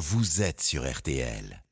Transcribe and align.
vous 0.00 0.40
êtes 0.40 0.62
sur 0.62 0.90
RTL. 0.90 1.62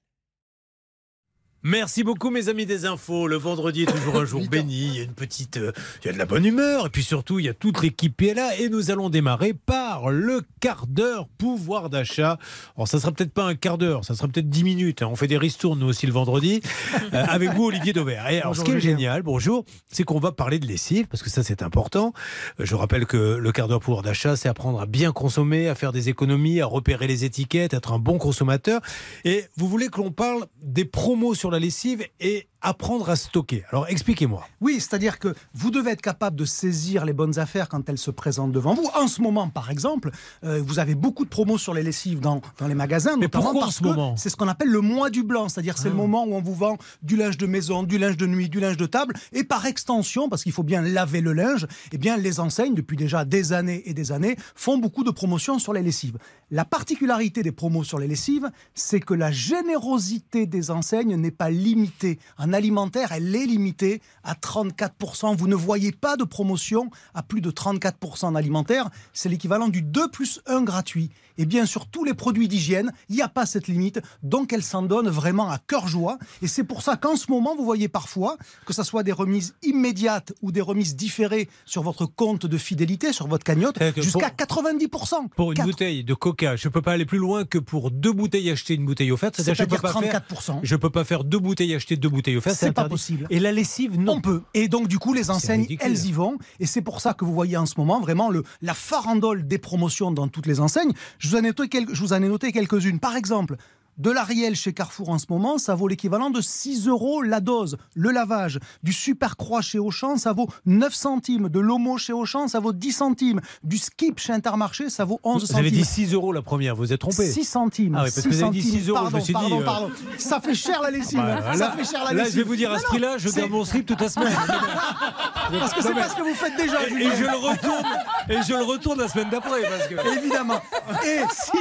Merci 1.64 2.04
beaucoup 2.04 2.30
mes 2.30 2.48
amis 2.48 2.66
des 2.66 2.86
infos. 2.86 3.26
Le 3.26 3.34
vendredi 3.36 3.82
est 3.82 3.86
toujours 3.92 4.16
un 4.16 4.24
jour 4.24 4.42
béni. 4.50 4.86
Il 4.86 4.96
y 4.96 5.00
a 5.00 5.02
une 5.02 5.12
petite, 5.14 5.56
euh, 5.56 5.72
il 6.02 6.06
y 6.06 6.10
a 6.10 6.12
de 6.12 6.18
la 6.18 6.24
bonne 6.24 6.44
humeur 6.44 6.86
et 6.86 6.88
puis 6.88 7.02
surtout 7.02 7.40
il 7.40 7.46
y 7.46 7.48
a 7.48 7.54
toute 7.54 7.82
l'équipe 7.82 8.16
qui 8.16 8.28
est 8.28 8.34
là 8.34 8.56
et 8.60 8.68
nous 8.68 8.92
allons 8.92 9.10
démarrer 9.10 9.54
par 9.54 10.10
le 10.10 10.42
quart 10.60 10.86
d'heure 10.86 11.26
pouvoir 11.36 11.90
d'achat. 11.90 12.38
Alors 12.76 12.86
ça 12.86 13.00
sera 13.00 13.10
peut-être 13.10 13.32
pas 13.32 13.44
un 13.44 13.56
quart 13.56 13.76
d'heure, 13.76 14.04
ça 14.04 14.14
sera 14.14 14.28
peut-être 14.28 14.48
10 14.48 14.62
minutes. 14.62 15.02
hein. 15.02 15.08
On 15.10 15.16
fait 15.16 15.26
des 15.26 15.36
ristournes 15.36 15.80
nous 15.80 15.86
aussi 15.88 16.06
le 16.06 16.12
vendredi 16.12 16.60
Euh, 17.14 17.24
avec 17.26 17.54
vous 17.54 17.64
Olivier 17.64 17.92
Dauvert. 17.92 18.28
Et 18.28 18.40
alors 18.40 18.54
ce 18.54 18.62
qui 18.62 18.70
est 18.72 18.80
génial, 18.80 19.22
bonjour, 19.22 19.64
c'est 19.90 20.02
qu'on 20.04 20.18
va 20.18 20.30
parler 20.32 20.58
de 20.58 20.66
lessive 20.66 21.06
parce 21.06 21.22
que 21.22 21.30
ça 21.30 21.42
c'est 21.42 21.62
important. 21.62 22.12
Euh, 22.60 22.64
Je 22.66 22.74
rappelle 22.74 23.06
que 23.06 23.16
le 23.36 23.52
quart 23.52 23.66
d'heure 23.66 23.80
pouvoir 23.80 24.02
d'achat 24.02 24.36
c'est 24.36 24.48
apprendre 24.48 24.80
à 24.80 24.86
bien 24.86 25.12
consommer, 25.12 25.68
à 25.68 25.74
faire 25.74 25.92
des 25.92 26.08
économies, 26.10 26.60
à 26.60 26.66
repérer 26.66 27.06
les 27.06 27.24
étiquettes, 27.24 27.72
être 27.72 27.92
un 27.92 27.98
bon 27.98 28.18
consommateur. 28.18 28.80
Et 29.24 29.46
vous 29.56 29.68
voulez 29.68 29.88
que 29.88 29.98
l'on 29.98 30.10
parle 30.10 30.46
des 30.62 30.84
promos 30.84 31.34
sur 31.34 31.47
la 31.50 31.58
lessive 31.58 32.04
et 32.20 32.46
apprendre 32.60 33.08
à 33.08 33.14
stocker. 33.16 33.64
Alors 33.70 33.86
expliquez-moi. 33.88 34.44
Oui, 34.60 34.74
c'est-à-dire 34.80 35.18
que 35.20 35.32
vous 35.54 35.70
devez 35.70 35.92
être 35.92 36.02
capable 36.02 36.36
de 36.36 36.44
saisir 36.44 37.04
les 37.04 37.12
bonnes 37.12 37.38
affaires 37.38 37.68
quand 37.68 37.88
elles 37.88 37.98
se 37.98 38.10
présentent 38.10 38.50
devant 38.50 38.74
vous. 38.74 38.88
En 38.96 39.06
ce 39.06 39.22
moment, 39.22 39.48
par 39.48 39.70
exemple, 39.70 40.10
euh, 40.44 40.60
vous 40.64 40.80
avez 40.80 40.96
beaucoup 40.96 41.24
de 41.24 41.30
promos 41.30 41.56
sur 41.58 41.72
les 41.72 41.84
lessives 41.84 42.18
dans, 42.18 42.40
dans 42.58 42.66
les 42.66 42.74
magasins, 42.74 43.16
Mais 43.16 43.28
pourquoi 43.28 43.52
en 43.52 43.60
parce 43.60 43.76
ce 43.76 43.82
que 43.82 43.88
moment? 43.88 44.16
c'est 44.16 44.28
ce 44.28 44.36
qu'on 44.36 44.48
appelle 44.48 44.70
le 44.70 44.80
mois 44.80 45.08
du 45.08 45.22
blanc, 45.22 45.48
c'est-à-dire 45.48 45.78
c'est 45.78 45.88
le 45.88 45.94
moment 45.94 46.24
où 46.24 46.34
on 46.34 46.40
vous 46.42 46.54
vend 46.54 46.76
du 47.02 47.16
linge 47.16 47.38
de 47.38 47.46
maison, 47.46 47.84
du 47.84 47.96
linge 47.96 48.16
de 48.16 48.26
nuit, 48.26 48.48
du 48.48 48.58
linge 48.58 48.76
de 48.76 48.86
table, 48.86 49.14
et 49.32 49.44
par 49.44 49.64
extension, 49.66 50.28
parce 50.28 50.42
qu'il 50.42 50.52
faut 50.52 50.64
bien 50.64 50.82
laver 50.82 51.20
le 51.20 51.32
linge, 51.34 51.66
eh 51.92 51.98
bien 51.98 52.16
les 52.16 52.40
enseignes, 52.40 52.74
depuis 52.74 52.96
déjà 52.96 53.24
des 53.24 53.52
années 53.52 53.82
et 53.86 53.94
des 53.94 54.10
années, 54.10 54.36
font 54.56 54.78
beaucoup 54.78 55.04
de 55.04 55.10
promotions 55.12 55.60
sur 55.60 55.72
les 55.72 55.82
lessives. 55.82 56.18
La 56.50 56.64
particularité 56.64 57.44
des 57.44 57.52
promos 57.52 57.84
sur 57.84 57.98
les 58.00 58.08
lessives, 58.08 58.50
c'est 58.74 59.00
que 59.00 59.14
la 59.14 59.30
générosité 59.30 60.46
des 60.46 60.70
enseignes 60.72 61.14
n'est 61.16 61.30
pas 61.38 61.50
limitée. 61.50 62.18
En 62.36 62.52
alimentaire, 62.52 63.12
elle 63.12 63.34
est 63.34 63.46
limitée 63.46 64.02
à 64.24 64.34
34%. 64.34 65.36
Vous 65.36 65.48
ne 65.48 65.54
voyez 65.54 65.92
pas 65.92 66.16
de 66.16 66.24
promotion 66.24 66.90
à 67.14 67.22
plus 67.22 67.40
de 67.40 67.50
34% 67.50 68.26
en 68.26 68.34
alimentaire. 68.34 68.90
C'est 69.12 69.28
l'équivalent 69.28 69.68
du 69.68 69.82
2 69.82 70.10
plus 70.10 70.40
1 70.46 70.62
gratuit. 70.62 71.10
Et 71.40 71.46
bien 71.46 71.66
sur 71.66 71.86
tous 71.86 72.02
les 72.02 72.14
produits 72.14 72.48
d'hygiène, 72.48 72.92
il 73.08 73.14
n'y 73.14 73.22
a 73.22 73.28
pas 73.28 73.46
cette 73.46 73.68
limite. 73.68 74.00
Donc 74.24 74.52
elle 74.52 74.64
s'en 74.64 74.82
donne 74.82 75.08
vraiment 75.08 75.48
à 75.48 75.58
cœur 75.58 75.86
joie. 75.86 76.18
Et 76.42 76.48
c'est 76.48 76.64
pour 76.64 76.82
ça 76.82 76.96
qu'en 76.96 77.14
ce 77.14 77.30
moment, 77.30 77.54
vous 77.56 77.64
voyez 77.64 77.86
parfois 77.88 78.36
que 78.66 78.72
ce 78.72 78.82
soit 78.82 79.04
des 79.04 79.12
remises 79.12 79.54
immédiates 79.62 80.32
ou 80.42 80.50
des 80.50 80.60
remises 80.60 80.96
différées 80.96 81.48
sur 81.64 81.84
votre 81.84 82.06
compte 82.06 82.44
de 82.46 82.58
fidélité, 82.58 83.12
sur 83.12 83.28
votre 83.28 83.44
cagnotte, 83.44 83.78
que 83.78 84.02
jusqu'à 84.02 84.30
90%. 84.30 85.28
Pour 85.36 85.52
une 85.52 85.62
bouteille 85.62 86.02
de 86.02 86.14
coca, 86.14 86.56
je 86.56 86.68
peux 86.68 86.82
pas 86.82 86.92
aller 86.92 87.06
plus 87.06 87.18
loin 87.18 87.44
que 87.44 87.58
pour 87.58 87.92
deux 87.92 88.12
bouteilles 88.12 88.50
acheter 88.50 88.74
une 88.74 88.84
bouteille 88.84 89.12
offerte. 89.12 89.36
C'est-à-dire 89.36 89.64
que 89.64 89.74
je 89.76 89.80
peux 89.80 89.88
C'est-à-dire 89.88 90.10
pas 90.10 90.18
34%. 90.28 90.42
faire, 90.42 90.60
je 90.64 90.76
peux 90.76 90.90
pas 90.90 91.04
faire 91.04 91.22
deux 91.28 91.38
bouteilles 91.38 91.74
acheter 91.74 91.96
deux 91.96 92.08
bouteilles 92.08 92.36
offertes. 92.36 92.56
C'est 92.56 92.72
pas 92.72 92.88
possible. 92.88 93.26
Et 93.30 93.38
la 93.38 93.52
lessive, 93.52 93.98
non. 93.98 94.14
On 94.14 94.20
peut. 94.20 94.42
Et 94.54 94.68
donc, 94.68 94.88
du 94.88 94.98
coup, 94.98 95.12
les 95.14 95.30
enseignes, 95.30 95.66
elles 95.80 96.06
y 96.06 96.12
vont. 96.12 96.38
Et 96.60 96.66
c'est 96.66 96.82
pour 96.82 97.00
ça 97.00 97.14
que 97.14 97.24
vous 97.24 97.32
voyez 97.34 97.56
en 97.56 97.66
ce 97.66 97.74
moment 97.78 98.00
vraiment 98.00 98.30
le, 98.30 98.42
la 98.62 98.74
farandole 98.74 99.46
des 99.46 99.58
promotions 99.58 100.10
dans 100.10 100.28
toutes 100.28 100.46
les 100.46 100.60
enseignes. 100.60 100.92
Je 101.18 101.28
vous 101.28 101.36
en 101.36 101.40
ai 101.40 101.42
noté, 101.48 101.68
quelques- 101.68 101.94
je 101.94 102.00
vous 102.00 102.12
en 102.12 102.22
ai 102.22 102.28
noté 102.28 102.50
quelques-unes. 102.52 102.98
Par 102.98 103.16
exemple, 103.16 103.56
de 103.98 104.10
l'Ariel 104.10 104.54
chez 104.56 104.72
Carrefour 104.72 105.08
en 105.10 105.18
ce 105.18 105.26
moment, 105.28 105.58
ça 105.58 105.74
vaut 105.74 105.88
l'équivalent 105.88 106.30
de 106.30 106.40
6 106.40 106.86
euros 106.88 107.22
la 107.22 107.40
dose. 107.40 107.76
Le 107.94 108.10
lavage. 108.10 108.58
Du 108.82 108.92
Super 108.92 109.36
Croix 109.36 109.60
chez 109.60 109.78
Auchan, 109.78 110.16
ça 110.16 110.32
vaut 110.32 110.48
9 110.66 110.94
centimes. 110.94 111.48
De 111.48 111.60
l'Homo 111.60 111.98
chez 111.98 112.12
Auchan, 112.12 112.48
ça 112.48 112.60
vaut 112.60 112.72
10 112.72 112.92
centimes. 112.92 113.40
Du 113.64 113.76
Skip 113.78 114.18
chez 114.18 114.32
Intermarché, 114.32 114.88
ça 114.90 115.04
vaut 115.04 115.20
11 115.24 115.40
Vous 115.40 115.46
centimes. 115.48 115.58
avez 115.58 115.70
dit 115.70 115.84
6 115.84 116.14
euros 116.14 116.32
la 116.32 116.42
première, 116.42 116.76
vous 116.76 116.92
êtes 116.92 117.00
trompé. 117.00 117.30
6 117.30 117.44
centimes. 117.44 117.94
Ah 117.96 118.04
oui, 118.04 118.10
parce 118.14 118.26
que 118.26 118.32
6 118.32 118.36
vous 118.38 118.42
avez 118.44 118.52
dit 118.52 118.62
centimes. 118.62 118.80
6 118.80 118.88
euros, 118.88 118.98
je 118.98 119.02
Pardon, 119.02 119.16
me 119.18 119.22
suis 119.22 119.34
dit, 119.34 119.52
euh, 119.52 119.64
pardon. 119.64 119.90
Ça 120.18 120.40
fait 120.40 120.54
cher 120.54 120.80
la 120.82 120.90
lessive. 120.90 121.18
Bah, 121.18 121.40
là, 121.40 121.56
ça 121.56 121.70
fait 121.72 121.84
cher 121.84 122.04
la 122.04 122.12
là, 122.12 122.22
lessive. 122.22 122.32
je 122.32 122.38
vais 122.38 122.44
vous 122.48 122.56
dire 122.56 122.72
à 122.72 122.78
ce 122.78 122.84
prix-là, 122.84 123.18
je 123.18 123.28
garde 123.30 123.50
mon 123.50 123.64
slip 123.64 123.84
toute 123.86 124.00
la 124.00 124.08
semaine. 124.08 124.32
Parce 125.58 125.72
que 125.74 125.82
c'est 125.82 125.94
pas 125.94 126.08
ce 126.08 126.14
que 126.16 126.22
vous 126.22 126.34
faites 126.34 126.56
déjà. 126.56 126.82
Et 126.86 127.16
je 127.16 127.22
le 127.24 127.36
retourne, 127.36 127.86
et 128.28 128.42
je 128.46 128.52
le 128.54 128.62
retourne 128.64 128.98
la 129.00 129.08
semaine 129.08 129.28
d'après. 129.30 129.62
Que 129.88 130.18
Évidemment. 130.18 130.60
Et 131.06 131.20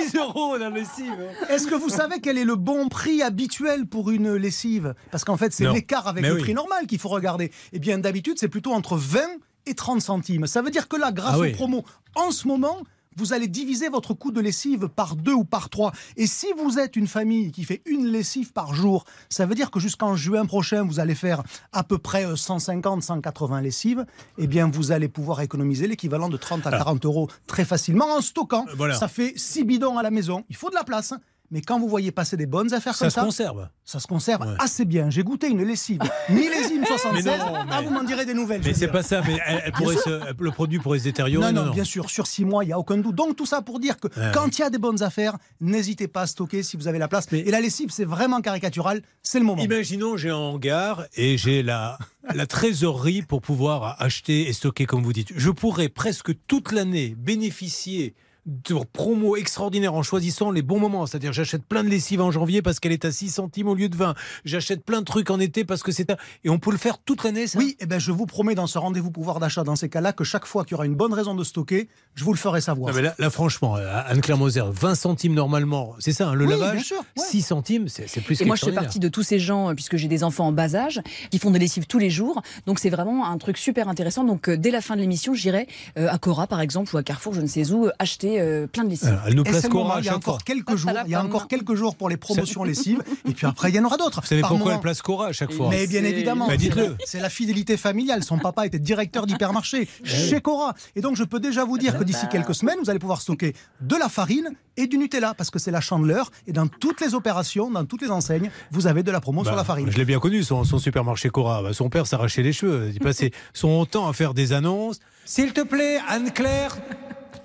6 0.09 0.15
euros 0.17 0.57
la 0.57 0.69
lessive. 0.69 1.13
est-ce 1.49 1.67
que 1.67 1.75
vous 1.75 1.89
savez 1.89 2.19
quel 2.27 2.37
est 2.37 2.43
le 2.43 2.57
bon 2.57 2.89
prix 2.89 3.21
habituel 3.21 3.85
pour 3.85 4.11
une 4.11 4.35
lessive? 4.35 4.93
Parce 5.11 5.23
qu'en 5.23 5.37
fait, 5.37 5.53
c'est 5.53 5.71
l'écart 5.71 6.09
avec 6.09 6.21
Mais 6.23 6.27
le 6.27 6.35
oui. 6.35 6.41
prix 6.41 6.53
normal 6.53 6.85
qu'il 6.85 6.99
faut 6.99 7.07
regarder. 7.07 7.53
Eh 7.71 7.79
bien, 7.79 7.97
d'habitude, 7.99 8.37
c'est 8.37 8.49
plutôt 8.49 8.73
entre 8.73 8.97
20 8.97 9.21
et 9.65 9.75
30 9.75 10.01
centimes. 10.01 10.45
Ça 10.45 10.61
veut 10.61 10.69
dire 10.69 10.89
que 10.89 10.97
là, 10.97 11.13
grâce 11.13 11.35
Ah 11.35 11.39
aux 11.39 11.43
oui. 11.43 11.53
promos, 11.53 11.85
en 12.15 12.31
ce 12.31 12.45
moment, 12.49 12.79
vous 13.15 13.31
allez 13.31 13.47
diviser 13.47 13.87
votre 13.87 14.13
coût 14.13 14.31
de 14.33 14.41
lessive 14.41 14.89
par 14.93 15.15
deux 15.15 15.31
ou 15.31 15.45
par 15.45 15.69
trois. 15.69 15.93
Et 16.17 16.27
si 16.27 16.47
vous 16.57 16.79
êtes 16.79 16.97
une 16.97 17.07
famille 17.07 17.53
qui 17.53 17.63
fait 17.63 17.81
une 17.85 18.07
lessive 18.07 18.51
par 18.51 18.75
jour, 18.75 19.05
ça 19.29 19.45
veut 19.45 19.55
dire 19.55 19.71
que 19.71 19.79
jusqu'en 19.79 20.17
juin 20.17 20.45
prochain, 20.45 20.83
vous 20.83 20.99
allez 20.99 21.15
faire 21.15 21.43
à 21.71 21.85
peu 21.85 21.97
près 21.97 22.25
euh, 22.25 22.35
150, 22.35 23.03
180 23.03 23.61
lessives. 23.61 24.05
Eh 24.37 24.47
bien, 24.47 24.69
vous 24.69 24.91
allez 24.91 25.07
pouvoir 25.07 25.39
économiser 25.39 25.87
l'équivalent 25.87 26.27
de 26.27 26.35
30 26.35 26.67
à 26.67 26.71
40 26.71 27.05
euros 27.05 27.29
très 27.47 27.63
facilement 27.63 28.07
en 28.17 28.19
stockant. 28.19 28.65
Euh, 28.67 28.73
voilà. 28.75 28.95
Ça 28.95 29.07
fait 29.07 29.31
6 29.37 29.63
bidons 29.63 29.97
à 29.97 30.03
la 30.03 30.11
maison. 30.11 30.43
Il 30.49 30.57
faut 30.57 30.69
de 30.69 30.75
la 30.75 30.83
place. 30.83 31.13
Mais 31.49 31.61
quand 31.61 31.79
vous 31.79 31.87
voyez 31.87 32.11
passer 32.11 32.35
des 32.35 32.45
bonnes 32.45 32.73
affaires 32.73 32.93
Ça 32.93 33.05
comme 33.05 33.09
se 33.09 33.15
ça, 33.15 33.23
conserve. 33.23 33.69
ça 33.85 33.99
se 34.01 34.07
conserve 34.07 34.41
Ouais. 34.41 34.55
assez 34.59 34.83
bien. 34.83 35.09
J'ai 35.09 35.23
goûté 35.23 35.47
une 35.47 35.63
lessive 35.63 35.99
millésime 36.29 36.83
76. 36.85 37.23
Mais 37.25 37.37
non, 37.37 37.53
mais- 37.53 37.71
Ah, 37.71 37.81
vous 37.81 37.89
m'en 37.89 38.03
direz 38.03 38.25
des 38.25 38.33
nouvelles. 38.33 38.61
Mais 38.65 38.73
c'est 38.73 38.89
pas 38.89 39.01
ça, 39.01 39.21
mais 39.25 39.37
elle- 39.45 39.61
elle 39.65 39.71
pourrait 39.71 39.95
se- 39.95 40.33
le 40.43 40.51
produit 40.51 40.79
pourrait 40.79 40.99
se 40.99 41.05
détériorer. 41.05 41.53
Non, 41.53 41.65
non, 41.67 41.71
bien 41.71 41.85
sûr, 41.85 42.09
sur 42.09 42.27
six 42.27 42.43
mois, 42.43 42.65
il 42.65 42.67
n'y 42.67 42.73
a 42.73 42.79
aucun 42.79 42.97
doute. 42.97 43.15
Donc 43.15 43.37
tout 43.37 43.45
ça 43.45 43.61
pour 43.61 43.79
dire 43.79 43.97
que 43.97 44.07
Ouais. 44.07 44.31
quand 44.33 44.57
il 44.57 44.61
y 44.61 44.63
a 44.65 44.69
des 44.69 44.77
bonnes 44.77 45.01
affaires, 45.03 45.37
n'hésitez 45.61 46.09
pas 46.09 46.23
à 46.23 46.27
stocker 46.27 46.63
si 46.63 46.75
vous 46.75 46.89
avez 46.89 46.99
la 46.99 47.07
place. 47.07 47.27
Mais- 47.31 47.39
Et 47.39 47.51
la 47.51 47.61
lessive, 47.61 47.91
c'est 47.91 48.03
vraiment 48.05 48.41
caricatural, 48.41 49.01
c'est 49.23 49.39
le 49.39 49.45
moment. 49.45 49.61
Imaginons, 49.63 50.17
j'ai 50.17 50.29
un 50.31 50.35
hangar 50.35 51.05
et 51.15 51.37
j'ai 51.37 51.63
la, 51.63 51.97
la 52.35 52.45
trésorerie 52.45 53.21
pour 53.21 53.41
pouvoir 53.41 53.95
acheter 54.01 54.49
et 54.49 54.53
stocker, 54.53 54.85
comme 54.85 55.01
vous 55.01 55.13
dites. 55.13 55.29
Je 55.33 55.49
pourrais 55.49 55.87
presque 55.87 56.31
toute 56.47 56.73
l'année 56.73 57.15
bénéficier 57.17 58.15
de 58.47 58.75
promos 58.93 59.35
extraordinaires 59.35 59.93
en 59.93 60.03
choisissant 60.03 60.51
les 60.51 60.61
bons 60.61 60.79
moments. 60.79 61.05
C'est-à-dire, 61.05 61.33
j'achète 61.33 61.65
plein 61.65 61.83
de 61.83 61.89
lessive 61.89 62.21
en 62.21 62.31
janvier 62.31 62.61
parce 62.61 62.79
qu'elle 62.79 62.93
est 62.93 63.03
à 63.03 63.11
6 63.11 63.29
centimes 63.29 63.67
au 63.67 63.75
lieu 63.75 63.89
de 63.89 63.95
20. 63.95 64.15
J'achète 64.45 64.85
plein 64.85 65.01
de 65.01 65.05
trucs 65.05 65.29
en 65.29 65.39
été 65.39 65.65
parce 65.65 65.83
que 65.83 65.91
c'est 65.91 66.09
un... 66.11 66.15
Et 66.45 66.49
on 66.49 66.57
peut 66.57 66.71
le 66.71 66.77
faire 66.77 66.97
toute 66.97 67.25
l'année, 67.25 67.47
ça? 67.47 67.59
Oui, 67.59 67.75
eh 67.81 67.85
ben, 67.85 67.99
je 67.99 68.11
vous 68.13 68.25
promets 68.25 68.55
dans 68.55 68.65
ce 68.65 68.77
rendez-vous 68.77 69.11
pouvoir 69.11 69.39
d'achat, 69.39 69.65
dans 69.65 69.75
ces 69.75 69.89
cas-là, 69.89 70.13
que 70.13 70.23
chaque 70.23 70.45
fois 70.45 70.63
qu'il 70.63 70.71
y 70.71 70.75
aura 70.75 70.85
une 70.85 70.95
bonne 70.95 71.13
raison 71.13 71.35
de 71.35 71.43
stocker, 71.43 71.89
je 72.15 72.23
vous 72.23 72.31
le 72.31 72.37
ferai 72.37 72.61
savoir. 72.61 72.91
Non, 72.91 72.95
mais 72.95 73.01
là, 73.01 73.15
là, 73.19 73.29
franchement, 73.29 73.75
euh, 73.75 74.01
Anne-Claire 74.07 74.37
Moser, 74.37 74.63
20 74.71 74.95
centimes 74.95 75.33
normalement, 75.33 75.95
c'est 75.99 76.13
ça, 76.13 76.29
hein, 76.29 76.33
le 76.33 76.45
Oui, 76.45 76.51
lavage 76.51 76.75
bien 76.75 76.83
sûr, 76.83 76.99
ouais. 76.99 77.23
6 77.23 77.41
centimes, 77.41 77.89
c'est 77.89 78.07
c'est 78.07 78.21
plus 78.21 78.39
Et 78.41 78.45
moi, 78.45 78.55
je 78.55 78.63
fais 78.63 78.71
partie 78.71 78.99
de 78.99 79.09
tous 79.09 79.23
ces 79.23 79.39
gens, 79.39 79.69
euh, 79.69 79.73
puisque 79.73 79.97
j'ai 79.97 80.07
des 80.07 80.23
enfants 80.23 80.47
en 80.47 80.51
bas 80.53 80.73
âge, 80.73 81.01
qui 81.31 81.39
font 81.39 81.51
des 81.51 81.59
lessives 81.59 81.85
tous 81.85 81.99
les 81.99 82.09
jours. 82.09 82.41
Donc, 82.65 82.79
c'est 82.79 82.89
vraiment 82.89 83.29
un 83.29 83.37
truc 83.37 83.57
super 83.57 83.89
intéressant. 83.89 84.23
Donc, 84.23 84.47
euh, 84.47 84.55
dès 84.55 84.71
la 84.71 84.79
fin 84.79 84.95
de 84.95 85.01
l'émission, 85.01 85.33
j'irai 85.33 85.67
à 85.95 86.17
Cora, 86.17 86.47
par 86.47 86.61
exemple, 86.61 86.95
ou 86.95 86.97
à 86.97 87.03
Carrefour, 87.03 87.33
je 87.33 87.41
ne 87.41 87.47
sais 87.47 87.71
où, 87.71 87.87
euh, 87.87 87.91
acheter 88.37 88.41
euh, 88.41 88.67
plein 88.67 88.83
de 88.83 88.89
lessives. 88.89 89.07
Alors, 89.09 89.21
elle 89.27 89.35
nous 89.35 89.43
place 89.43 89.63
moment, 89.63 89.83
Cora 89.83 89.95
à 89.97 89.99
il 89.99 90.05
y 90.05 90.09
a 90.09 90.11
chaque 90.13 90.23
fois. 90.23 90.33
encore 90.33 90.43
quelques 90.43 90.75
jours, 90.75 90.91
il 91.05 91.11
y 91.11 91.15
a 91.15 91.23
encore 91.23 91.47
quelques 91.47 91.75
jours 91.75 91.95
pour 91.95 92.09
les 92.09 92.17
promotions 92.17 92.63
lessives, 92.63 93.01
et 93.27 93.33
puis 93.33 93.45
après 93.47 93.69
il 93.69 93.75
y 93.75 93.79
en 93.79 93.83
aura 93.85 93.97
d'autres. 93.97 94.21
Vous 94.21 94.27
savez 94.27 94.41
Par 94.41 94.49
pourquoi 94.49 94.65
moment. 94.65 94.75
elle 94.77 94.81
place 94.81 95.01
Cora 95.01 95.27
à 95.27 95.31
chaque 95.33 95.51
fois 95.51 95.69
Mais 95.69 95.87
bien 95.87 96.03
évidemment, 96.03 96.47
Bah, 96.47 96.53
c'est 96.53 96.57
dites-le. 96.57 96.83
la- 96.83 96.95
c'est 97.05 97.19
la 97.19 97.29
fidélité 97.29 97.77
familiale. 97.77 98.23
Son 98.23 98.37
papa 98.39 98.65
était 98.65 98.79
directeur 98.79 99.25
d'hypermarché 99.25 99.87
chez 100.03 100.41
Cora. 100.41 100.73
Et 100.95 101.01
donc 101.01 101.15
je 101.15 101.23
peux 101.23 101.39
déjà 101.39 101.63
vous 101.65 101.77
dire 101.77 101.97
que 101.97 102.03
d'ici 102.03 102.25
quelques 102.31 102.55
semaines, 102.55 102.77
vous 102.83 102.89
allez 102.89 102.99
pouvoir 102.99 103.21
stocker 103.21 103.53
de 103.81 103.95
la 103.95 104.09
farine 104.09 104.49
et 104.79 104.85
du 104.87 104.97
Nutella, 104.97 105.33
parce 105.33 105.49
que 105.49 105.57
c'est 105.59 105.71
la 105.71 105.81
chandeleur. 105.81 106.31
Et 106.45 106.51
dans 106.51 106.67
toutes 106.67 107.01
les 107.01 107.15
opérations, 107.15 107.71
dans 107.71 107.85
toutes 107.85 108.01
les 108.03 108.11
enseignes, 108.11 108.51
vous 108.71 108.85
avez 108.87 109.01
de 109.03 109.11
la 109.11 109.19
promo 109.19 109.43
sur 109.43 109.51
Bah, 109.53 109.57
la 109.57 109.63
farine. 109.63 109.89
Je 109.91 109.97
l'ai 109.97 110.05
bien 110.05 110.19
connu, 110.19 110.43
son, 110.43 110.63
son 110.63 110.77
supermarché 110.77 111.29
Cora. 111.29 111.63
Bah, 111.63 111.73
son 111.73 111.89
père 111.89 112.05
s'arrachait 112.05 112.43
les 112.43 112.53
cheveux. 112.53 112.91
Il 112.93 112.99
passait 112.99 113.31
son 113.53 113.85
temps 113.85 114.07
à 114.07 114.13
faire 114.13 114.33
des 114.33 114.53
annonces. 114.53 114.99
S'il 115.25 115.51
te 115.53 115.61
plaît, 115.61 115.97
Anne-Claire, 116.07 116.77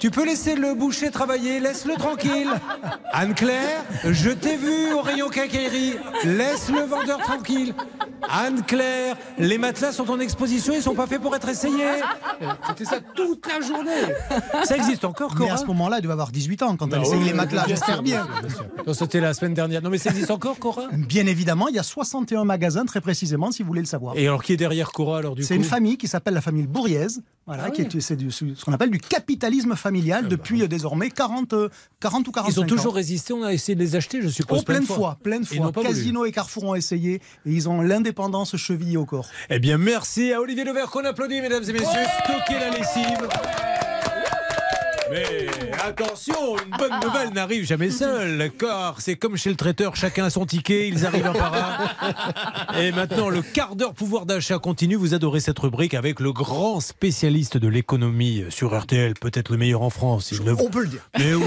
tu 0.02 0.10
peux 0.10 0.26
laisser 0.26 0.56
le 0.56 0.74
boucher 0.74 1.12
travailler, 1.12 1.60
laisse-le 1.60 1.94
tranquille. 1.94 2.50
Anne-Claire, 3.12 3.84
je 4.10 4.30
t'ai 4.30 4.56
vu 4.56 4.92
au 4.92 5.00
rayon 5.00 5.28
quincaillerie, 5.28 5.94
laisse 6.24 6.70
le 6.70 6.80
vendeur 6.80 7.18
tranquille. 7.18 7.72
Anne-Claire, 8.28 9.16
les 9.38 9.58
matelas 9.58 9.92
sont 9.92 10.10
en 10.10 10.18
exposition, 10.18 10.72
ils 10.74 10.82
sont 10.82 10.96
pas 10.96 11.06
faits 11.06 11.20
pour 11.20 11.36
être 11.36 11.48
essayés. 11.48 12.02
C'était 12.66 12.84
ça 12.84 12.96
toute 13.14 13.46
la 13.46 13.64
journée. 13.64 14.12
Ça 14.64 14.76
existe 14.76 15.04
encore, 15.04 15.34
Mais 15.34 15.46
Cora 15.46 15.54
à 15.54 15.56
ce 15.58 15.66
moment-là, 15.66 15.98
il 15.98 16.02
devait 16.02 16.14
avoir 16.14 16.32
18 16.32 16.62
ans 16.62 16.76
quand 16.76 16.88
elle 16.88 16.98
Ah 16.98 17.02
essayait 17.02 17.20
oui, 17.20 17.26
les 17.26 17.32
matelas, 17.32 17.64
bien 17.64 17.76
j'espère 17.76 18.26
C'était 18.94 19.20
la 19.20 19.34
semaine 19.34 19.54
dernière. 19.54 19.82
Non, 19.82 19.90
mais 19.90 19.98
ça 19.98 20.10
existe 20.10 20.32
encore, 20.32 20.58
Cora 20.58 20.88
Bien 20.90 21.28
évidemment, 21.28 21.68
il 21.68 21.76
y 21.76 21.78
a 21.78 21.84
61 21.84 22.44
magasins, 22.44 22.86
très 22.86 23.00
précisément, 23.00 23.52
si 23.52 23.62
vous 23.62 23.68
voulez 23.68 23.82
le 23.82 23.86
savoir. 23.86 24.16
Et 24.16 24.26
alors, 24.26 24.42
qui 24.42 24.52
est 24.52 24.56
derrière 24.56 24.90
Cora, 24.90 25.18
alors, 25.18 25.36
du 25.36 25.42
coup 25.42 25.46
C'est 25.46 25.54
une 25.54 25.62
famille 25.62 25.96
qui 25.96 26.08
s'appelle 26.08 26.34
la 26.34 26.40
famille 26.40 26.66
Bourriez, 26.66 27.06
voilà, 27.46 27.64
Ah 27.66 27.70
qui 27.70 27.82
est, 27.82 28.00
c'est 28.00 28.18
ce 28.30 28.64
qu'on 28.64 28.72
appelle 28.72 28.90
du 28.90 28.98
capitalisme 28.98 29.76
familial 29.76 29.91
depuis 30.00 30.62
euh, 30.62 30.68
désormais 30.68 31.10
40, 31.10 31.52
euh, 31.52 31.68
40 32.00 32.26
ou 32.28 32.32
45 32.32 32.52
Ils 32.56 32.60
ont 32.60 32.62
ans. 32.64 32.66
toujours 32.66 32.94
résisté, 32.94 33.32
on 33.32 33.42
a 33.42 33.52
essayé 33.52 33.74
de 33.74 33.80
les 33.80 33.94
acheter, 33.96 34.20
je 34.22 34.28
suppose. 34.28 34.60
Oh, 34.60 34.64
plein 34.64 34.80
de 34.80 34.86
fois, 34.86 35.18
plein 35.22 35.38
de 35.40 35.46
Ils 35.50 35.58
fois. 35.58 35.70
voulu. 35.70 35.86
Casino 35.86 36.24
et 36.24 36.32
Carrefour 36.32 36.64
ont 36.64 36.74
essayé 36.74 37.14
et 37.14 37.20
ils 37.46 37.68
ont 37.68 37.80
l'indépendance 37.82 38.56
chevillée 38.56 38.96
au 38.96 39.04
corps. 39.06 39.28
Eh 39.50 39.58
bien, 39.58 39.78
merci 39.78 40.32
à 40.32 40.40
Olivier 40.40 40.64
Levert 40.64 40.90
qu'on 40.90 41.04
applaudit, 41.04 41.40
mesdames 41.40 41.64
et 41.68 41.72
messieurs. 41.72 41.86
Stocker 42.24 42.58
la 42.60 42.70
lessive. 42.70 43.71
Mais 45.12 45.48
attention, 45.86 46.56
une 46.64 46.76
bonne 46.78 46.98
nouvelle 47.02 47.30
n'arrive 47.34 47.64
jamais 47.64 47.90
seule, 47.90 48.50
car 48.58 49.00
c'est 49.00 49.16
comme 49.16 49.36
chez 49.36 49.50
le 49.50 49.56
traiteur, 49.56 49.94
chacun 49.94 50.24
a 50.24 50.30
son 50.30 50.46
ticket, 50.46 50.88
ils 50.88 51.04
arrivent 51.04 51.26
un 51.26 51.32
par 51.34 51.52
un. 51.54 52.80
Et 52.80 52.92
maintenant, 52.92 53.28
le 53.28 53.42
quart 53.42 53.76
d'heure 53.76 53.92
pouvoir 53.92 54.24
d'achat 54.24 54.58
continue. 54.58 54.94
Vous 54.96 55.12
adorez 55.12 55.40
cette 55.40 55.58
rubrique 55.58 55.92
avec 55.94 56.18
le 56.20 56.32
grand 56.32 56.80
spécialiste 56.80 57.58
de 57.58 57.68
l'économie 57.68 58.44
sur 58.48 58.74
RTL, 58.78 59.14
peut-être 59.20 59.50
le 59.50 59.58
meilleur 59.58 59.82
en 59.82 59.90
France. 59.90 60.30
Il 60.32 60.44
ne- 60.44 60.52
On 60.52 60.70
peut 60.70 60.82
le 60.82 60.88
dire. 60.88 61.02
Mais 61.18 61.34
oui. 61.34 61.44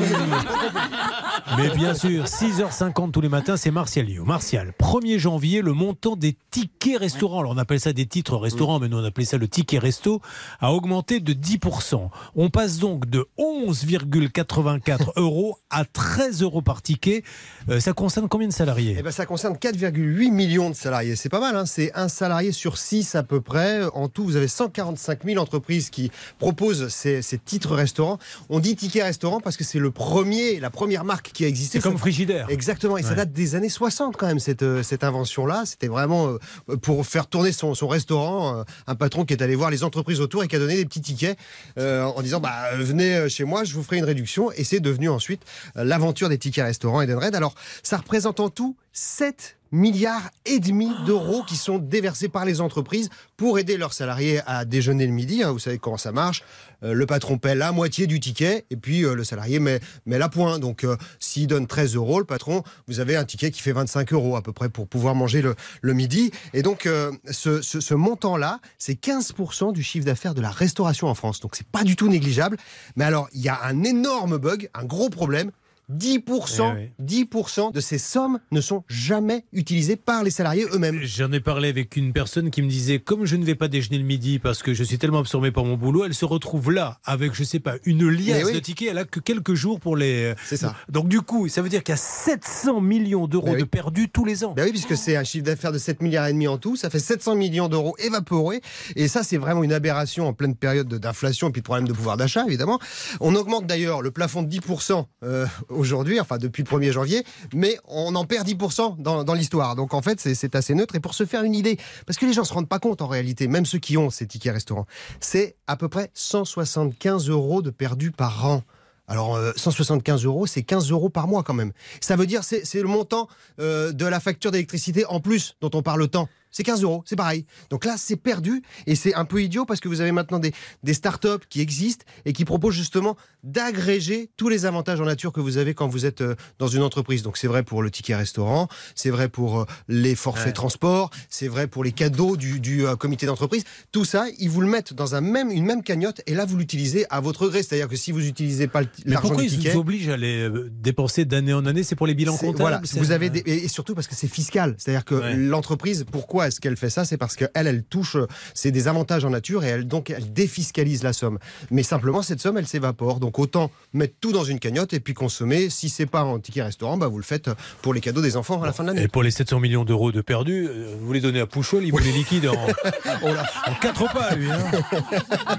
Mais 1.57 1.69
bien 1.75 1.94
sûr, 1.94 2.25
6h50 2.27 3.12
tous 3.12 3.21
les 3.21 3.29
matins, 3.29 3.57
c'est 3.57 3.71
Martial 3.71 4.06
Lio. 4.06 4.25
Martial, 4.25 4.73
1er 4.79 5.17
janvier, 5.19 5.62
le 5.62 5.73
montant 5.73 6.15
des 6.15 6.35
tickets 6.51 7.00
restaurants, 7.00 7.39
alors 7.39 7.51
on 7.53 7.57
appelle 7.57 7.79
ça 7.79 7.94
des 7.94 8.06
titres 8.06 8.35
restaurants, 8.38 8.79
mais 8.79 8.88
nous 8.89 8.97
on 8.97 9.03
appelait 9.03 9.25
ça 9.25 9.38
le 9.38 9.47
ticket 9.47 9.77
resto, 9.79 10.21
a 10.59 10.73
augmenté 10.73 11.19
de 11.19 11.33
10%. 11.33 12.09
On 12.35 12.50
passe 12.50 12.77
donc 12.79 13.09
de 13.09 13.25
11,84 13.63 15.12
euros 15.18 15.57
à 15.69 15.86
13 15.86 16.42
euros 16.42 16.62
par 16.62 16.81
ticket. 16.81 17.24
Euh, 17.69 17.80
ça 17.80 17.94
concerne 17.94 18.28
combien 18.28 18.48
de 18.48 18.54
salariés? 18.54 18.96
Eh 19.00 19.04
ben, 19.04 19.12
ça 19.12 19.25
concerne 19.25 19.56
4,8 19.56 20.31
millions 20.31 20.69
de 20.69 20.75
salariés. 20.75 21.16
C'est 21.16 21.30
pas 21.30 21.40
mal, 21.40 21.56
hein 21.56 21.66
c'est 21.66 21.92
un 21.96 22.07
salarié 22.07 22.52
sur 22.52 22.78
six 22.78 23.16
à 23.16 23.24
peu 23.24 23.42
près. 23.42 23.84
En 23.94 24.07
tout, 24.10 24.24
vous 24.24 24.36
avez 24.36 24.48
145 24.48 25.24
000 25.25 25.42
entreprises 25.42 25.90
qui 25.90 26.12
proposent 26.40 26.90
ces, 26.90 27.22
ces 27.22 27.38
titres 27.38 27.75
restaurants. 27.75 28.18
On 28.50 28.60
dit 28.60 28.75
ticket 28.75 29.04
restaurant 29.04 29.40
parce 29.40 29.58
que 29.58 29.63
c'est 29.63 29.80
le 29.80 29.92
premier, 29.92 30.60
la 30.60 30.69
première 30.69 31.04
marque 31.06 31.31
qui 31.31 31.46
a 31.46 31.48
existé. 31.48 31.80
C'est 31.80 31.84
comme 31.84 31.94
Ça- 31.94 32.00
Frigidaire. 32.00 32.48
Exactement, 32.50 32.98
et 32.98 33.04
ça 33.04 33.16
date 33.16 33.31
des 33.31 33.56
années 33.56 33.69
60 33.69 34.16
quand 34.18 34.28
même, 34.28 34.40
cette, 34.40 34.63
euh, 34.63 34.84
cette 34.84 35.04
invention-là. 35.04 35.63
C'était 35.66 35.88
vraiment 35.88 36.28
euh, 36.69 36.78
pour 36.78 37.06
faire 37.06 37.28
tourner 37.28 37.51
son, 37.51 37.74
son 37.74 37.88
restaurant, 37.88 38.63
un 38.88 38.96
patron 38.96 39.25
qui 39.25 39.34
est 39.34 39.42
allé 39.42 39.56
voir 39.56 39.69
les 39.69 39.84
entreprises 39.84 40.19
autour 40.22 40.44
et 40.44 40.48
qui 40.48 40.56
a 40.56 40.60
donné 40.60 40.75
des 40.75 40.86
petits 40.86 41.01
tickets 41.01 41.38
euh, 41.78 42.04
en 42.04 42.22
disant 42.22 42.40
bah, 42.40 42.54
venez 42.78 43.30
chez 43.36 43.44
moi, 43.44 43.64
je 43.64 43.74
vous 43.74 43.84
ferai 43.84 43.98
une 43.98 44.06
réduction. 44.06 44.52
Et 44.54 44.64
c'est 44.64 44.80
devenu 44.80 45.10
ensuite 45.10 45.44
euh, 45.78 45.84
l'aventure 45.84 46.30
des 46.30 46.38
tickets 46.38 46.66
restaurants 46.66 47.02
Edenred. 47.02 47.36
Alors, 47.36 47.56
ça 47.84 47.98
représente 47.98 48.40
en 48.40 48.50
tout 48.50 48.76
7 48.94 49.58
milliards 49.75 50.30
et 50.45 50.60
demi 50.60 50.89
d'euros 51.06 51.44
qui 51.48 51.56
sont 51.56 51.77
déversés 51.77 52.30
par 52.30 52.45
les 52.45 52.62
entreprises 52.62 53.10
pour 53.38 53.60
aider 53.60 53.77
leurs 53.77 53.94
salariés 53.94 54.42
à 54.48 54.66
déjeuner 54.66 55.06
le 55.06 55.12
midi. 55.12 55.44
hein. 55.44 55.51
vous 55.51 55.60
savez 55.60 55.77
comment 55.77 55.98
ça 55.98 56.12
marche. 56.12 56.44
Euh, 56.83 56.94
le 56.94 57.06
patron 57.06 57.38
paie 57.38 57.56
la 57.56 57.72
moitié 57.72 58.07
du 58.07 58.19
ticket 58.19 58.66
et 58.69 58.75
puis 58.77 59.04
euh, 59.04 59.13
le 59.16 59.24
salarié 59.24 59.60
met, 59.60 59.80
met 60.06 60.18
la 60.18 60.30
pointe. 60.30 60.60
Donc, 60.62 60.83
euh, 60.83 60.95
s'il 61.19 61.48
donne 61.48 61.68
13 61.68 61.95
euros, 61.95 62.19
le 62.19 62.25
patron, 62.25 62.63
vous 62.88 63.00
avez 63.00 63.16
un 63.16 63.25
ticket 63.25 63.51
qui 63.51 63.62
fait 63.62 63.72
25 63.72 64.13
euros 64.13 64.36
à 64.36 64.42
peu 64.42 64.54
près 64.54 64.69
pour 64.69 64.88
pouvoir 64.88 65.16
manger 65.16 65.42
le, 65.42 65.56
le 65.81 65.94
midi. 65.94 66.31
Et 66.54 66.62
donc, 66.62 66.88
ce, 67.30 67.62
ce- 67.62 67.80
ce 67.80 67.94
montant-là, 67.94 68.60
c'est 68.77 69.00
15% 69.00 69.74
du 69.74 69.83
chiffre 69.83 70.06
d'affaires 70.06 70.33
de 70.33 70.42
la 70.42 70.50
restauration 70.51 71.07
en 71.07 71.16
France. 71.16 71.39
Donc, 71.39 71.56
c'est 71.56 71.68
pas 71.68 71.83
du 71.83 71.95
tout 71.95 72.07
négligeable. 72.10 72.57
Mais 72.95 73.04
alors, 73.06 73.27
il 73.33 73.42
y 73.42 73.50
a 73.50 73.60
un 73.63 73.83
énorme 73.83 74.38
bug, 74.38 74.69
un 74.74 74.86
gros 74.86 75.10
problème. 75.10 75.51
10%, 75.92 76.76
Eh 77.00 77.04
10% 77.04 77.72
de 77.74 77.80
ces 77.80 77.98
sommes 77.98 78.40
ne 78.52 78.62
sont 78.62 78.84
jamais 78.88 79.46
utilisées 79.54 79.96
par 79.96 80.24
les 80.24 80.32
salariés 80.32 80.66
eux-mêmes. 80.74 81.00
J'en 81.04 81.32
ai 81.32 81.40
parlé 81.40 81.70
avec 81.70 81.96
une 81.96 82.14
personne 82.14 82.50
qui 82.52 82.62
me 82.62 82.70
disait 82.70 83.00
comme 83.00 83.26
je 83.26 83.36
ne 83.36 83.46
vais 83.46 83.56
pas 83.56 83.68
déjeuner 83.68 83.98
le 83.98 84.04
midi 84.04 84.40
parce 84.40 84.64
que 84.64 84.74
je 84.74 84.84
suis 84.84 84.98
tellement 84.98 85.20
absorbé 85.20 85.52
par 85.52 85.64
mon 85.66 85.76
boulot, 85.78 86.06
elle 86.06 86.14
se 86.14 86.26
retrouve 86.26 86.72
là 86.72 87.00
avec 87.06 87.34
je 87.34 87.44
sais 87.44 87.60
pas 87.60 87.76
une 87.86 88.08
liasse 88.10 88.38
Mais 88.40 88.44
oui. 88.46 88.54
de 88.54 88.60
tickets. 88.60 88.90
Elle 88.92 88.98
a 88.98 89.06
que 89.06 89.20
quelques 89.20 89.54
jours 89.54 89.80
pour 89.80 89.96
les. 89.98 90.34
C'est 90.46 90.58
ça. 90.58 90.76
Donc 90.90 91.08
du 91.08 91.22
coup, 91.22 91.48
ça 91.50 91.62
veut 91.62 91.70
dire 91.70 91.84
qu'il 91.84 91.94
y 91.94 91.98
a 91.98 91.98
700 91.98 92.82
millions 92.82 93.28
d'euros 93.28 93.52
oui. 93.52 93.60
de 93.60 93.64
perdus 93.64 94.10
tous 94.10 94.26
les 94.26 94.44
ans. 94.44 94.54
Ben 94.56 94.64
oui, 94.66 94.72
puisque 94.72 94.96
c'est 94.98 95.16
un 95.16 95.24
chiffre 95.24 95.46
d'affaires 95.46 95.72
de 95.72 95.78
7 95.78 96.02
milliards 96.02 96.28
et 96.28 96.34
demi 96.34 96.48
en 96.48 96.58
tout, 96.58 96.76
ça 96.76 96.90
fait 96.90 97.00
700 97.00 97.36
millions 97.36 97.68
d'euros 97.68 97.96
évaporés. 98.00 98.62
Et 98.96 99.08
ça, 99.08 99.24
c'est 99.24 99.38
vraiment 99.38 99.64
une 99.64 99.74
aberration 99.74 100.28
en 100.28 100.34
pleine 100.34 100.56
période 100.56 100.88
de- 100.88 100.98
d'inflation 100.98 101.50
et 101.50 101.52
puis 101.52 101.62
de 101.62 101.66
problème 101.66 101.88
de 101.88 101.94
pouvoir 101.94 102.18
d'achat, 102.18 102.44
évidemment. 102.48 102.80
On 103.20 103.36
augmente 103.36 103.66
d'ailleurs 103.68 104.02
le 104.02 104.12
plafond 104.12 104.42
de 104.44 104.50
10% 104.50 105.06
euh, 105.24 105.46
aujourd'hui, 105.75 106.19
enfin 106.19 106.38
depuis 106.38 106.63
le 106.63 106.69
1er 106.69 106.92
janvier, 106.92 107.24
mais 107.54 107.77
on 107.88 108.16
en 108.16 108.25
perd 108.25 108.48
10% 108.48 108.98
dans, 108.98 109.33
l'histoire. 109.33 109.75
Donc 109.75 109.94
en 109.94 110.01
fait, 110.01 110.19
c'est- 110.19 110.56
assez 110.56 110.75
neutre. 110.75 110.95
Et 110.95 111.00
pour 111.00 111.13
se 111.13 111.25
faire 111.25 111.44
une 111.44 111.56
idée, 111.56 111.77
parce 112.06 112.18
que 112.18 112.25
les 112.25 112.33
gens 112.33 112.44
se 112.44 112.54
rendent 112.54 112.69
pas 112.69 112.80
compte 112.80 113.01
en 113.01 113.07
réalité, 113.07 113.48
même 113.48 113.66
ceux 113.66 113.80
qui 113.80 113.98
ont 113.98 114.10
ces 114.10 114.25
tickets 114.27 114.54
restaurants, 114.54 114.86
c'est 115.19 115.56
à 115.68 115.75
peu 115.75 115.89
près 115.89 116.12
175 116.13 117.30
euros 117.30 117.62
de 117.62 117.72
perdus 117.72 118.12
par 118.12 118.45
an. 118.45 118.63
Alors, 119.07 119.36
euh, 119.36 119.51
175 119.56 120.25
euros, 120.25 120.48
c'est 120.48 120.63
15 120.63 120.89
euros 120.92 121.10
par 121.10 121.27
mois 121.27 121.44
quand 121.44 121.54
même. 121.54 121.72
Ça 122.01 122.16
veut 122.16 122.25
dire, 122.25 122.44
c'est 122.44 122.63
le 122.74 122.88
montant 122.88 123.27
euh, 123.60 123.92
de 123.92 124.06
la 124.06 124.19
facture 124.19 124.51
d'électricité 124.51 125.06
en 125.06 125.19
plus 125.19 125.56
dont 125.62 125.69
on 125.74 125.83
parle 125.83 126.07
tant. 126.07 126.27
C'est 126.50 126.63
15 126.63 126.83
euros, 126.83 127.04
c'est 127.06 127.18
pareil. 127.18 127.45
Donc 127.69 127.83
là, 127.83 127.95
c'est 127.98 128.16
perdu 128.16 128.63
et 128.88 128.95
c'est 128.95 129.13
un 129.13 129.25
peu 129.25 129.44
idiot 129.44 129.66
parce 129.66 129.81
que 129.81 129.89
vous 129.89 130.00
avez 130.00 130.13
maintenant 130.13 130.39
des, 130.39 130.54
des 130.83 130.94
startups 130.94 131.45
qui 131.50 131.60
existent 131.60 132.06
et 132.24 132.31
qui 132.31 132.45
proposent 132.45 132.75
justement 132.75 133.18
d'agréger 133.45 134.30
tous 134.38 134.50
les 134.50 134.65
avantages 134.65 135.00
en 135.00 135.06
nature 135.06 135.31
que 135.31 135.39
vous 135.39 135.57
avez 135.57 135.74
quand 135.74 135.88
vous 135.88 136.06
êtes 136.06 136.21
euh, 136.21 136.36
dans 136.59 136.68
une 136.68 136.81
entreprise. 136.81 137.24
Donc 137.24 137.38
c'est 137.38 137.47
vrai 137.47 137.63
pour 137.63 137.81
le 137.81 137.92
ticket 137.92 138.15
restaurant, 138.15 138.68
c'est 138.95 139.09
vrai 139.12 139.30
pour 139.30 139.62
euh, 139.62 139.65
les 139.88 140.15
forfaits 140.15 140.45
Ouais. 140.47 140.51
transport, 140.53 141.09
c'est 141.30 141.47
vrai 141.47 141.68
pour 141.68 141.83
les 141.83 141.92
cadeaux 141.92 142.36
du, 142.38 142.59
du, 142.59 142.86
euh, 142.86 142.95
comité 142.95 143.25
d'entreprise. 143.25 143.63
Tout 143.92 144.06
ça, 144.06 144.25
ils 144.39 144.50
vous 144.50 144.62
le 144.62 144.68
mettent 144.68 144.94
dans 144.94 145.15
un 145.15 145.21
même, 145.21 145.50
une 145.51 145.65
même 145.65 145.81
cagnotte 145.83 146.21
et 146.27 146.33
là, 146.33 146.45
vous 146.45 146.57
l'utilisez 146.57 147.06
à 147.09 147.19
votre 147.21 147.47
gré. 147.47 147.63
C'est-à-dire 147.63 147.88
que 147.88 147.95
si 147.95 148.12
vous 148.12 148.19
n'utilisez 148.21 148.68
pas 148.68 148.81
le- 148.81 148.88
Mais 149.06 149.13
l'argent 149.13 149.30
pourquoi 149.30 149.44
du 149.44 149.50
ils 149.50 149.57
ticket... 149.57 149.71
vous 149.71 149.80
obligent 149.80 150.09
à 150.09 150.18
les 150.18 150.50
dépenser 150.71 151.25
d'année 151.25 151.53
en 151.53 151.65
année? 151.65 151.83
C'est 151.83 151.95
pour 151.95 152.07
les 152.07 152.13
bilans 152.15 152.36
comptables 152.38 152.57
Voilà, 152.57 152.81
vous 152.94 153.12
avez 153.12 153.30
des, 153.30 153.44
et 153.45 153.68
surtout 153.68 153.95
parce 153.95 154.07
que 154.07 154.15
c'est 154.15 154.27
fiscal. 154.27 154.75
C'est-à-dire 154.77 155.06
que 155.06 155.15
Ouais. 155.15 155.36
l'entreprise, 155.36 156.06
pourquoi 156.12 156.48
est-ce 156.48 156.59
qu'elle 156.59 156.75
fait 156.77 156.89
ça? 156.89 157.06
C'est 157.06 157.18
parce 157.18 157.36
qu'elle, 157.36 157.50
elle 157.53 157.83
touche, 157.83 158.18
c'est 158.53 158.71
des 158.71 158.88
avantages 158.88 159.24
en 159.25 159.30
nature 159.30 159.63
et 159.63 159.68
elle 159.68 159.88
donc 159.88 160.09
elle 160.09 160.33
défiscalise 160.33 161.03
la 161.03 161.13
somme. 161.13 161.39
Mais 161.71 161.83
simplement 161.83 162.21
cette 162.21 162.41
somme, 162.41 162.57
elle 162.57 162.68
s'évapore. 162.68 163.19
Donc 163.36 163.40
autant 163.40 163.70
mettre 163.92 164.14
tout 164.22 164.32
dans 164.32 164.46
une 164.46 164.60
cagnotte 164.60 164.94
et 164.94 165.00
puis 165.02 165.14
consommer. 165.14 165.70
Si 165.70 165.90
c'est 165.90 166.06
pas 166.06 166.24
en 166.24 166.40
ticket 166.40 166.64
restaurant, 166.64 166.96
bah 166.98 167.08
vous 167.08 167.18
le 167.18 167.24
faites 167.24 167.50
pour 167.82 167.94
les 167.94 168.00
cadeaux 168.00 168.22
des 168.22 168.38
enfants 168.38 168.62
à 168.62 168.66
la 168.66 168.72
fin 168.72 168.84
de 168.84 168.88
l'année. 168.90 169.04
Et 169.04 169.08
pour 169.10 169.24
les 169.24 169.32
700 169.32 169.60
millions 169.60 169.84
d'euros 169.84 170.14
de 170.14 170.22
perdus, 170.22 170.68
euh, 170.70 170.96
vous 171.02 171.12
les 171.12 171.20
donnez 171.20 171.42
à 171.42 171.46
Pouchol, 171.46 171.84
il 171.84 171.92
vous 171.92 171.98
les 171.98 172.12
liquide 172.14 172.48
en, 172.48 172.54
en 173.28 173.74
quatre 173.82 174.12
pas, 174.14 174.36
lui. 174.36 174.50
Hein. 174.50 174.58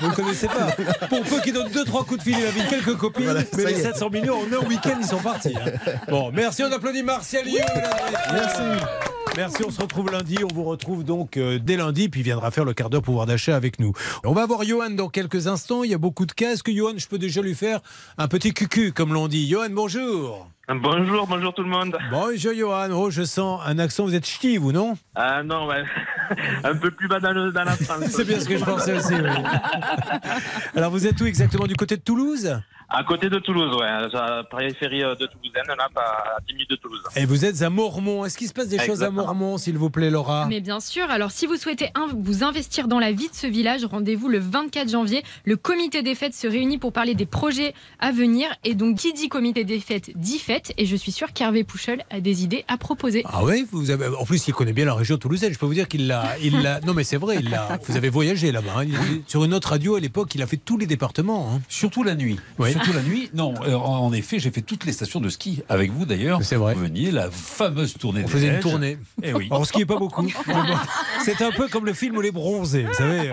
Vous 0.00 0.06
ne 0.06 0.11
le 0.11 0.17
connaissez 0.17 0.46
pas. 0.46 0.73
Pour 1.08 1.23
peu 1.25 1.40
qu'il 1.43 1.52
donne 1.52 1.70
deux, 1.70 1.84
trois 1.84 2.05
coups 2.05 2.19
de 2.20 2.23
fil, 2.25 2.38
il 2.38 2.46
invite 2.46 2.69
quelques 2.70 2.96
copines, 2.96 3.25
Voilà, 3.25 3.43
mais 3.56 3.64
les 3.67 3.73
y 3.73 3.75
est. 3.81 3.82
700 3.82 4.08
millions, 4.11 4.38
en 4.40 4.46
un 4.62 4.67
week-end, 4.67 4.96
ils 4.99 5.06
sont 5.06 5.19
partis. 5.19 5.55
hein. 5.56 5.70
Bon, 6.08 6.31
merci, 6.32 6.62
on 6.62 6.73
applaudit 6.73 7.02
Martial. 7.02 7.44
Merci. 8.32 8.62
Merci, 9.36 9.62
on 9.66 9.70
se 9.70 9.82
retrouve 9.82 10.10
lundi. 10.10 10.38
On 10.50 10.54
vous 10.54 10.64
retrouve 10.64 11.04
donc 11.04 11.36
euh, 11.36 11.58
dès 11.62 11.76
lundi, 11.76 12.08
puis 12.08 12.20
il 12.20 12.24
viendra 12.24 12.50
faire 12.50 12.64
le 12.64 12.72
quart 12.72 12.88
d'heure 12.88 13.02
pouvoir 13.02 13.26
d'achat 13.26 13.54
avec 13.54 13.78
nous. 13.78 13.92
On 14.24 14.32
va 14.32 14.46
voir 14.46 14.64
Johan 14.64 14.90
dans 14.90 15.08
quelques 15.08 15.46
instants. 15.46 15.84
Il 15.84 15.90
y 15.90 15.94
a 15.94 15.98
beaucoup 15.98 16.24
de 16.24 16.32
cas. 16.32 16.52
Est-ce 16.52 16.62
que 16.62 16.72
Johan, 16.72 16.92
je 16.96 17.06
peux 17.06 17.18
déjà 17.18 17.42
lui 17.42 17.54
faire 17.54 17.80
un 18.16 18.28
petit 18.28 18.54
cucu, 18.54 18.92
comme 18.92 19.12
l'on 19.12 19.28
dit? 19.28 19.46
Johan, 19.46 19.68
bonjour. 19.70 20.48
Bonjour, 20.68 21.26
bonjour 21.28 21.54
tout 21.54 21.62
le 21.62 21.68
monde. 21.68 21.96
Bonjour 22.10 22.52
Johan. 22.54 22.88
Oh, 22.92 23.10
je 23.10 23.22
sens 23.24 23.60
un 23.66 23.78
accent. 23.78 24.04
Vous 24.04 24.14
êtes 24.14 24.26
ch'ti, 24.26 24.56
vous, 24.56 24.72
non? 24.72 24.96
Ah 25.14 25.42
non, 25.42 25.66
ouais. 25.66 25.84
un 26.64 26.75
peu 26.75 26.90
plus 26.90 27.06
bas 27.06 27.20
dans, 27.20 27.32
le- 27.32 27.52
dans 27.52 27.64
la 27.64 27.76
France. 27.76 28.04
C'est 28.08 28.25
bien 28.25 28.40
ce 28.40 28.49
que 28.49 28.56
je 28.56 28.64
pensais 28.64 28.94
aussi. 28.96 29.14
oui. 29.14 29.30
Alors, 30.75 30.90
vous 30.90 31.06
êtes 31.06 31.20
où 31.20 31.26
exactement? 31.26 31.66
Du 31.66 31.76
côté 31.76 31.96
de 31.96 32.02
Toulouse? 32.02 32.58
À 32.88 33.02
côté 33.02 33.28
de 33.28 33.38
Toulouse, 33.40 33.75
ouais. 33.76 33.85
À 33.87 34.02
la 34.09 34.45
périphérie 34.45 35.02
euh, 35.02 35.16
de 35.16 35.26
Toulousaine, 35.26 35.64
là, 35.76 35.88
pas 35.93 36.02
à 36.37 36.40
10 36.47 36.52
minutes 36.55 36.71
de 36.71 36.76
Toulouse. 36.76 37.00
Et 37.16 37.25
vous 37.26 37.45
êtes 37.45 37.62
à 37.62 37.69
Mormont. 37.69 38.25
Est-ce 38.25 38.38
qu'il 38.38 38.47
se 38.47 38.52
passe 38.52 38.69
des 38.69 38.78
choses 38.78 39.02
à. 39.02 39.11
Mormont, 39.11 39.59
s'il 39.59 39.76
vous 39.76 39.90
plaît, 39.90 40.09
Laura? 40.09 40.47
Mais 40.47 40.61
bien 40.61 40.78
sûr, 40.78 41.11
alors 41.11 41.33
si 41.33 41.47
vous 41.47 41.57
souhaitez 41.57 41.90
vous 42.16 42.45
investir 42.45 42.87
dans 42.87 43.00
la 43.00 43.11
vie 43.11 43.28
de 43.28 43.35
ce 43.35 43.49
village, 43.49 43.85
rendez-vous 43.85 44.28
le 44.28 44.38
24 44.38 44.88
janvier. 44.88 45.25
Le 45.45 45.57
comité 45.57 46.02
des 46.05 46.14
fêtes 46.14 46.35
se 46.35 46.47
réunit 46.47 46.78
pour 46.78 46.93
parler 46.93 47.14
des 47.16 47.26
projets 47.26 47.75
à 47.99 48.12
venir. 48.12 48.49
Et 48.62 48.75
donc, 48.75 48.99
qui 48.99 49.12
dit 49.12 49.28
comité 49.28 49.64
des 49.64 49.81
fêtes 49.81 50.12
dit 50.16 50.38
fête. 50.38 50.73
Et 50.78 50.87
je 50.87 50.95
suis 50.95 51.11
sûre 51.12 51.33
qu'Hervé 51.33 51.64
Pouchol 51.64 52.02
a 52.11 52.21
des 52.21 52.45
idées 52.45 52.64
à 52.69 52.76
proposer. 52.76 53.25
Ah 53.26 53.43
oui, 53.45 53.66
vous 53.73 53.90
avez. 53.90 54.07
En 54.07 54.25
plus, 54.25 54.47
il 54.47 54.55
connaît 54.55 54.73
bien 54.73 54.85
la 54.85 54.95
région 54.95 55.19
toulousaine. 55.19 55.52
Je 55.52 55.59
peux 55.59 55.66
vous 55.66 55.75
dire 55.75 55.88
qu'il 55.88 56.07
l'a, 56.07 56.37
il 56.40 56.62
l'a. 56.62 56.81
Non, 56.87 56.95
mais 56.95 57.02
c'est 57.02 57.16
vrai, 57.16 57.38
il 57.40 57.50
l'a. 57.50 57.81
Vous 57.88 57.97
avez 57.97 58.11
voyagé 58.11 58.52
là-bas. 58.52 58.71
hein. 58.78 58.87
Sur 59.26 59.45
une 59.45 59.55
autre 59.55 59.71
radio 59.71 59.97
à 59.97 60.00
l'époque, 60.00 60.33
il 60.37 60.43
a 60.43 60.47
fait 60.47 60.57
tous 60.57 60.78
les 60.78 60.87
départements. 60.87 61.50
hein. 61.52 61.61
Surtout 61.69 62.05
la 62.05 62.14
nuit. 62.14 62.38
Oui. 62.61 62.75
Surtout 62.76 62.92
la 62.92 63.02
nuit. 63.02 63.30
Non, 63.35 63.54
euh, 63.66 63.75
en 63.75 64.12
effet, 64.12 64.38
j'ai 64.38 64.50
fait 64.50 64.61
toutes 64.61 64.85
les 64.85 64.92
stations 64.92 65.21
de 65.21 65.28
ski 65.28 65.62
avec 65.68 65.90
vous 65.92 66.04
d'ailleurs. 66.04 66.40
C'est 66.42 66.56
vrai. 66.56 66.75
Vous 66.75 66.83
veniez, 66.83 67.11
la 67.11 67.30
fameuse 67.30 67.95
tournée 67.95 68.21
On 68.21 68.26
des 68.26 68.33
faisait 68.33 68.49
une 68.49 68.61
tournée. 68.61 68.99
Eh 69.23 69.33
oui. 69.33 69.49
On 69.50 69.64
skiait 69.64 69.87
pas 69.87 69.97
beaucoup. 69.97 70.26
C'est 71.25 71.42
un 71.42 71.50
peu 71.50 71.68
comme 71.68 71.87
le 71.87 71.92
film 71.92 72.21
Les 72.21 72.30
Bronzés, 72.30 72.85
vous 72.85 72.95
savez. 72.95 73.33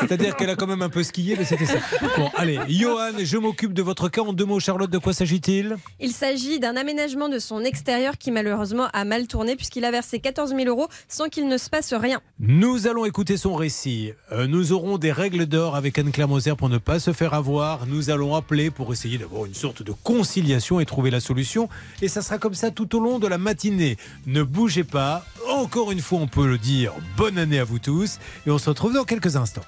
C'est-à-dire 0.00 0.36
qu'elle 0.36 0.50
a 0.50 0.56
quand 0.56 0.66
même 0.66 0.82
un 0.82 0.88
peu 0.88 1.02
skié, 1.02 1.36
mais 1.38 1.44
c'était 1.44 1.66
ça. 1.66 1.78
Bon, 2.16 2.30
allez, 2.36 2.58
Johan, 2.68 3.12
je 3.22 3.36
m'occupe 3.36 3.72
de 3.72 3.82
votre 3.82 4.08
cas. 4.08 4.22
En 4.22 4.32
deux 4.32 4.44
mots, 4.44 4.58
Charlotte, 4.58 4.90
de 4.90 4.98
quoi 4.98 5.12
s'agit-il? 5.12 5.76
Il 6.00 6.10
s'agit 6.12 6.58
d'un 6.58 6.76
aménagement 6.76 7.28
de 7.28 7.38
son 7.38 7.62
extérieur 7.62 8.18
qui 8.18 8.30
malheureusement 8.30 8.88
a 8.92 9.04
mal 9.04 9.26
tourné 9.26 9.54
puisqu'il 9.56 9.84
a 9.84 9.90
versé 9.90 10.18
14 10.18 10.54
000 10.56 10.64
euros 10.68 10.88
sans 11.08 11.28
qu'il 11.28 11.48
ne 11.48 11.58
se 11.58 11.70
passe 11.70 11.92
rien. 11.94 12.20
Nous 12.40 12.86
allons 12.86 13.04
écouter 13.04 13.36
son 13.36 13.54
récit. 13.54 14.12
Euh, 14.32 14.46
nous 14.46 14.72
aurons 14.72 14.98
des 14.98 15.12
règles 15.12 15.46
d'or 15.46 15.76
avec 15.76 15.98
Anne-Claire 15.98 16.28
Moser 16.28 16.54
pour 16.56 16.68
ne 16.68 16.78
pas 16.78 16.98
se 16.98 17.12
faire 17.12 17.34
avoir. 17.34 17.86
Nous 17.86 18.10
allons 18.10 18.34
appeler 18.34 18.55
pour 18.70 18.92
essayer 18.92 19.18
d'avoir 19.18 19.44
une 19.44 19.54
sorte 19.54 19.82
de 19.82 19.92
conciliation 19.92 20.80
et 20.80 20.86
trouver 20.86 21.10
la 21.10 21.20
solution. 21.20 21.68
Et 22.02 22.08
ça 22.08 22.22
sera 22.22 22.38
comme 22.38 22.54
ça 22.54 22.70
tout 22.70 22.96
au 22.96 23.00
long 23.00 23.18
de 23.18 23.26
la 23.26 23.38
matinée. 23.38 23.96
Ne 24.26 24.42
bougez 24.42 24.84
pas. 24.84 25.24
Encore 25.48 25.92
une 25.92 26.00
fois, 26.00 26.18
on 26.20 26.26
peut 26.26 26.46
le 26.46 26.58
dire. 26.58 26.92
Bonne 27.16 27.38
année 27.38 27.58
à 27.58 27.64
vous 27.64 27.78
tous. 27.78 28.18
Et 28.46 28.50
on 28.50 28.58
se 28.58 28.70
retrouve 28.70 28.94
dans 28.94 29.04
quelques 29.04 29.36
instants. 29.36 29.64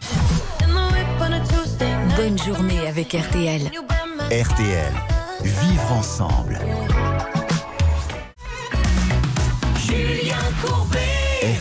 Bonne 2.16 2.38
journée 2.38 2.88
avec 2.88 3.12
RTL. 3.12 3.70
RTL. 4.30 4.92
Vivre 5.44 5.92
ensemble. 5.92 6.58
Julien 9.86 10.36
Courbet. 10.62 10.97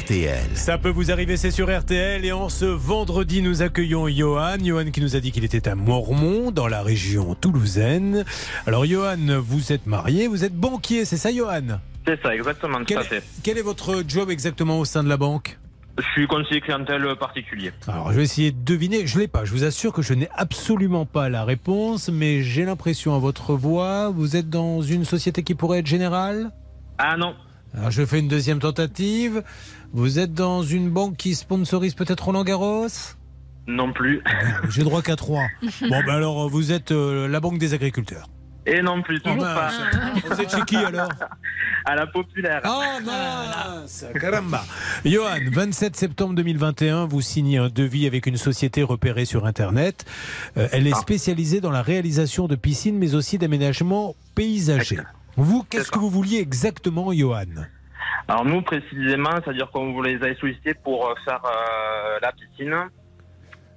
RTL. 0.01 0.49
Ça 0.53 0.77
peut 0.77 0.89
vous 0.89 1.11
arriver, 1.11 1.37
c'est 1.37 1.49
sur 1.49 1.75
RTL. 1.75 2.23
Et 2.23 2.31
en 2.31 2.49
ce 2.49 2.65
vendredi, 2.65 3.41
nous 3.41 3.61
accueillons 3.61 4.07
Johan. 4.07 4.57
Johan 4.63 4.91
qui 4.91 5.01
nous 5.01 5.15
a 5.15 5.19
dit 5.19 5.31
qu'il 5.31 5.43
était 5.43 5.67
à 5.67 5.75
Mormont, 5.75 6.51
dans 6.51 6.67
la 6.67 6.83
région 6.83 7.33
toulousaine. 7.33 8.23
Alors, 8.67 8.85
Johan, 8.85 9.17
vous 9.41 9.71
êtes 9.71 9.87
marié, 9.87 10.27
vous 10.27 10.43
êtes 10.43 10.53
banquier, 10.53 11.05
c'est 11.05 11.17
ça, 11.17 11.33
Johan? 11.33 11.79
C'est 12.05 12.21
ça, 12.21 12.35
exactement, 12.35 12.79
quel, 12.85 13.01
fait. 13.03 13.23
quel 13.43 13.57
est 13.57 13.63
votre 13.63 14.03
job 14.07 14.29
exactement 14.29 14.79
au 14.79 14.85
sein 14.85 15.03
de 15.03 15.09
la 15.09 15.17
banque? 15.17 15.57
Je 15.97 16.05
suis 16.11 16.27
conseiller 16.27 16.61
clientèle 16.61 17.03
particulier. 17.19 17.71
Alors, 17.87 18.11
je 18.11 18.17
vais 18.17 18.23
essayer 18.23 18.51
de 18.51 18.63
deviner. 18.63 19.07
Je 19.07 19.17
l'ai 19.17 19.27
pas. 19.27 19.45
Je 19.45 19.51
vous 19.51 19.63
assure 19.63 19.93
que 19.93 20.03
je 20.03 20.13
n'ai 20.13 20.29
absolument 20.35 21.05
pas 21.07 21.27
la 21.29 21.43
réponse, 21.43 22.09
mais 22.09 22.43
j'ai 22.43 22.65
l'impression 22.65 23.15
à 23.15 23.19
votre 23.19 23.53
voix, 23.55 24.09
vous 24.09 24.35
êtes 24.35 24.49
dans 24.49 24.81
une 24.81 25.05
société 25.05 25.41
qui 25.41 25.55
pourrait 25.55 25.79
être 25.79 25.87
générale? 25.87 26.51
Ah 26.99 27.17
non, 27.17 27.35
Alors, 27.75 27.89
je 27.89 28.05
fais 28.05 28.19
une 28.19 28.27
deuxième 28.27 28.59
tentative. 28.59 29.43
Vous 29.93 30.19
êtes 30.19 30.33
dans 30.33 30.61
une 30.63 30.89
banque 30.89 31.17
qui 31.17 31.35
sponsorise 31.35 31.93
peut-être 31.93 32.25
Roland 32.25 32.43
Garros? 32.43 32.87
Non 33.67 33.91
plus. 33.93 34.21
J'ai 34.69 34.83
droit 34.83 35.01
qu'à 35.01 35.15
trois. 35.15 35.47
Bon, 35.81 36.01
ben 36.05 36.09
alors, 36.15 36.49
vous 36.49 36.71
êtes 36.71 36.91
euh, 36.91 37.27
la 37.27 37.39
banque 37.39 37.57
des 37.57 37.73
agriculteurs. 37.73 38.27
Et 38.65 38.81
non 38.81 39.01
plus, 39.01 39.21
toujours 39.21 39.43
pas. 39.43 39.71
Vous 40.29 40.41
êtes 40.41 40.51
chez 40.53 40.61
qui 40.65 40.75
alors? 40.77 41.09
À 41.89 41.95
la 41.95 42.05
populaire. 42.05 42.59
Ah 42.65 42.97
mince 43.05 44.03
Caramba 44.19 44.61
Johan, 45.05 45.37
27 45.53 45.95
septembre 45.95 46.35
2021, 46.35 47.05
vous 47.05 47.21
signez 47.21 47.59
un 47.59 47.69
devis 47.69 48.05
avec 48.07 48.25
une 48.25 48.35
société 48.35 48.83
repérée 48.83 49.23
sur 49.23 49.45
Internet. 49.45 50.03
Euh, 50.57 50.67
elle 50.73 50.85
est 50.85 50.91
Ah. 50.93 50.99
spécialisée 50.99 51.61
dans 51.61 51.71
la 51.71 51.81
réalisation 51.81 52.47
de 52.49 52.55
piscines, 52.55 52.97
mais 52.97 53.15
aussi 53.15 53.37
d'aménagements 53.37 54.15
paysagers. 54.35 54.99
Vous, 55.37 55.63
qu'est-ce 55.69 55.89
que 55.89 55.99
vous 55.99 56.09
vouliez 56.09 56.39
exactement, 56.39 57.13
Johan? 57.13 57.45
Alors 58.27 58.45
nous 58.45 58.61
précisément, 58.61 59.35
c'est-à-dire 59.43 59.69
qu'on 59.71 59.93
vous 59.93 60.01
les 60.01 60.15
avait 60.15 60.35
sollicités 60.35 60.73
pour 60.73 61.07
euh, 61.07 61.13
faire 61.25 61.41
euh, 61.45 62.19
la 62.21 62.31
piscine 62.31 62.89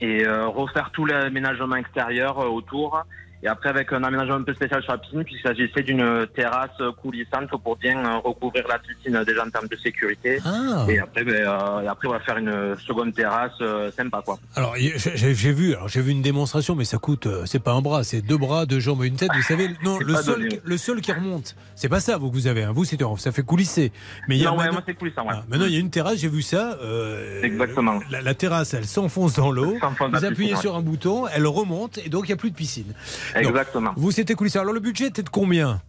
et 0.00 0.24
euh, 0.24 0.48
refaire 0.48 0.90
tout 0.92 1.04
l'aménagement 1.04 1.76
extérieur 1.76 2.38
euh, 2.38 2.46
autour. 2.48 3.02
Et 3.42 3.48
après 3.48 3.70
avec 3.70 3.92
un 3.92 4.04
aménagement 4.04 4.34
un 4.36 4.42
peu 4.42 4.52
spécial 4.54 4.82
sur 4.82 4.92
la 4.92 4.98
piscine 4.98 5.24
puisqu'il 5.24 5.42
s'agissait 5.48 5.82
d'une 5.82 6.26
terrasse 6.34 6.70
coulissante 7.00 7.48
pour 7.62 7.76
bien 7.76 7.98
euh, 8.04 8.18
recouvrir 8.18 8.66
la 8.68 8.78
piscine 8.78 9.22
déjà 9.26 9.44
en 9.46 9.50
termes 9.50 9.68
de 9.68 9.76
sécurité. 9.76 10.38
Ah 10.44 10.84
Et 10.88 10.98
après, 10.98 11.24
ben, 11.24 11.34
euh, 11.34 11.80
et 11.82 11.86
après 11.88 12.08
on 12.08 12.12
va 12.12 12.20
faire 12.20 12.36
une 12.36 12.76
seconde 12.86 13.14
terrasse 13.14 13.52
euh, 13.62 13.90
sympa 13.92 14.22
quoi. 14.24 14.38
Alors 14.56 14.74
j'ai 14.76 15.52
vu, 15.52 15.74
alors 15.74 15.88
j'ai 15.88 16.02
vu 16.02 16.10
une 16.12 16.22
démonstration, 16.22 16.74
mais 16.74 16.84
ça 16.84 16.98
coûte, 16.98 17.26
euh, 17.26 17.44
c'est 17.46 17.60
pas 17.62 17.72
un 17.72 17.80
bras, 17.80 18.04
c'est 18.04 18.20
deux 18.20 18.36
bras, 18.36 18.66
deux 18.66 18.80
jambes 18.80 19.02
et 19.04 19.06
une 19.06 19.16
tête. 19.16 19.30
Vous 19.34 19.42
savez, 19.42 19.68
non, 19.84 19.96
C'est 19.98 20.04
le 20.04 20.14
sol, 20.16 20.40
donné. 20.42 20.60
le 20.62 20.76
sol 20.76 21.00
qui 21.00 21.12
remonte, 21.12 21.56
c'est 21.76 21.88
pas 21.88 22.00
ça 22.00 22.18
vous 22.18 22.28
que 22.30 22.34
vous 22.34 22.46
avez. 22.46 22.64
hein. 22.64 22.72
Vous, 22.74 22.84
c'est 22.84 23.00
ça 23.16 23.32
fait 23.32 23.42
coulisser. 23.42 23.90
Mais 24.28 24.36
il 24.36 24.42
y 24.42 24.46
a 24.46 24.50
Non, 24.50 24.56
ouais, 24.56 24.64
maintenant- 24.64 24.72
moi 24.74 24.82
c'est 24.86 24.94
coulissant. 24.94 25.22
Ouais. 25.22 25.32
Ah, 25.34 25.44
maintenant, 25.48 25.66
il 25.66 25.72
y 25.72 25.76
a 25.76 25.80
une 25.80 25.90
terrasse, 25.90 26.18
j'ai 26.18 26.28
vu 26.28 26.42
ça. 26.42 26.78
euh, 26.82 27.42
Exactement. 27.42 28.00
La, 28.10 28.20
la 28.20 28.34
terrasse, 28.34 28.74
elle 28.74 28.84
s'enfonce 28.84 29.34
dans 29.36 29.50
l'eau. 29.50 29.76
Vous 30.12 30.24
appuyez 30.24 30.50
piscine, 30.50 30.56
sur 30.56 30.76
un 30.76 30.82
bouton, 30.82 31.26
elle 31.28 31.46
remonte 31.46 31.98
et 31.98 32.08
donc 32.10 32.24
il 32.24 32.28
n'y 32.28 32.34
a 32.34 32.36
plus 32.36 32.50
de 32.50 32.56
piscine. 32.56 32.92
Exactement. 33.36 33.92
Vous, 33.96 34.10
c'était 34.10 34.34
coulissé. 34.34 34.58
Alors, 34.58 34.72
le 34.72 34.80
budget 34.80 35.06
était 35.06 35.22
de 35.22 35.28
combien 35.28 35.80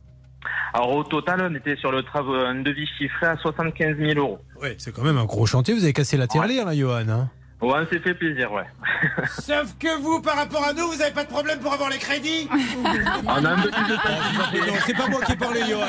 Alors 0.74 0.96
au 0.96 1.04
total, 1.04 1.48
on 1.52 1.56
était 1.56 1.76
sur 1.76 1.92
le 1.92 2.04
travail, 2.04 2.46
un 2.48 2.62
devis 2.62 2.88
chiffré 2.98 3.28
à 3.28 3.38
75 3.38 3.98
000 3.98 4.14
euros. 4.20 4.40
Oui, 4.62 4.70
c'est 4.78 4.94
quand 4.94 5.04
même 5.04 5.18
un 5.18 5.26
gros 5.26 5.46
chantier. 5.46 5.74
Vous 5.74 5.84
avez 5.84 5.94
cassé 5.94 6.18
la 6.18 6.28
tirelire, 6.28 6.66
là, 6.66 6.76
Johan. 6.76 7.08
hein 7.10 7.30
Ouais, 7.62 7.74
on 7.76 7.88
s'est 7.88 8.00
fait 8.00 8.16
plaisir, 8.16 8.52
ouais. 8.52 8.66
Sauf 9.30 9.78
que 9.78 10.02
vous, 10.02 10.20
par 10.20 10.36
rapport 10.36 10.66
à 10.66 10.74
nous, 10.74 10.88
vous 10.88 10.98
n'avez 10.98 11.12
pas 11.12 11.24
de 11.24 11.30
problème 11.30 11.60
pour 11.60 11.72
avoir 11.72 11.92
les 11.92 12.00
crédits 12.00 12.50
On 13.24 13.46
a 13.46 13.50
un 13.52 13.62
peu 13.62 13.70
plus 13.70 13.84
de 13.84 13.96
temps. 13.96 14.68
Non, 14.68 14.74
c'est 14.84 14.98
pas 14.98 15.08
moi 15.08 15.22
qui 15.22 15.34
ai 15.34 15.36
parlé, 15.36 15.62
Johan. 15.70 15.86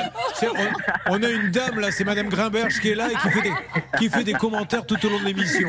On, 1.09 1.15
on 1.15 1.23
a 1.23 1.31
une 1.31 1.51
dame, 1.51 1.81
là, 1.81 1.91
c'est 1.91 2.05
Madame 2.05 2.29
Grimberge 2.29 2.79
qui 2.79 2.91
est 2.91 2.95
là 2.95 3.09
et 3.11 3.15
qui 3.15 3.31
fait 3.31 3.43
des, 3.43 3.53
qui 3.99 4.11
fait 4.11 4.25
des 4.25 4.35
commentaires 4.35 4.85
tout 4.85 4.99
au 5.07 5.09
long 5.09 5.19
de 5.21 5.25
l'émission. 5.25 5.69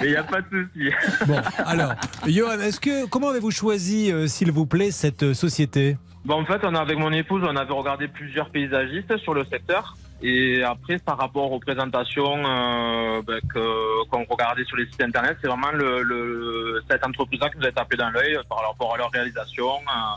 Mais 0.00 0.06
il 0.06 0.10
n'y 0.10 0.16
a 0.16 0.24
pas 0.24 0.40
de 0.40 0.46
souci. 0.48 0.90
Bon, 1.26 1.40
alors, 1.66 1.94
Johan, 2.26 2.60
est-ce 2.60 2.80
que, 2.80 3.06
comment 3.06 3.28
avez-vous 3.28 3.50
choisi, 3.50 4.10
euh, 4.10 4.26
s'il 4.26 4.50
vous 4.50 4.66
plaît, 4.66 4.90
cette 4.90 5.22
euh, 5.22 5.34
société? 5.34 5.96
Bon, 6.24 6.40
en 6.40 6.44
fait, 6.46 6.60
on 6.64 6.74
a, 6.74 6.80
avec 6.80 6.98
mon 6.98 7.12
épouse, 7.12 7.42
on 7.44 7.56
avait 7.56 7.72
regardé 7.72 8.08
plusieurs 8.08 8.48
paysagistes 8.50 9.16
sur 9.18 9.34
le 9.34 9.44
secteur. 9.44 9.96
Et 10.22 10.62
après, 10.62 10.98
par 10.98 11.18
rapport 11.18 11.50
aux 11.52 11.58
présentations 11.60 12.46
euh, 12.46 13.20
ben, 13.22 13.40
que- 13.52 14.04
qu'on 14.08 14.24
regardait 14.24 14.64
sur 14.64 14.76
les 14.76 14.86
sites 14.86 15.02
internet, 15.02 15.36
c'est 15.42 15.48
vraiment 15.48 15.72
le, 15.72 16.02
le- 16.02 16.82
cette 16.88 17.04
entreprise-là 17.06 17.50
qui 17.50 17.58
nous 17.58 17.66
a 17.66 17.72
tapé 17.72 17.96
dans 17.96 18.10
l'œil 18.10 18.38
par 18.48 18.58
rapport 18.66 18.94
à 18.94 18.98
leur 18.98 19.10
réalisation 19.10 19.66
euh, 19.66 20.16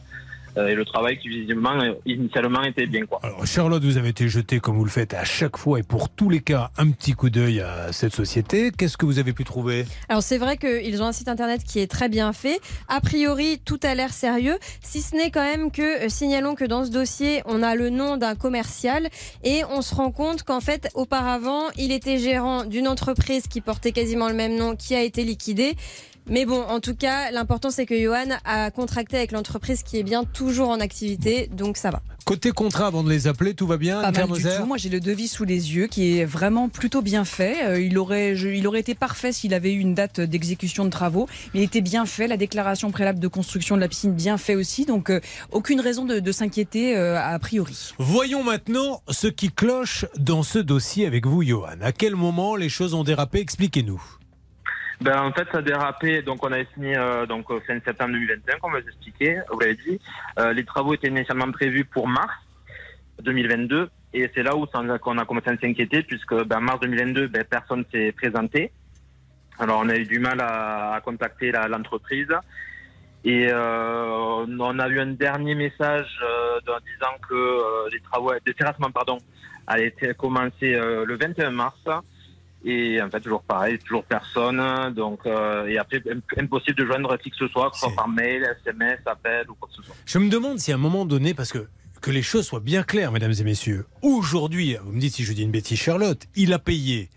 et 0.66 0.76
le 0.76 0.86
travail 0.86 1.20
qui 1.20 1.30
visiblement 1.30 1.80
euh, 1.80 1.94
initialement 2.06 2.64
était 2.64 2.86
bien. 2.86 3.06
Quoi. 3.06 3.20
Alors, 3.24 3.46
Charlotte, 3.46 3.84
vous 3.84 3.98
avez 3.98 4.10
été 4.10 4.28
jeté, 4.28 4.60
comme 4.60 4.78
vous 4.78 4.86
le 4.86 4.90
faites 4.90 5.14
à 5.14 5.24
chaque 5.24 5.58
fois 5.58 5.80
et 5.80 5.84
pour 5.84 6.10
tous 6.10 6.30
les 6.30 6.42
cas, 6.42 6.72
un 6.78 6.90
petit 6.92 7.14
coup 7.14 7.30
d'œil 7.30 7.62
à 7.62 7.92
cette 7.92 8.14
société. 8.14 8.72
Qu'est-ce 8.76 8.98
que 8.98 9.06
vous 9.06 9.20
avez 9.20 9.34
pu 9.34 9.44
trouver? 9.44 9.86
Alors 10.10 10.24
c'est 10.24 10.38
vrai 10.38 10.58
qu'ils 10.58 11.02
ont 11.02 11.06
un 11.06 11.12
site 11.12 11.28
internet 11.28 11.64
qui 11.64 11.80
est 11.80 11.88
très 11.88 12.10
bien 12.10 12.34
fait. 12.34 12.60
A 12.88 13.02
priori, 13.02 13.60
tout 13.64 13.80
a 13.84 13.94
l'air 13.96 14.14
sérieux, 14.14 14.58
si 14.82 15.02
ce 15.02 15.16
n'est 15.16 15.32
quand 15.32 15.44
même 15.44 15.72
que, 15.72 16.06
euh, 16.06 16.10
signalons 16.10 16.56
que 16.56 16.66
dans 16.66 16.86
ce 16.86 16.92
dossier, 16.92 17.42
on 17.46 17.62
a 17.64 17.76
le 17.76 17.90
nom 17.90 18.18
d'un 18.18 18.36
commercial 18.36 19.10
et 19.44 19.62
on 19.70 19.82
se 19.82 19.94
rend 19.94 20.12
compte 20.12 20.44
qu'en 20.44 20.62
fait, 20.62 20.90
auparavant, 20.96 21.64
il 21.78 21.92
était 21.92 22.18
gérant 22.18 22.66
d'une 22.66 22.88
entreprise 22.88 23.48
qui 23.48 23.62
portait 23.62 23.92
quasiment 23.92 24.30
le 24.30 24.36
même 24.36 24.56
nom, 24.56 24.76
qui 24.76 24.96
a 24.96 25.04
été 25.04 25.24
liquidée. 25.24 25.76
Mais 26.30 26.46
bon, 26.46 26.62
en 26.62 26.80
tout 26.80 26.96
cas, 26.96 27.32
l'important 27.32 27.72
c'est 27.72 27.86
que 27.86 27.98
Johan 28.00 28.36
a 28.46 28.70
contracté 28.72 29.18
avec 29.18 29.32
l'entreprise 29.32 29.82
qui 29.84 29.98
est 29.98 30.04
bien 30.04 30.24
toujours 30.26 30.70
en 30.70 30.80
activité, 30.80 31.50
donc 31.52 31.78
ça 31.78 31.90
va. 31.92 32.02
Côté 32.26 32.52
contrat, 32.52 32.88
avant 32.88 33.04
de 33.06 33.10
les 33.10 33.28
appeler, 33.28 33.54
tout 33.54 33.66
va 33.68 33.78
bien 33.78 34.02
Pas 34.02 34.12
mal 34.12 34.30
du 34.32 34.44
tout. 34.44 34.66
Moi, 34.66 34.76
j'ai 34.76 34.90
le 34.90 35.00
devis 35.00 35.30
sous 35.30 35.46
les 35.46 35.74
yeux 35.74 35.88
qui 35.88 36.18
est 36.20 36.26
vraiment 36.26 36.68
plutôt 36.68 37.02
bien 37.02 37.24
fait. 37.24 37.64
Euh, 37.66 37.80
il, 37.82 37.98
aurait, 37.98 38.36
je- 38.36 38.50
il 38.50 38.68
aurait 38.68 38.82
été 38.82 38.96
parfait 38.96 39.32
s'il 39.32 39.54
avait 39.54 39.72
eu 39.72 39.80
une 39.80 39.94
date 39.94 40.20
d'exécution 40.20 40.84
de 40.84 40.90
travaux. 40.90 41.30
Il 41.54 41.62
était 41.62 41.80
bien 41.80 42.06
fait. 42.06 42.28
La 42.28 42.36
déclaration 42.36 42.92
préalable 42.92 43.20
de 43.20 43.28
construction 43.30 43.76
de 43.78 43.82
la 43.82 43.88
piscine 43.88 44.12
bien 44.12 44.38
fait 44.38 44.56
aussi. 44.56 44.84
Donc, 44.84 45.10
euh, 45.10 45.22
aucune 45.54 45.80
raison 45.80 46.04
de, 46.04 46.20
de 46.20 46.32
s'inquiéter 46.34 46.98
euh, 46.98 47.18
a 47.18 47.40
priori. 47.40 47.94
Voyons 47.98 48.44
maintenant 48.44 49.02
ce 49.10 49.28
qui 49.28 49.50
cloche 49.50 50.04
dans 50.20 50.44
ce 50.44 50.60
dossier 50.60 51.06
avec 51.08 51.26
vous, 51.26 51.44
Johan. 51.44 51.78
À 51.82 51.94
quel 51.94 52.18
moment 52.18 52.58
les 52.58 52.68
choses 52.68 52.94
ont 52.94 53.06
dérapé? 53.06 53.40
Expliquez-nous. 53.40 54.02
Ben, 55.02 55.22
en 55.22 55.32
fait, 55.32 55.48
ça 55.52 55.60
a 55.60 55.62
dérapé. 55.62 56.22
Donc, 56.22 56.44
on 56.44 56.52
avait 56.52 56.68
signé 56.74 56.98
euh, 56.98 57.26
donc, 57.26 57.48
fin 57.66 57.80
septembre 57.86 58.14
2021, 58.14 58.58
comme 58.60 58.72
vous 58.72 58.78
expliqué, 58.78 59.40
vous 59.52 59.60
l'avez 59.60 59.76
dit. 59.76 60.00
Euh, 60.40 60.54
les 60.54 60.66
travaux 60.66 60.94
étaient 60.94 61.08
initialement 61.08 61.52
prévus 61.52 61.86
pour 61.86 62.08
mars 62.08 62.34
2022. 63.22 63.90
Et 64.14 64.30
c'est 64.34 64.44
là 64.44 64.56
où 64.56 64.66
qu'on 64.66 65.18
a 65.18 65.26
commencé 65.26 65.50
à 65.50 65.58
s'inquiéter, 65.58 66.02
puisque 66.04 66.34
ben, 66.46 66.60
mars 66.60 66.80
2022, 66.80 67.28
ben, 67.28 67.44
personne 67.44 67.86
s'est 67.92 68.12
présenté. 68.12 68.72
Alors, 69.60 69.82
on 69.84 69.90
a 69.90 69.96
eu 69.96 70.06
du 70.06 70.20
mal 70.20 70.40
à, 70.42 71.00
contacter 71.04 71.52
l'entreprise. 71.52 72.30
Et 73.24 73.48
euh, 73.52 74.46
on 74.60 74.80
a 74.80 74.88
eu 74.88 75.00
un 75.00 75.08
dernier 75.08 75.56
message 75.56 76.08
euh, 76.24 76.60
disant 76.62 77.18
que 77.28 77.90
les 77.92 78.00
travaux 78.00 78.32
de 78.46 78.52
terrassement 78.52 78.92
pardon, 78.92 79.18
allaient 79.68 79.94
euh, 80.02 81.06
le 81.06 81.18
21 81.18 81.52
mars. 81.52 81.78
Et 82.70 83.02
en 83.02 83.10
fait, 83.10 83.22
toujours 83.22 83.44
pareil, 83.44 83.80
toujours 83.80 84.04
personne. 84.04 84.62
Donc, 84.94 85.20
euh, 85.26 85.68
et 85.68 85.78
après, 85.78 86.02
im- 86.12 86.22
impossible 86.44 86.76
de 86.78 86.86
joindre 86.86 87.18
qui 87.18 87.30
que 87.30 87.38
ce 87.38 87.48
soit, 87.48 87.70
que 87.72 87.78
ce 87.78 87.82
soit 87.88 87.96
par 87.96 88.08
mail, 88.10 88.44
SMS, 88.66 89.00
appel 89.06 89.50
ou 89.50 89.54
quoi 89.56 89.70
que 89.70 89.76
ce 89.76 89.84
soit. 89.84 89.96
Je 90.06 90.18
me 90.20 90.30
demande 90.30 90.60
si 90.60 90.72
à 90.72 90.76
un 90.76 90.80
moment 90.80 91.06
donné, 91.06 91.34
parce 91.34 91.52
que 91.54 91.68
que 92.02 92.12
les 92.12 92.22
choses 92.22 92.46
soient 92.46 92.60
bien 92.60 92.84
claires, 92.84 93.12
mesdames 93.12 93.34
et 93.40 93.44
messieurs, 93.44 93.86
aujourd'hui, 94.04 94.76
vous 94.84 94.92
me 94.92 95.00
dites 95.00 95.14
si 95.16 95.24
je 95.24 95.34
dis 95.34 95.44
une 95.44 95.52
bêtise, 95.52 95.80
Charlotte, 95.80 96.22
il 96.36 96.54
a 96.54 96.60
payé 96.60 97.10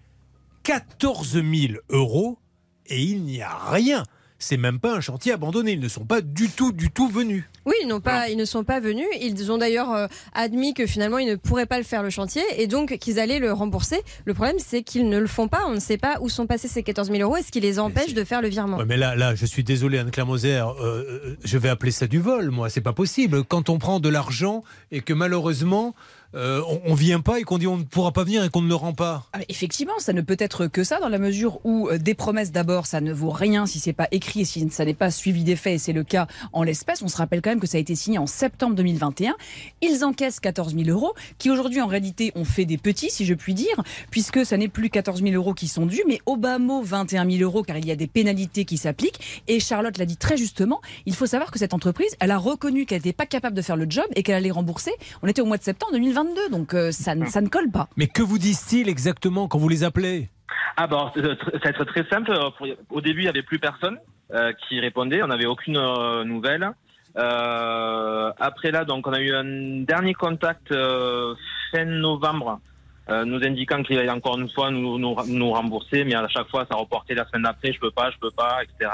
14 0.63 1.33
000 1.43 1.45
euros 1.91 2.39
et 2.87 3.01
il 3.03 3.23
n'y 3.25 3.43
a 3.43 3.57
rien. 3.71 4.05
C'est 4.43 4.57
même 4.57 4.81
pas 4.81 4.95
un 4.95 5.01
chantier 5.01 5.33
abandonné. 5.33 5.73
Ils 5.73 5.81
ne 5.81 5.89
sont 5.89 6.07
pas 6.07 6.23
du 6.23 6.49
tout, 6.49 6.73
du 6.73 6.91
tout 6.91 7.09
venus. 7.09 7.45
Oui, 7.67 7.75
ils, 7.83 7.87
n'ont 7.87 8.01
pas, 8.01 8.31
ils 8.31 8.39
ne 8.39 8.47
sont 8.47 8.65
pas 8.65 8.81
venus. 8.81 9.07
Ils 9.21 9.53
ont 9.53 9.59
d'ailleurs 9.59 9.93
euh, 9.93 10.07
admis 10.33 10.73
que 10.73 10.87
finalement, 10.87 11.19
ils 11.19 11.29
ne 11.29 11.37
pourraient 11.37 11.67
pas 11.67 11.77
le 11.77 11.85
faire 11.85 12.03
le 12.03 12.09
chantier 12.09 12.43
et 12.57 12.67
donc 12.67 12.97
qu'ils 12.97 13.21
allaient 13.21 13.39
le 13.39 13.53
rembourser. 13.53 14.01
Le 14.25 14.33
problème, 14.33 14.57
c'est 14.59 14.83
qu'ils 14.83 15.11
ne 15.11 15.19
le 15.19 15.27
font 15.27 15.47
pas. 15.47 15.61
On 15.67 15.75
ne 15.75 15.79
sait 15.79 15.99
pas 15.99 16.17
où 16.23 16.31
sont 16.31 16.47
passés 16.47 16.69
ces 16.69 16.83
14 16.83 17.11
000 17.11 17.21
euros 17.21 17.37
et 17.37 17.43
ce 17.43 17.53
qui 17.53 17.61
les 17.61 17.79
empêche 17.79 18.15
de 18.15 18.25
faire 18.25 18.41
le 18.41 18.49
virement. 18.49 18.79
Ouais, 18.79 18.87
mais 18.87 18.97
là, 18.97 19.15
là, 19.15 19.35
je 19.35 19.45
suis 19.45 19.63
désolé, 19.63 19.99
Anne-Claire 19.99 20.27
Moser, 20.27 20.57
euh, 20.57 20.73
euh, 20.81 21.37
je 21.45 21.59
vais 21.59 21.69
appeler 21.69 21.93
ça 21.93 22.07
du 22.07 22.19
vol, 22.19 22.51
moi. 22.51 22.71
C'est 22.71 22.81
pas 22.81 22.95
possible. 22.95 23.45
Quand 23.45 23.69
on 23.69 23.79
prend 23.79 24.01
de 24.01 24.09
l'argent 24.09 24.65
et 24.91 25.03
que 25.03 25.13
malheureusement, 25.13 25.95
euh, 26.35 26.63
on, 26.69 26.81
on 26.93 26.95
vient 26.95 27.21
pas 27.21 27.41
et 27.41 27.43
qu'on 27.43 27.59
dit 27.59 27.67
on 27.67 27.77
ne 27.77 27.83
pourra 27.83 28.13
pas 28.13 28.25
venir 28.25 28.45
et 28.45 28.51
qu'on 28.51 28.63
ne 28.63 28.69
le 28.69 28.75
rend 28.75 28.93
pas. 28.93 29.27
Ah, 29.33 29.41
Effectivement, 29.49 29.99
ça 29.99 30.13
ne 30.13 30.21
peut 30.21 30.37
être 30.39 30.67
que 30.67 30.85
ça, 30.85 31.01
dans 31.01 31.09
la 31.09 31.19
mesure 31.19 31.59
où 31.65 31.89
euh, 31.89 31.99
des 31.99 32.15
promesses 32.15 32.53
d'abord, 32.53 32.87
ça 32.87 33.01
ne 33.01 33.13
vaut 33.13 33.31
rien 33.31 33.67
si 33.67 33.81
c'est 33.81 33.93
pas 33.93 34.09
écrit 34.13 34.41
et 34.41 34.45
si 34.45 34.69
ça 34.71 34.85
n'est 34.85 34.95
pas 34.95 35.11
suivi 35.11 35.45
des 35.45 35.57
faits, 35.57 35.75
et 35.75 35.79
c'est 35.79 35.93
le 35.93 36.05
cas 36.05 36.27
en 36.53 36.63
l'espèce. 36.63 37.03
On 37.03 37.09
se 37.09 37.17
rappelle 37.17 37.43
quand 37.43 37.51
même 37.51 37.61
que 37.61 37.67
ça 37.67 37.79
a 37.79 37.81
été 37.81 37.95
signé 37.95 38.19
en 38.19 38.27
septembre 38.27 38.75
2021. 38.77 39.35
Ils 39.83 40.05
encaissent 40.05 40.41
14 40.41 40.75
000 40.77 40.89
euros, 40.89 41.15
qui 41.39 41.51
aujourd'hui 41.51 41.81
en 41.81 41.87
réalité 41.87 42.33
ont 42.35 42.45
fait 42.45 42.65
des 42.65 42.79
petits, 42.79 43.11
si 43.11 43.25
je 43.25 43.35
puis 43.35 43.55
dire, 43.55 43.83
puisque 44.11 44.47
ça 44.47 44.57
n'est 44.57 44.69
plus 44.69 44.91
14 44.91 45.23
000 45.23 45.35
euros 45.35 45.55
qui 45.55 45.67
sont 45.69 45.87
dus, 45.87 46.03
mais 46.07 46.21
au 46.27 46.37
bas 46.37 46.59
mot 46.59 46.83
21 46.83 47.29
000 47.29 47.43
euros, 47.43 47.63
car 47.63 47.77
il 47.77 47.87
y 47.87 47.91
a 47.91 47.97
des 47.97 48.07
pénalités 48.07 48.65
qui 48.65 48.79
s'appliquent. 48.79 49.43
Et 49.49 49.59
Charlotte 49.59 49.99
l'a 49.99 50.07
dit 50.07 50.17
très 50.17 50.37
justement, 50.37 50.81
il 51.07 51.15
faut 51.15 51.27
savoir 51.27 51.51
que 51.51 51.59
cette 51.59 51.75
entreprise, 51.75 52.15
elle 52.21 52.31
a 52.31 52.39
reconnu 52.39 52.87
qu'elle 52.87 52.99
n'était 52.99 53.13
pas 53.13 53.27
capable 53.27 53.57
de 53.57 53.63
faire 53.63 53.77
le 53.77 53.87
job 53.89 54.05
et 54.15 54.23
qu'elle 54.23 54.37
allait 54.37 54.51
rembourser. 54.51 54.93
On 55.23 55.29
était 55.29 55.43
au 55.43 55.47
mois 55.47 55.59
de 55.59 55.65
septembre 55.65 55.93
2022, 56.25 56.51
donc 56.51 56.75
euh, 56.75 56.93
ça, 56.93 57.15
ne- 57.15 57.27
ça 57.27 57.41
ne 57.41 57.49
colle 57.49 57.71
pas. 57.71 57.89
Mais 57.97 58.07
que 58.07 58.23
vous 58.23 58.39
disent-ils 58.39 58.89
exactement 58.89 59.49
quand 59.49 59.59
vous 59.59 59.69
les 59.69 59.85
appelez? 59.85 60.29
Ah 60.77 60.87
bah, 60.87 61.11
c'est 61.15 61.21
tr- 61.23 61.53
ça 61.53 61.59
va 61.65 61.71
être 61.71 61.85
très 61.85 62.05
simple. 62.09 62.33
Pour- 62.59 62.67
Au 62.91 63.01
début, 63.01 63.21
il 63.21 63.25
n'y 63.25 63.29
avait 63.29 63.43
plus 63.43 63.59
personne 63.59 63.99
euh, 64.33 64.53
qui 64.69 64.81
répondait. 64.81 65.23
On 65.23 65.29
n'avait 65.29 65.47
aucune 65.47 65.77
euh, 65.77 66.25
nouvelle. 66.25 66.71
Euh, 67.17 68.31
après 68.39 68.71
là, 68.71 68.85
donc, 68.85 69.07
on 69.07 69.13
a 69.13 69.21
eu 69.21 69.33
un 69.35 69.83
dernier 69.83 70.15
contact 70.15 70.71
euh, 70.73 71.35
fin 71.73 71.85
novembre, 71.85 72.61
euh, 73.09 73.25
nous 73.25 73.43
indiquant 73.45 73.83
qu'il 73.83 73.99
allait 73.99 74.11
encore 74.11 74.39
une 74.39 74.49
fois 74.51 74.71
nous, 74.71 74.99
nous, 74.99 75.17
nous 75.27 75.51
rembourser, 75.51 76.05
mais 76.05 76.15
à 76.15 76.29
chaque 76.29 76.49
fois, 76.49 76.67
ça 76.71 76.77
reportait 76.77 77.15
la 77.15 77.27
semaine 77.27 77.43
d'après. 77.43 77.73
Je 77.73 77.81
peux 77.81 77.91
pas, 77.91 78.11
je 78.11 78.19
peux 78.19 78.31
pas, 78.31 78.59
etc. 78.63 78.91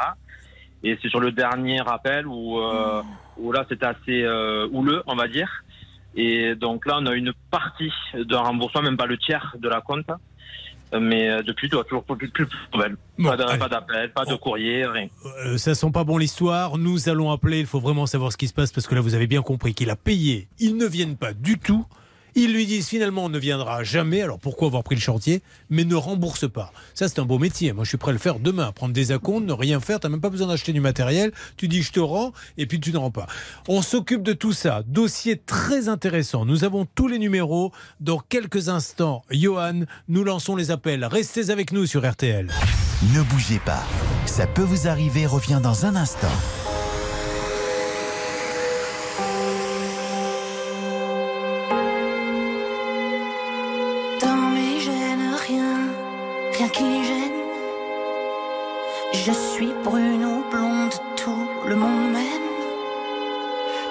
Et 0.83 0.99
c'est 1.03 1.09
sur 1.09 1.21
le 1.21 1.33
dernier 1.33 1.81
appel 1.87 2.27
où, 2.27 2.59
euh, 2.61 3.03
où 3.39 3.53
là, 3.53 3.65
c'était 3.69 3.87
assez 3.87 4.23
euh, 4.23 4.69
houleux, 4.73 5.03
on 5.07 5.17
va 5.17 5.27
dire. 5.29 5.51
Et 6.17 6.55
donc 6.55 6.87
là, 6.87 6.99
on 7.01 7.07
a 7.07 7.15
une 7.15 7.33
partie 7.51 7.93
d'un 8.15 8.41
remboursement, 8.41 8.83
même 8.83 8.97
pas 8.97 9.07
le 9.07 9.19
tiers 9.19 9.55
de 9.59 9.69
la 9.69 9.81
compte. 9.81 10.07
Mais 10.99 11.29
euh, 11.29 11.43
depuis, 11.43 11.69
tu 11.69 11.77
toujours 11.89 12.05
plus, 12.05 12.17
plus, 12.17 12.31
plus 12.31 12.47
de 12.47 12.77
nouvelles. 12.77 12.97
Bon, 13.19 13.29
pas 13.29 13.69
d'appel, 13.69 14.13
pas 14.13 14.25
de 14.25 14.35
courrier, 14.37 14.87
rien. 14.87 15.09
Euh, 15.45 15.59
ça 15.59 15.75
sent 15.75 15.91
pas 15.93 16.05
bon 16.05 16.17
l'histoire. 16.17 16.79
Nous 16.79 17.09
allons 17.09 17.33
appeler. 17.33 17.61
Il 17.61 17.67
faut 17.67 17.81
vraiment 17.81 18.07
savoir 18.07 18.33
ce 18.33 18.37
qui 18.37 18.47
se 18.47 18.55
passe 18.55 18.73
parce 18.73 18.87
que 18.87 18.95
là, 18.95 19.01
vous 19.01 19.15
avez 19.15 19.27
bien 19.27 19.43
compris 19.43 19.75
qu'il 19.75 19.91
a 19.91 19.97
payé. 19.97 20.49
Ils 20.59 20.77
ne 20.77 20.87
viennent 20.87 21.17
pas 21.17 21.33
du 21.33 21.59
tout. 21.59 21.85
Ils 22.39 22.53
lui 22.53 22.67
disent 22.67 22.89
finalement 22.89 23.25
on 23.25 23.29
ne 23.31 23.39
viendra 23.39 23.83
jamais. 23.83 24.21
Alors 24.21 24.39
pourquoi 24.39 24.69
avoir 24.69 24.85
pris 24.85 24.95
le 24.95 25.01
chantier? 25.01 25.41
Mais 25.71 25.85
ne 25.85 25.95
rembourse 25.95 26.47
pas. 26.47 26.71
Ça 26.93 27.09
c'est 27.09 27.19
un 27.19 27.25
beau 27.25 27.39
métier. 27.39 27.73
Moi 27.73 27.85
je 27.85 27.89
suis 27.89 27.97
prêt 27.97 28.11
à 28.11 28.13
le 28.13 28.19
faire 28.19 28.39
demain. 28.39 28.73
Prendre 28.73 28.93
des 28.93 29.11
acomptes, 29.11 29.47
ne 29.47 29.55
rien 29.55 29.81
faire. 29.81 30.01
T'as 30.01 30.11
même 30.11 30.21
pas 30.21 30.29
besoin 30.29 30.49
d'acheter 30.49 30.75
du 30.75 30.81
matériel. 30.81 31.33
Tu 31.57 31.67
dis 31.67 31.81
je 31.81 31.93
te 31.93 32.01
rends 32.01 32.33
et 32.59 32.67
puis 32.67 32.79
tu 32.79 32.93
ne 32.93 32.99
rends 32.99 33.11
pas. 33.11 33.27
On 33.69 33.81
s'occupe 33.81 34.23
de 34.23 34.35
tout 34.35 34.53
ça. 34.53 34.83
Dossier 34.87 35.39
très 35.39 35.89
intéressant. 35.89 36.45
Nous 36.45 36.65
avons 36.65 36.85
tous 36.85 37.09
les 37.09 37.19
numéros. 37.19 37.73
Dans 38.01 38.19
quelques 38.19 38.69
instants, 38.69 39.25
Johan, 39.31 39.85
nous 40.09 40.23
lançons 40.23 40.57
les 40.57 40.71
appels. 40.71 41.07
Restez 41.07 41.49
avec 41.49 41.73
nous 41.73 41.87
sur 41.87 42.07
RTL. 42.07 42.49
Ne 43.15 43.23
bougez 43.23 43.61
pas. 43.61 43.83
Ça 44.27 44.47
peut 44.47 44.61
vous 44.61 44.89
arriver 44.89 45.25
revient 45.25 45.61
dans 45.63 45.87
un 45.87 45.97
instant. 45.97 46.66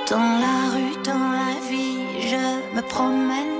Dans 0.09 0.17
la 0.17 0.69
rue, 0.71 0.95
dans 1.03 1.31
la 1.31 1.59
vie, 1.67 1.97
je 2.29 2.75
me 2.75 2.81
promène. 2.81 3.55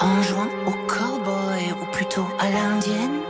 En 0.00 0.22
jouant 0.22 0.50
au 0.66 0.72
cowboy 0.86 1.72
ou 1.80 1.86
plutôt 1.92 2.26
à 2.40 2.50
l'indienne. 2.50 3.20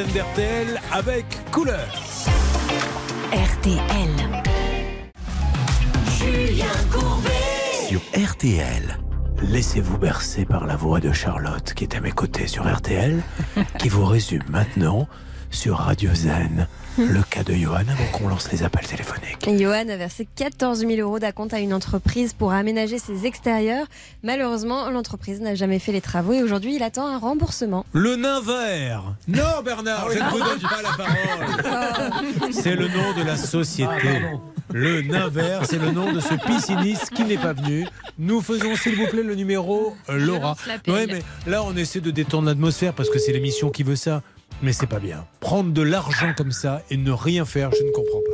L'antenne 0.00 0.12
d'RTL 0.12 0.80
avec 0.92 1.24
couleur. 1.50 1.88
RTL. 3.32 4.08
Julien 6.18 6.64
Courbet. 6.90 7.88
Sur 7.88 8.00
RTL. 8.16 8.98
Laissez-vous 9.42 9.98
bercer 9.98 10.44
par 10.44 10.66
la 10.66 10.76
voix 10.76 11.00
de 11.00 11.12
Charlotte 11.12 11.72
qui 11.74 11.84
est 11.84 11.96
à 11.96 12.00
mes 12.00 12.12
côtés 12.12 12.46
sur 12.46 12.70
RTL, 12.70 13.22
qui 13.78 13.88
vous 13.88 14.04
résume 14.04 14.44
maintenant 14.48 15.08
sur 15.50 15.76
Radio 15.78 16.14
Zen 16.14 16.66
le 16.98 17.22
cas 17.22 17.42
de 17.42 17.54
Johan 17.54 17.76
avant 17.88 18.06
qu'on 18.12 18.28
lance 18.28 18.52
les 18.52 18.62
appels 18.62 18.86
téléphoniques. 18.86 19.19
Johan 19.46 19.88
a 19.88 19.96
versé 19.96 20.28
14 20.36 20.80
000 20.80 20.92
euros 21.00 21.18
d'acompte 21.18 21.54
à 21.54 21.60
une 21.60 21.72
entreprise 21.72 22.34
pour 22.34 22.52
aménager 22.52 22.98
ses 22.98 23.26
extérieurs. 23.26 23.86
Malheureusement, 24.22 24.90
l'entreprise 24.90 25.40
n'a 25.40 25.54
jamais 25.54 25.78
fait 25.78 25.92
les 25.92 26.00
travaux 26.00 26.32
et 26.32 26.42
aujourd'hui, 26.42 26.76
il 26.76 26.82
attend 26.82 27.06
un 27.06 27.18
remboursement. 27.18 27.86
Le 27.92 28.16
nain 28.16 28.40
vert. 28.40 29.14
Non, 29.28 29.62
Bernard, 29.64 30.10
je 30.10 30.18
ne 30.18 30.30
vous 30.30 30.38
donne 30.38 30.60
pas 30.60 30.82
la 30.82 30.96
parole. 30.96 32.52
C'est 32.52 32.76
le 32.76 32.88
nom 32.88 33.14
de 33.16 33.22
la 33.24 33.36
société. 33.36 34.20
Le 34.72 35.02
nain 35.02 35.28
vert, 35.28 35.62
c'est 35.64 35.78
le 35.78 35.90
nom 35.90 36.12
de 36.12 36.20
ce 36.20 36.34
pisciniste 36.34 37.10
qui 37.10 37.24
n'est 37.24 37.38
pas 37.38 37.54
venu. 37.54 37.86
Nous 38.18 38.40
faisons, 38.40 38.76
s'il 38.76 38.94
vous 38.96 39.06
plaît, 39.06 39.22
le 39.22 39.34
numéro 39.34 39.96
euh, 40.08 40.18
Laura. 40.18 40.54
Ouais, 40.86 41.06
mais 41.06 41.22
là, 41.46 41.64
on 41.64 41.76
essaie 41.76 42.00
de 42.00 42.10
détendre 42.10 42.46
l'atmosphère 42.46 42.92
parce 42.92 43.10
que 43.10 43.18
c'est 43.18 43.32
l'émission 43.32 43.70
qui 43.70 43.82
veut 43.82 43.96
ça. 43.96 44.22
Mais 44.62 44.72
c'est 44.72 44.86
pas 44.86 44.98
bien. 44.98 45.24
Prendre 45.40 45.72
de 45.72 45.82
l'argent 45.82 46.34
comme 46.36 46.52
ça 46.52 46.82
et 46.90 46.96
ne 46.96 47.10
rien 47.10 47.44
faire, 47.44 47.70
je 47.72 47.82
ne 47.82 47.90
comprends 47.90 48.20
pas. 48.20 48.29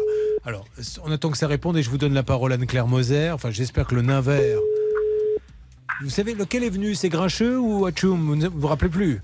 Alors, 0.47 0.65
on 1.05 1.11
attend 1.11 1.31
que 1.31 1.37
ça 1.39 1.49
réponde 1.49 1.77
et 1.77 1.83
je 1.83 1.91
vous 1.91 1.99
donne 1.99 2.15
la 2.15 2.23
parole 2.23 2.53
à 2.53 2.55
Anne-Claire 2.55 2.87
Moser. 2.87 3.31
Enfin, 3.31 3.51
j'espère 3.51 3.85
que 3.87 3.97
le 3.97 4.03
nain 4.03 4.21
vert 4.21 4.59
Vous 6.03 6.09
savez 6.11 6.35
lequel 6.35 6.63
est 6.63 6.71
venu? 6.71 6.95
C'est 6.95 7.09
Grincheux 7.09 7.59
ou 7.59 7.85
Hachoum 7.87 8.21
Vous 8.27 8.37
ne 8.37 8.47
vous, 8.47 8.69
rappelez 8.69 8.91
plus? 8.91 9.21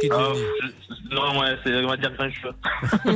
Qui 0.00 0.06
est 0.06 0.10
venu 0.10 0.38
je- 0.62 1.14
non, 1.14 1.40
ouais, 1.40 1.56
c'est, 1.64 1.74
on 1.84 1.88
va 1.88 1.96
dire 1.96 2.12
grincheux. 2.14 2.52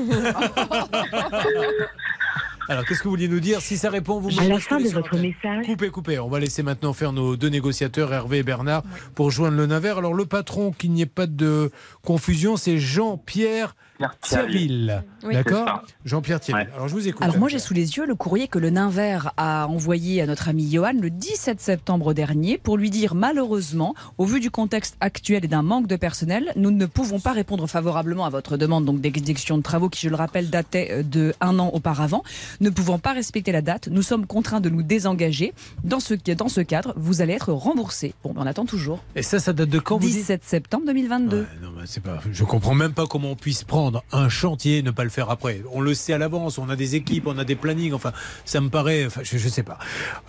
Alors, 2.68 2.84
qu'est-ce 2.86 2.98
que 3.00 3.04
vous 3.04 3.10
vouliez 3.10 3.28
nous 3.28 3.38
dire? 3.40 3.60
Si 3.60 3.76
ça 3.76 3.88
répond, 3.90 4.18
vous 4.18 4.30
me 4.30 4.40
À 4.40 4.48
la 4.48 4.58
fin 4.58 4.80
de 4.80 4.88
votre 4.88 5.16
message. 5.16 5.64
Coupez, 5.66 5.90
coupez. 5.90 6.18
On 6.18 6.28
va 6.28 6.40
laisser 6.40 6.64
maintenant 6.64 6.92
faire 6.92 7.12
nos 7.12 7.36
deux 7.36 7.50
négociateurs, 7.50 8.12
Hervé 8.12 8.38
et 8.38 8.42
Bernard, 8.42 8.82
pour 9.14 9.30
joindre 9.30 9.56
le 9.56 9.66
navire. 9.66 9.98
Alors, 9.98 10.14
le 10.14 10.24
patron, 10.24 10.72
qu'il 10.72 10.90
n'y 10.92 11.02
ait 11.02 11.06
pas 11.06 11.26
de 11.26 11.70
confusion, 12.02 12.56
c'est 12.56 12.78
Jean-Pierre 12.78 13.76
Thierville. 14.20 15.04
Oui. 15.24 15.34
D'accord. 15.34 15.82
Jean-Pierre 16.04 16.40
Thierville. 16.40 16.68
Alors, 16.74 16.88
je 16.88 16.94
vous 16.94 17.08
écoute. 17.08 17.22
Alors 17.22 17.38
moi 17.38 17.48
j'ai 17.48 17.58
sous 17.58 17.74
les 17.74 17.96
yeux 17.96 18.06
le 18.06 18.14
courrier 18.14 18.48
que 18.48 18.58
le 18.58 18.70
nain 18.70 18.90
vert 18.90 19.32
a 19.36 19.66
envoyé 19.68 20.20
à 20.20 20.26
notre 20.26 20.48
ami 20.48 20.70
Johan 20.70 20.92
le 21.00 21.10
17 21.10 21.60
septembre 21.60 22.12
dernier 22.14 22.58
pour 22.58 22.76
lui 22.76 22.90
dire 22.90 23.14
malheureusement, 23.14 23.94
au 24.18 24.24
vu 24.24 24.40
du 24.40 24.50
contexte 24.50 24.96
actuel 25.00 25.44
et 25.44 25.48
d'un 25.48 25.62
manque 25.62 25.86
de 25.86 25.96
personnel, 25.96 26.52
nous 26.56 26.70
ne 26.70 26.86
pouvons 26.86 27.20
pas 27.20 27.32
répondre 27.32 27.66
favorablement 27.68 28.24
à 28.24 28.30
votre 28.30 28.56
demande 28.56 28.84
donc 28.84 29.00
d'exécution 29.00 29.56
de 29.58 29.62
travaux 29.62 29.88
qui 29.88 30.00
je 30.00 30.08
le 30.08 30.16
rappelle 30.16 30.50
datait 30.50 30.88
euh, 30.90 31.02
de 31.02 31.34
un 31.40 31.58
an 31.58 31.70
auparavant. 31.72 32.22
Ne 32.60 32.70
pouvant 32.70 32.98
pas 32.98 33.12
respecter 33.12 33.52
la 33.52 33.62
date, 33.62 33.88
nous 33.88 34.02
sommes 34.02 34.26
contraints 34.26 34.60
de 34.60 34.70
nous 34.70 34.82
désengager. 34.82 35.52
Dans 35.84 36.00
ce, 36.00 36.14
dans 36.14 36.48
ce 36.48 36.60
cadre, 36.60 36.94
vous 36.96 37.22
allez 37.22 37.34
être 37.34 37.52
remboursé. 37.52 38.14
Bon, 38.22 38.32
ben, 38.32 38.42
on 38.42 38.46
attend 38.46 38.66
toujours. 38.66 39.00
Et 39.14 39.22
ça, 39.22 39.38
ça 39.38 39.52
date 39.52 39.68
de 39.68 39.78
quand 39.78 39.98
vous 39.98 40.06
dites? 40.06 40.16
17 40.16 40.44
septembre 40.44 40.86
2022. 40.86 41.46
Non, 41.62 41.70
mais 41.76 41.82
c'est 41.86 42.02
pas. 42.02 42.20
Je 42.30 42.44
comprends 42.44 42.74
même 42.74 42.92
pas 42.92 43.06
comment 43.06 43.30
on 43.32 43.36
puisse 43.36 43.64
prendre 43.64 43.83
un 44.12 44.28
chantier 44.28 44.82
ne 44.82 44.90
pas 44.90 45.04
le 45.04 45.10
faire 45.10 45.30
après. 45.30 45.62
On 45.72 45.80
le 45.80 45.94
sait 45.94 46.12
à 46.12 46.18
l'avance, 46.18 46.58
on 46.58 46.68
a 46.68 46.76
des 46.76 46.94
équipes, 46.94 47.26
on 47.26 47.38
a 47.38 47.44
des 47.44 47.56
plannings. 47.56 47.92
Enfin, 47.92 48.12
ça 48.44 48.60
me 48.60 48.68
paraît. 48.68 49.06
Enfin, 49.06 49.20
je, 49.24 49.38
je 49.38 49.48
sais 49.48 49.62
pas. 49.62 49.78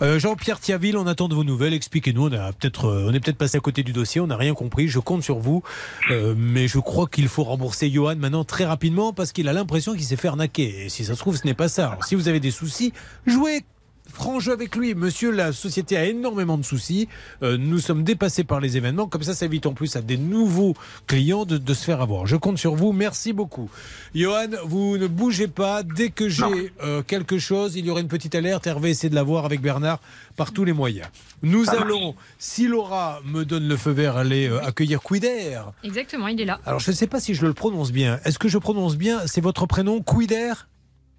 Euh, 0.02 0.18
Jean-Pierre 0.18 0.60
Thiaville, 0.60 0.96
on 0.96 1.06
attend 1.06 1.28
de 1.28 1.34
vos 1.34 1.44
nouvelles. 1.44 1.74
Expliquez-nous. 1.74 2.28
On 2.28 2.32
a 2.32 2.52
peut-être, 2.52 2.86
euh, 2.86 3.06
on 3.08 3.14
est 3.14 3.20
peut-être 3.20 3.38
passé 3.38 3.56
à 3.56 3.60
côté 3.60 3.82
du 3.82 3.92
dossier. 3.92 4.20
On 4.20 4.26
n'a 4.26 4.36
rien 4.36 4.54
compris. 4.54 4.88
Je 4.88 4.98
compte 4.98 5.22
sur 5.22 5.38
vous, 5.38 5.62
Euh, 6.10 6.34
mais 6.36 6.68
je 6.68 6.78
crois 6.78 7.06
qu'il 7.06 7.28
faut 7.28 7.44
rembourser 7.44 7.90
Johan 7.90 8.16
maintenant 8.16 8.44
très 8.44 8.64
rapidement 8.64 9.12
parce 9.12 9.32
qu'il 9.32 9.48
a 9.48 9.52
l'impression 9.52 9.94
qu'il 9.94 10.04
s'est 10.04 10.16
fait 10.16 10.28
arnaquer. 10.28 10.84
Et 10.86 10.88
si 10.88 11.04
ça 11.04 11.14
se 11.14 11.18
trouve, 11.20 11.36
ce 11.36 11.46
n'est 11.46 11.54
pas 11.54 11.68
ça. 11.68 11.88
Alors, 11.90 12.04
si 12.04 12.14
vous 12.14 12.28
avez 12.28 12.40
des 12.40 12.50
soucis, 12.50 12.92
jouez 13.26 13.62
franc 14.12 14.40
jeu 14.40 14.52
avec 14.52 14.76
lui. 14.76 14.94
Monsieur, 14.94 15.30
la 15.30 15.52
société 15.52 15.96
a 15.96 16.04
énormément 16.04 16.58
de 16.58 16.64
soucis. 16.64 17.08
Euh, 17.42 17.56
nous 17.56 17.78
sommes 17.78 18.02
dépassés 18.02 18.44
par 18.44 18.60
les 18.60 18.76
événements. 18.76 19.06
Comme 19.06 19.22
ça, 19.22 19.34
ça 19.34 19.46
évite 19.46 19.66
en 19.66 19.72
plus 19.72 19.96
à 19.96 20.02
des 20.02 20.16
nouveaux 20.16 20.74
clients 21.06 21.44
de, 21.44 21.58
de 21.58 21.74
se 21.74 21.84
faire 21.84 22.00
avoir. 22.00 22.26
Je 22.26 22.36
compte 22.36 22.58
sur 22.58 22.74
vous. 22.74 22.92
Merci 22.92 23.32
beaucoup. 23.32 23.70
Johan, 24.14 24.48
vous 24.64 24.98
ne 24.98 25.06
bougez 25.06 25.48
pas. 25.48 25.82
Dès 25.82 26.10
que 26.10 26.28
j'ai 26.28 26.72
euh, 26.82 27.02
quelque 27.02 27.38
chose, 27.38 27.76
il 27.76 27.86
y 27.86 27.90
aura 27.90 28.00
une 28.00 28.08
petite 28.08 28.34
alerte. 28.34 28.66
Hervé 28.66 28.90
essaie 28.90 29.10
de 29.10 29.14
la 29.14 29.22
voir 29.22 29.44
avec 29.44 29.60
Bernard 29.60 30.00
par 30.36 30.52
tous 30.52 30.64
les 30.64 30.72
moyens. 30.72 31.08
Nous 31.42 31.68
allons, 31.70 32.14
si 32.38 32.66
Laura 32.66 33.20
me 33.24 33.44
donne 33.44 33.68
le 33.68 33.76
feu 33.76 33.90
vert, 33.90 34.16
aller 34.16 34.48
euh, 34.48 34.64
accueillir 34.64 35.02
Quider. 35.02 35.60
Exactement, 35.84 36.28
il 36.28 36.40
est 36.40 36.44
là. 36.44 36.60
Alors, 36.66 36.80
je 36.80 36.90
ne 36.90 36.96
sais 36.96 37.06
pas 37.06 37.20
si 37.20 37.34
je 37.34 37.46
le 37.46 37.54
prononce 37.54 37.92
bien. 37.92 38.20
Est-ce 38.24 38.38
que 38.38 38.48
je 38.48 38.58
prononce 38.58 38.96
bien? 38.96 39.20
C'est 39.26 39.40
votre 39.40 39.66
prénom, 39.66 40.02
Quider 40.02 40.52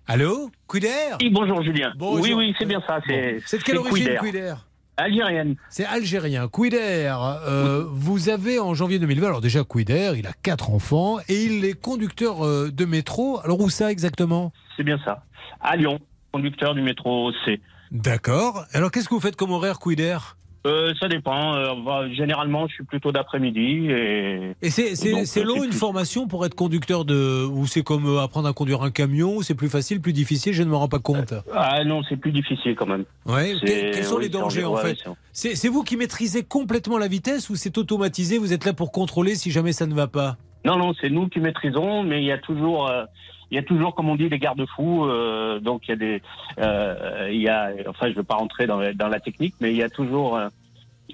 Allô 0.09 0.49
Quider? 0.69 1.17
Oui, 1.19 1.29
bonjour 1.29 1.61
Julien. 1.61 1.91
Bonjour. 1.97 2.23
Oui, 2.23 2.33
oui, 2.33 2.55
c'est 2.57 2.65
bien 2.65 2.81
ça. 2.87 2.99
C'est 3.05 3.39
C'est 3.45 3.57
de 3.57 3.63
quelle 3.63 3.77
origine, 3.77 4.07
Quider. 4.07 4.19
Quider? 4.23 4.53
Algérienne. 4.95 5.55
C'est 5.69 5.83
algérien. 5.85 6.47
Quider, 6.47 7.13
euh, 7.45 7.83
vous 7.91 8.29
avez 8.29 8.57
en 8.57 8.73
janvier 8.73 8.99
2020, 8.99 9.27
alors 9.27 9.41
déjà 9.41 9.65
Quider, 9.65 10.13
il 10.17 10.25
a 10.25 10.31
quatre 10.41 10.71
enfants 10.71 11.17
et 11.27 11.43
il 11.43 11.65
est 11.65 11.73
conducteur 11.79 12.45
euh, 12.45 12.71
de 12.71 12.85
métro. 12.85 13.41
Alors 13.43 13.59
où 13.59 13.69
ça 13.69 13.91
exactement? 13.91 14.53
C'est 14.77 14.83
bien 14.83 14.97
ça. 15.03 15.25
À 15.59 15.75
Lyon, 15.75 15.99
conducteur 16.31 16.73
du 16.73 16.81
métro 16.81 17.31
C. 17.45 17.59
D'accord. 17.91 18.63
Alors 18.71 18.91
qu'est-ce 18.91 19.09
que 19.09 19.13
vous 19.13 19.19
faites 19.19 19.35
comme 19.35 19.51
horaire 19.51 19.77
Quider? 19.77 20.17
Euh, 20.65 20.93
ça 20.99 21.07
dépend. 21.07 21.55
Euh, 21.55 21.73
bah, 21.85 22.05
généralement, 22.11 22.67
je 22.67 22.73
suis 22.73 22.83
plutôt 22.83 23.11
d'après-midi. 23.11 23.87
Et, 23.89 24.51
Et 24.61 24.69
c'est 24.69 24.91
euh, 25.07 25.11
long 25.11 25.21
c'est 25.25 25.41
une 25.41 25.69
plus- 25.69 25.71
formation 25.77 26.27
pour 26.27 26.45
être 26.45 26.55
conducteur 26.55 27.05
de... 27.05 27.45
Ou 27.45 27.67
c'est 27.67 27.83
comme 27.83 28.05
euh, 28.07 28.21
apprendre 28.21 28.47
à 28.49 28.53
conduire 28.53 28.81
un 28.81 28.91
camion 28.91 29.35
ou 29.37 29.43
c'est 29.43 29.55
plus 29.55 29.69
facile, 29.69 30.01
plus 30.01 30.13
difficile 30.13 30.53
Je 30.53 30.63
ne 30.63 30.69
me 30.69 30.75
rends 30.75 30.87
pas 30.89 30.99
compte. 30.99 31.33
Ah 31.53 31.83
non, 31.85 32.01
c'est 32.09 32.17
plus 32.17 32.31
difficile 32.31 32.75
quand 32.75 32.87
même. 32.87 33.05
Ouais, 33.25 33.55
quels, 33.63 34.03
sont 34.03 34.15
oui, 34.17 34.23
les 34.23 34.29
dangers 34.29 34.65
en 34.65 34.75
fait 34.77 34.97
c'est- 35.31 35.67
vous 35.69 35.83
qui 35.83 35.97
maîtrisez 35.97 36.43
complètement 36.43 36.97
la 36.97 37.07
vitesse 37.07 37.49
ou 37.49 37.55
c'est 37.55 37.77
automatisé 37.77 38.37
Vous 38.37 38.53
êtes 38.53 38.65
là 38.65 38.73
pour 38.73 38.91
contrôler 38.91 39.35
si 39.35 39.51
jamais 39.51 39.71
ça 39.71 39.85
ne 39.85 39.93
va 39.93 40.07
pas? 40.07 40.37
Non, 40.65 40.77
non, 40.77 40.93
c'est 40.99 41.09
nous 41.09 41.29
qui 41.29 41.39
maîtrisons, 41.39 42.03
mais 42.03 42.21
il 42.21 42.25
y 42.25 42.31
a 42.31 42.37
toujours, 42.39 42.89
euh, 42.89 43.03
il 43.51 43.55
y 43.55 43.57
a 43.57 43.63
toujours, 43.63 43.95
comme 43.95 44.09
on 44.09 44.15
dit, 44.15 44.29
des 44.29 44.39
garde-fous. 44.39 45.05
euh, 45.05 45.59
donc 45.59 45.83
il 45.87 45.91
y 45.91 45.93
a 45.93 45.95
des, 45.97 46.21
euh, 46.59 47.29
il 47.31 47.41
y 47.41 47.47
a, 47.49 47.71
enfin, 47.87 48.07
je 48.07 48.11
ne 48.11 48.15
veux 48.15 48.23
pas 48.23 48.35
rentrer 48.35 48.67
dans, 48.67 48.77
la- 48.79 48.93
dans 48.93 49.07
la 49.07 49.19
technique, 49.19 49.55
mais 49.59 49.71
il 49.71 49.77
y 49.77 49.83
a 49.83 49.89
toujours, 49.89 50.35
euh, 50.37 50.49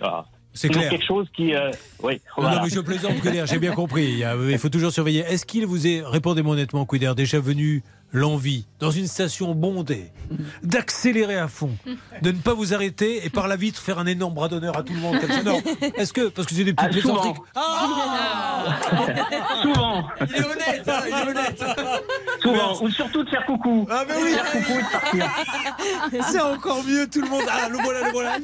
ah, 0.02 0.26
C'est 0.54 0.69
clair. 0.69 0.89
quelque 0.89 1.06
chose 1.06 1.28
qui, 1.36 1.54
euh, 1.56 1.72
oui. 2.02 2.13
Non, 2.13 2.43
voilà. 2.43 2.56
non, 2.58 2.63
mais 2.63 2.69
je 2.69 2.80
plaisante, 2.80 3.19
Quider, 3.22 3.46
j'ai 3.48 3.60
bien 3.60 3.74
compris. 3.74 4.24
Il, 4.50 4.58
faut 4.58 4.69
toujours 4.69 4.91
surveiller. 4.91 5.22
Est-ce 5.22 5.46
qu'il 5.46 5.65
vous 5.65 5.88
est, 5.88 6.02
répondez-moi 6.04 6.54
honnêtement, 6.54 6.86
Quider, 6.86 7.13
déjà 7.15 7.39
venu 7.39 7.84
l'envie, 8.13 8.65
dans 8.80 8.91
une 8.91 9.08
station 9.08 9.54
bondée, 9.56 10.12
d'accélérer 10.62 11.38
à 11.38 11.47
fond, 11.47 11.71
de 12.21 12.32
ne 12.32 12.38
pas 12.38 12.54
vous 12.54 12.73
arrêter 12.73 13.26
et 13.26 13.30
par 13.30 13.47
la 13.47 13.56
vitre 13.56 13.82
faire 13.82 13.99
un 13.99 14.06
énorme 14.06 14.34
bras 14.36 14.47
d'honneur 14.47 14.78
à 14.78 14.84
tout 14.84 14.93
le 14.93 14.99
monde 14.99 15.19
comme 15.19 15.32
ça 15.32 15.43
Non. 15.43 15.62
Est-ce 15.97 16.13
que, 16.13 16.30
parce 16.30 16.47
que 16.47 16.56
c'est 16.56 16.63
des 16.63 16.73
petites 16.73 16.91
Ah, 16.95 17.02
souvent. 17.02 17.19
plaisanteries. 17.21 17.41
Ah 17.56 18.65
Souvent. 19.62 20.04
Il 20.21 20.36
est 20.36 20.45
honnête, 20.45 20.88
hein, 20.88 21.02
il 21.08 21.13
est 21.13 21.30
honnête. 21.32 21.63
Souvent. 22.41 22.82
Ou 22.84 22.89
surtout 22.89 23.23
de 23.23 23.30
faire 23.30 23.45
coucou. 23.45 23.86
Ah, 23.89 24.04
mais 24.08 24.13
oui. 24.21 24.34
Faire 24.34 24.52
coucou 24.52 24.73
et 24.73 24.84
de 24.84 24.91
partir. 24.91 25.32
C'est 26.30 26.41
encore 26.41 26.84
mieux, 26.84 27.08
tout 27.10 27.21
le 27.21 27.30
monde. 27.30 27.43
Ah, 27.49 27.69
le 27.69 27.78
voilà, 27.78 28.06
le 28.08 28.12
voilà. 28.12 28.38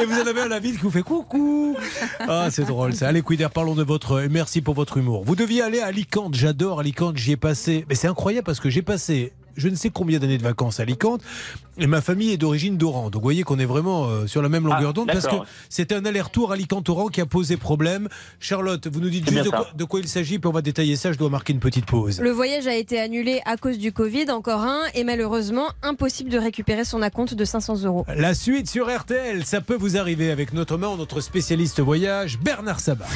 Et 0.00 0.04
vous 0.04 0.20
en 0.20 0.26
avez 0.26 0.42
un 0.42 0.44
à 0.44 0.48
la 0.48 0.58
ville 0.60 0.76
qui 0.76 0.82
vous 0.82 0.90
fait 0.90 1.02
coucou. 1.02 1.76
Ah, 2.20 2.48
c'est 2.50 2.64
drôle 2.64 2.94
ça. 2.94 3.08
Allez, 3.08 3.22
Quider, 3.22 3.48
parlons 3.52 3.74
de 3.74 3.82
votre. 3.82 4.20
Merci 4.30 4.60
pour 4.60 4.74
votre 4.74 4.98
humour. 4.98 5.24
Vous 5.24 5.36
deviez 5.36 5.62
aller 5.62 5.80
à 5.80 5.86
Alicante. 5.86 6.34
J'adore 6.34 6.80
Alicante. 6.80 7.16
J'y 7.16 7.32
ai 7.32 7.36
passé. 7.36 7.84
Mais 7.88 7.94
c'est 7.94 8.08
incroyable 8.08 8.49
parce 8.50 8.58
que 8.58 8.68
j'ai 8.68 8.82
passé 8.82 9.32
je 9.56 9.68
ne 9.68 9.74
sais 9.74 9.90
combien 9.90 10.18
d'années 10.18 10.38
de 10.38 10.42
vacances 10.42 10.80
à 10.80 10.84
Alicante 10.84 11.20
et 11.78 11.86
ma 11.86 12.00
famille 12.00 12.32
est 12.32 12.36
d'origine 12.36 12.76
d'Oran. 12.76 13.10
Donc 13.10 13.22
vous 13.22 13.26
voyez 13.26 13.42
qu'on 13.42 13.58
est 13.58 13.64
vraiment 13.64 14.06
euh, 14.06 14.26
sur 14.26 14.42
la 14.42 14.48
même 14.48 14.64
longueur 14.64 14.90
Ah, 14.90 14.92
d'onde 14.92 15.08
parce 15.08 15.26
que 15.26 15.34
c'était 15.68 15.94
un 15.94 16.04
aller-retour 16.04 16.52
Alicante-Oran 16.52 17.08
qui 17.08 17.20
a 17.20 17.26
posé 17.26 17.56
problème. 17.56 18.08
Charlotte, 18.38 18.86
vous 18.86 19.00
nous 19.00 19.10
dites 19.10 19.28
juste 19.30 19.44
de 19.44 19.50
quoi, 19.50 19.64
ça. 19.64 19.76
de 19.76 19.84
quoi 19.84 20.00
il 20.00 20.08
s'agit 20.08 20.38
puis 20.38 20.48
on 20.48 20.52
va 20.52 20.62
détailler 20.62 20.96
ça. 20.96 21.12
Je 21.12 21.18
dois 21.18 21.30
marquer 21.30 21.52
une 21.52 21.60
petite 21.60 21.84
pause. 21.84 22.20
Le 22.20 22.30
voyage 22.30 22.66
a 22.66 22.74
été 22.74 22.98
annulé 22.98 23.40
à 23.44 23.56
cause 23.56 23.78
du 23.78 23.92
Covid, 23.92 24.30
encore 24.30 24.62
un, 24.62 24.82
et 24.94 25.04
malheureusement 25.04 25.68
impossible 25.82 26.30
de 26.30 26.38
récupérer 26.38 26.84
son 26.84 27.02
acompte 27.02 27.34
de 27.34 27.44
500 27.44 27.84
euros. 27.84 28.04
La 28.16 28.34
suite 28.34 28.68
sur 28.68 28.88
RTL, 28.88 29.44
ça 29.44 29.60
peut 29.60 29.76
vous 29.76 29.96
arriver 29.96 30.30
avec 30.30 30.52
notamment 30.54 30.96
notre 30.96 31.20
spécialiste 31.20 31.80
voyage, 31.80 32.38
Bernard 32.38 32.80
Sabat. 32.80 33.06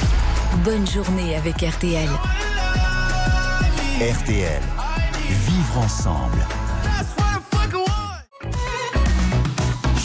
Bonne 0.63 0.87
journée 0.87 1.35
avec 1.35 1.55
RTL. 1.61 2.09
RTL. 3.99 4.61
Vivre 5.75 5.85
ensemble. 5.85 6.37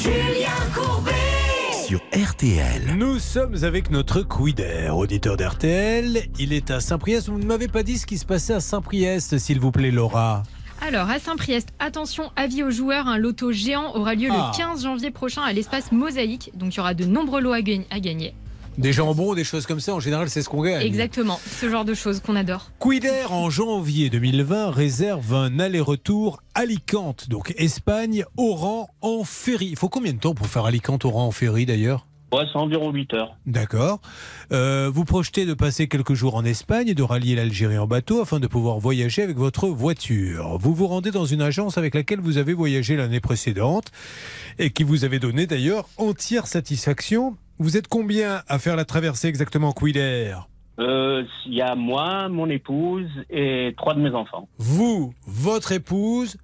Julien 0.03 0.49
Courbet. 0.75 1.13
Sur 1.87 2.01
RTL. 2.13 2.97
Nous 2.97 3.21
sommes 3.21 3.63
avec 3.63 3.91
notre 3.93 4.23
Quider, 4.23 4.91
auditeur 4.93 5.37
d'RTL. 5.37 6.25
Il 6.41 6.53
est 6.53 6.73
à 6.73 6.81
Saint-Priest. 6.81 7.29
Vous 7.29 7.39
ne 7.39 7.45
m'avez 7.45 7.69
pas 7.69 7.85
dit 7.85 7.99
ce 7.99 8.07
qui 8.07 8.19
se 8.19 8.27
passait 8.27 8.55
à 8.55 8.61
Saint-Priest, 8.61 9.39
s'il 9.39 9.61
vous 9.61 9.71
plaît, 9.71 9.93
Laura. 9.93 10.43
Alors, 10.85 11.09
à 11.09 11.21
Saint-Priest, 11.21 11.69
attention, 11.79 12.33
avis 12.35 12.65
aux 12.65 12.71
joueurs, 12.73 13.07
un 13.07 13.19
loto 13.19 13.53
géant 13.53 13.95
aura 13.95 14.15
lieu 14.17 14.29
Ah. 14.33 14.51
le 14.53 14.57
15 14.59 14.83
janvier 14.83 15.13
prochain 15.13 15.43
à 15.43 15.53
l'espace 15.53 15.93
Mosaïque. 15.93 16.51
Donc, 16.55 16.75
il 16.75 16.79
y 16.79 16.81
aura 16.81 16.95
de 16.95 17.05
nombreux 17.05 17.41
lots 17.41 17.53
à 17.53 17.61
gagner. 17.63 18.35
Des 18.81 18.95
jambons, 18.95 19.35
des 19.35 19.45
choses 19.45 19.67
comme 19.67 19.79
ça, 19.79 19.95
en 19.95 20.01
général, 20.01 20.31
c'est 20.31 20.41
ce 20.41 20.49
qu'on 20.49 20.63
gagne. 20.63 20.81
Exactement, 20.81 21.39
ce 21.45 21.69
genre 21.69 21.85
de 21.85 21.93
choses 21.93 22.21
qu'on 22.21 22.35
adore. 22.35 22.71
Quider, 22.81 23.25
en 23.29 23.51
janvier 23.51 24.09
2020, 24.09 24.71
réserve 24.71 25.35
un 25.35 25.59
aller-retour 25.59 26.43
Alicante, 26.55 27.29
donc 27.29 27.53
Espagne, 27.59 28.25
Oran, 28.39 28.89
en 29.03 29.23
ferry. 29.25 29.67
Il 29.67 29.77
faut 29.77 29.91
combien 29.91 30.15
de 30.15 30.19
temps 30.19 30.35
pour 30.35 30.47
faire 30.47 30.65
Alicante, 30.65 31.05
Oran 31.05 31.27
en 31.27 31.31
ferry 31.31 31.67
d'ailleurs? 31.67 32.07
Ouais, 32.33 32.45
c'est 32.51 32.59
environ 32.59 32.91
8 32.91 33.13
heures. 33.13 33.37
D'accord. 33.45 34.01
Euh, 34.51 34.91
vous 34.91 35.05
projetez 35.05 35.45
de 35.45 35.53
passer 35.53 35.87
quelques 35.87 36.15
jours 36.15 36.37
en 36.37 36.45
Espagne 36.45 36.89
et 36.89 36.95
de 36.95 37.03
rallier 37.03 37.35
l'Algérie 37.35 37.77
en 37.77 37.87
bateau 37.87 38.23
afin 38.23 38.41
de 38.41 38.47
pouvoir 38.47 38.79
voyager 38.79 39.23
avec 39.23 39.37
votre 39.37 39.67
voiture. 39.67 40.57
Vous 40.59 40.73
vous 40.73 40.87
rendez 40.87 41.11
dans 41.11 41.27
une 41.27 41.43
agence 41.43 41.77
avec 41.77 41.95
laquelle 41.95 42.21
vous 42.21 42.39
avez 42.39 42.55
voyagé 42.55 42.97
l'année 42.97 43.21
précédente 43.21 43.91
et 44.59 44.71
qui 44.71 44.85
vous 44.85 45.05
avait 45.05 45.19
donné 45.19 45.47
d'ailleurs 45.47 45.87
entière 45.99 46.47
satisfaction. 46.47 47.37
Vous 47.61 47.77
êtes 47.77 47.89
combien 47.89 48.41
à 48.49 48.59
faire 48.59 48.75
la 48.75 48.87
traversée 48.87 49.29
exactement, 49.29 49.73
Quider 49.73 50.35
Euh, 50.79 51.25
Il 51.45 51.53
y 51.53 51.61
a 51.61 51.75
moi, 51.75 52.31
mon 52.31 52.49
épouse 52.49 53.07
et 53.29 53.75
trois 53.77 53.93
de 53.93 54.01
mes 54.01 54.15
enfants. 54.15 54.49
Vous, 54.57 55.13
votre 55.27 55.73
épouse 55.73 56.39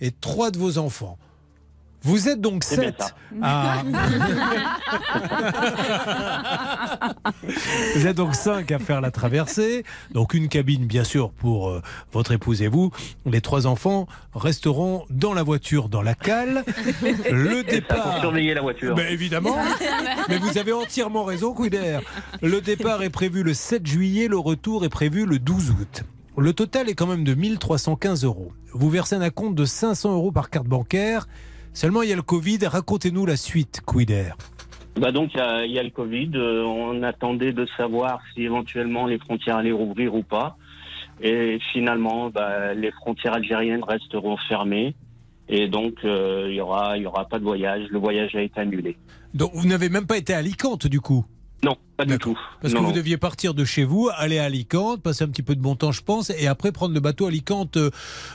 et 0.00 0.12
trois 0.12 0.50
de 0.50 0.56
vos 0.56 0.78
enfants. 0.78 1.18
Vous 2.02 2.28
êtes 2.28 2.40
donc 2.40 2.62
C'est 2.62 2.78
bien 2.78 2.90
7 2.90 2.94
ça. 2.98 3.10
à... 3.42 3.82
vous 7.94 8.06
êtes 8.06 8.16
donc 8.16 8.34
5 8.34 8.70
à 8.70 8.78
faire 8.78 9.00
la 9.00 9.10
traversée. 9.10 9.84
Donc 10.12 10.34
une 10.34 10.48
cabine, 10.48 10.86
bien 10.86 11.04
sûr, 11.04 11.32
pour 11.32 11.68
euh, 11.68 11.82
votre 12.12 12.32
épouse 12.32 12.62
et 12.62 12.68
vous. 12.68 12.90
Les 13.24 13.40
trois 13.40 13.66
enfants 13.66 14.06
resteront 14.34 15.04
dans 15.10 15.34
la 15.34 15.42
voiture, 15.42 15.88
dans 15.88 16.02
la 16.02 16.14
cale. 16.14 16.64
Le 17.02 17.62
pour 17.62 17.72
départ... 17.72 18.20
surveiller 18.20 18.54
la 18.54 18.62
voiture. 18.62 18.94
Ben, 18.94 19.06
évidemment. 19.10 19.56
Mais 20.28 20.38
vous 20.38 20.58
avez 20.58 20.72
entièrement 20.72 21.24
raison, 21.24 21.54
Couder. 21.54 21.98
Le 22.42 22.60
départ 22.60 23.02
est 23.02 23.10
prévu 23.10 23.42
le 23.42 23.54
7 23.54 23.86
juillet, 23.86 24.28
le 24.28 24.38
retour 24.38 24.84
est 24.84 24.88
prévu 24.88 25.26
le 25.26 25.38
12 25.38 25.70
août. 25.70 26.04
Le 26.38 26.52
total 26.52 26.90
est 26.90 26.94
quand 26.94 27.06
même 27.06 27.24
de 27.24 27.34
1315 27.34 28.24
euros. 28.24 28.52
Vous 28.74 28.90
versez 28.90 29.16
un 29.16 29.30
compte 29.30 29.54
de 29.54 29.64
500 29.64 30.12
euros 30.12 30.32
par 30.32 30.50
carte 30.50 30.66
bancaire. 30.66 31.26
Seulement, 31.76 32.00
il 32.00 32.08
y 32.08 32.12
a 32.14 32.16
le 32.16 32.22
Covid. 32.22 32.58
Racontez-nous 32.62 33.26
la 33.26 33.36
suite, 33.36 33.82
Couder. 33.84 34.30
Bah 34.98 35.12
donc 35.12 35.34
il 35.34 35.36
y 35.36 35.40
a, 35.40 35.66
il 35.66 35.72
y 35.72 35.78
a 35.78 35.82
le 35.82 35.90
Covid. 35.90 36.30
euh, 36.34 36.64
on 36.64 37.02
attendait 37.02 37.52
de 37.52 37.66
savoir 37.76 38.22
si 38.32 38.44
éventuellement 38.44 39.06
les 39.06 39.18
frontières 39.18 39.58
allaient 39.58 39.72
rouvrir 39.72 40.14
ou 40.14 40.22
pas. 40.22 40.56
Et 41.20 41.58
finalement, 41.74 42.30
bah, 42.30 42.72
les 42.72 42.90
frontières 42.92 43.34
algériennes 43.34 43.84
resteront 43.84 44.38
fermées. 44.48 44.94
Et 45.50 45.68
donc 45.68 45.96
euh, 46.04 46.46
il 46.48 46.54
y 46.54 46.62
aura, 46.62 46.96
y 46.96 47.04
aura 47.04 47.28
pas 47.28 47.38
de 47.38 47.44
voyage. 47.44 47.84
Le 47.90 47.98
voyage 47.98 48.34
a 48.34 48.40
été 48.40 48.58
annulé. 48.58 48.96
Donc, 49.34 49.50
vous 49.52 49.68
n'avez 49.68 49.90
même 49.90 50.06
pas 50.06 50.16
été 50.16 50.32
à 50.32 50.38
Alicante, 50.38 50.86
du 50.86 51.02
coup? 51.02 51.26
Non, 51.64 51.76
pas 51.96 52.04
du 52.04 52.18
tout. 52.18 52.38
Parce 52.60 52.74
Non, 52.74 52.80
que 52.80 52.86
vous 52.86 52.92
deviez 52.92 53.16
partir 53.16 53.54
de 53.54 53.64
chez 53.64 53.84
vous, 53.84 54.10
aller 54.14 54.38
à 54.38 54.44
Alicante, 54.44 55.02
passer 55.02 55.24
un 55.24 55.28
petit 55.28 55.42
peu 55.42 55.56
de 55.56 55.60
bon 55.60 55.74
temps, 55.74 55.90
je 55.90 56.02
pense, 56.02 56.30
et 56.30 56.46
après 56.46 56.70
prendre 56.70 56.92
le 56.94 57.00
bateau 57.00 57.26
Alicante 57.26 57.76
euh, 57.78 57.90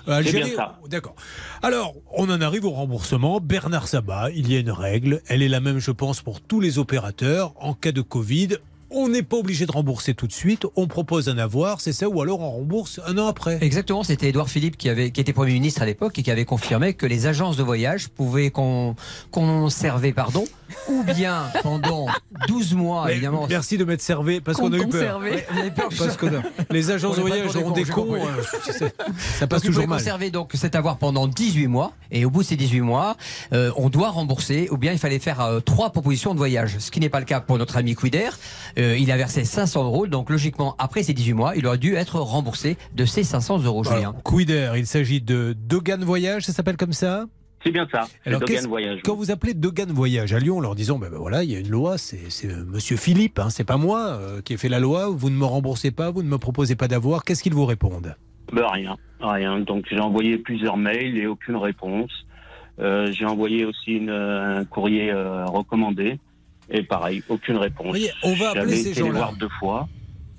Algérie. 0.07 0.53
ça. 0.55 0.79
D'accord. 0.89 1.15
Alors, 1.61 1.93
on 2.13 2.29
en 2.29 2.41
arrive 2.41 2.65
au 2.65 2.71
remboursement. 2.71 3.39
Bernard 3.39 3.87
Sabat, 3.87 4.31
il 4.31 4.51
y 4.51 4.55
a 4.55 4.59
une 4.59 4.71
règle. 4.71 5.21
Elle 5.27 5.43
est 5.43 5.49
la 5.49 5.59
même, 5.59 5.79
je 5.79 5.91
pense, 5.91 6.21
pour 6.21 6.41
tous 6.41 6.59
les 6.59 6.79
opérateurs. 6.79 7.53
En 7.57 7.73
cas 7.73 7.91
de 7.91 8.01
Covid, 8.01 8.57
on 8.93 9.07
n'est 9.09 9.23
pas 9.23 9.37
obligé 9.37 9.65
de 9.65 9.71
rembourser 9.71 10.13
tout 10.13 10.27
de 10.27 10.33
suite. 10.33 10.65
On 10.75 10.87
propose 10.87 11.29
un 11.29 11.37
avoir, 11.37 11.81
c'est 11.81 11.93
ça, 11.93 12.07
ou 12.09 12.21
alors 12.21 12.39
on 12.41 12.51
rembourse 12.51 12.99
un 13.07 13.17
an 13.17 13.27
après. 13.27 13.57
Exactement, 13.61 14.03
c'était 14.03 14.29
Édouard 14.29 14.49
Philippe 14.49 14.77
qui, 14.77 14.89
avait, 14.89 15.11
qui 15.11 15.21
était 15.21 15.33
Premier 15.33 15.53
ministre 15.53 15.81
à 15.81 15.85
l'époque 15.85 16.17
et 16.19 16.23
qui 16.23 16.31
avait 16.31 16.45
confirmé 16.45 16.93
que 16.93 17.05
les 17.05 17.27
agences 17.27 17.57
de 17.57 17.63
voyage 17.63 18.09
pouvaient 18.09 18.49
con- 18.51 18.95
conserver, 19.31 20.13
pardon, 20.13 20.43
ou 20.89 21.03
bien 21.03 21.43
pendant 21.63 22.07
12 22.47 22.73
mois, 22.75 23.05
Mais 23.07 23.13
évidemment. 23.13 23.45
Merci 23.49 23.77
de 23.77 23.83
m'être 23.85 24.01
servi 24.01 24.41
parce 24.41 24.57
qu'on 24.57 24.71
a 24.73 24.77
eu 24.77 24.87
peur. 24.87 25.19
Ouais, 25.19 25.45
vous 25.51 25.59
avez 25.59 25.71
peur 25.71 25.89
que 25.89 25.95
Parce 25.97 26.11
ça- 26.11 26.15
que 26.17 26.25
les 26.73 26.91
agences 26.91 27.15
de 27.17 27.21
On 27.21 27.27
voyage 27.27 27.55
auront 27.55 27.71
des 27.71 27.83
cons, 27.83 28.15
euh, 28.15 28.87
ça 29.39 29.47
passe 29.47 29.61
toujours 29.63 29.87
mal. 29.87 29.99
conserver 29.99 30.31
donc 30.31 30.51
cet 30.55 30.75
avoir 30.75 30.97
pendant 30.97 31.27
18 31.27 31.67
mois 31.67 31.93
et 32.11 32.25
au 32.25 32.29
bout 32.29 32.41
de 32.43 32.47
ces 32.47 32.55
18 32.55 32.81
mois, 32.81 33.15
euh, 33.53 33.71
on 33.75 33.89
doit 33.89 34.09
rembourser 34.09 34.67
ou 34.71 34.77
bien 34.77 34.91
il 34.91 34.99
fallait 34.99 35.19
faire 35.19 35.41
euh, 35.41 35.59
trois 35.59 35.91
propositions 35.91 36.33
de 36.33 36.37
voyage, 36.37 36.77
ce 36.79 36.91
qui 36.91 36.99
n'est 36.99 37.09
pas 37.09 37.19
le 37.19 37.25
cas 37.25 37.39
pour 37.41 37.57
notre 37.57 37.77
ami 37.77 37.95
Quider. 37.95 38.29
Euh, 38.81 38.97
il 38.97 39.11
a 39.11 39.17
versé 39.17 39.43
500 39.43 39.85
euros, 39.85 40.07
donc 40.07 40.29
logiquement 40.29 40.75
après 40.79 41.03
ces 41.03 41.13
18 41.13 41.33
mois, 41.33 41.55
il 41.55 41.67
aurait 41.67 41.77
dû 41.77 41.95
être 41.95 42.19
remboursé 42.19 42.77
de 42.95 43.05
ces 43.05 43.23
500 43.23 43.63
euros, 43.63 43.83
Julien. 43.83 43.99
Alors, 43.99 44.23
Quider, 44.23 44.71
il 44.75 44.85
s'agit 44.85 45.21
de 45.21 45.53
Dogan 45.53 46.03
Voyage, 46.03 46.43
ça 46.43 46.53
s'appelle 46.53 46.77
comme 46.77 46.93
ça? 46.93 47.25
C'est 47.63 47.71
bien 47.71 47.87
ça. 47.91 48.07
Alors, 48.25 48.41
Voyage. 48.67 49.01
Quand 49.05 49.15
vous 49.15 49.29
appelez 49.29 49.53
Dogan 49.53 49.91
Voyage 49.91 50.33
à 50.33 50.39
Lyon, 50.39 50.57
en 50.57 50.61
leur 50.61 50.73
disant, 50.73 50.97
ben, 50.97 51.09
ben 51.11 51.19
voilà, 51.19 51.43
il 51.43 51.51
y 51.51 51.55
a 51.55 51.59
une 51.59 51.69
loi, 51.69 51.99
c'est 51.99 52.29
c'est, 52.29 52.47
euh, 52.47 52.65
Monsieur 52.65 52.97
Philippe, 52.97 53.37
hein, 53.37 53.51
c'est 53.51 53.63
pas 53.63 53.77
moi 53.77 53.99
euh, 53.99 54.41
qui 54.41 54.53
ai 54.53 54.57
fait 54.57 54.69
la 54.69 54.79
loi, 54.79 55.09
vous 55.09 55.29
ne 55.29 55.35
me 55.35 55.45
remboursez 55.45 55.91
pas, 55.91 56.09
vous 56.09 56.23
ne 56.23 56.27
me 56.27 56.39
proposez 56.39 56.75
pas 56.75 56.87
d'avoir, 56.87 57.23
qu'est-ce 57.23 57.43
qu'ils 57.43 57.53
vous 57.53 57.65
répondent? 57.65 58.15
Ben, 58.51 58.65
rien, 58.67 58.97
rien. 59.19 59.59
Donc 59.59 59.85
j'ai 59.89 59.99
envoyé 59.99 60.37
plusieurs 60.37 60.77
mails 60.77 61.17
et 61.17 61.27
aucune 61.27 61.55
réponse. 61.55 62.11
Euh, 62.79 63.11
j'ai 63.11 63.25
envoyé 63.25 63.65
aussi 63.65 63.91
une, 63.91 64.09
un 64.09 64.65
courrier 64.65 65.11
euh, 65.11 65.45
recommandé 65.45 66.19
et 66.71 66.83
pareil, 66.83 67.23
aucune 67.29 67.57
réponse. 67.57 67.87
Voyez, 67.87 68.11
on 68.23 68.33
va 68.33 68.51
appeler 68.51 68.83
ces 68.83 68.93
gens-là. 68.93 69.31
deux 69.39 69.49
fois. 69.59 69.87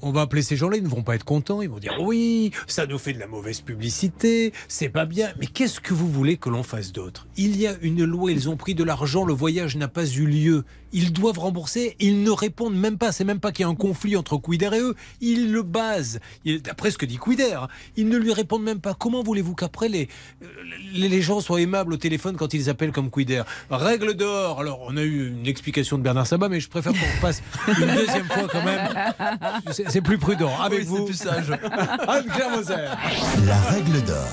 On 0.05 0.11
va 0.11 0.23
appeler 0.23 0.42
ces 0.42 0.57
gens-là, 0.57 0.79
ils 0.79 0.83
ne 0.83 0.88
vont 0.88 1.05
pas 1.05 1.14
être 1.14 1.25
contents, 1.25 1.62
ils 1.62 1.68
vont 1.68 1.79
dire 1.79 1.95
oui, 2.01 2.51
ça 2.66 2.87
nous 2.87 2.99
fait 2.99 3.12
de 3.12 3.21
la 3.21 3.29
mauvaise 3.29 3.61
publicité, 3.61 4.53
c'est 4.66 4.88
pas 4.88 5.05
bien, 5.05 5.29
mais 5.38 5.47
qu'est-ce 5.47 5.79
que 5.79 5.95
vous 5.95 6.11
voulez 6.11 6.38
que 6.38 6.49
l'on 6.49 6.64
fasse 6.64 6.90
d'autre? 6.90 7.29
Il 7.37 7.57
y 7.57 7.68
a 7.68 7.75
une 7.83 8.03
loi, 8.05 8.33
ils 8.33 8.49
ont 8.49 8.57
pris 8.57 8.75
de 8.75 8.83
l'argent, 8.83 9.25
le 9.25 9.33
voyage 9.33 9.77
n'a 9.77 9.87
pas 9.87 10.05
eu 10.05 10.27
lieu, 10.27 10.64
ils 10.92 11.12
doivent 11.12 11.38
rembourser, 11.38 11.96
ils 12.00 12.22
ne 12.22 12.31
répondent 12.31 12.74
même 12.76 12.98
pas, 12.98 13.12
c'est 13.12 13.24
même 13.24 13.40
pas 13.40 13.52
qu'il 13.52 13.64
y 13.64 13.66
a 13.66 13.68
un 13.70 13.74
conflit 13.74 14.16
entre 14.16 14.37
Quider 14.38 14.70
et 14.74 14.81
eux, 14.81 14.94
ils 15.20 15.52
le 15.52 15.62
basent, 15.62 16.20
d'après 16.64 16.90
ce 16.90 16.98
que 16.98 17.07
dit 17.07 17.18
Quider, 17.18 17.52
hein, 17.55 17.68
ils 17.96 18.09
ne 18.09 18.16
lui 18.16 18.33
répondent 18.33 18.62
même 18.62 18.81
pas. 18.81 18.94
Comment 18.94 19.22
voulez-vous 19.22 19.55
qu'après 19.55 19.88
les, 19.88 20.09
les, 20.92 21.09
les 21.09 21.22
gens 21.22 21.40
soient 21.40 21.61
aimables 21.61 21.92
au 21.92 21.96
téléphone 21.96 22.37
quand 22.37 22.52
ils 22.55 22.68
appellent 22.70 22.92
comme 22.92 23.11
Quider? 23.11 23.42
Règle 23.70 24.14
d'or, 24.14 24.61
alors 24.61 24.81
on 24.87 24.96
a 24.96 25.02
eu 25.02 25.28
une 25.28 25.46
explication 25.46 25.98
de 25.98 26.02
Bernard 26.02 26.26
Sabat, 26.26 26.48
mais 26.48 26.61
je 26.61 26.68
préfère 26.68 26.92
qu'on 26.92 27.20
passe 27.20 27.42
une 27.68 27.94
deuxième 27.94 28.26
fois 28.26 28.48
quand 28.50 28.64
même. 28.64 28.88
C'est- 29.72 30.02
plus 30.02 30.18
prudent. 30.18 30.50
Avec 30.61 30.85
vous, 30.85 31.05
plus 31.05 31.14
sage. 31.14 31.50
Anne-Claire 32.09 32.50
Moser. 32.57 32.74
La 33.46 33.61
règle 33.70 34.02
d'or. 34.02 34.26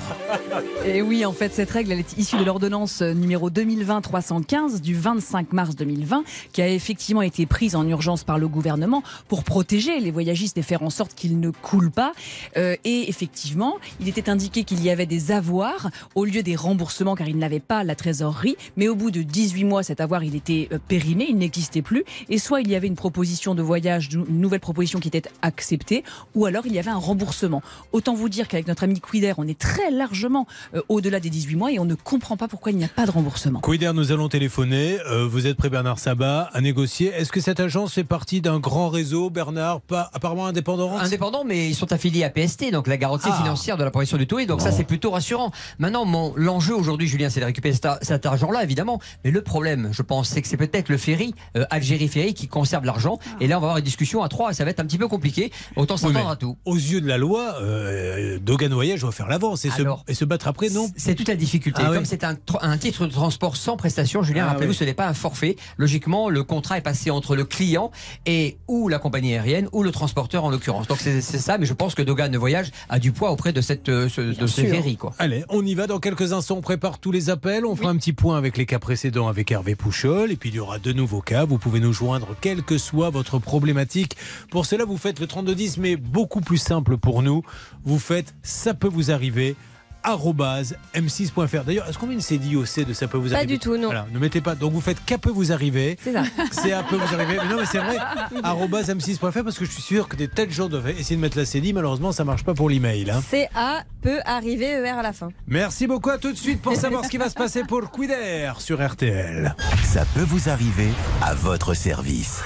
Et 0.84 1.02
oui, 1.04 1.24
en 1.26 1.32
fait, 1.32 1.54
cette 1.54 1.70
règle, 1.70 1.92
elle 1.92 2.00
est 2.00 2.18
issue 2.18 2.38
de 2.38 2.44
l'ordonnance 2.44 3.02
numéro 3.04 3.52
2020-315 3.52 4.82
du 4.82 4.96
25 4.96 5.54
mars 5.54 5.76
2020, 5.76 6.24
qui 6.52 6.62
a 6.62 6.68
effectivement 6.68 7.22
été 7.22 7.46
prise 7.46 7.76
en 7.76 7.88
urgence 7.88 8.24
par 8.24 8.38
le 8.38 8.48
gouvernement 8.48 9.04
pour 9.28 9.44
protéger 9.44 10.00
les 10.00 10.12
voyagistes 10.12 10.58
et 10.58 10.62
faire 10.62 10.84
en 10.84 10.90
sorte 10.90 11.14
qu'ils 11.14 11.40
ne 11.40 11.50
coulent 11.50 11.92
pas. 11.92 12.14
Euh, 12.58 12.76
et 12.84 13.10
effectivement, 13.10 13.78
il 14.00 14.08
était 14.08 14.30
indiqué 14.30 14.64
qu'il 14.64 14.84
y 14.84 14.90
avait 14.90 15.06
des 15.06 15.32
avoirs 15.32 15.90
au 16.16 16.26
lieu 16.26 16.44
des 16.44 16.56
remboursements, 16.56 17.16
car 17.16 17.28
ils 17.28 17.38
n'avaient 17.38 17.60
pas 17.60 17.84
la 17.84 17.96
trésorerie. 17.96 18.56
Mais 18.78 18.88
au 18.88 18.96
bout 18.96 19.12
de 19.12 19.22
18 19.22 19.64
mois, 19.64 19.84
cet 19.84 20.02
avoir, 20.02 20.24
il 20.24 20.36
était 20.36 20.70
euh, 20.72 20.80
périmé, 20.88 21.28
il 21.30 21.38
n'existait 21.38 21.82
plus. 21.82 22.04
Et 22.30 22.38
soit 22.38 22.62
il 22.62 22.70
y 22.70 22.76
avait 22.76 22.88
une 22.88 22.96
proposition 22.96 23.56
de 23.56 23.62
voyage, 23.62 24.10
une 24.14 24.40
nouvelle 24.40 24.60
proposition 24.60 25.00
qui 25.00 25.08
était 25.08 25.24
acceptée, 25.42 26.04
ou 26.36 26.46
alors 26.46 26.66
il 26.66 26.74
y 26.74 26.80
avait 26.80 26.92
un 26.92 26.98
remboursement. 26.98 27.62
Autant 27.92 28.14
vous 28.14 28.30
dire 28.30 28.48
qu'avec 28.48 28.68
notre 28.68 28.84
ami 28.84 29.00
Quider, 29.00 29.34
on 29.38 29.48
est 29.48 29.60
très 29.60 29.92
largement 29.92 30.48
euh, 30.76 30.82
au-delà 30.90 31.20
des 31.20 31.30
18 31.30 31.56
mois 31.56 31.72
et 31.72 31.80
on 31.80 31.86
ne 31.86 31.96
comprend 31.96 32.38
pas 32.38 32.48
pourquoi 32.48 32.72
il 32.72 32.78
n'y 32.78 32.86
a 32.86 32.90
pas 32.90 33.06
de 33.06 33.12
remboursement. 33.12 33.62
Quider, 33.62 33.92
nous 33.94 34.12
allons 34.12 34.30
téléphoner. 34.30 34.98
Vous 35.30 35.48
êtes 35.48 35.58
prêt, 35.58 35.70
Bernard 35.70 36.00
Sabat, 36.00 36.39
à 36.54 36.62
négocier. 36.62 37.08
Est-ce 37.08 37.32
que 37.32 37.42
cette 37.42 37.60
agence 37.60 37.94
fait 37.94 38.04
partie 38.04 38.42
d'un 38.42 38.60
grand 38.60 38.90
réseau, 38.90 39.30
Bernard, 39.30 39.82
pas 39.82 40.10
apparemment 40.14 40.46
indépendant 40.48 40.98
Indépendants, 40.98 41.44
mais 41.46 41.68
ils 41.70 41.76
sont 41.76 41.92
affiliés 41.92 42.24
à 42.24 42.30
PST, 42.30 42.72
donc 42.72 42.88
la 42.88 42.98
garantie 42.98 43.30
Ah. 43.32 43.38
financière 43.42 43.78
de 43.78 43.84
la 43.84 43.92
profession 43.92 44.18
du 44.18 44.28
tourisme. 44.28 44.50
Donc 44.50 44.62
ça, 44.62 44.72
c'est 44.72 44.84
plutôt 44.84 45.12
rassurant. 45.12 45.52
Maintenant, 45.78 46.06
mon 46.06 46.34
l'enjeu 46.36 46.76
aujourd'hui, 46.76 47.08
Julien, 47.08 47.30
c'est 47.30 47.40
de 47.40 47.46
récupérer 47.46 47.74
cet, 47.74 47.88
cet 48.02 48.26
argent-là, 48.26 48.64
évidemment. 48.64 49.00
Mais 49.24 49.32
le 49.32 49.42
problème, 49.42 49.90
je 49.92 50.02
pense, 50.02 50.30
c'est 50.30 50.42
que 50.42 50.48
c'est 50.48 50.58
peut-être 50.58 50.90
le 50.90 50.98
ferry, 50.98 51.34
euh, 51.58 51.66
Algérie 51.70 52.08
Ferry, 52.08 52.34
qui 52.34 52.48
conserve 52.48 52.86
l'argent. 52.86 53.20
Et 53.40 53.48
là, 53.48 53.58
on 53.58 53.62
va 53.62 53.68
avoir 53.68 53.78
une 53.78 53.84
discussion 53.84 54.24
à 54.24 54.30
trois 54.30 54.54
ça 54.54 54.64
va 54.66 54.72
être 54.72 54.80
un 54.80 54.86
petit 54.86 54.98
peu 54.98 55.08
compliqué. 55.08 55.52
Autant 55.76 55.96
Oui, 55.96 56.00
s'attendre 56.02 56.26
mais 56.26 56.32
à 56.32 56.36
tout. 56.36 56.58
Aux 56.66 56.76
yeux 56.76 57.02
de 57.02 57.08
la 57.08 57.18
loi, 57.18 57.56
euh, 57.62 58.40
Dogan 58.42 58.74
Voyage 58.74 59.02
doit 59.02 59.12
faire 59.12 59.28
l'avance 59.28 59.66
et, 59.66 59.70
se- 59.70 59.82
Alors, 59.82 60.04
et 60.08 60.14
se 60.14 60.26
battre 60.26 60.48
après, 60.48 60.70
non? 60.70 60.90
C'est 60.98 61.16
toute 61.16 61.28
la 61.28 61.36
difficulté. 61.36 61.82
Ah 61.84 61.90
Comme 61.90 61.98
oui. 62.00 62.06
c'est 62.06 62.24
un, 62.24 62.36
un 62.62 62.78
titre 62.78 63.06
de 63.06 63.12
transport 63.12 63.56
sans 63.56 63.78
prestation, 63.78 64.24
Julien, 64.24 64.46
Ah 64.46 64.50
rappelez-vous, 64.52 64.72
oui. 64.74 64.78
ce 64.78 64.84
n'est 64.84 64.94
pas 64.94 65.08
un 65.08 65.14
forfait. 65.14 65.56
Logiquement, 65.78 66.29
le 66.30 66.44
contrat 66.44 66.78
est 66.78 66.82
passé 66.82 67.12
entre 67.12 67.36
le 67.36 67.44
client 67.46 67.92
et 68.26 68.58
ou 68.68 68.88
la 68.88 69.00
compagnie 69.00 69.34
aérienne 69.34 69.68
ou 69.72 69.84
le 69.84 69.92
transporteur 69.92 70.44
en 70.44 70.50
l'occurrence. 70.50 70.88
Donc 70.88 71.00
c'est 71.00 71.22
ça, 71.22 71.58
mais 71.58 71.66
je 71.66 71.74
pense 71.74 71.96
que 71.96 72.02
Dogan 72.02 72.36
Voyage 72.38 72.72
a 72.90 73.00
du 73.00 73.12
poids 73.12 73.32
auprès 73.32 73.54
de 73.54 73.62
cette 73.62 73.90
euh, 73.90 74.08
ce- 74.10 74.22
de 74.22 74.48
ce 74.48 74.62
sûr. 74.62 74.70
ferry, 74.70 74.96
quoi. 74.98 75.14
Allez, 75.20 75.44
on 75.50 75.66
y 75.66 75.74
va 75.76 75.88
dans 75.88 76.00
quelques 76.00 76.34
instants. 76.34 76.58
On 76.58 76.62
prépare 76.62 77.00
tous 77.00 77.12
les 77.12 77.30
appels. 77.30 77.66
On 77.66 77.76
fera 77.76 77.90
un 77.90 77.98
petit 77.98 78.14
point 78.14 78.38
avec 78.38 78.58
les 78.58 78.66
cas 78.66 78.80
précédents 78.80 79.28
avec 79.28 79.52
Hervé 79.52 79.76
Pouchol. 79.76 80.32
Et 80.32 80.36
puis 80.36 80.50
il 80.50 80.56
y 80.56 80.60
aura 80.60 80.80
de 80.80 80.94
nouveaux 80.94 81.22
cas. 81.22 81.46
Vous 81.46 81.58
pouvez 81.58 81.80
nous 81.80 81.94
joindre 81.94 82.36
quelle 82.42 82.64
que 82.64 82.78
soit 82.78 83.10
votre 83.10 83.40
problématique. 83.40 84.16
Pour 84.52 84.66
cela, 84.66 84.86
vous 84.86 84.98
faites 84.98 85.20
le 85.20 85.28
3210, 85.28 85.78
mais 85.78 85.96
beaucoup 85.96 86.42
plus 86.42 86.58
simple 86.58 86.98
pour 86.98 87.22
nous. 87.24 87.44
Vous 87.84 88.00
faites 88.00 88.36
ça 88.44 88.74
peut 88.74 88.88
vous 88.88 89.12
arriver 89.12 89.56
m6.fr. 90.04 91.64
D'ailleurs, 91.64 91.88
est-ce 91.88 91.98
qu'on 91.98 92.08
met 92.08 92.14
une 92.14 92.22
CDIOC 92.22 92.86
de 92.88 92.94
ça 92.94 93.08
peut 93.08 93.18
vous 93.18 93.30
Pas 93.30 93.38
arriver 93.38 93.54
du 93.54 93.60
tout, 93.60 93.78
non. 93.78 93.88
Voilà, 93.88 94.08
ne 94.12 94.20
mettez 94.20 94.42
pas. 94.42 94.56
Donc 94.56 94.74
vous 94.74 94.82
faites 94.82 95.04
qu'à 95.06 95.18
peut 95.18 95.30
vous 95.30 95.52
arriver. 95.52 95.98
C'est 96.02 96.14
ça. 96.14 96.24
C'est 96.52 96.72
à 96.72 96.84
peut 96.84 96.96
vous 96.96 97.14
arriver. 97.14 97.38
Mais 97.42 97.50
non, 97.50 97.60
mais 97.60 97.66
c'est 97.66 97.80
vrai. 97.80 97.98
arobase 98.44 98.90
m6.fr 98.90 99.44
parce 99.44 99.58
que 99.58 99.66
je 99.66 99.72
suis 99.72 99.82
sûr 99.82 100.08
que 100.08 100.16
des 100.16 100.28
tas 100.28 100.46
de 100.46 100.52
gens 100.52 100.70
doivent 100.70 100.90
essayer 100.90 101.16
de 101.16 101.22
mettre 101.22 101.38
la 101.38 101.46
CDI. 101.46 101.74
Malheureusement, 101.74 102.12
ça 102.12 102.24
marche 102.24 102.44
pas 102.44 102.54
pour 102.54 102.70
l'email. 102.70 103.10
Hein. 103.12 103.22
CA 103.30 103.84
peut 104.02 104.20
arriver 104.26 104.66
ER 104.66 104.90
à 104.90 105.02
la 105.02 105.14
fin. 105.14 105.30
Merci 105.48 105.88
beaucoup 105.88 106.10
à 106.10 106.18
tout 106.18 106.32
de 106.32 106.38
suite 106.38 106.62
pour 106.62 106.76
savoir 106.78 107.06
ce 107.06 107.10
qui 107.10 107.18
va 107.18 107.30
se 107.30 107.36
passer 107.36 107.64
pour 107.64 107.92
Quider 107.92 108.52
sur 108.60 108.86
RTL. 108.86 109.56
Ça 109.84 110.06
peut 110.16 110.26
vous 110.26 110.50
arriver 110.50 110.90
à 111.22 111.34
votre 111.34 111.74
service. 111.74 112.42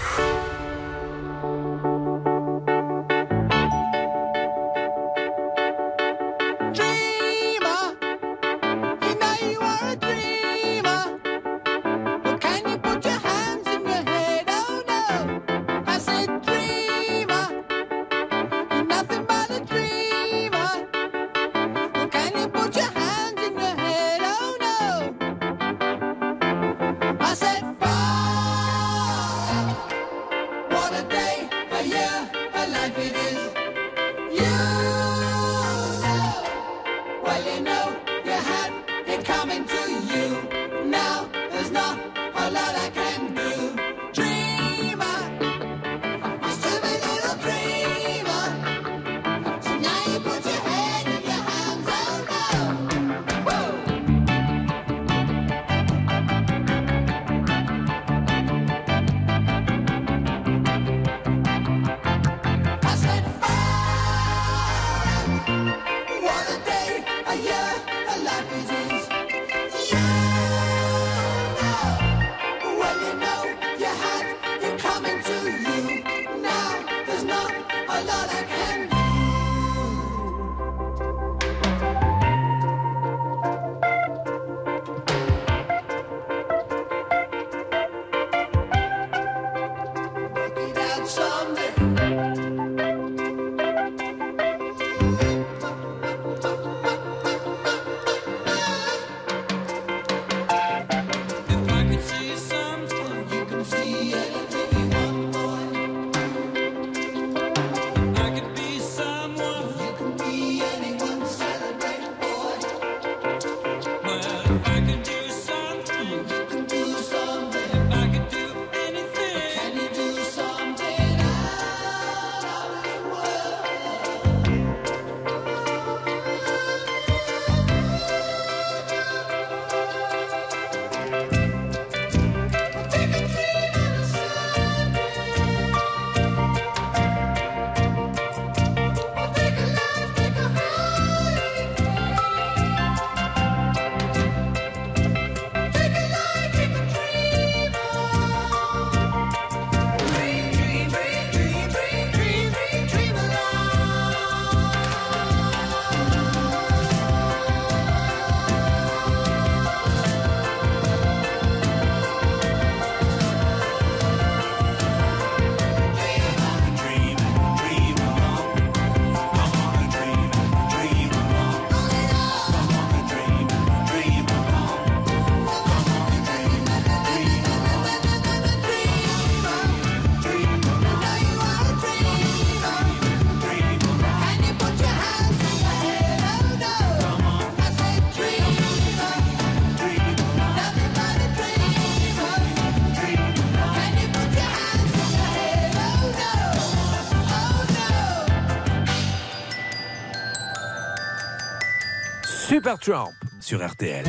Super 202.64 202.80
Trump 202.80 203.10
sur 203.42 203.68
RTL. 203.68 204.06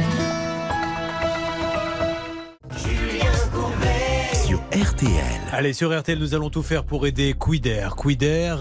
Sur 4.47 4.61
RTL. 4.71 5.11
Allez, 5.51 5.73
sur 5.73 5.99
RTL, 5.99 6.17
nous 6.17 6.37
allons 6.37 6.51
tout 6.51 6.63
faire 6.63 6.85
pour 6.85 7.05
aider 7.09 7.35
Quider. 7.35 7.89
Quider 8.01 8.55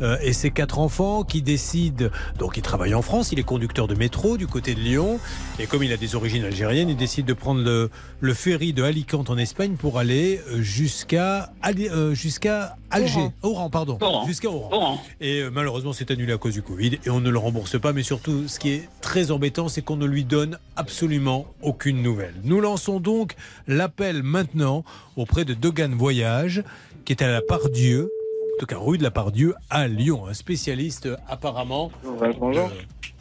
euh, 0.00 0.16
et 0.20 0.32
ses 0.32 0.50
quatre 0.50 0.80
enfants 0.80 1.22
qui 1.22 1.42
décident. 1.42 2.06
Donc, 2.40 2.56
il 2.56 2.62
travaille 2.62 2.96
en 2.96 3.02
France, 3.02 3.30
il 3.30 3.38
est 3.38 3.44
conducteur 3.44 3.86
de 3.86 3.94
métro 3.94 4.36
du 4.36 4.48
côté 4.48 4.74
de 4.74 4.80
Lyon. 4.80 5.20
Et 5.60 5.66
comme 5.66 5.84
il 5.84 5.92
a 5.92 5.96
des 5.96 6.16
origines 6.16 6.42
algériennes, 6.42 6.88
il 6.88 6.96
décide 6.96 7.26
de 7.26 7.32
prendre 7.32 7.62
le, 7.62 7.88
le 8.18 8.34
ferry 8.34 8.72
de 8.72 8.82
Alicante 8.82 9.30
en 9.30 9.38
Espagne 9.38 9.76
pour 9.76 10.00
aller 10.00 10.40
euh, 10.48 10.60
jusqu'à 10.60 11.52
euh, 11.64 12.14
jusqu'à 12.14 12.76
Alger. 12.90 13.28
Oran, 13.42 13.70
pardon. 13.70 13.98
Oran. 14.00 14.26
Jusqu'à 14.26 14.48
Oran. 14.48 14.68
Oran. 14.72 15.00
Et 15.20 15.40
euh, 15.40 15.50
malheureusement, 15.50 15.92
c'est 15.92 16.10
annulé 16.10 16.32
à 16.32 16.38
cause 16.38 16.54
du 16.54 16.62
Covid 16.62 16.98
et 17.04 17.10
on 17.10 17.20
ne 17.20 17.30
le 17.30 17.38
rembourse 17.38 17.80
pas. 17.80 17.92
Mais 17.92 18.02
surtout, 18.02 18.48
ce 18.48 18.58
qui 18.58 18.70
est 18.70 18.88
très 19.16 19.30
embêtant, 19.30 19.68
c'est 19.68 19.80
qu'on 19.80 19.96
ne 19.96 20.04
lui 20.04 20.24
donne 20.24 20.58
absolument 20.76 21.46
aucune 21.62 22.02
nouvelle. 22.02 22.34
Nous 22.44 22.60
lançons 22.60 23.00
donc 23.00 23.34
l'appel 23.66 24.22
maintenant 24.22 24.84
auprès 25.16 25.46
de 25.46 25.54
Dogan 25.54 25.94
Voyage, 25.94 26.62
qui 27.06 27.14
est 27.14 27.22
à 27.22 27.28
la 27.28 27.40
Pardieu, 27.40 28.10
en 28.54 28.60
tout 28.60 28.66
cas 28.66 28.76
rue 28.76 28.98
de 28.98 29.02
la 29.02 29.10
Pardieu 29.10 29.54
à 29.70 29.88
Lyon, 29.88 30.26
un 30.26 30.34
spécialiste 30.34 31.06
euh, 31.06 31.16
apparemment. 31.28 31.90
bonjour. 32.38 32.70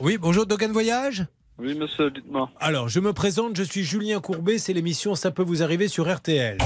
Oui, 0.01 0.17
bonjour 0.17 0.45
Dogan 0.45 0.73
Voyage. 0.73 1.27
Oui, 1.59 1.73
monsieur, 1.75 2.11
dites-moi. 2.11 2.49
Alors, 2.59 2.89
je 2.89 2.99
me 2.99 3.13
présente, 3.13 3.55
je 3.55 3.63
suis 3.63 3.85
Julien 3.85 4.19
Courbet, 4.19 4.57
c'est 4.57 4.73
l'émission 4.73 5.15
Ça 5.15 5.31
peut 5.31 5.43
vous 5.43 5.63
arriver 5.63 5.87
sur 5.87 6.13
RTL. 6.13 6.57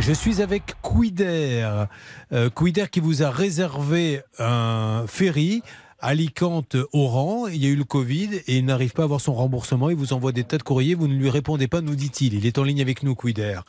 Je 0.00 0.12
suis 0.12 0.42
avec 0.42 0.74
Quider, 0.82 1.86
euh, 2.32 2.50
Quider 2.50 2.86
qui 2.90 2.98
vous 2.98 3.22
a 3.22 3.30
réservé 3.30 4.22
un 4.40 5.04
ferry. 5.06 5.62
Alicante-Oran, 6.00 7.48
il 7.48 7.62
y 7.62 7.66
a 7.66 7.70
eu 7.70 7.76
le 7.76 7.84
Covid 7.84 8.36
et 8.46 8.56
il 8.58 8.64
n'arrive 8.64 8.92
pas 8.92 9.02
à 9.02 9.04
avoir 9.04 9.20
son 9.20 9.34
remboursement. 9.34 9.90
Il 9.90 9.96
vous 9.96 10.12
envoie 10.12 10.32
des 10.32 10.44
tas 10.44 10.58
de 10.58 10.62
courriers, 10.62 10.94
vous 10.94 11.08
ne 11.08 11.14
lui 11.14 11.28
répondez 11.28 11.66
pas, 11.66 11.80
nous 11.80 11.96
dit-il. 11.96 12.34
Il 12.34 12.46
est 12.46 12.58
en 12.58 12.62
ligne 12.62 12.80
avec 12.80 13.02
nous, 13.02 13.14
Quider. 13.14 13.60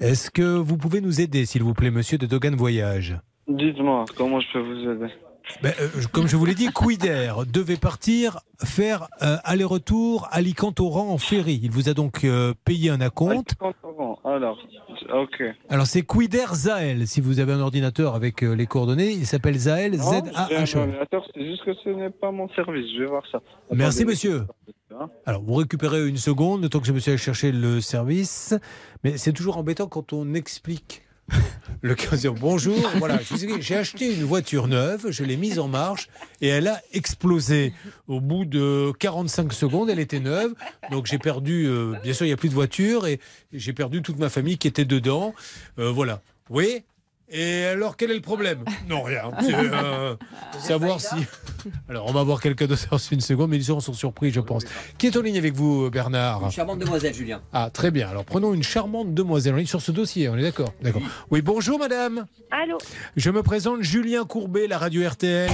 Est-ce 0.00 0.30
que 0.30 0.56
vous 0.56 0.76
pouvez 0.76 1.00
nous 1.00 1.20
aider, 1.20 1.46
s'il 1.46 1.62
vous 1.62 1.74
plaît, 1.74 1.90
monsieur 1.90 2.18
de 2.18 2.26
Dogan 2.26 2.56
Voyage? 2.56 3.18
Dites-moi, 3.48 4.04
comment 4.16 4.40
je 4.40 4.46
peux 4.52 4.60
vous 4.60 4.90
aider? 4.90 5.12
Ben, 5.62 5.72
euh, 5.80 5.88
comme 6.12 6.26
je 6.26 6.36
vous 6.36 6.46
l'ai 6.46 6.54
dit, 6.54 6.68
Quider 6.72 7.32
devait 7.52 7.76
partir 7.76 8.40
faire 8.62 9.08
euh, 9.22 9.36
aller-retour 9.44 10.28
Alicante-Oran 10.30 11.08
en 11.10 11.18
ferry. 11.18 11.60
Il 11.62 11.70
vous 11.70 11.88
a 11.88 11.94
donc 11.94 12.24
euh, 12.24 12.54
payé 12.64 12.90
un 12.90 13.00
acompte. 13.00 13.54
Alors, 14.24 14.58
ok. 15.14 15.42
Alors 15.70 15.86
c'est 15.86 16.02
Quider 16.02 16.46
Zael, 16.52 17.06
si 17.06 17.20
vous 17.22 17.40
avez 17.40 17.52
un 17.52 17.60
ordinateur 17.60 18.14
avec 18.14 18.42
euh, 18.42 18.54
les 18.54 18.66
coordonnées, 18.66 19.12
il 19.12 19.24
s'appelle 19.26 19.56
Zael 19.56 19.92
Non, 19.96 20.22
j'ai 20.48 20.56
un 20.56 20.66
Z-A-H-E. 20.66 20.78
ordinateur, 20.78 21.24
c'est 21.34 21.44
juste 21.44 21.64
que 21.64 21.72
ce 21.82 21.88
n'est 21.88 22.10
pas 22.10 22.30
mon 22.30 22.48
service, 22.50 22.86
je 22.94 23.00
vais 23.00 23.06
voir 23.06 23.22
ça. 23.32 23.40
Merci 23.72 24.04
monsieur. 24.04 24.42
Alors 25.24 25.42
vous 25.42 25.54
récupérez 25.54 26.06
une 26.06 26.18
seconde, 26.18 26.62
le 26.62 26.68
temps 26.68 26.80
que 26.80 26.86
je 26.86 26.92
me 26.92 26.98
suis 26.98 27.10
allé 27.10 27.18
chercher 27.18 27.52
le 27.52 27.80
service, 27.80 28.54
mais 29.04 29.16
c'est 29.16 29.32
toujours 29.32 29.56
embêtant 29.56 29.86
quand 29.86 30.12
on 30.12 30.34
explique. 30.34 31.02
Le 31.82 31.94
15 31.94 32.26
bonjour, 32.38 32.90
voilà, 32.96 33.18
j'ai 33.60 33.76
acheté 33.76 34.14
une 34.14 34.24
voiture 34.24 34.68
neuve, 34.68 35.10
je 35.10 35.24
l'ai 35.24 35.38
mise 35.38 35.58
en 35.58 35.66
marche 35.66 36.10
et 36.42 36.48
elle 36.48 36.68
a 36.68 36.82
explosé. 36.92 37.72
Au 38.06 38.20
bout 38.20 38.44
de 38.44 38.92
45 38.98 39.52
secondes, 39.52 39.88
elle 39.88 39.98
était 39.98 40.20
neuve, 40.20 40.52
donc 40.90 41.06
j'ai 41.06 41.18
perdu, 41.18 41.66
euh, 41.66 41.94
bien 42.02 42.12
sûr, 42.12 42.26
il 42.26 42.28
n'y 42.28 42.34
a 42.34 42.36
plus 42.36 42.50
de 42.50 42.54
voiture 42.54 43.06
et 43.06 43.18
j'ai 43.52 43.72
perdu 43.72 44.02
toute 44.02 44.18
ma 44.18 44.28
famille 44.28 44.58
qui 44.58 44.68
était 44.68 44.84
dedans. 44.84 45.34
Euh, 45.78 45.90
voilà. 45.90 46.20
Oui 46.50 46.82
Et 47.32 47.64
alors, 47.64 47.96
quel 47.96 48.10
est 48.10 48.16
le 48.16 48.20
problème? 48.20 48.64
Non, 48.88 49.02
rien. 49.02 49.30
C'est 49.40 49.54
euh, 49.54 50.16
savoir 50.58 51.00
si. 51.00 51.14
Alors, 51.88 52.06
on 52.08 52.12
va 52.12 52.24
voir 52.24 52.40
quelqu'un 52.40 52.66
d'autre 52.66 52.88
dans 52.90 52.98
une 52.98 53.20
seconde, 53.20 53.50
mais 53.50 53.58
les 53.58 53.62
gens 53.62 53.78
sont 53.78 53.92
surpris, 53.92 54.32
je 54.32 54.40
pense. 54.40 54.64
Qui 54.98 55.06
est 55.06 55.16
en 55.16 55.22
ligne 55.22 55.38
avec 55.38 55.54
vous, 55.54 55.90
Bernard? 55.90 56.50
Charmante 56.50 56.80
demoiselle, 56.80 57.14
Julien. 57.14 57.40
Ah, 57.52 57.70
très 57.72 57.92
bien. 57.92 58.08
Alors, 58.08 58.24
prenons 58.24 58.52
une 58.52 58.64
charmante 58.64 59.14
demoiselle 59.14 59.54
en 59.54 59.58
ligne 59.58 59.66
sur 59.66 59.80
ce 59.80 59.92
dossier, 59.92 60.28
on 60.28 60.36
est 60.36 60.42
d'accord 60.42 60.72
D'accord. 60.82 61.02
Oui, 61.30 61.40
bonjour, 61.40 61.78
madame. 61.78 62.26
Allô 62.50 62.78
Je 63.16 63.30
me 63.30 63.42
présente 63.42 63.82
Julien 63.82 64.24
Courbet, 64.24 64.66
la 64.66 64.78
radio 64.78 65.08
RTL. 65.08 65.50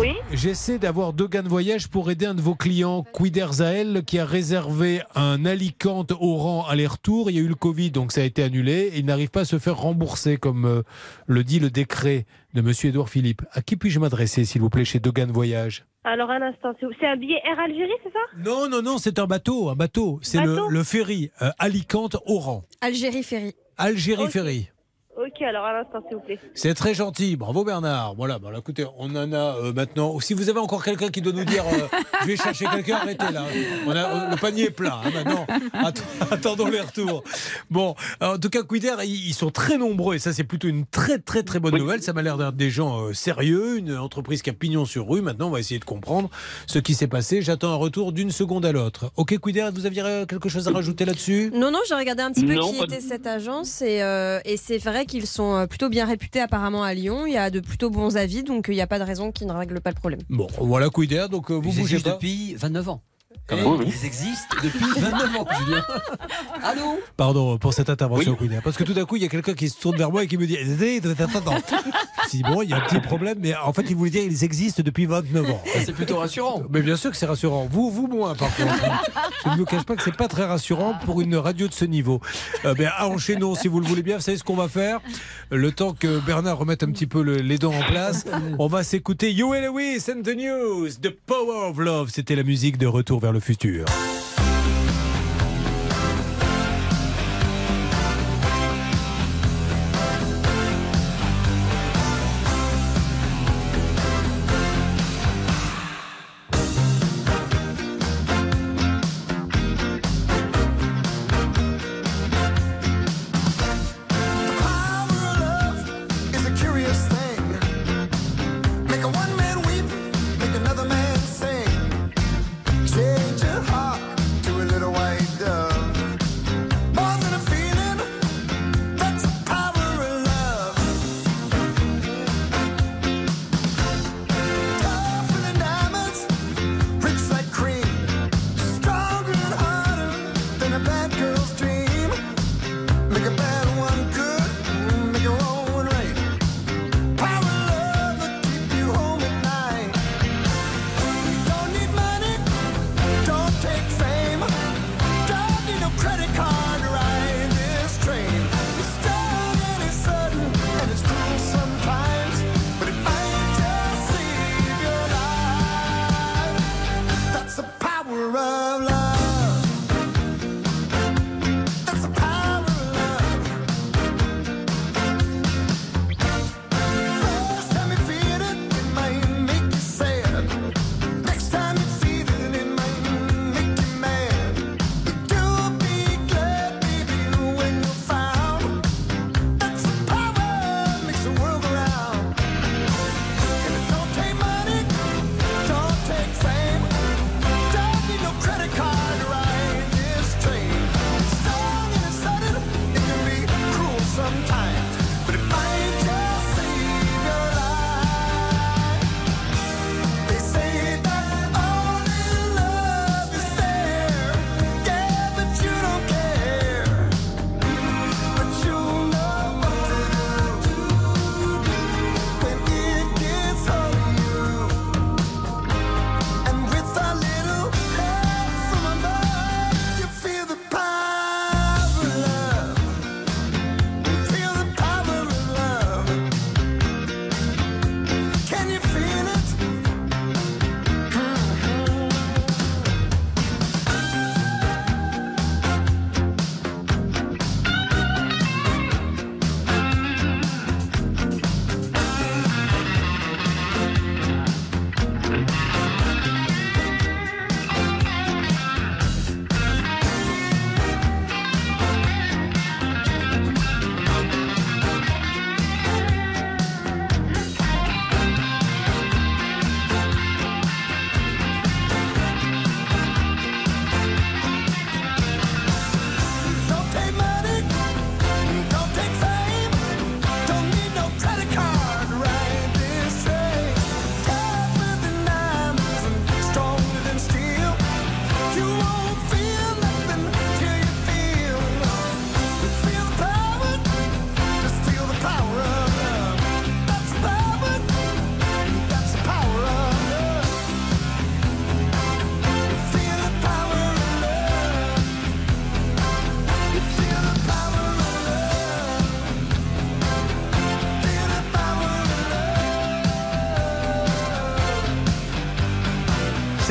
Oui 0.00 0.14
J'essaie 0.32 0.78
d'avoir 0.78 1.12
deux 1.12 1.28
gains 1.28 1.42
de 1.42 1.48
voyage 1.48 1.88
pour 1.88 2.10
aider 2.10 2.26
un 2.26 2.34
de 2.34 2.40
vos 2.40 2.54
clients, 2.54 3.04
Quider 3.12 3.46
Zael, 3.52 4.02
qui 4.04 4.18
a 4.18 4.24
réservé 4.24 5.02
un 5.14 5.44
Alicante 5.44 6.12
Oran 6.12 6.66
aller-retour. 6.66 7.30
Il 7.30 7.36
y 7.36 7.38
a 7.38 7.42
eu 7.42 7.48
le 7.48 7.54
Covid, 7.54 7.90
donc 7.90 8.12
ça 8.12 8.22
a 8.22 8.24
été 8.24 8.42
annulé. 8.42 8.90
Et 8.94 8.98
il 8.98 9.04
n'arrive 9.04 9.30
pas 9.30 9.40
à 9.40 9.44
se 9.44 9.58
faire 9.58 9.76
rembourser, 9.76 10.36
comme 10.38 10.64
euh, 10.64 10.82
le 11.26 11.44
dit 11.44 11.60
le 11.60 11.70
décret 11.70 12.26
de 12.54 12.62
Monsieur 12.62 12.90
Édouard 12.90 13.08
Philippe. 13.08 13.42
À 13.52 13.62
qui 13.62 13.76
puis-je 13.76 14.00
m'adresser, 14.00 14.44
s'il 14.44 14.62
vous 14.62 14.70
plaît, 14.70 14.84
chez 14.84 15.00
Dogan 15.00 15.30
Voyage? 15.30 15.84
Alors, 16.04 16.30
un 16.30 16.42
instant, 16.42 16.72
c'est 16.80 16.86
c'est 16.98 17.06
un 17.06 17.16
billet 17.16 17.40
Air 17.44 17.60
Algérie, 17.60 17.92
c'est 18.02 18.12
ça? 18.12 18.18
Non, 18.38 18.68
non, 18.68 18.82
non, 18.82 18.98
c'est 18.98 19.18
un 19.18 19.26
bateau, 19.26 19.68
un 19.68 19.76
bateau. 19.76 20.18
C'est 20.22 20.42
le, 20.42 20.82
ferry 20.82 21.30
euh, 21.42 21.50
Alicante 21.58 22.16
Oran. 22.26 22.62
Algérie 22.80 23.22
Ferry. 23.22 23.54
Algérie. 23.76 24.28
Ferry. 24.28 24.68
Ok, 25.14 25.42
alors 25.42 25.66
un 25.66 25.80
instant, 25.80 25.98
s'il 26.08 26.16
vous 26.16 26.22
plaît. 26.22 26.38
C'est 26.54 26.72
très 26.72 26.94
gentil. 26.94 27.36
Bravo 27.36 27.64
Bernard. 27.64 28.14
Voilà, 28.14 28.38
bah, 28.38 28.48
écoutez, 28.56 28.86
on 28.98 29.14
en 29.14 29.32
a 29.34 29.56
euh, 29.58 29.72
maintenant. 29.74 30.18
Si 30.20 30.32
vous 30.32 30.48
avez 30.48 30.58
encore 30.58 30.82
quelqu'un 30.82 31.10
qui 31.10 31.20
doit 31.20 31.34
nous 31.34 31.44
dire 31.44 31.64
euh, 31.66 31.86
je 32.22 32.26
vais 32.28 32.36
chercher 32.36 32.64
quelqu'un, 32.72 32.96
arrêtez 32.96 33.30
là. 33.30 33.44
On 33.86 33.90
a, 33.90 34.30
le 34.30 34.36
panier 34.36 34.64
est 34.64 34.70
plein 34.70 34.92
hein, 35.04 35.10
maintenant. 35.12 35.46
Att- 35.74 36.02
attendons 36.30 36.66
les 36.66 36.80
retours. 36.80 37.22
Bon, 37.70 37.94
en 38.22 38.38
tout 38.38 38.48
cas, 38.48 38.62
Quider, 38.62 38.94
ils, 39.04 39.28
ils 39.28 39.34
sont 39.34 39.50
très 39.50 39.76
nombreux 39.76 40.14
et 40.14 40.18
ça, 40.18 40.32
c'est 40.32 40.44
plutôt 40.44 40.68
une 40.68 40.86
très 40.86 41.18
très 41.18 41.42
très 41.42 41.60
bonne 41.60 41.76
nouvelle. 41.76 42.02
Ça 42.02 42.14
m'a 42.14 42.22
l'air 42.22 42.38
d'être 42.38 42.52
des 42.52 42.70
gens 42.70 43.02
euh, 43.08 43.12
sérieux, 43.12 43.76
une 43.76 43.94
entreprise 43.98 44.40
qui 44.40 44.48
a 44.48 44.54
pignon 44.54 44.86
sur 44.86 45.06
rue. 45.06 45.20
Maintenant, 45.20 45.48
on 45.48 45.50
va 45.50 45.60
essayer 45.60 45.78
de 45.78 45.84
comprendre 45.84 46.30
ce 46.66 46.78
qui 46.78 46.94
s'est 46.94 47.06
passé. 47.06 47.42
J'attends 47.42 47.72
un 47.72 47.76
retour 47.76 48.12
d'une 48.12 48.30
seconde 48.30 48.64
à 48.64 48.72
l'autre. 48.72 49.12
Ok, 49.16 49.38
Quider, 49.38 49.68
vous 49.74 49.84
aviez 49.84 50.00
euh, 50.02 50.24
quelque 50.24 50.48
chose 50.48 50.68
à 50.68 50.72
rajouter 50.72 51.04
là-dessus? 51.04 51.50
Non, 51.54 51.70
non, 51.70 51.80
j'ai 51.86 51.94
regardé 51.96 52.22
un 52.22 52.32
petit 52.32 52.46
peu 52.46 52.54
Non, 52.54 52.72
qui 52.72 52.82
était 52.82 53.00
cette 53.02 53.26
agence 53.26 53.82
et, 53.82 54.02
euh, 54.02 54.40
et 54.46 54.56
c'est 54.56 54.78
vrai 54.78 55.01
qu'ils 55.06 55.26
sont 55.26 55.54
euh, 55.54 55.66
plutôt 55.66 55.88
bien 55.88 56.06
réputés 56.06 56.40
apparemment 56.40 56.82
à 56.82 56.94
Lyon. 56.94 57.26
Il 57.26 57.32
y 57.32 57.36
a 57.36 57.50
de 57.50 57.60
plutôt 57.60 57.90
bons 57.90 58.16
avis, 58.16 58.42
donc 58.42 58.68
euh, 58.68 58.72
il 58.72 58.76
n'y 58.76 58.82
a 58.82 58.86
pas 58.86 58.98
de 58.98 59.04
raison 59.04 59.32
qu'ils 59.32 59.46
ne 59.46 59.52
règlent 59.52 59.80
pas 59.80 59.90
le 59.90 59.96
problème. 59.96 60.20
Bon, 60.30 60.46
voilà 60.58 60.88
Quider. 60.90 61.26
Donc 61.30 61.50
euh, 61.50 61.54
vous 61.54 61.72
bougez 61.72 62.00
pas. 62.00 62.10
depuis 62.10 62.54
29 62.54 62.88
ans. 62.88 63.02
Quand 63.46 63.56
Et 63.56 63.60
même. 63.62 63.70
Oui, 63.72 63.78
oui. 63.86 63.94
Ils 64.00 64.06
existent 64.06 64.56
depuis 64.62 64.84
29 65.00 65.36
ans, 65.36 65.46
Julien. 65.64 65.84
Allô 66.62 67.00
Pardon 67.16 67.58
pour 67.58 67.74
cette 67.74 67.90
intervention, 67.90 68.34
Quider. 68.36 68.58
Parce 68.62 68.76
que 68.76 68.84
tout 68.84 68.94
d'un 68.94 69.04
coup, 69.04 69.16
il 69.16 69.22
y 69.22 69.26
a 69.26 69.28
quelqu'un 69.28 69.54
qui 69.54 69.68
se 69.68 69.78
tourne 69.80 69.96
vers 69.96 70.10
moi 70.10 70.22
et 70.24 70.26
qui 70.26 70.38
me 70.38 70.46
dit 70.46 70.56
Eh, 70.60 70.98
Attends, 70.98 71.38
attends. 71.38 71.54
Je 72.32 72.36
dis 72.38 72.42
Bon, 72.42 72.62
il 72.62 72.70
y 72.70 72.72
a 72.72 72.76
un 72.76 72.80
petit 72.80 73.00
problème, 73.00 73.38
mais 73.40 73.54
en 73.56 73.72
fait, 73.72 73.84
il 73.90 73.96
voulait 73.96 74.10
dire 74.10 74.22
qu'ils 74.22 74.44
existent 74.44 74.82
depuis 74.84 75.06
29 75.06 75.50
ans. 75.50 75.62
C'est 75.84 75.92
plutôt 75.92 76.18
rassurant. 76.18 76.62
Mais 76.70 76.82
bien 76.82 76.96
sûr 76.96 77.10
que 77.10 77.16
c'est 77.16 77.26
rassurant. 77.26 77.66
Vous, 77.70 77.90
vous 77.90 78.06
moins, 78.06 78.34
par 78.34 78.54
contre. 78.54 78.72
Je 79.44 79.50
ne 79.50 79.56
vous 79.56 79.64
cache 79.64 79.82
pas 79.84 79.96
que 79.96 80.02
c'est 80.02 80.16
pas 80.16 80.28
très 80.28 80.44
rassurant 80.44 80.94
pour 81.04 81.20
une 81.20 81.36
radio 81.36 81.66
de 81.68 81.72
ce 81.74 81.84
niveau. 81.84 82.20
Euh, 82.64 82.74
ben, 82.74 82.90
enchaînons, 83.00 83.54
si 83.54 83.68
vous 83.68 83.80
le 83.80 83.86
voulez 83.86 84.02
bien. 84.02 84.16
Vous 84.16 84.22
savez 84.22 84.38
ce 84.38 84.44
qu'on 84.44 84.54
va 84.56 84.68
faire? 84.68 85.00
Le 85.50 85.72
temps 85.72 85.92
que 85.94 86.20
Bernard 86.20 86.58
remette 86.58 86.82
un 86.84 86.90
petit 86.92 87.06
peu 87.06 87.22
le- 87.22 87.36
les 87.38 87.58
dents 87.58 87.74
en 87.74 87.82
place, 87.90 88.24
on 88.58 88.68
va 88.68 88.82
s'écouter 88.84 89.32
You 89.32 89.52
and 89.54 89.60
Lewis 89.72 90.04
and 90.08 90.22
the 90.22 90.36
News, 90.36 90.90
The 91.02 91.10
Power 91.26 91.70
of 91.70 91.78
Love. 91.78 92.10
C'était 92.10 92.36
la 92.36 92.44
musique 92.44 92.78
de 92.78 92.86
Retour 92.86 93.20
vers 93.20 93.31
le 93.32 93.40
futur. 93.40 93.84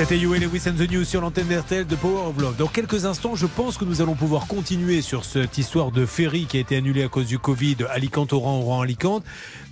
C'était 0.01 0.17
You 0.17 0.33
Lewis 0.33 0.63
and 0.67 0.83
the 0.83 0.91
News 0.91 1.03
sur 1.03 1.21
l'antenne 1.21 1.45
de 1.47 1.95
Power 1.95 2.29
of 2.29 2.41
Love. 2.41 2.55
Dans 2.57 2.65
quelques 2.65 3.05
instants, 3.05 3.35
je 3.35 3.45
pense 3.45 3.77
que 3.77 3.85
nous 3.85 4.01
allons 4.01 4.15
pouvoir 4.15 4.47
continuer 4.47 5.03
sur 5.03 5.25
cette 5.25 5.59
histoire 5.59 5.91
de 5.91 6.07
ferry 6.07 6.45
qui 6.45 6.57
a 6.57 6.59
été 6.59 6.75
annulée 6.75 7.03
à 7.03 7.07
cause 7.07 7.27
du 7.27 7.37
Covid, 7.37 7.77
Alicante-Oran, 7.87 8.61
Oran-Alicante. 8.61 9.23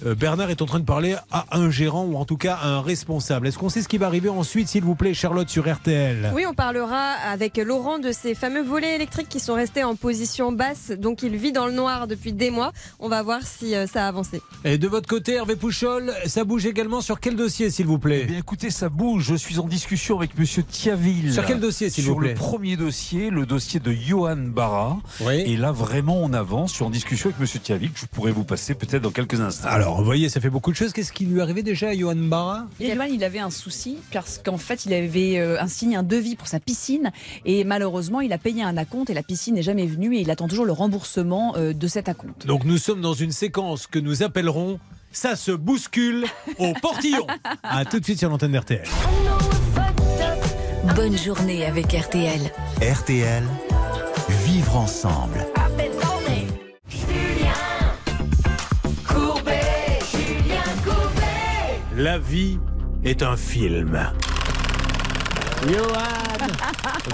Euh, 0.05 0.15
Bernard 0.15 0.49
est 0.49 0.61
en 0.61 0.65
train 0.65 0.79
de 0.79 0.85
parler 0.85 1.15
à 1.31 1.45
un 1.57 1.69
gérant 1.69 2.05
ou 2.05 2.15
en 2.17 2.25
tout 2.25 2.37
cas 2.37 2.55
à 2.55 2.67
un 2.69 2.81
responsable. 2.81 3.47
Est-ce 3.47 3.57
qu'on 3.57 3.69
sait 3.69 3.81
ce 3.81 3.87
qui 3.87 3.97
va 3.97 4.05
arriver 4.07 4.29
ensuite, 4.29 4.67
s'il 4.67 4.83
vous 4.83 4.95
plaît, 4.95 5.13
Charlotte, 5.13 5.49
sur 5.49 5.71
RTL 5.71 6.31
Oui, 6.33 6.45
on 6.47 6.53
parlera 6.53 7.11
avec 7.29 7.57
Laurent 7.57 7.99
de 7.99 8.11
ces 8.11 8.35
fameux 8.35 8.63
volets 8.63 8.95
électriques 8.95 9.29
qui 9.29 9.39
sont 9.39 9.53
restés 9.55 9.83
en 9.83 9.95
position 9.95 10.51
basse. 10.51 10.91
Donc 10.97 11.23
il 11.23 11.35
vit 11.35 11.51
dans 11.51 11.65
le 11.65 11.73
noir 11.73 12.07
depuis 12.07 12.33
des 12.33 12.49
mois. 12.51 12.71
On 12.99 13.09
va 13.09 13.21
voir 13.23 13.41
si 13.43 13.75
euh, 13.75 13.87
ça 13.87 14.05
a 14.05 14.07
avancé. 14.07 14.41
Et 14.63 14.77
de 14.77 14.87
votre 14.87 15.07
côté, 15.07 15.33
Hervé 15.33 15.55
Pouchol, 15.55 16.13
ça 16.25 16.43
bouge 16.43 16.65
également 16.65 17.01
sur 17.01 17.19
quel 17.19 17.35
dossier, 17.35 17.69
s'il 17.69 17.85
vous 17.87 17.99
plaît? 17.99 18.21
Eh 18.23 18.27
bien, 18.27 18.37
écoutez, 18.39 18.69
ça 18.69 18.89
bouge. 18.89 19.25
Je 19.29 19.35
suis 19.35 19.59
en 19.59 19.67
discussion 19.67 20.17
avec 20.17 20.37
Monsieur 20.37 20.63
Tiaville. 20.63 21.33
Sur 21.33 21.45
quel 21.45 21.59
dossier, 21.59 21.89
s'il 21.89 22.03
Sur 22.03 22.13
vous 22.13 22.19
plaît? 22.21 22.29
le 22.29 22.35
premier 22.35 22.77
dossier, 22.77 23.29
le 23.29 23.45
dossier 23.45 23.79
de 23.79 23.91
Johan 23.91 24.37
Barra. 24.37 24.97
Et 25.29 25.57
là, 25.57 25.71
vraiment, 25.71 26.17
on 26.21 26.33
avance. 26.33 26.71
Je 26.71 26.75
suis 26.75 26.85
en 26.85 26.89
discussion 26.89 27.29
avec 27.29 27.39
Monsieur 27.39 27.59
Tiaville, 27.59 27.91
que 27.91 27.99
je 27.99 28.05
pourrais 28.05 28.31
vous 28.31 28.43
passer 28.43 28.75
peut-être 28.75 29.01
dans 29.01 29.11
quelques 29.11 29.39
instants. 29.41 29.67
Alors, 29.69 29.88
vous 29.97 30.03
voyez, 30.03 30.29
ça 30.29 30.39
fait 30.39 30.49
beaucoup 30.49 30.71
de 30.71 30.75
choses. 30.75 30.93
Qu'est-ce 30.93 31.11
qui 31.11 31.25
lui 31.25 31.41
arrivait 31.41 31.63
déjà 31.63 31.89
à 31.89 31.95
Johan 31.95 32.15
Barra? 32.15 32.67
Et 32.79 32.93
Johan, 32.93 33.05
il 33.05 33.23
avait 33.23 33.39
un 33.39 33.49
souci 33.49 33.97
parce 34.11 34.39
qu'en 34.43 34.57
fait, 34.57 34.85
il 34.85 34.93
avait 34.93 35.39
euh, 35.39 35.61
un 35.61 35.67
signe, 35.67 35.95
un 35.95 36.03
devis 36.03 36.35
pour 36.35 36.47
sa 36.47 36.59
piscine 36.59 37.11
et 37.45 37.63
malheureusement, 37.63 38.21
il 38.21 38.33
a 38.33 38.37
payé 38.37 38.63
un 38.63 38.77
acompte 38.77 39.09
et 39.09 39.13
la 39.13 39.23
piscine 39.23 39.55
n'est 39.55 39.61
jamais 39.63 39.85
venue 39.85 40.15
et 40.15 40.21
il 40.21 40.31
attend 40.31 40.47
toujours 40.47 40.65
le 40.65 40.73
remboursement 40.73 41.55
euh, 41.57 41.73
de 41.73 41.87
cet 41.87 42.09
acompte. 42.09 42.45
Donc 42.45 42.65
nous 42.65 42.77
sommes 42.77 43.01
dans 43.01 43.13
une 43.13 43.31
séquence 43.31 43.87
que 43.87 43.99
nous 43.99 44.23
appellerons 44.23 44.79
Ça 45.11 45.35
se 45.35 45.51
bouscule 45.51 46.25
au 46.57 46.73
portillon. 46.81 47.25
À 47.63 47.85
tout 47.85 47.99
de 47.99 48.05
suite 48.05 48.19
sur 48.19 48.29
l'antenne 48.29 48.51
d'RTL. 48.51 48.83
Bonne 50.95 51.17
journée 51.17 51.65
avec 51.65 51.93
RTL. 51.93 52.41
RTL, 52.81 53.43
vivre 54.45 54.75
ensemble. 54.77 55.45
La 61.99 62.17
vie 62.17 62.57
est 63.03 63.23
un 63.23 63.35
film. 63.35 63.99
Johan 65.67 65.75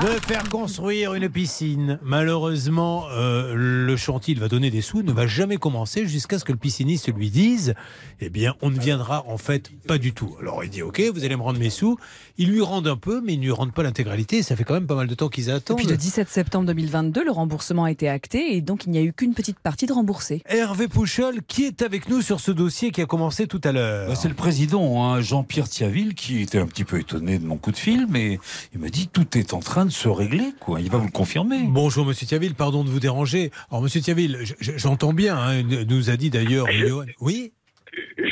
veut 0.02 0.20
faire 0.28 0.44
construire 0.50 1.14
une 1.16 1.30
piscine. 1.30 2.00
Malheureusement, 2.04 3.06
euh, 3.12 3.54
le 3.56 3.96
chantier 3.98 4.34
il 4.34 4.40
va 4.40 4.48
donner 4.48 4.70
des 4.70 4.82
sous, 4.82 5.02
ne 5.04 5.12
va 5.12 5.26
jamais 5.26 5.58
commencer 5.58 6.06
jusqu'à 6.06 6.38
ce 6.38 6.44
que 6.46 6.52
le 6.52 6.58
pisciniste 6.58 7.12
lui 7.16 7.30
dise 7.30 7.74
Eh 8.20 8.30
bien, 8.30 8.56
on 8.62 8.70
ne 8.70 8.80
viendra 8.80 9.24
en 9.28 9.38
fait 9.38 9.72
pas 9.88 9.98
du 9.98 10.14
tout. 10.14 10.36
Alors 10.42 10.64
il 10.64 10.70
dit 10.70 10.84
Ok, 10.84 11.02
vous 11.14 11.24
allez 11.24 11.36
me 11.36 11.42
rendre 11.42 11.60
mes 11.60 11.70
sous. 11.70 11.98
Ils 12.38 12.50
lui 12.52 12.62
rendent 12.62 12.88
un 12.88 12.98
peu, 12.98 13.22
mais 13.22 13.34
ils 13.34 13.40
ne 13.40 13.46
lui 13.46 13.52
rendent 13.52 13.74
pas 13.74 13.84
l'intégralité. 13.84 14.44
Ça 14.44 14.56
fait 14.56 14.64
quand 14.64 14.74
même 14.76 14.88
pas 14.88 14.96
mal 14.96 15.08
de 15.08 15.16
temps 15.16 15.30
qu'ils 15.30 15.50
Et 15.50 15.54
attendent. 15.54 15.78
puis 15.78 15.88
le 15.88 15.98
17 15.98 16.30
septembre 16.30 16.66
2022, 16.68 17.24
le 17.24 17.32
remboursement 17.32 17.86
a 17.86 17.92
été 17.92 18.10
acté 18.10 18.56
et 18.56 18.62
donc 18.62 18.86
il 18.86 18.92
n'y 18.92 18.98
a 19.00 19.02
eu 19.02 19.14
qu'une 19.14 19.34
petite 19.34 19.60
partie 19.60 19.86
de 19.88 19.94
remboursée. 19.94 20.44
Hervé 20.48 20.88
Pouchol, 20.88 21.40
qui 21.48 21.66
est 21.66 21.82
avec 21.82 22.10
nous 22.10 22.22
sur 22.22 22.40
ce 22.40 22.52
dossier 22.52 22.92
qui 22.92 23.02
a 23.02 23.06
commencé 23.06 23.48
tout 23.48 23.62
à 23.64 23.72
l'heure 23.72 24.10
Bah, 24.10 24.16
c'est 24.16 24.28
le 24.30 24.36
président, 24.36 25.04
hein, 25.04 25.22
Jean-Pierre 25.22 25.70
Tiaville, 25.70 26.14
qui 26.14 26.42
était 26.42 26.60
un 26.60 26.68
petit 26.68 26.84
peu 26.84 27.00
étonné 27.00 27.40
de 27.40 27.46
mon 27.46 27.58
coup 27.58 27.72
de 27.72 27.78
fil, 27.78 28.06
mais 28.10 28.35
il 28.74 28.80
me 28.80 28.90
dit 28.90 29.08
tout 29.08 29.38
est 29.38 29.54
en 29.54 29.60
train 29.60 29.86
de 29.86 29.92
se 29.92 30.08
régler, 30.08 30.54
quoi. 30.60 30.82
Il 30.82 30.90
va 30.90 30.98
vous 30.98 31.06
le 31.06 31.12
confirmer. 31.12 31.60
Bonjour 31.68 32.06
Monsieur 32.06 32.26
Tiaville, 32.28 32.56
pardon 32.56 32.84
de 32.84 32.90
vous 32.90 33.00
déranger. 33.00 33.52
Alors 33.72 33.82
Monsieur 33.82 34.02
je- 34.60 34.74
j'entends 34.78 35.14
bien, 35.14 35.38
hein, 35.38 35.64
nous 35.64 36.10
a 36.10 36.18
dit 36.18 36.30
d'ailleurs. 36.30 36.68
Oui? 37.20 37.52
Je, 38.18 38.24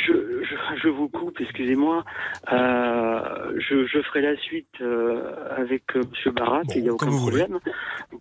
je, 0.81 0.87
vous 0.89 1.09
coupe, 1.09 1.39
excusez-moi. 1.39 2.03
Euh, 2.51 3.19
je, 3.69 3.85
je 3.87 4.01
ferai 4.03 4.21
la 4.21 4.37
suite 4.37 4.67
euh, 4.81 5.33
avec 5.57 5.83
euh, 5.95 6.01
Monsieur 6.11 6.31
Barat, 6.31 6.61
il 6.75 6.83
n'y 6.83 6.89
a 6.89 6.93
aucun 6.93 7.07
problème. 7.07 7.59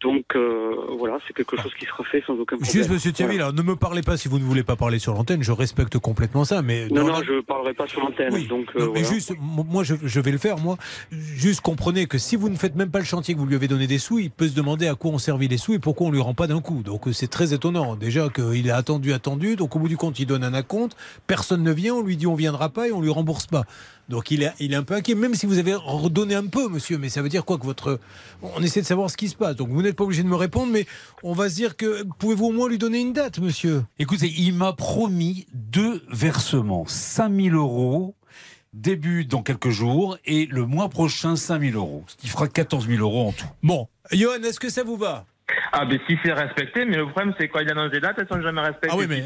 Donc 0.01 0.25
euh, 0.35 0.75
voilà, 0.99 1.19
c'est 1.27 1.35
quelque 1.35 1.57
chose 1.61 1.73
qui 1.79 1.87
sera 1.87 2.05
fait 2.05 2.23
sans 2.27 2.35
aucun 2.35 2.57
problème. 2.57 2.71
Juste 2.73 2.91
Monsieur 2.91 3.13
Tiaville, 3.13 3.41
alors, 3.41 3.53
ne 3.53 3.63
me 3.63 3.77
parlez 3.77 4.03
pas 4.03 4.17
si 4.17 4.29
vous 4.29 4.39
ne 4.39 4.45
voulez 4.45 4.63
pas 4.65 4.77
parler 4.77 4.99
sur 4.99 5.13
l'antenne, 5.15 5.43
je 5.43 5.53
respecte 5.53 5.99
complètement 5.99 6.45
ça, 6.45 6.63
mais 6.63 6.89
Non, 6.89 7.05
non, 7.05 7.13
la- 7.19 7.23
je 7.25 7.33
ne 7.35 7.41
parlerai 7.41 7.75
pas 7.75 7.87
sur 7.87 8.01
l'antenne. 8.01 8.33
donc 8.49 8.75
Non, 8.75 8.93
mais 8.93 9.01
voilà. 9.03 9.03
juste, 9.03 9.31
m- 9.33 9.37
moi 9.69 9.85
je, 9.85 9.95
je 10.03 10.21
vais 10.21 10.33
le 10.33 10.39
faire, 10.39 10.59
moi. 10.59 10.77
Juste 11.11 11.61
comprenez 11.61 12.07
que 12.07 12.19
si 12.19 12.37
vous 12.37 12.49
ne 12.49 12.57
faites 12.57 12.75
même 12.77 12.91
pas 12.91 12.99
le 12.99 13.05
chantier 13.05 13.35
que 13.35 13.39
vous 13.39 13.47
lui 13.47 13.55
avez 13.57 13.69
donné 13.69 13.87
des 13.87 13.99
sous, 13.99 14.19
il 14.19 14.31
peut 14.31 14.49
se 14.49 14.55
demander 14.55 14.89
à 14.89 14.95
quoi 14.95 15.11
on 15.11 15.19
servit 15.19 15.49
les 15.49 15.59
sous 15.59 15.75
et 15.75 15.79
pourquoi 15.79 16.07
on 16.07 16.11
lui 16.11 16.21
rend 16.21 16.35
pas 16.35 16.47
d'un 16.47 16.61
coup. 16.61 16.83
Donc 16.83 17.03
c'est 17.13 17.31
très 17.31 17.53
étonnant. 17.55 17.97
Déjà 17.97 18.29
qu'il 18.29 18.71
a 18.71 18.77
attendu, 18.77 19.13
attendu, 19.13 19.57
donc 19.57 19.77
au 19.77 19.79
bout 19.79 19.89
du 19.89 19.97
compte, 19.97 20.19
il 20.19 20.27
donne 20.27 20.45
un 20.45 20.55
acompte, 20.55 20.97
personne 21.27 21.63
ne 21.63 21.73
vient, 21.73 21.95
on 21.95 22.03
lui 22.03 22.17
dit 22.17 22.27
on 22.27 22.35
viendra 22.43 22.69
pas 22.69 22.89
et 22.89 22.93
on 22.93 23.01
lui 23.01 23.11
rembourse 23.11 23.47
pas. 23.47 23.65
Donc 24.09 24.31
il 24.31 24.43
est, 24.43 24.53
il 24.61 24.73
est 24.73 24.77
un 24.77 24.83
peu 24.83 24.95
inquiet, 24.95 25.15
même 25.15 25.35
si 25.35 25.47
vous 25.47 25.59
avez 25.59 25.75
redonné 25.75 26.35
un 26.35 26.47
peu, 26.47 26.69
monsieur. 26.69 26.99
Mais 26.99 27.09
ça 27.09 27.23
veut 27.23 27.29
dire 27.29 27.45
quoi 27.45 27.59
que 27.59 27.65
votre. 27.65 27.99
On 28.43 28.63
essaie 28.63 28.83
de 28.83 28.87
savoir 28.87 29.11
ce 29.11 29.17
qui 29.17 29.29
se 29.29 29.37
passe. 29.37 29.57
Donc 29.57 29.69
vous 29.71 29.83
n'êtes 29.83 29.97
pas 29.97 30.05
obligé 30.05 30.23
de 30.23 30.29
me 30.29 30.37
répondre, 30.37 30.73
mais 30.73 30.87
on 31.23 31.33
va 31.33 31.49
se 31.49 31.55
dire 31.55 31.77
que. 31.77 32.05
Pouvez-vous 32.19 32.47
au 32.47 32.53
moins 32.53 32.69
lui 32.69 32.79
donner 32.79 33.01
une 33.01 33.13
date, 33.13 33.39
monsieur? 33.39 33.85
Écoutez, 33.99 34.33
il 34.37 34.55
m'a 34.55 34.73
promis 34.73 35.47
deux 35.55 36.03
versements, 36.11 36.85
5000 36.87 37.55
euros. 37.55 38.15
Début 38.75 39.27
dans 39.27 39.43
quelques 39.43 39.69
jours 39.69 40.17
et 40.25 40.47
le 40.47 40.65
mois 40.65 40.89
prochain 40.89 41.37
5000 41.37 41.77
euros, 41.77 42.05
ce 42.07 42.17
qui 42.17 42.29
fera 42.29 42.49
14 42.49 42.89
000 42.89 43.01
euros 43.01 43.29
en 43.29 43.33
tout. 43.33 43.45
Bon, 43.63 43.87
Johan, 44.11 44.43
est-ce 44.43 44.59
que 44.59 44.71
ça 44.71 44.83
vous 44.83 44.97
va? 44.97 45.27
Ah, 45.73 45.85
ben 45.87 45.99
si 46.09 46.17
c'est 46.25 46.33
respecté, 46.33 46.85
mais 46.85 46.97
le 46.97 47.07
problème 47.09 47.35
c'est 47.39 47.49
quand 47.49 47.61
il 47.61 47.71
annonce 47.71 47.91
des 47.91 48.01
dates, 48.01 48.17
elles 48.19 48.29
sont 48.29 48.41
jamais 48.43 48.61
respectées. 48.61 48.89
Ah 48.93 48.97
oui, 48.97 49.07
mais 49.09 49.25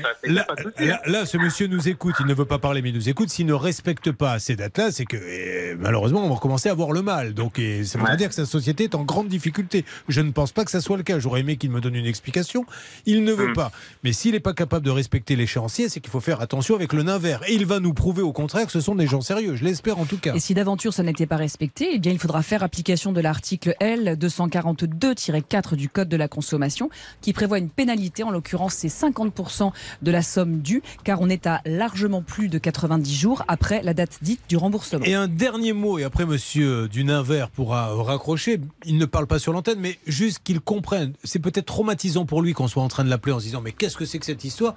là, 1.07 1.27
ce 1.27 1.37
monsieur 1.39 1.67
nous 1.67 1.89
écoute, 1.89 2.15
il 2.21 2.27
ne 2.27 2.35
veut 2.35 2.45
pas 2.45 2.59
parler, 2.59 2.83
mais 2.83 2.91
il 2.91 2.95
nous 2.95 3.09
écoute. 3.09 3.29
S'il 3.31 3.47
ne 3.47 3.53
respecte 3.53 4.13
pas 4.13 4.39
ces 4.39 4.57
dates-là, 4.57 4.91
c'est 4.91 5.05
que 5.05 5.17
eh, 5.17 5.75
malheureusement, 5.79 6.25
on 6.25 6.29
va 6.29 6.35
recommencer 6.35 6.69
à 6.69 6.73
avoir 6.73 6.93
le 6.93 7.03
mal. 7.03 7.35
Donc, 7.35 7.59
et 7.59 7.85
ça 7.85 7.99
veut 7.99 8.17
dire 8.17 8.29
que 8.29 8.35
sa 8.35 8.47
société 8.47 8.85
est 8.85 8.95
en 8.95 9.03
grande 9.05 9.29
difficulté. 9.29 9.85
Je 10.09 10.21
ne 10.21 10.31
pense 10.31 10.53
pas 10.53 10.65
que 10.65 10.71
ça 10.71 10.81
soit 10.81 10.97
le 10.97 11.03
cas. 11.03 11.19
J'aurais 11.19 11.41
aimé 11.41 11.57
qu'il 11.57 11.71
me 11.71 11.81
donne 11.81 11.95
une 11.97 12.07
explication. 12.07 12.65
Il 13.07 13.25
ne 13.25 13.33
veut 13.33 13.47
Hmm. 13.49 13.55
pas. 13.55 13.71
Mais 14.03 14.13
s'il 14.13 14.33
n'est 14.33 14.41
pas 14.41 14.55
capable 14.55 14.85
de 14.85 14.91
respecter 14.91 15.37
l'échéancier, 15.37 15.89
c'est 15.89 16.01
qu'il 16.01 16.11
faut 16.11 16.21
faire 16.21 16.41
attention 16.41 16.75
avec 16.75 16.93
le 16.93 17.03
nain 17.03 17.19
vert. 17.19 17.41
Et 17.49 17.55
il 17.55 17.65
va 17.67 17.79
nous 17.81 17.93
prouver 17.95 18.23
au 18.23 18.33
contraire 18.33 18.67
que 18.67 18.73
ce 18.73 18.81
sont 18.81 18.95
des 18.95 19.07
gens 19.07 19.21
sérieux. 19.21 19.55
Je 19.57 19.65
l'espère 19.65 19.99
en 19.99 20.05
tout 20.05 20.19
cas. 20.19 20.35
Et 20.35 20.41
si 20.41 20.55
d'aventure 20.55 20.93
ça 20.93 21.03
n'était 21.03 21.27
pas 21.27 21.37
respecté, 21.37 21.91
eh 21.93 21.99
bien 21.99 22.13
il 22.13 22.19
faudra 22.19 22.43
faire 22.43 22.63
application 22.63 23.13
de 23.13 23.21
l'article 23.21 23.75
L 23.81 24.17
242-4 24.19 25.77
du 25.77 25.89
Code 25.89 26.09
de 26.09 26.16
la 26.17 26.29
consommation 26.29 26.91
qui 27.21 27.33
prévoit 27.33 27.59
une 27.59 27.71
pénalité, 27.71 28.23
en 28.23 28.31
l'occurrence 28.31 28.75
c'est 28.75 28.89
50% 28.89 29.73
de 30.03 30.11
la 30.11 30.23
somme 30.23 30.61
due, 30.61 30.83
car 31.05 31.21
on 31.21 31.29
est 31.29 31.47
à 31.47 31.61
largement 31.65 32.23
plus 32.23 32.49
de 32.49 32.59
90 32.59 33.15
jours 33.15 33.45
après 33.49 33.83
la 33.83 33.95
date 33.95 34.19
dite 34.23 34.41
du 34.49 34.57
remboursement. 34.57 35.05
Et 35.05 35.15
un 35.15 35.29
dernier 35.29 35.73
mot, 35.73 35.99
et 35.99 36.05
après 36.05 36.27
monsieur 36.27 36.89
du 36.89 37.05
nain 37.05 37.23
vert 37.23 37.51
pourra 37.51 37.95
raccrocher. 38.03 38.61
Il 38.85 38.99
ne 38.99 39.05
parle 39.05 39.27
pas 39.27 39.39
sur 39.39 39.53
l'antenne, 39.53 39.79
mais 39.81 39.99
juste 40.07 40.41
qu'il 40.43 40.61
comprenne. 40.61 41.13
C'est 41.25 41.39
peut-être 41.39 41.67
traumatisant 41.67 42.27
pour 42.27 42.43
lui 42.43 42.53
qu'on 42.53 42.69
soit 42.69 42.83
en 42.83 42.89
train 42.89 43.05
de 43.05 43.11
l'appeler 43.11 43.33
en 43.33 43.39
se 43.39 43.45
disant 43.45 43.61
Mais 43.61 43.73
qu'est-ce 43.73 43.97
que 43.97 44.05
c'est 44.05 44.19
que 44.19 44.27
cette 44.27 44.45
histoire? 44.45 44.75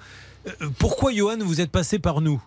Euh, 0.47 0.69
Pourquoi, 0.77 1.13
Johan, 1.13 1.37
vous 1.39 1.61
êtes 1.61 1.71
passé 1.71 1.99
par 1.99 2.21
nous? 2.21 2.41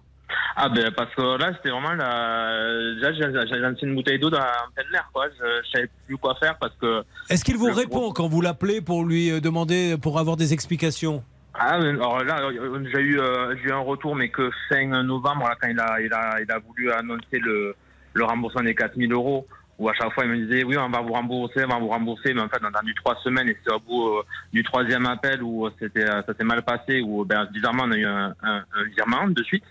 Ah 0.56 0.68
ben 0.68 0.90
parce 0.90 1.14
que 1.14 1.38
là 1.38 1.52
c'était 1.56 1.70
vraiment 1.70 1.92
la... 1.92 2.94
déjà 2.94 3.12
j'ai 3.12 3.58
lancé 3.58 3.86
une 3.86 3.94
bouteille 3.94 4.18
d'eau 4.18 4.30
dans 4.30 4.38
en 4.38 4.70
plein 4.74 4.84
air 4.94 5.08
quoi. 5.12 5.26
Je, 5.30 5.62
je 5.64 5.70
savais 5.70 5.90
plus 6.06 6.16
quoi 6.16 6.34
faire 6.36 6.56
parce 6.58 6.74
que. 6.80 7.02
Est-ce 7.30 7.44
qu'il 7.44 7.56
vous 7.56 7.72
répond 7.72 8.12
quand 8.12 8.28
vous 8.28 8.40
l'appelez 8.40 8.80
pour 8.80 9.04
lui 9.04 9.30
euh, 9.30 9.40
demander, 9.40 9.96
pour 10.00 10.18
avoir 10.18 10.36
des 10.36 10.52
explications? 10.52 11.22
Ah 11.54 11.74
alors 11.74 12.24
là 12.24 12.40
euh, 12.40 12.84
j'ai 12.92 13.00
eu 13.00 13.20
euh, 13.20 13.54
j'ai 13.56 13.68
eu 13.68 13.72
un 13.72 13.78
retour 13.78 14.16
mais 14.16 14.30
que 14.30 14.50
fin 14.70 14.86
novembre 15.02 15.48
là, 15.48 15.56
quand 15.60 15.68
il 15.68 15.78
a 15.78 16.00
il 16.00 16.12
a 16.12 16.40
il 16.40 16.50
a 16.50 16.58
voulu 16.58 16.90
annoncer 16.90 17.38
le 17.38 17.74
le 18.14 18.24
remboursement 18.24 18.62
des 18.62 18.74
4000 18.74 19.12
euros 19.12 19.46
où 19.78 19.86
à 19.88 19.92
chaque 19.92 20.12
fois 20.14 20.24
il 20.24 20.30
me 20.30 20.36
disait 20.46 20.64
oui 20.64 20.78
on 20.78 20.88
va 20.88 21.02
vous 21.02 21.12
rembourser 21.12 21.64
on 21.64 21.68
va 21.68 21.78
vous 21.78 21.88
rembourser 21.88 22.32
mais 22.32 22.40
en 22.40 22.48
fait 22.48 22.58
on 22.62 22.66
a 22.66 22.68
attendu 22.68 22.94
trois 22.94 23.16
semaines 23.22 23.50
et 23.50 23.56
c'est 23.62 23.72
au 23.72 23.80
bout 23.80 24.08
euh, 24.08 24.22
du 24.54 24.62
troisième 24.62 25.04
appel 25.04 25.42
où 25.42 25.68
c'était 25.78 26.06
ça 26.06 26.24
s'est 26.26 26.44
mal 26.44 26.62
passé 26.62 27.02
où 27.02 27.24
ben 27.26 27.46
bizarrement 27.52 27.84
on 27.86 27.92
a 27.92 27.96
eu 27.96 28.06
un, 28.06 28.34
un, 28.42 28.64
un 28.74 28.84
virement 28.96 29.28
de 29.28 29.42
suite. 29.42 29.64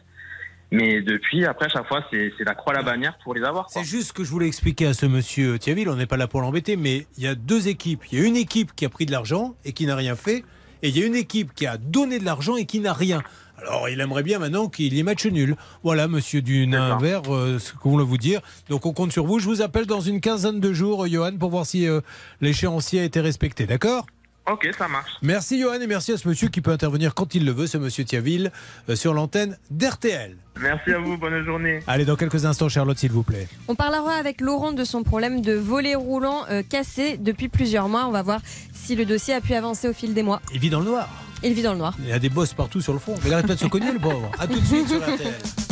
Mais 0.71 1.01
depuis, 1.01 1.45
après, 1.45 1.65
à 1.65 1.69
chaque 1.69 1.87
fois, 1.87 2.03
c'est 2.09 2.31
la 2.45 2.55
croix 2.55 2.73
à 2.73 2.77
la 2.77 2.83
bannière 2.83 3.17
pour 3.23 3.33
les 3.33 3.43
avoir. 3.43 3.69
C'est 3.69 3.83
juste 3.83 4.07
ce 4.07 4.13
que 4.13 4.23
je 4.23 4.29
voulais 4.29 4.47
expliquer 4.47 4.87
à 4.87 4.93
ce 4.93 5.05
monsieur 5.05 5.59
Thiaville. 5.59 5.89
On 5.89 5.95
n'est 5.95 6.05
pas 6.05 6.15
là 6.15 6.27
pour 6.27 6.41
l'embêter, 6.41 6.77
mais 6.77 7.07
il 7.17 7.23
y 7.23 7.27
a 7.27 7.35
deux 7.35 7.67
équipes. 7.67 8.03
Il 8.11 8.19
y 8.19 8.23
a 8.23 8.25
une 8.25 8.37
équipe 8.37 8.73
qui 8.73 8.85
a 8.85 8.89
pris 8.89 9.05
de 9.05 9.11
l'argent 9.11 9.55
et 9.65 9.73
qui 9.73 9.85
n'a 9.85 9.97
rien 9.97 10.15
fait, 10.15 10.45
et 10.81 10.89
il 10.89 10.97
y 10.97 11.03
a 11.03 11.05
une 11.05 11.15
équipe 11.15 11.53
qui 11.53 11.67
a 11.67 11.77
donné 11.77 12.19
de 12.19 12.25
l'argent 12.25 12.55
et 12.55 12.65
qui 12.65 12.79
n'a 12.79 12.93
rien. 12.93 13.21
Alors, 13.57 13.89
il 13.89 13.99
aimerait 13.99 14.23
bien 14.23 14.39
maintenant 14.39 14.69
qu'il 14.69 14.93
y 14.93 14.99
ait 14.99 15.03
match 15.03 15.25
nul. 15.25 15.55
Voilà, 15.83 16.07
monsieur 16.07 16.41
du 16.41 16.65
nain 16.65 16.97
vert, 16.97 17.21
euh, 17.29 17.59
ce 17.59 17.73
qu'on 17.73 17.95
veut 17.97 18.03
vous 18.03 18.17
dire. 18.17 18.41
Donc, 18.69 18.85
on 18.87 18.93
compte 18.93 19.11
sur 19.11 19.25
vous. 19.25 19.39
Je 19.39 19.45
vous 19.45 19.61
appelle 19.61 19.85
dans 19.85 19.99
une 20.01 20.19
quinzaine 20.19 20.59
de 20.59 20.73
jours, 20.73 21.05
Johan, 21.07 21.37
pour 21.37 21.51
voir 21.51 21.65
si 21.65 21.87
euh, 21.87 22.01
l'échéancier 22.39 23.01
a 23.01 23.03
été 23.03 23.19
respecté. 23.19 23.67
D'accord? 23.67 24.07
Ok, 24.49 24.67
ça 24.77 24.87
marche. 24.87 25.11
Merci, 25.21 25.61
Johan, 25.61 25.79
et 25.79 25.87
merci 25.87 26.11
à 26.13 26.17
ce 26.17 26.27
monsieur 26.27 26.47
qui 26.47 26.61
peut 26.61 26.71
intervenir 26.71 27.13
quand 27.13 27.35
il 27.35 27.45
le 27.45 27.51
veut, 27.51 27.67
ce 27.67 27.77
monsieur 27.77 28.03
Thiaville, 28.03 28.51
euh, 28.89 28.95
sur 28.95 29.13
l'antenne 29.13 29.57
d'RTL. 29.69 30.35
Merci 30.59 30.93
à 30.93 30.99
vous, 30.99 31.17
bonne 31.17 31.45
journée. 31.45 31.79
Allez, 31.87 32.05
dans 32.05 32.15
quelques 32.15 32.45
instants, 32.45 32.67
Charlotte, 32.67 32.97
s'il 32.97 33.11
vous 33.11 33.23
plaît. 33.23 33.47
On 33.67 33.75
parlera 33.75 34.13
avec 34.13 34.41
Laurent 34.41 34.71
de 34.71 34.83
son 34.83 35.03
problème 35.03 35.41
de 35.41 35.53
volet 35.53 35.95
roulant 35.95 36.45
euh, 36.49 36.63
cassé 36.67 37.17
depuis 37.17 37.49
plusieurs 37.49 37.87
mois. 37.87 38.05
On 38.07 38.11
va 38.11 38.23
voir 38.23 38.41
si 38.73 38.95
le 38.95 39.05
dossier 39.05 39.35
a 39.35 39.41
pu 39.41 39.53
avancer 39.53 39.87
au 39.87 39.93
fil 39.93 40.13
des 40.13 40.23
mois. 40.23 40.41
Il 40.53 40.59
vit 40.59 40.69
dans 40.69 40.79
le 40.79 40.85
noir. 40.85 41.07
Il 41.43 41.53
vit 41.53 41.63
dans 41.63 41.73
le 41.73 41.79
noir. 41.79 41.95
Il 41.99 42.09
y 42.09 42.13
a 42.13 42.19
des 42.19 42.29
bosses 42.29 42.53
partout 42.53 42.81
sur 42.81 42.93
le 42.93 42.99
front. 42.99 43.15
Mais 43.23 43.29
il 43.29 43.33
arrête 43.33 43.47
pas 43.47 43.55
de 43.55 43.59
se 43.59 43.67
cogner, 43.67 43.91
le 43.91 43.99
pauvre. 43.99 44.31
A 44.39 44.47
tout 44.47 44.59
de 44.59 44.65
suite 44.65 44.87
sur 44.87 45.01
RTL. 45.01 45.33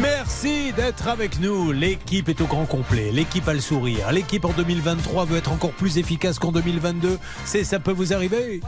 Merci 0.00 0.72
d'être 0.72 1.08
avec 1.08 1.40
nous. 1.40 1.72
L'équipe 1.72 2.28
est 2.28 2.40
au 2.40 2.46
grand 2.46 2.66
complet. 2.66 3.10
L'équipe 3.12 3.46
a 3.48 3.54
le 3.54 3.60
sourire. 3.60 4.10
L'équipe 4.12 4.44
en 4.44 4.52
2023 4.52 5.24
veut 5.26 5.38
être 5.38 5.52
encore 5.52 5.72
plus 5.72 5.98
efficace 5.98 6.38
qu'en 6.38 6.52
2022. 6.52 7.18
C'est 7.44 7.64
ça 7.64 7.78
peut 7.78 7.92
vous 7.92 8.12
arriver. 8.12 8.60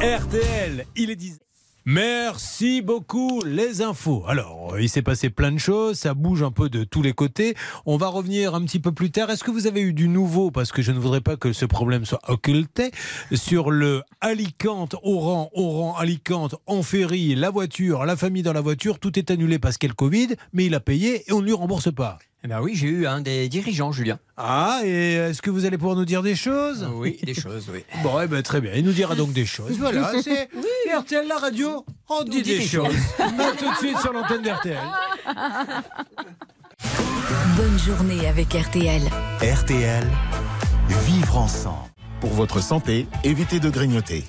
RTL, 0.00 0.86
il 0.96 1.10
est 1.10 1.16
10. 1.16 1.45
Merci 1.88 2.82
beaucoup, 2.82 3.44
les 3.44 3.80
infos. 3.80 4.24
Alors, 4.26 4.76
il 4.80 4.88
s'est 4.88 5.02
passé 5.02 5.30
plein 5.30 5.52
de 5.52 5.58
choses, 5.58 5.96
ça 5.96 6.14
bouge 6.14 6.42
un 6.42 6.50
peu 6.50 6.68
de 6.68 6.82
tous 6.82 7.00
les 7.00 7.12
côtés. 7.12 7.54
On 7.86 7.96
va 7.96 8.08
revenir 8.08 8.56
un 8.56 8.62
petit 8.62 8.80
peu 8.80 8.90
plus 8.90 9.12
tard. 9.12 9.30
Est-ce 9.30 9.44
que 9.44 9.52
vous 9.52 9.68
avez 9.68 9.82
eu 9.82 9.92
du 9.92 10.08
nouveau, 10.08 10.50
parce 10.50 10.72
que 10.72 10.82
je 10.82 10.90
ne 10.90 10.98
voudrais 10.98 11.20
pas 11.20 11.36
que 11.36 11.52
ce 11.52 11.64
problème 11.64 12.04
soit 12.04 12.18
occulté, 12.26 12.90
sur 13.32 13.70
le 13.70 14.02
Alicante, 14.20 14.96
Oran, 15.04 15.48
Oran, 15.54 15.94
Alicante, 15.96 16.56
en 16.66 16.82
ferry, 16.82 17.36
la 17.36 17.50
voiture, 17.50 18.04
la 18.04 18.16
famille 18.16 18.42
dans 18.42 18.52
la 18.52 18.60
voiture, 18.62 18.98
tout 18.98 19.16
est 19.16 19.30
annulé 19.30 19.60
parce 19.60 19.78
qu'il 19.78 19.86
y 19.86 19.90
a 19.90 19.92
le 19.92 19.94
Covid, 19.94 20.34
mais 20.52 20.66
il 20.66 20.74
a 20.74 20.80
payé 20.80 21.22
et 21.28 21.32
on 21.32 21.40
ne 21.40 21.46
lui 21.46 21.52
rembourse 21.52 21.94
pas? 21.94 22.18
Eh 22.46 22.48
ben 22.48 22.60
oui, 22.60 22.76
j'ai 22.76 22.86
eu 22.86 23.08
un 23.08 23.20
des 23.22 23.48
dirigeants, 23.48 23.90
Julien. 23.90 24.20
Ah, 24.36 24.78
et 24.84 25.14
est-ce 25.14 25.42
que 25.42 25.50
vous 25.50 25.64
allez 25.64 25.76
pouvoir 25.78 25.96
nous 25.96 26.04
dire 26.04 26.22
des 26.22 26.36
choses 26.36 26.88
Oui, 26.94 27.18
des 27.24 27.34
choses, 27.34 27.68
oui. 27.74 27.84
Bon, 28.04 28.20
eh 28.20 28.28
ben, 28.28 28.40
très 28.40 28.60
bien. 28.60 28.70
Il 28.76 28.84
nous 28.84 28.92
dira 28.92 29.16
donc 29.16 29.32
des 29.32 29.44
choses. 29.44 29.76
Voilà, 29.80 30.12
c'est 30.22 30.48
RTL, 30.96 31.26
la 31.26 31.38
radio, 31.38 31.84
on 32.08 32.22
dit, 32.22 32.42
des, 32.42 32.60
choses. 32.60 32.94
À 33.18 33.50
tout 33.58 33.68
de 33.68 33.76
suite 33.78 33.98
sur 33.98 34.12
l'antenne 34.12 34.42
d'RTL. 34.42 34.78
Bonne 37.56 37.78
journée 37.80 38.28
avec 38.28 38.54
RTL. 38.54 39.02
RTL, 39.42 40.06
vivre 41.04 41.38
ensemble. 41.38 41.90
Pour 42.20 42.30
votre 42.30 42.62
santé, 42.62 43.08
évitez 43.24 43.58
de 43.58 43.70
grignoter. 43.70 44.22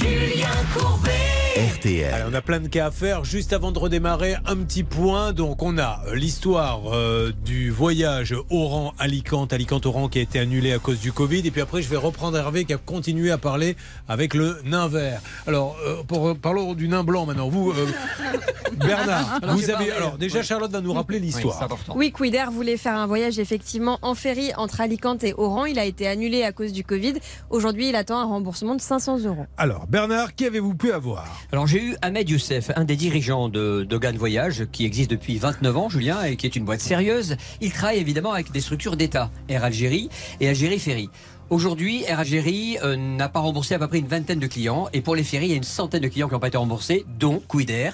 Julien 0.00 0.48
Courbet. 0.74 1.19
RTL. 1.56 2.14
Allez, 2.14 2.24
on 2.30 2.34
a 2.34 2.42
plein 2.42 2.60
de 2.60 2.68
cas 2.68 2.86
à 2.86 2.90
faire. 2.92 3.24
Juste 3.24 3.52
avant 3.52 3.72
de 3.72 3.78
redémarrer, 3.78 4.36
un 4.46 4.56
petit 4.58 4.84
point. 4.84 5.32
Donc, 5.32 5.64
on 5.64 5.78
a 5.78 6.00
euh, 6.06 6.14
l'histoire 6.14 6.82
euh, 6.94 7.32
du 7.44 7.70
voyage 7.70 8.36
Oran-Alicante, 8.50 9.52
Alicante-Oran 9.52 10.08
qui 10.08 10.20
a 10.20 10.22
été 10.22 10.38
annulé 10.38 10.72
à 10.72 10.78
cause 10.78 11.00
du 11.00 11.12
Covid. 11.12 11.44
Et 11.44 11.50
puis 11.50 11.60
après, 11.60 11.82
je 11.82 11.88
vais 11.88 11.96
reprendre 11.96 12.38
Hervé 12.38 12.64
qui 12.64 12.72
a 12.72 12.76
continué 12.76 13.32
à 13.32 13.38
parler 13.38 13.76
avec 14.08 14.34
le 14.34 14.60
nain 14.64 14.86
vert. 14.86 15.20
Alors, 15.48 15.76
euh, 15.84 16.04
pour, 16.06 16.36
parlons 16.38 16.74
du 16.74 16.86
nain 16.86 17.02
blanc 17.02 17.26
maintenant. 17.26 17.48
Vous, 17.48 17.72
euh, 17.72 17.86
Bernard, 18.76 19.40
Alors, 19.42 19.56
vous 19.56 19.64
avez. 19.64 19.72
parlé, 19.72 19.90
Alors, 19.90 20.18
déjà, 20.18 20.44
Charlotte 20.44 20.70
va 20.70 20.80
nous 20.80 20.92
rappeler 20.92 21.18
l'histoire. 21.18 21.68
Oui, 21.96 22.12
Quider 22.16 22.44
voulait 22.52 22.76
faire 22.76 22.96
un 22.96 23.08
voyage 23.08 23.40
effectivement 23.40 23.98
en 24.02 24.14
ferry 24.14 24.52
entre 24.56 24.80
Alicante 24.80 25.24
et 25.24 25.34
Oran. 25.36 25.64
Il 25.64 25.80
a 25.80 25.84
été 25.84 26.06
annulé 26.06 26.44
à 26.44 26.52
cause 26.52 26.72
du 26.72 26.84
Covid. 26.84 27.14
Aujourd'hui, 27.50 27.88
il 27.88 27.96
attend 27.96 28.20
un 28.20 28.26
remboursement 28.26 28.76
de 28.76 28.80
500 28.80 29.24
euros. 29.24 29.46
Alors, 29.56 29.88
Bernard, 29.88 30.36
qui 30.36 30.46
avez-vous 30.46 30.74
pu 30.74 30.92
avoir? 30.92 31.39
Alors 31.52 31.66
j'ai 31.66 31.82
eu 31.82 31.96
Ahmed 32.02 32.28
Youssef, 32.28 32.70
un 32.76 32.84
des 32.84 32.96
dirigeants 32.96 33.48
de 33.48 33.84
Dogan 33.88 34.16
Voyage, 34.16 34.66
qui 34.70 34.84
existe 34.84 35.10
depuis 35.10 35.38
29 35.38 35.76
ans, 35.76 35.88
Julien, 35.88 36.22
et 36.22 36.36
qui 36.36 36.46
est 36.46 36.54
une 36.54 36.64
boîte 36.64 36.80
sérieuse. 36.80 37.36
Il 37.60 37.72
travaille 37.72 37.98
évidemment 37.98 38.32
avec 38.32 38.52
des 38.52 38.60
structures 38.60 38.96
d'État, 38.96 39.30
Air 39.48 39.64
Algérie 39.64 40.08
et 40.40 40.48
Algérie 40.48 40.78
Ferry. 40.78 41.10
Aujourd'hui, 41.50 42.04
Air 42.06 42.20
Algérie 42.20 42.78
euh, 42.84 42.94
n'a 42.94 43.28
pas 43.28 43.40
remboursé 43.40 43.74
à 43.74 43.80
peu 43.80 43.88
près 43.88 43.98
une 43.98 44.06
vingtaine 44.06 44.38
de 44.38 44.46
clients, 44.46 44.88
et 44.92 45.00
pour 45.00 45.16
les 45.16 45.24
ferries, 45.24 45.46
il 45.46 45.50
y 45.50 45.54
a 45.54 45.56
une 45.56 45.64
centaine 45.64 46.02
de 46.02 46.08
clients 46.08 46.28
qui 46.28 46.34
n'ont 46.34 46.40
pas 46.40 46.48
été 46.48 46.58
remboursés, 46.58 47.04
dont 47.18 47.42
Quider. 47.48 47.90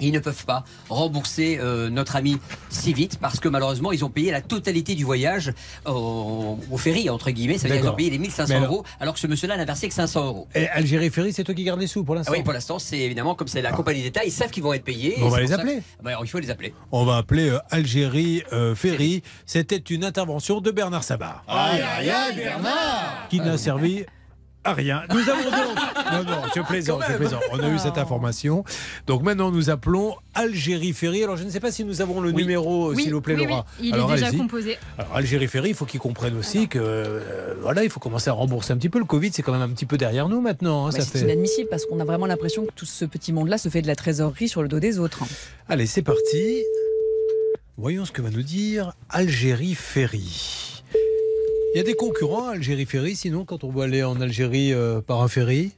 Ils 0.00 0.12
ne 0.12 0.18
peuvent 0.18 0.44
pas 0.44 0.64
rembourser 0.88 1.58
euh, 1.60 1.88
notre 1.90 2.16
ami 2.16 2.38
si 2.70 2.92
vite 2.92 3.18
parce 3.20 3.38
que 3.38 3.48
malheureusement 3.48 3.92
ils 3.92 4.04
ont 4.04 4.10
payé 4.10 4.30
la 4.30 4.40
totalité 4.40 4.94
du 4.94 5.04
voyage 5.04 5.52
au, 5.86 6.58
au 6.70 6.76
ferry 6.78 7.08
entre 7.10 7.30
guillemets. 7.30 7.58
Ça 7.58 7.68
veut 7.68 7.74
dire 7.74 7.82
qu'ils 7.82 7.90
ont 7.90 7.94
payé 7.94 8.10
les 8.10 8.18
1500 8.18 8.48
Mais 8.48 8.56
alors- 8.56 8.72
euros 8.72 8.84
alors 9.00 9.14
que 9.14 9.20
ce 9.20 9.26
monsieur-là 9.26 9.56
n'a 9.56 9.64
versé 9.64 9.88
que 9.88 9.94
500 9.94 10.26
euros. 10.26 10.48
Et 10.54 10.66
Algérie 10.68 11.10
Ferry, 11.10 11.32
c'est 11.32 11.44
toi 11.44 11.54
qui 11.54 11.64
gardes 11.64 11.80
les 11.80 11.86
sous 11.86 12.02
pour 12.04 12.14
Ah 12.14 12.18
l'instant 12.18 12.32
oui, 12.32 12.42
pour 12.42 12.52
l'instant, 12.52 12.78
c'est 12.78 12.98
évidemment 12.98 13.34
comme 13.34 13.48
c'est 13.48 13.62
la 13.62 13.72
compagnie 13.72 14.02
d'État, 14.02 14.24
ils 14.24 14.32
savent 14.32 14.50
qu'ils 14.50 14.62
vont 14.62 14.72
être 14.72 14.84
payés. 14.84 15.16
On 15.20 15.28
va 15.28 15.40
les 15.40 15.52
appeler. 15.52 15.76
que- 15.76 16.02
Bah, 16.02 16.10
alors, 16.10 16.24
il 16.24 16.28
faut 16.28 16.38
les 16.38 16.50
appeler. 16.50 16.74
On 16.90 17.04
va 17.04 17.16
appeler 17.18 17.50
euh, 17.50 17.58
Algérie 17.70 18.42
euh, 18.52 18.74
Ferry. 18.74 19.22
C'était 19.46 19.76
une 19.76 20.04
intervention 20.04 20.60
de 20.60 20.70
Bernard 20.70 21.04
Sabat. 21.04 21.42
Aïe, 21.46 21.80
aïe, 21.98 22.10
aïe, 22.10 22.36
Bernard 22.36 23.28
Qui 23.30 23.40
n'a 23.40 23.56
servi 23.58 24.04
à 24.64 24.72
rien. 24.74 25.02
Nous 25.10 25.28
avons 25.28 25.50
donc. 25.50 25.78
Non, 26.12 26.24
non, 26.24 26.42
je 26.54 26.60
plaisante, 26.60 27.00
Quand 27.00 27.12
je 27.12 27.16
plaisante. 27.16 27.40
On 27.52 27.58
a 27.60 27.68
eu 27.70 27.78
cette 27.78 27.96
information. 27.96 28.64
Donc 29.06 29.22
maintenant, 29.22 29.50
nous 29.50 29.70
appelons 29.70 30.14
Algérie 30.34 30.92
Ferry. 30.92 31.24
Alors, 31.24 31.38
je 31.38 31.44
ne 31.44 31.48
sais 31.50 31.58
pas 31.60 31.72
si 31.72 31.84
nous 31.84 32.02
avons 32.02 32.20
le 32.20 32.32
numéro, 32.32 32.90
Oui, 32.92 33.04
s'il 33.04 33.14
vous 33.14 33.22
plaît, 33.22 33.34
oui, 33.34 33.46
Laura. 33.46 33.64
oui, 33.80 33.88
il 33.88 33.94
Alors, 33.94 34.12
est 34.12 34.16
déjà 34.16 34.30
composé. 34.32 34.76
Alors, 34.98 35.16
Algérie 35.16 35.48
Ferry, 35.48 35.70
il 35.70 35.74
faut 35.74 35.86
qu'ils 35.86 36.00
comprennent 36.00 36.36
aussi 36.36 36.68
que 36.68 36.78
euh, 36.78 37.54
voilà, 37.62 37.82
il 37.82 37.88
faut 37.88 37.98
commencer 38.00 38.28
à 38.28 38.34
rembourser 38.34 38.74
un 38.74 38.76
petit 38.76 38.90
peu. 38.90 38.98
Le 38.98 39.06
Covid, 39.06 39.30
c'est 39.32 39.42
quand 39.42 39.52
même 39.52 39.62
un 39.62 39.70
petit 39.70 39.86
peu 39.86 39.96
derrière 39.96 40.28
nous 40.28 40.42
maintenant. 40.42 40.84
hein, 40.86 40.90
Ouais, 40.90 41.00
ça 41.00 41.06
c'est 41.06 41.18
fait... 41.20 41.24
inadmissible 41.24 41.70
parce 41.70 41.86
qu'on 41.86 41.98
a 42.00 42.04
vraiment 42.04 42.26
l'impression 42.26 42.66
que 42.66 42.72
tout 42.76 42.84
ce 42.86 43.06
petit 43.06 43.32
monde-là 43.32 43.56
se 43.56 43.70
fait 43.70 43.80
de 43.80 43.86
la 43.86 43.96
trésorerie 43.96 44.48
sur 44.48 44.60
le 44.60 44.68
dos 44.68 44.80
des 44.80 44.98
autres. 44.98 45.20
Allez, 45.70 45.86
c'est 45.86 46.02
parti. 46.02 46.62
Voyons 47.78 48.04
ce 48.04 48.12
que 48.12 48.20
va 48.20 48.28
nous 48.28 48.42
dire 48.42 48.92
Algérie 49.08 49.74
Ferry. 49.74 50.71
Il 51.74 51.78
y 51.78 51.80
a 51.80 51.84
des 51.84 51.94
concurrents 51.94 52.48
à 52.48 52.52
Algérie 52.52 52.84
Ferry, 52.86 53.16
sinon, 53.16 53.44
quand 53.44 53.64
on 53.64 53.70
veut 53.70 53.82
aller 53.82 54.02
en 54.02 54.20
Algérie 54.20 54.72
euh, 54.72 55.00
par 55.00 55.22
un 55.22 55.28
ferry 55.28 55.72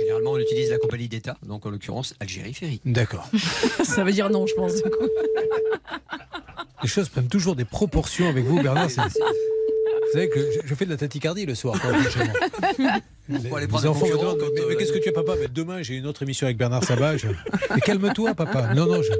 Généralement, 0.00 0.32
on 0.32 0.38
utilise 0.38 0.70
la 0.70 0.78
compagnie 0.78 1.08
d'État, 1.08 1.36
donc 1.46 1.64
en 1.66 1.70
l'occurrence 1.70 2.14
Algérie 2.20 2.52
Ferry. 2.54 2.80
D'accord. 2.84 3.28
Ça 3.84 4.04
veut 4.04 4.12
dire 4.12 4.28
non, 4.30 4.46
je 4.46 4.54
pense. 4.54 4.74
du 4.76 4.82
coup. 4.82 5.08
Les 6.82 6.88
choses 6.88 7.08
prennent 7.08 7.28
toujours 7.28 7.56
des 7.56 7.64
proportions 7.64 8.28
avec 8.28 8.44
vous, 8.44 8.62
Bernard. 8.62 8.90
c'est- 8.90 9.00
Vous 9.00 10.12
savez 10.12 10.28
que 10.28 10.38
je, 10.38 10.60
je 10.66 10.74
fais 10.74 10.84
de 10.84 10.90
la 10.90 10.96
tachycardie 10.98 11.46
le 11.46 11.54
soir. 11.54 11.78
Quand 11.80 11.88
je 11.88 12.18
Les 13.28 13.66
prendre 13.66 13.86
un 13.86 13.88
enfants 13.88 14.06
me 14.06 14.12
demandent, 14.12 14.38
quand, 14.38 14.46
mais, 14.54 14.60
mais 14.68 14.74
euh, 14.74 14.78
qu'est-ce 14.78 14.92
que 14.92 14.98
tu 14.98 15.08
as, 15.08 15.12
papa? 15.12 15.34
Mais 15.40 15.48
Demain, 15.48 15.82
j'ai 15.82 15.94
une 15.94 16.06
autre 16.06 16.22
émission 16.22 16.46
avec 16.46 16.56
Bernard 16.58 16.84
Sabat. 16.84 17.16
je- 17.16 17.28
Mais 17.74 17.80
calme-toi, 17.80 18.34
papa. 18.34 18.74
Non, 18.74 18.86
non, 18.86 19.02
je... 19.02 19.10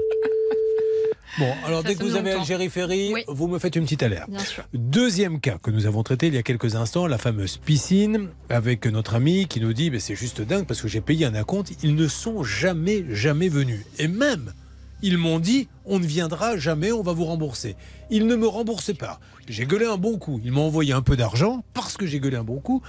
Bon, 1.39 1.53
alors 1.65 1.81
Ça 1.83 1.87
dès 1.89 1.95
que 1.95 2.03
vous 2.03 2.15
avez 2.15 2.29
longtemps. 2.31 2.41
Algérie 2.41 2.69
Ferry, 2.69 3.11
Oui. 3.13 3.23
vous 3.27 3.47
me 3.47 3.59
faites 3.59 3.75
une 3.75 3.83
petite 3.83 4.03
alerte. 4.03 4.29
Bien 4.29 4.39
sûr. 4.39 4.63
Deuxième 4.73 5.39
cas 5.39 5.57
que 5.61 5.69
nous 5.71 5.85
avons 5.85 6.03
traité 6.03 6.27
il 6.27 6.33
y 6.33 6.37
a 6.37 6.43
quelques 6.43 6.75
instants, 6.75 7.05
la 7.07 7.17
fameuse 7.17 7.57
piscine, 7.57 8.29
avec 8.49 8.85
notre 8.87 9.15
ami 9.15 9.47
qui 9.47 9.59
nous 9.61 9.73
dit 9.73 9.91
mais 9.91 9.99
c'est 9.99 10.15
juste 10.15 10.41
dingue 10.41 10.65
parce 10.65 10.81
que 10.81 10.87
j'ai 10.87 11.01
payé 11.01 11.25
un 11.25 11.35
acompte. 11.35 11.71
Ils 11.83 11.95
ne 11.95 12.07
sont 12.07 12.43
jamais, 12.43 13.05
jamais 13.09 13.49
venus. 13.49 13.81
Et 13.99 14.07
même, 14.07 14.53
ils 15.01 15.17
m'ont 15.17 15.39
dit 15.39 15.67
on 15.87 15.99
ne 15.99 16.05
viendra 16.05 16.57
jamais, 16.57 16.91
on 16.91 17.01
va 17.01 17.13
vous 17.13 17.25
rembourser. 17.25 17.75
Ils 18.09 18.27
ne 18.27 18.35
me 18.35 18.47
remboursaient 18.47 18.93
pas. 18.93 19.19
J'ai 19.47 19.65
gueulé 19.65 19.85
un 19.85 19.95
bon 19.95 20.17
coup. 20.17 20.41
Ils 20.43 20.51
m'ont 20.51 20.65
envoyé 20.65 20.91
un 20.91 21.01
peu 21.01 21.15
d'argent 21.15 21.63
parce 21.73 21.95
que 21.95 22.05
j'ai 22.05 22.19
gueulé 22.19 22.35
un 22.35 22.43
bon 22.43 22.59
coup. 22.59 22.81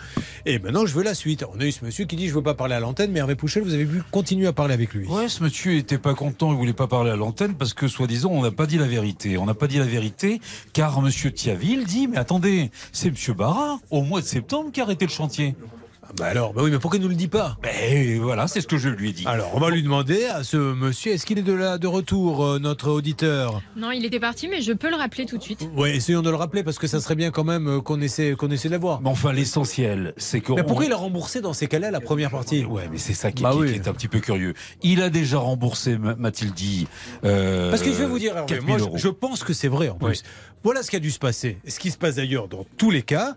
Et 0.47 0.59
maintenant, 0.59 0.85
je 0.85 0.95
veux 0.95 1.05
la 1.05 1.15
suite. 1.15 1.45
On 1.55 1.61
a 1.61 1.65
eu 1.65 1.71
ce 1.71 1.85
monsieur 1.85 2.05
qui 2.05 2.17
dit 2.17 2.29
je 2.29 2.35
veux 2.35 2.43
pas 2.43 2.55
parler 2.55 2.75
à 2.75 2.81
l'antenne, 2.81 3.13
mais 3.13 3.21
Hervé 3.21 3.37
Pouchel, 3.37 3.63
vous 3.63 3.75
avez 3.75 3.87
pu 3.87 4.03
continuer 4.11 4.49
à 4.49 4.53
parler 4.53 4.75
avec 4.75 4.93
lui. 4.95 5.07
Ouais, 5.07 5.29
ce 5.29 5.43
monsieur 5.45 5.77
était 5.77 5.99
pas 5.99 6.15
content, 6.15 6.51
il 6.51 6.57
voulait 6.57 6.73
pas 6.73 6.89
parler 6.89 7.11
à 7.11 7.17
l'antenne 7.17 7.55
parce 7.55 7.75
que, 7.75 7.87
soi-disant, 7.87 8.31
on 8.31 8.43
n'a 8.43 8.51
pas 8.51 8.67
dit 8.67 8.79
la 8.79 8.89
vérité. 8.89 9.39
On 9.39 9.47
n'a 9.47 9.55
pas 9.55 9.69
dit 9.69 9.79
la 9.79 9.85
vérité 9.85 10.41
car 10.73 11.01
monsieur 11.01 11.31
Thiaville 11.31 11.85
dit, 11.85 12.09
mais 12.09 12.17
attendez, 12.17 12.73
c'est 12.93 13.11
monsieur 13.11 13.35
Barra, 13.35 13.79
au 13.91 14.03
mois 14.03 14.21
de 14.21 14.27
septembre, 14.27 14.73
qui 14.73 14.81
a 14.81 14.85
arrêté 14.85 15.07
le 15.07 15.13
chantier. 15.13 15.55
Bah 16.17 16.27
alors, 16.27 16.53
bah 16.55 16.63
oui, 16.65 16.71
mais 16.71 16.79
pourquoi 16.79 16.99
il 16.99 17.03
nous 17.03 17.09
le 17.09 17.15
dit 17.15 17.29
pas? 17.29 17.57
Ben 17.63 18.19
voilà, 18.21 18.49
c'est 18.49 18.61
ce 18.63 18.67
que 18.67 18.79
je 18.79 18.89
lui 18.89 19.11
ai 19.11 19.13
dit. 19.13 19.25
Alors, 19.27 19.51
on 19.55 19.61
va 19.61 19.71
lui 19.71 19.83
demander 19.83 20.25
à 20.25 20.43
ce 20.43 20.57
monsieur, 20.57 21.13
est-ce 21.13 21.27
qu'il 21.27 21.39
est 21.39 21.43
de 21.43 21.53
là 21.53 21.77
de 21.79 21.87
retour, 21.87 22.45
euh, 22.45 22.59
notre 22.59 22.91
auditeur? 22.91 23.61
Non, 23.77 23.91
il 23.91 24.05
était 24.05 24.19
parti, 24.19 24.49
mais 24.49 24.63
je 24.63 24.73
peux 24.73 24.89
le 24.89 24.97
rappeler 24.97 25.27
tout 25.27 25.37
de 25.37 25.43
suite. 25.43 25.69
Oui, 25.77 25.91
essayons 25.91 26.23
de 26.23 26.31
le 26.31 26.37
rappeler 26.37 26.63
parce 26.65 26.79
que 26.79 26.87
ça 26.87 27.01
serait 27.01 27.15
bien 27.15 27.31
quand 27.31 27.45
même 27.45 27.69
euh, 27.69 27.81
qu'on 27.81 28.01
essaie, 28.01 28.35
qu'on 28.37 28.51
essaie 28.51 28.69
de 28.69 28.73
la 28.73 28.79
voir. 28.79 29.01
Mais 29.03 29.11
enfin, 29.11 29.33
l'essentiel, 29.33 30.15
c'est 30.17 30.41
que. 30.41 30.53
Mais 30.53 30.63
pourquoi 30.63 30.87
il 30.87 30.93
a 30.93 30.97
remboursé 30.97 31.41
dans 31.41 31.53
ces 31.53 31.67
cas-là 31.67 31.91
la 31.91 32.01
première 32.01 32.31
partie? 32.31 32.65
Ouais, 32.65 32.89
mais 32.91 32.99
c'est 32.99 33.15
ça 33.15 33.31
qui, 33.31 33.43
Bah 33.43 33.51
qui- 33.53 33.59
oui. 33.59 33.73
qui 33.73 33.75
est 33.79 33.89
un 33.89 33.93
petit 33.93 34.09
peu 34.09 34.21
curieux. 34.21 34.55
Il 34.83 35.03
a 35.03 35.11
déjà 35.11 35.39
remboursé, 35.39 35.99
m'a-t-il 35.99 36.53
dit. 36.53 36.89
euh, 37.25 37.71
Parce 37.71 37.83
que 37.83 37.91
je 37.93 37.97
vais 37.99 38.07
vous 38.07 38.19
dire, 38.19 38.35
Hervé, 38.37 38.55
4 38.55 38.61
000 38.65 38.67
moi 38.69 38.79
je, 38.79 38.85
euros. 38.85 38.97
je 38.97 39.09
pense 39.09 39.45
que 39.45 39.53
c'est 39.53 39.69
vrai 39.69 39.89
en 39.91 39.97
plus. 39.97 40.07
Oui. 40.09 40.21
Voilà 40.65 40.83
ce 40.83 40.91
qui 40.91 40.97
a 40.97 41.01
dû 41.01 41.11
se 41.11 41.19
passer. 41.21 41.59
Ce 41.69 41.79
qui 41.79 41.91
se 41.91 41.99
passe 41.99 42.17
d'ailleurs 42.17 42.49
dans 42.49 42.65
tous 42.77 42.91
les 42.91 43.03
cas. 43.03 43.35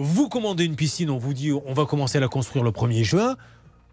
Vous 0.00 0.28
commandez 0.28 0.64
une 0.64 0.76
piscine, 0.76 1.10
on 1.10 1.18
vous 1.18 1.34
dit 1.34 1.50
on 1.50 1.74
va 1.74 1.84
commencer 1.84 2.18
à 2.18 2.20
la 2.20 2.28
construire 2.28 2.62
le 2.64 2.70
1er 2.70 3.02
juin. 3.02 3.36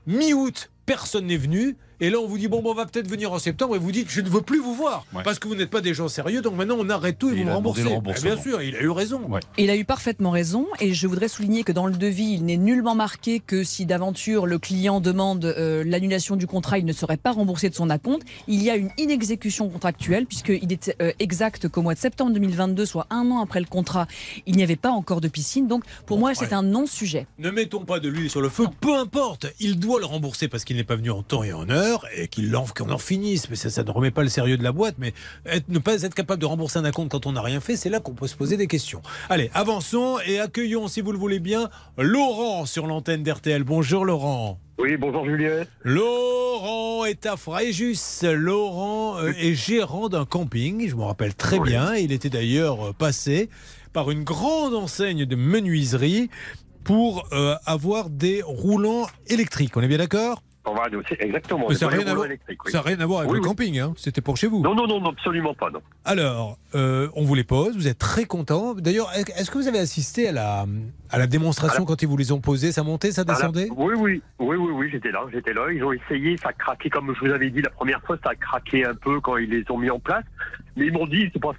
Mi-août, 0.06 0.70
personne 0.86 1.26
n'est 1.26 1.36
venu. 1.36 1.78
Et 2.02 2.10
là, 2.10 2.18
on 2.20 2.28
vous 2.28 2.38
dit 2.38 2.48
bon, 2.48 2.62
bon, 2.62 2.72
on 2.72 2.76
va 2.76 2.86
peut-être 2.86 3.08
venir 3.10 3.32
en 3.32 3.40
septembre. 3.40 3.76
Et 3.76 3.80
vous 3.80 3.92
dites 3.92 4.08
je 4.10 4.22
ne 4.22 4.30
veux 4.30 4.42
plus 4.42 4.60
vous 4.60 4.74
voir 4.76 5.06
Ouais. 5.14 5.24
parce 5.24 5.40
que 5.40 5.48
vous 5.48 5.56
n'êtes 5.56 5.70
pas 5.70 5.82
des 5.82 5.94
gens 5.94 6.08
sérieux. 6.08 6.42
Donc 6.42 6.56
maintenant, 6.56 6.76
on 6.80 6.90
arrête 6.90 7.18
tout 7.18 7.30
et, 7.30 7.34
Et 7.34 7.38
vous 7.38 7.46
me 7.46 7.54
remboursez. 7.54 7.84
Eh 7.88 8.22
bien 8.22 8.38
sûr, 8.42 8.62
il 8.62 8.76
a 8.76 8.82
eu 8.82 8.90
raison. 8.90 9.22
Il 9.58 9.70
a 9.70 9.76
eu 9.76 9.86
parfaitement 9.86 10.32
raison 10.32 10.68
et 10.80 10.94
je 10.94 11.08
voudrais 11.08 11.28
souligner 11.28 11.64
que 11.64 11.72
dans 11.72 11.88
le 11.88 11.96
devis, 11.96 12.34
il 12.34 12.46
n'est 12.46 12.58
nullement 12.58 12.96
marqué 12.96 13.40
que 13.40 13.64
si 13.64 13.86
d'aventure 13.86 14.46
le 14.46 14.60
client 14.60 15.00
demande 15.00 15.46
euh, 15.46 15.84
l'annulation 15.86 16.36
du 16.36 16.48
contrat, 16.48 16.78
il 16.80 16.86
ne 16.86 16.94
serait 16.94 17.18
pas 17.18 17.32
remboursé 17.32 17.70
de 17.70 17.76
son 17.76 17.90
acompte. 17.90 18.24
Il 18.48 18.62
y 18.64 18.70
a 18.70 18.76
une 18.76 18.90
inexécution 18.98 19.70
contractuelle 19.70 20.26
puisqu'il 20.26 20.72
est 20.72 20.96
euh, 21.02 21.12
exact 21.20 21.68
qu'au 21.70 21.82
mois 21.82 21.94
de 21.94 22.00
septembre 22.00 22.32
2022, 22.34 22.86
soit 22.86 23.08
un 23.10 23.30
an 23.32 23.42
après 23.42 23.60
le 23.60 23.66
contrat, 23.68 24.08
il 24.46 24.56
n'y 24.58 24.64
avait 24.64 24.76
pas 24.76 24.92
encore 24.92 25.22
de 25.22 25.28
piscine. 25.28 25.68
Donc 25.68 25.84
pour 26.06 26.18
moi, 26.20 26.34
c'est 26.34 26.54
un 26.54 26.64
non-sujet. 26.64 27.28
Ne 27.40 27.52
mettons 27.52 27.86
pas 27.86 28.00
de 28.00 28.10
l'huile 28.10 28.30
sur 28.30 28.42
le 28.42 28.50
feu, 28.50 28.66
peu 28.82 28.96
importe. 28.98 29.48
Il 29.60 29.80
doit 29.80 30.00
le 30.00 30.06
rembourser 30.06 30.48
parce 30.48 30.64
qu'il 30.66 30.76
n'est 30.78 30.84
pas 30.84 30.96
venu 30.96 31.12
en 31.12 31.22
temps 31.24 31.44
et 31.44 31.54
en 31.54 31.70
heure 31.70 31.85
et 32.18 32.28
qu'il 32.28 32.56
en, 32.56 32.66
qu'on 32.66 32.90
en 32.90 32.98
finisse. 32.98 33.50
Mais 33.50 33.56
ça, 33.56 33.70
ça 33.70 33.84
ne 33.84 33.92
remet 33.92 34.12
pas 34.12 34.24
le 34.24 34.30
sérieux 34.30 34.58
de 34.58 34.64
la 34.64 34.72
boîte. 34.72 34.96
Mais 34.98 35.14
être- 35.46 35.70
ne 35.70 35.80
pas 35.80 36.02
être 36.04 36.14
capable 36.16 36.42
de 36.42 36.46
rembourser 36.46 36.80
un 36.80 36.86
acompte 36.86 37.12
quand 37.12 37.26
on 37.26 37.34
n'a 37.34 37.42
rien 37.42 37.60
fait, 37.62 37.76
c'est 37.76 37.90
là 37.90 38.00
qu'on 38.00 38.14
peut 38.14 38.28
se 38.28 38.36
poser 38.36 38.58
des 38.58 38.68
questions. 38.68 39.02
Allez, 39.30 39.50
avançons 39.54 40.18
et 40.28 40.40
accueillons, 40.40 40.88
si 40.88 41.02
vous 41.02 41.12
le 41.12 41.18
voulez 41.18 41.40
bien, 41.40 41.70
Laurent 41.98 42.66
sur 42.66 42.88
l'antenne 42.88 43.24
d'RTL. 43.24 43.64
Bonjour 43.64 44.06
Laurent. 44.06 44.60
Oui, 44.78 44.98
bonjour 44.98 45.24
Julien. 45.26 45.64
Laurent 45.84 47.06
est 47.06 47.26
à 47.26 47.38
Fréjus. 47.38 47.98
Laurent 48.24 49.18
euh, 49.20 49.32
est 49.40 49.54
gérant 49.56 50.10
d'un 50.10 50.26
camping, 50.26 50.88
je 50.90 50.96
me 50.96 51.04
rappelle 51.04 51.34
très 51.34 51.60
bien. 51.60 51.96
Il 51.96 52.12
était 52.12 52.30
d'ailleurs 52.30 52.88
euh, 52.88 52.92
passé 52.94 53.50
par 53.94 54.12
une 54.12 54.24
grande 54.26 54.74
enseigne 54.76 55.26
de 55.26 55.36
menuiserie 55.38 56.30
pour 56.84 57.28
euh, 57.32 57.56
avoir 57.66 58.10
des 58.10 58.42
roulants 58.44 59.08
électriques. 59.28 59.76
On 59.78 59.82
est 59.82 59.88
bien 59.88 59.98
d'accord? 59.98 60.44
On 60.68 60.74
va 60.74 60.84
aller 60.84 60.96
aussi, 60.96 61.14
exactement. 61.20 61.68
Mais 61.70 61.76
ça 61.76 61.86
n'a 61.88 61.92
rien, 61.96 62.08
à 62.08 62.14
voir- 62.16 62.26
électriques, 62.26 62.64
oui. 62.66 62.72
ça 62.72 62.80
a 62.80 62.82
rien 62.82 63.00
à 63.00 63.06
voir 63.06 63.20
avec 63.20 63.32
Oui, 63.32 63.38
le 63.38 63.42
oui. 63.44 63.48
camping, 63.48 63.80
hein. 63.80 63.94
c'était 63.98 64.22
pour 64.22 64.36
chez 64.38 64.48
vous. 64.48 64.62
Non, 64.62 64.74
non, 64.74 64.88
non, 64.88 65.00
non, 65.00 65.10
absolument 65.12 65.54
pas, 65.54 65.70
non. 65.70 65.82
Alors, 66.06 66.58
euh, 66.74 67.08
on 67.16 67.24
vous 67.24 67.36
les 67.36 67.44
pose, 67.44 67.76
vous 67.76 67.88
êtes 67.88 68.00
très 68.00 68.26
content. 68.26 68.74
D'ailleurs, 68.74 69.12
est-ce 69.14 69.52
que 69.52 69.58
vous 69.58 69.68
avez 69.68 69.80
assisté 69.80 70.28
à 70.28 70.32
la, 70.32 70.66
à 71.12 71.20
la 71.20 71.28
démonstration 71.28 71.78
Alors- 71.78 71.88
quand 71.88 72.02
ils 72.02 72.08
vous 72.08 72.18
les 72.18 72.32
ont 72.32 72.40
posés? 72.42 72.72
Ça 72.72 72.84
montait, 72.84 73.12
ça 73.12 73.24
descendait? 73.24 73.68
Oui, 73.76 73.94
oui, 73.98 74.22
oui, 74.40 74.56
oui, 74.58 74.72
oui, 74.74 74.90
j'étais 74.92 75.12
là, 75.12 75.22
j'étais 75.32 75.54
là. 75.54 75.72
Ils 75.72 75.84
ont 75.84 75.94
essayé, 75.94 76.36
ça 76.38 76.50
a 76.50 76.54
craqué, 76.54 76.90
comme 76.90 77.14
je 77.16 77.26
vous 77.28 77.32
avais 77.34 77.50
dit 77.52 77.62
la 77.62 77.70
première 77.70 78.02
fois, 78.02 78.18
ça 78.24 78.32
a 78.32 78.36
craqué 78.36 78.86
un 78.86 78.96
peu 78.96 79.20
quand 79.22 79.38
ils 79.38 79.50
les 79.50 79.64
ont 79.70 79.78
mis 79.78 79.90
en 79.90 80.00
place. 80.00 80.24
Mais 80.76 80.88
ils 80.88 80.92
m'ont 80.94 81.08
dit, 81.08 81.30
c'est 81.32 81.42
pas, 81.42 81.54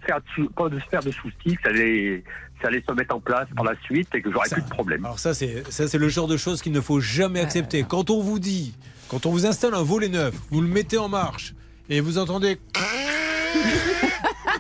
pas 0.57 0.69
de 0.69 0.79
se 0.79 0.85
faire 0.87 1.03
de 1.03 1.11
soucis, 1.11 1.57
ça 1.63 1.71
allait, 1.71 2.23
ça 2.61 2.69
allait 2.69 2.83
se 2.87 2.93
mettre 2.93 3.15
en 3.15 3.21
place 3.21 3.47
par 3.57 3.65
la 3.65 3.75
suite 3.85 4.09
et 4.15 4.21
que 4.21 4.31
j'aurais 4.31 4.49
plus 4.51 4.61
de 4.63 4.69
problème. 4.69 5.05
Alors 5.07 5.19
ça, 5.19 5.33
c'est 5.33 5.63
ça, 5.73 5.89
c'est 5.89 5.97
le 5.99 6.09
genre 6.09 6.27
de 6.27 6.37
choses 6.37 6.61
qu'il 6.61 6.73
ne 6.73 6.81
faut 6.83 7.01
jamais 7.01 7.41
accepter. 7.41 7.83
Quand 7.89 8.11
on 8.11 8.21
vous 8.21 8.39
dit, 8.39 8.75
quand 9.09 9.27
on 9.27 9.31
vous 9.31 9.47
installe 9.47 9.75
un 9.75 9.83
volet 9.83 10.09
neuf, 10.09 10.35
vous 10.51 10.61
le 10.61 10.69
mettez 10.69 10.99
en 10.99 11.09
marche 11.09 11.55
et 11.89 12.01
vous 12.01 12.19
entendez. 12.19 12.59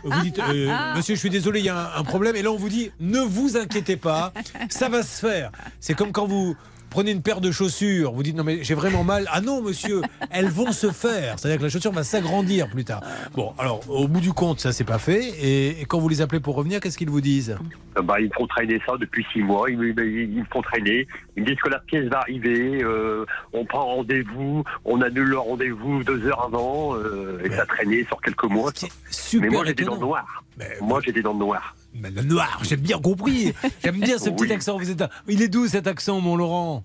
Vous 0.05 0.21
dites, 0.23 0.39
euh, 0.39 0.95
monsieur, 0.95 1.17
je 1.17 1.21
suis 1.21 1.31
désolé, 1.31 1.59
il 1.59 1.67
y 1.67 1.69
a 1.69 1.77
un, 1.97 1.99
un 2.01 2.05
problème. 2.05 2.37
Et 2.37 2.43
là, 2.43 2.53
on 2.53 2.57
vous 2.57 2.69
dit, 2.69 2.93
ne 3.01 3.19
vous 3.19 3.57
inquiétez 3.57 3.97
pas, 3.97 4.33
ça 4.69 4.89
va 4.89 5.03
se 5.03 5.19
faire. 5.19 5.51
C'est 5.81 5.95
comme 5.95 6.13
quand 6.13 6.27
vous 6.27 6.55
prenez 6.97 7.11
une 7.11 7.21
paire 7.21 7.43
de 7.43 7.51
chaussures, 7.51 8.11
vous 8.13 8.23
dites, 8.23 8.35
non, 8.35 8.43
mais 8.43 8.65
j'ai 8.65 8.73
vraiment 8.73 9.05
mal. 9.05 9.29
Ah 9.31 9.43
non, 9.43 9.61
monsieur, 9.61 10.01
elles 10.31 10.49
vont 10.49 10.73
se 10.73 10.91
faire. 10.91 11.39
C'est-à-dire 11.39 11.59
que 11.59 11.65
la 11.65 11.69
chaussure 11.69 11.93
va 11.93 12.03
s'agrandir 12.05 12.71
plus 12.71 12.87
tard. 12.87 13.03
Bon, 13.35 13.53
alors, 13.59 13.83
au 13.91 14.09
bout 14.09 14.21
du 14.21 14.33
compte, 14.33 14.61
ça, 14.61 14.73
c'est 14.73 14.85
pas 14.85 14.97
fait. 14.99 15.29
Et, 15.43 15.83
et 15.83 15.85
quand 15.85 15.99
vous 15.99 16.09
les 16.09 16.23
appelez 16.23 16.41
pour 16.41 16.55
revenir, 16.55 16.81
qu'est-ce 16.81 16.97
qu'ils 16.97 17.11
vous 17.11 17.21
disent? 17.21 17.59
Euh, 17.99 18.03
Bah, 18.03 18.19
ils 18.19 18.29
me 18.29 18.33
font 18.33 18.47
traîner 18.47 18.81
ça 18.87 18.95
depuis 18.99 19.27
six 19.31 19.43
mois. 19.43 19.69
Ils 19.71 19.77
me, 19.77 19.89
ils 19.91 20.43
font 20.51 20.63
traîner. 20.63 21.07
Ils 21.37 21.43
me 21.43 21.49
disent 21.49 21.61
que 21.63 21.69
la 21.69 21.81
pièce 21.81 22.07
va 22.09 22.21
arriver. 22.21 22.83
euh, 22.83 23.27
on 23.53 23.67
prend 23.67 23.85
rendez-vous. 23.85 24.65
On 24.87 25.03
annule 25.03 25.29
le 25.29 25.39
rendez-vous 25.39 26.03
deux 26.03 26.25
heures 26.27 26.45
avant. 26.45 26.95
euh, 26.97 27.43
et 27.45 27.51
ça 27.51 27.63
a 27.63 27.67
traîné 27.67 28.05
sur 28.07 28.19
quelques 28.23 28.45
mois. 28.45 28.73
super 29.11 29.43
Mais 29.51 29.55
moi, 29.55 29.67
j'étais 29.67 29.85
dans 29.85 29.97
le 29.97 30.01
noir. 30.01 30.45
Moi, 30.81 31.01
j'étais 31.05 31.21
dans 31.21 31.35
le 31.35 31.41
noir. 31.41 31.76
Mais 32.01 32.11
le 32.11 32.23
noir, 32.23 32.61
j'ai 32.63 32.77
bien 32.77 32.99
compris. 32.99 33.53
J'aime 33.85 34.01
bien 34.01 34.19
ce 34.19 34.31
petit 34.31 34.45
Oui. 34.45 34.53
accent. 34.53 34.79
Vous 34.79 34.91
êtes 34.91 35.01
un- 35.03 35.09
Il 35.29 35.43
est 35.43 35.49
doux 35.49 35.67
cet 35.69 35.87
accent, 35.87 36.21
mon 36.21 36.37
Laurent? 36.37 36.85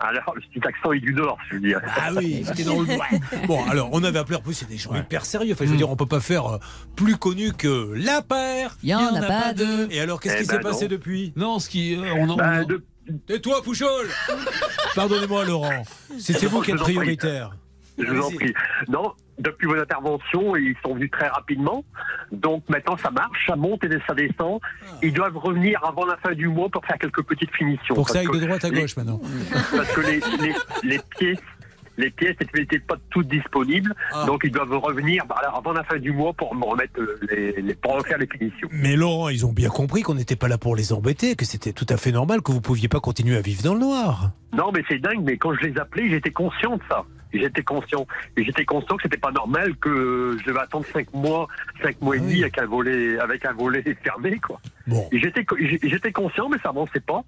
Alors, 0.00 0.32
le 0.36 0.40
petit 0.42 0.64
accent 0.66 0.92
est 0.92 1.00
du 1.00 1.12
Nord, 1.12 1.36
je 1.48 1.54
veux 1.56 1.60
dire. 1.60 1.80
Ah 1.96 2.10
oui, 2.16 2.44
j'étais 2.46 2.62
dans 2.62 2.80
le. 2.80 2.86
Bon, 3.48 3.64
alors, 3.68 3.88
on 3.92 4.04
avait 4.04 4.20
appelé 4.20 4.36
en 4.36 4.40
plus, 4.40 4.54
c'est 4.54 4.68
des 4.68 4.76
gens 4.78 4.94
hyper 4.94 5.24
sérieux. 5.24 5.54
Enfin, 5.54 5.64
je 5.64 5.70
veux 5.70 5.76
dire, 5.76 5.90
on 5.90 5.96
peut 5.96 6.06
pas 6.06 6.20
faire 6.20 6.46
euh, 6.46 6.58
plus 6.94 7.16
connu 7.16 7.52
que 7.52 7.92
la 7.96 8.22
paire. 8.22 8.76
Y 8.84 8.94
en 8.94 9.12
a 9.16 9.22
pas 9.22 9.52
deux. 9.54 9.88
Et 9.90 9.98
alors, 10.00 10.20
qu'est-ce 10.20 10.36
Eh 10.36 10.42
qui 10.42 10.46
ben 10.46 10.54
s'est 10.54 10.60
passé 10.60 10.84
non. 10.84 10.90
depuis? 10.92 11.32
Non, 11.34 11.58
ce 11.58 11.68
qui. 11.68 11.96
euh, 11.96 12.12
on 12.16 12.28
en- 12.30 12.36
Bah, 12.36 12.60
en- 12.62 12.66
Tais-toi, 13.26 13.62
Pouchol? 13.62 14.06
Pardonnez-moi, 14.94 15.44
Laurent. 15.46 15.82
C'était 16.18 16.46
vous 16.46 16.60
qui 16.60 16.70
êtes 16.72 16.76
Je 16.78 16.82
vous 16.82 16.82
en 16.82 16.84
prie. 16.84 16.94
prioritaire. 16.94 17.56
Je 17.98 18.04
vous 18.12 18.22
en 18.22 18.30
prie. 18.30 18.54
Non, 18.88 19.12
depuis 19.38 19.66
vos 19.66 19.76
interventions, 19.76 20.56
ils 20.56 20.74
sont 20.84 20.94
venus 20.94 21.10
très 21.10 21.28
rapidement. 21.28 21.84
Donc 22.32 22.64
maintenant, 22.68 22.96
ça 22.96 23.10
marche, 23.10 23.46
ça 23.46 23.56
monte 23.56 23.84
et 23.84 23.90
ça 24.06 24.14
descend. 24.14 24.60
Ils 25.02 25.12
doivent 25.12 25.36
revenir 25.36 25.82
avant 25.84 26.06
la 26.06 26.16
fin 26.18 26.32
du 26.32 26.48
mois 26.48 26.68
pour 26.68 26.84
faire 26.84 26.98
quelques 26.98 27.22
petites 27.22 27.54
finitions. 27.54 27.94
Pour 27.94 28.06
que 28.06 28.12
ça 28.12 28.20
aille 28.20 28.26
de 28.26 28.38
droite 28.46 28.64
à 28.64 28.68
les- 28.70 28.80
gauche 28.82 28.96
maintenant. 28.96 29.20
Parce 29.76 29.92
que 29.92 30.00
les, 30.00 30.20
les, 30.46 30.54
les 30.84 31.00
pièces. 31.18 31.38
Les 31.98 32.10
pièces 32.10 32.36
n'étaient 32.54 32.78
pas 32.78 32.94
toutes 33.10 33.28
disponibles, 33.28 33.94
Ah. 34.14 34.24
donc 34.26 34.40
ils 34.44 34.50
doivent 34.50 34.72
revenir 34.78 35.26
bah, 35.26 35.34
alors, 35.40 35.56
avant 35.58 35.72
la 35.72 35.84
fin 35.84 35.98
du 35.98 36.12
mois 36.12 36.32
pour 36.32 36.54
me 36.54 36.64
remettre 36.64 36.98
euh, 37.00 37.18
les, 37.30 37.60
les- 37.60 37.74
pour 37.74 37.94
refaire 37.96 38.16
les 38.18 38.26
finitions. 38.26 38.68
Mais 38.72 38.96
Laurent, 38.96 39.28
ils 39.28 39.44
ont 39.44 39.52
bien 39.52 39.68
compris 39.68 40.02
qu'on 40.02 40.14
n'était 40.14 40.36
pas 40.36 40.48
là 40.48 40.56
pour 40.58 40.76
les 40.76 40.92
embêter, 40.92 41.34
que 41.36 41.44
c'était 41.44 41.72
tout 41.72 41.86
à 41.90 41.96
fait 41.96 42.12
normal, 42.12 42.40
que 42.40 42.52
vous 42.52 42.60
pouviez 42.60 42.88
pas 42.88 43.00
continuer 43.00 43.36
à 43.36 43.40
vivre 43.42 43.62
dans 43.62 43.74
le 43.74 43.80
noir. 43.80 44.30
Non, 44.56 44.70
mais 44.72 44.82
c'est 44.88 44.98
dingue, 44.98 45.20
mais 45.22 45.36
quand 45.36 45.52
je 45.54 45.66
les 45.66 45.78
appelais, 45.78 46.08
j'étais 46.08 46.30
conscient 46.30 46.76
de 46.76 46.82
ça. 46.88 47.04
J'étais 47.34 47.62
conscient. 47.62 48.06
Et 48.38 48.44
j'étais 48.44 48.64
conscient 48.64 48.96
que 48.96 49.02
c'était 49.02 49.18
pas 49.18 49.32
normal 49.32 49.74
que 49.76 50.36
je 50.40 50.44
devais 50.46 50.60
attendre 50.60 50.86
cinq 50.92 51.12
mois, 51.12 51.46
cinq 51.82 52.00
mois 52.00 52.16
et 52.16 52.20
demi 52.20 52.40
avec 52.42 52.56
un 52.58 52.64
volet, 52.64 53.18
avec 53.18 53.44
un 53.44 53.52
volet 53.52 53.82
fermé, 54.02 54.38
quoi. 54.38 54.60
Et 55.12 55.18
J'étais, 55.18 55.44
j'étais 55.82 56.12
conscient, 56.12 56.48
mais 56.48 56.56
ça 56.62 56.70
avançait 56.70 57.00
pas. 57.00 57.22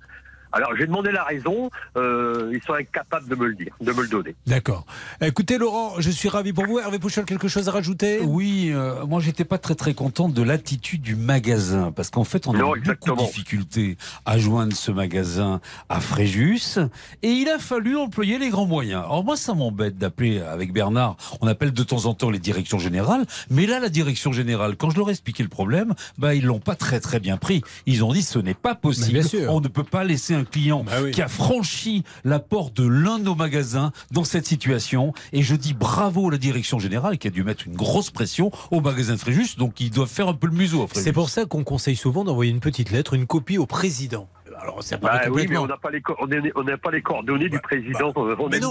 Alors, 0.52 0.76
j'ai 0.76 0.86
demandé 0.86 1.12
la 1.12 1.24
raison, 1.24 1.70
euh, 1.96 2.50
ils 2.52 2.62
sont 2.62 2.74
incapables 2.74 3.28
de 3.28 3.34
me 3.34 3.46
le 3.46 3.54
dire, 3.54 3.72
de 3.80 3.92
me 3.92 4.02
le 4.02 4.08
donner. 4.08 4.34
D'accord. 4.46 4.84
Écoutez, 5.20 5.58
Laurent, 5.58 5.94
je 5.98 6.10
suis 6.10 6.28
ravi 6.28 6.52
pour 6.52 6.66
vous. 6.66 6.78
Hervé 6.78 6.98
Pouchol, 6.98 7.24
quelque 7.24 7.48
chose 7.48 7.68
à 7.68 7.72
rajouter? 7.72 8.20
Oui, 8.20 8.70
euh, 8.72 9.06
moi 9.06 9.20
j'étais 9.20 9.44
pas 9.44 9.58
très 9.58 9.74
très 9.74 9.94
content 9.94 10.28
de 10.28 10.42
l'attitude 10.42 11.02
du 11.02 11.16
magasin 11.16 11.92
parce 11.92 12.10
qu'en 12.10 12.24
fait 12.24 12.46
on 12.46 12.54
a 12.54 12.76
eu 12.76 12.80
beaucoup 12.80 13.10
de 13.10 13.18
difficultés 13.18 13.96
à 14.24 14.38
joindre 14.38 14.74
ce 14.74 14.90
magasin 14.90 15.60
à 15.88 16.00
Fréjus 16.00 16.78
et 17.22 17.28
il 17.28 17.48
a 17.48 17.58
fallu 17.58 17.96
employer 17.96 18.38
les 18.38 18.50
grands 18.50 18.66
moyens. 18.66 19.02
Alors 19.04 19.24
moi 19.24 19.36
ça 19.36 19.54
m'embête 19.54 19.98
d'appeler 19.98 20.40
avec 20.40 20.72
Bernard, 20.72 21.16
on 21.40 21.46
appelle 21.46 21.72
de 21.72 21.82
temps 21.82 22.06
en 22.06 22.14
temps 22.14 22.30
les 22.30 22.38
directions 22.38 22.78
générales, 22.78 23.26
mais 23.50 23.66
là 23.66 23.80
la 23.80 23.88
direction 23.88 24.32
générale, 24.32 24.76
quand 24.76 24.90
je 24.90 24.96
leur 24.96 25.08
ai 25.08 25.12
expliqué 25.12 25.42
le 25.42 25.48
problème, 25.48 25.94
bah 26.18 26.34
ils 26.34 26.44
l'ont 26.44 26.60
pas 26.60 26.74
très 26.74 27.00
très 27.00 27.20
bien 27.20 27.36
pris. 27.36 27.62
Ils 27.86 28.04
ont 28.04 28.12
dit 28.12 28.22
ce 28.22 28.38
n'est 28.38 28.54
pas 28.54 28.74
possible, 28.74 29.20
bien 29.20 29.22
sûr. 29.22 29.52
on 29.52 29.60
ne 29.60 29.68
peut 29.68 29.84
pas 29.84 30.04
laisser 30.04 30.34
un 30.34 30.39
client 30.44 30.84
qui 31.12 31.22
a 31.22 31.28
franchi 31.28 32.04
la 32.24 32.38
porte 32.38 32.76
de 32.76 32.86
l'un 32.86 33.18
de 33.18 33.24
nos 33.24 33.34
magasins 33.34 33.92
dans 34.10 34.24
cette 34.24 34.46
situation. 34.46 35.12
Et 35.32 35.42
je 35.42 35.54
dis 35.54 35.74
bravo 35.74 36.28
à 36.28 36.32
la 36.32 36.38
direction 36.38 36.78
générale 36.78 37.18
qui 37.18 37.28
a 37.28 37.30
dû 37.30 37.42
mettre 37.42 37.66
une 37.66 37.76
grosse 37.76 38.10
pression 38.10 38.50
au 38.70 38.80
magasin 38.80 39.14
de 39.14 39.18
Fréjus. 39.18 39.56
Donc 39.58 39.80
ils 39.80 39.90
doivent 39.90 40.08
faire 40.08 40.28
un 40.28 40.34
peu 40.34 40.46
le 40.46 40.54
museau 40.54 40.82
à 40.82 40.86
Fréjus. 40.86 41.04
C'est 41.04 41.12
pour 41.12 41.30
ça 41.30 41.44
qu'on 41.44 41.64
conseille 41.64 41.96
souvent 41.96 42.24
d'envoyer 42.24 42.50
une 42.50 42.60
petite 42.60 42.90
lettre, 42.90 43.14
une 43.14 43.26
copie 43.26 43.58
au 43.58 43.66
président. 43.66 44.28
Alors, 44.62 44.82
ça 44.82 44.98
paraît 44.98 45.26
Bah 45.26 45.32
oui, 45.32 45.46
mais 45.48 45.56
on 45.56 45.66
n'a 45.66 45.76
pas 45.78 45.90
les, 45.90 46.00
co- 46.02 46.16
on 46.20 46.26
n'est- 46.26 46.52
on 46.54 46.62
n'a 46.64 46.76
pas 46.76 46.90
les 46.90 47.00
coordonnées 47.02 47.48
du 47.48 47.58
président. 47.60 48.12
euh, 48.16 48.36
on 48.38 48.48
Mais 48.48 48.60
non, 48.60 48.70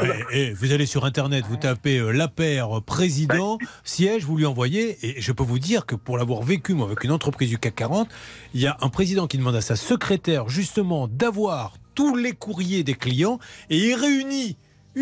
mais, 0.00 0.08
Eh, 0.32 0.48
eh, 0.48 0.52
vous 0.52 0.72
allez 0.72 0.86
sur 0.86 1.04
Internet, 1.04 1.44
vous 1.48 1.56
tapez 1.56 1.98
euh, 1.98 2.10
la 2.10 2.28
paire 2.28 2.68
président, 2.84 3.58
siège, 3.84 4.24
vous 4.24 4.36
lui 4.36 4.46
envoyez. 4.46 4.96
Et 5.02 5.20
je 5.20 5.32
peux 5.32 5.44
vous 5.44 5.58
dire 5.58 5.86
que 5.86 5.94
pour 5.94 6.18
l'avoir 6.18 6.42
vécu, 6.42 6.74
moi, 6.74 6.86
avec 6.86 7.04
une 7.04 7.12
entreprise 7.12 7.50
du 7.50 7.58
CAC 7.58 7.74
40, 7.76 8.08
il 8.54 8.60
y 8.60 8.66
a 8.66 8.76
un 8.80 8.88
président 8.88 9.26
qui 9.26 9.38
demande 9.38 9.56
à 9.56 9.60
sa 9.60 9.76
secrétaire, 9.76 10.48
justement, 10.48 11.06
d'avoir 11.08 11.74
tous 11.94 12.16
les 12.16 12.32
courriers 12.32 12.82
des 12.84 12.94
clients 12.94 13.38
et 13.70 13.76
il 13.78 13.94
réunit 13.94 14.56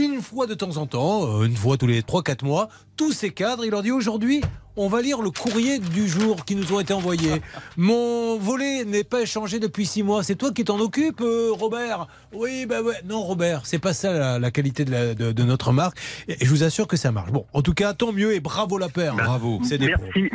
une 0.05 0.21
fois 0.23 0.47
de 0.47 0.55
temps 0.55 0.77
en 0.77 0.87
temps, 0.87 1.41
euh, 1.41 1.45
une 1.47 1.57
fois 1.57 1.77
tous 1.77 1.87
les 1.87 2.03
3-4 2.03 2.45
mois, 2.45 2.69
tous 2.97 3.13
ces 3.13 3.31
cadres. 3.31 3.65
Il 3.65 3.71
leur 3.71 3.83
dit 3.83 3.91
aujourd'hui, 3.93 4.43
on 4.77 4.89
va 4.89 5.01
lire 5.03 5.23
le 5.23 5.31
courrier 5.31 5.79
du 5.79 6.07
jour 6.09 6.45
qui 6.45 6.55
nous 6.57 6.73
ont 6.73 6.81
été 6.81 6.93
envoyés. 6.93 7.41
Mon 7.77 8.37
volet 8.39 8.85
n'est 8.85 9.05
pas 9.05 9.23
échangé 9.23 9.59
depuis 9.59 9.87
6 9.87 10.03
mois. 10.03 10.23
C'est 10.23 10.35
toi 10.37 10.53
qui 10.53 10.65
t'en 10.65 10.79
occupes, 10.81 11.21
euh, 11.23 11.51
Robert? 11.53 12.09
Oui, 12.33 12.67
bah 12.67 12.83
ouais. 12.83 12.95
Non, 13.07 13.23
Robert, 13.23 13.63
c'est 13.65 13.79
pas 13.79 13.93
ça 13.95 14.13
la, 14.13 14.39
la 14.39 14.51
qualité 14.51 14.85
de, 14.85 14.91
la- 14.91 15.15
de- 15.15 15.33
de 15.33 15.43
notre 15.45 15.73
marque. 15.73 15.99
Et, 16.29 16.37
je 16.45 16.51
vous 16.51 16.63
assure 16.65 16.87
que 16.87 16.97
ça 16.97 17.13
marche. 17.13 17.33
Bon, 17.33 17.47
en 17.53 17.63
tout 17.63 17.75
cas, 17.75 17.95
tant 17.95 18.13
mieux 18.13 18.35
et 18.35 18.41
bravo 18.41 18.79
la 18.79 18.89
paire. 18.89 19.15
Bravo. 19.15 19.61
C'est 19.65 19.79
des 19.79 19.91
pros. 19.93 20.05
Merci, 20.15 20.29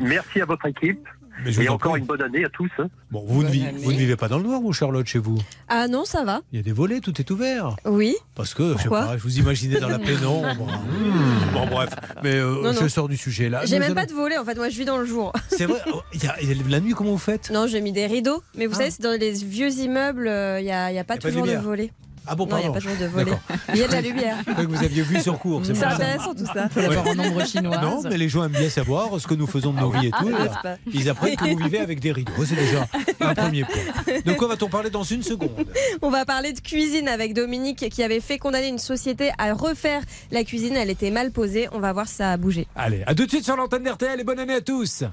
merci 0.00 0.40
à 0.40 0.44
votre 0.46 0.66
équipe. 0.66 1.06
Mais 1.44 1.50
je 1.52 1.56
vous 1.60 1.66
et 1.66 1.68
en 1.68 1.74
encore 1.74 1.92
prie. 1.92 2.00
une 2.00 2.06
bonne 2.06 2.22
année 2.22 2.44
à 2.44 2.48
tous. 2.48 2.70
hein. 2.78 2.88
Bon, 3.10 3.24
vous 3.26 3.42
ne, 3.42 3.48
vi- 3.48 3.66
vous 3.82 3.92
ne 3.92 3.96
vivez 3.98 4.16
pas 4.16 4.28
dans 4.28 4.38
le 4.38 4.44
noir, 4.44 4.60
vous, 4.60 4.72
Charlotte, 4.72 5.06
chez 5.06 5.18
vous? 5.18 5.38
Ah 5.68 5.88
non, 5.88 6.04
ça 6.04 6.24
va. 6.24 6.40
Il 6.52 6.56
y 6.56 6.60
a 6.60 6.62
des 6.62 6.72
volets, 6.72 7.00
tout 7.00 7.18
est 7.20 7.30
ouvert. 7.30 7.76
Oui. 7.84 8.14
Parce 8.34 8.54
que, 8.54 8.74
je 8.76 8.82
sais 8.84 8.88
pas, 8.88 9.16
je 9.16 9.22
vous 9.22 9.38
imaginais 9.38 9.80
dans 9.80 9.88
la 9.88 9.98
pénombre. 10.00 10.66
Hmm. 10.66 11.52
Bon, 11.54 11.66
bref. 11.66 11.90
Mais 12.22 12.34
euh, 12.36 12.62
Non, 12.62 12.72
je 12.80 12.86
sors 12.88 13.08
du 13.08 13.16
sujet 13.16 13.48
là. 13.48 13.64
J'ai 13.64 13.78
même 13.78 13.86
allons- 13.86 13.94
pas 13.94 14.06
de 14.06 14.12
volet 14.12 14.38
en 14.38 14.44
fait, 14.44 14.54
moi 14.56 14.68
je 14.68 14.78
vis 14.78 14.84
dans 14.84 14.98
le 14.98 15.06
jour. 15.06 15.32
C'est 15.48 15.66
vrai 15.66 15.80
oh, 15.92 16.02
il 16.12 16.22
y 16.22 16.26
a- 16.26 16.36
il 16.42 16.48
y 16.48 16.52
a 16.64 16.68
la 16.70 16.80
nuit, 16.80 16.92
comment 16.92 17.10
vous 17.12 17.18
faites? 17.18 17.50
Non, 17.50 17.66
j'ai 17.66 17.80
mis 17.80 17.92
des 17.92 18.06
rideaux, 18.06 18.42
mais 18.56 18.66
vous 18.66 18.74
savez, 18.74 18.90
c'est 18.90 19.02
dans 19.02 19.18
les 19.18 19.32
vieux 19.32 19.70
immeubles, 19.70 20.28
euh, 20.28 20.60
il 20.60 20.64
n'y 20.64 20.72
a, 20.72 20.90
il 20.90 20.94
y 20.94 20.98
a 20.98 21.04
pas 21.04 21.14
Y 21.14 21.18
a 21.18 21.20
pas 21.20 21.28
de 21.28 21.32
toujours 21.32 21.42
de, 21.42 21.48
lumière. 21.48 21.62
volet. 21.62 21.90
Ah 22.26 22.34
bon, 22.34 22.46
Non, 22.46 22.56
il 22.56 22.60
n'y 22.62 22.66
a 22.68 22.72
pardon. 22.72 22.88
pas 22.88 22.94
de 23.04 23.06
volet. 23.06 23.32
Il 23.74 23.76
y 23.80 23.82
a 23.82 23.88
de 23.88 23.92
la 23.92 24.00
lumière. 24.00 24.36
Que 24.44 24.62
vous 24.66 24.82
aviez 24.82 25.02
vu 25.02 25.20
sur 25.20 25.38
cours. 25.38 25.60
C'est 25.64 25.82
intéressant 25.82 26.34
tout 26.34 26.46
ça. 26.46 26.68
Faut 26.70 26.80
l'avoir 26.80 27.06
en 27.08 27.18
ombre 27.18 27.44
chinoise. 27.46 27.80
Non, 27.82 28.02
mais 28.08 28.16
les 28.16 28.28
gens 28.28 28.44
aiment 28.44 28.52
bien 28.52 28.68
savoir 28.70 29.08
ce 29.20 29.26
que 29.26 29.34
nous 29.34 29.46
faisons 29.46 29.72
de 29.72 29.80
nos 29.80 29.90
vies 29.90 30.06
et 30.06 30.10
tout. 30.10 30.30
Ah, 30.64 30.76
Ils 30.92 31.08
apprennent 31.10 31.36
que 31.36 31.44
vous 31.44 31.56
vivez 31.58 31.80
avec 31.80 32.00
des 32.00 32.12
rideaux. 32.12 32.32
C'est 32.46 32.54
déjà 32.56 32.86
un 33.20 33.34
premier 33.34 33.64
point. 33.64 34.14
De 34.24 34.32
quoi 34.32 34.48
va-t-on 34.48 34.68
parler 34.68 34.90
dans 34.90 35.02
une 35.02 35.22
seconde? 35.22 35.66
On 36.02 36.10
va 36.10 36.24
parler 36.24 36.52
de 36.52 36.60
cuisine 36.60 37.08
avec 37.08 37.34
Dominique 37.34 37.88
qui 37.90 38.02
avait 38.02 38.20
fait 38.20 38.38
condamner 38.38 38.68
une 38.68 38.78
société 38.78 39.30
à 39.38 39.52
refaire 39.52 40.02
la 40.30 40.44
cuisine. 40.44 40.76
Elle 40.76 40.90
était 40.90 41.10
mal 41.10 41.30
posée. 41.30 41.68
On 41.72 41.78
va 41.80 41.92
voir 41.92 42.08
si 42.08 42.14
ça 42.16 42.32
a 42.32 42.36
bougé. 42.36 42.66
Allez, 42.76 43.02
à 43.06 43.14
tout 43.14 43.24
de 43.26 43.30
suite 43.30 43.44
sur 43.44 43.56
l'antenne 43.56 43.82
d'RTL 43.82 44.20
et 44.20 44.24
bonne 44.24 44.38
année 44.38 44.54
à 44.54 44.60
tous. 44.60 45.04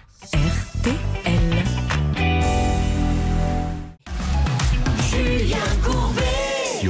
Julien 0.83 1.30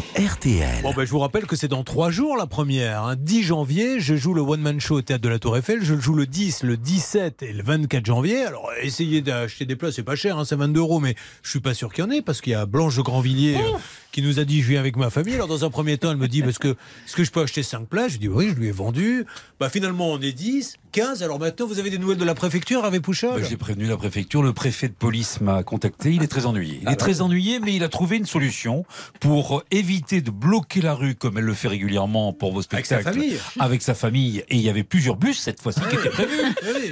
Sur 0.01 0.25
RTL. 0.33 0.81
Bon, 0.83 0.93
ben, 0.95 1.05
je 1.05 1.11
vous 1.11 1.19
rappelle 1.19 1.45
que 1.45 1.55
c'est 1.55 1.67
dans 1.67 1.83
trois 1.83 2.09
jours 2.11 2.37
la 2.37 2.47
première. 2.47 3.03
hein. 3.03 3.15
10 3.17 3.43
janvier, 3.43 3.99
je 3.99 4.15
joue 4.15 4.33
le 4.33 4.41
One 4.41 4.61
Man 4.61 4.79
Show 4.79 4.95
au 4.97 5.01
Théâtre 5.01 5.21
de 5.23 5.29
la 5.29 5.39
Tour 5.39 5.57
Eiffel. 5.57 5.79
Je 5.83 5.93
le 5.93 5.99
joue 6.01 6.13
le 6.15 6.25
10, 6.25 6.63
le 6.63 6.77
17 6.77 7.43
et 7.43 7.53
le 7.53 7.63
24 7.63 8.05
janvier. 8.05 8.43
Alors, 8.45 8.69
essayez 8.81 9.21
d'acheter 9.21 9.65
des 9.65 9.75
places, 9.75 9.95
c'est 9.95 10.03
pas 10.03 10.15
cher, 10.15 10.37
hein, 10.37 10.45
c'est 10.45 10.55
22 10.55 10.79
euros, 10.79 10.99
mais 10.99 11.15
je 11.43 11.49
suis 11.49 11.59
pas 11.59 11.73
sûr 11.73 11.93
qu'il 11.93 12.03
y 12.03 12.07
en 12.07 12.11
ait 12.11 12.21
parce 12.21 12.41
qu'il 12.41 12.53
y 12.53 12.55
a 12.55 12.65
Blanche 12.65 12.95
de 12.97 13.01
Grandvilliers 13.01 13.57
euh, 13.57 13.77
qui 14.11 14.21
nous 14.21 14.39
a 14.39 14.43
dit 14.45 14.61
je 14.61 14.69
viens 14.69 14.79
avec 14.79 14.95
ma 14.97 15.09
famille. 15.09 15.35
Alors 15.35 15.47
dans 15.47 15.63
un 15.65 15.69
premier 15.69 15.97
temps, 15.97 16.11
elle 16.11 16.17
me 16.17 16.27
dit 16.27 16.41
parce 16.41 16.57
que 16.57 16.69
est-ce 16.69 17.15
que 17.15 17.23
je 17.23 17.31
peux 17.31 17.41
acheter 17.41 17.63
5 17.63 17.87
places 17.87 18.13
Je 18.13 18.17
dis 18.17 18.27
oui, 18.27 18.49
je 18.49 18.55
lui 18.55 18.67
ai 18.67 18.71
vendu. 18.71 19.25
Bah 19.59 19.69
finalement 19.69 20.09
on 20.11 20.19
est 20.21 20.31
10, 20.33 20.75
15. 20.91 21.23
Alors 21.23 21.39
maintenant 21.39 21.65
vous 21.67 21.79
avez 21.79 21.89
des 21.89 21.97
nouvelles 21.97 22.17
de 22.17 22.25
la 22.25 22.35
préfecture, 22.35 22.83
avec 22.85 23.01
Pouchol? 23.01 23.41
Bah, 23.41 23.47
J'ai 23.49 23.57
prévenu 23.57 23.85
la 23.85 23.97
préfecture, 23.97 24.43
le 24.43 24.53
préfet 24.53 24.87
de 24.89 24.93
police 24.93 25.39
m'a 25.41 25.63
contacté, 25.63 26.13
il 26.13 26.23
est 26.23 26.27
très 26.27 26.45
ennuyé. 26.45 26.79
Il 26.81 26.87
Ah 26.87 26.91
est 26.91 26.93
bah 26.93 26.95
très 26.97 27.21
ennuyé, 27.21 27.59
mais 27.59 27.73
il 27.75 27.83
a 27.83 27.89
trouvé 27.89 28.17
une 28.17 28.25
solution 28.25 28.85
pour 29.19 29.63
éviter 29.71 30.21
de 30.21 30.31
bloquer 30.31 30.81
la 30.81 30.93
rue 30.93 31.15
comme 31.15 31.37
elle 31.37 31.45
le 31.45 31.53
fait 31.53 31.67
régulièrement 31.67 32.33
pour 32.33 32.51
vos 32.53 32.61
Avec 32.71 32.85
sa 32.85 32.95
spectacles. 33.01 33.17
famille. 33.19 33.37
Avec 33.59 33.81
sa 33.81 33.93
famille. 33.95 34.39
Et 34.49 34.55
il 34.55 34.61
y 34.61 34.69
avait 34.69 34.83
plusieurs 34.83 35.15
bus 35.15 35.39
cette 35.39 35.61
fois-ci 35.61 35.79
qui 35.89 35.95
étaient 35.95 36.09
prévus. 36.09 36.37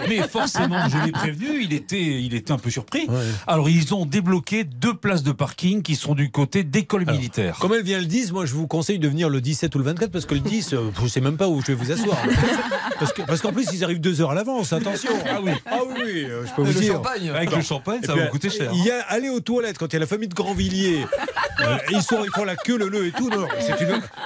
Mais 0.07 0.27
forcément, 0.27 0.87
je 0.89 0.97
l'ai 1.05 1.11
prévenu, 1.11 1.63
il 1.63 1.73
était, 1.73 2.21
il 2.21 2.33
était 2.33 2.51
un 2.51 2.57
peu 2.57 2.69
surpris. 2.69 3.07
Alors 3.47 3.69
ils 3.69 3.93
ont 3.93 4.05
débloqué 4.05 4.63
deux 4.63 4.93
places 4.93 5.23
de 5.23 5.31
parking 5.31 5.81
qui 5.81 5.95
sont 5.95 6.15
du 6.15 6.31
côté 6.31 6.63
d'école 6.63 7.05
militaire. 7.11 7.57
Comme 7.59 7.73
elle 7.73 7.83
vient 7.83 7.99
le 7.99 8.05
10, 8.05 8.31
moi 8.31 8.45
je 8.45 8.53
vous 8.53 8.67
conseille 8.67 8.99
de 8.99 9.07
venir 9.07 9.29
le 9.29 9.41
17 9.41 9.73
ou 9.75 9.77
le 9.79 9.83
24 9.85 10.11
parce 10.11 10.25
que 10.25 10.33
le 10.35 10.39
10, 10.41 10.73
euh, 10.73 10.91
je 11.01 11.07
sais 11.07 11.21
même 11.21 11.37
pas 11.37 11.47
où 11.47 11.61
je 11.61 11.67
vais 11.67 11.73
vous 11.75 11.91
asseoir. 11.91 12.17
Parce 12.99 13.13
que- 13.13 13.21
parce 13.21 13.39
qu'en 13.41 13.53
plus 13.53 13.65
ils 13.71 13.81
arrivent 13.85 14.01
deux 14.01 14.19
heures 14.19 14.31
à 14.31 14.35
l'avance, 14.35 14.73
attention. 14.73 15.11
Ah 15.25 15.39
oui, 15.41 15.51
ah 15.65 15.77
oui, 15.87 16.25
euh, 16.25 16.45
je 16.45 16.53
peux 16.53 16.63
vous 16.63 16.73
Le 16.73 16.79
dire. 16.81 16.93
champagne. 16.95 17.29
Avec 17.29 17.55
le 17.55 17.61
champagne, 17.61 18.01
ça 18.05 18.13
va 18.13 18.25
vous 18.25 18.31
coûter 18.31 18.49
cher. 18.49 18.69
Il 18.73 18.83
y 18.83 18.91
a 18.91 18.99
aller 19.07 19.29
aux 19.29 19.39
toilettes 19.39 19.77
quand 19.77 19.85
il 19.87 19.93
y 19.93 19.95
a 19.95 19.99
la 20.01 20.05
famille 20.05 20.27
de 20.27 20.33
Grandvilliers. 20.33 21.05
euh, 21.61 21.77
ils, 21.91 22.01
sont, 22.01 22.25
ils 22.25 22.31
font 22.31 22.43
la 22.43 22.57
queue, 22.57 22.77
le 22.77 22.89
le 22.89 23.05
et 23.07 23.11
tout. 23.11 23.29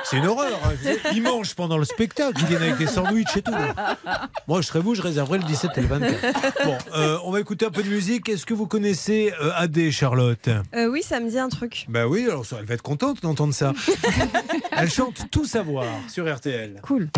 C'est 0.03 0.17
une, 0.17 0.25
horreur. 0.25 0.59
hein. 0.65 0.71
Ils 1.13 1.21
mangent 1.21 1.53
pendant 1.53 1.77
le 1.77 1.85
spectacle, 1.85 2.33
ils 2.41 2.47
viennent 2.47 2.63
avec 2.63 2.77
des 2.77 2.87
sandwichs 2.87 3.37
et 3.37 3.43
tout. 3.43 3.51
Moi 4.47 4.61
je 4.61 4.67
serais 4.67 4.79
vous, 4.79 4.95
je 4.95 5.03
réserverais 5.03 5.37
le 5.37 5.43
17 5.43 5.71
et 5.77 5.81
le 5.81 5.87
24. 5.87 6.65
Bon, 6.65 6.77
euh, 6.95 7.17
on 7.25 7.31
va 7.31 7.39
écouter 7.41 7.67
un 7.67 7.71
peu 7.71 7.83
de 7.83 7.89
musique. 7.89 8.27
Est-ce 8.27 8.47
que 8.47 8.55
vous 8.55 8.65
connaissez 8.65 9.33
euh, 9.39 9.51
AD, 9.55 9.91
Charlotte? 9.91 10.49
Euh, 10.75 10.87
oui, 10.87 11.03
ça 11.03 11.19
me 11.19 11.29
dit 11.29 11.37
un 11.37 11.49
truc. 11.49 11.85
bah 11.89 12.07
oui, 12.07 12.25
alors 12.27 12.43
ça, 12.45 12.55
elle 12.59 12.65
va 12.65 12.72
être 12.73 12.81
contente 12.81 13.21
d'entendre 13.21 13.53
ça. 13.53 13.73
elle 14.71 14.89
chante 14.89 15.29
Tout 15.31 15.45
savoir 15.45 15.85
sur 16.07 16.33
RTL. 16.33 16.79
Cool. 16.81 17.09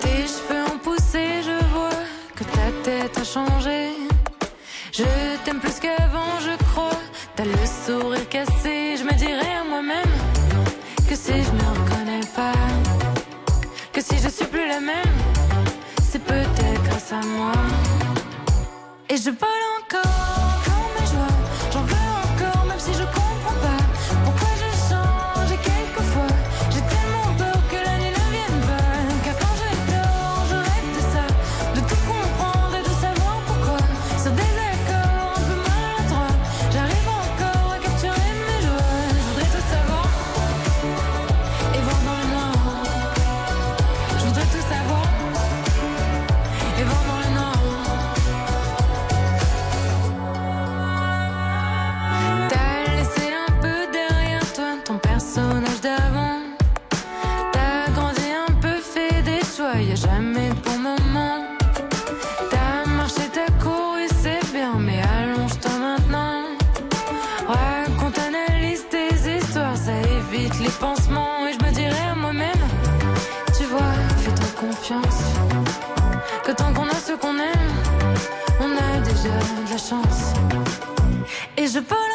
Tes 0.00 0.08
cheveux 0.08 0.64
ont 0.74 0.78
poussé, 0.78 1.42
je 1.42 1.64
vois 1.72 1.90
que 2.34 2.44
ta 2.44 2.70
tête 2.82 3.18
a 3.18 3.24
changé. 3.24 3.90
Je 4.92 5.04
t'aime 5.44 5.60
plus 5.60 5.78
qu'avant, 5.80 6.38
je 6.40 6.56
crois. 6.64 6.90
T'as 7.34 7.44
le 7.44 7.52
sourire 7.86 8.28
cassé, 8.28 8.96
je 8.98 9.04
me 9.04 9.14
dirais 9.14 9.54
à 9.60 9.64
moi-même 9.64 10.12
que 11.08 11.16
si 11.16 11.32
je 11.32 11.50
me 11.50 11.80
reconnais 11.80 12.26
pas, 12.36 12.52
que 13.92 14.02
si 14.02 14.18
je 14.18 14.28
suis 14.28 14.46
plus 14.46 14.68
la 14.68 14.80
même, 14.80 15.16
c'est 16.10 16.22
peut-être 16.22 16.82
grâce 16.84 17.12
à 17.12 17.20
moi. 17.26 17.52
Et 19.08 19.16
je 19.16 19.30
vole 19.30 19.64
encore 19.80 20.21
qu'on 77.16 77.38
aime, 77.38 77.72
on 78.60 78.70
a 78.76 79.00
déjà 79.00 79.28
de 79.28 79.70
la 79.70 79.78
chance. 79.78 80.32
Et 81.56 81.66
je 81.66 81.78
vole 81.78 82.11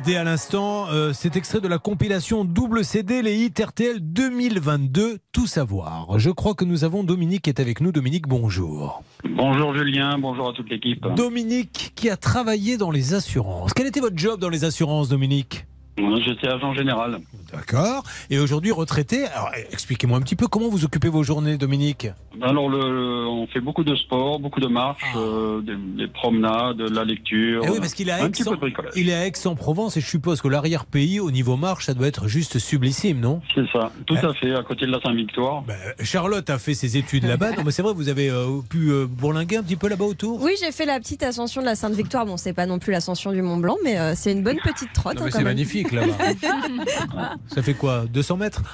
AD 0.00 0.14
à 0.14 0.24
l'instant, 0.24 0.86
euh, 0.90 1.12
c'est 1.12 1.36
extrait 1.36 1.60
de 1.60 1.68
la 1.68 1.78
compilation 1.78 2.44
double 2.44 2.84
CD 2.84 3.20
les 3.20 3.36
hits 3.36 3.62
RTL 3.62 3.98
2022, 4.00 5.18
tout 5.32 5.46
savoir. 5.46 6.18
Je 6.18 6.30
crois 6.30 6.54
que 6.54 6.64
nous 6.64 6.84
avons 6.84 7.04
Dominique 7.04 7.42
qui 7.42 7.50
est 7.50 7.60
avec 7.60 7.80
nous. 7.80 7.92
Dominique, 7.92 8.26
bonjour. 8.26 9.02
Bonjour 9.24 9.74
Julien, 9.74 10.18
bonjour 10.18 10.48
à 10.48 10.52
toute 10.54 10.70
l'équipe. 10.70 11.06
Dominique 11.16 11.92
qui 11.96 12.08
a 12.08 12.16
travaillé 12.16 12.78
dans 12.78 12.90
les 12.90 13.12
assurances. 13.12 13.74
Quel 13.74 13.86
était 13.86 14.00
votre 14.00 14.16
job 14.16 14.40
dans 14.40 14.48
les 14.48 14.64
assurances, 14.64 15.08
Dominique? 15.10 15.66
J'étais 15.96 16.48
agent 16.48 16.74
général. 16.74 17.18
D'accord. 17.52 18.04
Et 18.30 18.38
aujourd'hui 18.38 18.70
retraité. 18.70 19.24
Alors 19.26 19.50
expliquez-moi 19.72 20.18
un 20.18 20.20
petit 20.22 20.36
peu 20.36 20.46
comment 20.46 20.68
vous 20.68 20.84
occupez 20.84 21.08
vos 21.08 21.22
journées, 21.22 21.56
Dominique. 21.56 22.08
Alors, 22.42 22.68
le, 22.70 23.26
on 23.26 23.46
fait 23.48 23.60
beaucoup 23.60 23.84
de 23.84 23.94
sport, 23.96 24.38
beaucoup 24.38 24.60
de 24.60 24.66
marches, 24.68 25.02
euh, 25.16 25.60
des, 25.60 25.74
des 25.76 26.06
promenades, 26.06 26.76
de 26.76 26.88
la 26.88 27.04
lecture. 27.04 27.62
Eh 27.64 27.68
oui, 27.68 27.78
parce 27.80 27.92
qu'il 27.92 28.08
est 28.08 28.12
à 28.12 28.22
un 28.22 28.26
Aix, 28.26 28.30
petit 28.30 28.44
peu 28.44 28.52
de 28.52 28.56
bricolage. 28.56 28.92
il 28.96 29.08
est 29.10 29.14
à 29.14 29.26
Aix-en-Provence 29.26 29.96
et 29.96 30.00
je 30.00 30.06
suppose 30.06 30.40
que 30.40 30.48
l'arrière-pays, 30.48 31.20
au 31.20 31.30
niveau 31.30 31.56
marche, 31.56 31.86
ça 31.86 31.94
doit 31.94 32.06
être 32.06 32.28
juste 32.28 32.58
sublissime, 32.58 33.20
non? 33.20 33.42
C'est 33.54 33.66
ça, 33.72 33.90
tout 34.06 34.14
à 34.14 34.32
fait, 34.34 34.54
à 34.54 34.62
côté 34.62 34.86
de 34.86 34.92
la 34.92 35.00
Saint-Victoire. 35.00 35.64
Charlotte 36.02 36.48
a 36.48 36.58
fait 36.58 36.74
ses 36.74 36.96
études 36.96 37.24
là-bas. 37.24 37.50
Non, 37.60 37.64
mais 37.64 37.72
c'est 37.72 37.82
vrai, 37.82 37.92
vous 37.92 38.08
avez 38.08 38.30
euh, 38.30 38.60
pu 38.70 38.90
euh, 38.90 39.06
bourlinguer 39.06 39.56
un 39.56 39.62
petit 39.62 39.76
peu 39.76 39.88
là-bas 39.88 40.04
autour? 40.04 40.40
Oui, 40.40 40.52
j'ai 40.62 40.70
fait 40.70 40.86
la 40.86 40.98
petite 41.00 41.22
ascension 41.24 41.60
de 41.60 41.66
la 41.66 41.74
Sainte-Victoire. 41.74 42.24
Bon, 42.24 42.36
c'est 42.36 42.52
pas 42.52 42.64
non 42.64 42.78
plus 42.78 42.92
l'ascension 42.92 43.32
du 43.32 43.42
Mont 43.42 43.56
Blanc, 43.56 43.76
mais 43.84 43.98
euh, 43.98 44.12
c'est 44.14 44.32
une 44.32 44.42
bonne 44.42 44.58
petite 44.62 44.92
trotte. 44.92 45.20
Hein, 45.20 45.26
c'est 45.30 45.42
même. 45.42 45.58
Magnifique 45.82 45.92
là-bas. 45.92 47.36
Ça 47.54 47.62
fait 47.62 47.74
quoi 47.74 48.04
200 48.06 48.36
mètres 48.36 48.62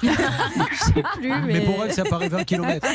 Plus, 1.15 1.33
mais... 1.45 1.61
pour 1.61 1.83
elle, 1.83 1.93
ça 1.93 2.03
paraît 2.03 2.29
20 2.29 2.43
km. 2.43 2.87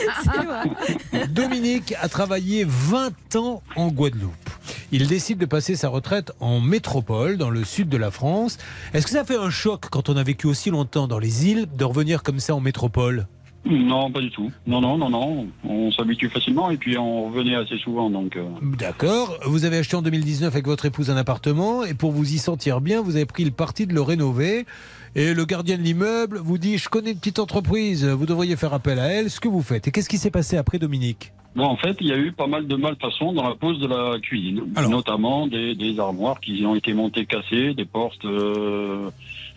Dominique 1.28 1.94
a 2.00 2.08
travaillé 2.08 2.64
20 2.66 3.36
ans 3.36 3.62
en 3.76 3.88
Guadeloupe. 3.88 4.50
Il 4.90 5.08
décide 5.08 5.38
de 5.38 5.46
passer 5.46 5.76
sa 5.76 5.88
retraite 5.88 6.32
en 6.40 6.60
métropole, 6.60 7.36
dans 7.36 7.50
le 7.50 7.64
sud 7.64 7.88
de 7.88 7.96
la 7.96 8.10
France. 8.10 8.58
Est-ce 8.94 9.06
que 9.06 9.12
ça 9.12 9.24
fait 9.24 9.36
un 9.36 9.50
choc 9.50 9.86
quand 9.90 10.08
on 10.08 10.16
a 10.16 10.22
vécu 10.22 10.46
aussi 10.46 10.70
longtemps 10.70 11.08
dans 11.08 11.18
les 11.18 11.48
îles 11.48 11.66
de 11.74 11.84
revenir 11.84 12.22
comme 12.22 12.40
ça 12.40 12.54
en 12.54 12.60
métropole? 12.60 13.26
Non, 13.64 14.10
pas 14.10 14.20
du 14.20 14.30
tout. 14.30 14.50
Non, 14.66 14.80
non, 14.80 14.98
non, 14.98 15.08
non. 15.08 15.46
On 15.64 15.90
s'habitue 15.92 16.28
facilement 16.28 16.70
et 16.70 16.76
puis 16.76 16.98
on 16.98 17.28
revenait 17.28 17.54
assez 17.54 17.78
souvent. 17.78 18.10
Donc, 18.10 18.36
euh, 18.36 18.44
D'accord. 18.78 19.38
Vous 19.46 19.64
avez 19.64 19.78
acheté 19.78 19.96
en 19.96 20.02
2019 20.02 20.52
avec 20.52 20.66
votre 20.66 20.84
épouse 20.84 21.10
un 21.10 21.16
appartement 21.16 21.84
et 21.84 21.94
pour 21.94 22.10
vous 22.10 22.34
y 22.34 22.38
sentir 22.38 22.80
bien, 22.80 23.00
vous 23.00 23.16
avez 23.16 23.26
pris 23.26 23.44
le 23.44 23.52
parti 23.52 23.86
de 23.86 23.94
le 23.94 24.02
rénover. 24.02 24.66
Et 25.14 25.34
le 25.34 25.44
gardien 25.44 25.76
de 25.76 25.82
l'immeuble 25.82 26.38
vous 26.38 26.58
dit 26.58 26.78
Je 26.78 26.88
connais 26.88 27.12
une 27.12 27.18
petite 27.18 27.38
entreprise, 27.38 28.04
vous 28.04 28.26
devriez 28.26 28.56
faire 28.56 28.72
appel 28.74 28.98
à 28.98 29.08
elle. 29.08 29.30
Ce 29.30 29.40
que 29.40 29.48
vous 29.48 29.62
faites. 29.62 29.86
Et 29.88 29.90
qu'est-ce 29.90 30.08
qui 30.08 30.18
s'est 30.18 30.30
passé 30.30 30.56
après, 30.56 30.78
Dominique? 30.78 31.32
Bon, 31.54 31.64
en 31.64 31.76
fait, 31.76 31.96
il 32.00 32.06
y 32.06 32.12
a 32.12 32.16
eu 32.16 32.32
pas 32.32 32.46
mal 32.46 32.66
de 32.66 32.76
malfaçons 32.76 33.32
dans 33.34 33.46
la 33.46 33.54
pose 33.54 33.78
de 33.78 33.86
la 33.86 34.18
cuisine, 34.20 34.62
notamment 34.88 35.46
des, 35.46 35.74
des 35.74 36.00
armoires 36.00 36.40
qui 36.40 36.64
ont 36.64 36.74
été 36.74 36.94
montées 36.94 37.26
cassées, 37.26 37.74
des 37.74 37.84
portes, 37.84 38.24
euh, 38.24 39.10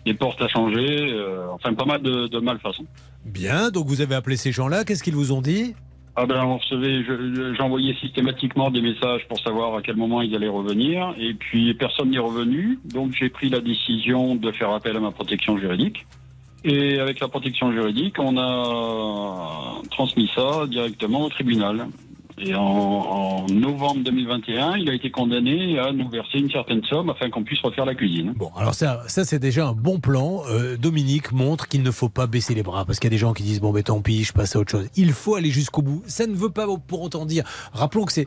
des 0.06 0.14
portes 0.14 0.40
à 0.40 0.48
changer, 0.48 0.86
euh, 1.12 1.46
enfin 1.52 1.74
pas 1.74 1.84
mal 1.84 2.00
de, 2.00 2.28
de 2.28 2.38
malfaçons. 2.38 2.86
Bien, 3.24 3.70
donc 3.70 3.86
vous 3.88 4.00
avez 4.00 4.14
appelé 4.14 4.36
ces 4.36 4.52
gens-là. 4.52 4.84
Qu'est-ce 4.84 5.02
qu'ils 5.02 5.16
vous 5.16 5.32
ont 5.32 5.42
dit? 5.42 5.74
Ah 6.18 6.24
ben, 6.24 6.42
on 6.44 6.56
recevait, 6.56 7.02
je- 7.04 7.54
j'envoyais 7.58 7.94
systématiquement 8.00 8.70
des 8.70 8.80
messages 8.80 9.26
pour 9.28 9.38
savoir 9.40 9.74
à 9.74 9.82
quel 9.82 9.96
moment 9.96 10.22
ils 10.22 10.34
allaient 10.34 10.48
revenir, 10.48 11.12
et 11.18 11.34
puis 11.34 11.74
personne 11.74 12.10
n'est 12.10 12.18
revenu, 12.18 12.78
donc 12.86 13.12
j'ai 13.18 13.28
pris 13.28 13.50
la 13.50 13.60
décision 13.60 14.34
de 14.36 14.50
faire 14.52 14.70
appel 14.70 14.96
à 14.96 15.00
ma 15.00 15.10
protection 15.10 15.58
juridique. 15.58 16.06
Et 16.64 16.98
avec 16.98 17.20
la 17.20 17.28
protection 17.28 17.70
juridique, 17.70 18.16
on 18.18 18.38
a 18.38 19.82
transmis 19.90 20.30
ça 20.34 20.66
directement 20.68 21.22
au 21.24 21.28
tribunal. 21.28 21.86
Et 22.38 22.54
en, 22.54 23.46
novembre 23.50 24.00
2021, 24.04 24.76
il 24.76 24.90
a 24.90 24.94
été 24.94 25.10
condamné 25.10 25.78
à 25.78 25.92
nous 25.92 26.08
verser 26.10 26.38
une 26.38 26.50
certaine 26.50 26.82
somme 26.84 27.08
afin 27.08 27.30
qu'on 27.30 27.44
puisse 27.44 27.60
refaire 27.60 27.86
la 27.86 27.94
cuisine. 27.94 28.34
Bon, 28.36 28.50
alors 28.56 28.74
ça, 28.74 29.02
ça 29.06 29.24
c'est 29.24 29.38
déjà 29.38 29.68
un 29.68 29.72
bon 29.72 30.00
plan. 30.00 30.42
Euh, 30.50 30.76
Dominique 30.76 31.32
montre 31.32 31.66
qu'il 31.66 31.82
ne 31.82 31.90
faut 31.90 32.10
pas 32.10 32.26
baisser 32.26 32.54
les 32.54 32.62
bras 32.62 32.84
parce 32.84 32.98
qu'il 32.98 33.08
y 33.08 33.12
a 33.12 33.16
des 33.16 33.18
gens 33.18 33.32
qui 33.32 33.42
disent 33.42 33.60
bon, 33.60 33.72
ben 33.72 33.82
tant 33.82 34.02
pis, 34.02 34.24
je 34.24 34.34
passe 34.34 34.54
à 34.54 34.58
autre 34.58 34.70
chose. 34.70 34.88
Il 34.96 35.12
faut 35.12 35.34
aller 35.34 35.50
jusqu'au 35.50 35.80
bout. 35.80 36.02
Ça 36.06 36.26
ne 36.26 36.34
veut 36.34 36.50
pas 36.50 36.66
pour 36.86 37.00
autant 37.00 37.24
dire. 37.24 37.44
Rappelons 37.72 38.04
que 38.04 38.12
c'est. 38.12 38.26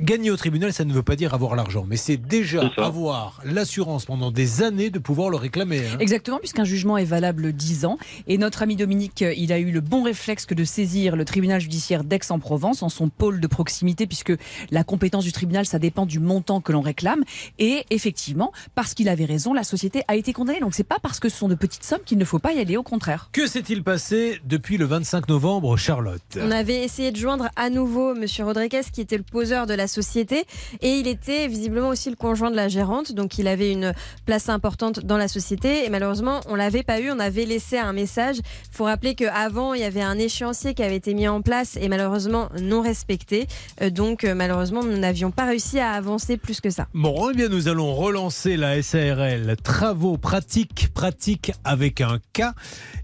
Gagner 0.00 0.30
au 0.30 0.36
tribunal, 0.36 0.72
ça 0.72 0.84
ne 0.84 0.92
veut 0.92 1.02
pas 1.02 1.16
dire 1.16 1.34
avoir 1.34 1.56
l'argent, 1.56 1.84
mais 1.88 1.96
c'est 1.96 2.16
déjà 2.16 2.70
avoir 2.76 3.40
l'assurance 3.44 4.04
pendant 4.04 4.30
des 4.30 4.62
années 4.62 4.90
de 4.90 4.98
pouvoir 5.00 5.28
le 5.28 5.36
réclamer. 5.36 5.78
hein. 5.86 5.96
Exactement, 5.98 6.38
puisqu'un 6.38 6.64
jugement 6.64 6.96
est 6.98 7.04
valable 7.04 7.52
10 7.52 7.84
ans. 7.84 7.98
Et 8.28 8.38
notre 8.38 8.62
ami 8.62 8.76
Dominique, 8.76 9.22
euh, 9.22 9.34
il 9.36 9.52
a 9.52 9.58
eu 9.58 9.72
le 9.72 9.80
bon 9.80 10.04
réflexe 10.04 10.46
que 10.46 10.54
de 10.54 10.62
saisir 10.64 11.16
le 11.16 11.24
tribunal 11.24 11.60
judiciaire 11.60 12.04
d'Aix-en-Provence 12.04 12.82
en 12.84 12.88
son 12.88 13.08
pôle 13.08 13.40
de 13.40 13.46
proximité, 13.48 14.06
puisque 14.06 14.32
la 14.70 14.84
compétence 14.84 15.24
du 15.24 15.32
tribunal, 15.32 15.66
ça 15.66 15.80
dépend 15.80 16.06
du 16.06 16.20
montant 16.20 16.60
que 16.60 16.70
l'on 16.70 16.80
réclame. 16.80 17.24
Et 17.58 17.84
effectivement, 17.90 18.52
parce 18.76 18.94
qu'il 18.94 19.08
avait 19.08 19.24
raison, 19.24 19.52
la 19.52 19.64
société 19.64 20.02
a 20.06 20.14
été 20.14 20.32
condamnée. 20.32 20.60
Donc 20.60 20.74
c'est 20.74 20.84
pas 20.84 20.98
parce 21.02 21.18
que 21.18 21.28
ce 21.28 21.36
sont 21.36 21.48
de 21.48 21.56
petites 21.56 21.82
sommes 21.84 22.02
qu'il 22.04 22.18
ne 22.18 22.24
faut 22.24 22.38
pas 22.38 22.52
y 22.52 22.60
aller, 22.60 22.76
au 22.76 22.84
contraire. 22.84 23.30
Que 23.32 23.48
s'est-il 23.48 23.82
passé 23.82 24.38
depuis 24.44 24.76
le 24.76 24.84
25 24.84 25.28
novembre, 25.28 25.76
Charlotte? 25.76 26.22
On 26.40 26.52
avait 26.52 26.84
essayé 26.84 27.10
de 27.10 27.16
joindre 27.16 27.48
à 27.56 27.68
nouveau 27.68 28.14
Monsieur 28.14 28.44
Rodriguez, 28.44 28.82
qui 28.92 29.00
était 29.00 29.16
le 29.16 29.24
poseur 29.24 29.66
de 29.66 29.74
la 29.74 29.87
société, 29.88 30.44
et 30.80 30.98
il 30.98 31.08
était 31.08 31.48
visiblement 31.48 31.88
aussi 31.88 32.10
le 32.10 32.16
conjoint 32.16 32.50
de 32.50 32.56
la 32.56 32.68
gérante, 32.68 33.12
donc 33.12 33.38
il 33.38 33.48
avait 33.48 33.72
une 33.72 33.92
place 34.26 34.48
importante 34.48 35.00
dans 35.00 35.16
la 35.16 35.28
société. 35.28 35.84
Et 35.84 35.90
malheureusement, 35.90 36.40
on 36.48 36.54
l'avait 36.54 36.82
pas 36.82 37.00
eu. 37.00 37.10
On 37.10 37.18
avait 37.18 37.44
laissé 37.44 37.78
un 37.78 37.92
message. 37.92 38.36
Il 38.38 38.76
faut 38.76 38.84
rappeler 38.84 39.14
qu'avant, 39.14 39.74
il 39.74 39.80
y 39.80 39.84
avait 39.84 40.02
un 40.02 40.18
échéancier 40.18 40.74
qui 40.74 40.82
avait 40.82 40.96
été 40.96 41.14
mis 41.14 41.28
en 41.28 41.42
place 41.42 41.76
et 41.80 41.88
malheureusement 41.88 42.48
non 42.60 42.82
respecté. 42.82 43.46
Euh, 43.82 43.90
donc 43.90 44.24
euh, 44.24 44.34
malheureusement, 44.34 44.84
nous 44.84 44.98
n'avions 44.98 45.30
pas 45.30 45.46
réussi 45.46 45.78
à 45.78 45.92
avancer 45.92 46.36
plus 46.36 46.60
que 46.60 46.70
ça. 46.70 46.86
Bon, 46.94 47.30
eh 47.30 47.34
bien, 47.34 47.48
nous 47.48 47.68
allons 47.68 47.94
relancer 47.94 48.56
la 48.56 48.82
SARL 48.82 49.56
Travaux 49.62 50.18
pratiques, 50.18 50.88
pratiques 50.94 51.52
avec 51.64 52.00
un 52.00 52.18
K. 52.32 52.42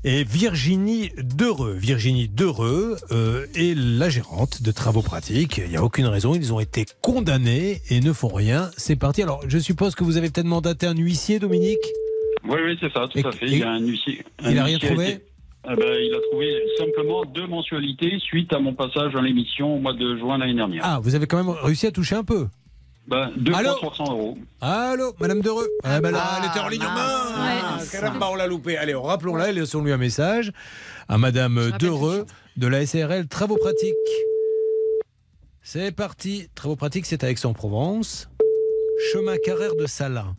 Et 0.05 0.25
Virginie 0.25 1.11
Dereux. 1.17 1.73
Virginie 1.73 2.29
Dereux 2.29 2.97
euh, 3.11 3.47
est 3.55 3.75
la 3.75 4.11
gérante 4.11 4.63
de 4.63 4.71
Travaux 4.71 5.03
pratiques. 5.03 5.61
Il 5.65 5.71
n'y 5.71 5.77
a 5.77 5.83
aucune 5.83 6.07
raison. 6.07 6.35
Ils 6.35 6.53
ont 6.53 6.61
été 6.61 6.74
condamnés 7.01 7.81
et 7.91 8.01
ne 8.01 8.13
font 8.13 8.29
rien. 8.29 8.71
C'est 8.77 8.97
parti. 8.97 9.23
Alors, 9.23 9.43
je 9.49 9.59
suppose 9.59 9.95
que 9.95 10.05
vous 10.05 10.17
avez 10.17 10.31
peut-être 10.31 10.47
mandaté 10.47 10.87
un 10.87 10.95
huissier, 10.97 11.39
Dominique 11.39 11.79
Oui, 12.49 12.59
oui, 12.65 12.77
c'est 12.81 12.93
ça, 12.93 13.07
tout 13.11 13.19
Et- 13.19 13.25
à 13.27 13.33
fait. 13.33 13.47
Il 13.47 13.59
y 13.59 13.63
a 13.63 13.71
un 13.71 13.81
huissier. 13.81 14.25
il 14.43 14.59
un 14.59 14.63
a 14.63 14.65
rien 14.65 14.79
trouvé 14.79 15.11
été- 15.11 15.25
Ah 15.67 15.75
ben, 15.77 15.95
Il 15.99 16.13
a 16.15 16.21
trouvé 16.31 16.53
simplement 16.79 17.25
deux 17.25 17.47
mensualités 17.47 18.19
suite 18.21 18.53
à 18.53 18.59
mon 18.59 18.75
passage 18.75 19.13
dans 19.15 19.23
l'émission 19.23 19.77
au 19.77 19.79
mois 19.79 19.95
de 19.95 20.17
juin 20.19 20.37
l'année 20.37 20.55
dernière. 20.55 20.83
Ah, 20.85 21.01
vous 21.03 21.15
avez 21.15 21.27
quand 21.27 21.39
même 21.43 21.49
réussi 21.63 21.87
à 21.87 21.91
toucher 21.91 22.17
un 22.17 22.25
peu. 22.25 22.49
Ben, 23.09 23.31
deux 23.37 23.53
Allô 23.55 23.71
fois 23.77 23.91
300 23.95 24.05
euros. 24.13 24.39
Allô, 24.61 25.15
Madame 25.21 25.41
Dereux 25.41 25.69
Ah, 25.83 26.01
ben 26.01 26.11
là, 26.11 26.23
elle 26.43 26.51
était 26.51 26.61
en 26.61 26.69
ligne. 26.69 26.81
mince. 26.81 27.91
Caramba, 27.91 28.29
on 28.31 28.35
l'a 28.35 28.47
loupé. 28.47 28.77
Allez, 28.77 28.95
rappelons-la, 28.95 29.53
laissons-lui 29.53 29.93
un 29.93 29.97
message 29.99 30.53
à 31.09 31.17
Madame 31.19 31.71
Dereux 31.79 32.27
de 32.57 32.67
la 32.67 32.85
SRL 32.87 33.27
Travaux 33.29 33.57
Pratiques. 33.57 33.95
C'est 35.67 35.97
parti. 35.97 36.51
Travaux 36.55 36.77
Pratiques, 36.77 37.07
c'est 37.07 37.25
à 37.25 37.31
Aix-en-Provence. 37.31 38.29
Chemin 39.11 39.39
Carrère 39.39 39.75
de 39.75 39.87
Salins. 39.87 40.37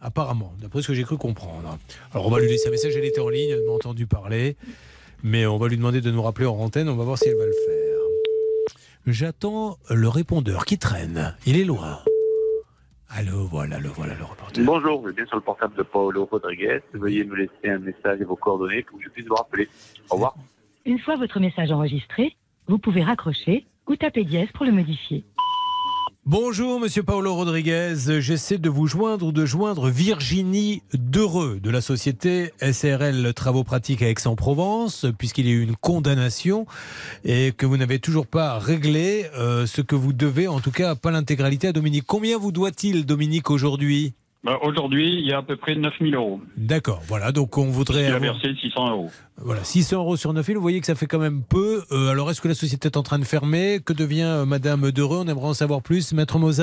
Apparemment, 0.00 0.52
d'après 0.60 0.82
ce 0.82 0.88
que 0.88 0.94
j'ai 0.94 1.04
cru 1.04 1.16
comprendre. 1.16 1.78
Alors, 2.12 2.26
on 2.26 2.30
va 2.30 2.40
lui 2.40 2.48
laisser 2.48 2.66
un 2.66 2.72
message. 2.72 2.96
Elle 2.96 3.04
était 3.04 3.20
en 3.20 3.28
ligne, 3.28 3.50
elle 3.50 3.64
m'a 3.64 3.70
entendu 3.70 4.08
parler. 4.08 4.56
Mais 5.22 5.46
on 5.46 5.58
va 5.58 5.68
lui 5.68 5.76
demander 5.76 6.00
de 6.00 6.10
nous 6.10 6.20
rappeler 6.20 6.46
en 6.46 6.56
antenne. 6.56 6.88
On 6.88 6.96
va 6.96 7.04
voir 7.04 7.18
si 7.18 7.28
elle 7.28 7.36
va 7.36 7.46
le 7.46 7.52
faire. 7.52 7.98
J'attends 9.06 9.78
le 9.90 10.08
répondeur 10.08 10.64
qui 10.64 10.76
traîne. 10.76 11.36
Il 11.46 11.56
est 11.56 11.64
loin. 11.64 12.00
Allô, 13.10 13.46
voilà, 13.46 13.78
le 13.78 13.88
voilà 13.90 14.14
le 14.16 14.24
reporter. 14.24 14.64
Bonjour, 14.64 15.02
vous 15.02 15.08
êtes 15.08 15.14
bien 15.14 15.26
sur 15.26 15.36
le 15.36 15.42
portable 15.42 15.76
de 15.76 15.84
Paolo 15.84 16.24
Rodriguez. 16.24 16.80
Veuillez 16.94 17.22
me 17.22 17.36
laisser 17.36 17.68
un 17.68 17.78
message 17.78 18.20
et 18.20 18.24
vos 18.24 18.34
coordonnées 18.34 18.82
pour 18.82 18.98
que 18.98 19.04
je 19.04 19.10
puisse 19.10 19.28
vous 19.28 19.36
rappeler. 19.36 19.68
Au 20.10 20.14
revoir. 20.14 20.34
Une 20.84 20.98
fois 20.98 21.14
votre 21.14 21.38
message 21.38 21.70
enregistré, 21.70 22.36
vous 22.66 22.78
pouvez 22.78 23.04
raccrocher 23.04 23.66
ou 23.86 23.94
dièse 24.24 24.48
pour 24.54 24.64
le 24.64 24.72
modifier. 24.72 25.24
Bonjour, 26.26 26.80
monsieur 26.80 27.02
Paolo 27.02 27.34
Rodriguez. 27.34 27.96
J'essaie 28.20 28.56
de 28.56 28.70
vous 28.70 28.86
joindre 28.86 29.26
ou 29.26 29.32
de 29.32 29.44
joindre 29.44 29.90
Virginie 29.90 30.82
Dereux 30.94 31.60
de 31.60 31.68
la 31.68 31.82
société 31.82 32.50
SRL 32.62 33.34
Travaux 33.34 33.62
Pratiques 33.62 34.00
à 34.00 34.08
Aix-en-Provence, 34.08 35.04
puisqu'il 35.18 35.46
y 35.46 35.50
a 35.50 35.52
eu 35.52 35.60
une 35.60 35.76
condamnation 35.76 36.64
et 37.26 37.52
que 37.52 37.66
vous 37.66 37.76
n'avez 37.76 37.98
toujours 37.98 38.26
pas 38.26 38.58
réglé 38.58 39.26
euh, 39.36 39.66
ce 39.66 39.82
que 39.82 39.94
vous 39.94 40.14
devez, 40.14 40.48
en 40.48 40.60
tout 40.60 40.70
cas 40.70 40.94
pas 40.94 41.10
l'intégralité 41.10 41.68
à 41.68 41.72
Dominique. 41.72 42.04
Combien 42.06 42.38
vous 42.38 42.52
doit-il, 42.52 43.04
Dominique, 43.04 43.50
aujourd'hui? 43.50 44.14
Ben, 44.44 44.58
Aujourd'hui, 44.62 45.14
il 45.20 45.26
y 45.26 45.32
a 45.32 45.38
à 45.38 45.42
peu 45.42 45.56
près 45.56 45.74
9000 45.74 46.14
euros. 46.14 46.40
D'accord, 46.56 47.00
voilà, 47.08 47.32
donc 47.32 47.56
on 47.56 47.64
voudrait... 47.70 48.04
Il 48.04 48.12
a 48.12 48.16
avoir- 48.16 48.34
versé 48.38 48.54
600 48.60 48.90
euros. 48.90 49.10
Voilà, 49.38 49.64
600 49.64 49.96
euros 49.96 50.16
sur 50.16 50.32
9000, 50.32 50.56
vous 50.56 50.62
voyez 50.62 50.80
que 50.80 50.86
ça 50.86 50.94
fait 50.94 51.06
quand 51.06 51.18
même 51.18 51.42
peu. 51.42 51.82
Euh, 51.90 52.08
alors, 52.10 52.30
est-ce 52.30 52.40
que 52.40 52.46
la 52.46 52.54
société 52.54 52.86
est 52.86 52.96
en 52.96 53.02
train 53.02 53.18
de 53.18 53.24
fermer? 53.24 53.80
Que 53.84 53.92
devient 53.92 54.22
euh, 54.22 54.44
Madame 54.44 54.92
Dereux? 54.92 55.18
On 55.24 55.26
aimerait 55.28 55.46
en 55.48 55.54
savoir 55.54 55.82
plus. 55.82 56.12
Maître 56.12 56.38
Moser? 56.38 56.62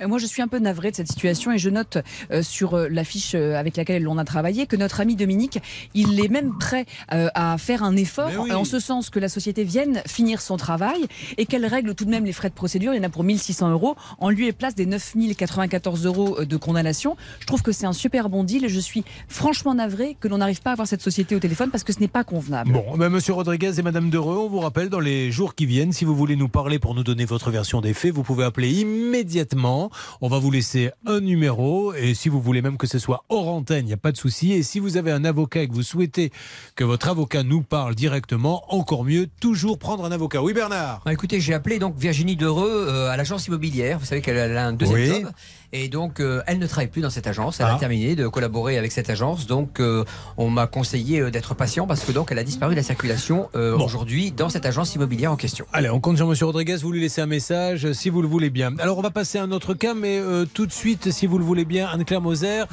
Euh, 0.00 0.06
Moi, 0.06 0.18
je 0.18 0.26
suis 0.26 0.42
un 0.42 0.48
peu 0.48 0.58
navrée 0.58 0.90
de 0.90 0.96
cette 0.96 1.08
situation 1.08 1.50
et 1.52 1.56
je 1.58 1.70
note 1.70 1.96
euh, 2.30 2.42
sur 2.42 2.74
euh, 2.74 2.88
l'affiche 2.90 3.34
euh, 3.34 3.54
avec 3.54 3.76
laquelle 3.78 4.06
on 4.06 4.18
a 4.18 4.24
travaillé 4.24 4.66
que 4.66 4.76
notre 4.76 5.00
ami 5.00 5.16
Dominique, 5.16 5.60
il 5.94 6.20
est 6.22 6.28
même 6.28 6.58
prêt 6.58 6.84
euh, 7.14 7.28
à 7.34 7.56
faire 7.56 7.82
un 7.84 7.96
effort 7.96 8.30
en 8.54 8.64
ce 8.64 8.80
sens 8.80 9.08
que 9.08 9.18
la 9.18 9.30
société 9.30 9.64
vienne 9.64 10.02
finir 10.06 10.42
son 10.42 10.58
travail 10.58 11.00
et 11.38 11.46
qu'elle 11.46 11.64
règle 11.64 11.94
tout 11.94 12.04
de 12.04 12.10
même 12.10 12.26
les 12.26 12.32
frais 12.34 12.50
de 12.50 12.54
procédure. 12.54 12.92
Il 12.92 12.98
y 12.98 13.00
en 13.00 13.04
a 13.04 13.08
pour 13.08 13.24
1600 13.24 13.70
euros 13.70 13.96
en 14.18 14.28
lieu 14.28 14.44
et 14.44 14.52
place 14.52 14.74
des 14.74 14.84
9094 14.84 16.04
euros 16.04 16.44
de 16.44 16.56
condamnation. 16.58 17.16
Je 17.40 17.46
trouve 17.46 17.62
que 17.62 17.72
c'est 17.72 17.86
un 17.86 17.92
super 17.92 18.28
bon 18.28 18.44
deal 18.44 18.64
et 18.64 18.68
je 18.68 18.80
suis 18.80 19.04
franchement 19.28 19.74
navrée 19.74 20.16
que 20.20 20.28
l'on 20.28 20.38
n'arrive 20.38 20.60
pas 20.62 20.70
à 20.70 20.72
avoir 20.74 20.88
cette 20.88 21.02
société 21.02 21.34
au 21.34 21.38
téléphone 21.38 21.70
parce 21.70 21.84
que 21.84 21.92
ce 21.92 22.00
n'est 22.00 22.08
pas 22.08 22.24
convenable. 22.24 22.72
Bon, 22.72 22.96
ben, 22.96 23.08
Monsieur 23.08 23.32
Rodriguez 23.34 23.78
et 23.78 23.82
Madame 23.82 24.10
Dereux, 24.10 24.36
on 24.38 24.48
vous 24.48 24.60
rappelle 24.60 24.88
dans 24.88 25.00
les 25.00 25.30
jours 25.30 25.54
qui 25.54 25.66
viennent, 25.66 25.92
si 25.92 26.04
vous 26.04 26.14
voulez 26.16 26.36
nous 26.36 26.48
parler 26.48 26.78
pour 26.78 26.94
nous 26.94 27.04
donner 27.04 27.24
votre 27.24 27.50
version 27.50 27.80
des 27.80 27.94
faits, 27.94 28.12
vous 28.12 28.22
pouvez 28.22 28.44
appeler 28.44 28.70
immédiatement. 28.70 29.90
On 30.20 30.28
va 30.28 30.38
vous 30.38 30.50
laisser 30.50 30.90
un 31.06 31.20
numéro 31.20 31.92
et 31.94 32.14
si 32.14 32.28
vous 32.28 32.40
voulez 32.40 32.62
même 32.62 32.76
que 32.76 32.86
ce 32.86 32.98
soit 32.98 33.24
hors 33.28 33.48
antenne, 33.48 33.84
il 33.84 33.88
n'y 33.88 33.92
a 33.92 33.96
pas 33.98 34.12
de 34.12 34.16
souci. 34.16 34.52
Et 34.52 34.62
si 34.62 34.78
vous 34.78 34.96
avez 34.96 35.10
un 35.10 35.24
avocat 35.24 35.62
et 35.62 35.68
que 35.68 35.74
vous 35.74 35.82
souhaitez 35.82 36.30
que 36.74 36.84
votre 36.84 37.08
avocat 37.08 37.42
nous 37.42 37.62
parle 37.62 37.94
directement, 37.94 38.64
encore 38.68 39.04
mieux, 39.04 39.28
toujours 39.40 39.78
prendre 39.78 40.04
un 40.04 40.12
avocat. 40.12 40.42
Oui, 40.42 40.52
Bernard. 40.52 41.02
Ah, 41.04 41.12
écoutez, 41.12 41.40
j'ai 41.40 41.54
appelé 41.54 41.78
donc 41.78 41.96
Virginie 41.96 42.36
Dereux 42.36 42.86
euh, 42.88 43.10
à 43.10 43.16
l'agence 43.16 43.46
immobilière. 43.46 43.98
Vous 43.98 44.06
savez 44.06 44.20
qu'elle 44.22 44.56
a 44.56 44.66
un 44.66 44.72
deuxième 44.72 44.98
Oui. 44.98 45.22
job. 45.22 45.30
Et 45.72 45.88
donc, 45.88 46.18
euh, 46.18 46.42
elle 46.48 46.58
ne 46.58 46.66
travaille 46.66 46.88
plus 46.88 47.00
dans 47.00 47.10
cette 47.10 47.28
agence. 47.28 47.60
Elle 47.60 47.66
a 47.66 47.74
Ah. 47.74 47.78
terminé 47.78 48.16
de 48.16 48.26
collaborer 48.26 48.76
avec 48.76 48.90
cette 48.90 49.08
agence. 49.08 49.46
Donc, 49.46 49.78
euh, 49.78 50.04
on 50.36 50.50
m'a 50.50 50.66
conseillé 50.66 51.20
euh, 51.20 51.30
d'être 51.30 51.54
patient 51.54 51.86
parce 51.86 52.00
que 52.04 52.10
donc, 52.10 52.32
elle 52.32 52.38
a 52.40 52.44
disparu 52.44 52.74
de 52.74 52.76
la 52.80 52.82
circulation 52.82 53.48
euh, 53.54 53.76
aujourd'hui 53.76 54.32
dans 54.32 54.48
cette 54.48 54.66
agence 54.66 54.94
immobilière 54.96 55.30
en 55.30 55.36
question. 55.36 55.66
Allez, 55.72 55.88
on 55.88 56.00
compte 56.00 56.16
sur 56.16 56.26
Monsieur 56.26 56.46
Rodriguez. 56.46 56.76
Vous 56.76 56.90
lui 56.90 57.00
laissez 57.00 57.20
un 57.20 57.26
message 57.26 57.92
si 57.92 58.10
vous 58.10 58.20
le 58.20 58.26
voulez 58.28 58.50
bien. 58.50 58.74
Alors, 58.78 58.98
on 58.98 59.02
va 59.02 59.10
passer 59.10 59.38
à 59.38 59.44
un 59.44 59.52
autre 59.52 59.74
cas, 59.74 59.94
mais 59.94 60.18
euh, 60.18 60.44
tout 60.52 60.66
de 60.66 60.72
suite, 60.72 61.12
si 61.12 61.26
vous 61.26 61.38
le 61.38 61.44
voulez 61.44 61.64
bien, 61.64 61.86
Anne-Claire 61.88 62.20
Moser, 62.20 62.64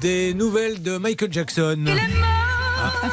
des 0.00 0.32
nouvelles 0.32 0.80
de 0.82 0.96
Michael 0.96 1.32
Jackson. 1.32 1.84
Ah, 1.88 1.92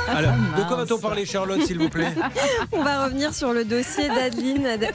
Alors, 0.10 0.34
de 0.58 0.64
quoi 0.68 0.78
va-t-on 0.78 1.00
parler, 1.00 1.26
Charlotte, 1.26 1.62
s'il 1.66 1.80
vous 1.80 1.90
plaît 1.90 2.14
On 2.72 2.84
va 2.84 3.06
revenir 3.06 3.34
sur 3.34 3.54
le 3.54 3.64
dossier 3.66 4.08
d'Adeline. 4.08 4.66
Ad- 4.68 4.90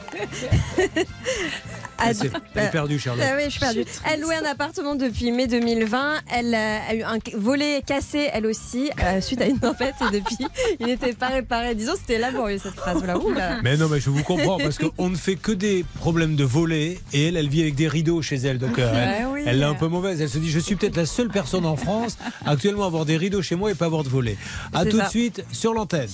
Elle 2.01 2.15
est 2.63 2.71
perdue, 2.71 2.97
Charlotte. 2.97 3.25
Ah 3.29 3.33
oui, 3.35 3.43
je 3.45 3.49
suis 3.49 3.59
perdue. 3.59 3.83
Elle 4.09 4.21
louait 4.21 4.35
un 4.37 4.45
appartement 4.49 4.95
depuis 4.95 5.33
mai 5.33 5.47
2020. 5.47 6.19
Elle 6.33 6.55
a 6.55 6.95
eu 6.95 7.01
un 7.03 7.17
volet 7.35 7.81
cassé, 7.85 8.29
elle 8.31 8.45
aussi, 8.45 8.89
euh, 9.03 9.19
suite 9.19 9.41
à 9.41 9.47
une 9.47 9.59
tempête. 9.59 9.95
Et 10.07 10.19
depuis, 10.19 10.37
il 10.79 10.85
n'était 10.85 11.11
pas 11.11 11.27
réparé. 11.27 11.75
Disons, 11.75 11.93
c'était 11.99 12.17
laborieux 12.17 12.57
cette 12.57 12.75
phrase. 12.75 13.03
Là. 13.03 13.15
Là. 13.35 13.57
Mais 13.63 13.75
non, 13.75 13.89
mais 13.89 13.99
je 13.99 14.09
vous 14.09 14.23
comprends 14.23 14.57
parce 14.57 14.77
qu'on 14.77 15.09
ne 15.09 15.15
fait 15.17 15.35
que 15.35 15.51
des 15.51 15.83
problèmes 15.99 16.37
de 16.37 16.45
volets 16.45 16.99
et 17.11 17.27
elle, 17.27 17.35
elle 17.35 17.49
vit 17.49 17.61
avec 17.61 17.75
des 17.75 17.89
rideaux 17.89 18.21
chez 18.21 18.37
elle. 18.37 18.59
Donc, 18.59 18.79
euh, 18.79 18.89
elle, 18.93 19.23
Ah 19.25 19.29
oui. 19.33 19.43
elle 19.45 19.61
est 19.61 19.65
un 19.65 19.73
peu 19.73 19.87
mauvaise. 19.87 20.21
Elle 20.21 20.29
se 20.29 20.37
dit 20.37 20.49
Je 20.49 20.59
suis 20.59 20.75
peut-être 20.77 20.95
la 20.95 21.05
seule 21.05 21.27
personne 21.29 21.65
en 21.65 21.75
France 21.75 22.17
actuellement 22.45 22.83
à 22.83 22.87
avoir 22.87 23.05
des 23.05 23.17
rideaux 23.17 23.41
chez 23.41 23.55
moi 23.57 23.71
et 23.71 23.75
pas 23.75 23.85
avoir 23.87 24.03
de 24.05 24.09
volets. 24.09 24.37
À 24.73 24.83
C'est 24.83 24.89
tout 24.89 24.97
ça. 24.97 25.05
de 25.05 25.09
suite 25.09 25.43
sur 25.51 25.73
l'antenne. 25.73 26.09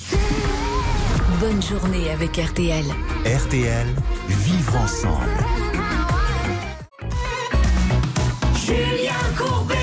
Bonne 1.40 1.62
journée 1.62 2.10
avec 2.12 2.38
RTL. 2.38 2.86
RTL, 3.26 3.88
vivre 4.28 4.78
ensemble. 4.78 5.30
Julien 8.56 9.14
Courbet. 9.38 9.76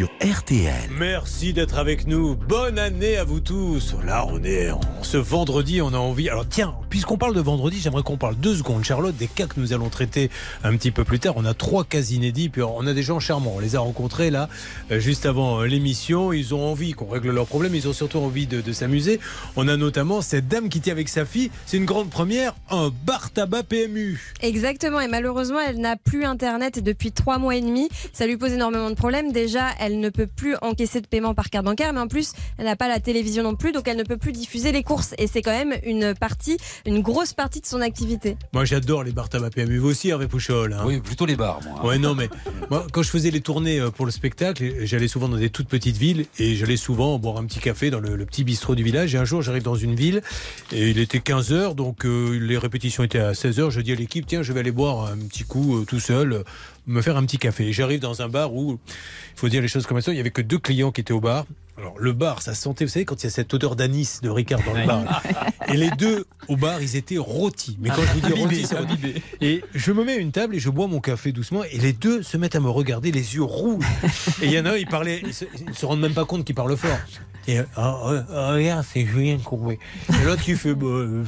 Sur 0.00 0.08
RTL. 0.22 0.88
Merci 0.98 1.52
d'être 1.52 1.76
avec 1.76 2.06
nous. 2.06 2.34
Bonne 2.34 2.78
année 2.78 3.18
à 3.18 3.24
vous 3.24 3.40
tous. 3.40 3.94
Là, 4.02 4.24
on 4.26 4.42
est 4.42 4.70
en 4.70 4.80
ce 5.02 5.18
vendredi, 5.18 5.82
on 5.82 5.92
a 5.92 5.98
envie. 5.98 6.30
Alors 6.30 6.46
tiens, 6.48 6.74
puisqu'on 6.88 7.18
parle 7.18 7.34
de 7.34 7.40
vendredi, 7.40 7.78
j'aimerais 7.78 8.02
qu'on 8.02 8.16
parle 8.16 8.36
deux 8.36 8.54
secondes, 8.54 8.82
Charlotte, 8.82 9.14
des 9.14 9.26
cas 9.26 9.46
que 9.46 9.60
nous 9.60 9.74
allons 9.74 9.90
traiter 9.90 10.30
un 10.64 10.74
petit 10.74 10.90
peu 10.90 11.04
plus 11.04 11.18
tard. 11.18 11.34
On 11.36 11.44
a 11.44 11.52
trois 11.52 11.84
cas 11.84 12.00
inédits, 12.00 12.48
puis 12.48 12.62
on 12.62 12.86
a 12.86 12.94
des 12.94 13.02
gens 13.02 13.20
charmants. 13.20 13.52
On 13.56 13.58
les 13.58 13.76
a 13.76 13.80
rencontrés 13.80 14.30
là, 14.30 14.48
euh, 14.90 15.00
juste 15.00 15.26
avant 15.26 15.60
euh, 15.60 15.66
l'émission. 15.66 16.32
Ils 16.32 16.54
ont 16.54 16.64
envie 16.70 16.92
qu'on 16.92 17.08
règle 17.08 17.30
leurs 17.30 17.46
problèmes. 17.46 17.74
Ils 17.74 17.86
ont 17.86 17.92
surtout 17.92 18.20
envie 18.20 18.46
de, 18.46 18.62
de 18.62 18.72
s'amuser. 18.72 19.20
On 19.56 19.68
a 19.68 19.76
notamment 19.76 20.22
cette 20.22 20.48
dame 20.48 20.70
qui 20.70 20.78
était 20.78 20.92
avec 20.92 21.10
sa 21.10 21.26
fille. 21.26 21.50
C'est 21.66 21.76
une 21.76 21.84
grande 21.84 22.08
première, 22.08 22.54
un 22.70 22.90
bar 23.04 23.32
tabac 23.32 23.64
PMU. 23.64 24.32
Exactement, 24.40 25.00
et 25.00 25.08
malheureusement, 25.08 25.60
elle 25.60 25.78
n'a 25.78 25.96
plus 25.96 26.24
Internet 26.24 26.82
depuis 26.82 27.12
trois 27.12 27.36
mois 27.36 27.56
et 27.56 27.60
demi. 27.60 27.90
Ça 28.14 28.26
lui 28.26 28.38
pose 28.38 28.52
énormément 28.52 28.88
de 28.88 28.94
problèmes. 28.94 29.32
Déjà, 29.32 29.66
elle 29.78 29.89
ne 29.98 30.10
peut 30.10 30.26
plus 30.28 30.54
encaisser 30.62 31.00
de 31.00 31.06
paiement 31.06 31.34
par 31.34 31.50
carte 31.50 31.64
bancaire, 31.64 31.92
mais 31.92 32.00
en 32.00 32.06
plus, 32.06 32.32
elle 32.58 32.66
n'a 32.66 32.76
pas 32.76 32.86
la 32.88 33.00
télévision 33.00 33.42
non 33.42 33.56
plus, 33.56 33.72
donc 33.72 33.88
elle 33.88 33.96
ne 33.96 34.04
peut 34.04 34.16
plus 34.18 34.32
diffuser 34.32 34.70
les 34.70 34.82
courses. 34.82 35.14
Et 35.18 35.26
c'est 35.26 35.42
quand 35.42 35.50
même 35.50 35.74
une 35.84 36.14
partie, 36.14 36.58
une 36.86 37.00
grosse 37.00 37.32
partie 37.32 37.60
de 37.60 37.66
son 37.66 37.80
activité. 37.80 38.36
Moi, 38.52 38.64
j'adore 38.64 39.02
les 39.02 39.12
bars 39.12 39.28
tabac 39.28 39.50
PMU. 39.50 39.78
Vous 39.78 39.88
aussi, 39.88 40.10
Hervé 40.10 40.26
Pouchol. 40.28 40.72
hein? 40.74 40.82
Oui, 40.84 41.00
plutôt 41.00 41.26
les 41.26 41.36
bars, 41.36 41.60
moi. 41.64 41.84
Ouais, 41.86 41.98
non, 41.98 42.14
mais 42.14 42.28
moi, 42.70 42.86
quand 42.92 43.02
je 43.02 43.10
faisais 43.10 43.30
les 43.30 43.40
tournées 43.40 43.80
euh, 43.80 43.90
pour 43.90 44.04
le 44.06 44.12
spectacle, 44.12 44.62
j'allais 44.84 45.08
souvent 45.08 45.28
dans 45.28 45.36
des 45.38 45.50
toutes 45.50 45.68
petites 45.68 45.96
villes 45.96 46.26
et 46.38 46.54
j'allais 46.56 46.76
souvent 46.76 47.18
boire 47.18 47.38
un 47.38 47.44
petit 47.46 47.58
café 47.60 47.90
dans 47.90 48.00
le, 48.00 48.14
le 48.16 48.26
petit 48.26 48.44
bistrot 48.44 48.74
du 48.74 48.82
village. 48.84 49.14
Et 49.14 49.18
un 49.18 49.24
jour, 49.24 49.40
j'arrive 49.42 49.62
dans 49.62 49.74
une 49.76 49.94
ville 49.94 50.20
et 50.72 50.90
il 50.90 50.98
était 50.98 51.20
15 51.20 51.52
heures, 51.52 51.74
donc 51.74 52.04
euh, 52.04 52.38
les 52.38 52.58
répétitions 52.58 53.02
étaient 53.02 53.18
à 53.18 53.34
16 53.34 53.60
heures. 53.60 53.70
Je 53.70 53.80
dis 53.80 53.92
à 53.92 53.94
l'équipe, 53.94 54.26
tiens, 54.26 54.42
je 54.42 54.52
vais 54.52 54.60
aller 54.60 54.72
boire 54.72 55.06
un 55.06 55.16
petit 55.18 55.44
coup 55.44 55.78
euh, 55.78 55.84
tout 55.84 56.00
seul, 56.00 56.44
me 56.90 57.02
faire 57.02 57.16
un 57.16 57.24
petit 57.24 57.38
café. 57.38 57.72
J'arrive 57.72 58.00
dans 58.00 58.20
un 58.22 58.28
bar 58.28 58.54
où, 58.54 58.72
il 58.72 59.38
faut 59.38 59.48
dire 59.48 59.62
les 59.62 59.68
choses 59.68 59.86
comme 59.86 60.00
ça, 60.00 60.12
il 60.12 60.16
y 60.16 60.20
avait 60.20 60.30
que 60.30 60.42
deux 60.42 60.58
clients 60.58 60.90
qui 60.90 61.00
étaient 61.00 61.12
au 61.12 61.20
bar. 61.20 61.46
Alors 61.78 61.94
le 61.98 62.12
bar, 62.12 62.42
ça 62.42 62.54
sentait, 62.54 62.84
vous 62.84 62.90
savez, 62.90 63.06
quand 63.06 63.22
il 63.22 63.24
y 63.24 63.26
a 63.28 63.30
cette 63.30 63.54
odeur 63.54 63.74
d'anis 63.74 64.18
de 64.22 64.28
Ricard 64.28 64.60
dans 64.66 64.74
le 64.74 64.86
bar. 64.86 65.22
Et 65.68 65.76
les 65.76 65.90
deux 65.92 66.26
au 66.48 66.56
bar, 66.56 66.82
ils 66.82 66.96
étaient 66.96 67.16
rôtis. 67.16 67.78
Mais 67.80 67.88
quand 67.88 68.02
je 68.02 68.20
vous 68.20 68.34
dis 68.34 68.40
rôtis, 68.40 68.66
c'est 68.66 68.76
rôti. 68.76 68.92
imbibés. 68.92 69.22
Et 69.40 69.64
je 69.74 69.92
me 69.92 70.04
mets 70.04 70.14
à 70.14 70.16
une 70.16 70.32
table 70.32 70.56
et 70.56 70.58
je 70.58 70.68
bois 70.68 70.88
mon 70.88 71.00
café 71.00 71.32
doucement. 71.32 71.62
Et 71.64 71.78
les 71.78 71.94
deux 71.94 72.22
se 72.22 72.36
mettent 72.36 72.56
à 72.56 72.60
me 72.60 72.68
regarder 72.68 73.12
les 73.12 73.34
yeux 73.34 73.44
rouges. 73.44 73.86
Et 74.42 74.46
il 74.46 74.52
y 74.52 74.58
en 74.58 74.66
a 74.66 74.76
il 74.76 74.86
ils 75.24 75.32
se, 75.32 75.46
ils 75.68 75.74
se 75.74 75.86
rendent 75.86 76.00
même 76.00 76.12
pas 76.12 76.26
compte 76.26 76.44
qu'il 76.44 76.54
parle 76.54 76.76
fort. 76.76 76.98
Et 77.48 77.58
ah, 77.58 77.66
ah, 77.76 78.52
regarde, 78.52 78.84
c'est 78.86 79.06
Julien 79.06 79.38
Courbet. 79.38 79.78
Et 80.10 80.24
l'autre 80.26 80.42
qui 80.42 80.56
fait, 80.56 80.74
bah, 80.74 80.86
euh, 80.86 81.24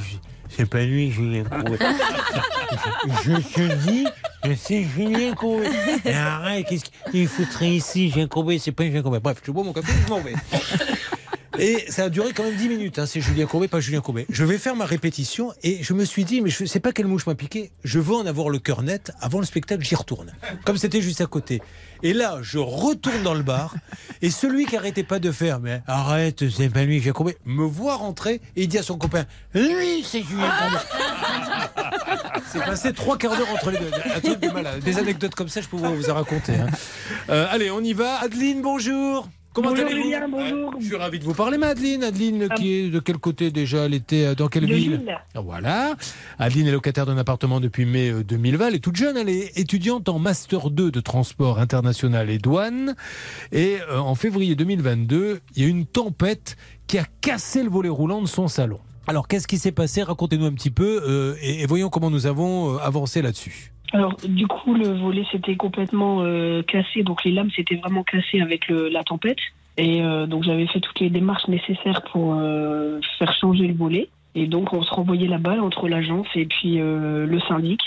c'est 0.55 0.65
pas 0.65 0.83
lui, 0.83 1.11
Julien 1.11 1.43
Courbet. 1.43 1.77
je 3.25 3.33
te 3.33 3.75
dis, 3.87 4.07
c'est 4.55 4.83
Julien 4.83 5.33
Courbet. 5.33 5.69
Et 6.05 6.13
arrête, 6.13 6.67
qu'est-ce 6.67 6.85
qu'il 7.11 7.27
foutrait 7.27 7.71
ici, 7.71 8.09
Julien 8.09 8.27
Courbet, 8.27 8.59
c'est 8.59 8.71
pas 8.71 8.83
Julien 8.83 9.01
Courbet. 9.01 9.19
Bref, 9.19 9.37
je 9.43 9.51
bois 9.51 9.63
mon 9.63 9.73
café, 9.73 9.91
je 10.05 10.09
m'en 10.09 10.19
vais. 10.19 10.33
Et 11.59 11.85
ça 11.89 12.05
a 12.05 12.09
duré 12.09 12.33
quand 12.33 12.43
même 12.43 12.55
10 12.55 12.67
minutes. 12.69 12.97
hein, 12.99 13.05
C'est 13.05 13.21
Julien 13.21 13.45
Courbet, 13.45 13.67
pas 13.67 13.79
Julien 13.79 14.01
Courbet. 14.01 14.25
Je 14.29 14.43
vais 14.43 14.57
faire 14.57 14.75
ma 14.75 14.85
répétition 14.85 15.53
et 15.61 15.83
je 15.83 15.93
me 15.93 16.03
suis 16.03 16.25
dit, 16.25 16.41
mais 16.41 16.49
je 16.49 16.65
sais 16.65 16.79
pas 16.79 16.91
quelle 16.91 17.05
mouche 17.05 17.27
m'a 17.27 17.35
piqué. 17.35 17.71
Je 17.83 17.99
veux 17.99 18.15
en 18.15 18.25
avoir 18.25 18.49
le 18.49 18.57
cœur 18.59 18.81
net. 18.81 19.11
Avant 19.21 19.39
le 19.39 19.45
spectacle, 19.45 19.83
j'y 19.83 19.93
retourne. 19.95 20.33
Comme 20.65 20.77
c'était 20.77 21.01
juste 21.01 21.21
à 21.21 21.27
côté. 21.27 21.61
Et 22.01 22.13
là, 22.13 22.39
je 22.41 22.57
retourne 22.57 23.21
dans 23.23 23.35
le 23.35 23.43
bar 23.43 23.75
et 24.21 24.29
celui 24.31 24.65
qui 24.65 24.75
arrêtait 24.75 25.03
pas 25.03 25.19
de 25.19 25.31
faire, 25.31 25.59
mais 25.59 25.81
arrête, 25.87 26.49
c'est 26.49 26.69
pas 26.69 26.83
lui, 26.83 26.99
Julien 26.99 27.13
Courbet, 27.13 27.37
me 27.45 27.63
voit 27.65 27.95
rentrer 27.95 28.41
et 28.55 28.63
il 28.63 28.67
dit 28.67 28.77
à 28.79 28.83
son 28.83 28.97
copain, 28.97 29.25
lui, 29.53 30.03
c'est 30.03 30.23
Julien 30.23 30.49
Courbet. 30.59 30.77
C'est 32.51 32.59
passé 32.63 32.93
trois 32.93 33.17
quarts 33.17 33.35
d'heure 33.35 33.49
entre 33.51 33.71
les 33.71 33.79
deux. 33.79 33.89
Un 34.15 34.19
truc 34.19 34.39
de 34.39 34.49
malade. 34.49 34.79
Des 34.83 34.97
anecdotes 34.99 35.33
comme 35.33 35.47
ça, 35.49 35.59
je 35.61 35.67
peux 35.67 35.77
vous 35.77 36.09
en 36.09 36.13
raconter. 36.13 36.53
hein. 36.53 36.67
Euh, 37.29 37.47
allez, 37.49 37.71
on 37.71 37.79
y 37.81 37.93
va. 37.93 38.19
Adeline, 38.21 38.61
bonjour. 38.61 39.27
Comment 39.53 39.69
Bonjour, 39.69 39.85
allez-vous 39.85 40.31
bonjour. 40.31 40.73
Je 40.79 40.85
suis 40.87 40.95
ravi 40.95 41.19
de 41.19 41.23
vous 41.23 41.35
parler, 41.35 41.59
Madeleine. 41.59 42.03
Adeline, 42.03 42.49
qui 42.55 42.73
est 42.73 42.89
de 42.89 42.99
quel 42.99 43.19
côté 43.19 43.51
déjà 43.51 43.85
Elle 43.85 43.93
était 43.93 44.25
euh, 44.25 44.35
dans 44.35 44.47
quelle 44.47 44.65
De 44.65 44.73
ville 44.73 44.91
Lille. 44.93 45.17
Voilà. 45.35 45.95
Adeline 46.39 46.65
est 46.67 46.71
locataire 46.71 47.05
d'un 47.05 47.19
appartement 47.19 47.59
depuis 47.59 47.85
mai 47.85 48.09
euh, 48.09 48.23
2020. 48.23 48.69
Elle 48.69 48.75
est 48.75 48.79
toute 48.79 48.95
jeune. 48.95 49.15
Elle 49.15 49.29
est 49.29 49.55
étudiante 49.55 50.09
en 50.09 50.17
Master 50.17 50.71
2 50.71 50.89
de 50.89 50.99
transport 51.01 51.59
international 51.59 52.31
et 52.31 52.39
douane. 52.39 52.95
Et 53.51 53.77
euh, 53.91 53.99
en 53.99 54.15
février 54.15 54.55
2022, 54.55 55.41
il 55.55 55.61
y 55.61 55.65
a 55.65 55.69
une 55.69 55.85
tempête 55.85 56.57
qui 56.87 56.97
a 56.97 57.05
cassé 57.21 57.61
le 57.61 57.69
volet 57.69 57.89
roulant 57.89 58.23
de 58.23 58.27
son 58.27 58.47
salon. 58.47 58.79
Alors, 59.07 59.27
qu'est-ce 59.27 59.47
qui 59.47 59.57
s'est 59.57 59.73
passé? 59.73 60.01
Racontez-nous 60.01 60.45
un 60.45 60.53
petit 60.53 60.71
peu 60.71 61.01
euh, 61.05 61.35
et, 61.41 61.65
voyons 61.65 61.89
comment 61.89 62.09
nous 62.09 62.25
avons 62.25 62.75
euh, 62.75 62.77
avancé 62.77 63.21
là-dessus. 63.21 63.71
Alors, 63.91 64.15
du 64.23 64.47
coup, 64.47 64.73
le 64.73 64.87
volet 64.87 65.25
s'était 65.31 65.55
complètement 65.55 66.21
euh, 66.21 66.63
cassé, 66.63 67.03
donc 67.03 67.23
les 67.25 67.31
lames 67.31 67.51
s'étaient 67.51 67.75
vraiment 67.75 68.03
cassées 68.03 68.41
avec 68.41 68.69
la 68.69 69.03
tempête. 69.03 69.37
Et 69.75 70.03
donc, 70.27 70.43
j'avais 70.43 70.67
fait 70.67 70.79
toutes 70.79 70.99
les 70.99 71.09
démarches 71.09 71.47
nécessaires 71.47 72.03
pour 72.11 72.35
faire 73.17 73.33
changer 73.39 73.65
le 73.65 73.73
volet. 73.73 74.07
Et 74.35 74.45
donc, 74.45 74.71
on 74.71 74.83
se 74.83 74.93
renvoyait 74.93 75.27
la 75.27 75.39
balle 75.39 75.61
entre 75.61 75.87
l'agence 75.87 76.27
et 76.35 76.45
puis 76.45 76.77
le 76.77 77.39
syndic 77.47 77.79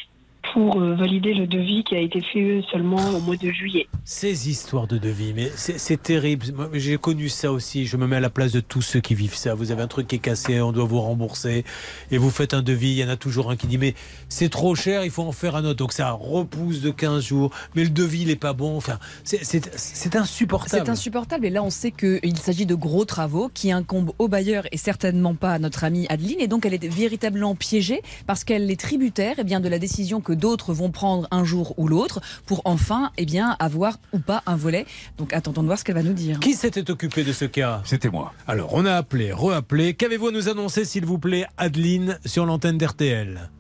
pour 0.53 0.81
euh, 0.81 0.95
valider 0.95 1.35
le 1.35 1.47
devis 1.47 1.85
qui 1.85 1.95
a 1.97 2.01
été 2.01 2.21
fait 2.21 2.63
seulement 2.71 3.11
au 3.11 3.21
mois 3.21 3.37
de 3.37 3.51
juillet. 3.51 3.89
Ces 4.05 4.49
histoires 4.49 4.87
de 4.87 4.99
devis, 4.99 5.33
mais 5.35 5.51
c'est 5.55 6.03
terrible. 6.03 6.47
J'ai 6.73 6.97
connu 6.99 7.29
ça 7.29 7.53
aussi. 7.53 7.87
Je 7.87 7.97
me 7.97 8.07
mets 8.07 8.17
à 8.17 8.21
la 8.21 8.31
place 8.31 8.53
de 8.53 8.61
tous 8.61 8.83
ceux 8.83 9.01
qui 9.01 9.15
vivent 9.15 9.35
ça. 9.35 9.55
Vous 9.55 9.73
avez 9.73 9.83
un 9.83 9.87
truc 9.89 10.09
qui 10.09 10.17
est 10.17 10.21
cassé, 10.21 10.61
on 10.61 10.73
doit 10.73 10.85
vous 10.85 11.01
rembourser. 11.01 11.65
Et 12.11 12.19
vous 12.19 12.31
faites 12.31 12.55
un 12.55 12.63
devis. 12.63 12.91
Il 12.91 12.99
y 12.99 13.05
en 13.05 13.09
a 13.09 13.17
toujours 13.17 13.51
un 13.51 13.57
qui 13.57 13.67
dit 13.67 13.79
Mais 13.79 13.95
c'est 14.29 14.49
trop 14.49 14.75
cher, 14.75 15.05
il 15.05 15.11
faut 15.11 15.23
en 15.23 15.33
faire 15.33 15.57
un 15.57 15.65
autre. 15.65 15.79
Donc 15.79 15.93
ça 15.93 16.13
repousse 16.13 16.81
de 16.81 16.91
15 16.91 17.25
jours. 17.25 17.51
Mais 17.75 17.83
le 17.83 17.91
devis, 17.91 18.23
il 18.23 18.29
n'est 18.29 18.37
pas 18.37 18.53
bon. 18.53 18.77
Enfin, 18.77 18.99
c'est 19.25 20.17
insupportable. 20.17 20.85
C'est 20.85 20.91
insupportable 20.91 21.47
et 21.47 21.51
là 21.51 21.63
on 21.63 21.71
sait 21.71 21.91
qu'il 21.91 22.39
s'agit 22.39 22.67
de 22.67 22.75
gros 22.75 23.05
travaux 23.05 23.51
qui 23.53 23.73
incombent 23.73 24.13
au 24.19 24.29
bailleur 24.29 24.65
et 24.73 24.77
certainement 24.77 25.35
pas 25.35 25.53
à 25.53 25.59
notre 25.59 25.85
amie 25.85 26.07
Adeline 26.09 26.41
et 26.41 26.49
donc 26.49 26.67
elle 26.67 26.75
est 26.75 26.87
véritablement 26.87 27.55
piégée 27.55 28.03
parce 28.27 28.45
qu'elle 28.45 28.71
est 28.71 28.81
tributaire 28.81 29.37
eh 29.39 29.45
bien, 29.45 29.61
de 29.61 29.69
la 29.69 29.79
décision 29.79 30.21
que 30.21 30.33
d'autres 30.37 30.73
vont 30.73 30.91
prendre 30.91 31.27
un 31.31 31.45
jour 31.45 31.75
ou 31.79 31.89
l'autre 31.89 32.21
pour 32.47 32.63
enfin 32.65 33.11
eh 33.19 33.25
bien, 33.25 33.57
avoir 33.59 33.97
ou 34.13 34.19
pas 34.19 34.43
un 34.47 34.57
volet. 34.57 34.87
Donc 35.19 35.33
attendons 35.33 35.63
de 35.63 35.67
voir 35.67 35.79
ce 35.79 35.85
qu'elle 35.85 35.95
va 35.97 36.03
nous 36.03 36.13
dire. 36.13 36.39
Qui 36.41 36.55
s'était 36.55 36.91
occupé 36.91 37.25
de 37.25 37.33
ce 37.33 37.45
cas 37.45 37.81
C'était 37.85 38.11
moi. 38.11 38.33
Alors, 38.47 38.75
on 38.75 38.85
a 38.85 38.93
appelé, 38.95 39.33
re-appelé. 39.33 39.95
Qu'avez-vous 39.95 40.29
à 40.29 40.33
nous 40.33 40.49
annoncer, 40.49 40.85
s'il 40.85 41.05
vous 41.05 41.19
plaît, 41.19 41.47
Adeline, 41.57 42.19
sur 42.25 42.47
l'antenne 42.47 42.79
d'RTL 42.79 43.51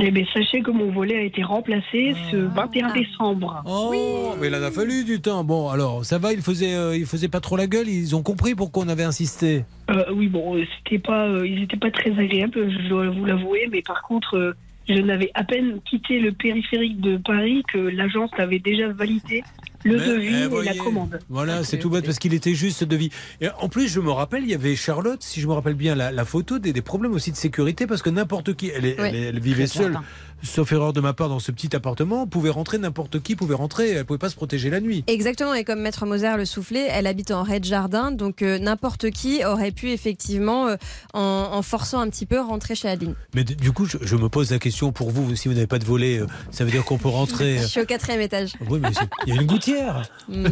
Eh 0.00 0.10
bien, 0.10 0.24
sachez 0.32 0.60
que 0.62 0.70
mon 0.70 0.90
volet 0.92 1.16
a 1.16 1.22
été 1.22 1.42
remplacé 1.42 2.14
ce 2.30 2.36
21 2.36 2.92
décembre. 2.92 3.62
Oh, 3.66 4.34
mais 4.40 4.48
il 4.48 4.54
en 4.54 4.62
a 4.62 4.70
fallu 4.70 5.04
du 5.04 5.20
temps. 5.20 5.44
Bon, 5.44 5.68
alors, 5.68 6.04
ça 6.04 6.18
va, 6.18 6.32
il 6.32 6.42
faisait, 6.42 6.74
euh, 6.74 6.96
il 6.96 7.06
faisait 7.06 7.28
pas 7.28 7.40
trop 7.40 7.56
la 7.56 7.66
gueule, 7.66 7.88
ils 7.88 8.14
ont 8.16 8.22
compris 8.22 8.54
pourquoi 8.54 8.84
on 8.84 8.88
avait 8.88 9.04
insisté. 9.04 9.64
Euh, 9.90 10.04
oui, 10.14 10.28
bon, 10.28 10.56
euh, 10.56 10.64
c'était 10.78 10.98
pas, 10.98 11.26
euh, 11.28 11.46
ils 11.46 11.60
n'étaient 11.60 11.76
pas 11.76 11.90
très 11.90 12.10
agréables, 12.18 12.70
je 12.70 12.88
dois 12.88 13.08
vous 13.10 13.24
l'avouer, 13.24 13.68
mais 13.70 13.82
par 13.82 14.02
contre, 14.02 14.36
euh, 14.36 14.56
je 14.88 14.94
n'avais 14.94 15.30
à 15.34 15.44
peine 15.44 15.80
quitté 15.88 16.20
le 16.20 16.32
périphérique 16.32 17.00
de 17.00 17.16
Paris 17.16 17.62
que 17.72 17.78
l'agence 17.78 18.30
avait 18.38 18.58
déjà 18.58 18.88
validé 18.88 19.42
le 19.84 19.98
Mais, 19.98 20.06
devis 20.06 20.48
eh, 20.50 20.60
et 20.60 20.64
la 20.64 20.74
commande. 20.74 21.18
Voilà, 21.28 21.62
c'est 21.62 21.78
tout 21.78 21.90
bête 21.90 22.06
parce 22.06 22.18
qu'il 22.18 22.32
était 22.32 22.54
juste 22.54 22.84
devis. 22.84 23.10
Et 23.42 23.48
en 23.60 23.68
plus, 23.68 23.88
je 23.88 24.00
me 24.00 24.10
rappelle, 24.10 24.42
il 24.42 24.48
y 24.50 24.54
avait 24.54 24.76
Charlotte, 24.76 25.22
si 25.22 25.40
je 25.42 25.46
me 25.46 25.52
rappelle 25.52 25.74
bien, 25.74 25.94
la, 25.94 26.10
la 26.10 26.24
photo 26.24 26.58
des, 26.58 26.72
des 26.72 26.80
problèmes 26.82 27.12
aussi 27.12 27.30
de 27.32 27.36
sécurité 27.36 27.86
parce 27.86 28.00
que 28.00 28.08
n'importe 28.08 28.54
qui, 28.54 28.70
elle, 28.74 28.86
est- 28.86 28.98
Oui. 29.00 29.08
elle, 29.10 29.14
est- 29.16 29.22
elle 29.28 29.40
vivait 29.40 29.66
seule. 29.66 29.92
certain. 29.92 30.04
Sauf 30.44 30.72
erreur 30.72 30.92
de 30.92 31.00
ma 31.00 31.14
part 31.14 31.28
dans 31.28 31.38
ce 31.38 31.50
petit 31.50 31.74
appartement, 31.74 32.26
pouvait 32.26 32.50
rentrer 32.50 32.78
n'importe 32.78 33.20
qui, 33.20 33.34
pouvait 33.34 33.54
rentrer, 33.54 33.90
elle 33.90 34.04
pouvait 34.04 34.18
pas 34.18 34.28
se 34.28 34.36
protéger 34.36 34.68
la 34.70 34.80
nuit. 34.80 35.02
Exactement, 35.06 35.54
et 35.54 35.64
comme 35.64 35.80
Maître 35.80 36.04
Moser 36.06 36.36
le 36.36 36.44
soufflait, 36.44 36.86
elle 36.90 37.06
habite 37.06 37.30
en 37.30 37.42
rez 37.42 37.60
de 37.60 37.64
jardin, 37.64 38.12
donc 38.12 38.42
euh, 38.42 38.58
n'importe 38.58 39.10
qui 39.10 39.44
aurait 39.44 39.72
pu 39.72 39.90
effectivement, 39.90 40.66
euh, 40.68 40.76
en, 41.14 41.48
en 41.52 41.62
forçant 41.62 42.00
un 42.00 42.08
petit 42.10 42.26
peu, 42.26 42.40
rentrer 42.40 42.74
chez 42.74 42.88
Adeline. 42.88 43.14
Mais 43.34 43.42
du 43.44 43.72
coup, 43.72 43.86
je, 43.86 43.96
je 44.02 44.16
me 44.16 44.28
pose 44.28 44.50
la 44.50 44.58
question 44.58 44.92
pour 44.92 45.10
vous, 45.10 45.34
si 45.34 45.48
vous 45.48 45.54
n'avez 45.54 45.66
pas 45.66 45.78
de 45.78 45.84
volet, 45.84 46.18
euh, 46.18 46.26
ça 46.50 46.64
veut 46.64 46.70
dire 46.70 46.84
qu'on 46.84 46.98
peut 46.98 47.08
rentrer. 47.08 47.58
Je 47.62 47.66
suis 47.66 47.80
au 47.80 47.86
quatrième 47.86 48.20
étage. 48.20 48.52
Oui, 48.68 48.78
mais 48.80 48.90
il 49.26 49.34
y 49.34 49.38
a 49.38 49.40
une 49.40 49.46
gouttière. 49.46 50.02
Mhm. 50.28 50.50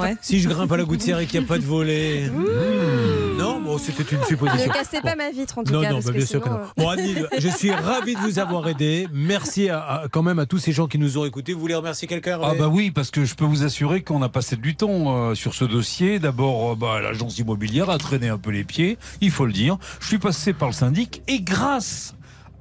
Ouais. 0.00 0.16
Si 0.22 0.40
je 0.40 0.48
grimpe 0.48 0.72
à 0.72 0.76
la 0.76 0.84
gouttière 0.84 1.18
et 1.18 1.26
qu'il 1.26 1.38
n'y 1.40 1.46
a 1.46 1.48
pas 1.48 1.58
de 1.58 1.64
volet. 1.64 2.30
Non, 3.38 3.60
bon, 3.60 3.78
c'était 3.78 4.02
une 4.14 4.24
supposition. 4.24 4.66
Ne 4.66 4.72
cassez 4.72 5.00
pas 5.00 5.14
ma 5.14 5.30
vitre 5.30 5.58
en 5.58 5.64
tout 5.64 5.72
non, 5.72 5.82
cas. 5.82 5.90
non, 5.90 5.94
parce 5.96 6.06
bah, 6.06 6.12
que 6.12 6.16
bien 6.16 6.26
sûr 6.26 6.40
que 6.40 6.48
non. 6.48 6.60
Bon, 6.76 6.88
Annie, 6.88 7.14
je 7.38 7.48
suis 7.48 7.70
ravi 7.70 8.14
de 8.14 8.20
vous 8.20 8.38
avoir 8.38 8.68
aidé. 8.68 9.06
Merci 9.20 9.68
à, 9.68 9.80
à- 9.80 10.08
quand 10.08 10.22
même 10.22 10.38
à 10.38 10.46
tous 10.46 10.58
ces 10.58 10.70
gens 10.72 10.86
qui 10.86 10.96
nous 10.98 11.18
ont 11.18 11.24
écoutés. 11.24 11.52
Vous 11.52 11.58
voulez 11.60 11.74
remercier 11.74 12.06
quelqu'un 12.06 12.38
Ah 12.40 12.54
bah 12.54 12.68
oui, 12.68 12.92
parce 12.92 13.10
que 13.10 13.24
je 13.24 13.34
peux 13.34 13.44
vous 13.44 13.64
assurer 13.64 14.02
qu'on 14.02 14.22
a 14.22 14.28
passé 14.28 14.54
du 14.56 14.76
temps 14.76 15.30
euh, 15.30 15.34
sur 15.34 15.54
ce 15.54 15.64
dossier. 15.64 16.20
D'abord, 16.20 16.72
euh, 16.72 16.74
bah, 16.76 17.00
l'agence 17.00 17.36
immobilière 17.38 17.90
a 17.90 17.98
traîné 17.98 18.28
un 18.28 18.38
peu 18.38 18.50
les 18.50 18.62
pieds, 18.62 18.96
il 19.20 19.32
faut 19.32 19.44
le 19.46 19.52
dire. 19.52 19.76
Je 20.00 20.06
suis 20.06 20.18
passé 20.18 20.52
par 20.52 20.68
le 20.68 20.74
syndic 20.74 21.22
et 21.26 21.40
grâce 21.40 22.14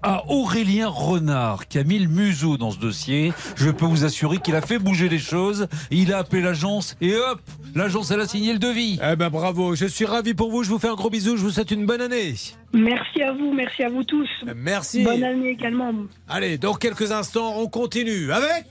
à 0.07 0.23
Aurélien 0.29 0.87
Renard 0.87 1.67
qui 1.67 1.77
a 1.77 1.83
mis 1.83 1.99
le 1.99 2.07
museau 2.07 2.55
dans 2.55 2.71
ce 2.71 2.79
dossier, 2.79 3.33
je 3.57 3.69
peux 3.69 3.85
vous 3.85 4.05
assurer 4.05 4.37
qu'il 4.37 4.55
a 4.55 4.61
fait 4.61 4.79
bouger 4.79 5.09
les 5.09 5.19
choses. 5.19 5.67
Il 5.91 6.13
a 6.13 6.19
appelé 6.19 6.41
l'agence 6.41 6.95
et 7.01 7.13
hop, 7.13 7.41
l'agence 7.75 8.09
elle 8.11 8.21
a 8.21 8.27
signé 8.27 8.53
le 8.53 8.59
devis. 8.59 8.97
Eh 9.03 9.17
ben 9.17 9.29
bravo, 9.29 9.75
je 9.75 9.85
suis 9.85 10.05
ravi 10.05 10.33
pour 10.33 10.49
vous. 10.49 10.63
Je 10.63 10.69
vous 10.69 10.79
fais 10.79 10.87
un 10.87 10.95
gros 10.95 11.09
bisou. 11.09 11.35
Je 11.35 11.41
vous 11.41 11.49
souhaite 11.49 11.71
une 11.71 11.85
bonne 11.85 11.99
année. 11.99 12.35
Merci 12.71 13.21
à 13.21 13.33
vous, 13.33 13.51
merci 13.51 13.83
à 13.83 13.89
vous 13.89 14.05
tous. 14.05 14.29
Merci. 14.55 15.03
Bonne 15.03 15.25
année 15.25 15.49
également. 15.49 15.91
Allez, 16.29 16.57
dans 16.57 16.75
quelques 16.75 17.11
instants, 17.11 17.55
on 17.57 17.67
continue 17.67 18.31
avec. 18.31 18.65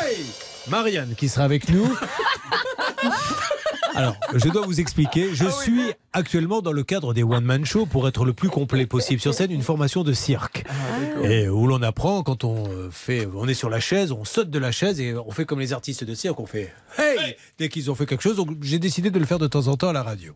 Hey 0.00 0.18
Marianne 0.68 1.16
qui 1.16 1.28
sera 1.28 1.44
avec 1.44 1.68
nous. 1.68 1.88
Alors, 3.94 4.16
je 4.34 4.48
dois 4.48 4.66
vous 4.66 4.80
expliquer, 4.80 5.34
je 5.34 5.48
suis 5.48 5.92
actuellement 6.12 6.62
dans 6.62 6.72
le 6.72 6.82
cadre 6.82 7.14
des 7.14 7.22
One 7.22 7.44
Man 7.44 7.64
Show 7.64 7.86
pour 7.86 8.08
être 8.08 8.24
le 8.24 8.32
plus 8.32 8.48
complet 8.48 8.86
possible 8.86 9.20
sur 9.20 9.34
scène, 9.34 9.52
une 9.52 9.62
formation 9.62 10.02
de 10.02 10.12
cirque. 10.12 10.64
Et 11.22 11.48
où 11.48 11.66
l'on 11.66 11.82
apprend 11.82 12.22
quand 12.22 12.44
on 12.44 12.68
euh, 12.68 12.88
fait, 12.90 13.28
on 13.34 13.46
est 13.48 13.54
sur 13.54 13.70
la 13.70 13.80
chaise, 13.80 14.12
on 14.12 14.24
saute 14.24 14.50
de 14.50 14.58
la 14.58 14.72
chaise 14.72 15.00
et 15.00 15.14
on 15.14 15.30
fait 15.30 15.44
comme 15.44 15.60
les 15.60 15.72
artistes 15.72 16.04
de 16.04 16.14
cirque, 16.14 16.40
on 16.40 16.46
fait 16.46 16.72
hey 16.98 17.36
dès 17.58 17.68
qu'ils 17.68 17.90
ont 17.90 17.94
fait 17.94 18.06
quelque 18.06 18.22
chose. 18.22 18.36
Donc 18.36 18.50
j'ai 18.62 18.78
décidé 18.78 19.10
de 19.10 19.18
le 19.18 19.24
faire 19.24 19.38
de 19.38 19.46
temps 19.46 19.68
en 19.68 19.76
temps 19.76 19.88
à 19.88 19.92
la 19.92 20.02
radio. 20.02 20.34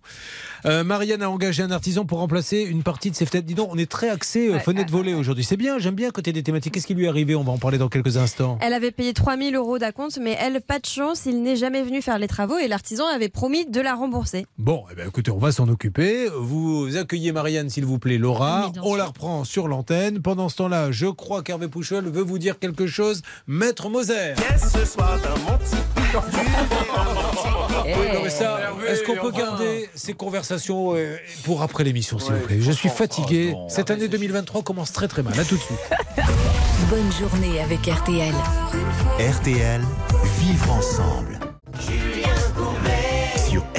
Euh, 0.66 0.84
Marianne 0.84 1.22
a 1.22 1.30
engagé 1.30 1.62
un 1.62 1.70
artisan 1.70 2.04
pour 2.04 2.18
remplacer 2.18 2.62
une 2.62 2.82
partie 2.82 3.10
de 3.10 3.16
ses 3.16 3.26
fenêtres. 3.26 3.46
Dis 3.46 3.54
donc, 3.54 3.70
on 3.72 3.78
est 3.78 3.90
très 3.90 4.08
axé 4.08 4.48
euh, 4.48 4.58
fenêtre 4.58 4.90
volée 4.90 5.14
aujourd'hui. 5.14 5.44
C'est 5.44 5.56
bien, 5.56 5.78
j'aime 5.78 5.94
bien 5.94 6.10
a 6.14 6.20
des 6.20 6.42
thématiques. 6.42 6.74
Qu'est-ce 6.74 6.86
qui 6.86 6.94
lui 6.94 7.04
est 7.06 7.08
arrivé? 7.08 7.34
On 7.34 7.44
va 7.44 7.52
en 7.52 7.58
parler 7.58 7.78
dans 7.78 7.88
quelques 7.88 8.16
instants. 8.16 8.58
Elle 8.60 8.72
avait 8.72 8.90
payé 8.90 9.14
3000 9.14 9.54
euros 9.54 9.78
d'acompte, 9.78 10.18
mais 10.20 10.36
elle, 10.40 10.60
pas 10.60 10.78
de 10.78 10.86
chance, 10.86 11.26
il 11.26 11.42
n'est 11.42 11.56
jamais 11.56 11.82
venu 11.82 12.02
faire 12.02 12.18
les 12.18 12.28
travaux 12.28 12.58
et 12.58 12.68
l'artisan 12.68 13.06
avait 13.06 13.28
promis 13.28 13.66
de 13.66 13.80
la 13.80 13.94
rembourser. 13.94 14.46
Bon, 14.58 14.84
eh 14.90 14.94
ben, 14.94 15.08
écoutez, 15.08 15.30
on 15.30 15.38
va 15.38 15.52
s'en 15.52 15.68
occuper. 15.68 16.28
Vous 16.36 16.96
accueillez 16.96 17.32
Marianne, 17.32 17.70
s'il 17.70 17.84
vous 17.84 17.98
plaît, 17.98 18.18
Laura. 18.18 18.72
on 18.82 18.94
la 18.94 19.06
reprend 19.06 19.44
sur 19.44 19.68
l'antenne. 19.68 20.20
Pendant 20.20 20.48
ce 20.48 20.56
temps-là, 20.68 20.92
je 20.92 21.06
crois 21.06 21.42
qu'Hervé 21.42 21.68
Pouchol 21.68 22.08
veut 22.08 22.22
vous 22.22 22.38
dire 22.38 22.58
quelque 22.58 22.86
chose. 22.86 23.22
Maître 23.46 23.88
Moser. 23.88 24.34
ce 24.58 24.84
soir 24.84 25.18
Oui, 27.84 28.18
mais 28.22 28.30
ça, 28.30 28.60
est-ce 28.86 29.02
qu'on 29.02 29.16
peut 29.16 29.30
garder 29.32 29.88
ces 29.94 30.12
conversations 30.12 30.94
euh, 30.94 31.16
pour 31.44 31.62
après 31.62 31.84
l'émission, 31.84 32.18
s'il 32.18 32.34
vous 32.34 32.46
plaît? 32.46 32.60
Je 32.60 32.72
suis 32.72 32.88
fatigué. 32.88 33.54
Cette 33.68 33.90
année 33.90 34.08
2023 34.08 34.62
commence 34.62 34.92
très 34.92 35.08
très 35.08 35.22
mal. 35.22 35.38
À 35.38 35.44
tout 35.44 35.56
de 35.56 35.60
suite. 35.60 35.78
Bonne 36.90 37.12
journée 37.12 37.60
avec 37.60 37.80
RTL. 37.86 38.34
RTL, 39.18 39.80
vivre 40.40 40.72
ensemble. 40.72 41.38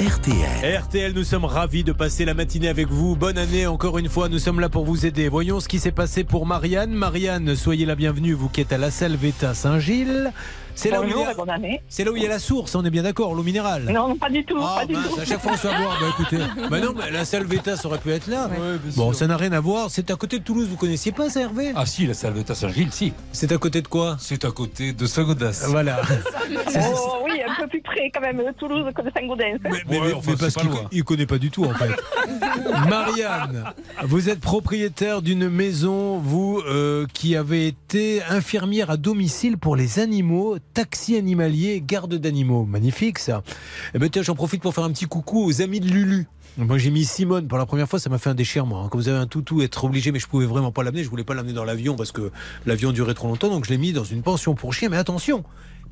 RTL. 0.00 0.78
RTL, 0.80 1.12
nous 1.12 1.24
sommes 1.24 1.44
ravis 1.44 1.84
de 1.84 1.92
passer 1.92 2.24
la 2.24 2.32
matinée 2.32 2.68
avec 2.68 2.88
vous. 2.88 3.16
Bonne 3.16 3.36
année 3.36 3.66
encore 3.66 3.98
une 3.98 4.08
fois, 4.08 4.30
nous 4.30 4.38
sommes 4.38 4.58
là 4.58 4.70
pour 4.70 4.86
vous 4.86 5.04
aider. 5.04 5.28
Voyons 5.28 5.60
ce 5.60 5.68
qui 5.68 5.78
s'est 5.78 5.92
passé 5.92 6.24
pour 6.24 6.46
Marianne. 6.46 6.92
Marianne, 6.92 7.54
soyez 7.54 7.84
la 7.84 7.96
bienvenue, 7.96 8.32
vous 8.32 8.48
qui 8.48 8.62
êtes 8.62 8.72
à 8.72 8.78
la 8.78 8.90
Salvetta 8.90 9.52
Saint-Gilles. 9.52 10.32
C'est 10.74 10.90
là, 10.90 11.00
où 11.00 11.04
il 11.04 11.10
y 11.10 11.12
a... 11.22 11.32
et 11.32 11.34
bonne 11.34 11.50
année. 11.50 11.82
c'est 11.88 12.04
là 12.04 12.12
où 12.12 12.16
il 12.16 12.22
y 12.22 12.26
a 12.26 12.28
la 12.28 12.38
source, 12.38 12.74
on 12.74 12.84
est 12.84 12.90
bien 12.90 13.02
d'accord, 13.02 13.34
l'eau 13.34 13.42
minérale. 13.42 13.84
Non, 13.90 14.16
pas 14.16 14.30
du 14.30 14.44
tout. 14.44 14.56
Ah, 14.60 14.76
pas 14.80 14.86
du 14.86 14.94
mince, 14.94 15.08
tout. 15.14 15.20
à 15.20 15.24
chaque 15.24 15.40
fois 15.40 15.52
on 15.52 15.56
se 15.56 15.60
fait 15.66 15.74
avoir. 15.74 15.98
Bah, 16.00 16.06
écoutez, 16.18 16.38
bah 16.70 16.80
non, 16.80 16.94
mais 16.96 17.10
la 17.10 17.24
Salvetta, 17.24 17.76
ça 17.76 17.88
aurait 17.88 17.98
pu 17.98 18.10
être 18.12 18.26
là. 18.28 18.48
bon, 18.96 19.12
ça 19.12 19.26
n'a 19.26 19.36
rien 19.36 19.52
à 19.52 19.60
voir. 19.60 19.90
C'est 19.90 20.10
à 20.10 20.16
côté 20.16 20.38
de 20.38 20.44
Toulouse. 20.44 20.68
Vous 20.70 20.76
connaissiez 20.76 21.12
pas 21.12 21.28
ça, 21.30 21.40
Hervé? 21.42 21.72
Ah 21.74 21.86
si, 21.86 22.06
la 22.06 22.14
Salvetat 22.14 22.54
Saint-Gilles, 22.54 22.92
si. 22.92 23.12
C'est 23.32 23.52
à 23.52 23.58
côté 23.58 23.82
de 23.82 23.88
quoi? 23.88 24.16
C'est 24.20 24.44
à 24.44 24.50
côté 24.50 24.92
de 24.92 25.06
Saint-Gaudens. 25.06 25.66
Voilà. 25.68 26.00
Oh, 26.92 27.18
oui, 27.24 27.40
un 27.46 27.54
peu 27.62 27.68
plus 27.68 27.80
près 27.80 28.10
quand 28.12 28.20
même 28.20 28.38
de 28.38 28.52
Toulouse 28.58 28.84
que 28.94 29.02
de 29.02 29.10
Saint-Gaudens. 29.14 29.58
Mais, 29.62 29.70
mais- 29.88 30.00
mais 30.26 30.36
parce 30.36 30.54
qu'il 30.54 30.68
il 30.92 31.04
connaît 31.04 31.26
pas 31.26 31.38
du 31.38 31.50
tout 31.50 31.64
en 31.64 31.74
fait. 31.74 31.90
Marianne, 32.88 33.64
vous 34.02 34.28
êtes 34.28 34.40
propriétaire 34.40 35.22
d'une 35.22 35.48
maison, 35.48 36.18
vous 36.18 36.60
euh, 36.68 37.06
qui 37.12 37.36
avez 37.36 37.66
été 37.66 38.22
infirmière 38.28 38.90
à 38.90 38.96
domicile 38.96 39.58
pour 39.58 39.76
les 39.76 39.98
animaux, 39.98 40.56
taxi 40.74 41.16
animalier, 41.16 41.82
garde 41.84 42.14
d'animaux. 42.14 42.64
Magnifique 42.64 43.18
ça. 43.18 43.42
Eh 43.94 43.98
ben 43.98 44.08
tiens, 44.08 44.22
j'en 44.22 44.34
profite 44.34 44.62
pour 44.62 44.74
faire 44.74 44.84
un 44.84 44.92
petit 44.92 45.06
coucou 45.06 45.44
aux 45.44 45.62
amis 45.62 45.80
de 45.80 45.88
Lulu. 45.88 46.26
Moi 46.56 46.78
j'ai 46.78 46.90
mis 46.90 47.04
Simone 47.04 47.46
pour 47.46 47.58
la 47.58 47.66
première 47.66 47.88
fois, 47.88 47.98
ça 47.98 48.10
m'a 48.10 48.18
fait 48.18 48.30
un 48.30 48.34
déchirement. 48.34 48.88
Quand 48.88 48.98
vous 48.98 49.08
avez 49.08 49.18
un 49.18 49.26
toutou, 49.26 49.62
être 49.62 49.84
obligé, 49.84 50.10
mais 50.12 50.18
je 50.18 50.26
pouvais 50.26 50.46
vraiment 50.46 50.72
pas 50.72 50.82
l'amener, 50.82 51.04
je 51.04 51.08
voulais 51.08 51.24
pas 51.24 51.34
l'amener 51.34 51.52
dans 51.52 51.64
l'avion 51.64 51.94
parce 51.96 52.12
que 52.12 52.32
l'avion 52.66 52.92
durait 52.92 53.14
trop 53.14 53.28
longtemps, 53.28 53.48
donc 53.48 53.64
je 53.64 53.70
l'ai 53.70 53.78
mis 53.78 53.92
dans 53.92 54.04
une 54.04 54.22
pension 54.22 54.54
pour 54.54 54.74
chiens. 54.74 54.88
Mais 54.88 54.96
attention, 54.96 55.44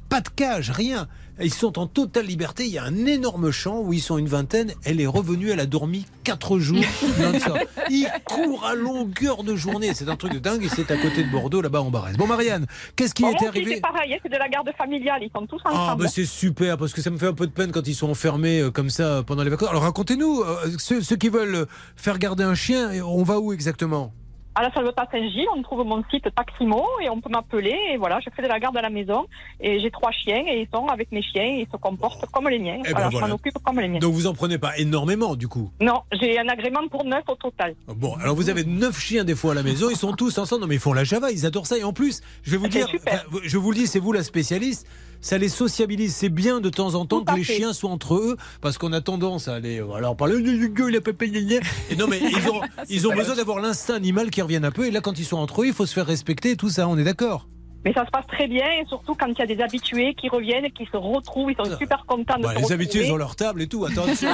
pas 0.08 0.20
de 0.20 0.28
cage, 0.28 0.70
rien. 0.70 1.08
Ils 1.40 1.54
sont 1.54 1.78
en 1.78 1.86
totale 1.86 2.26
liberté. 2.26 2.64
Il 2.64 2.72
y 2.72 2.78
a 2.78 2.84
un 2.84 3.06
énorme 3.06 3.50
champ 3.52 3.80
où 3.80 3.92
ils 3.92 4.00
sont 4.00 4.18
une 4.18 4.26
vingtaine. 4.26 4.72
Elle 4.84 5.00
est 5.00 5.06
revenue, 5.06 5.50
elle 5.50 5.60
a 5.60 5.66
dormi 5.66 6.04
quatre 6.24 6.58
jours. 6.58 6.78
Ils 7.90 8.08
courent 8.24 8.64
à 8.66 8.74
longueur 8.74 9.44
de 9.44 9.54
journée. 9.54 9.92
C'est 9.94 10.08
un 10.08 10.16
truc 10.16 10.32
de 10.32 10.40
dingue 10.40 10.64
et 10.64 10.68
c'est 10.68 10.90
à 10.90 10.96
côté 10.96 11.22
de 11.22 11.30
Bordeaux, 11.30 11.60
là-bas 11.60 11.80
en 11.80 11.90
Barès. 11.90 12.16
Bon, 12.16 12.26
Marianne, 12.26 12.66
qu'est-ce 12.96 13.14
qui 13.14 13.22
Bon, 13.22 13.30
est 13.30 13.46
arrivé 13.46 13.74
C'est 13.76 13.80
pareil, 13.80 14.12
hein, 14.14 14.18
c'est 14.22 14.32
de 14.32 14.36
la 14.36 14.48
garde 14.48 14.70
familiale, 14.76 15.20
ils 15.22 15.30
sont 15.34 15.46
tous 15.46 15.60
ah 15.64 15.70
ensemble. 15.70 16.02
bah 16.02 16.08
c'est 16.08 16.26
super 16.26 16.76
parce 16.76 16.92
que 16.92 17.00
ça 17.02 17.10
me 17.10 17.18
fait 17.18 17.28
un 17.28 17.34
peu 17.34 17.46
de 17.46 17.52
peine 17.52 17.70
quand 17.70 17.86
ils 17.86 17.94
sont 17.94 18.10
enfermés 18.10 18.60
euh, 18.60 18.70
comme 18.70 18.90
ça 18.90 19.22
pendant 19.26 19.42
les 19.44 19.50
vacances. 19.50 19.68
Alors 19.68 19.82
racontez-nous, 19.82 20.42
euh, 20.42 20.70
ceux, 20.78 21.02
ceux 21.02 21.16
qui 21.16 21.28
veulent 21.28 21.66
faire 21.96 22.18
garder 22.18 22.44
un 22.44 22.54
chien, 22.54 22.90
on 23.04 23.22
va 23.22 23.38
où 23.38 23.52
exactement? 23.52 24.12
À 24.58 24.62
la 24.62 24.72
Salvetat 24.72 25.06
Saint-Gilles, 25.12 25.46
on 25.56 25.62
trouve 25.62 25.86
mon 25.86 26.02
site 26.10 26.26
Taximo 26.34 26.84
et 27.00 27.08
on 27.08 27.20
peut 27.20 27.30
m'appeler. 27.30 27.76
Et 27.92 27.96
voilà, 27.96 28.18
je 28.18 28.28
fais 28.34 28.42
de 28.42 28.48
la 28.48 28.58
garde 28.58 28.76
à 28.76 28.82
la 28.82 28.90
maison. 28.90 29.24
Et 29.60 29.78
j'ai 29.78 29.88
trois 29.92 30.10
chiens 30.10 30.42
et 30.48 30.62
ils 30.62 30.68
sont 30.74 30.86
avec 30.88 31.12
mes 31.12 31.22
chiens 31.22 31.44
et 31.44 31.60
ils 31.60 31.68
se 31.70 31.76
comportent 31.76 32.26
comme 32.32 32.48
les 32.48 32.58
miens. 32.58 32.78
Eh 32.84 32.92
ben 32.92 33.08
voilà, 33.08 33.28
je 33.28 33.32
occupe 33.34 33.54
comme 33.64 33.78
les 33.78 33.86
miens. 33.86 34.00
Donc 34.00 34.14
vous 34.14 34.26
en 34.26 34.34
prenez 34.34 34.58
pas 34.58 34.76
énormément 34.76 35.36
du 35.36 35.46
coup 35.46 35.70
Non, 35.80 36.02
j'ai 36.20 36.40
un 36.40 36.48
agrément 36.48 36.88
pour 36.88 37.04
neuf 37.04 37.22
au 37.28 37.36
total. 37.36 37.76
Bon, 37.86 38.16
alors 38.16 38.34
vous 38.34 38.50
avez 38.50 38.64
neuf 38.64 38.98
chiens 38.98 39.22
des 39.22 39.36
fois 39.36 39.52
à 39.52 39.54
la 39.54 39.62
maison, 39.62 39.90
ils 39.90 39.96
sont 39.96 40.12
tous 40.12 40.36
ensemble, 40.38 40.62
non 40.62 40.66
mais 40.66 40.74
ils 40.74 40.80
font 40.80 40.92
la 40.92 41.04
java, 41.04 41.30
ils 41.30 41.46
adorent 41.46 41.68
ça. 41.68 41.78
Et 41.78 41.84
en 41.84 41.92
plus, 41.92 42.20
je 42.42 42.50
vais 42.50 42.56
vous 42.56 42.64
C'est 42.64 42.70
dire, 42.70 42.88
super. 42.88 43.26
enfin, 43.30 43.38
je 43.44 43.58
vous 43.58 43.70
le 43.70 43.76
dis, 43.76 43.86
c'est 43.86 44.00
vous 44.00 44.12
la 44.12 44.24
spécialiste, 44.24 44.88
ça 45.20 45.38
les 45.38 45.48
sociabilise. 45.48 46.14
C'est 46.14 46.28
bien 46.28 46.60
de 46.60 46.70
temps 46.70 46.94
en 46.94 47.06
temps 47.06 47.24
que 47.24 47.34
les 47.34 47.44
chiens 47.44 47.72
soient 47.72 47.90
entre 47.90 48.14
eux, 48.14 48.36
parce 48.60 48.78
qu'on 48.78 48.92
a 48.92 49.00
tendance 49.00 49.48
à 49.48 49.54
aller, 49.54 49.80
euh, 49.80 49.92
alors 49.92 50.16
parler 50.16 50.40
du 50.40 50.68
gueule, 50.68 50.92
il 50.92 50.96
a 50.96 51.00
pas 51.00 51.12
payé. 51.12 51.60
Et 51.90 51.96
non 51.96 52.06
mais 52.08 52.20
ils 52.22 52.48
ont, 52.48 52.60
ils 52.88 53.08
ont 53.08 53.14
besoin 53.14 53.36
d'avoir 53.36 53.60
l'instinct 53.60 53.94
animal 53.94 54.30
qui 54.30 54.42
revienne 54.42 54.64
un 54.64 54.70
peu. 54.70 54.86
Et 54.86 54.90
là, 54.90 55.00
quand 55.00 55.18
ils 55.18 55.24
sont 55.24 55.38
entre 55.38 55.62
eux, 55.62 55.66
il 55.66 55.72
faut 55.72 55.86
se 55.86 55.94
faire 55.94 56.06
respecter, 56.06 56.56
tout 56.56 56.70
ça, 56.70 56.88
on 56.88 56.96
est 56.98 57.04
d'accord 57.04 57.48
Mais 57.84 57.92
ça 57.92 58.04
se 58.04 58.10
passe 58.10 58.26
très 58.26 58.48
bien, 58.48 58.64
et 58.80 58.84
surtout 58.88 59.14
quand 59.14 59.26
il 59.28 59.38
y 59.38 59.42
a 59.42 59.46
des 59.46 59.60
habitués 59.62 60.14
qui 60.14 60.28
reviennent, 60.28 60.70
qui 60.72 60.84
se 60.86 60.96
retrouvent, 60.96 61.50
ils 61.50 61.56
sont 61.56 61.76
super 61.78 62.04
contents 62.06 62.36
de 62.36 62.42
Bah, 62.42 62.54
se 62.54 62.58
les 62.60 62.72
habitués, 62.72 63.06
ils 63.06 63.12
ont 63.12 63.16
leur 63.16 63.36
table 63.36 63.62
et 63.62 63.68
tout, 63.68 63.84
attention. 63.84 64.28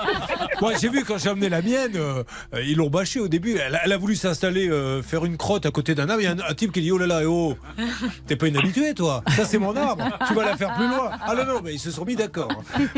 Moi, 0.60 0.72
j'ai 0.80 0.88
vu 0.88 1.04
quand 1.04 1.18
j'ai 1.18 1.28
amené 1.30 1.48
la 1.48 1.60
mienne, 1.60 1.92
euh, 1.96 2.22
ils 2.64 2.76
l'ont 2.76 2.90
bâché 2.90 3.20
au 3.20 3.28
début. 3.28 3.56
Elle, 3.58 3.74
a- 3.74 3.80
elle 3.84 3.92
a 3.92 3.96
voulu 3.96 4.14
s'installer, 4.16 4.68
euh, 4.68 5.02
faire 5.02 5.24
une 5.24 5.36
crotte 5.36 5.66
à 5.66 5.70
côté 5.70 5.94
d'un 5.94 6.08
arbre. 6.08 6.20
Il 6.22 6.24
y 6.24 6.28
a 6.28 6.32
un, 6.32 6.38
un 6.50 6.54
type 6.54 6.72
qui 6.72 6.80
dit 6.80 6.92
Oh 6.92 6.98
là 6.98 7.06
là, 7.06 7.20
eh 7.22 7.26
oh, 7.26 7.56
t'es 8.26 8.36
pas 8.36 8.46
une 8.46 8.56
habituée, 8.56 8.94
toi. 8.94 9.22
Ça, 9.36 9.44
c'est 9.44 9.58
mon 9.58 9.76
arbre. 9.76 10.04
Tu 10.28 10.34
vas 10.34 10.44
la 10.44 10.56
faire 10.56 10.74
plus 10.74 10.86
loin. 10.86 11.10
Ah 11.20 11.34
non, 11.34 11.44
non, 11.44 11.60
mais 11.64 11.74
ils 11.74 11.78
se 11.80 11.90
sont 11.90 12.04
mis 12.04 12.14
d'accord. 12.16 12.48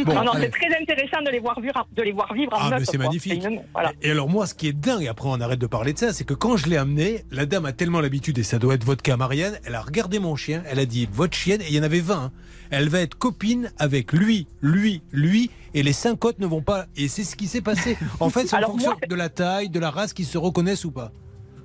Bon, 0.05 0.15
non, 0.15 0.25
non, 0.25 0.33
c'est 0.35 0.51
très 0.51 0.69
intéressant 0.81 1.23
de 1.25 1.31
les 1.31 1.39
voir 1.41 1.59
vivre, 1.61 1.87
de 1.97 2.03
les 2.03 2.13
voir 2.13 2.33
vivre 2.35 2.53
en 2.53 2.71
Ah, 2.71 2.79
c'est 2.85 2.99
magnifique. 2.99 3.43
Une- 3.45 3.63
voilà. 3.73 3.93
Et 4.03 4.11
alors, 4.11 4.29
moi, 4.29 4.47
ce 4.47 4.55
qui 4.55 4.69
est 4.69 4.73
dingue, 4.73 5.07
après, 5.09 5.29
on 5.29 5.41
arrête 5.41 5.59
de 5.59 5.67
parler 5.67 5.93
de 5.93 5.99
ça, 5.99 6.13
c'est 6.13 6.25
que 6.25 6.35
quand 6.35 6.57
je 6.57 6.67
l'ai 6.69 6.77
amené, 6.77 7.25
la 7.31 7.47
dame 7.47 7.65
a 7.67 7.73
tellement 7.73 8.01
l'habitude, 8.01 8.39
et 8.39 8.43
ça 8.43 8.59
doit 8.59 8.75
être 8.75 8.85
votre 8.85 9.03
cas, 9.03 9.17
Marianne, 9.17 9.59
elle 9.65 9.75
a 9.75 9.81
regardé 9.87 10.19
mon 10.19 10.37
chien, 10.37 10.63
elle 10.69 10.79
a 10.79 10.87
dit 10.87 11.09
Votre 11.13 11.37
chienne, 11.37 11.61
et 11.63 11.67
il 11.69 11.75
y 11.75 11.81
en 11.81 11.83
avait 11.83 12.01
20. 12.01 12.15
hein. 12.17 12.33
Elle 12.71 12.89
va 12.89 13.01
être 13.01 13.17
copine 13.17 13.71
avec 13.79 14.13
lui, 14.13 14.47
lui, 14.61 15.01
lui, 15.13 15.51
et 15.73 15.83
les 15.83 15.93
cinq 15.93 16.25
autres 16.25 16.41
ne 16.41 16.47
vont 16.47 16.63
pas. 16.63 16.87
Et 16.97 17.09
c'est 17.09 17.23
ce 17.25 17.37
qui 17.37 17.47
s'est 17.47 17.61
passé. 17.61 17.97
En 18.21 18.29
fait, 18.31 18.47
c'est 18.47 18.57
en 18.57 18.67
fonction 18.67 18.91
moi, 18.91 19.01
de 19.09 19.15
la 19.15 19.29
taille, 19.29 19.69
de 19.69 19.79
la 19.79 19.91
race, 19.91 20.13
qui 20.13 20.25
se 20.25 20.37
reconnaissent 20.37 20.85
ou 20.85 20.91
pas. 20.91 21.13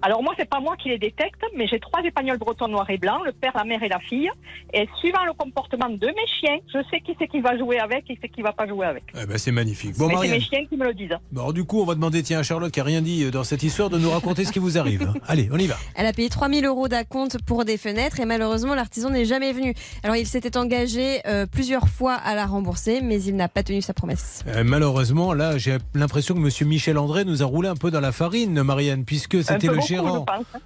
Alors 0.02 0.24
moi, 0.24 0.34
c'est 0.38 0.50
pas 0.50 0.60
moi 0.60 0.76
qui 0.78 0.90
les 0.90 0.98
détecte, 0.98 1.42
mais 1.56 1.68
j'ai 1.68 1.80
trois 1.80 2.02
épagnols 2.04 2.38
bretons 2.38 2.68
noirs 2.68 2.90
et 2.90 2.98
blancs, 2.98 3.22
le 3.26 3.32
père, 3.32 3.52
la 3.56 3.64
mère 3.64 3.84
et 3.84 3.90
la 3.90 4.00
fille. 4.00 4.30
Et 4.74 4.88
suivant 5.00 5.24
le 5.26 5.34
comportement 5.34 5.90
de 5.90 6.08
mes 6.08 6.28
chiens, 6.40 6.58
je 6.74 6.80
sais 6.90 7.02
qui 7.02 7.16
c'est 7.20 7.28
qui 7.28 7.40
va 7.42 7.58
jouer 7.58 7.80
avec 7.80 8.10
et 8.10 8.16
qui 8.16 8.20
c'est 8.22 8.30
qui 8.30 8.42
va 8.42 8.52
pas 8.52 8.68
jouer 8.68 8.86
avec. 8.88 9.04
Eh 9.22 9.26
ben, 9.26 9.38
c'est 9.38 9.52
magnifique. 9.52 9.98
Bon, 9.98 10.08
mais 10.08 10.16
c'est 10.22 10.32
mes 10.32 10.40
chiens 10.40 10.66
qui 10.68 10.78
me 10.78 10.86
le 10.86 10.94
disent. 10.94 11.16
Bon, 11.32 11.42
alors, 11.42 11.54
du 11.54 11.64
coup, 11.66 11.82
on 11.82 11.86
va 11.86 11.96
demander, 11.96 12.24
tiens, 12.24 12.40
à 12.40 12.44
Charlotte 12.44 12.72
qui 12.72 12.80
a 12.80 12.84
rien 12.84 13.02
dit 13.02 13.24
euh, 13.26 13.32
dans 13.32 13.44
cette 13.44 13.64
histoire, 13.64 13.90
de 13.90 13.98
nous 13.98 14.10
raconter 14.10 14.46
ce 14.46 14.52
qui 14.52 14.60
vous 14.60 14.78
arrive. 14.78 15.04
hein. 15.04 15.14
Allez, 15.28 15.50
on 15.52 15.58
y 15.58 15.68
va. 15.68 15.76
Elle 15.96 16.06
a 16.06 16.14
payé 16.14 16.30
3000 16.30 16.66
euros 16.66 16.88
d'acompte 16.88 17.38
pour 17.46 17.66
des 17.66 17.78
fenêtres 17.78 18.20
et 18.20 18.26
malheureusement 18.26 18.76
l'artisan 18.76 19.10
n'est 19.10 19.26
jamais 19.26 19.54
venu. 19.54 19.74
Alors 20.04 20.16
il 20.16 20.26
s'était 20.26 20.58
engagé 20.58 21.20
euh, 21.28 21.46
plusieurs 21.46 21.88
fois 21.88 22.14
à 22.14 22.36
la 22.36 22.46
rembourser 22.46 23.02
mais 23.02 23.22
il 23.24 23.36
n'a 23.36 23.48
pas 23.48 23.64
tenu 23.64 23.82
sa 23.82 23.94
promesse. 23.94 24.44
Euh, 24.48 24.64
malheureusement, 24.66 25.34
là, 25.34 25.58
j'ai 25.58 25.78
l'impression 25.94 26.36
que 26.36 26.40
Monsieur 26.40 26.66
Michel 26.66 26.98
André 26.98 27.26
nous 27.26 27.42
a 27.44 27.46
roulé 27.46 27.68
un 27.70 27.76
peu 27.76 27.92
dans 27.92 28.00
la 28.00 28.12
farine, 28.12 28.62
Marianne, 28.64 29.06
puisque 29.06 29.44
c'était 29.44 29.68
le 29.68 29.80
gérant 29.92 30.26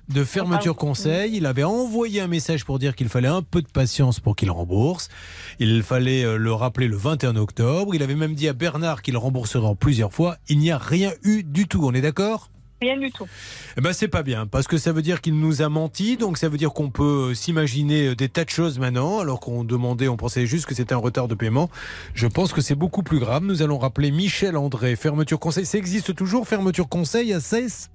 de 0.10 0.24
Fermeture 0.24 0.76
Conseil. 0.76 1.36
Il 1.36 1.46
avait 1.46 1.64
envoyé 1.64 2.22
un 2.22 2.28
message 2.28 2.64
pour 2.66 2.80
dire 2.80 2.96
qu'il 2.96 3.10
fallait 3.10 3.28
un 3.28 3.42
peu 3.42 3.62
de 3.62 3.68
patience 3.68 4.20
pour 4.20 4.36
qu'il 4.36 4.52
rembourse. 4.52 5.10
Il 5.60 5.82
fallait 5.84 6.24
euh, 6.24 6.38
le 6.38 6.54
rappeler 6.54 6.88
le 6.88 6.96
21 6.96 7.36
octobre. 7.36 7.96
Il 7.96 8.04
avait 8.04 8.16
même 8.16 8.36
dit 8.36 8.48
à 8.48 8.54
Bernard 8.54 9.02
qu'il 9.02 9.18
rembourserait 9.18 9.66
en 9.66 9.76
plusieurs 9.76 10.14
fois. 10.14 10.38
Il 10.48 10.60
n'y 10.60 10.72
a 10.72 10.78
rien 10.78 11.12
eu 11.24 11.44
du 11.44 11.68
tout. 11.68 11.82
On 11.86 11.94
est 11.94 12.02
d'accord? 12.02 12.50
Rien 12.82 12.98
du 12.98 13.10
tout. 13.10 13.26
eh 13.78 13.82
ben 13.82 13.94
c'est 13.94 14.10
pas 14.10 14.22
bien 14.22 14.46
parce 14.46 14.68
que 14.68 14.78
ça 14.78 14.92
veut 14.92 15.02
dire 15.02 15.22
qu'il 15.22 15.40
nous 15.40 15.62
a 15.62 15.70
menti, 15.70 16.18
donc 16.18 16.38
ça 16.38 16.50
veut 16.50 16.58
dire 16.58 16.74
qu'on 16.74 16.90
peut 16.90 17.30
euh, 17.30 17.34
s'imaginer 17.34 18.08
euh, 18.08 18.16
des 18.16 18.28
tas 18.28 18.44
de 18.44 18.50
choses 18.50 18.80
maintenant, 18.80 19.20
alors 19.22 19.40
qu'on 19.40 19.64
demandait, 19.64 20.10
on 20.10 20.18
pensait 20.18 20.46
juste 20.46 20.66
que 20.66 20.76
c'était 20.76 20.94
un 20.94 20.98
retard 20.98 21.30
de 21.30 21.36
paiement. 21.36 21.70
Je 22.14 22.28
pense 22.28 22.52
que 22.52 22.60
c'est 22.60 22.76
beaucoup 22.76 23.02
plus 23.02 23.20
grave. 23.20 23.44
Nous 23.46 23.62
allons 23.62 23.78
rappeler 23.78 24.12
Michel 24.12 24.58
André, 24.58 24.98
fermeture 24.98 25.40
conseil. 25.40 25.66
Ça 25.66 25.78
existe 25.78 26.14
toujours, 26.16 26.48
fermeture 26.50 26.90
conseil 26.90 27.32
à 27.32 27.40
Cesse? 27.40 27.90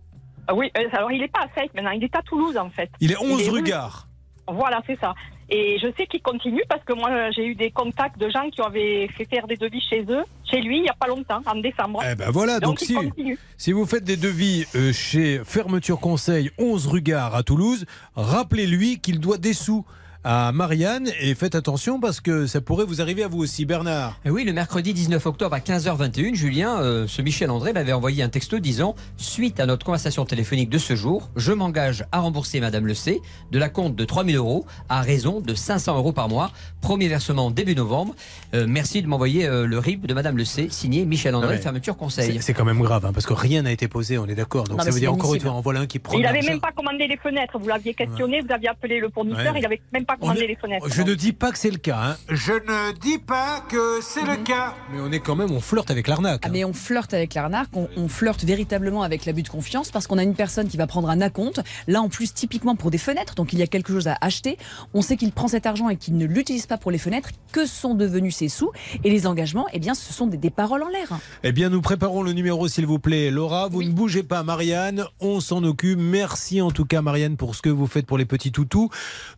Ah 0.49 0.55
Oui, 0.55 0.71
euh, 0.77 0.89
alors 0.93 1.13
il 1.13 1.23
est 1.23 1.29
pas 1.29 1.41
à 1.41 1.61
Sète 1.61 1.73
maintenant, 1.75 1.91
il 1.91 2.03
est 2.05 2.15
à 2.17 2.23
Toulouse 2.23 2.57
en 2.57 2.71
fait. 2.71 2.91
Il 3.01 3.13
est 3.13 3.19
11 3.21 3.49
rue- 3.49 3.63
Gare. 3.63 4.07
Voilà, 4.49 4.83
c'est 4.87 4.99
ça. 4.99 5.15
Et 5.49 5.79
je 5.81 5.87
sais 5.97 6.07
qu'il 6.07 6.23
continue 6.23 6.63
parce 6.69 6.83
que 6.85 6.93
moi 6.93 7.31
j'ai 7.31 7.47
eu 7.47 7.55
des 7.55 7.71
contacts 7.71 8.19
de 8.19 8.29
gens 8.31 8.49
qui 8.51 8.61
avaient 8.61 9.09
fait 9.17 9.25
faire 9.27 9.47
des 9.47 9.57
devis 9.57 9.81
chez 9.81 10.05
eux, 10.09 10.23
chez 10.49 10.61
lui, 10.61 10.79
il 10.79 10.83
n'y 10.83 10.89
a 10.89 10.95
pas 10.95 11.07
longtemps, 11.07 11.41
en 11.47 11.57
décembre. 11.57 12.03
Eh 12.11 12.15
ben 12.17 12.31
voilà, 12.31 12.59
donc, 12.59 12.81
si, 12.81 13.73
vous 13.73 13.87
faites 13.87 14.05
des 14.05 14.17
devis 14.17 14.67
euh, 14.75 14.93
chez 14.93 15.41
Fermeture 15.45 16.01
Conseil 16.01 16.51
11 16.59 16.87
rue 16.89 17.03
Gare 17.03 17.35
à 17.37 17.43
Toulouse, 17.45 17.85
rappelez-lui 18.17 19.01
qu'il 19.01 19.21
doit 19.21 19.39
des 19.39 19.53
sous 19.53 19.85
à 20.23 20.53
Marianne 20.53 21.09
et 21.21 21.35
faites 21.35 21.55
attention 21.55 21.99
parce 21.99 22.21
que 22.21 22.47
ça 22.47 22.61
pourrait 22.61 22.85
vous 22.85 23.01
arriver 23.01 23.23
à 23.23 23.29
vous 23.29 23.39
aussi, 23.39 23.65
Bernard. 23.65 24.19
Et 24.27 24.31
oui, 24.31 24.45
le 24.45 24.53
mercredi 24.53 24.93
19 24.93 25.25
octobre 25.25 25.55
à 25.55 25.61
15h21, 25.61 26.35
Julien, 26.35 26.79
euh, 26.83 27.07
ce 27.07 27.23
Michel 27.23 27.51
André 27.51 27.73
m'avait 27.73 27.95
envoyé 27.95 28.23
un 28.23 28.29
texto 28.29 28.59
disant 28.59 28.95
Suite 29.17 29.61
à 29.61 29.67
notre 29.67 29.87
conversation 29.87 30.27
téléphonique 30.27 30.69
de 30.69 30.77
ce 30.77 30.95
jour, 30.95 31.31
je 31.37 31.53
m'engage 31.53 32.05
à 32.13 32.21
rembourser 32.21 32.61
Madame 32.61 32.87
Le 32.87 32.93
C 32.93 33.21
de 33.51 33.59
la 33.59 33.71
compte 33.71 33.97
de 33.97 34.05
3000 34.05 34.37
euros 34.37 34.67
à 34.91 35.01
raison 35.01 35.41
de 35.41 35.55
500 35.55 35.97
euros 35.97 36.13
par 36.13 36.29
mois. 36.29 36.51
Premier 36.83 37.09
versement 37.09 37.51
début 37.51 37.75
novembre. 37.75 38.15
Euh, 38.55 38.67
merci 38.69 39.01
de 39.01 39.07
m'envoyer 39.07 39.47
euh, 39.47 39.67
le 39.67 39.79
RIB 39.79 40.07
de 40.07 40.13
Madame 40.13 40.37
Le 40.37 40.45
C, 40.45 40.69
signé 40.71 41.07
Michel 41.07 41.35
André, 41.35 41.55
ouais. 41.55 41.59
fermeture 41.63 41.97
conseil. 41.97 42.39
C'est 42.43 42.53
quand 42.53 42.65
même 42.67 42.81
grave 42.81 43.07
hein, 43.07 43.13
parce 43.15 43.25
que 43.27 43.33
rien 43.33 43.63
n'a 43.63 43.73
été 43.73 43.89
posé, 43.89 44.19
on 44.19 44.27
est 44.27 44.35
d'accord. 44.35 44.65
Donc 44.65 44.79
Non, 44.79 44.85
ça 44.85 44.91
veut 44.91 45.01
dire 45.01 45.13
encore 45.15 45.35
une 45.35 45.41
fois, 45.41 45.53
en 45.53 45.61
voilà 45.63 45.81
un 45.81 45.87
qui 45.87 45.99
prend 45.99 46.17
Il 46.19 46.23
n'avait 46.23 46.43
même 46.43 46.61
pas 46.61 46.73
commandé 46.73 47.07
les 47.07 47.17
fenêtres. 47.17 47.59
Vous 47.59 47.69
l'aviez 47.69 47.95
questionné, 47.95 48.43
vous 48.43 48.53
aviez 48.53 48.69
appelé 48.69 49.01
le 49.01 49.09
fournisseur, 49.09 49.53
Ouais. 49.53 49.61
il 49.61 49.63
n'avait 49.63 49.81
même 49.93 50.05
pas 50.05 50.10
Les 50.35 50.57
fenêtres. 50.57 50.87
Je 50.91 51.03
ne 51.03 51.15
dis 51.15 51.33
pas 51.33 51.51
que 51.53 51.59
c'est 51.59 51.71
le 51.71 51.79
cas. 51.79 51.99
hein. 52.01 52.17
Je 52.29 52.53
ne 52.53 52.93
dis 52.99 53.19
pas 53.19 53.61
que 53.69 54.01
c'est 54.03 54.25
le 54.25 54.37
cas. 54.37 54.75
Mais 54.93 55.01
on 55.01 55.11
est 55.13 55.21
quand 55.21 55.37
même, 55.37 55.51
on 55.51 55.61
flirte 55.61 55.91
avec 55.91 56.09
l'arnaque. 56.09 56.43
Ah, 56.45 56.49
mais 56.51 56.65
on 56.65 56.73
flirte 56.73 57.15
avec 57.15 57.35
l'arnaque, 57.35 57.69
on, 57.75 57.89
on 57.97 58.09
flirte 58.09 58.45
véritablement 58.45 59.03
avec 59.03 59.25
l'abus 59.27 59.43
de 59.43 59.49
confiance 59.49 59.91
parce 59.91 60.07
qu'on 60.07 60.19
a 60.19 60.23
une 60.23 60.35
personne 60.35 60.69
qui 60.69 60.77
va 60.77 60.87
prendre 60.87 61.09
un 61.11 61.21
acompte. 61.21 61.61
Là, 61.87 62.01
en 62.03 62.09
plus, 62.09 62.33
typiquement 62.35 62.77
pour 62.77 62.91
des 62.91 62.99
fenêtres, 62.99 63.35
donc 63.35 63.53
il 63.53 63.59
y 63.59 63.63
a 63.63 63.67
quelque 63.67 63.93
chose 63.93 64.09
à 64.09 64.17
acheter. 64.21 64.57
On 64.95 65.03
sait 65.03 65.17
qu'il 65.17 65.33
prend 65.33 65.49
cet 65.49 65.67
argent 65.67 65.89
et 65.89 65.97
qu'il 65.97 66.17
ne 66.17 66.27
l'utilise 66.27 66.67
pas 66.67 66.79
pour 66.79 66.91
les 66.91 66.99
fenêtres. 66.99 67.31
Que 67.53 67.67
sont 67.67 67.95
devenus 67.95 68.37
ces 68.37 68.49
sous 68.49 68.71
Et 69.05 69.11
les 69.11 69.27
engagements, 69.27 69.67
eh 69.73 69.79
bien, 69.79 69.95
ce 69.95 70.13
sont 70.13 70.27
des, 70.27 70.37
des 70.37 70.51
paroles 70.51 70.83
en 70.83 70.89
l'air. 70.89 71.19
Eh 71.43 71.53
bien, 71.53 71.69
nous 71.69 71.81
préparons 71.81 72.23
le 72.23 72.33
numéro, 72.33 72.69
s'il 72.69 72.87
vous 72.87 72.99
plaît. 72.99 73.31
Laura, 73.31 73.69
vous 73.69 73.83
ne 73.83 73.91
bougez 73.91 74.23
pas, 74.23 74.43
Marianne. 74.43 75.05
On 75.21 75.41
s'en 75.41 75.63
occupe. 75.65 75.99
Merci 75.99 76.61
en 76.63 76.71
tout 76.71 76.85
cas, 76.85 77.03
Marianne, 77.03 77.37
pour 77.37 77.55
ce 77.55 77.63
que 77.63 77.69
vous 77.71 77.87
faites 77.87 78.07
pour 78.07 78.19
les 78.19 78.25
petits 78.25 78.53
toutous. 78.53 78.89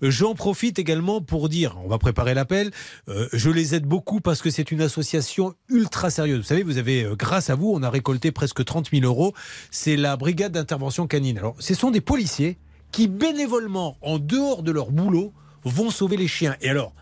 J'en 0.02 0.34
profite 0.34 0.61
également 0.68 1.20
pour 1.20 1.48
dire, 1.48 1.76
on 1.84 1.88
va 1.88 1.98
préparer 1.98 2.34
l'appel. 2.34 2.70
euh, 3.08 3.28
je 3.32 3.50
les 3.50 3.74
aide 3.74 3.86
beaucoup 3.86 4.20
parce 4.20 4.42
que 4.42 4.50
c'est 4.50 4.70
une 4.70 4.80
association 4.80 5.54
ultra 5.68 6.10
sérieuse. 6.10 6.38
Vous 6.38 6.44
savez, 6.44 6.62
vous 6.62 6.78
avez, 6.78 7.04
euh, 7.04 7.16
grâce 7.16 7.50
à 7.50 7.54
vous, 7.54 7.72
on 7.74 7.82
a 7.82 7.90
récolté 7.90 8.32
presque 8.32 8.64
30 8.64 8.90
000 8.90 9.04
euros. 9.04 9.34
C'est 9.70 9.96
la 9.96 10.16
brigade 10.16 10.52
d'intervention 10.52 11.06
canine. 11.06 11.38
Alors, 11.38 11.56
ce 11.58 11.74
sont 11.74 11.90
des 11.90 12.00
policiers 12.00 12.58
qui, 12.90 13.08
bénévolement, 13.08 13.96
en 14.02 14.18
dehors 14.18 14.62
de 14.62 14.70
leur 14.70 14.90
boulot, 14.90 15.32
vont 15.64 15.90
sauver 15.90 16.16
les 16.16 16.28
chiens. 16.28 16.56
Et 16.60 16.68
alors, 16.68 16.92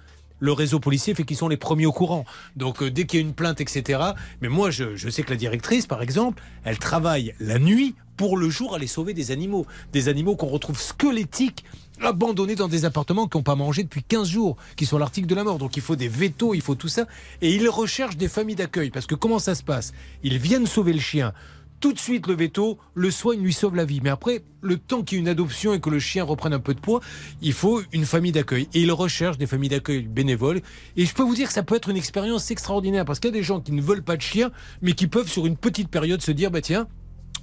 le 0.40 0.52
réseau 0.52 0.80
policier 0.80 1.14
fait 1.14 1.24
qu'ils 1.24 1.36
sont 1.36 1.48
les 1.48 1.56
premiers 1.56 1.86
au 1.86 1.92
courant. 1.92 2.24
Donc 2.56 2.82
euh, 2.82 2.90
dès 2.90 3.04
qu'il 3.04 3.20
y 3.20 3.22
a 3.22 3.26
une 3.26 3.34
plainte, 3.34 3.60
etc. 3.60 4.00
Mais 4.40 4.48
moi, 4.48 4.70
je, 4.70 4.96
sais 5.10 5.22
que 5.22 5.30
la 5.30 5.36
directrice, 5.36 5.86
par 5.86 6.02
exemple, 6.02 6.42
elle 6.64 6.78
travaille 6.78 7.34
la 7.38 7.58
nuit 7.58 7.94
pour 8.16 8.36
le 8.36 8.50
jour 8.50 8.74
aller 8.74 8.86
sauver 8.86 9.14
des 9.14 9.30
animaux. 9.30 9.66
Des 9.92 10.08
animaux 10.08 10.36
qu'on 10.36 10.48
retrouve 10.48 10.80
squelettiques, 10.80 11.64
abandonnés 12.00 12.56
dans 12.56 12.68
des 12.68 12.84
appartements 12.84 13.28
qui 13.28 13.36
n'ont 13.36 13.42
pas 13.42 13.54
mangé 13.54 13.82
depuis 13.82 14.02
15 14.02 14.28
jours, 14.28 14.56
qui 14.76 14.86
sont 14.86 14.98
l'article 14.98 15.26
de 15.26 15.34
la 15.34 15.44
mort. 15.44 15.58
Donc 15.58 15.76
il 15.76 15.82
faut 15.82 15.96
des 15.96 16.08
vétos, 16.08 16.54
il 16.54 16.62
faut 16.62 16.74
tout 16.74 16.88
ça. 16.88 17.06
Et 17.42 17.54
ils 17.54 17.68
recherchent 17.68 18.16
des 18.16 18.28
familles 18.28 18.56
d'accueil. 18.56 18.90
Parce 18.90 19.06
que 19.06 19.14
comment 19.14 19.38
ça 19.38 19.54
se 19.54 19.62
passe? 19.62 19.92
Ils 20.22 20.38
viennent 20.38 20.66
sauver 20.66 20.92
le 20.92 21.00
chien. 21.00 21.32
Tout 21.80 21.94
de 21.94 21.98
suite, 21.98 22.26
le 22.26 22.34
veto, 22.34 22.78
le 22.92 23.10
soigne 23.10 23.40
lui 23.40 23.54
sauve 23.54 23.74
la 23.74 23.86
vie. 23.86 24.00
Mais 24.02 24.10
après, 24.10 24.42
le 24.60 24.76
temps 24.76 25.02
qu'il 25.02 25.16
y 25.16 25.18
ait 25.18 25.22
une 25.22 25.28
adoption 25.28 25.72
et 25.72 25.80
que 25.80 25.88
le 25.88 25.98
chien 25.98 26.24
reprenne 26.24 26.52
un 26.52 26.58
peu 26.58 26.74
de 26.74 26.80
poids, 26.80 27.00
il 27.40 27.54
faut 27.54 27.80
une 27.92 28.04
famille 28.04 28.32
d'accueil. 28.32 28.68
Et 28.74 28.82
il 28.82 28.92
recherche 28.92 29.38
des 29.38 29.46
familles 29.46 29.70
d'accueil 29.70 30.02
bénévoles. 30.02 30.60
Et 30.98 31.06
je 31.06 31.14
peux 31.14 31.22
vous 31.22 31.34
dire 31.34 31.48
que 31.48 31.54
ça 31.54 31.62
peut 31.62 31.76
être 31.76 31.88
une 31.88 31.96
expérience 31.96 32.50
extraordinaire 32.50 33.06
parce 33.06 33.18
qu'il 33.18 33.30
y 33.30 33.32
a 33.32 33.38
des 33.38 33.42
gens 33.42 33.60
qui 33.60 33.72
ne 33.72 33.80
veulent 33.80 34.02
pas 34.02 34.18
de 34.18 34.22
chien, 34.22 34.50
mais 34.82 34.92
qui 34.92 35.06
peuvent 35.06 35.28
sur 35.28 35.46
une 35.46 35.56
petite 35.56 35.88
période 35.88 36.20
se 36.20 36.32
dire, 36.32 36.50
bah 36.50 36.60
tiens, 36.60 36.86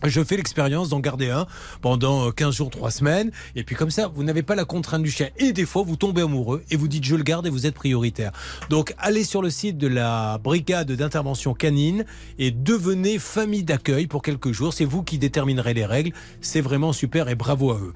je 0.03 0.23
fais 0.23 0.37
l'expérience 0.37 0.89
d'en 0.89 0.99
garder 0.99 1.29
un 1.29 1.47
pendant 1.81 2.31
15 2.31 2.55
jours, 2.55 2.69
3 2.69 2.91
semaines. 2.91 3.31
Et 3.55 3.63
puis 3.63 3.75
comme 3.75 3.91
ça, 3.91 4.07
vous 4.07 4.23
n'avez 4.23 4.43
pas 4.43 4.55
la 4.55 4.65
contrainte 4.65 5.03
du 5.03 5.11
chien. 5.11 5.29
Et 5.37 5.53
des 5.53 5.65
fois, 5.65 5.83
vous 5.83 5.95
tombez 5.95 6.21
amoureux 6.21 6.63
et 6.71 6.75
vous 6.75 6.87
dites 6.87 7.03
je 7.03 7.15
le 7.15 7.23
garde 7.23 7.47
et 7.47 7.49
vous 7.49 7.65
êtes 7.65 7.75
prioritaire. 7.75 8.31
Donc 8.69 8.93
allez 8.97 9.23
sur 9.23 9.41
le 9.41 9.49
site 9.49 9.77
de 9.77 9.87
la 9.87 10.37
brigade 10.37 10.91
d'intervention 10.91 11.53
canine 11.53 12.05
et 12.39 12.51
devenez 12.51 13.19
famille 13.19 13.63
d'accueil 13.63 14.07
pour 14.07 14.21
quelques 14.21 14.51
jours. 14.51 14.73
C'est 14.73 14.85
vous 14.85 15.03
qui 15.03 15.17
déterminerez 15.17 15.73
les 15.73 15.85
règles. 15.85 16.11
C'est 16.41 16.61
vraiment 16.61 16.93
super 16.93 17.29
et 17.29 17.35
bravo 17.35 17.71
à 17.71 17.75
eux. 17.75 17.93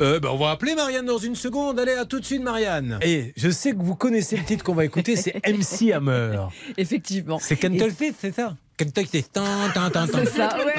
Euh, 0.00 0.20
ben, 0.20 0.30
on 0.32 0.36
va 0.36 0.50
appeler 0.50 0.74
Marianne 0.74 1.06
dans 1.06 1.18
une 1.18 1.34
seconde. 1.34 1.78
Allez, 1.78 1.92
à 1.92 2.04
tout 2.04 2.20
de 2.20 2.24
suite 2.24 2.42
Marianne. 2.42 2.98
Et 3.02 3.32
je 3.36 3.50
sais 3.50 3.72
que 3.72 3.82
vous 3.82 3.96
connaissez 3.96 4.36
le 4.36 4.44
titre 4.44 4.64
qu'on 4.64 4.74
va 4.74 4.84
écouter, 4.84 5.16
c'est 5.16 5.40
MC 5.46 5.92
Hammer. 5.92 6.48
Effectivement. 6.76 7.38
C'est 7.40 7.56
Kentucky, 7.56 8.12
c'est 8.18 8.34
ça? 8.34 8.56
Kentucky, 8.80 9.08
c'est... 9.12 9.32
tan, 9.32 9.42
tan, 9.74 9.90
tan, 9.90 10.06
tan. 10.06 10.18
C'est 10.24 10.36
ça, 10.38 10.56
ouais. 10.64 10.74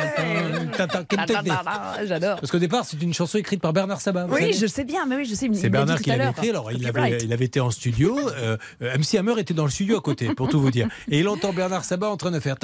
J'adore. 2.07 2.39
Parce 2.39 2.51
qu'au 2.51 2.57
départ, 2.57 2.83
c'est 2.83 2.99
une 2.99 3.13
chanson 3.13 3.37
écrite 3.37 3.61
par 3.61 3.73
Bernard 3.73 4.01
Sabat. 4.01 4.25
Oui, 4.27 4.53
je 4.53 4.65
sais 4.65 4.83
bien, 4.85 5.05
mais 5.05 5.17
oui, 5.17 5.25
je 5.25 5.35
sais. 5.35 5.45
il 5.45 5.55
C'est 5.55 5.69
Bernard 5.69 5.99
qui 6.01 6.09
l'avait 6.09 6.31
écrit. 6.31 6.49
Alors, 6.49 6.71
il 6.71 6.87
avait, 6.87 7.19
il 7.21 7.31
avait 7.31 7.45
été 7.45 7.59
en 7.59 7.69
studio. 7.69 8.17
euh, 8.29 8.57
MC 8.81 9.19
Hammer 9.19 9.39
était 9.39 9.53
dans 9.53 9.65
le 9.65 9.69
studio 9.69 9.97
à 9.97 10.01
côté, 10.01 10.33
pour 10.33 10.49
tout 10.49 10.59
vous 10.59 10.71
dire. 10.71 10.87
Et 11.09 11.19
il 11.19 11.27
entend 11.27 11.53
Bernard 11.53 11.83
Sabat 11.83 12.09
en 12.09 12.17
train 12.17 12.31
de 12.31 12.39
faire. 12.39 12.55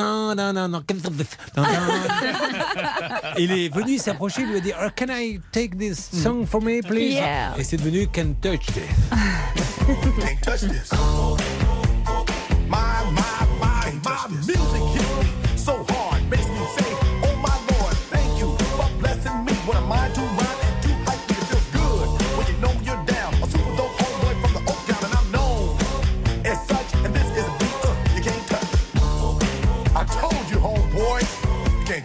il 3.37 3.51
est 3.51 3.69
venu 3.73 3.99
s'approcher, 3.99 4.41
il 4.41 4.49
lui 4.49 4.57
a 4.57 4.59
dit 4.59 4.71
oh, 4.73 4.89
Can 4.97 5.07
I 5.11 5.39
take 5.51 5.77
this 5.77 6.09
song 6.23 6.47
for 6.47 6.61
me, 6.63 6.81
please? 6.81 7.13
Yeah. 7.13 7.53
Et 7.59 7.63
c'est 7.63 7.77
devenu 7.77 8.07
Can 8.07 8.33
Touch 8.41 8.65
This. 8.67 8.83
Can't 10.19 10.41
touch 10.41 10.61
this. 10.61 10.89
My, 12.69 13.03
my, 13.11 13.45
my, 13.61 13.91
my 14.03 14.27
music 14.29 14.66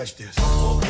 Touch 0.00 0.16
this. 0.16 0.89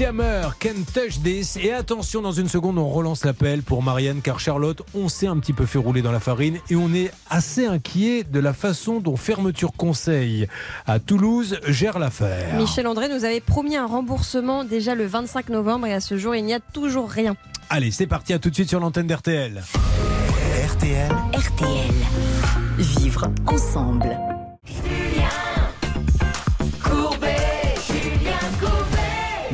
Hammer 0.00 0.50
can 0.60 0.84
touch 0.92 1.20
this. 1.22 1.56
Et 1.56 1.72
attention, 1.72 2.22
dans 2.22 2.32
une 2.32 2.48
seconde, 2.48 2.78
on 2.78 2.88
relance 2.88 3.24
l'appel 3.24 3.62
pour 3.62 3.82
Marianne, 3.82 4.20
car 4.22 4.38
Charlotte, 4.38 4.82
on 4.94 5.08
s'est 5.08 5.26
un 5.26 5.38
petit 5.38 5.52
peu 5.52 5.66
fait 5.66 5.78
rouler 5.78 6.02
dans 6.02 6.12
la 6.12 6.20
farine 6.20 6.58
et 6.70 6.76
on 6.76 6.92
est 6.94 7.10
assez 7.30 7.66
inquiet 7.66 8.24
de 8.24 8.38
la 8.38 8.52
façon 8.52 9.00
dont 9.00 9.16
Fermeture 9.16 9.72
Conseil 9.76 10.46
à 10.86 10.98
Toulouse 10.98 11.58
gère 11.66 11.98
l'affaire. 11.98 12.54
Michel 12.56 12.86
André 12.86 13.08
nous 13.08 13.24
avait 13.24 13.40
promis 13.40 13.76
un 13.76 13.86
remboursement 13.86 14.64
déjà 14.64 14.94
le 14.94 15.06
25 15.06 15.48
novembre 15.48 15.86
et 15.86 15.94
à 15.94 16.00
ce 16.00 16.16
jour, 16.16 16.34
il 16.34 16.44
n'y 16.44 16.54
a 16.54 16.60
toujours 16.60 17.10
rien. 17.10 17.36
Allez, 17.70 17.90
c'est 17.90 18.06
parti, 18.06 18.32
à 18.32 18.38
tout 18.38 18.50
de 18.50 18.54
suite 18.54 18.68
sur 18.68 18.80
l'antenne 18.80 19.06
d'RTL. 19.06 19.62
RTL. 20.66 21.12
RTL. 21.34 21.94
Vivre 22.78 23.28
ensemble. 23.46 24.16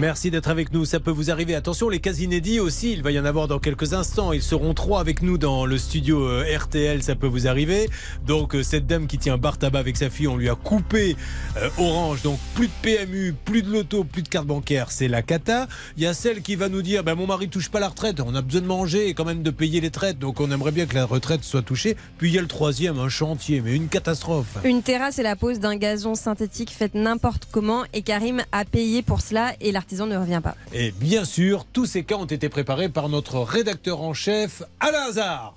Merci 0.05 0.31
d'être 0.31 0.51
avec 0.51 0.71
nous, 0.71 0.85
ça 0.85 1.01
peut 1.01 1.11
vous 1.11 1.31
arriver. 1.31 1.55
Attention, 1.55 1.89
les 1.89 1.99
cas 1.99 2.13
inédits 2.13 2.61
aussi, 2.61 2.93
il 2.93 3.03
va 3.03 3.11
y 3.11 3.19
en 3.19 3.25
avoir 3.25 3.49
dans 3.49 3.59
quelques 3.59 3.95
instants. 3.95 4.35
Ils 4.35 4.43
seront 4.43 4.75
trois 4.75 5.01
avec 5.01 5.23
nous 5.23 5.39
dans 5.39 5.65
le 5.65 5.79
studio 5.79 6.29
euh, 6.29 6.45
RTL, 6.59 7.03
ça 7.03 7.15
peut 7.15 7.27
vous 7.27 7.49
arriver. 7.49 7.89
Donc 8.27 8.55
euh, 8.55 8.63
cette 8.63 8.87
dame 8.87 9.07
qui 9.07 9.17
tient 9.17 9.39
bar 9.39 9.57
tabac 9.57 9.79
avec 9.79 9.97
sa 9.97 10.11
fille, 10.11 10.29
on 10.29 10.37
lui 10.37 10.51
a 10.51 10.57
coupé 10.57 11.17
euh, 11.57 11.71
Orange, 11.79 12.21
donc 12.21 12.39
plus 12.55 12.67
de 12.67 12.73
PMU, 12.83 13.35
plus 13.47 13.63
de 13.63 13.73
loto, 13.73 14.05
plus 14.05 14.21
de 14.21 14.29
carte 14.29 14.47
bancaire, 14.47 14.91
c'est 14.91 15.09
la 15.09 15.23
cata. 15.23 15.69
Il 15.97 16.03
y 16.03 16.07
a 16.07 16.13
celle 16.13 16.43
qui 16.43 16.55
va 16.55 16.69
nous 16.69 16.83
dire, 16.83 17.03
ben, 17.03 17.15
mon 17.15 17.27
mari 17.27 17.49
touche 17.49 17.71
pas 17.71 17.81
la 17.81 17.89
retraite, 17.89 18.21
on 18.21 18.35
a 18.35 18.43
besoin 18.43 18.61
de 18.61 18.67
manger 18.67 19.09
et 19.09 19.15
quand 19.15 19.25
même 19.25 19.43
de 19.43 19.51
payer 19.51 19.81
les 19.81 19.91
traites, 19.91 20.19
donc 20.19 20.39
on 20.39 20.51
aimerait 20.51 20.73
bien 20.73 20.85
que 20.85 20.97
la 20.97 21.07
retraite 21.07 21.45
soit 21.45 21.63
touchée. 21.63 21.97
Puis 22.19 22.29
il 22.29 22.35
y 22.35 22.39
a 22.39 22.43
le 22.43 22.47
troisième, 22.47 22.99
un 22.99 23.09
chantier, 23.09 23.63
mais 23.63 23.75
une 23.75 23.89
catastrophe. 23.89 24.59
Une 24.65 24.83
terrasse 24.83 25.19
et 25.19 25.23
la 25.23 25.35
pose 25.35 25.61
d'un 25.61 25.77
gazon 25.77 26.15
synthétique 26.15 26.73
faite 26.73 26.95
n'importe 26.95 27.49
comment 27.51 27.85
et 27.95 28.03
Karim 28.03 28.43
a 28.53 28.67
payé 28.67 29.01
pour 29.01 29.23
cela 29.23 29.55
et 29.63 29.73
l'artisan 29.95 30.07
ne 30.07 30.17
revient 30.17 30.41
pas. 30.43 30.57
Et 30.73 30.93
bien 30.93 31.25
sûr, 31.25 31.65
tous 31.73 31.87
ces 31.87 32.05
cas 32.05 32.17
ont 32.17 32.25
été 32.25 32.49
préparés 32.49 32.89
par 32.89 33.09
notre 33.09 33.39
rédacteur 33.41 34.01
en 34.01 34.15
chef, 34.15 34.63
Alain 34.81 35.09
Hazard. 35.09 35.55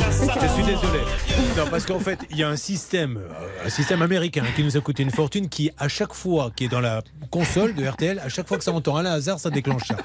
C'est 0.26 0.60
une 0.60 0.66
désolé. 0.66 1.00
Non, 1.56 1.64
parce 1.70 1.86
qu'en 1.86 1.98
fait, 2.00 2.18
il 2.30 2.36
y 2.38 2.42
a 2.42 2.48
un 2.48 2.56
système, 2.56 3.18
euh, 3.18 3.66
un 3.66 3.68
système 3.70 4.02
américain 4.02 4.44
qui 4.54 4.62
nous 4.64 4.76
a 4.76 4.80
coûté 4.80 5.02
une 5.02 5.10
fortune 5.10 5.48
qui, 5.48 5.70
à 5.78 5.88
chaque 5.88 6.12
fois, 6.12 6.50
qui 6.54 6.64
est 6.64 6.68
dans 6.68 6.80
la 6.80 7.02
console 7.30 7.74
de 7.74 7.86
RTL, 7.86 8.18
à 8.18 8.28
chaque 8.28 8.46
fois 8.48 8.58
que 8.58 8.64
ça 8.64 8.72
entend 8.72 8.96
un 8.96 9.04
hasard, 9.04 9.38
ça 9.38 9.50
déclenche 9.50 9.84
ça. 9.86 9.96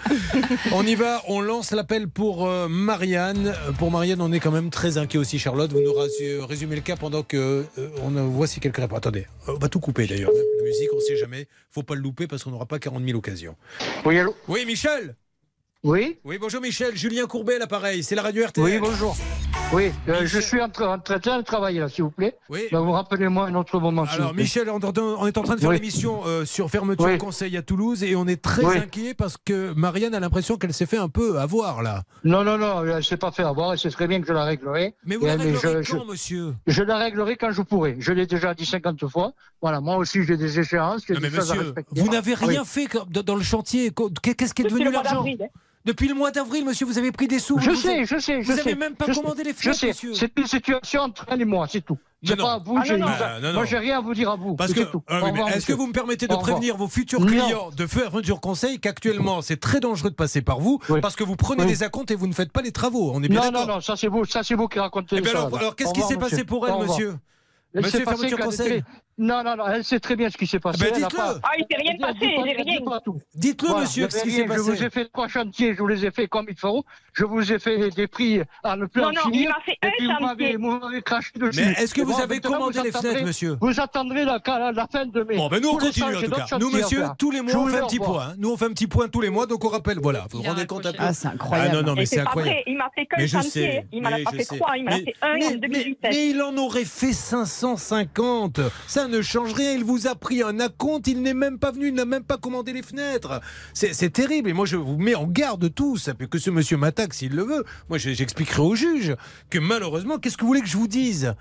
On 0.74 0.86
y 0.86 0.96
va, 0.96 1.22
on 1.28 1.42
lance 1.42 1.72
l'appel 1.72 2.08
pour 2.08 2.48
euh, 2.48 2.68
Marianne. 2.70 3.48
Euh, 3.48 3.72
Pour 3.72 3.90
Marianne, 3.92 4.22
on 4.22 4.32
est 4.32 4.40
quand 4.40 4.52
même 4.52 4.70
très 4.70 4.98
inquiet 4.98 5.20
aussi, 5.20 5.40
Charlotte. 5.40 5.72
Vous 5.72 5.82
nous 5.82 5.94
résumez 6.46 6.76
le 6.76 6.82
cas 6.82 6.96
pendant 6.96 7.24
que 7.24 7.66
euh, 7.78 7.88
on 8.04 8.16
a- 8.16 8.22
voici 8.22 8.60
quelques 8.60 8.78
réponses. 8.78 8.98
Attendez, 9.00 9.26
on 9.48 9.54
va 9.56 9.70
tout 9.70 9.80
couper 9.80 10.06
d'ailleurs. 10.08 10.32
La 10.58 10.64
musique, 10.64 10.90
on 10.96 11.00
sait 11.00 11.18
jamais. 11.18 11.48
Faut 11.72 11.84
pas 11.84 11.96
le 11.96 12.02
louper 12.02 12.28
parce 12.28 12.44
qu'on 12.44 12.52
n'aura 12.52 12.66
pas 12.66 12.80
40 12.80 13.04
000 13.06 13.18
occasions. 13.18 13.56
Oui, 14.06 14.18
allô 14.20 14.36
Oui, 14.48 14.66
Michel 14.66 15.16
Oui 15.84 16.20
Oui, 16.24 16.38
bonjour 16.40 16.62
Michel. 16.62 16.96
Julien 16.96 17.26
Courbet 17.26 17.58
l'appareil. 17.58 18.04
C'est 18.04 18.14
la 18.14 18.22
radio 18.22 18.46
RTL. 18.46 18.64
Oui, 18.64 18.78
bonjour. 18.80 19.18
Oui, 19.74 19.92
euh, 20.10 20.26
je 20.28 20.40
suis 20.40 20.62
en, 20.62 20.68
tra- 20.68 20.96
en 20.96 21.00
train 21.00 21.40
de 21.40 21.44
travailler 21.44 21.80
là, 21.80 21.90
s'il 21.90 22.04
vous 22.04 22.12
plaît. 22.12 22.36
Oui. 22.50 22.68
Vous 22.72 22.92
rappelez-moi 22.92 23.48
un 23.48 23.56
autre 23.56 23.80
moment, 23.80 24.04
Alors. 24.04 24.36
Michel, 24.36 24.70
on, 24.70 24.80
on 24.80 25.26
est 25.28 25.38
en 25.40 25.42
train 25.44 25.56
de 25.56 25.60
faire 25.60 25.70
Oui. 25.70 25.78
l'émission 25.78 26.22
euh, 26.28 26.46
sur 26.46 26.70
fermeture 26.70 27.06
Oui. 27.06 27.18
conseil 27.18 27.58
à 27.58 27.64
Toulouse 27.64 28.04
et 28.04 28.16
on 28.16 28.28
est 28.28 28.40
très 28.40 28.64
Oui. 28.64 28.78
inquiet 28.78 29.16
parce 29.16 29.38
que 29.44 29.74
Marianne 29.74 30.14
a 30.14 30.20
l'impression 30.20 30.58
qu'elle 30.58 30.74
s'est 30.74 30.86
fait 30.86 30.98
un 30.98 31.10
peu 31.10 31.40
avoir 31.40 31.82
là. 31.82 32.04
Non, 32.26 32.44
non, 32.44 32.60
non, 32.60 32.84
elle 32.86 32.98
ne 32.98 33.02
s'est 33.02 33.18
pas 33.18 33.32
fait 33.32 33.44
avoir, 33.44 33.80
c'est 33.80 33.90
très 33.90 34.06
bien 34.08 34.22
que 34.22 34.28
je 34.28 34.34
la 34.34 34.44
réglerai. 34.44 34.94
Mais 35.06 35.16
vous 35.16 35.24
Et, 35.26 35.30
la 35.30 35.38
mais 35.38 35.44
réglerez 35.46 35.84
je, 35.84 35.92
quand, 35.94 36.04
je- 36.06 36.12
monsieur? 36.12 36.54
je 36.68 36.84
la 36.84 36.98
réglerai 36.98 37.38
quand 37.38 37.52
je 37.52 37.62
pourrai. 37.64 37.96
Je 37.98 38.12
l'ai 38.14 38.28
déjà 38.28 38.54
dit 38.54 38.66
50 38.68 39.08
fois. 39.08 39.32
Voilà, 39.64 39.82
moi 39.82 39.96
aussi 39.98 40.24
j'ai 40.26 40.38
des 40.38 40.60
échéances, 40.60 41.08
mais 41.10 41.16
choses 41.32 41.50
monsieur, 41.56 41.74
vous 41.92 42.10
n'avez 42.10 42.36
rien 42.36 42.62
Oui. 42.62 42.68
fait 42.68 43.24
dans 43.24 43.36
le 43.36 43.42
chantier. 43.44 43.92
Qu'est-ce 44.22 44.54
qui 44.54 44.62
est 44.62 44.66
devenu 44.70 44.92
l'argent? 44.92 45.26
Depuis 45.84 46.08
le 46.08 46.14
mois 46.14 46.30
d'avril, 46.32 46.64
monsieur, 46.64 46.86
vous 46.86 46.98
avez 47.00 47.12
pris 47.12 47.28
des 47.28 47.40
sous. 47.40 47.58
Je 47.60 47.72
Vous 47.72 47.76
sais, 47.76 47.90
avez- 47.96 48.06
je 48.06 48.20
sais, 48.20 48.42
je 48.44 48.48
Vous 48.48 48.52
sais. 48.56 48.64
n'avez 48.64 48.76
même 48.76 48.96
pas 48.96 49.06
Je 49.08 49.14
commandé 49.14 49.44
sais, 49.44 49.50
les 49.70 49.74
sais, 49.74 49.88
monsieur. 49.88 50.14
c'est 50.14 50.32
une 50.38 50.46
situation 50.46 51.02
entre 51.02 51.26
elle 51.30 51.42
et 51.42 51.46
moi, 51.46 51.66
c'est 51.68 51.82
tout. 51.82 51.98
C'est 52.24 52.38
Non, 52.38 52.44
pas 52.44 52.44
non. 52.44 52.50
à 52.50 52.60
vous, 52.64 52.78
Ah, 52.78 52.84
non, 52.92 52.98
non. 53.00 53.06
Ah, 53.10 53.40
non, 53.42 53.48
non. 53.48 53.54
moi 53.56 53.66
j'ai 53.66 53.78
rien 53.80 53.98
à 53.98 54.02
vous 54.02 54.14
dire 54.14 54.30
à 54.30 54.36
vous. 54.36 54.56
Parce 54.56 54.74
que. 54.74 54.82
Ah 55.08 55.22
est-ce 55.56 55.66
que 55.66 55.74
vous 55.74 55.88
me 55.88 55.92
permettez 55.92 56.28
de 56.28 56.36
prévenir 56.36 56.78
vos 56.78 56.88
futurs 56.88 57.20
Non. 57.20 57.26
clients 57.26 57.70
de 57.76 57.88
fermeture 57.88 58.40
conseil 58.40 58.80
qu'actuellement 58.80 59.42
c'est 59.42 59.60
très 59.60 59.80
dangereux 59.80 60.12
de 60.12 60.16
passer 60.16 60.44
par 60.44 60.60
vous 60.60 60.80
parce 61.02 61.16
que 61.16 61.24
vous 61.24 61.36
prenez 61.36 61.64
Oui. 61.64 61.70
des 61.70 61.82
acomptes 61.82 62.12
et 62.12 62.16
vous 62.16 62.28
ne 62.28 62.34
faites 62.34 62.52
pas 62.52 62.62
les 62.62 62.72
travaux. 62.72 63.12
On 63.16 63.24
est 63.24 63.28
bien 63.28 63.40
Non, 63.40 63.46
d'accord 63.52 63.68
non, 63.68 63.74
non, 63.76 63.82
ça 63.82 63.96
c'est 63.96 64.08
vous, 64.08 64.24
ça 64.26 64.44
c'est 64.44 64.54
vous 64.54 64.68
qui 64.68 64.78
racontez 64.78 65.16
Eh 65.18 65.22
ben 65.22 65.32
ça. 65.32 65.40
alors, 65.46 65.58
alors, 65.58 65.76
qu'est-ce 65.76 65.94
qui 65.94 66.02
s'est 66.04 66.18
passé 66.18 66.44
pour 66.44 66.68
elle, 66.68 66.78
monsieur 66.88 67.16
Monsieur 67.74 68.04
Fermeture 68.04 68.38
qu'elle 68.38 68.46
Conseil 68.46 68.84
Non, 69.24 69.44
non, 69.44 69.56
non, 69.56 69.68
elle 69.68 69.84
sait 69.84 70.00
très 70.00 70.16
bien 70.16 70.30
ce 70.32 70.38
qui 70.38 70.48
s'est 70.48 70.60
passé. 70.60 70.80
Ben, 70.80 70.88
elle 70.96 71.04
a 71.04 71.08
dites-le. 71.08 71.18
pas- 71.18 71.36
Ah, 71.44 71.50
il 71.60 71.66
s'est 71.70 71.78
rien 71.80 71.96
passé, 72.00 72.18
j'ai 72.22 72.64
rien. 72.64 72.80
Dites-le, 73.36 73.68
Voilà, 73.68 73.84
monsieur, 73.84 74.10
ce 74.10 74.24
qui 74.24 74.32
s'est 74.32 74.42
Je 74.44 74.48
passé. 74.48 74.60
vous 74.62 74.84
ai 74.84 74.90
fait 74.90 75.06
trois 75.14 75.28
chantiers, 75.28 75.76
je 75.76 75.80
vous 75.80 75.88
les 75.88 76.04
ai 76.06 76.10
fait 76.12 76.28
comme 76.28 76.48
il 76.50 76.58
faut. 76.58 76.84
Je 77.14 77.26
vous 77.26 77.52
ai 77.54 77.60
fait 77.60 77.90
des 77.92 78.08
prix 78.08 78.42
à 78.64 78.76
ne 78.76 78.86
plus 78.88 79.02
Non, 79.02 79.12
non, 79.12 79.22
finir. 79.24 79.42
il 79.42 79.48
m'a 79.50 79.60
fait 79.66 79.78
un 79.84 79.90
puis 79.98 80.06
vous 80.08 80.12
m'avez- 80.26 80.44
chantier. 80.54 80.58
vous 80.58 80.80
m'avez 80.80 81.02
craché 81.04 81.30
dessus. 81.36 81.62
Mais 81.64 81.72
est-ce 81.74 81.94
que 81.94 82.02
vous 82.02 82.14
bon, 82.14 82.18
avez 82.20 82.40
commandé 82.40 82.80
vous 82.80 82.86
les 82.86 82.92
fenêtres, 82.92 83.24
monsieur 83.24 83.58
Vous 83.62 83.80
attendrez 83.80 84.26
la, 84.26 84.40
la, 84.44 84.72
la 84.72 84.88
fin 84.88 85.06
de 85.06 85.22
mai. 85.24 85.36
Bon, 85.36 85.50
ben 85.50 85.62
nous 85.62 85.70
on 85.70 85.78
continue 85.78 86.16
en 86.16 86.22
tout 86.22 86.32
cas. 86.32 86.58
Nous, 86.60 86.72
monsieur, 86.72 87.04
tous 87.20 87.30
les 87.32 87.42
mois 87.42 87.52
Je 87.52 87.58
on 87.58 87.64
vous 87.66 87.70
fait 87.70 87.78
un 87.78 87.82
le 87.82 87.86
petit 87.88 88.00
point. 88.00 88.24
hein. 88.30 88.34
Nous 88.40 88.50
on 88.52 88.58
fait 88.58 88.66
un 88.66 88.70
petit 88.74 88.88
point 88.88 89.08
tous 89.08 89.22
les 89.22 89.30
mois, 89.30 89.46
donc 89.46 89.64
on 89.64 89.68
rappelle. 89.68 90.00
Voilà, 90.02 90.26
vous 90.32 90.42
vous 90.42 90.48
rendez 90.50 90.66
compte 90.66 90.86
un 90.86 90.92
peu 90.94 90.98
Ah, 91.00 91.14
c'est 91.14 91.28
incroyable. 91.28 91.70
Ah 91.74 91.76
non, 91.82 91.88
non, 91.90 91.94
mais 91.96 92.06
c'est 92.08 92.20
incroyable. 92.22 92.58
il 92.66 92.78
m'a 92.78 92.90
fait 92.96 93.06
qu'un 93.06 93.18
je 93.20 93.28
chantier. 93.28 93.50
sais, 93.52 93.86
Il 93.92 94.02
m'en 94.02 94.10
a 94.10 94.12
pas 94.24 94.32
je 94.32 94.38
fait 94.38 94.46
trois, 94.58 94.78
il 94.78 94.86
m'en 94.86 94.92
a 94.92 94.96
fait 94.96 95.14
un 95.22 95.36
en 95.36 95.38
mais- 95.38 95.58
2017. 95.58 95.98
Mais 96.12 96.30
il 96.30 96.42
en 96.42 96.56
aurait 96.58 96.86
fait 96.86 97.14
550. 97.14 98.62
Ça 98.88 99.08
ne 99.12 99.22
change 99.22 99.54
rien. 99.54 99.74
Il 99.74 99.84
vous 99.84 100.08
a 100.08 100.16
pris 100.16 100.42
un 100.42 100.60
acompte. 100.60 101.08
Il 101.08 101.22
n'est 101.22 101.34
même 101.34 101.60
pas 101.60 101.72
venu. 101.72 101.90
Il 101.90 101.94
n'a 101.94 102.06
même 102.06 102.24
pas 102.24 102.38
commandé 102.38 102.74
les 102.74 102.82
fenêtres. 102.82 103.40
C'est 103.74 104.12
terrible. 104.14 104.50
Et 104.50 104.54
moi, 104.54 104.66
je 104.66 104.78
vous 104.78 104.98
mets 104.98 105.16
en 105.16 105.28
garde 105.28 105.74
tous. 105.74 106.10
Que 106.30 106.40
ce 106.40 106.50
monsieur 106.50 106.78
m'attaque 106.78 107.14
s'il 107.14 107.36
le 107.36 107.44
veut. 107.44 107.64
Moi, 107.90 107.98
je- 107.98 108.12
j'expliquerai 108.12 108.62
au 108.62 108.76
juge 108.76 109.16
que 109.50 109.60
malheureusement, 109.60 110.18
qu'est-ce 110.18 110.38
que 110.38 110.42
vous 110.42 110.48
voulez 110.48 110.62
que 110.62 110.68
je 110.68 110.78
vous 110.78 110.88
dise? 110.88 111.36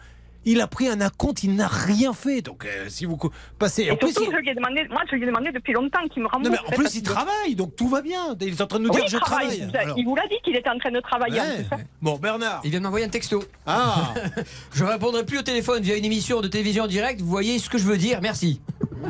Il 0.44 0.60
a 0.60 0.66
pris 0.66 0.88
un 0.88 1.00
acompte, 1.00 1.42
il 1.44 1.54
n'a 1.54 1.68
rien 1.68 2.12
fait. 2.12 2.42
Donc, 2.42 2.64
euh, 2.64 2.86
si 2.88 3.04
vous 3.04 3.18
passez. 3.58 3.82
Et 3.84 3.90
En 3.90 3.96
plus, 3.96 4.12
surtout, 4.12 4.30
il- 4.30 4.34
je 4.36 4.40
lui 4.40 4.50
ai 4.50 4.54
demandé, 4.54 4.86
moi, 4.90 5.02
je 5.10 5.16
lui 5.16 5.22
ai 5.22 5.26
demandé 5.26 5.50
depuis 5.52 5.72
longtemps 5.72 6.06
qu'il 6.12 6.22
me 6.22 6.28
rembourse. 6.28 6.50
Non, 6.50 6.56
mais 6.68 6.74
en 6.74 6.78
plus, 6.78 6.94
il 6.94 7.02
travaille, 7.02 7.54
donc 7.54 7.76
tout 7.76 7.88
va 7.88 8.02
bien. 8.02 8.36
Il 8.40 8.48
est 8.48 8.60
en 8.60 8.66
train 8.66 8.78
de 8.78 8.84
nous 8.84 8.90
Oui, 8.90 8.96
dire 8.96 9.04
il 9.06 9.10
je 9.10 9.16
travaille. 9.18 9.46
travaille. 9.46 9.58
Il 9.60 9.70
vous 9.70 9.76
a- 9.76 9.80
Alors- 9.80 9.98
Il 9.98 10.04
vous 10.04 10.16
l'a 10.16 10.26
dit 10.28 10.36
qu'il 10.44 10.56
était 10.56 10.68
en 10.70 10.78
train 10.78 10.90
de 10.90 11.00
travailler. 11.00 11.40
Ouais. 11.40 11.66
ça 11.68 11.76
Bon, 12.02 12.16
Bernard. 12.18 12.60
Il 12.64 12.70
vient 12.70 12.80
de 12.80 12.84
m'envoyer 12.84 13.06
un 13.06 13.10
texto. 13.10 13.42
Ah 13.66 14.14
Je 14.74 14.84
répondrai 14.84 15.24
plus 15.24 15.38
au 15.38 15.42
téléphone 15.42 15.82
via 15.82 15.96
une 15.96 16.04
émission 16.04 16.40
de 16.40 16.48
télévision 16.48 16.84
en 16.84 16.88
direct. 16.88 17.20
Vous 17.20 17.28
voyez 17.28 17.58
ce 17.58 17.68
que 17.68 17.78
je 17.78 17.84
veux 17.84 17.98
dire 17.98 18.20
Merci. 18.22 18.60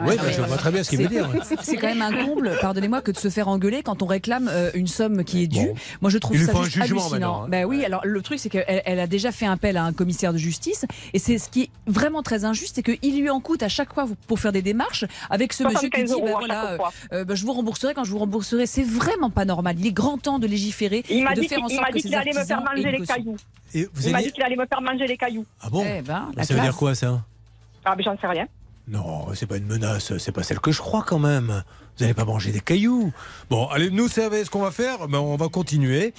Oui, 0.06 0.14
bah, 0.16 0.30
je 0.30 0.40
vois 0.40 0.56
très 0.56 0.70
bien 0.70 0.84
ce 0.84 0.90
qu'il 0.90 1.00
veut 1.02 1.08
dire. 1.08 1.28
C'est- 1.62 1.76
quand 1.76 1.88
même 1.88 2.00
un 2.00 2.24
comble, 2.24 2.56
pardonnez-moi, 2.60 3.02
que 3.02 3.10
de 3.10 3.16
se 3.16 3.28
faire 3.28 3.48
engueuler 3.48 3.82
quand 3.82 4.02
on 4.02 4.06
réclame 4.06 4.48
euh, 4.48 4.70
une 4.74 4.86
somme 4.86 5.24
qui 5.24 5.42
est 5.42 5.46
due. 5.48 5.66
Bon. 5.66 5.74
Moi, 6.02 6.10
je 6.12 6.18
trouve 6.18 6.36
Il 6.36 6.40
lui 6.42 6.46
ça 6.46 6.52
juste 6.62 6.70
jugement 6.70 6.84
hallucinant. 7.00 7.10
maintenant, 7.10 7.42
hein. 7.44 7.48
Ben 7.48 7.64
oui, 7.64 7.84
alors 7.84 8.00
le 8.04 8.22
truc, 8.22 8.38
c'est 8.38 8.48
qu'elle 8.50 8.64
elle 8.84 9.00
a 9.00 9.08
déjà 9.08 9.32
fait 9.32 9.46
appel 9.46 9.76
à 9.76 9.84
un 9.84 9.92
commissaire 9.92 10.32
de 10.32 10.38
justice, 10.38 10.86
et 11.12 11.18
c'est 11.20 11.38
ce 11.38 11.48
qui 11.48 11.62
est 11.62 11.70
vraiment 11.86 12.22
très 12.22 12.44
injuste, 12.44 12.74
c'est 12.74 12.82
qu'il 12.82 13.20
lui 13.22 13.30
en 13.30 13.38
coûte 13.40 13.62
à 13.62 13.68
chaque 13.68 13.94
fois 13.94 14.06
pour 14.26 14.40
faire 14.40 14.50
des 14.50 14.62
démarches 14.62 15.04
avec 15.30 15.52
ce 15.52 15.62
monsieur 15.62 15.88
qui 15.88 16.00
75 16.00 16.16
dit, 16.16 16.22
ben 16.22 16.32
voilà, 16.36 16.76
fois. 16.76 16.92
euh, 17.12 17.24
ben, 17.24 17.36
je 17.36 17.46
vous 17.46 17.52
rembourserai 17.52 17.94
quand 17.94 18.02
je 18.02 18.10
vous 18.10 18.18
rembourserai. 18.18 18.66
C'est 18.66 18.82
vraiment 18.82 19.30
pas 19.30 19.44
normal. 19.44 19.76
Il 19.78 19.86
est 19.86 19.92
grand 19.92 20.18
temps 20.18 20.40
de 20.40 20.48
légiférer 20.48 21.04
Il 21.08 21.22
m'a 21.22 21.32
et 21.32 21.36
de 21.36 21.40
dit 21.42 21.48
faire 21.48 21.62
en 21.62 21.68
il 21.68 21.74
sorte 21.76 21.82
m'a 21.82 21.88
que 21.88 21.92
dit 21.94 22.00
ces 22.02 22.08
qu'il 22.08 22.16
allait 22.16 22.32
me 22.32 22.44
faire 22.44 22.58
artisans 22.58 22.76
manger 22.76 22.98
les 22.98 23.06
cailloux. 23.06 23.36
Et 23.74 23.88
vous 23.94 24.06
Il 24.06 24.12
m'a 24.12 24.22
dit 24.22 24.32
qu'il 24.32 24.42
allait 24.42 24.56
me 24.56 24.66
faire 24.66 24.80
manger 24.82 25.06
les 25.06 25.16
cailloux. 25.16 25.46
Ah 25.60 25.70
bon 25.70 25.84
Eh 25.86 26.02
ben, 26.02 26.30
la 26.36 26.44
Ça 26.44 26.54
veut 26.54 26.60
dire 26.60 26.76
quoi, 26.76 26.94
ça? 26.96 27.22
Ah, 27.84 27.94
mais 27.96 28.02
j'en 28.02 28.18
sais 28.18 28.26
rien. 28.26 28.46
Non, 28.90 29.26
c'est 29.34 29.46
pas 29.46 29.56
une 29.56 29.66
menace, 29.66 30.16
c'est 30.18 30.32
pas 30.32 30.42
celle 30.42 30.58
que 30.58 30.72
je 30.72 30.80
crois 30.80 31.04
quand 31.06 31.20
même. 31.20 31.62
Vous 31.96 32.04
n'allez 32.04 32.14
pas 32.14 32.24
manger 32.24 32.50
des 32.50 32.60
cailloux. 32.60 33.12
Bon, 33.50 33.66
allez, 33.68 33.90
nous 33.90 34.08
savez 34.08 34.44
ce 34.44 34.50
qu'on 34.50 34.62
va 34.62 34.70
faire, 34.72 35.06
ben, 35.06 35.18
on 35.18 35.36
va 35.36 35.48
continuer. 35.48 36.12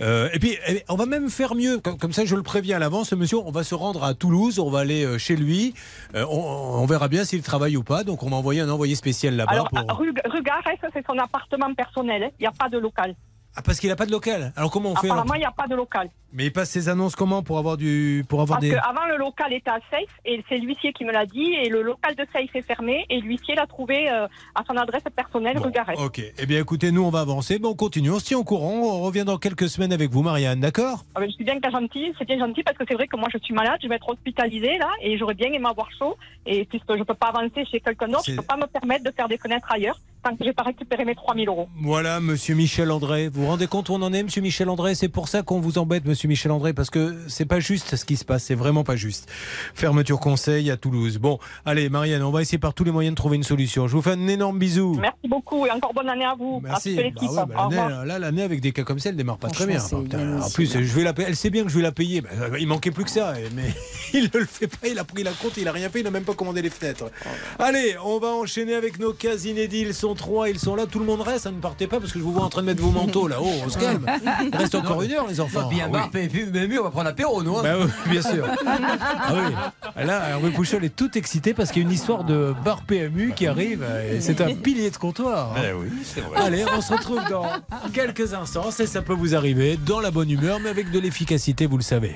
Euh, 0.00 0.28
et 0.34 0.38
puis, 0.38 0.56
eh, 0.68 0.82
on 0.88 0.96
va 0.96 1.06
même 1.06 1.30
faire 1.30 1.54
mieux. 1.54 1.78
Comme, 1.78 1.96
comme 1.96 2.12
ça, 2.12 2.24
je 2.26 2.34
le 2.34 2.42
préviens 2.42 2.76
à 2.76 2.78
l'avance, 2.80 3.12
monsieur, 3.12 3.38
on 3.38 3.50
va 3.50 3.64
se 3.64 3.74
rendre 3.74 4.04
à 4.04 4.12
Toulouse, 4.14 4.58
on 4.58 4.68
va 4.68 4.80
aller 4.80 5.04
euh, 5.04 5.16
chez 5.16 5.36
lui. 5.36 5.74
Euh, 6.14 6.26
on, 6.28 6.36
on 6.82 6.86
verra 6.86 7.08
bien 7.08 7.24
s'il 7.24 7.42
travaille 7.42 7.76
ou 7.76 7.82
pas. 7.84 8.04
Donc, 8.04 8.22
on 8.22 8.28
va 8.30 8.36
envoyer 8.36 8.60
un 8.60 8.68
envoyé 8.68 8.94
spécial 8.94 9.34
là-bas. 9.36 9.52
Alors, 9.52 9.68
pour- 9.70 9.98
rue 9.98 10.42
Garès, 10.42 10.78
c'est 10.92 11.06
son 11.06 11.16
appartement 11.18 11.72
personnel. 11.74 12.24
hein. 12.24 12.30
Il 12.38 12.42
n'y 12.42 12.46
a 12.48 12.52
pas 12.52 12.68
de 12.68 12.78
local. 12.78 13.14
Ah, 13.56 13.62
parce 13.62 13.80
qu'il 13.80 13.88
n'a 13.88 13.96
pas 13.96 14.06
de 14.06 14.12
local. 14.12 14.52
Alors, 14.56 14.70
comment 14.70 14.92
on 14.92 14.96
fait 14.96 15.08
Apparemment, 15.10 15.34
il 15.34 15.40
n'y 15.40 15.44
a 15.44 15.50
pas 15.50 15.66
de 15.66 15.74
local. 15.74 16.08
Mais 16.32 16.46
il 16.46 16.52
passe 16.52 16.70
ses 16.70 16.88
annonces 16.88 17.16
comment 17.16 17.42
pour 17.42 17.58
avoir, 17.58 17.76
du, 17.76 18.24
pour 18.28 18.40
avoir 18.42 18.58
Parce 18.60 18.70
des. 18.70 18.74
qu'avant, 18.76 19.06
le 19.06 19.16
local 19.16 19.52
était 19.52 19.70
à 19.70 19.80
Safe, 19.90 20.10
et 20.26 20.44
c'est 20.48 20.58
l'huissier 20.58 20.92
qui 20.92 21.04
me 21.04 21.10
l'a 21.12 21.24
dit, 21.26 21.54
et 21.54 21.68
le 21.68 21.82
local 21.82 22.14
de 22.14 22.24
Safe 22.32 22.54
est 22.54 22.62
fermé, 22.62 23.06
et 23.08 23.20
l'huissier 23.20 23.54
l'a 23.54 23.66
trouvé 23.66 24.10
euh, 24.10 24.26
à 24.54 24.62
son 24.68 24.76
adresse 24.76 25.02
personnelle, 25.16 25.58
rue 25.58 25.70
Garès. 25.72 25.98
Ok. 25.98 26.20
Eh 26.38 26.46
bien, 26.46 26.60
écoutez, 26.60 26.92
nous, 26.92 27.02
on 27.02 27.10
va 27.10 27.20
avancer. 27.20 27.58
Bon, 27.58 27.70
on 27.70 27.74
continue. 27.74 28.10
On 28.10 28.18
se 28.18 28.26
tient 28.26 28.38
au 28.38 28.44
courant. 28.44 28.74
On 28.74 29.00
revient 29.00 29.24
dans 29.24 29.38
quelques 29.38 29.68
semaines 29.68 29.92
avec 29.92 30.10
vous, 30.10 30.22
Marianne. 30.22 30.60
D'accord? 30.60 31.04
Ah 31.14 31.20
ben, 31.20 31.26
je 31.28 31.34
suis 31.34 31.44
bien 31.44 31.58
gentil, 31.70 32.12
c'est 32.18 32.24
bien 32.24 32.38
gentil 32.38 32.62
parce 32.62 32.76
que 32.76 32.84
c'est 32.88 32.94
vrai 32.94 33.06
que 33.06 33.16
moi 33.16 33.28
je 33.32 33.38
suis 33.38 33.54
malade, 33.54 33.78
je 33.82 33.88
vais 33.88 33.96
être 33.96 34.08
hospitalisée 34.08 34.78
là 34.78 34.90
et 35.02 35.18
j'aurais 35.18 35.34
bien 35.34 35.52
aimé 35.52 35.66
avoir 35.68 35.88
chaud 35.98 36.16
et 36.46 36.64
puisque 36.64 36.96
je 36.96 37.02
peux 37.02 37.14
pas 37.14 37.28
avancer 37.28 37.64
chez 37.70 37.80
quelqu'un 37.80 38.08
d'autre, 38.08 38.24
je 38.26 38.36
peux 38.36 38.42
pas 38.42 38.56
me 38.56 38.66
permettre 38.66 39.04
de 39.04 39.10
faire 39.10 39.28
des 39.28 39.38
fenêtres 39.38 39.70
ailleurs 39.70 39.98
tant 40.22 40.36
que 40.36 40.44
j'ai 40.44 40.52
pas 40.52 40.62
récupéré 40.64 41.04
mes 41.04 41.14
3000 41.14 41.48
euros. 41.48 41.68
Voilà, 41.80 42.20
monsieur 42.20 42.54
Michel 42.54 42.90
André. 42.90 43.28
Vous 43.28 43.42
vous 43.42 43.46
rendez 43.48 43.66
compte 43.66 43.88
où 43.88 43.92
on 43.94 44.02
en 44.02 44.12
est, 44.12 44.22
monsieur 44.22 44.42
Michel 44.42 44.68
André? 44.68 44.94
C'est 44.94 45.08
pour 45.08 45.28
ça 45.28 45.42
qu'on 45.42 45.60
vous 45.60 45.78
embête, 45.78 46.04
monsieur 46.04 46.28
Michel 46.28 46.50
André, 46.52 46.72
parce 46.72 46.90
que 46.90 47.16
c'est 47.28 47.44
pas 47.46 47.60
juste 47.60 47.96
ce 47.96 48.04
qui 48.04 48.16
se 48.16 48.24
passe. 48.24 48.44
C'est 48.44 48.54
vraiment 48.54 48.84
pas 48.84 48.96
juste. 48.96 49.28
Fermeture 49.74 50.20
conseil 50.20 50.70
à 50.70 50.76
Toulouse. 50.76 51.18
Bon, 51.18 51.38
allez, 51.64 51.88
Marianne, 51.88 52.22
on 52.22 52.30
va 52.30 52.42
essayer 52.42 52.58
par 52.58 52.74
tous 52.74 52.84
les 52.84 52.90
moyens 52.90 53.14
de 53.14 53.16
trouver 53.16 53.36
une 53.36 53.42
solution. 53.44 53.86
Je 53.88 53.92
vous 53.96 54.02
fais 54.02 54.12
un 54.12 54.28
énorme 54.28 54.58
bisou. 54.58 54.96
Merci 55.00 55.28
beaucoup 55.28 55.66
et 55.66 55.70
encore 55.70 55.94
bonne 55.94 56.08
année 56.08 56.24
à 56.24 56.34
vous, 56.38 56.60
Merci. 56.62 56.92
à 56.92 56.96
Bah 56.96 57.02
l'équipe. 57.02 57.30
ouais, 57.30 57.36
bah, 57.46 57.68
l'année, 57.70 58.06
là, 58.06 58.18
l'année 58.18 58.42
avec 58.42 58.60
des 58.60 58.72
cas 58.72 58.82
comme 58.84 58.98
ça, 58.98 59.10
elle 59.10 59.16
démarre 59.16 59.38
pas 59.38 59.48
très 59.50 59.66
bien. 59.66 59.78
Putain, 59.80 60.40
en 60.42 60.50
plus, 60.50 60.72
je 60.72 60.94
vais 60.94 61.04
la. 61.04 61.12
Elle 61.26 61.36
sait 61.36 61.50
bien 61.50 61.62
que 61.64 61.68
je 61.70 61.76
vais 61.76 61.82
la 61.82 61.92
payer. 61.92 62.20
Bah, 62.20 62.28
il 62.58 62.66
manquait 62.66 62.90
plus 62.90 63.04
que 63.04 63.10
ça. 63.10 63.34
Mais 63.54 63.74
il 64.12 64.30
ne 64.32 64.38
le 64.40 64.46
fait 64.46 64.66
pas. 64.66 64.88
Il 64.88 64.98
a 64.98 65.04
pris 65.04 65.22
la 65.22 65.32
compte. 65.32 65.56
Il 65.56 65.68
a 65.68 65.72
rien 65.72 65.88
fait. 65.88 66.00
Il 66.00 66.04
n'a 66.04 66.10
même 66.10 66.24
pas 66.24 66.34
commandé 66.34 66.62
les 66.62 66.70
fenêtres. 66.70 67.10
Allez, 67.58 67.96
on 68.04 68.18
va 68.18 68.28
enchaîner 68.28 68.74
avec 68.74 68.98
nos 68.98 69.12
cas 69.12 69.36
inédits. 69.36 69.80
Ils 69.82 69.94
sont 69.94 70.07
trois. 70.14 70.48
Ils 70.48 70.58
sont 70.58 70.74
là. 70.76 70.86
Tout 70.86 70.98
le 70.98 71.04
monde 71.04 71.20
reste. 71.20 71.44
Ça 71.44 71.50
ne 71.50 71.60
partez 71.60 71.86
pas 71.86 72.00
parce 72.00 72.12
que 72.12 72.18
je 72.18 72.24
vous 72.24 72.32
vois 72.32 72.42
en 72.44 72.48
train 72.48 72.62
de 72.62 72.66
mettre 72.66 72.82
vos 72.82 72.90
manteaux 72.90 73.28
là-haut. 73.28 73.46
On 73.64 73.68
se 73.68 73.78
calme. 73.78 74.04
Il 74.50 74.56
reste 74.56 74.74
encore 74.74 75.02
une 75.02 75.12
heure, 75.12 75.26
les 75.28 75.40
enfants. 75.40 75.68
Bien 75.68 75.88
Ah, 75.92 76.08
oui. 76.14 76.28
puis 76.28 76.44
même 76.46 76.70
mieux, 76.70 76.80
on 76.80 76.84
va 76.84 76.90
prendre 76.90 77.06
l'apéro, 77.06 77.42
nous. 77.42 77.56
hein. 77.58 77.62
Bah 77.62 77.74
oui, 77.80 77.86
bien 78.10 78.22
sûr. 78.22 78.46
Ah 78.66 79.32
oui. 79.34 80.04
Là, 80.06 80.28
Hervé 80.30 80.50
Pouchol 80.50 80.84
est 80.84 80.94
tout 80.94 81.16
excité 81.16 81.54
parce 81.54 81.70
qu'il 81.70 81.82
y 81.82 81.84
a 81.84 81.88
une 81.88 81.94
histoire 81.94 82.24
de 82.24 82.54
bar 82.64 82.82
PMU 82.82 83.32
qui 83.34 83.46
arrive. 83.46 83.84
et 84.12 84.20
C'est 84.20 84.40
un 84.40 84.54
pilier 84.54 84.90
de 84.90 84.96
comptoir. 84.96 85.52
hein. 85.56 85.60
Eh 85.68 85.72
oui, 85.72 85.88
c'est 86.04 86.20
vrai. 86.20 86.38
Allez, 86.40 86.64
on 86.76 86.80
se 86.80 86.92
retrouve 86.92 87.20
dans 87.30 87.46
quelques 87.92 88.34
instants. 88.34 88.70
Et 88.78 88.86
ça 88.86 89.02
peut 89.02 89.14
vous 89.14 89.34
arriver 89.34 89.78
dans 89.84 90.00
la 90.00 90.10
bonne 90.10 90.30
humeur, 90.30 90.58
mais 90.62 90.68
avec 90.70 90.90
de 90.90 90.98
l'efficacité, 90.98 91.66
vous 91.66 91.76
le 91.76 91.82
savez. 91.82 92.14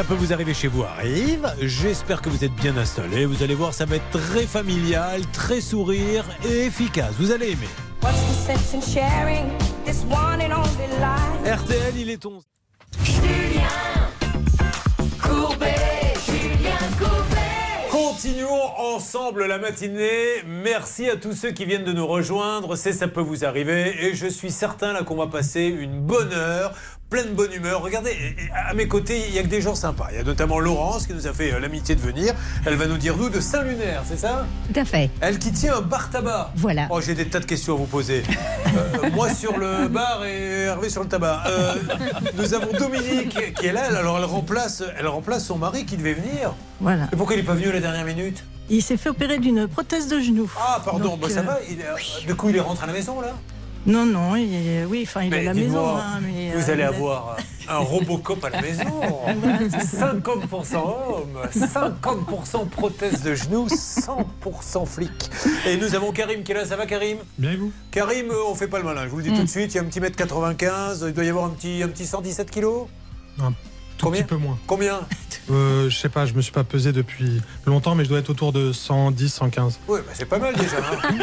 Ça 0.00 0.06
peut 0.06 0.14
vous 0.14 0.32
arriver 0.32 0.54
chez 0.54 0.68
vous, 0.68 0.82
arrive. 0.82 1.46
J'espère 1.60 2.22
que 2.22 2.30
vous 2.30 2.42
êtes 2.42 2.54
bien 2.54 2.74
installés. 2.78 3.26
Vous 3.26 3.42
allez 3.42 3.54
voir, 3.54 3.74
ça 3.74 3.84
va 3.84 3.96
être 3.96 4.10
très 4.10 4.46
familial, 4.46 5.20
très 5.30 5.60
sourire 5.60 6.24
et 6.42 6.64
efficace. 6.64 7.12
Vous 7.18 7.32
allez 7.32 7.50
aimer. 7.50 7.68
What's 8.02 8.16
the 8.18 8.46
sense 8.46 8.74
in 8.74 8.80
sharing 8.80 9.50
this 9.84 10.02
one 10.10 10.40
and 10.40 10.56
only 10.56 10.88
life? 10.98 11.64
RTL, 11.64 11.98
il 11.98 12.08
est 12.08 12.24
11. 12.24 12.42
Julien 13.02 13.18
Courbet, 15.22 16.14
Julien 16.26 16.78
Courbet. 16.98 17.50
continuons 17.90 18.78
ensemble 18.78 19.46
la 19.46 19.58
matinée. 19.58 20.42
Merci 20.46 21.10
à 21.10 21.16
tous 21.16 21.32
ceux 21.32 21.50
qui 21.50 21.64
viennent 21.64 21.84
de 21.84 21.92
nous 21.92 22.06
rejoindre. 22.06 22.76
C'est 22.76 22.92
ça 22.92 23.06
peut 23.06 23.20
vous 23.20 23.44
arriver. 23.44 24.02
Et 24.04 24.14
je 24.14 24.26
suis 24.26 24.50
certain 24.50 24.92
là 24.94 25.02
qu'on 25.02 25.16
va 25.16 25.26
passer 25.26 25.64
une 25.64 26.00
bonne 26.00 26.32
heure. 26.32 26.72
Pleine 27.10 27.34
bonne 27.34 27.52
humeur. 27.52 27.82
Regardez, 27.82 28.16
à 28.54 28.72
mes 28.72 28.86
côtés, 28.86 29.20
il 29.26 29.34
y 29.34 29.40
a 29.40 29.42
que 29.42 29.48
des 29.48 29.60
gens 29.60 29.74
sympas. 29.74 30.06
Il 30.12 30.18
y 30.18 30.20
a 30.20 30.22
notamment 30.22 30.60
Laurence 30.60 31.08
qui 31.08 31.12
nous 31.12 31.26
a 31.26 31.32
fait 31.32 31.52
euh, 31.52 31.58
l'amitié 31.58 31.96
de 31.96 32.00
venir. 32.00 32.34
Elle 32.64 32.76
va 32.76 32.86
nous 32.86 32.98
dire 32.98 33.16
d'où 33.16 33.28
De 33.28 33.40
Saint-Lunaire, 33.40 34.02
c'est 34.06 34.16
ça? 34.16 34.46
Tout 34.72 34.78
à 34.78 34.84
fait. 34.84 35.10
Elle 35.20 35.40
qui 35.40 35.50
tient 35.50 35.78
un 35.78 35.80
bar 35.80 36.08
tabac. 36.10 36.52
Voilà. 36.54 36.86
Oh, 36.88 37.00
j'ai 37.00 37.14
des 37.16 37.26
tas 37.26 37.40
de 37.40 37.46
questions 37.46 37.74
à 37.74 37.76
vous 37.78 37.86
poser. 37.86 38.22
Euh, 38.68 39.10
moi 39.12 39.28
sur 39.34 39.58
le 39.58 39.88
bar 39.88 40.24
et 40.24 40.66
Hervé 40.66 40.88
sur 40.88 41.02
le 41.02 41.08
tabac. 41.08 41.42
Euh, 41.48 41.74
nous 42.38 42.54
avons 42.54 42.72
Dominique 42.78 43.54
qui 43.54 43.66
est 43.66 43.72
là. 43.72 43.86
Alors 43.86 44.16
elle 44.18 44.24
remplace, 44.24 44.84
elle 44.96 45.08
remplace 45.08 45.46
son 45.46 45.58
mari 45.58 45.86
qui 45.86 45.96
devait 45.96 46.14
venir. 46.14 46.54
Voilà. 46.80 47.08
Et 47.12 47.16
pourquoi 47.16 47.34
il 47.34 47.40
n'est 47.40 47.44
pas 47.44 47.54
venu 47.54 47.70
à 47.70 47.72
la 47.72 47.80
dernière 47.80 48.04
minute? 48.04 48.44
Il 48.68 48.82
s'est 48.84 48.96
fait 48.96 49.08
opérer 49.08 49.38
d'une 49.38 49.66
prothèse 49.66 50.06
de 50.06 50.20
genou. 50.20 50.48
Ah, 50.56 50.80
pardon, 50.84 51.08
Donc, 51.16 51.20
bah, 51.22 51.28
ça 51.28 51.40
euh, 51.40 51.42
va. 51.42 51.58
Il 51.68 52.24
Du 52.24 52.36
coup, 52.36 52.50
il 52.50 52.56
est 52.56 52.60
rentré 52.60 52.84
à 52.84 52.86
la 52.86 52.92
maison 52.92 53.20
là? 53.20 53.34
Non, 53.86 54.04
non, 54.04 54.36
il 54.36 54.54
est- 54.54 54.84
oui, 54.84 55.04
enfin, 55.06 55.22
il 55.22 55.32
est 55.34 55.38
à 55.38 55.42
la 55.42 55.54
maison. 55.54 55.96
hein, 55.96 56.20
mais, 56.22 56.50
vous 56.54 56.68
euh, 56.68 56.72
allez 56.72 56.82
avoir 56.82 57.36
un 57.68 57.78
Robocop 57.78 58.44
à 58.44 58.50
la 58.50 58.60
maison. 58.60 58.84
50% 59.78 60.76
homme, 60.76 61.38
50% 61.52 62.68
prothèse 62.68 63.22
de 63.22 63.34
genou, 63.34 63.66
100% 63.68 64.84
flic. 64.86 65.10
Et 65.66 65.76
nous 65.76 65.94
avons 65.94 66.12
Karim 66.12 66.42
qui 66.42 66.52
est 66.52 66.54
là. 66.54 66.64
Ça 66.66 66.76
va, 66.76 66.86
Karim? 66.86 67.18
Bien 67.38 67.52
et 67.52 67.56
vous? 67.56 67.72
Karim, 67.90 68.30
euh, 68.30 68.44
on 68.48 68.54
fait 68.54 68.68
pas 68.68 68.78
le 68.78 68.84
malin. 68.84 69.04
Je 69.04 69.08
vous 69.08 69.18
le 69.18 69.22
dis 69.24 69.32
tout 69.32 69.42
de 69.42 69.48
suite. 69.48 69.72
Il 69.72 69.76
y 69.76 69.78
a 69.78 69.82
un 69.82 69.86
petit 69.86 70.00
mètre 70.00 70.16
95. 70.16 71.04
Il 71.08 71.14
doit 71.14 71.24
y 71.24 71.28
avoir 71.30 71.46
un 71.46 71.50
petit, 71.50 71.82
un 71.82 71.88
petit 71.88 72.06
117 72.06 72.50
kilos? 72.50 72.86
Un 73.40 73.52
tout 74.00 74.06
Combien 74.06 74.22
petit 74.22 74.28
peu 74.28 74.36
moins. 74.36 74.58
Combien 74.66 75.00
Euh, 75.50 75.90
je 75.90 75.96
sais 75.96 76.08
pas, 76.08 76.24
je 76.26 76.32
me 76.34 76.40
suis 76.40 76.52
pas 76.52 76.64
pesé 76.64 76.92
depuis 76.92 77.42
longtemps, 77.66 77.94
mais 77.94 78.04
je 78.04 78.08
dois 78.08 78.18
être 78.20 78.30
autour 78.30 78.52
de 78.52 78.72
110, 78.72 79.28
115. 79.28 79.78
Oui, 79.88 80.00
bah, 80.06 80.12
c'est 80.14 80.24
pas 80.24 80.38
mal 80.38 80.54
déjà. 80.56 80.78
hein. 80.78 81.14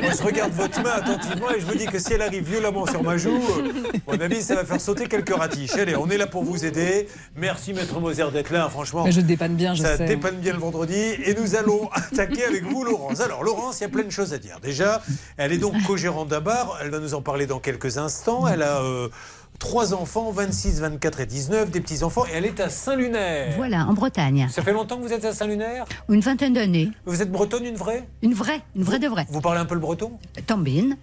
Moi, 0.00 0.10
je 0.16 0.22
regarde 0.22 0.52
votre 0.52 0.80
main 0.82 0.92
attentivement 0.94 1.50
et 1.50 1.60
je 1.60 1.66
me 1.66 1.74
dis 1.76 1.86
que 1.86 1.98
si 1.98 2.12
elle 2.14 2.22
arrive 2.22 2.48
violemment 2.48 2.86
sur 2.86 3.02
ma 3.02 3.16
joue, 3.18 3.36
euh, 3.58 3.82
à 4.08 4.16
mon 4.16 4.20
avis, 4.20 4.42
ça 4.42 4.54
va 4.54 4.64
faire 4.64 4.80
sauter 4.80 5.06
quelques 5.06 5.34
ratiches. 5.34 5.74
Allez, 5.74 5.96
on 5.96 6.08
est 6.08 6.16
là 6.16 6.26
pour 6.26 6.44
vous 6.44 6.64
aider. 6.64 7.08
Merci, 7.36 7.72
Maître 7.74 7.98
Moser, 8.00 8.30
d'être 8.32 8.50
là. 8.50 8.68
Franchement, 8.70 9.04
Mais 9.04 9.12
je 9.12 9.20
dépanne 9.20 9.54
bien, 9.56 9.74
je 9.74 9.82
ça 9.82 9.96
sais. 9.98 10.06
dépanne 10.06 10.36
bien 10.36 10.52
le 10.54 10.60
vendredi. 10.60 10.94
Et 10.96 11.34
nous 11.34 11.56
allons 11.56 11.90
attaquer 11.92 12.44
avec 12.44 12.64
vous, 12.64 12.84
Laurence. 12.84 13.20
Alors, 13.20 13.44
Laurence, 13.44 13.80
il 13.80 13.82
y 13.82 13.86
a 13.86 13.90
plein 13.90 14.04
de 14.04 14.10
choses 14.10 14.32
à 14.32 14.38
dire. 14.38 14.58
Déjà, 14.62 15.02
elle 15.36 15.52
est 15.52 15.58
donc 15.58 15.74
co-gérante 15.86 16.28
d'un 16.28 16.40
bar. 16.40 16.78
Elle 16.80 16.90
va 16.90 17.00
nous 17.00 17.14
en 17.14 17.20
parler 17.22 17.46
dans 17.46 17.58
quelques 17.58 17.98
instants. 17.98 18.46
Elle 18.48 18.62
a. 18.62 18.80
euh, 18.82 19.08
Trois 19.58 19.94
enfants, 19.94 20.30
26, 20.30 20.80
24 20.80 21.20
et 21.20 21.26
19, 21.26 21.70
des 21.70 21.80
petits-enfants, 21.80 22.26
et 22.26 22.34
elle 22.34 22.44
est 22.44 22.60
à 22.60 22.68
Saint-Lunaire. 22.68 23.54
Voilà, 23.56 23.86
en 23.86 23.94
Bretagne. 23.94 24.46
Ça 24.50 24.62
fait 24.62 24.72
longtemps 24.72 24.98
que 24.98 25.02
vous 25.02 25.12
êtes 25.12 25.24
à 25.24 25.32
Saint-Lunaire? 25.32 25.84
Une 26.08 26.20
vingtaine 26.20 26.52
d'années. 26.52 26.90
Vous 27.06 27.22
êtes 27.22 27.30
bretonne, 27.32 27.64
une 27.64 27.76
vraie? 27.76 28.06
Une 28.22 28.34
vraie, 28.34 28.60
une 28.76 28.82
vraie 28.82 28.98
de 28.98 29.08
vraie. 29.08 29.26
Vous 29.30 29.40
parlez 29.40 29.60
un 29.60 29.64
peu 29.64 29.74
le 29.74 29.80
breton? 29.80 30.12
Tambine. 30.46 30.96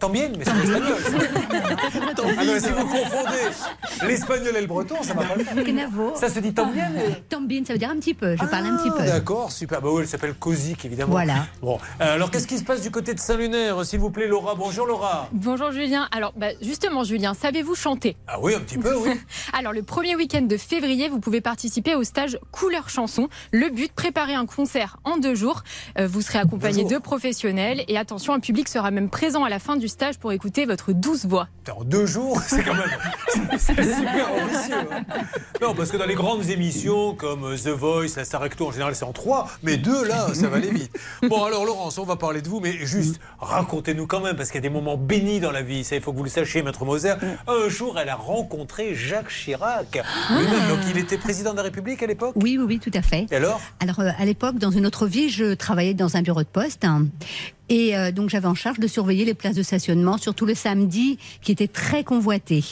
Tant 0.00 0.10
bien, 0.10 0.28
mais 0.36 0.44
c'est 0.44 0.54
l'espagnol. 0.54 0.96
ça. 1.02 2.22
Ah 2.38 2.44
non, 2.44 2.60
si 2.60 2.68
vous 2.68 2.86
confondez 2.86 4.06
l'espagnol 4.06 4.56
et 4.56 4.60
le 4.60 4.66
breton, 4.66 4.96
ça 5.02 5.14
va 5.14 5.24
pas 5.24 5.34
le 5.34 5.44
faire. 5.44 6.16
Ça 6.16 6.28
se 6.28 6.38
dit 6.38 6.54
tant 6.54 6.66
bien, 6.66 7.64
ça 7.64 7.72
veut 7.72 7.78
dire 7.78 7.90
un 7.90 7.96
petit 7.96 8.14
peu. 8.14 8.36
Je 8.36 8.44
parle 8.44 8.66
un 8.66 8.76
petit 8.76 8.90
peu. 8.90 9.00
Ah, 9.00 9.06
D'accord, 9.06 9.50
super. 9.50 9.80
Bah 9.80 9.88
oui, 9.90 10.02
elle 10.02 10.08
s'appelle 10.08 10.34
Kozik, 10.34 10.84
évidemment. 10.84 11.12
Voilà. 11.12 11.46
Bon, 11.62 11.78
euh, 12.00 12.14
alors 12.14 12.30
qu'est-ce 12.30 12.46
qui 12.46 12.58
se 12.58 12.64
passe 12.64 12.82
du 12.82 12.90
côté 12.90 13.14
de 13.14 13.18
Saint-Lunaire, 13.18 13.84
s'il 13.84 13.98
vous 13.98 14.10
plaît, 14.10 14.28
Laura? 14.28 14.54
Bonjour, 14.54 14.86
Laura. 14.86 15.28
Bonjour 15.32 15.72
Julien. 15.72 16.08
Alors 16.12 16.32
bah, 16.36 16.48
justement 16.62 17.02
Julien, 17.02 17.34
savez-vous 17.34 17.74
chanter? 17.74 18.16
Ah 18.28 18.38
oui, 18.40 18.54
un 18.54 18.60
petit 18.60 18.78
peu, 18.78 18.94
oui. 18.96 19.10
Alors 19.52 19.72
le 19.72 19.82
premier 19.82 20.14
week-end 20.14 20.42
de 20.42 20.56
février, 20.56 21.08
vous 21.08 21.18
pouvez 21.18 21.40
participer 21.40 21.96
au 21.96 22.04
stage 22.04 22.38
Couleur 22.52 22.88
Chanson. 22.88 23.28
Le 23.52 23.68
but, 23.70 23.92
préparer 23.92 24.34
un 24.34 24.46
concert 24.46 24.98
en 25.02 25.16
deux 25.16 25.34
jours. 25.34 25.64
Euh, 25.98 26.06
vous 26.06 26.22
serez 26.22 26.38
accompagné 26.38 26.84
de 26.84 26.98
professionnels 26.98 27.84
et 27.88 27.98
attention, 27.98 28.32
un 28.32 28.40
public 28.40 28.68
sera 28.68 28.90
même 28.90 29.10
présent 29.10 29.42
à 29.42 29.48
la 29.48 29.58
fin 29.58 29.76
du 29.76 29.87
stage 29.88 30.18
pour 30.18 30.32
écouter 30.32 30.66
votre 30.66 30.92
douce 30.92 31.26
voix. 31.26 31.48
En 31.76 31.84
deux 31.84 32.06
jours, 32.06 32.40
c'est 32.46 32.62
quand 32.62 32.74
même 32.74 32.90
c'est 33.58 33.74
super 33.74 34.32
ambitieux. 34.32 34.74
hein. 34.92 35.02
Non, 35.60 35.74
parce 35.74 35.90
que 35.90 35.96
dans 35.96 36.06
les 36.06 36.14
grandes 36.14 36.48
émissions 36.48 37.14
comme 37.14 37.44
euh, 37.44 37.56
The 37.56 37.68
Voice, 37.68 38.16
la 38.16 38.24
Star 38.24 38.42
Acto, 38.42 38.68
en 38.68 38.72
général, 38.72 38.94
c'est 38.94 39.04
en 39.04 39.12
trois, 39.12 39.48
mais 39.62 39.76
deux, 39.76 40.04
là, 40.06 40.28
ça 40.34 40.48
va 40.48 40.56
aller 40.56 40.70
vite. 40.70 40.90
Bon, 41.28 41.44
alors, 41.44 41.64
Laurence, 41.66 41.98
on 41.98 42.04
va 42.04 42.16
parler 42.16 42.40
de 42.42 42.48
vous, 42.48 42.60
mais 42.60 42.72
juste 42.72 43.20
racontez-nous 43.40 44.06
quand 44.06 44.20
même, 44.20 44.36
parce 44.36 44.50
qu'il 44.50 44.56
y 44.56 44.64
a 44.64 44.68
des 44.68 44.74
moments 44.74 44.96
bénis 44.96 45.40
dans 45.40 45.50
la 45.52 45.62
vie. 45.62 45.84
Ça, 45.84 45.96
il 45.96 46.02
faut 46.02 46.12
que 46.12 46.16
vous 46.18 46.24
le 46.24 46.30
sachiez, 46.30 46.62
Maître 46.62 46.84
Moser. 46.84 47.14
Un 47.46 47.68
jour, 47.68 47.98
elle 47.98 48.08
a 48.08 48.14
rencontré 48.16 48.94
Jacques 48.94 49.28
Chirac. 49.30 50.00
Lui-même, 50.30 50.68
donc, 50.68 50.78
il 50.90 50.98
était 50.98 51.18
président 51.18 51.52
de 51.52 51.56
la 51.56 51.62
République 51.64 52.02
à 52.02 52.06
l'époque? 52.06 52.32
Oui, 52.36 52.56
oui, 52.58 52.64
oui, 52.66 52.78
tout 52.78 52.90
à 52.94 53.02
fait. 53.02 53.26
Et 53.30 53.36
alors? 53.36 53.60
Alors, 53.80 54.00
euh, 54.00 54.10
à 54.18 54.24
l'époque, 54.24 54.56
dans 54.58 54.70
une 54.70 54.86
autre 54.86 55.06
vie, 55.06 55.28
je 55.28 55.54
travaillais 55.54 55.94
dans 55.94 56.16
un 56.16 56.22
bureau 56.22 56.42
de 56.42 56.48
poste. 56.48 56.84
hein. 56.84 57.06
Et 57.68 57.96
euh, 57.96 58.10
donc, 58.12 58.30
j'avais 58.30 58.46
en 58.48 58.54
charge 58.54 58.78
de 58.78 58.86
surveiller 58.86 59.24
les 59.24 59.34
places 59.34 59.54
de 59.56 59.62
stationnement, 59.62 60.18
surtout 60.18 60.46
le 60.46 60.54
samedi, 60.54 61.18
qui 61.42 61.52
était 61.52 61.68
très 61.68 62.04
convoité. 62.04 62.64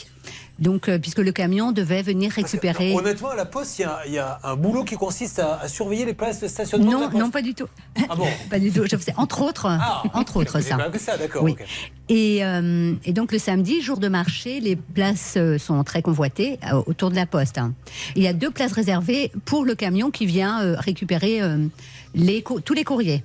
Donc, 0.59 0.89
euh, 0.89 0.97
puisque 0.97 1.19
le 1.19 1.31
camion 1.31 1.71
devait 1.71 2.01
venir 2.01 2.31
récupérer. 2.31 2.91
Honnêtement, 2.95 3.29
à 3.29 3.35
la 3.35 3.45
Poste, 3.45 3.77
il 3.77 3.83
y 3.83 3.85
a, 3.85 3.99
il 4.07 4.13
y 4.13 4.17
a 4.17 4.39
un 4.43 4.55
boulot 4.55 4.83
qui 4.83 4.95
consiste 4.95 5.37
à, 5.37 5.59
à 5.61 5.67
surveiller 5.67 6.03
les 6.03 6.15
places 6.15 6.39
de 6.41 6.47
stationnement. 6.47 6.87
de 6.87 6.91
la 6.93 6.99
Non, 6.99 7.05
Poste. 7.11 7.23
non, 7.23 7.29
pas 7.29 7.41
du 7.43 7.53
tout. 7.53 7.67
Ah 8.09 8.15
bon 8.15 8.25
Pas 8.49 8.57
du 8.57 8.71
tout. 8.71 8.81
Je 8.89 8.97
faisais 8.97 9.13
entre 9.17 9.43
autres, 9.43 9.67
entre 10.15 10.37
autres 10.37 10.59
ça. 10.59 10.75
pas 10.77 10.89
que 10.89 10.97
ça, 10.99 11.15
d'accord. 11.15 11.43
Oui. 11.43 11.51
ok. 11.51 11.63
Et, 12.09 12.43
euh, 12.43 12.93
et 13.05 13.13
donc 13.13 13.31
le 13.33 13.37
samedi, 13.37 13.81
jour 13.81 13.99
de 13.99 14.07
marché, 14.07 14.59
les 14.59 14.75
places 14.75 15.37
sont 15.59 15.83
très 15.83 16.01
convoitées 16.01 16.57
euh, 16.73 16.81
autour 16.87 17.11
de 17.11 17.15
la 17.15 17.27
poste. 17.27 17.59
hein. 17.59 17.73
Il 18.15 18.23
y 18.23 18.27
a 18.27 18.33
deux 18.33 18.49
places 18.49 18.71
réservées 18.71 19.31
pour 19.45 19.63
le 19.63 19.75
camion 19.75 20.09
qui 20.09 20.25
vient 20.25 20.75
récupérer 20.79 21.39
les 22.15 22.43
tous 22.65 22.73
les 22.73 22.83
courriers. 22.83 23.23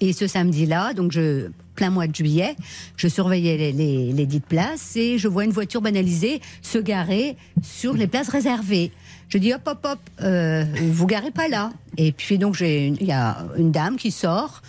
Et 0.00 0.12
ce 0.12 0.26
samedi-là, 0.26 0.94
donc 0.94 1.12
je, 1.12 1.48
plein 1.74 1.90
mois 1.90 2.06
de 2.06 2.14
juillet, 2.14 2.56
je 2.96 3.06
surveillais 3.08 3.56
les, 3.72 4.12
les- 4.12 4.26
dites 4.26 4.46
places 4.46 4.96
et 4.96 5.18
je 5.18 5.28
vois 5.28 5.44
une 5.44 5.50
voiture 5.50 5.82
banalisée 5.82 6.40
se 6.62 6.78
garer 6.78 7.36
sur 7.62 7.92
les 7.94 8.06
places 8.06 8.28
réservées. 8.28 8.92
Je 9.28 9.38
dis 9.38 9.52
hop 9.52 9.62
hop 9.66 9.78
hop, 9.84 9.98
euh, 10.22 10.64
vous 10.90 11.06
garez 11.06 11.30
pas 11.30 11.48
là. 11.48 11.70
Et 11.98 12.12
puis 12.12 12.38
donc 12.38 12.54
j'ai, 12.54 12.88
il 12.88 13.06
y 13.06 13.12
a 13.12 13.44
une 13.56 13.70
dame 13.72 13.96
qui 13.96 14.10
sort. 14.10 14.62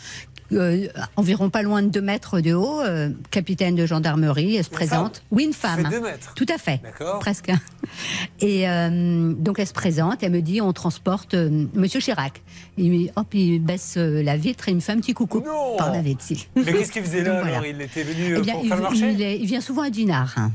Euh, 0.54 0.88
environ 1.16 1.50
pas 1.50 1.62
loin 1.62 1.82
de 1.82 1.88
2 1.90 2.02
mètres 2.02 2.40
de 2.42 2.54
haut, 2.54 2.82
euh, 2.82 3.10
capitaine 3.32 3.76
de 3.76 3.86
gendarmerie, 3.86 4.56
elle 4.58 4.64
se 4.64 4.70
présente. 4.70 5.18
femme 5.18 5.26
Oui, 5.32 5.44
une 5.46 5.54
femme. 5.54 5.88
deux 5.90 6.02
mètres. 6.02 6.34
Tout 6.36 6.46
à 6.54 6.58
fait. 6.58 6.82
D'accord. 6.84 7.20
Presque. 7.20 7.52
Et 8.40 8.68
euh, 8.70 9.34
donc 9.34 9.60
elle 9.60 9.68
se 9.68 9.74
présente, 9.74 10.24
elle 10.24 10.32
me 10.32 10.42
dit 10.42 10.62
on 10.62 10.74
transporte 10.74 11.36
Monsieur 11.74 12.00
Chirac. 12.00 12.42
Il, 12.78 13.12
hop, 13.16 13.34
il 13.34 13.60
baisse 13.60 13.98
la 13.98 14.38
vitre 14.38 14.68
et 14.68 14.72
il 14.72 14.76
me 14.76 14.80
fait 14.82 14.92
un 14.94 14.98
petit 15.00 15.14
coucou 15.14 15.44
par 15.78 15.92
la 15.92 16.02
vitre. 16.02 16.24
si. 16.24 16.48
Mais 16.56 16.64
qu'est-ce 16.66 16.92
qu'il 16.92 17.04
faisait 17.04 17.24
là 17.24 17.32
Donc, 17.32 17.42
voilà. 17.42 17.58
alors 17.58 17.66
Il 17.68 17.82
était 17.82 18.04
venu 18.04 18.36
Eh 18.38 18.42
bien, 18.42 18.54
pour 18.54 18.64
il, 18.64 18.68
faire 18.68 18.78
le 18.78 18.84
marché 18.84 19.12
il 19.12 19.22
est- 19.22 19.38
il 19.40 19.46
vient 19.46 19.62
souvent 19.62 19.82
à 19.84 19.90
Dinard. 19.90 20.34
hein. 20.38 20.52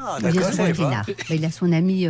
Ah, 0.00 0.16
il 0.22 0.28
vient 0.30 0.42
souvent 0.50 0.64
à. 0.64 0.72
Dinard. 0.72 1.06
Il 1.30 1.44
a 1.44 1.50
son 1.50 1.72
ami 1.72 2.06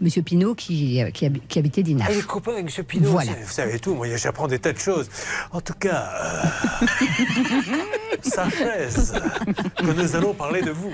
Monsieur 0.00 0.22
Pinault 0.22 0.54
qui, 0.54 1.02
euh, 1.02 1.10
qui, 1.10 1.26
habi- 1.26 1.42
qui 1.48 1.58
habitait 1.58 1.82
Dinard. 1.82 2.08
Il 2.10 2.18
est 2.18 2.26
copain 2.26 2.52
avec 2.52 2.78
M. 2.78 2.84
Pinot. 2.84 3.10
Voilà. 3.10 3.32
Vous 3.44 3.50
savez 3.52 3.78
tout, 3.78 3.94
moi 3.94 4.06
j'apprends 4.16 4.48
des 4.48 4.58
tas 4.58 4.72
de 4.72 4.78
choses. 4.78 5.08
En 5.52 5.60
tout 5.60 5.74
cas, 5.74 6.08
euh, 6.22 6.86
Sanchez, 8.22 8.88
que 9.76 9.92
nous 9.92 10.16
allons 10.16 10.34
parler 10.34 10.62
de 10.62 10.70
vous. 10.70 10.92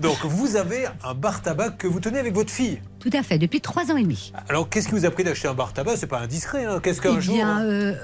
Donc 0.00 0.18
vous 0.24 0.56
avez 0.56 0.86
un 1.04 1.14
bar 1.14 1.42
tabac 1.42 1.70
que 1.70 1.86
vous 1.86 2.00
tenez 2.00 2.18
avec 2.18 2.34
votre 2.34 2.50
fille. 2.50 2.80
Tout 3.00 3.10
à 3.12 3.22
fait, 3.22 3.38
depuis 3.38 3.60
trois 3.60 3.90
ans 3.90 3.96
et 3.96 4.02
demi. 4.02 4.32
Alors 4.48 4.68
qu'est-ce 4.68 4.88
qui 4.88 4.94
vous 4.94 5.04
a 5.06 5.10
pris 5.10 5.24
d'acheter 5.24 5.48
un 5.48 5.54
bar 5.54 5.72
tabac? 5.72 5.96
C'est 5.96 6.06
pas 6.06 6.20
indiscret, 6.20 6.64
hein 6.64 6.80
Qu'est-ce 6.82 7.00
Eh 7.00 7.02
qu'un 7.02 7.20
jour 7.20 7.34
bien, 7.34 7.62
euh, 7.64 7.94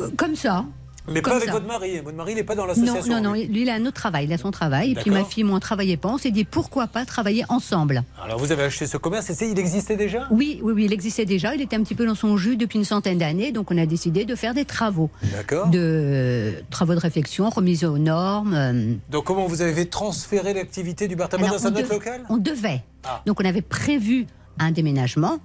euh, 0.00 0.10
comme 0.16 0.36
ça. 0.36 0.64
Mais 1.12 1.22
pas 1.22 1.30
comme 1.30 1.36
avec 1.38 1.48
ça. 1.48 1.52
votre 1.54 1.66
mari. 1.66 1.98
Votre 2.00 2.16
mari, 2.16 2.32
il 2.32 2.34
n'est 2.36 2.44
pas 2.44 2.54
dans 2.54 2.62
Non, 2.62 2.68
l'association. 2.68 3.14
non, 3.16 3.20
non, 3.22 3.32
lui. 3.32 3.46
lui, 3.46 3.62
il 3.62 3.70
a 3.70 3.74
un 3.74 3.82
autre 3.86 3.92
travail, 4.00 4.26
il 4.26 4.32
a 4.32 4.38
son 4.38 4.50
travail. 4.50 4.92
Et 4.92 4.94
puis 4.94 5.10
ma 5.10 5.24
fille, 5.24 5.44
moi, 5.44 5.56
on 5.56 5.60
travaillait 5.60 5.96
pas. 5.96 6.08
On 6.08 6.18
s'est 6.18 6.30
dit 6.30 6.44
pourquoi 6.44 6.86
pas 6.86 7.04
travailler 7.04 7.44
ensemble? 7.48 8.02
Alors 8.24 8.38
vous 8.38 8.52
avez 8.52 8.62
acheté 8.64 8.86
ce 8.86 8.96
commerce, 8.96 9.30
et 9.30 9.48
il 9.50 9.58
existait 9.58 9.96
déjà? 9.96 10.26
Oui, 10.30 10.60
oui, 10.62 10.72
oui, 10.74 10.84
il 10.84 10.92
existait 10.92 11.24
déjà. 11.24 11.54
Il 11.54 11.60
était 11.60 11.76
un 11.76 11.82
petit 11.82 11.94
peu 11.94 12.06
dans 12.06 12.14
son 12.14 12.36
jus 12.36 12.56
depuis 12.56 12.78
une 12.78 12.84
centaine 12.84 13.18
d'années. 13.18 13.52
Donc 13.52 13.70
on 13.70 13.78
a 13.78 13.86
décidé 13.86 14.24
de 14.24 14.34
faire 14.34 14.54
des 14.54 14.64
travaux. 14.64 15.10
D'accord. 15.32 15.68
De 15.68 15.78
euh, 15.78 16.52
travaux 16.70 16.94
de 16.94 17.00
réflexion, 17.00 17.48
remise 17.50 17.84
aux 17.84 17.98
normes. 17.98 18.54
euh, 18.54 18.92
Donc 19.10 19.24
comment 19.24 19.46
vous 19.46 19.62
avez 19.62 19.86
transféré 19.86 20.54
l'activité 20.54 21.08
du 21.08 21.16
bar 21.16 21.28
tabac 21.28 21.46
Alors, 21.46 21.58
dans 21.60 21.66
un 21.66 21.70
on 21.70 21.74
autre 21.74 21.82
dev- 21.82 21.92
local? 21.92 22.20
On 22.28 22.36
devait. 22.36 22.82
Ah. 23.04 23.22
Donc 23.26 23.40
on 23.40 23.44
avait 23.44 23.62
prévu 23.62 24.26
un 24.58 24.70
déménagement. 24.72 25.38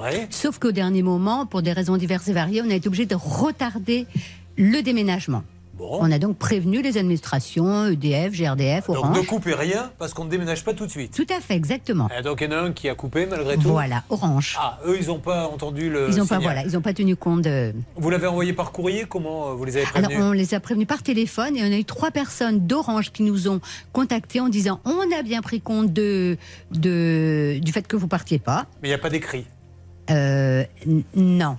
Ouais. 0.00 0.28
Sauf 0.30 0.58
qu'au 0.60 0.70
dernier 0.70 1.02
moment, 1.02 1.44
pour 1.44 1.60
des 1.60 1.72
raisons 1.72 1.96
diverses 1.96 2.28
et 2.28 2.32
variées, 2.32 2.62
on 2.64 2.70
a 2.70 2.74
été 2.74 2.86
obligé 2.86 3.04
de 3.04 3.16
retarder 3.16 4.06
le 4.58 4.82
déménagement. 4.82 5.42
On 5.80 6.10
a 6.10 6.18
donc 6.18 6.36
prévenu 6.38 6.82
les 6.82 6.98
administrations, 6.98 7.86
EDF, 7.86 8.32
GRDF, 8.32 8.88
Donc 8.88 8.96
Orange. 8.96 9.16
ne 9.16 9.22
coupez 9.22 9.54
rien 9.54 9.92
parce 9.96 10.12
qu'on 10.12 10.24
ne 10.24 10.30
déménage 10.30 10.64
pas 10.64 10.74
tout 10.74 10.86
de 10.86 10.90
suite. 10.90 11.14
Tout 11.14 11.26
à 11.32 11.40
fait, 11.40 11.54
exactement. 11.54 12.08
Et 12.18 12.20
donc 12.22 12.40
il 12.40 12.50
y 12.50 12.52
en 12.52 12.58
a 12.58 12.60
un 12.62 12.72
qui 12.72 12.88
a 12.88 12.96
coupé 12.96 13.26
malgré 13.26 13.54
tout. 13.56 13.68
Voilà, 13.68 14.02
Orange. 14.10 14.56
Ah, 14.58 14.80
eux, 14.86 14.98
ils 15.00 15.06
n'ont 15.06 15.20
pas 15.20 15.46
entendu 15.46 15.88
le. 15.88 16.08
ils 16.10 16.16
n'ont 16.16 16.26
pas, 16.26 16.40
voilà, 16.40 16.64
ils 16.64 16.76
ont 16.76 16.80
pas 16.80 16.94
tenu 16.94 17.14
compte 17.14 17.42
de. 17.42 17.72
Vous 17.94 18.10
l'avez 18.10 18.26
envoyé 18.26 18.52
par 18.54 18.72
courrier 18.72 19.04
Comment 19.08 19.50
euh, 19.50 19.54
vous 19.54 19.64
les 19.66 19.76
avez 19.76 19.86
Alors, 19.94 20.08
prévenus 20.10 20.24
on 20.28 20.32
les 20.32 20.54
a 20.54 20.58
prévenus 20.58 20.88
par 20.88 21.04
téléphone 21.04 21.56
et 21.56 21.62
on 21.62 21.72
a 21.72 21.78
eu 21.78 21.84
trois 21.84 22.10
personnes 22.10 22.66
d'Orange 22.66 23.12
qui 23.12 23.22
nous 23.22 23.46
ont 23.48 23.60
contactés 23.92 24.40
en 24.40 24.48
disant 24.48 24.80
on 24.84 25.16
a 25.16 25.22
bien 25.22 25.42
pris 25.42 25.60
compte 25.60 25.92
de, 25.92 26.36
de, 26.72 27.60
du 27.62 27.70
fait 27.70 27.86
que 27.86 27.94
vous 27.94 28.08
partiez 28.08 28.40
pas. 28.40 28.66
Mais 28.82 28.88
il 28.88 28.90
n'y 28.90 28.94
a 28.96 28.98
pas 28.98 29.10
d'écrit. 29.10 29.46
Euh, 30.10 30.64
non. 31.14 31.56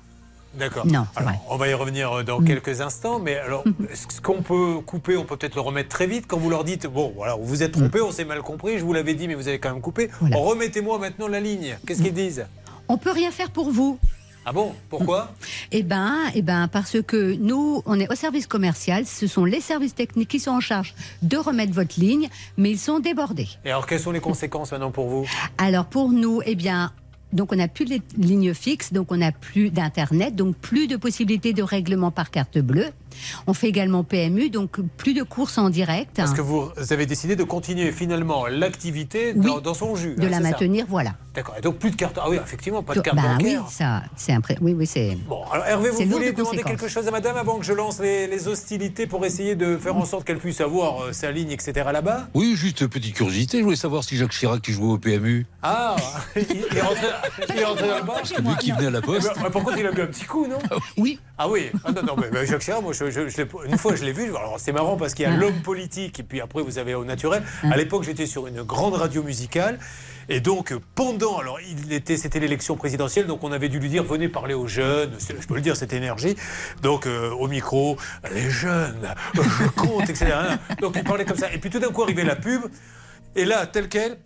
D'accord. 0.56 0.86
Non, 0.88 1.06
Alors, 1.16 1.32
on 1.50 1.58
va 1.58 1.68
y 1.68 1.74
revenir 1.74 2.12
euh, 2.12 2.22
Mm. 2.22 2.26
dans 2.26 2.42
quelques 2.42 2.82
instants, 2.82 3.20
mais 3.20 3.36
alors, 3.38 3.64
ce 3.94 4.20
qu'on 4.20 4.42
peut 4.42 4.80
couper, 4.86 5.16
on 5.16 5.24
peut 5.26 5.38
peut-être 5.38 5.56
le 5.56 5.62
remettre 5.62 5.90
très 5.90 6.08
vite 6.08 6.26
quand 6.28 6.38
vous 6.38 6.50
leur 6.50 6.64
dites 6.64 6.88
bon, 6.88 7.14
voilà, 7.16 7.36
vous 7.36 7.46
vous 7.46 7.64
êtes 7.64 7.76
Mm. 7.78 7.82
trompé, 7.82 8.02
on 8.02 8.12
s'est 8.12 8.26
mal 8.26 8.42
compris, 8.42 8.80
je 8.80 8.84
vous 8.84 8.94
l'avais 8.94 9.14
dit, 9.14 9.28
mais 9.28 9.36
vous 9.36 9.48
avez 9.48 9.60
quand 9.60 9.72
même 9.72 9.82
coupé. 9.82 10.10
Remettez-moi 10.22 10.98
maintenant 10.98 11.28
la 11.28 11.40
ligne. 11.40 11.78
Qu'est-ce 11.86 12.02
qu'ils 12.02 12.14
disent? 12.14 12.46
On 12.88 12.98
peut 12.98 13.12
rien 13.12 13.30
faire 13.32 13.52
pour 13.52 13.70
vous. 13.72 14.00
Ah 14.46 14.52
bon? 14.54 14.74
Pourquoi? 14.90 15.32
Eh 15.72 15.84
ben, 15.84 16.16
eh 16.34 16.42
ben, 16.42 16.68
parce 16.70 17.00
que 17.04 17.36
nous, 17.36 17.84
on 17.86 18.00
est 18.00 18.12
au 18.12 18.16
service 18.16 18.48
commercial. 18.48 19.06
Ce 19.06 19.28
sont 19.28 19.46
les 19.46 19.62
services 19.62 19.94
techniques 19.94 20.30
qui 20.30 20.40
sont 20.40 20.52
en 20.52 20.62
charge 20.62 20.96
de 21.22 21.38
remettre 21.38 21.74
votre 21.74 22.00
ligne, 22.00 22.30
mais 22.58 22.72
ils 22.72 22.80
sont 22.80 23.00
débordés. 23.00 23.48
Et 23.66 23.70
alors, 23.70 23.86
quelles 23.86 24.00
sont 24.00 24.12
les 24.12 24.22
conséquences 24.22 24.72
maintenant 24.72 24.90
pour 24.92 25.08
vous? 25.10 25.28
Alors 25.60 25.86
pour 25.86 26.10
nous, 26.10 26.42
eh 26.46 26.56
bien, 26.56 26.92
donc 27.34 27.52
on 27.52 27.56
n'a 27.56 27.68
plus 27.68 27.86
de 27.86 28.00
lignes 28.18 28.54
fixes, 28.54 28.94
donc 28.94 29.12
on 29.12 29.18
n'a 29.18 29.32
plus 29.32 29.70
d'internet, 29.70 30.36
donc 30.36 30.56
plus 30.56 30.88
de 30.88 30.96
possibilités 30.96 31.54
de 31.54 31.64
règlement 31.64 32.12
par 32.12 32.32
carte 32.32 32.60
bleue. 32.60 32.88
On 33.48 33.54
fait 33.54 33.68
également 33.68 34.04
PMU, 34.04 34.50
donc 34.50 34.80
plus 34.98 35.14
de 35.14 35.24
courses 35.24 35.58
en 35.58 35.70
direct. 35.70 36.12
Parce 36.16 36.34
que 36.34 36.42
vous 36.42 36.72
avez 36.90 37.06
décidé 37.06 37.36
de 37.36 37.44
continuer 37.44 37.92
finalement 37.92 38.48
l'activité 38.48 39.34
dans, 39.34 39.56
Oui. 39.58 39.62
dans 39.62 39.74
son 39.74 39.96
jus. 39.96 40.16
de 40.16 40.26
hein, 40.26 40.30
la 40.30 40.38
ça 40.38 40.44
maintenir, 40.44 40.86
voilà. 40.88 41.16
D'accord. 41.36 41.56
Et 41.58 41.62
donc 41.62 41.78
plus 41.78 41.92
de 41.92 41.96
carte. 41.96 42.18
Ah 42.22 42.30
oui, 42.30 42.38
effectivement, 42.44 42.84
pas 42.84 42.96
de 42.96 43.02
carte 43.02 43.16
bah 43.16 43.34
bancaire. 43.38 43.64
oui, 43.66 43.72
ça, 43.72 44.04
c'est 44.16 44.34
impré... 44.34 44.58
Oui, 44.62 44.74
oui, 44.78 44.86
c'est. 44.88 45.18
Bon, 45.28 45.44
alors 45.52 45.66
Hervé, 45.66 45.90
vous 45.92 46.04
voulez 46.06 46.32
de 46.32 46.38
demander 46.38 46.64
quelque 46.64 46.88
chose 46.88 47.08
à 47.08 47.12
madame 47.12 47.38
avant 47.38 47.58
que 47.60 47.66
je 47.66 47.74
lance 47.74 48.00
les, 48.00 48.28
les 48.28 48.48
hostilités 48.48 49.08
pour 49.08 49.26
essayer 49.26 49.56
de 49.56 49.78
faire 49.78 49.96
en 49.96 50.06
sorte 50.06 50.26
qu'elle 50.26 50.40
puisse 50.40 50.60
avoir 50.62 51.04
euh, 51.04 51.14
sa 51.14 51.32
ligne, 51.32 51.52
etc. 51.52 51.72
là-bas? 51.94 52.28
Oui, 52.34 52.56
juste 52.56 52.88
petite 52.88 53.14
curiosité. 53.16 53.60
Je 53.60 53.64
voulais 53.64 53.76
savoir 53.76 54.04
si 54.04 54.18
Jacques 54.18 54.32
Chirac 54.32 54.62
qui 54.62 54.74
jouait 54.74 54.92
au 54.94 54.98
PMU. 54.98 55.46
Ah, 55.64 55.96
il, 56.36 56.46
il 56.72 56.78
est 56.78 56.82
rentré, 56.82 57.08
il 57.50 57.60
est 57.60 57.66
rentré 57.66 57.88
dans 57.88 57.98
le 57.98 58.04
bar 58.04 58.16
Parce 58.16 58.34
que 58.34 58.42
lui 58.42 58.56
qui 58.60 58.72
venait 58.72 58.88
à 58.88 58.92
la 58.92 59.02
poste. 59.02 59.32
Eh 59.38 59.42
ben, 59.44 59.50
par 59.50 59.64
contre, 59.64 59.78
il 59.78 59.86
a 59.86 59.92
bu 59.92 60.02
un 60.02 60.08
petit 60.08 60.26
coup, 60.26 60.48
non? 60.48 60.58
Oui. 60.98 61.20
Ah 61.38 61.48
oui. 61.48 61.70
Ah 61.86 61.92
non, 61.92 62.02
non, 62.04 62.16
mais, 62.18 62.28
mais 62.34 62.46
Jacques 62.46 62.62
Chirac, 62.62 62.82
moi, 62.82 62.92
je, 62.94 63.09
je- 63.10 63.28
je 63.30 63.38
l'ai- 63.38 63.48
une 63.68 63.78
fois, 63.78 63.96
je 63.96 64.04
l'ai 64.04 64.12
vu. 64.14 64.30
Alors, 64.36 64.56
c'est 64.60 64.72
marrant 64.72 64.98
parce 64.98 65.14
qu'il 65.14 65.24
y 65.24 65.28
a 65.28 65.32
Ah. 65.34 65.38
l'homme 65.38 65.62
politique 65.62 66.20
et 66.20 66.24
puis 66.24 66.42
après, 66.42 66.62
vous 66.64 66.78
avez 66.78 66.96
au 66.96 67.06
naturel. 67.06 67.44
À 67.64 67.78
l'époque, 67.78 68.04
j'étais 68.04 68.26
sur 68.26 68.48
une 68.48 68.64
grande 68.64 68.94
radio 68.96 69.24
musicale. 69.24 69.80
Et 70.32 70.42
donc, 70.42 70.76
pendant, 70.94 71.40
alors, 71.40 71.58
il 71.62 71.92
était, 71.92 72.16
c'était 72.16 72.40
l'élection 72.40 72.76
présidentielle, 72.78 73.26
donc 73.26 73.44
on 73.44 73.52
avait 73.52 73.68
dû 73.68 73.80
lui 73.80 73.90
dire, 73.90 74.04
venez 74.04 74.30
parler 74.30 74.54
aux 74.54 74.68
jeunes, 74.68 75.12
je 75.20 75.48
peux 75.48 75.56
le 75.56 75.62
dire, 75.62 75.76
cette 75.76 75.92
énergie. 75.94 76.36
Donc, 76.84 77.08
euh, 77.08 77.32
au 77.32 77.48
micro, 77.48 77.98
les 78.32 78.48
jeunes, 78.50 79.12
je 79.34 79.68
compte, 79.70 80.08
etc. 80.08 80.28
Donc, 80.82 80.94
il 80.98 81.04
parlait 81.04 81.26
comme 81.26 81.38
ça. 81.38 81.52
Et 81.52 81.58
puis, 81.58 81.72
tout 81.72 81.80
d'un 81.80 81.88
coup, 81.90 82.04
arrivait 82.04 82.24
la 82.24 82.36
pub, 82.36 82.62
et 83.36 83.44
là, 83.46 83.66
tel 83.66 83.90
quel, 83.90 84.18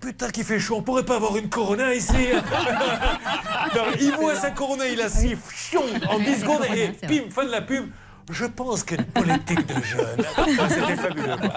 Putain, 0.00 0.30
qu'il 0.30 0.44
fait 0.44 0.58
chaud, 0.58 0.76
on 0.78 0.82
pourrait 0.82 1.04
pas 1.04 1.16
avoir 1.16 1.36
une 1.36 1.50
Corona 1.50 1.92
ici 1.94 2.14
Non, 3.74 3.82
Il 4.00 4.12
voit 4.12 4.34
sa 4.34 4.50
Corona, 4.50 4.86
il 4.88 5.00
a 5.00 5.08
si 5.10 5.36
fion 5.48 5.82
en 6.08 6.18
10 6.18 6.40
secondes 6.40 6.64
et 6.74 6.88
pim, 7.06 7.24
fin 7.30 7.44
de 7.44 7.50
la 7.50 7.60
pub. 7.60 7.84
Je 8.30 8.44
pense 8.46 8.84
qu'une 8.84 9.04
politique 9.04 9.66
de 9.66 9.82
jeunes. 9.82 10.24
Ah, 10.58 10.68
C'était 10.68 10.96
fabuleux. 10.96 11.36
quoi. 11.36 11.52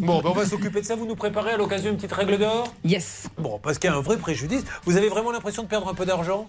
Bon, 0.00 0.20
ben 0.22 0.30
on 0.30 0.32
va 0.32 0.44
s'occuper 0.46 0.80
de 0.80 0.86
ça. 0.86 0.94
Vous 0.96 1.06
nous 1.06 1.16
préparez 1.16 1.52
à 1.52 1.56
l'occasion 1.56 1.90
une 1.90 1.96
petite 1.96 2.12
règle 2.12 2.38
d'or? 2.38 2.72
Yes. 2.84 3.28
Bon, 3.38 3.58
parce 3.62 3.78
qu'il 3.78 3.88
y 3.90 3.92
a 3.92 3.96
un 3.96 4.00
vrai 4.00 4.16
préjudice. 4.16 4.64
Vous 4.84 4.96
avez 4.96 5.08
vraiment 5.08 5.30
l'impression 5.30 5.62
de 5.62 5.68
perdre 5.68 5.88
un 5.88 5.94
peu 5.94 6.04
d'argent? 6.06 6.48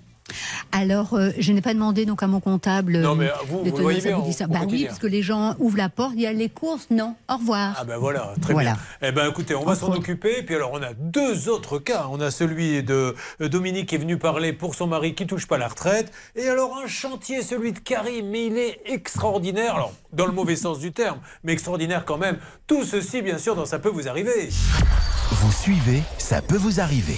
Alors, 0.71 1.13
euh, 1.13 1.29
je 1.37 1.51
n'ai 1.51 1.61
pas 1.61 1.73
demandé 1.73 2.05
donc 2.05 2.21
à 2.23 2.27
mon 2.27 2.39
comptable. 2.39 2.99
Non, 2.99 3.15
mais 3.15 3.27
euh, 3.27 3.33
vous, 3.47 3.59
de 3.59 3.63
vous 3.63 3.69
tenir 3.71 3.81
voyez 3.81 4.01
ça, 4.01 4.09
bien 4.09 4.17
vous 4.17 4.53
Bah 4.53 4.59
oui, 4.69 4.85
parce 4.85 4.99
que 4.99 5.07
les 5.07 5.21
gens 5.21 5.55
ouvrent 5.59 5.77
la 5.77 5.89
porte, 5.89 6.13
il 6.15 6.21
y 6.21 6.27
a 6.27 6.33
les 6.33 6.49
courses, 6.49 6.87
non. 6.89 7.15
Au 7.29 7.37
revoir. 7.37 7.75
Ah 7.77 7.83
ben 7.85 7.97
voilà, 7.97 8.33
très 8.41 8.53
Voilà. 8.53 8.73
bien. 8.73 9.09
Eh 9.09 9.11
ben 9.11 9.29
écoutez, 9.29 9.55
on 9.55 9.63
va 9.65 9.75
s'en 9.75 9.91
occuper. 9.91 10.43
Puis 10.43 10.55
alors, 10.55 10.71
on 10.73 10.81
a 10.81 10.93
deux 10.93 11.49
autres 11.49 11.79
cas. 11.79 12.07
On 12.11 12.19
a 12.19 12.31
celui 12.31 12.83
de 12.83 13.15
euh, 13.41 13.49
Dominique 13.49 13.89
qui 13.89 13.95
est 13.95 13.99
venu 13.99 14.17
parler 14.17 14.53
pour 14.53 14.75
son 14.75 14.87
mari 14.87 15.15
qui 15.15 15.25
touche 15.27 15.47
pas 15.47 15.57
la 15.57 15.67
retraite. 15.67 16.11
Et 16.35 16.47
alors 16.49 16.77
un 16.83 16.87
chantier, 16.87 17.41
celui 17.41 17.71
de 17.73 17.79
Karim, 17.79 18.29
mais 18.29 18.47
il 18.47 18.57
est 18.57 18.81
extraordinaire. 18.85 19.75
Alors, 19.75 19.93
dans 20.13 20.25
le 20.25 20.33
mauvais 20.33 20.55
sens 20.55 20.79
du 20.79 20.91
terme, 20.91 21.19
mais 21.43 21.53
extraordinaire 21.53 22.05
quand 22.05 22.17
même. 22.17 22.37
Tout 22.67 22.83
ceci, 22.83 23.21
bien 23.21 23.37
sûr, 23.37 23.55
dans 23.55 23.65
Ça 23.65 23.79
peut 23.79 23.89
vous 23.89 24.07
arriver. 24.07 24.49
Vous 25.31 25.51
suivez, 25.51 26.01
ça 26.17 26.41
peut 26.41 26.57
vous 26.57 26.79
arriver. 26.79 27.17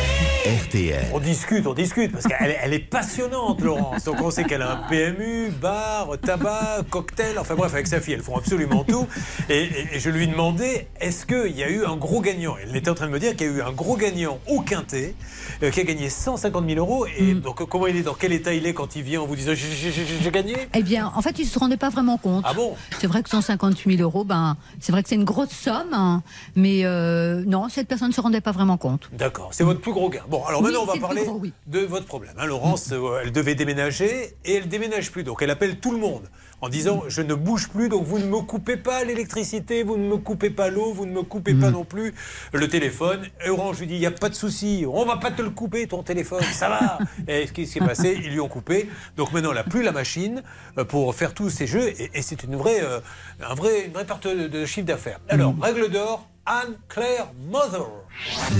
RTL. 0.45 1.05
On 1.13 1.19
discute, 1.19 1.67
on 1.67 1.73
discute, 1.75 2.11
parce 2.11 2.25
qu'elle 2.25 2.49
est- 2.49 2.57
elle 2.63 2.73
est 2.73 2.79
passionnante, 2.79 3.61
Laurence. 3.61 4.05
Donc 4.05 4.19
on 4.23 4.31
sait 4.31 4.43
qu'elle 4.43 4.63
a 4.63 4.71
un 4.71 4.75
PMU, 4.89 5.49
bar, 5.61 6.07
tabac, 6.19 6.81
cocktail, 6.89 7.37
enfin 7.37 7.53
bref, 7.53 7.71
avec 7.75 7.85
sa 7.85 8.01
fille, 8.01 8.15
elles 8.15 8.23
font 8.23 8.35
absolument 8.37 8.83
tout. 8.83 9.05
Et, 9.49 9.61
et- 9.65 9.87
et 9.95 9.99
je 9.99 10.09
lui 10.09 10.27
demandais, 10.27 10.87
est-ce 10.99 11.27
qu'il 11.27 11.55
y 11.55 11.61
a 11.61 11.69
eu 11.69 11.85
un 11.85 11.95
gros 11.95 12.21
gagnant? 12.21 12.55
Elle 12.59 12.75
était 12.75 12.89
en 12.89 12.95
train 12.95 13.05
de 13.05 13.11
me 13.11 13.19
dire 13.19 13.35
qu'il 13.35 13.47
y 13.47 13.49
a 13.51 13.53
eu 13.53 13.61
un 13.61 13.71
gros 13.71 13.95
gagnant 13.97 14.39
au 14.47 14.61
Quintet, 14.61 15.13
euh, 15.61 15.69
qui 15.69 15.79
a 15.79 15.83
gagné 15.83 16.09
150 16.09 16.65
000 16.67 16.79
euros. 16.79 17.05
Et 17.19 17.35
donc 17.35 17.63
comment 17.69 17.85
il 17.85 17.97
est, 17.97 18.01
dans 18.01 18.15
quel 18.15 18.33
état 18.33 18.51
il 18.53 18.65
est 18.65 18.73
quand 18.73 18.95
il 18.95 19.03
vient 19.03 19.21
en 19.21 19.27
vous 19.27 19.35
disant, 19.35 19.53
J'ai- 19.53 20.31
gagné? 20.31 20.55
Eh 20.73 20.81
bien, 20.81 21.11
en 21.15 21.21
fait, 21.21 21.37
ils 21.37 21.45
ne 21.45 21.49
se 21.49 21.59
rendaient 21.59 21.77
pas 21.77 21.89
vraiment 21.89 22.17
compte. 22.17 22.45
Ah 22.47 22.53
bon? 22.53 22.73
C'est 22.99 23.05
vrai 23.07 23.21
que 23.21 23.29
158 23.29 23.97
000 23.97 24.01
euros, 24.01 24.23
ben, 24.23 24.55
c'est 24.79 24.91
vrai 24.91 25.03
que 25.03 25.09
c'est 25.09 25.15
une 25.15 25.25
grosse 25.25 25.49
somme, 25.51 25.93
hein, 25.93 26.23
mais 26.55 26.85
euh, 26.85 27.43
non, 27.45 27.67
cette 27.69 27.87
personne 27.87 28.07
ne 28.07 28.13
se 28.13 28.21
rendait 28.21 28.39
pas 28.41 28.53
vraiment 28.53 28.77
compte. 28.77 29.09
D'accord, 29.13 29.49
c'est 29.51 29.63
votre 29.65 29.81
plus 29.81 29.91
gros 29.91 30.09
gain. 30.09 30.21
Bon, 30.31 30.43
alors 30.45 30.61
Oui, 30.61 30.67
maintenant 30.67 30.83
on 30.83 30.85
va 30.85 30.97
parler 30.97 31.23
oui. 31.27 31.51
de 31.67 31.79
votre 31.81 32.05
problème. 32.05 32.33
hein. 32.37 32.45
Laurence, 32.45 32.89
euh, 32.93 33.19
elle 33.21 33.31
devait 33.33 33.53
déménager 33.55 34.35
et 34.45 34.55
elle 34.55 34.67
déménage 34.69 35.11
plus. 35.11 35.23
Donc 35.23 35.41
elle 35.41 35.49
appelle 35.51 35.77
tout 35.79 35.91
le 35.91 35.97
monde 35.97 36.23
en 36.61 36.69
disant 36.69 37.03
je 37.09 37.21
ne 37.21 37.33
bouge 37.33 37.67
plus, 37.69 37.89
donc 37.89 38.05
vous 38.05 38.17
ne 38.19 38.25
me 38.25 38.39
coupez 38.41 38.77
pas 38.77 39.03
l'électricité, 39.03 39.83
vous 39.83 39.97
ne 39.97 40.07
me 40.07 40.17
coupez 40.17 40.49
pas 40.51 40.69
l'eau, 40.69 40.93
vous 40.93 41.05
ne 41.05 41.11
me 41.11 41.23
coupez 41.23 41.53
Mm. 41.53 41.59
pas 41.59 41.71
non 41.71 41.83
plus 41.83 42.13
le 42.53 42.67
téléphone. 42.69 43.27
Et 43.45 43.49
Orange 43.49 43.79
lui 43.79 43.87
dit 43.87 43.95
il 43.95 43.99
n'y 43.99 44.05
a 44.05 44.11
pas 44.11 44.29
de 44.29 44.35
souci, 44.35 44.85
on 44.87 45.03
va 45.05 45.17
pas 45.17 45.31
te 45.31 45.41
le 45.41 45.49
couper 45.49 45.85
ton 45.87 46.01
téléphone, 46.03 46.43
ça 46.53 46.69
va. 46.69 46.99
et 47.27 47.45
ce 47.47 47.51
qui 47.51 47.67
s'est 47.67 47.79
passé, 47.81 48.17
ils 48.23 48.29
lui 48.31 48.39
ont 48.39 48.47
coupé. 48.47 48.87
Donc 49.17 49.33
maintenant 49.33 49.49
elle 49.49 49.55
n'a 49.57 49.63
plus 49.65 49.83
la 49.83 49.91
machine 49.91 50.43
euh, 50.77 50.85
pour 50.85 51.13
faire 51.13 51.33
tous 51.33 51.49
ces 51.49 51.67
jeux 51.67 51.89
et, 51.99 52.09
et 52.13 52.21
c'est 52.21 52.43
une 52.43 52.55
vraie, 52.55 52.81
euh, 52.81 52.99
un 53.45 53.53
vrai, 53.55 53.85
une 53.87 53.91
vraie 53.93 54.05
perte 54.05 54.27
de, 54.27 54.47
de 54.47 54.65
chiffre 54.65 54.87
d'affaires. 54.87 55.19
Alors, 55.29 55.53
Mm. 55.53 55.61
règle 55.61 55.89
d'or. 55.89 56.27
Anne-Claire 56.45 57.27
Mother. 57.51 57.85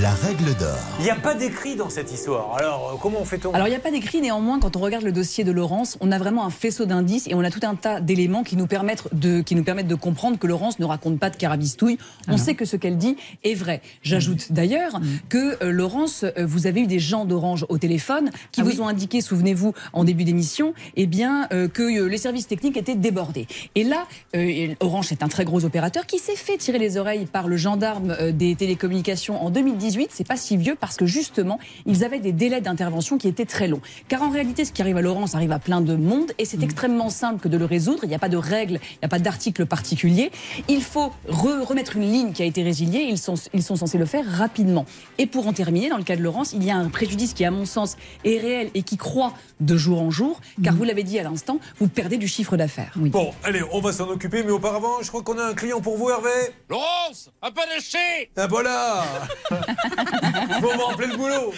La 0.02 0.12
règle 0.16 0.56
d'or. 0.58 0.78
Il 1.00 1.04
n'y 1.04 1.12
a 1.12 1.16
pas 1.16 1.36
d'écrit 1.36 1.76
dans 1.76 1.90
cette 1.90 2.12
histoire. 2.12 2.56
Alors, 2.58 2.92
euh, 2.94 2.98
comment 3.00 3.24
fait-on? 3.26 3.52
Alors 3.54 3.68
il 3.68 3.70
n'y 3.70 3.76
a 3.76 3.80
pas 3.80 3.92
d'écrit, 3.92 4.20
néanmoins, 4.20 4.60
quand 4.60 4.76
on 4.76 4.80
regarde 4.80 5.04
le 5.04 5.12
dossier 5.12 5.44
de 5.44 5.52
Laurence, 5.52 5.98
on 6.02 6.12
a 6.12 6.18
vraiment 6.18 6.46
un 6.46 6.50
faisceau 6.50 6.86
d'indices 6.86 7.28
et 7.28 7.36
on 7.36 7.42
a 7.42 7.52
tout 7.52 7.60
un 7.64 7.76
tas 7.76 8.02
d'éléments 8.02 8.44
qui, 8.44 8.56
nous 8.56 8.66
permettent 8.66 9.04
de- 9.14 9.42
qui 9.42 9.54
nous 9.54 9.64
permettent 9.64 9.88
de 9.88 9.96
comprendre 9.96 10.40
que 10.40 10.48
Laurence 10.48 10.80
ne 10.80 10.86
raconte 10.86 11.20
pas 11.20 11.30
de 11.30 11.36
carabistouille. 11.36 12.00
On 12.28 12.38
sait 12.38 12.56
que 12.56 12.66
ce 12.66 12.76
qu'elle 12.76 12.98
dit 12.98 13.18
est 13.44 13.54
vrai. 13.54 13.82
J'ajoute 14.02 14.52
d'ailleurs 14.52 15.00
que 15.30 15.64
euh, 15.64 15.72
Laurence, 15.72 16.24
euh, 16.24 16.32
vous 16.46 16.66
avez 16.66 16.82
eu 16.82 16.88
des 16.88 17.00
gens 17.00 17.26
d'Orange 17.26 17.66
au 17.70 17.78
téléphone 17.78 18.32
qui 18.52 18.62
vous 18.64 18.82
ont 18.82 18.88
indiqué, 18.88 19.22
souvenez-vous, 19.22 19.74
en 19.94 20.04
début 20.06 20.24
d'émission, 20.24 20.74
eh 20.96 21.06
bien, 21.06 21.48
euh, 21.54 21.68
que 21.68 21.84
euh, 21.84 22.08
les 22.08 22.18
services 22.18 22.48
techniques 22.48 22.78
étaient 22.78 22.96
débordés. 22.96 23.48
Et 23.76 23.84
là, 23.84 24.08
euh, 24.36 24.74
Orange 24.80 25.12
est 25.12 25.22
un 25.24 25.28
très 25.28 25.46
gros 25.46 25.66
opérateur 25.66 26.08
qui 26.08 26.18
s'est 26.18 26.36
fait 26.36 26.58
tirer 26.58 26.80
les 26.80 26.98
oreilles 26.98 27.26
par 27.28 27.48
le 27.48 27.58
gendarme 27.58 28.16
euh, 28.20 28.32
des 28.32 28.56
télécommunications 28.56 29.41
en 29.42 29.50
2018. 29.50 30.10
C'est 30.14 30.28
pas 30.28 30.38
si 30.38 30.56
vieux 30.58 30.76
parce 30.80 30.96
que 30.98 31.06
justement, 31.06 31.60
ils 31.86 32.04
avaient 32.04 32.20
des 32.20 32.32
délais 32.32 32.62
d'intervention 32.62 33.18
qui 33.18 33.28
étaient 33.28 33.46
très 33.46 33.68
longs. 33.68 33.82
Car 34.08 34.22
en 34.24 34.30
réalité, 34.30 34.66
ce 34.66 34.72
qui 34.72 34.82
arrive 34.82 34.98
à 34.98 35.02
Laurence 35.02 35.36
arrive 35.36 35.52
à 35.52 35.60
plein 35.60 35.82
de 35.82 35.96
monde 35.96 36.32
et 36.38 36.46
c'est 36.46 36.64
extrêmement 36.64 37.10
simple 37.10 37.40
que 37.42 37.48
de 37.48 37.58
le 37.58 37.66
résoudre. 37.66 38.00
Il 38.04 38.10
n'y 38.10 38.16
a 38.16 38.20
pas 38.20 38.30
de 38.30 38.38
règles, 38.38 38.76
il 38.84 39.00
n'y 39.02 39.06
a 39.06 39.10
pas 39.10 39.20
d'article 39.20 39.66
particulier. 39.66 40.32
Il 40.68 40.82
faut 40.84 41.12
re- 41.30 41.64
remettre 41.64 41.98
une 41.98 42.10
ligne 42.12 42.32
qui 42.32 42.42
a 42.42 42.46
été 42.46 42.64
résiliée. 42.64 43.02
Ils 43.10 43.18
sont, 43.18 43.36
ils 43.54 43.64
sont 43.64 43.76
censés 43.76 43.98
le 43.98 44.06
faire 44.06 44.26
rapidement. 44.26 44.86
Et 45.18 45.26
pour 45.28 45.48
en 45.48 45.54
terminer, 45.54 45.90
dans 45.90 45.98
le 45.98 46.04
cas 46.04 46.16
de 46.16 46.22
Laurence, 46.22 46.54
il 46.54 46.64
y 46.64 46.72
a 46.72 46.76
un 46.78 46.90
préjudice 46.90 47.34
qui, 47.34 47.44
à 47.46 47.52
mon 47.52 47.66
sens, 47.66 47.98
est 48.24 48.38
réel 48.40 48.70
et 48.74 48.84
qui 48.84 48.98
croît 48.98 49.34
de 49.60 49.76
jour 49.78 50.02
en 50.02 50.12
jour. 50.12 50.40
Car 50.64 50.76
vous 50.76 50.84
l'avez 50.84 51.04
dit 51.04 51.20
à 51.20 51.24
l'instant, 51.24 51.60
vous 51.80 51.88
perdez 51.88 52.18
du 52.18 52.28
chiffre 52.28 52.58
d'affaires. 52.58 52.94
Bon, 52.96 53.34
allez, 53.44 53.62
on 53.72 53.82
va 53.82 53.92
s'en 53.92 54.08
occuper, 54.10 54.44
mais 54.44 54.52
auparavant, 54.52 55.02
je 55.02 55.08
crois 55.10 55.22
qu'on 55.24 55.38
a 55.38 55.44
un 55.46 55.54
client 55.54 55.82
pour 55.82 55.98
vous, 55.98 56.10
Hervé. 56.10 56.30
Laurence, 56.70 57.30
un 57.42 57.52
panaché 57.52 57.98
Ah 58.38 58.48
voilà 58.48 59.04
Faut 59.50 60.74
me 60.78 60.86
rappeler 60.86 61.08
le 61.08 61.18
boulot 61.18 61.54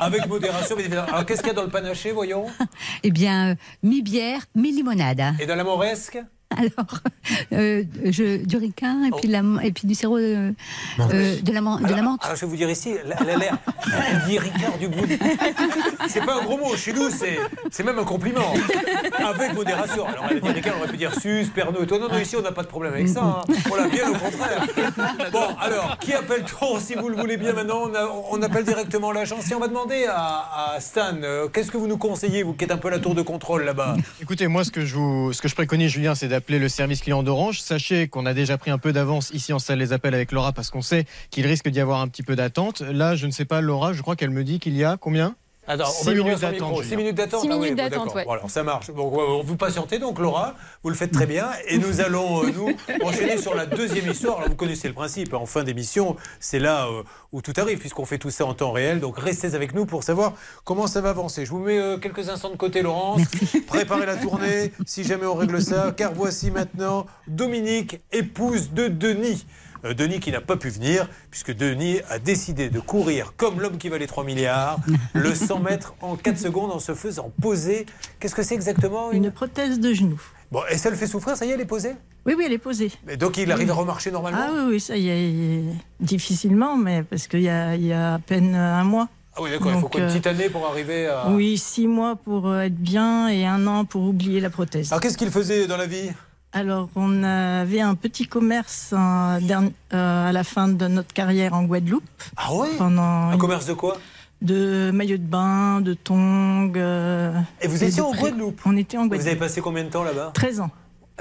Avec 0.00 0.26
modération, 0.26 0.76
bien 0.76 0.84
évidemment. 0.84 1.08
Alors, 1.08 1.26
qu'est-ce 1.26 1.40
qu'il 1.40 1.48
y 1.48 1.52
a 1.52 1.54
dans 1.54 1.62
le 1.64 1.70
panaché, 1.70 2.12
voyons? 2.12 2.46
Eh 3.02 3.10
bien, 3.10 3.50
euh, 3.50 3.54
mi-bière, 3.82 4.40
mi-limonade. 4.54 5.22
Et 5.40 5.46
dans 5.46 5.56
la 5.56 5.64
moresque 5.64 6.18
Alors, 6.58 7.00
euh, 7.52 7.82
je, 8.04 8.44
du 8.44 8.56
ricain 8.56 9.04
et, 9.06 9.10
puis 9.10 9.28
la, 9.28 9.42
et 9.62 9.72
puis 9.72 9.86
du 9.86 9.94
sirop 9.94 10.16
euh, 10.18 10.52
euh, 11.00 11.40
de, 11.40 11.52
la, 11.52 11.60
de 11.60 11.82
la 11.82 11.88
alors, 11.98 12.02
menthe. 12.02 12.24
alors, 12.24 12.36
je 12.36 12.40
vais 12.42 12.46
vous 12.46 12.56
dire 12.56 12.70
ici, 12.70 12.94
elle 13.04 13.12
a 13.30 13.36
l'air. 13.36 13.58
Elle 14.10 14.22
dit 14.28 14.38
Ricard 14.38 14.78
du 14.78 14.88
bout. 14.88 15.06
C'est 16.08 16.24
pas 16.24 16.36
un 16.40 16.44
gros 16.44 16.56
mot. 16.58 16.76
Chez 16.76 16.92
nous, 16.92 17.10
c'est 17.10 17.38
c'est 17.70 17.82
même 17.84 17.98
un 17.98 18.04
compliment. 18.04 18.52
Avec 19.24 19.54
modération. 19.54 20.06
Alors, 20.06 20.24
elle 20.30 20.36
a 20.38 20.40
dit 20.40 20.48
Ricard, 20.50 20.74
on 20.76 20.82
aurait 20.82 20.90
pu 20.90 20.96
dire 20.96 21.14
sus, 21.20 21.46
Pernod 21.54 21.82
et 21.82 21.86
toi. 21.86 21.98
Non, 21.98 22.08
non, 22.08 22.18
ici, 22.18 22.36
on 22.36 22.42
n'a 22.42 22.52
pas 22.52 22.62
de 22.62 22.68
problème 22.68 22.92
avec 22.94 23.08
ça. 23.08 23.22
hein. 23.22 23.54
Voilà, 23.66 23.88
bien 23.88 24.08
au 24.10 24.14
contraire. 24.14 24.66
Bon, 25.32 25.46
alors, 25.60 25.98
qui 25.98 26.12
appelle-t-on 26.12 26.78
si 26.78 26.94
vous 26.94 27.08
le 27.08 27.16
voulez 27.16 27.36
bien 27.36 27.52
maintenant? 27.52 27.82
On, 27.90 27.94
a- 27.94 28.10
on 28.30 28.42
appelle 28.42 28.64
directement 28.64 29.12
l'agence 29.12 29.50
et 29.50 29.54
on 29.54 29.60
va 29.60 29.68
demander 29.68 30.06
à, 30.08 30.74
à 30.74 30.80
Stan, 30.80 31.16
euh, 31.22 31.48
qu'est-ce 31.48 31.70
que 31.70 31.76
vous 31.76 31.86
nous 31.88 31.98
conseillez, 31.98 32.42
vous 32.42 32.52
qui 32.54 32.64
êtes 32.64 32.70
un 32.72 32.76
peu 32.76 32.90
la 32.90 32.98
tour 32.98 33.14
de 33.14 33.22
contrôle 33.22 33.64
là-bas? 33.64 33.96
Écoutez, 34.20 34.46
moi, 34.48 34.64
ce 34.64 34.70
que 34.70 34.84
je, 34.84 34.94
vous, 34.96 35.32
ce 35.32 35.40
que 35.40 35.48
je 35.48 35.54
préconise, 35.54 35.90
Julien, 35.90 36.14
c'est 36.14 36.28
d'appeler 36.28 36.43
d'appeler 36.44 36.58
le 36.58 36.68
service 36.68 37.00
client 37.00 37.22
d'Orange. 37.22 37.62
Sachez 37.62 38.06
qu'on 38.06 38.26
a 38.26 38.34
déjà 38.34 38.58
pris 38.58 38.70
un 38.70 38.76
peu 38.76 38.92
d'avance 38.92 39.30
ici 39.30 39.54
en 39.54 39.58
salle 39.58 39.78
les 39.78 39.94
appels 39.94 40.12
avec 40.12 40.30
Laura 40.30 40.52
parce 40.52 40.68
qu'on 40.68 40.82
sait 40.82 41.06
qu'il 41.30 41.46
risque 41.46 41.70
d'y 41.70 41.80
avoir 41.80 42.02
un 42.02 42.08
petit 42.08 42.22
peu 42.22 42.36
d'attente. 42.36 42.82
Là, 42.82 43.16
je 43.16 43.24
ne 43.24 43.30
sais 43.30 43.46
pas, 43.46 43.62
Laura, 43.62 43.94
je 43.94 44.02
crois 44.02 44.14
qu'elle 44.14 44.28
me 44.28 44.44
dit 44.44 44.58
qu'il 44.58 44.76
y 44.76 44.84
a 44.84 44.98
combien? 44.98 45.36
Attends, 45.66 45.84
on 46.00 46.04
va 46.04 46.12
minutes 46.12 46.40
d'attente, 46.40 46.52
micro. 46.52 46.74
Julien. 46.82 46.88
6 46.90 46.96
minutes 46.96 47.14
d'attente 47.16 47.40
Six 47.42 47.48
Ah 47.50 47.54
oui, 47.54 47.58
minutes 47.64 47.70
bon, 47.78 47.82
d'attente, 47.84 47.98
d'accord. 48.04 48.16
ouais. 48.16 48.24
Bon, 48.26 48.32
alors, 48.32 48.50
ça 48.50 48.62
marche. 48.62 48.90
Vous 48.90 49.56
patientez 49.56 49.98
donc, 49.98 50.18
Laura, 50.18 50.54
vous 50.82 50.90
le 50.90 50.94
faites 50.94 51.12
très 51.12 51.26
bien. 51.26 51.48
Et 51.68 51.78
nous 51.78 52.00
allons, 52.00 52.44
euh, 52.44 52.50
nous, 52.54 52.76
enchaîner 53.02 53.38
sur 53.38 53.54
la 53.54 53.64
deuxième 53.66 54.10
histoire. 54.10 54.38
Alors, 54.38 54.50
vous 54.50 54.56
connaissez 54.56 54.88
le 54.88 54.94
principe. 54.94 55.32
hein. 55.32 55.38
En 55.38 55.46
fin 55.46 55.64
d'émission, 55.64 56.16
c'est 56.38 56.58
là 56.58 56.86
euh, 56.88 57.02
où 57.32 57.40
tout 57.40 57.54
arrive, 57.56 57.78
puisqu'on 57.78 58.04
fait 58.04 58.18
tout 58.18 58.30
ça 58.30 58.44
en 58.44 58.52
temps 58.54 58.72
réel. 58.72 59.00
Donc, 59.00 59.18
restez 59.18 59.54
avec 59.54 59.74
nous 59.74 59.86
pour 59.86 60.02
savoir 60.04 60.34
comment 60.64 60.86
ça 60.86 61.00
va 61.00 61.10
avancer. 61.10 61.44
Je 61.46 61.50
vous 61.50 61.58
mets 61.60 61.78
euh, 61.78 61.96
quelques 61.98 62.28
instants 62.28 62.50
de 62.50 62.56
côté, 62.56 62.82
Laurence. 62.82 63.22
Préparez 63.66 64.06
la 64.06 64.16
tournée, 64.16 64.72
si 64.86 65.02
jamais 65.04 65.26
on 65.26 65.34
règle 65.34 65.62
ça. 65.62 65.92
Car 65.96 66.12
voici 66.12 66.50
maintenant 66.50 67.06
Dominique, 67.26 68.00
épouse 68.12 68.70
de 68.72 68.88
Denis. 68.88 69.46
Euh, 69.84 69.92
Denis 69.92 70.20
qui 70.20 70.32
n'a 70.32 70.40
pas 70.40 70.56
pu 70.56 70.70
venir, 70.70 71.08
puisque 71.30 71.54
Denis 71.54 71.98
a 72.08 72.18
décidé 72.18 72.70
de 72.70 72.80
courir 72.80 73.34
comme 73.36 73.60
l'homme 73.60 73.76
qui 73.76 73.88
valait 73.88 74.06
3 74.06 74.24
milliards, 74.24 74.78
le 75.12 75.34
100 75.34 75.60
mètres 75.60 75.94
en 76.00 76.16
4 76.16 76.38
secondes 76.38 76.72
en 76.72 76.78
se 76.78 76.94
faisant 76.94 77.32
poser. 77.42 77.86
Qu'est-ce 78.18 78.34
que 78.34 78.42
c'est 78.42 78.54
exactement 78.54 79.12
Une 79.12 79.30
prothèse 79.30 79.80
de 79.80 79.92
genou. 79.92 80.20
Bon, 80.50 80.60
et 80.70 80.78
ça 80.78 80.88
le 80.88 80.96
fait 80.96 81.06
souffrir, 81.06 81.36
ça 81.36 81.44
y 81.44 81.50
est, 81.50 81.54
elle 81.54 81.60
est 81.60 81.66
posée? 81.66 81.94
Oui, 82.26 82.34
oui, 82.38 82.44
elle 82.46 82.52
est 82.52 82.58
posée. 82.58 82.90
Et 83.08 83.16
donc 83.16 83.36
il 83.36 83.50
arrive 83.52 83.70
à 83.70 83.74
remarcher 83.74 84.10
normalement? 84.10 84.38
Ah 84.40 84.50
oui, 84.54 84.62
oui, 84.70 84.80
ça 84.80 84.96
y 84.96 85.08
est, 85.08 85.62
difficilement, 86.00 86.76
mais 86.76 87.02
parce 87.02 87.26
qu'il 87.26 87.42
y 87.42 87.48
a, 87.48 87.74
il 87.74 87.84
y 87.84 87.92
a 87.92 88.14
à 88.14 88.18
peine 88.18 88.54
un 88.54 88.84
mois. 88.84 89.08
Ah 89.36 89.42
oui, 89.42 89.50
d'accord, 89.50 89.72
il 89.74 89.80
faut 89.80 89.88
quoi, 89.88 90.00
une 90.00 90.06
euh, 90.06 90.10
petite 90.10 90.28
année 90.28 90.48
pour 90.48 90.64
arriver 90.66 91.08
à... 91.08 91.28
Oui, 91.28 91.58
six 91.58 91.88
mois 91.88 92.14
pour 92.14 92.48
euh, 92.48 92.60
être 92.60 92.76
bien 92.76 93.28
et 93.28 93.44
un 93.44 93.66
an 93.66 93.84
pour 93.84 94.02
oublier 94.02 94.40
la 94.40 94.48
prothèse. 94.48 94.92
Alors 94.92 95.00
qu'est-ce 95.02 95.18
qu'il 95.18 95.30
faisait 95.30 95.66
dans 95.66 95.76
la 95.76 95.86
vie? 95.86 96.10
Alors, 96.56 96.88
on 96.94 97.24
avait 97.24 97.80
un 97.80 97.96
petit 97.96 98.26
commerce 98.26 98.90
euh, 98.92 99.38
euh, 99.92 100.28
à 100.28 100.32
la 100.32 100.44
fin 100.44 100.68
de 100.68 100.86
notre 100.86 101.12
carrière 101.12 101.52
en 101.52 101.64
Guadeloupe. 101.64 102.04
Ah 102.36 102.50
oui 102.54 102.68
Pendant 102.78 103.30
Un 103.30 103.36
commerce 103.38 103.66
de 103.66 103.72
quoi? 103.72 103.96
De 104.40 104.90
maillots 104.92 105.16
de 105.16 105.22
bain, 105.22 105.80
de 105.80 105.94
tongs. 105.94 106.72
euh, 106.76 107.32
Et 107.60 107.66
vous 107.66 107.82
étiez 107.82 108.02
en 108.02 108.12
Guadeloupe? 108.14 108.60
On 108.66 108.76
était 108.76 108.96
en 108.96 109.06
Vous 109.08 109.14
avez 109.14 109.18
Guadeloupe. 109.22 109.38
passé 109.40 109.60
combien 109.60 109.82
de 109.82 109.88
temps 109.88 110.04
là-bas? 110.04 110.30
13 110.34 110.60
ans. 110.60 110.70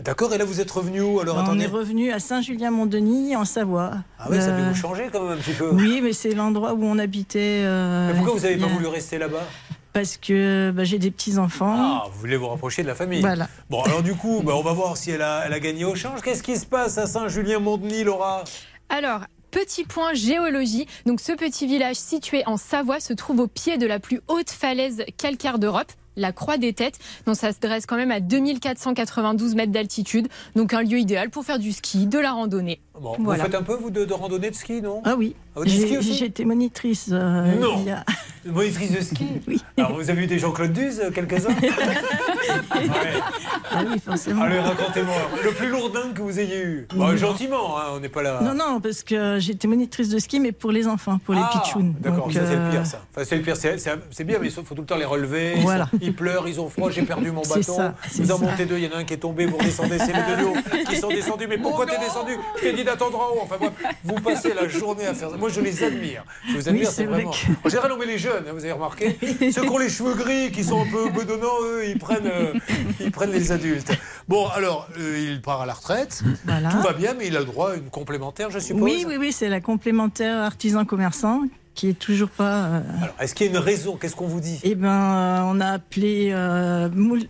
D'accord, 0.03 0.34
et 0.34 0.39
là 0.39 0.45
vous 0.45 0.60
êtes 0.60 0.72
revenu 0.72 1.01
où 1.01 1.19
alors 1.19 1.38
on 1.38 1.41
attendez 1.41 1.65
est 1.65 1.68
revenu 1.68 2.11
à 2.11 2.19
Saint-Julien-Mont-Denis, 2.19 3.35
en 3.35 3.45
Savoie. 3.45 3.91
Ah 4.19 4.26
oui, 4.30 4.38
ça 4.38 4.47
Euh, 4.47 4.57
peut 4.64 4.69
vous 4.69 4.76
changer 4.76 5.10
quand 5.14 5.22
même 5.23 5.38
un 5.38 5.41
petit 5.41 5.53
peu. 5.53 5.69
Oui, 5.72 5.99
mais 6.03 6.14
c'est 6.14 6.34
l'endroit 6.34 6.73
où 6.73 6.84
on 6.84 6.97
habitait. 6.97 7.61
euh, 7.64 8.07
Mais 8.10 8.15
pourquoi 8.15 8.34
vous 8.34 8.39
n'avez 8.41 8.57
pas 8.57 8.65
voulu 8.68 8.88
rester 8.88 9.19
là-bas? 9.19 9.43
Parce 9.94 10.18
que 10.18 10.72
bah, 10.72 10.84
j'ai 10.84 10.98
des 10.98 11.11
petits-enfants. 11.11 11.76
Ah, 11.78 12.07
vous 12.11 12.20
voulez 12.20 12.36
vous 12.36 12.48
rapprocher 12.48 12.82
de 12.82 12.88
la 12.88 12.95
famille. 12.95 13.22
Voilà. 13.22 13.48
Bon, 13.70 13.82
alors 13.84 14.02
du 14.02 14.15
coup, 14.15 14.41
bah, 14.44 14.53
on 14.56 14.61
va 14.64 14.74
voir 14.74 14.98
si 14.98 15.11
elle 15.11 15.22
a, 15.22 15.44
elle 15.45 15.53
a 15.53 15.60
gagné 15.60 15.86
au 15.86 15.95
change. 15.95 16.22
Qu'est-ce 16.22 16.41
qui 16.44 16.57
se 16.57 16.65
passe 16.65 16.98
à 16.98 17.06
Saint-Julien-Mont-Denis, 17.07 18.03
Laura? 18.03 18.44
Alors, 18.90 19.22
petit 19.52 19.84
point 19.84 20.14
géologie. 20.14 20.88
Donc, 21.06 21.20
ce 21.22 21.32
petit 21.32 21.68
village 21.68 21.95
situé 21.98 22.44
en 22.48 22.57
Savoie 22.57 22.99
se 22.99 23.14
trouve 23.14 23.40
au 23.41 23.48
pied 23.48 23.78
de 23.78 23.86
la 23.86 23.99
plus 23.99 24.20
haute 24.28 24.49
falaise 24.49 25.03
calcaire 25.18 25.60
d'Europe. 25.60 25.91
La 26.15 26.32
Croix 26.32 26.57
des 26.57 26.74
Têtes, 26.74 26.99
donc 27.26 27.36
ça 27.36 27.52
se 27.52 27.60
dresse 27.60 27.88
quand 27.88 27.95
même 27.95 28.11
à 28.11 28.20
2492 28.20 29.56
mètres 29.56 29.72
d'altitude, 29.72 30.28
donc 30.56 30.72
un 30.76 30.84
lieu 30.84 30.99
idéal 30.99 31.32
pour 31.32 31.44
faire 31.44 31.57
du 31.57 31.72
ski, 31.72 32.06
de 32.06 32.20
la 32.20 32.34
randonnée. 32.34 32.80
Bon, 33.02 33.15
Voilà. 33.18 33.44
Vous 33.45 33.49
faites 33.49 33.60
un 33.60 33.64
peu, 33.64 33.74
vous, 33.74 33.90
de, 33.90 34.06
de 34.06 34.14
randonnée 34.14 34.52
de 34.52 34.56
ski, 34.56 34.80
non? 34.84 35.02
Ah 35.06 35.15
oui. 35.18 35.36
Ah, 35.55 35.61
J'étais 35.65 36.45
monitrice. 36.45 37.09
euh, 37.11 37.55
Non. 37.59 37.77
il 37.81 37.88
y 37.88 37.91
a- 37.91 38.03
Monitrice 38.45 38.91
de 38.91 39.01
ski 39.01 39.25
Oui. 39.47 39.61
Alors, 39.77 39.93
vous 39.95 40.09
avez 40.09 40.23
eu 40.23 40.27
des 40.27 40.38
Jean-Claude 40.39 40.73
Duze, 40.73 40.99
euh, 41.05 41.11
quelques-uns 41.11 41.55
Ah 43.71 43.84
oui, 43.88 43.99
forcément. 43.99 44.43
Allez, 44.43 44.59
racontez-moi. 44.59 45.15
Le 45.43 45.51
plus 45.51 45.69
lourdin 45.69 46.11
que 46.13 46.21
vous 46.21 46.39
ayez 46.39 46.61
eu 46.61 46.88
Bah, 46.95 47.15
Gentiment, 47.15 47.77
hein, 47.77 47.84
on 47.95 47.99
n'est 47.99 48.09
pas 48.09 48.21
là. 48.21 48.39
Non, 48.41 48.53
non, 48.53 48.81
parce 48.81 49.03
que 49.03 49.38
j'étais 49.39 49.67
monitrice 49.67 50.09
de 50.09 50.19
ski, 50.19 50.39
mais 50.39 50.51
pour 50.51 50.71
les 50.71 50.88
enfants, 50.88 51.17
pour 51.19 51.34
les 51.34 51.41
Ah, 51.43 51.51
pitchouns. 51.53 51.93
D'accord, 51.99 52.31
ça 52.31 52.41
c'est 52.45 52.55
le 52.55 52.61
euh, 52.61 52.71
pire 52.71 52.85
ça. 52.85 53.01
Enfin, 53.15 53.25
c'est 53.27 53.35
le 53.38 53.41
pire, 53.41 53.55
c'est- 53.55 54.23
bien, 54.23 54.39
mais 54.39 54.47
il 54.47 54.51
faut 54.51 54.61
tout 54.61 54.75
le 54.75 54.85
temps 54.85 54.97
les 54.97 55.05
relever. 55.05 55.53
Ils, 55.55 55.61
Voilà. 55.61 55.85
sont- 55.85 55.97
ils 56.01 56.13
pleurent, 56.13 56.47
ils 56.47 56.59
ont 56.59 56.69
froid, 56.69 56.89
j'ai 56.91 57.03
perdu 57.03 57.31
mon 57.31 57.43
C'est 57.45 57.59
bâton. 57.59 57.75
ça, 57.77 57.95
vous 58.15 58.31
en 58.31 58.38
ça. 58.38 58.45
montez 58.45 58.65
deux, 58.65 58.77
il 58.77 58.84
y 58.85 58.88
en 58.88 58.97
a 58.97 58.99
un 58.99 59.03
qui 59.03 59.13
est 59.13 59.17
tombé, 59.17 59.45
vous 59.45 59.57
redescendez, 59.57 59.97
c'est 59.99 60.07
les 60.13 60.13
deux 60.38 60.84
qui 60.89 60.97
sont 60.97 61.07
descendus. 61.09 61.47
Mais 61.47 61.57
pourquoi 61.57 61.85
t'es 61.85 61.97
descendu? 61.99 62.34
Je 62.57 62.61
t'ai 62.61 62.73
dit 62.73 62.84
d'attendre 62.84 63.17
en 63.19 63.35
haut. 63.35 63.39
Enfin 63.43 63.55
bref, 63.59 63.71
vous 64.03 64.15
passez 64.15 64.53
la 64.53 64.67
journée 64.67 65.05
à 65.05 65.13
faire 65.13 65.30
ça. 65.31 65.38
Moi 65.44 65.52
je 65.52 65.60
les 65.60 65.84
admire. 65.84 66.24
Je 66.48 66.53
vous 66.56 66.70
admire, 66.70 66.84
Oui, 66.84 66.88
c'est 66.90 66.94
c'est 67.02 67.03
vrai 67.03 67.15
vraiment. 67.24 67.32
En 67.65 67.70
général, 67.70 67.91
on 67.91 67.98
met 67.98 68.06
les 68.06 68.18
jeunes, 68.18 68.45
hein, 68.48 68.52
vous 68.53 68.64
avez 68.64 68.72
remarqué. 68.72 69.18
Ceux 69.52 69.61
qui 69.64 69.68
ont 69.70 69.78
les 69.78 69.90
cheveux 69.90 70.14
gris, 70.15 70.52
qui 70.53 70.64
sont 70.64 70.82
un 70.84 70.86
peu 70.90 71.10
bedonnants, 71.10 71.57
eux, 71.65 71.86
ils 71.86 71.99
prennent, 71.99 72.28
euh, 72.28 72.53
ils 73.02 73.11
prennent 73.11 73.32
les 73.34 73.52
adultes. 73.52 73.91
Bon, 74.30 74.48
alors, 74.48 74.88
euh, 74.98 75.32
il 75.34 75.41
part 75.41 75.60
à 75.60 75.65
la 75.65 75.74
retraite. 75.74 76.24
Voilà. 76.45 76.70
Tout 76.70 76.78
va 76.82 76.94
bien, 76.94 77.14
mais 77.14 77.28
il 77.28 77.36
a 77.36 77.41
le 77.41 77.45
droit 77.45 77.72
à 77.72 77.76
une 77.76 77.90
complémentaire, 77.90 78.52
je 78.52 78.60
suppose. 78.60 78.82
Oui, 78.82 79.03
oui, 79.06 79.18
oui, 79.20 79.34
c'est 79.34 79.49
la 79.49 79.60
complémentaire 79.60 80.38
artisan-commerçant 80.44 81.41
qui 81.76 81.90
est 81.90 81.99
toujours 81.99 82.30
pas. 82.30 82.64
euh, 82.68 82.82
Alors, 83.02 83.15
est-ce 83.20 83.36
qu'il 83.36 83.45
y 83.48 83.49
a 83.49 83.52
une 83.52 83.57
raison? 83.57 83.98
Qu'est-ce 83.98 84.15
qu'on 84.15 84.28
vous 84.28 84.40
dit? 84.40 84.61
Eh 84.64 84.76
ben, 84.76 84.88
euh, 84.88 85.41
on 85.52 85.60
a 85.60 85.72
appelé 85.72 86.34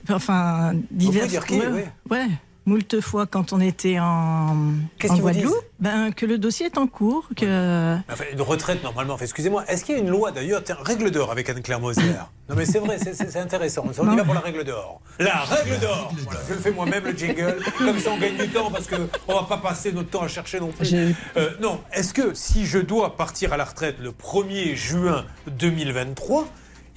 enfin 0.09 0.73
divers. 0.91 1.25
dire 1.25 1.45
qui, 1.47 1.55
ouais, 1.55 1.65
oui. 1.71 1.81
ouais, 2.11 2.27
moult 2.65 3.01
fois 3.01 3.25
quand 3.25 3.53
on 3.53 3.59
était 3.59 3.99
en, 3.99 4.73
Qu'est-ce 4.97 5.13
en 5.13 5.17
vous 5.17 5.29
disent 5.31 5.41
Guadeloupe, 5.43 5.65
ben, 5.79 6.11
que 6.11 6.25
le 6.25 6.37
dossier 6.37 6.67
est 6.67 6.77
en 6.77 6.87
cours, 6.87 7.27
que. 7.35 7.97
Enfin, 8.11 8.23
une 8.31 8.41
retraite, 8.41 8.83
normalement. 8.83 9.15
Enfin, 9.15 9.25
excusez-moi, 9.25 9.65
est-ce 9.67 9.83
qu'il 9.83 9.95
y 9.95 9.97
a 9.97 10.01
une 10.01 10.09
loi 10.09 10.31
d'ailleurs 10.31 10.61
Règle 10.81 11.11
d'or 11.11 11.31
avec 11.31 11.49
Anne-Claire 11.49 11.79
Moser. 11.79 12.01
Non, 12.49 12.55
mais 12.57 12.65
c'est 12.65 12.79
vrai, 12.79 12.97
c'est- 12.99 13.37
intéressant. 13.37 13.85
On 13.97 14.11
y 14.11 14.17
va 14.17 14.25
pour 14.25 14.33
la 14.33 14.41
règle 14.41 14.65
d'or. 14.65 14.99
La 15.17 15.43
règle 15.43 15.79
d'or 15.79 16.13
Voilà, 16.25 16.41
Je 16.49 16.53
le 16.53 16.59
fais 16.59 16.71
moi-même, 16.71 17.05
le 17.05 17.13
jingle. 17.17 17.55
Comme 17.77 17.97
ça, 17.97 18.09
on 18.11 18.17
gagne 18.17 18.35
du 18.35 18.49
temps 18.49 18.69
parce 18.69 18.85
qu'on 18.85 18.97
ne 18.99 19.33
va 19.33 19.43
pas 19.47 19.57
passer 19.57 19.93
notre 19.93 20.09
temps 20.09 20.23
à 20.23 20.27
chercher 20.27 20.59
non 20.59 20.67
plus. 20.67 20.93
Euh, 21.37 21.51
non, 21.61 21.79
est-ce 21.93 22.13
que 22.13 22.33
si 22.33 22.65
je 22.65 22.79
dois 22.79 23.15
partir 23.15 23.53
à 23.53 23.57
la 23.57 23.63
retraite 23.63 23.95
le 24.01 24.11
1er 24.11 24.75
juin 24.75 25.23
2023, 25.47 26.45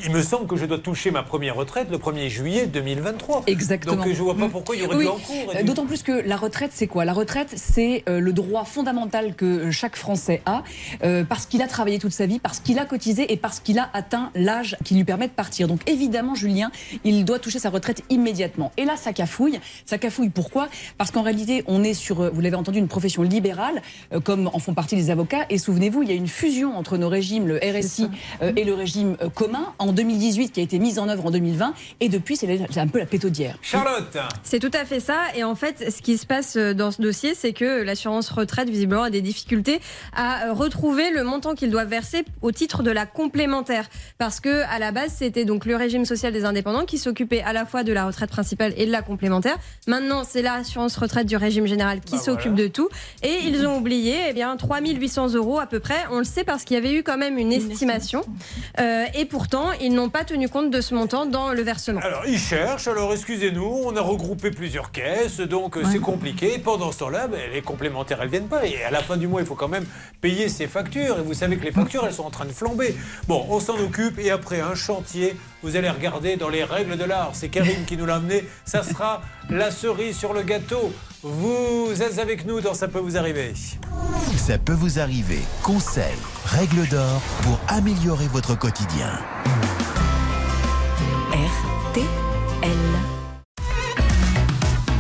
il 0.05 0.11
me 0.13 0.21
semble 0.23 0.47
que 0.47 0.57
je 0.57 0.67
dois 0.67 0.79
toucher 0.79 1.11
ma 1.11 1.23
première 1.23 1.57
retraite 1.57 1.89
le 1.91 1.97
1er 1.99 2.29
juillet 2.29 2.67
2023. 2.67 3.45
Exactement. 3.47 3.97
Donc, 3.97 4.09
je 4.13 4.23
vois 4.23 4.37
pas 4.37 4.49
pourquoi 4.49 4.77
il 4.77 4.83
y 4.83 4.85
aurait 4.85 4.97
Oui, 4.97 5.05
du 5.05 5.09
encours. 5.11 5.53
euh, 5.55 5.59
du- 5.61 5.65
D'autant 5.65 5.87
plus 5.87 6.03
que 6.03 6.13
la 6.13 6.37
retraite, 6.37 6.71
c'est 6.75 6.87
quoi? 6.87 7.05
La 7.07 7.15
retraite, 7.15 7.55
c'est 7.57 8.05
euh, 8.09 8.21
le 8.21 8.33
droit 8.35 8.65
fondamental 8.67 9.35
que 9.35 9.45
euh, 9.47 9.71
chaque 9.71 9.97
Français 9.97 10.43
a, 10.45 10.65
euh, 11.03 11.25
parce 11.25 11.47
qu'il 11.47 11.63
a 11.63 11.67
travaillé 11.67 11.99
toute 11.99 12.13
sa 12.13 12.27
vie, 12.27 12.39
parce 12.39 12.61
qu'il 12.61 12.79
a 12.79 12.85
cotisé 12.85 13.33
et 13.33 13.37
parce 13.39 13.59
qu'il 13.59 13.79
a 13.79 13.89
atteint 13.95 14.31
l'âge 14.35 14.77
qui 14.85 14.95
lui 14.95 15.05
permet 15.05 15.29
de 15.29 15.33
partir. 15.33 15.67
Donc 15.67 15.81
évidemment, 15.89 16.35
Julien, 16.35 16.71
il 17.05 17.25
doit 17.25 17.39
toucher 17.39 17.59
sa 17.59 17.71
retraite 17.71 18.03
immédiatement. 18.11 18.73
Et 18.77 18.85
là, 18.85 18.97
ça 18.97 19.15
cafouille. 19.15 19.59
Ça 19.87 19.97
cafouille 19.97 20.29
pourquoi? 20.29 20.69
Parce 20.99 21.11
qu'en 21.11 21.23
réalité, 21.23 21.65
on 21.67 21.83
est 21.83 21.95
sur, 21.95 22.31
vous 22.33 22.41
l'avez 22.43 22.57
entendu, 22.57 22.79
une 22.79 22.89
profession 22.89 23.23
libérale, 23.23 23.81
euh, 24.13 24.21
comme 24.21 24.49
en 24.53 24.59
font 24.59 24.75
partie 24.75 24.95
les 24.97 25.11
avocats. 25.11 25.47
Et 25.49 25.57
souvenez-vous, 25.57 26.03
il 26.03 26.09
y 26.11 26.13
a 26.13 26.15
une 26.17 26.29
fusion 26.29 26.77
entre 26.77 26.99
nos 26.99 27.09
régimes, 27.09 27.49
le 27.49 27.57
RSI 27.59 28.09
euh, 28.43 28.53
et 28.57 28.65
le 28.65 28.75
régime 28.75 29.17
euh, 29.23 29.31
commun, 29.31 29.73
en 29.79 29.86
2018, 29.93 30.51
qui 30.51 30.61
a 30.61 30.63
été 30.63 30.79
mise 30.79 30.99
en 30.99 31.09
œuvre 31.09 31.27
en 31.27 31.31
2020. 31.31 31.75
Et 32.01 32.09
depuis, 32.09 32.37
c'est 32.37 32.79
un 32.79 32.87
peu 32.89 32.99
la 32.99 33.07
pétaudière. 33.07 33.57
Charlotte 33.63 34.17
C'est 34.43 34.59
tout 34.59 34.71
à 34.73 34.85
fait 34.85 35.01
ça. 35.01 35.17
Et 35.37 35.45
en 35.45 35.55
fait, 35.55 35.91
ce 35.91 36.03
qui 36.03 36.19
se 36.19 36.27
passe 36.27 36.57
euh, 36.57 36.75
dans 36.75 36.91
ce 36.91 37.01
dossier, 37.01 37.35
c'est 37.35 37.53
que 37.53 37.83
l'assurance 37.83 38.29
retraite, 38.31 38.69
visiblement, 38.69 39.03
a 39.03 39.11
des 39.11 39.23
difficultés 39.23 39.81
à 40.15 40.47
euh, 40.47 40.53
retrouver 40.53 41.11
le 41.11 41.25
montant 41.25 41.55
qu'ils 41.55 41.71
doivent 41.71 41.89
verser 41.89 42.25
au 42.43 42.53
titre 42.53 42.83
de 42.83 42.91
la 42.91 43.07
complémentaire. 43.07 43.89
Parce 44.19 44.41
que, 44.41 44.63
à 44.69 44.79
la 44.79 44.93
base, 44.93 45.15
c'était 45.17 45.45
donc 45.45 45.65
le 45.67 45.77
régime 45.77 46.05
social 46.05 46.33
des 46.33 46.45
indépendants 46.45 46.85
qui 46.85 46.99
s'occupait 46.99 47.43
à 47.43 47.53
la 47.53 47.67
fois 47.67 47.85
de 47.85 47.93
la 47.93 48.07
retraite 48.07 48.31
principale 48.31 48.75
et 48.77 48.87
de 48.87 48.93
la 48.93 49.03
complémentaire. 49.03 49.57
Maintenant, 49.87 50.23
c'est 50.25 50.43
l'assurance 50.43 50.97
retraite 50.97 51.27
du 51.27 51.37
régime 51.37 51.67
général 51.67 52.01
qui 52.01 52.19
s'occupe 52.19 52.55
de 52.55 52.69
tout. 52.69 52.89
Et 53.23 53.39
ils 53.45 53.67
ont 53.67 53.79
oublié, 53.79 54.17
eh 54.29 54.33
bien, 54.33 54.57
3800 54.57 55.35
euros 55.35 55.59
à 55.59 55.67
peu 55.67 55.81
près. 55.81 56.05
On 56.11 56.19
le 56.19 56.25
sait 56.25 56.45
parce 56.45 56.65
qu'il 56.65 56.75
y 56.75 56.79
avait 56.79 56.95
eu 56.95 57.03
quand 57.03 57.19
même 57.19 57.39
une 57.39 57.53
estimation. 57.53 58.23
Euh, 58.81 59.05
et 59.15 59.25
pourtant, 59.25 59.71
ils 59.81 59.93
n'ont 59.93 60.09
pas 60.09 60.25
tenu 60.25 60.49
compte 60.49 60.71
de 60.71 60.81
ce 60.81 60.95
montant 60.95 61.27
dans 61.27 61.53
le 61.53 61.63
versement. 61.63 62.01
Alors, 62.03 62.23
ils 62.27 62.39
cherchent, 62.39 62.89
alors 62.89 63.13
excusez-nous, 63.13 63.83
on 63.85 63.97
a 63.97 64.01
regroupé 64.01 64.51
plusieurs 64.51 64.91
caisses, 64.91 65.41
donc 65.41 65.77
euh, 65.77 65.83
c'est 65.91 65.99
compliqué. 65.99 66.59
Pendant 66.59 66.93
ce 66.93 66.99
temps-là, 66.99 67.29
ben, 67.29 67.41
les 67.53 67.63
complémentaires, 67.63 68.19
elles 68.23 68.29
viennent 68.29 68.49
pas. 68.49 68.67
Et 68.67 68.83
à 68.83 68.91
la 68.91 69.01
fin 69.01 69.17
du 69.17 69.27
mois, 69.27 69.41
il 69.41 69.47
faut 69.47 69.55
quand 69.55 69.69
même 69.69 69.87
payer 70.21 70.49
ses 70.49 70.67
factures. 70.67 71.19
Et 71.19 71.23
vous 71.23 71.35
savez 71.35 71.57
que 71.57 71.65
les 71.65 71.73
factures, 71.73 72.05
elles 72.07 72.13
sont 72.13 72.25
en 72.25 72.31
train 72.31 72.47
de 72.47 72.53
flamber. 72.53 72.95
Bon, 73.29 73.47
on 73.49 73.61
s'en 73.61 73.79
occupe, 73.79 74.19
et 74.19 74.31
après 74.31 74.61
un 74.61 74.75
chantier, 74.75 75.37
vous 75.63 75.77
allez 75.77 75.91
regarder 75.91 76.37
dans 76.37 76.49
les 76.49 76.65
règles 76.65 76.97
de 76.97 77.05
l'art. 77.05 77.31
C'est 77.35 77.49
Karine 77.49 77.85
qui 77.87 77.97
nous 77.97 78.07
l'a 78.07 78.17
amené. 78.17 78.45
Ça 78.65 78.83
sera 78.83 79.23
la 79.51 79.71
cerise 79.71 80.17
sur 80.17 80.33
le 80.33 80.43
gâteau. 80.43 80.93
Vous 81.29 82.03
êtes 82.03 82.21
avec 82.21 82.47
nous 82.47 82.61
dans 82.61 82.73
Ça 82.73 82.87
peut 82.87 83.01
vous 83.01 83.17
arriver. 83.17 83.53
Ça 84.37 84.59
peut 84.59 84.75
vous 84.75 85.01
arriver. 85.01 85.41
Conseils, 85.61 86.05
règles 86.45 86.87
d'or 86.89 87.21
pour 87.43 87.59
améliorer 87.67 88.29
votre 88.29 88.57
quotidien. 88.57 89.11
RTL. 91.33 92.71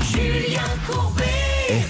Julien 0.02 0.62
Courbet. 0.90 1.22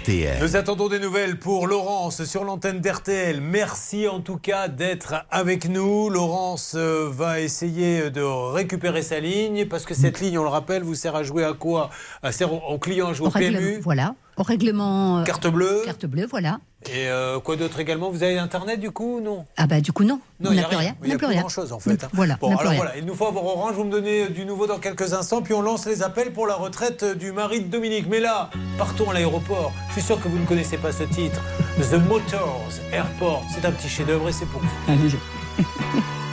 RTL. 0.01 0.43
Nous 0.43 0.57
attendons 0.57 0.89
des 0.91 0.99
nouvelles 0.99 1.39
pour 1.39 1.67
Laurence 1.67 2.25
sur 2.25 2.45
l'antenne 2.45 2.83
d'RTL. 2.83 3.41
Merci 3.41 4.07
en 4.07 4.21
tout 4.21 4.37
cas 4.37 4.69
d'être 4.69 5.15
avec 5.31 5.67
nous. 5.67 6.11
Laurence 6.11 6.75
euh, 6.77 7.09
va 7.11 7.41
essayer 7.41 8.11
de 8.11 8.21
récupérer 8.21 9.01
sa 9.01 9.19
ligne 9.19 9.65
parce 9.65 9.87
que 9.87 9.95
cette 9.95 10.21
mm. 10.21 10.25
ligne, 10.25 10.39
on 10.41 10.43
le 10.43 10.51
rappelle, 10.51 10.83
vous 10.83 10.95
sert 10.95 11.17
à 11.17 11.23
jouer 11.23 11.45
à 11.45 11.55
quoi? 11.55 11.89
Elle 12.23 12.35
sert 12.35 12.53
aux 12.53 12.79
clients 12.79 13.09
à 13.09 13.13
jouer 13.15 13.29
au 13.29 13.31
PMU. 13.31 13.81
Voilà 13.83 14.15
règlement. 14.43 15.19
Euh, 15.19 15.23
carte 15.25 15.47
bleue. 15.47 15.83
Carte 15.85 16.07
bleue, 16.07 16.27
voilà. 16.29 16.61
Et 16.87 17.09
euh, 17.09 17.41
quoi 17.41 17.57
d'autre 17.57 17.81
également? 17.81 18.11
Vous 18.11 18.23
avez 18.23 18.39
Internet 18.39 18.79
du 18.79 18.91
coup 18.91 19.21
Non? 19.21 19.45
Ah 19.57 19.67
bah 19.67 19.81
du 19.81 19.93
coup 19.93 20.05
non. 20.05 20.21
non 20.41 20.51
on 20.51 20.55
n'a 20.55 20.65
plus 20.65 20.77
rien. 20.77 20.95
Il 21.03 21.09
n'y 21.09 21.15
a 21.15 21.19
plus 21.19 21.27
rien. 21.27 21.41
grand 21.41 21.49
chose 21.49 21.73
en 21.73 21.81
fait. 21.81 22.05
Hein. 22.05 22.09
Voilà. 22.13 22.37
Bon, 22.41 22.55
alors 22.57 22.75
voilà, 22.75 22.97
il 22.97 23.05
nous 23.05 23.15
faut 23.15 23.27
avoir 23.27 23.45
Orange. 23.45 23.75
Vous 23.75 23.85
me 23.85 23.91
donnez 23.91 24.25
euh, 24.25 24.29
du 24.29 24.45
nouveau 24.45 24.67
dans 24.67 24.79
quelques 24.79 25.13
instants. 25.13 25.43
Puis 25.43 25.55
on 25.55 25.63
lance 25.63 25.87
les 25.87 26.03
appels 26.03 26.33
pour 26.33 26.47
la 26.47 26.55
retraite 26.55 27.05
du 27.05 27.33
mari 27.33 27.61
de 27.63 27.69
Dominique. 27.69 28.07
Mais 28.09 28.21
là, 28.21 28.51
partons 28.79 29.11
à 29.11 29.15
l'aéroport. 29.15 29.73
Je 29.89 29.95
suis 29.95 30.03
sûr 30.03 30.21
que 30.21 30.29
vous 30.29 30.39
ne 30.39 30.47
connaissez 30.47 30.77
pas 30.77 30.93
ce 30.93 31.05
titre. 31.05 31.41
The 31.81 31.95
Motors 31.95 32.71
Airport. 32.93 33.43
C'est 33.53 33.65
un 33.65 33.73
petit 33.73 33.89
chef-d'œuvre 33.89 34.29
et 34.29 34.33
c'est 34.33 34.47
pour 34.47 34.61
vous. 34.61 34.93
Allez. 34.93 35.11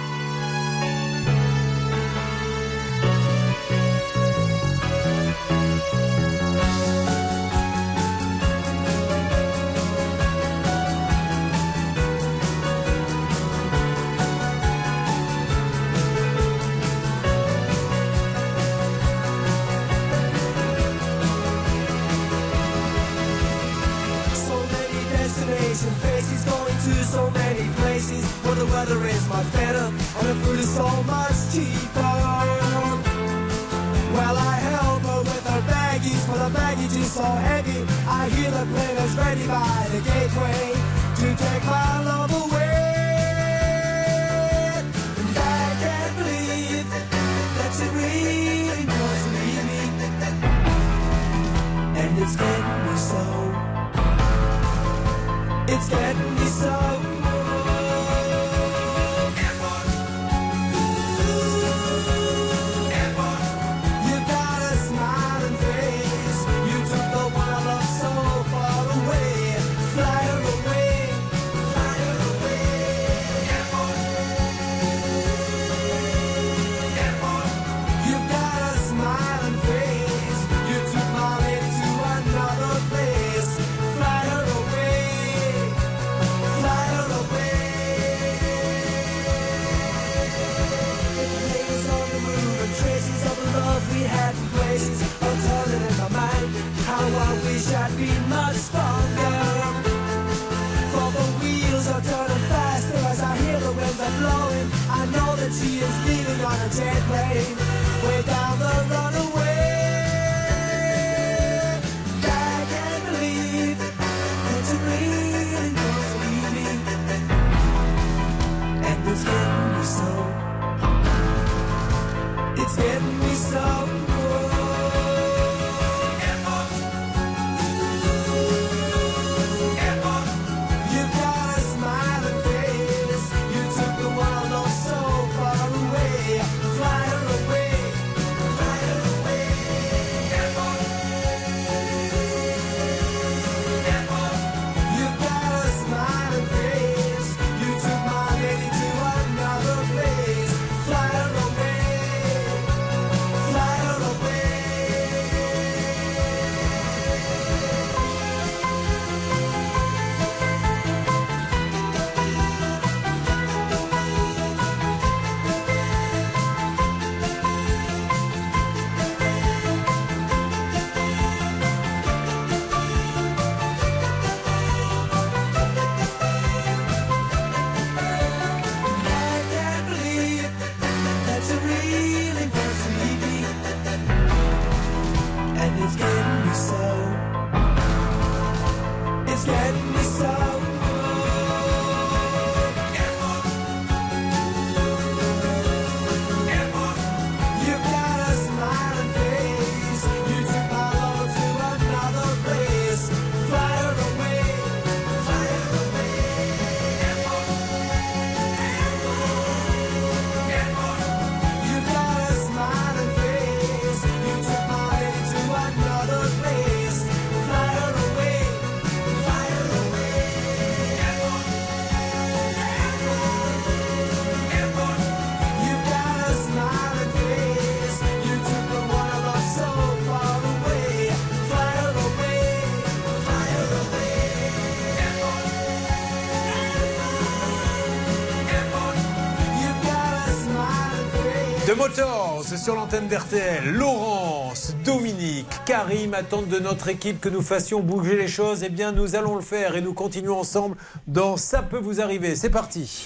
Sur 242.57 242.75
l'antenne 242.75 243.07
d'RTL. 243.07 243.73
Laurence, 243.73 244.75
Dominique, 244.85 245.47
Karim 245.65 246.13
attendent 246.13 246.47
de 246.47 246.59
notre 246.59 246.87
équipe 246.87 247.19
que 247.19 247.27
nous 247.27 247.41
fassions 247.41 247.79
bouger 247.79 248.15
les 248.15 248.27
choses. 248.27 248.63
Eh 248.63 248.69
bien, 248.69 248.91
nous 248.91 249.15
allons 249.15 249.35
le 249.35 249.41
faire 249.41 249.75
et 249.75 249.81
nous 249.81 249.93
continuons 249.93 250.39
ensemble 250.39 250.75
dans 251.07 251.35
Ça 251.35 251.63
peut 251.63 251.79
vous 251.79 251.99
arriver. 251.99 252.35
C'est 252.35 252.51
parti. 252.51 253.05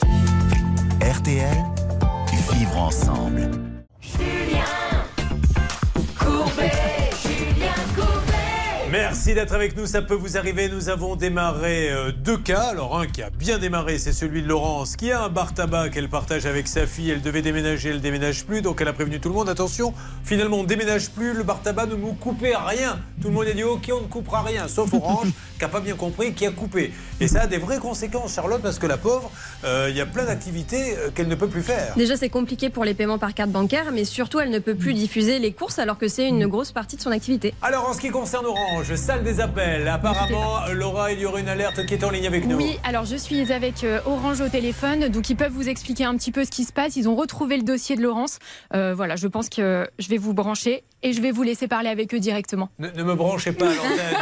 RTL, 1.01 1.57
vivre 2.51 2.77
ensemble. 2.77 3.66
Merci 8.91 9.33
d'être 9.33 9.53
avec 9.53 9.75
nous, 9.75 9.85
ça 9.85 10.01
peut 10.01 10.13
vous 10.13 10.37
arriver. 10.37 10.69
Nous 10.69 10.87
avons 10.87 11.17
démarré 11.17 11.91
euh, 11.91 12.13
deux 12.13 12.37
cas. 12.37 12.61
Alors 12.69 12.97
un 12.97 13.05
qui 13.05 13.21
a 13.21 13.29
bien 13.29 13.57
démarré, 13.57 13.97
c'est 13.97 14.13
celui 14.13 14.41
de 14.41 14.47
Laurence, 14.47 14.95
qui 14.95 15.11
a 15.11 15.23
un 15.23 15.29
bar 15.29 15.53
tabac 15.53 15.89
qu'elle 15.89 16.07
partage 16.07 16.45
avec 16.45 16.69
sa 16.69 16.87
fille. 16.87 17.09
Elle 17.09 17.21
devait 17.21 17.41
déménager, 17.41 17.89
elle 17.89 17.97
ne 17.97 18.01
déménage 18.01 18.45
plus, 18.45 18.61
donc 18.61 18.79
elle 18.79 18.87
a 18.87 18.93
prévenu 18.93 19.19
tout 19.19 19.27
le 19.27 19.35
monde. 19.35 19.49
Attention, 19.49 19.93
finalement 20.23 20.59
on 20.59 20.63
ne 20.63 20.67
déménage 20.67 21.09
plus, 21.09 21.33
le 21.33 21.43
bar 21.43 21.61
tabac 21.61 21.87
ne 21.87 21.95
vous 21.95 22.13
coupez 22.13 22.55
rien. 22.55 22.97
Tout 23.21 23.27
le 23.27 23.33
monde 23.33 23.47
a 23.47 23.51
dit 23.51 23.63
ok, 23.63 23.91
on 23.91 24.03
ne 24.03 24.07
coupera 24.07 24.41
rien, 24.41 24.69
sauf 24.69 24.93
Orange, 24.93 25.27
qui 25.57 25.61
n'a 25.61 25.67
pas 25.67 25.81
bien 25.81 25.95
compris, 25.95 26.33
qui 26.33 26.45
a 26.45 26.51
coupé. 26.51 26.93
Et 27.19 27.27
ça 27.27 27.41
a 27.41 27.47
des 27.47 27.57
vraies 27.57 27.79
conséquences, 27.79 28.35
Charlotte, 28.35 28.61
parce 28.61 28.79
que 28.79 28.87
la 28.87 28.97
pauvre, 28.97 29.29
euh, 29.65 29.87
il 29.89 29.97
y 29.97 30.01
a 30.01 30.05
plein 30.05 30.23
d'activités 30.23 30.95
euh, 30.97 31.09
qu'elle 31.13 31.27
ne 31.27 31.35
peut 31.35 31.49
plus 31.49 31.63
faire. 31.63 31.93
Déjà 31.97 32.15
c'est 32.15 32.29
compliqué 32.29 32.69
pour 32.69 32.85
les 32.85 32.93
paiements 32.93 33.19
par 33.19 33.33
carte 33.33 33.49
bancaire, 33.49 33.91
mais 33.91 34.05
surtout 34.05 34.39
elle 34.39 34.49
ne 34.49 34.59
peut 34.59 34.75
plus 34.75 34.93
diffuser 34.93 35.39
les 35.39 35.51
courses 35.51 35.77
alors 35.77 35.97
que 35.97 36.07
c'est 36.07 36.27
une 36.29 36.47
grosse 36.47 36.71
partie 36.71 36.95
de 36.95 37.01
son 37.01 37.11
activité. 37.11 37.53
Alors 37.61 37.89
en 37.89 37.93
ce 37.93 37.99
qui 37.99 38.11
concerne 38.11 38.45
Orange, 38.45 38.76
salle 38.83 39.23
des 39.23 39.39
appels. 39.39 39.87
Apparemment, 39.87 40.59
Laura, 40.73 41.11
il 41.11 41.19
y 41.19 41.25
aurait 41.25 41.41
une 41.41 41.49
alerte 41.49 41.85
qui 41.85 41.93
est 41.93 42.03
en 42.03 42.09
ligne 42.09 42.27
avec 42.27 42.45
nous. 42.45 42.57
Oui, 42.57 42.79
alors 42.83 43.05
je 43.05 43.15
suis 43.15 43.51
avec 43.51 43.83
euh, 43.83 43.99
Orange 44.05 44.41
au 44.41 44.49
téléphone, 44.49 45.07
donc 45.09 45.29
ils 45.29 45.35
peuvent 45.35 45.51
vous 45.51 45.69
expliquer 45.69 46.05
un 46.05 46.15
petit 46.15 46.31
peu 46.31 46.43
ce 46.45 46.51
qui 46.51 46.63
se 46.63 46.73
passe. 46.73 46.95
Ils 46.95 47.07
ont 47.07 47.15
retrouvé 47.15 47.57
le 47.57 47.63
dossier 47.63 47.95
de 47.95 48.01
Laurence. 48.01 48.39
Euh, 48.73 48.93
voilà, 48.95 49.15
je 49.15 49.27
pense 49.27 49.49
que 49.49 49.87
je 49.99 50.09
vais 50.09 50.17
vous 50.17 50.33
brancher 50.33 50.83
et 51.03 51.13
je 51.13 51.21
vais 51.21 51.31
vous 51.31 51.43
laisser 51.43 51.67
parler 51.67 51.89
avec 51.89 52.13
eux 52.13 52.19
directement. 52.19 52.69
Ne, 52.79 52.89
ne 52.89 53.03
me 53.03 53.15
branchez 53.15 53.51
pas 53.53 53.67
à 53.69 53.73
l'antenne. 53.75 54.15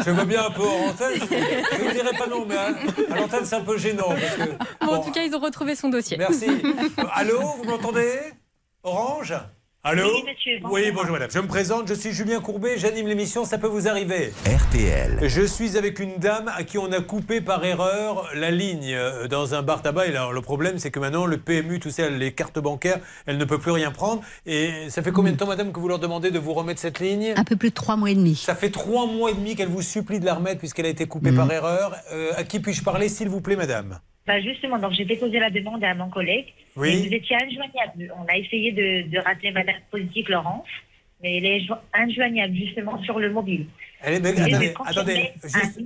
je 0.04 0.10
veux 0.10 0.24
bien 0.24 0.46
un 0.46 0.50
peu 0.50 0.62
en 0.62 0.88
antenne. 0.90 1.20
Je 1.30 1.84
ne 1.84 1.92
dirais 1.92 2.16
pas 2.18 2.26
non, 2.26 2.44
mais 2.48 2.56
à, 2.56 2.66
à 3.14 3.16
l'antenne, 3.16 3.44
c'est 3.44 3.56
un 3.56 3.60
peu 3.62 3.78
gênant. 3.78 4.08
Parce 4.08 4.48
que, 4.48 4.86
Bon, 4.86 4.94
en 4.94 5.00
tout 5.04 5.12
cas, 5.12 5.22
ils 5.22 5.34
ont 5.34 5.40
retrouvé 5.40 5.74
son 5.76 5.88
dossier. 5.88 6.16
Merci. 6.16 6.46
Allô, 7.14 7.38
vous 7.58 7.64
m'entendez? 7.64 8.18
Orange? 8.82 9.34
Allô 9.82 10.02
Oui, 10.14 10.24
monsieur, 10.28 10.58
bonjour. 10.60 10.74
Oui, 10.76 10.90
bonjour 10.92 11.12
madame. 11.12 11.30
Je 11.32 11.38
me 11.38 11.46
présente, 11.46 11.88
je 11.88 11.94
suis 11.94 12.12
Julien 12.12 12.40
Courbet, 12.40 12.76
j'anime 12.76 13.08
l'émission 13.08 13.46
Ça 13.46 13.56
peut 13.56 13.66
vous 13.66 13.88
arriver. 13.88 14.30
RTL. 14.44 15.20
Je 15.26 15.40
suis 15.40 15.78
avec 15.78 15.98
une 16.00 16.16
dame 16.18 16.48
à 16.54 16.64
qui 16.64 16.76
on 16.76 16.92
a 16.92 17.00
coupé 17.00 17.40
par 17.40 17.64
erreur 17.64 18.28
la 18.34 18.50
ligne 18.50 18.92
euh, 18.92 19.26
dans 19.26 19.54
un 19.54 19.62
bar 19.62 19.80
tabac. 19.80 20.08
Et 20.08 20.10
alors, 20.10 20.34
le 20.34 20.42
problème, 20.42 20.78
c'est 20.78 20.90
que 20.90 21.00
maintenant, 21.00 21.24
le 21.24 21.38
PMU, 21.38 21.80
tout 21.80 21.88
ça, 21.88 22.10
les 22.10 22.32
cartes 22.32 22.58
bancaires, 22.58 22.98
elle 23.24 23.38
ne 23.38 23.44
peut 23.46 23.56
plus 23.56 23.70
rien 23.70 23.90
prendre. 23.90 24.20
Et 24.44 24.90
ça 24.90 25.02
fait 25.02 25.12
combien 25.12 25.32
de 25.32 25.38
temps, 25.38 25.46
madame, 25.46 25.72
que 25.72 25.80
vous 25.80 25.88
leur 25.88 25.98
demandez 25.98 26.30
de 26.30 26.38
vous 26.38 26.52
remettre 26.52 26.78
cette 26.80 27.00
ligne? 27.00 27.32
Un 27.34 27.44
peu 27.44 27.56
plus 27.56 27.70
de 27.70 27.74
trois 27.74 27.96
mois 27.96 28.10
et 28.10 28.14
demi. 28.14 28.36
Ça 28.36 28.54
fait 28.54 28.70
trois 28.70 29.06
mois 29.06 29.30
et 29.30 29.34
demi 29.34 29.56
qu'elle 29.56 29.68
vous 29.70 29.80
supplie 29.80 30.20
de 30.20 30.26
la 30.26 30.34
remettre 30.34 30.58
puisqu'elle 30.58 30.86
a 30.86 30.90
été 30.90 31.06
coupée 31.06 31.30
Mhm. 31.30 31.36
par 31.38 31.50
erreur. 31.52 31.96
Euh, 32.12 32.32
à 32.36 32.44
qui 32.44 32.60
puis-je 32.60 32.82
parler, 32.82 33.08
s'il 33.08 33.30
vous 33.30 33.40
plaît, 33.40 33.56
madame? 33.56 33.98
Bah 34.26 34.40
justement, 34.40 34.78
donc 34.78 34.92
j'ai 34.92 35.04
déposé 35.04 35.38
la 35.38 35.50
demande 35.50 35.82
à 35.82 35.94
mon 35.94 36.08
collègue. 36.10 36.46
Oui. 36.76 36.88
Et 36.90 37.08
vous 37.08 37.14
étiez 37.14 37.36
injoignable. 37.36 38.14
On 38.18 38.24
a 38.32 38.36
essayé 38.36 38.72
de, 38.72 39.08
de 39.10 39.18
rappeler 39.18 39.50
Madame 39.50 39.76
Politique 39.90 40.28
Laurence, 40.28 40.66
mais 41.22 41.38
elle 41.38 41.46
est 41.46 41.60
jo- 41.60 41.74
injoignable 41.94 42.54
justement 42.54 43.02
sur 43.02 43.18
le 43.18 43.30
mobile. 43.32 43.66
Elle 44.02 44.14
est- 44.24 44.36
je 44.36 44.42
attendez, 44.42 44.74
attendez, 44.86 45.30
juste- 45.42 45.80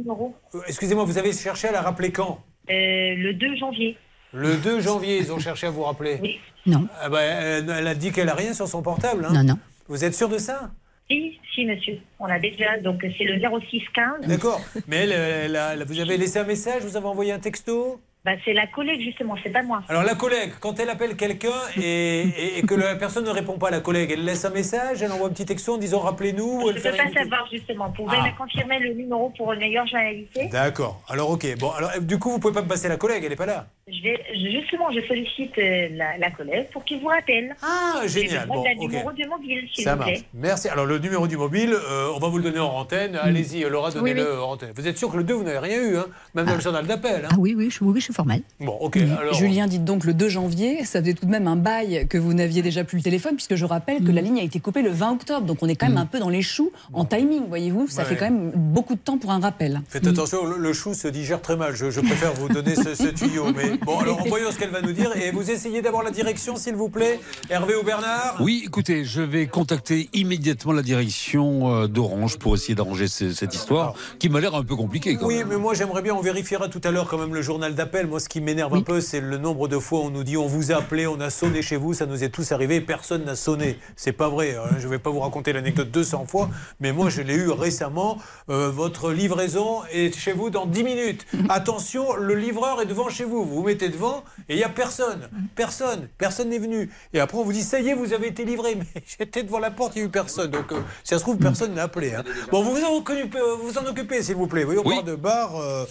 euh, 0.55 0.61
excusez-moi, 0.69 1.05
vous 1.05 1.19
avez 1.19 1.32
cherché 1.32 1.69
à 1.69 1.73
la 1.73 1.81
rappeler 1.82 2.12
quand? 2.12 2.43
Euh, 2.70 3.15
le 3.16 3.32
2 3.35 3.56
janvier. 3.56 3.97
Le 4.32 4.56
2 4.56 4.81
janvier, 4.81 5.19
ils 5.19 5.32
ont 5.32 5.39
cherché 5.39 5.66
à 5.66 5.70
vous 5.70 5.82
rappeler. 5.85 6.40
Non. 6.66 6.89
Ah 7.01 7.09
bah, 7.09 7.23
elle, 7.23 7.70
elle 7.70 7.86
a 7.86 7.94
dit 7.94 8.11
qu'elle 8.11 8.28
a 8.28 8.35
rien 8.35 8.52
sur 8.52 8.66
son 8.69 8.82
portable. 8.82 9.24
hein. 9.27 9.32
Non, 9.32 9.44
non. 9.44 9.59
Vous 9.89 10.05
êtes 10.05 10.15
sûr 10.15 10.28
de 10.28 10.39
ça? 10.39 10.70
Si, 11.11 11.39
si, 11.55 11.65
monsieur. 11.66 11.98
On 12.19 12.24
a 12.24 12.39
déjà, 12.40 12.78
donc 12.81 13.05
c'est 13.16 13.24
le 13.24 13.39
0615. 13.39 14.27
D'accord. 14.27 14.61
Mais 14.89 14.97
elle, 14.97 15.12
elle 15.12 15.56
a- 15.56 15.74
elle- 15.74 15.85
vous 15.85 16.01
avez 16.01 16.16
laissé 16.16 16.39
un 16.39 16.44
message, 16.44 16.82
vous 16.82 16.97
avez 16.97 17.06
envoyé 17.06 17.32
un 17.32 17.39
texto? 17.39 18.01
Bah, 18.24 18.32
c'est 18.44 18.55
la 18.55 18.66
collègue 18.66 19.02
justement, 19.02 19.34
c'est 19.42 19.51
pas 19.51 19.62
moi. 19.62 19.82
Alors 19.88 20.02
la 20.02 20.14
collègue, 20.14 20.52
quand 20.60 20.80
elle 20.80 20.88
appelle 20.88 21.14
quelqu'un 21.14 21.51
et, 21.76 22.20
et- 22.22 22.59
et 22.59 22.62
que 22.62 22.74
la 22.74 22.94
personne 22.96 23.24
ne 23.24 23.30
répond 23.30 23.59
pas 23.59 23.68
à 23.68 23.70
la 23.70 23.80
collègue, 23.80 24.10
elle 24.12 24.24
laisse 24.24 24.46
un 24.46 24.51
message, 24.51 25.02
elle 25.02 25.12
envoie 25.12 25.26
un 25.28 25.30
petit 25.30 25.44
texto 25.44 25.74
en 25.74 25.76
disant 25.78 26.01
rappelez-nous 26.01 26.42
ou 26.62 26.68
Je 26.70 26.78
ne 26.78 26.80
peux 26.80 26.96
pas 26.96 27.05
du 27.05 27.12
savoir 27.12 27.46
justement. 27.52 27.88
Vous 27.88 28.05
pouvez 28.05 28.16
Ah. 28.18 28.26
me 28.32 28.36
confirmer 28.38 28.78
le 28.78 28.94
numéro 28.94 29.30
pour 29.36 29.52
une 29.52 29.59
meilleure 29.60 29.86
journalité 29.86 30.46
D'accord. 30.51 31.02
Alors 31.09 31.28
ok. 31.30 31.46
Bon, 31.59 31.70
alors 31.72 31.90
du 32.01 32.18
coup 32.18 32.30
vous 32.30 32.38
pouvez 32.38 32.55
pas 32.55 32.62
me 32.62 32.68
passer 32.68 32.88
la 32.88 32.96
collègue, 32.96 33.24
elle 33.26 33.32
est 33.32 33.36
pas 33.36 33.44
là. 33.44 33.66
je 33.88 34.02
vais, 34.02 34.18
Justement, 34.55 34.90
je 34.90 35.01
sollicite 35.06 35.59
euh, 35.59 35.88
la, 35.92 36.16
la 36.16 36.30
collègue 36.30 36.68
pour 36.72 36.82
qu'il 36.84 37.01
vous 37.01 37.09
rappelle. 37.09 37.55
Ah, 37.62 38.01
génial. 38.06 38.42
Je 38.44 38.48
Bon, 38.48 38.64
le 38.64 38.74
numéro 38.80 39.12
de 39.12 39.26
mobile, 39.28 39.68
s'il 39.74 39.84
Ça 39.84 39.92
vous 39.92 39.98
marche. 39.98 40.12
plaît. 40.12 40.22
Merci. 40.32 40.68
Alors 40.70 40.86
le 40.86 40.98
numéro 40.98 41.26
du 41.26 41.36
mobile, 41.36 41.74
euh, 41.74 42.09
on 42.14 42.18
va 42.20 42.28
vous 42.28 42.38
le 42.38 42.44
donner 42.44 42.59
en 42.60 42.70
antenne. 42.72 43.16
Allez-y, 43.16 43.60
Laura, 43.68 43.90
Mm. 43.90 43.92
Oui, 43.96 44.14
donnez-le 44.14 44.32
oui. 44.32 44.38
en 44.42 44.51
antenne. 44.52 44.72
Vous 44.74 44.88
êtes 44.88 44.96
sûr 44.96 45.10
que 45.12 45.18
le 45.18 45.24
2, 45.24 45.34
vous 45.34 45.44
n'avez 45.44 45.59
rien 45.59 45.82
eu, 45.82 45.96
hein 45.98 46.06
même 46.34 46.46
dans 46.46 46.55
le 46.55 46.60
journal 46.60 46.86
d'appel. 46.86 47.26
hein 47.26 47.28
Ah 47.32 47.36
oui, 47.38 47.55
oui, 47.56 47.68
je, 47.70 47.84
oui, 47.84 47.92
oui, 47.94 48.01
je 48.01 48.12
Bon, 48.61 48.77
ok. 48.81 48.95
Oui. 48.97 49.09
Alors, 49.20 49.35
Julien 49.35 49.66
dit 49.66 49.78
donc 49.78 50.05
le 50.05 50.15
2 50.15 50.28
janvier, 50.28 50.85
ça 50.85 51.01
faisait 51.01 51.15
tout 51.15 51.27
de 51.27 51.31
même 51.31 51.47
un 51.47 51.57
bail 51.57 52.07
que 52.09 52.16
vous 52.19 52.32
n'aviez 52.35 52.62
déjà 52.62 52.85
plus 52.85 52.99
le 52.99 53.03
téléphone, 53.03 53.35
puisque 53.35 53.55
je 53.57 53.65
rappelle 53.65 54.03
que 54.05 54.11
la 54.12 54.20
ligne 54.20 54.39
a 54.39 54.43
été 54.43 54.61
coupée 54.61 54.82
le 54.82 54.91
20 54.91 55.12
octobre. 55.12 55.47
Donc 55.47 55.59
on 55.62 55.69
est 55.69 55.74
quand 55.77 55.89
même 55.89 55.99
un 55.99 56.07
peu 56.07 56.19
dans 56.19 56.28
les 56.28 56.43
choux 56.43 56.70
en 56.93 57.05
timing, 57.05 57.43
voyez-vous. 57.49 57.89
Ça 57.89 58.03
Ouais. 58.03 58.09
fait 58.09 58.16
quand 58.16 58.27
même 58.27 58.53
beaucoup 58.55 58.95
de 58.95 59.01
temps 59.01 59.19
pour 59.19 59.31
un 59.31 59.41
rappel. 59.41 59.82
Faites 59.89 60.07
attention, 60.07 60.45
le, 60.45 60.59
le 60.59 60.73
chou 60.73 60.95
se 60.95 61.09
digère 61.09 61.41
très 61.43 61.57
mal. 61.57 61.74
Je, 61.74 61.91
je 61.91 62.01
préfère 62.01 62.32
vous 62.35 62.49
donner 62.49 62.74
ce, 62.74 62.95
ce 62.95 63.09
tuyau. 63.09 63.47
Mais 63.55 63.77
bon, 63.85 63.99
alors 63.99 64.23
voyons 64.28 64.51
ce 64.51 64.59
qu'elle 64.59 64.70
va 64.70 64.82
nous 64.82 64.93
dire. 64.93 65.11
Et 65.16 65.31
vous 65.31 65.51
essayez 65.51 65.82
d'avoir 65.82 66.03
la 66.03 66.11
direction, 66.11 66.57
s'il 66.57 66.74
vous 66.74 66.89
plaît. 66.89 67.19
Hervé 67.51 67.74
ou 67.74 67.82
Bernard? 67.85 68.36
Oui, 68.41 68.62
écoutez, 68.66 69.05
je 69.05 69.23
vais 69.23 69.47
contacter 69.47 70.09
immédiatement 70.12 70.73
la 70.73 70.82
direction 70.82 71.73
euh, 71.82 71.86
d'Orange 71.86 72.39
pour 72.39 72.55
essayer 72.55 72.74
d'arranger 72.74 73.09
ce- 73.09 73.32
cette 73.32 73.55
histoire 73.55 73.95
qui 74.19 74.28
m'a 74.28 74.41
l'air 74.41 74.55
un 74.55 74.62
peu 74.65 74.77
compliquée. 74.77 75.16
Quand 75.16 75.27
Oui, 75.27 75.39
même. 75.39 75.49
mais 75.49 75.57
moi 75.57 75.74
j'aimerais 75.74 76.03
bien, 76.03 76.15
on 76.15 76.20
vérifiera 76.20 76.69
tout 76.69 76.81
à 76.85 76.91
l'heure 76.91 77.09
quand 77.09 77.19
même 77.19 77.35
le 77.35 77.43
journal 77.43 77.74
d'appel. 77.74 78.03
Moi 78.06 78.20
ce 78.20 78.28
qui 78.28 78.40
m'énerve 78.40 78.74
un 78.74 78.82
peu, 78.82 79.01
c'est 79.01 79.20
le 79.20 79.39
nombre 79.39 79.68
de 79.68 79.78
fois 79.78 80.01
où 80.01 80.02
on 80.05 80.10
nous 80.10 80.24
dit 80.24 80.36
on 80.36 80.47
vous 80.47 80.72
a 80.72 80.76
appelé, 80.76 81.06
on 81.06 81.20
a 81.20 81.31
sonné 81.31 81.62
chez 81.62 81.76
vous, 81.76 81.94
ça 81.94 82.06
nous 82.06 82.22
est 82.24 82.28
tous 82.28 82.52
arrivé, 82.52 82.81
personne 82.81 83.24
n'a 83.24 83.36
sonné. 83.36 83.78
C'est 83.97 84.12
pas 84.12 84.28
vrai, 84.28 84.56
hein. 84.56 84.76
je 84.78 84.89
vais 84.89 84.98
pas 84.98 85.10
vous 85.10 85.20
raconter 85.20 85.52
l'anecdote 85.52 85.90
200 85.90 86.26
fois, 86.26 86.48
mais 86.81 86.93
moi 86.93 87.09
je 87.10 87.22
l'ai 87.22 87.35
eu 87.35 87.51
récemment. 87.51 88.18
Euh, 88.51 88.70
votre 88.70 89.10
livraison 89.12 89.82
est 89.93 90.16
chez 90.16 90.32
vous 90.32 90.51
dans 90.51 90.66
10 90.66 90.85
minutes. 90.85 91.26
Attention, 91.48 92.14
le 92.16 92.35
livreur 92.35 92.81
est 92.82 92.86
devant 92.86 93.09
chez 93.09 93.24
vous. 93.24 93.44
Vous 93.44 93.55
vous 93.56 93.62
mettez 93.62 93.89
devant 93.89 94.24
et 94.48 94.55
il 94.55 94.56
n'y 94.56 94.64
a 94.64 94.68
personne. 94.68 95.28
Personne. 95.55 96.09
Personne 96.18 96.48
n'est 96.51 96.59
venu. 96.59 96.90
Et 97.12 97.20
après 97.20 97.39
on 97.39 97.44
vous 97.44 97.52
dit 97.52 97.62
ça 97.62 97.81
y 97.81 97.89
est, 97.89 97.94
vous 97.94 98.12
avez 98.12 98.28
été 98.28 98.44
livré. 98.44 98.74
Mais 98.78 99.02
j'étais 99.18 99.43
devant 99.43 99.59
la 99.59 99.70
porte, 99.70 99.94
il 99.97 99.98
n'y 100.01 100.05
a 100.05 100.06
eu 100.09 100.10
personne. 100.10 100.51
Donc 100.51 100.72
euh, 100.72 100.81
si 101.02 101.10
ça 101.10 101.18
se 101.18 101.22
trouve, 101.22 101.36
personne 101.39 101.74
n'a 101.74 101.85
appelé. 101.85 102.14
hein. 102.14 102.24
Bon, 102.51 102.62
vous 102.62 102.74
vous 102.74 102.85
en 102.85 102.97
occupez, 102.97 103.39
vous 103.62 103.78
en 103.78 103.86
occupez 103.86 104.22
s'il 104.22 104.36
vous 104.36 104.47
plaît. 104.47 104.64
Vous 104.64 104.72
voyez, 104.72 104.81
on 104.81 105.02
parle 105.02 105.05
de 105.05 105.14
bar. 105.16 105.56
euh, 105.56 105.85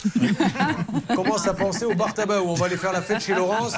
on 1.10 1.16
commence 1.16 1.48
à 1.48 1.54
penser 1.54 1.86
au 1.86 1.94
bar 1.94 2.03
tabac 2.12 2.42
où 2.42 2.50
on 2.50 2.54
va 2.54 2.66
aller 2.66 2.78
faire 2.78 2.92
la 2.92 3.02
fête 3.02 3.22
chez 3.22 3.34
Laurence 3.34 3.74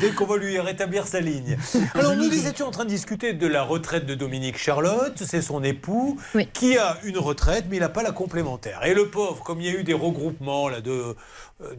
dès 0.00 0.10
qu'on 0.10 0.26
va 0.26 0.36
lui 0.36 0.58
rétablir 0.58 1.06
sa 1.06 1.20
ligne. 1.20 1.56
Alors 1.94 2.14
nous 2.16 2.46
étions 2.46 2.66
en 2.66 2.70
train 2.70 2.84
de 2.84 2.90
discuter 2.90 3.32
de 3.32 3.46
la 3.46 3.62
retraite 3.62 4.06
de 4.06 4.14
Dominique 4.14 4.58
Charlotte, 4.58 5.22
c'est 5.24 5.42
son 5.42 5.62
époux 5.62 6.18
qui 6.52 6.76
a 6.76 6.98
une 7.04 7.18
retraite 7.18 7.66
mais 7.68 7.76
il 7.76 7.80
n'a 7.80 7.88
pas 7.88 8.02
la 8.02 8.12
complémentaire. 8.12 8.84
Et 8.84 8.94
le 8.94 9.08
pauvre, 9.08 9.42
comme 9.42 9.60
il 9.60 9.66
y 9.66 9.76
a 9.76 9.78
eu 9.78 9.84
des 9.84 9.94
regroupements 9.94 10.68
là 10.68 10.80
de 10.80 11.16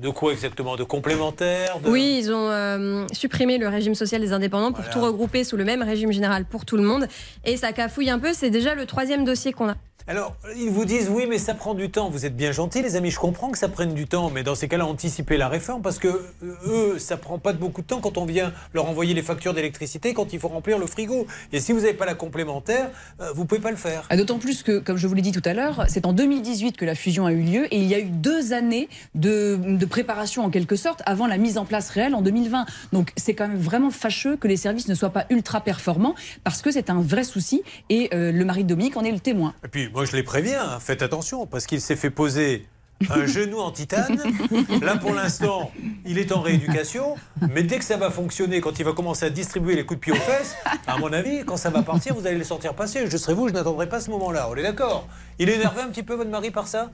de 0.02 0.10
quoi 0.10 0.32
exactement 0.34 0.76
De 0.76 0.84
complémentaires 0.84 1.80
de- 1.80 1.90
Oui, 1.90 2.18
ils 2.24 2.32
ont 2.32 2.50
euh, 2.50 3.06
supprimé 3.12 3.58
le 3.58 3.68
régime 3.68 3.96
social 3.96 4.22
des 4.22 4.34
indépendants 4.34 4.72
pour 4.74 4.88
tout 4.90 5.02
regrouper 5.02 5.44
sous 5.44 5.58
le 5.58 5.66
même 5.66 5.82
régime 5.82 6.12
général 6.12 6.46
pour 6.46 6.66
tout 6.66 6.78
le 6.78 6.84
monde. 6.84 7.08
Et 7.46 7.58
ça 7.58 7.72
cafouille 7.74 8.10
un 8.10 8.20
peu, 8.20 8.34
c'est 8.34 8.50
déjà 8.50 8.76
le 8.76 8.86
troisième 8.86 9.24
dossier 9.26 9.54
qu'on 9.54 9.70
a. 9.70 9.76
Alors, 10.08 10.36
ils 10.58 10.72
vous 10.72 10.84
disent 10.84 11.10
oui, 11.14 11.26
mais 11.30 11.38
ça 11.38 11.54
prend 11.54 11.76
du 11.76 11.92
temps. 11.92 12.10
Vous 12.10 12.26
êtes 12.26 12.36
bien 12.36 12.52
gentils, 12.52 12.82
les 12.82 12.96
amis. 12.96 13.12
Je 13.12 13.20
comprends 13.20 13.52
que 13.52 13.58
ça 13.58 13.70
prenne 13.70 13.94
du 13.94 14.08
temps, 14.08 14.32
mais 14.32 14.42
dans 14.42 14.56
ces 14.56 14.68
cas-là, 14.68 14.88
anticiper 14.88 15.38
la 15.38 15.48
réforme 15.48 15.84
parce 15.84 16.00
que 16.00 16.08
euh, 16.08 16.56
eux, 16.66 17.00
ça 17.00 17.18
prend 17.18 17.38
pas 17.38 17.54
de 17.54 17.60
beaucoup 17.60 17.84
de 17.84 17.88
temps 17.88 18.00
quand 18.02 18.18
on 18.18 18.26
vient 18.26 18.52
leur 18.74 18.90
envoyer 18.90 19.14
les 19.14 19.22
factures 19.22 19.54
d'électricité, 19.54 20.16
quand 20.16 20.34
il 20.34 20.40
faut 20.40 20.48
remplir 20.48 20.80
le 20.80 20.88
frigo. 20.88 21.28
Et 21.54 21.60
si 21.60 21.72
vous 21.72 21.82
n'avez 21.82 21.94
pas 21.94 22.08
la 22.08 22.16
complémentaire, 22.16 22.90
euh, 23.22 23.32
vous 23.36 23.46
pouvez 23.46 23.62
pas 23.62 23.70
le 23.70 23.78
faire. 23.78 24.08
Ah, 24.10 24.18
D'autant 24.18 24.40
plus 24.40 24.64
que, 24.64 24.80
comme 24.80 24.98
je 24.98 25.06
vous 25.06 25.14
l'ai 25.14 25.22
dit 25.22 25.32
tout 25.32 25.42
à 25.46 25.54
l'heure, 25.54 25.86
c'est 25.88 26.08
en 26.08 26.14
2018 26.14 26.78
que 26.78 26.86
la 26.86 26.96
fusion 26.96 27.28
a 27.28 27.32
eu 27.32 27.44
lieu 27.44 27.72
et 27.72 27.78
il 27.78 27.86
y 27.86 27.94
a 27.94 28.00
eu 28.00 28.10
deux 28.10 28.54
années 28.54 28.90
de, 29.14 29.56
de 29.78 29.86
préparation 29.86 30.44
en 30.44 30.50
quelque 30.50 30.76
sorte 30.76 31.02
avant 31.06 31.28
la 31.28 31.38
mise 31.38 31.58
en 31.58 31.66
place 31.66 31.90
réelle 31.90 32.16
en 32.16 32.22
2020. 32.22 32.66
Donc 32.94 33.12
c'est 33.18 33.34
quand 33.34 33.48
même 33.48 33.58
vraiment 33.58 33.92
fâcheux 33.92 34.38
que 34.38 34.48
les 34.48 34.58
services 34.58 34.88
ne 34.88 34.96
soient 34.96 35.12
pas 35.12 35.26
ultra 35.30 35.62
performants 35.62 36.16
parce 36.44 36.62
que 36.62 36.72
c'est 36.72 36.90
un 36.90 37.02
vrai 37.02 37.24
souci 37.24 37.64
et 37.90 38.10
euh, 38.14 38.32
le 38.32 38.46
mari 38.46 38.64
de 38.64 38.70
Dominique 38.70 38.98
en 38.98 39.04
est 39.04 39.12
le 39.12 39.20
témoin. 39.20 39.54
Et 39.66 39.68
puis, 39.68 39.90
moi, 39.90 40.06
je 40.06 40.16
les 40.16 40.24
préviens, 40.24 40.64
hein, 40.64 40.80
faites 40.80 41.02
attention, 41.02 41.46
parce 41.46 41.66
qu'il 41.66 41.82
s'est 41.82 41.96
fait 41.96 42.10
poser 42.10 42.68
un 43.10 43.26
genou 43.26 43.60
en 43.60 43.72
titane. 43.72 44.22
Là, 44.82 44.96
pour 44.98 45.14
l'instant, 45.14 45.72
il 46.06 46.20
est 46.20 46.32
en 46.32 46.42
rééducation. 46.42 47.16
Mais 47.50 47.64
dès 47.64 47.80
que 47.80 47.86
ça 47.86 47.98
va 47.98 48.12
fonctionner, 48.12 48.62
quand 48.62 48.80
il 48.80 48.86
va 48.86 48.94
commencer 48.94 49.26
à 49.26 49.30
distribuer 49.30 49.76
les 49.76 49.86
coups 49.86 50.00
de 50.00 50.04
pied 50.04 50.14
aux 50.14 50.24
fesses, 50.24 50.56
à 50.88 50.98
mon 50.98 51.12
avis, 51.12 51.44
quand 51.46 51.58
ça 51.58 51.70
va 51.70 51.82
partir, 51.82 52.14
vous 52.16 52.28
allez 52.28 52.38
les 52.38 52.44
sortir 52.44 52.76
passer. 52.76 53.10
Je 53.10 53.18
serai 53.18 53.34
vous, 53.34 53.48
je 53.48 53.54
n'attendrai 53.54 53.90
pas 53.90 54.00
ce 54.00 54.10
moment-là. 54.12 54.48
On 54.50 54.56
est 54.56 54.64
d'accord? 54.64 55.08
Il 55.40 55.50
est 55.50 55.56
énervé 55.56 55.82
un 55.82 55.90
petit 55.90 56.04
peu, 56.04 56.14
votre 56.14 56.30
mari, 56.30 56.52
par 56.52 56.68
ça? 56.68 56.92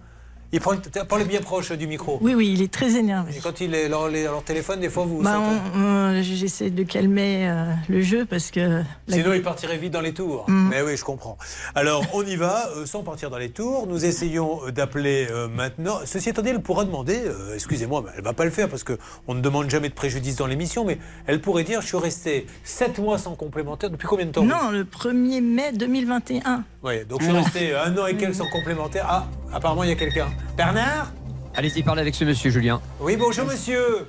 Il 0.53 0.61
prend, 0.61 0.75
parlez 1.09 1.25
bien 1.25 1.41
proche 1.41 1.73
du 1.73 1.87
micro. 1.87 2.19
Oui, 2.21 2.33
oui, 2.33 2.51
il 2.53 2.61
est 2.61 2.71
très 2.71 2.95
énervé. 2.95 3.35
Et 3.35 3.39
quand 3.41 3.59
il 3.59 3.75
est 3.75 3.89
leur, 3.89 4.09
leur 4.09 4.43
téléphone, 4.43 4.79
des 4.79 4.89
fois 4.89 5.03
vous. 5.03 5.21
Bah, 5.21 5.41
J'essaie 6.21 6.69
de 6.69 6.83
calmer 6.83 7.49
euh, 7.49 7.73
le 7.89 8.01
jeu 8.01 8.25
parce 8.25 8.49
que. 8.49 8.81
Sinon, 9.09 9.33
il 9.33 9.41
partirait 9.41 9.77
vite 9.77 9.91
dans 9.91 10.01
les 10.01 10.13
tours. 10.13 10.49
Mm. 10.49 10.69
Mais 10.69 10.81
oui, 10.81 10.95
je 10.95 11.03
comprends. 11.03 11.37
Alors, 11.75 12.05
on 12.13 12.23
y 12.23 12.37
va, 12.37 12.69
euh, 12.77 12.85
sans 12.85 13.03
partir 13.03 13.29
dans 13.29 13.37
les 13.37 13.49
tours. 13.49 13.87
Nous 13.87 14.05
essayons 14.05 14.61
euh, 14.65 14.71
d'appeler 14.71 15.27
maintenant. 15.53 15.99
Ceci 16.05 16.29
étant 16.29 16.41
dit, 16.41 16.49
elle 16.49 16.61
pourra 16.61 16.85
demander, 16.85 17.19
excusez-moi, 17.53 18.05
elle 18.15 18.23
va 18.23 18.33
pas 18.33 18.45
le 18.45 18.51
faire 18.51 18.69
parce 18.69 18.83
qu'on 18.83 19.33
ne 19.33 19.41
demande 19.41 19.69
jamais 19.69 19.89
de 19.89 19.93
préjudice 19.93 20.37
dans 20.37 20.47
l'émission, 20.47 20.85
mais 20.85 20.97
elle 21.25 21.41
pourrait 21.41 21.63
dire 21.63 21.81
Je 21.81 21.87
suis 21.87 21.97
resté 21.97 22.47
7 22.63 22.99
mois 22.99 23.17
sans 23.17 23.35
complémentaire. 23.35 23.89
Depuis 23.89 24.07
combien 24.07 24.25
de 24.25 24.31
temps 24.31 24.45
Non, 24.45 24.71
le 24.71 24.85
1er 24.85 25.41
mai 25.41 25.71
2021. 25.73 26.63
Oui, 26.87 27.03
donc 27.03 27.21
je 27.21 27.27
suis 27.27 27.35
resté 27.35 27.75
un 27.75 27.97
an 27.97 28.05
et 28.07 28.15
quelques 28.15 28.35
sans 28.35 28.47
complémentaire. 28.49 29.05
Ah, 29.09 29.27
apparemment, 29.51 29.83
il 29.83 29.89
y 29.89 29.91
a 29.91 29.95
quelqu'un. 29.95 30.29
Bernard? 30.55 31.11
Allez-y, 31.53 31.83
parlez 31.83 31.99
avec 31.99 32.15
ce 32.15 32.23
monsieur, 32.23 32.49
Julien. 32.49 32.79
Oui, 33.01 33.17
bonjour, 33.17 33.45
monsieur. 33.45 34.07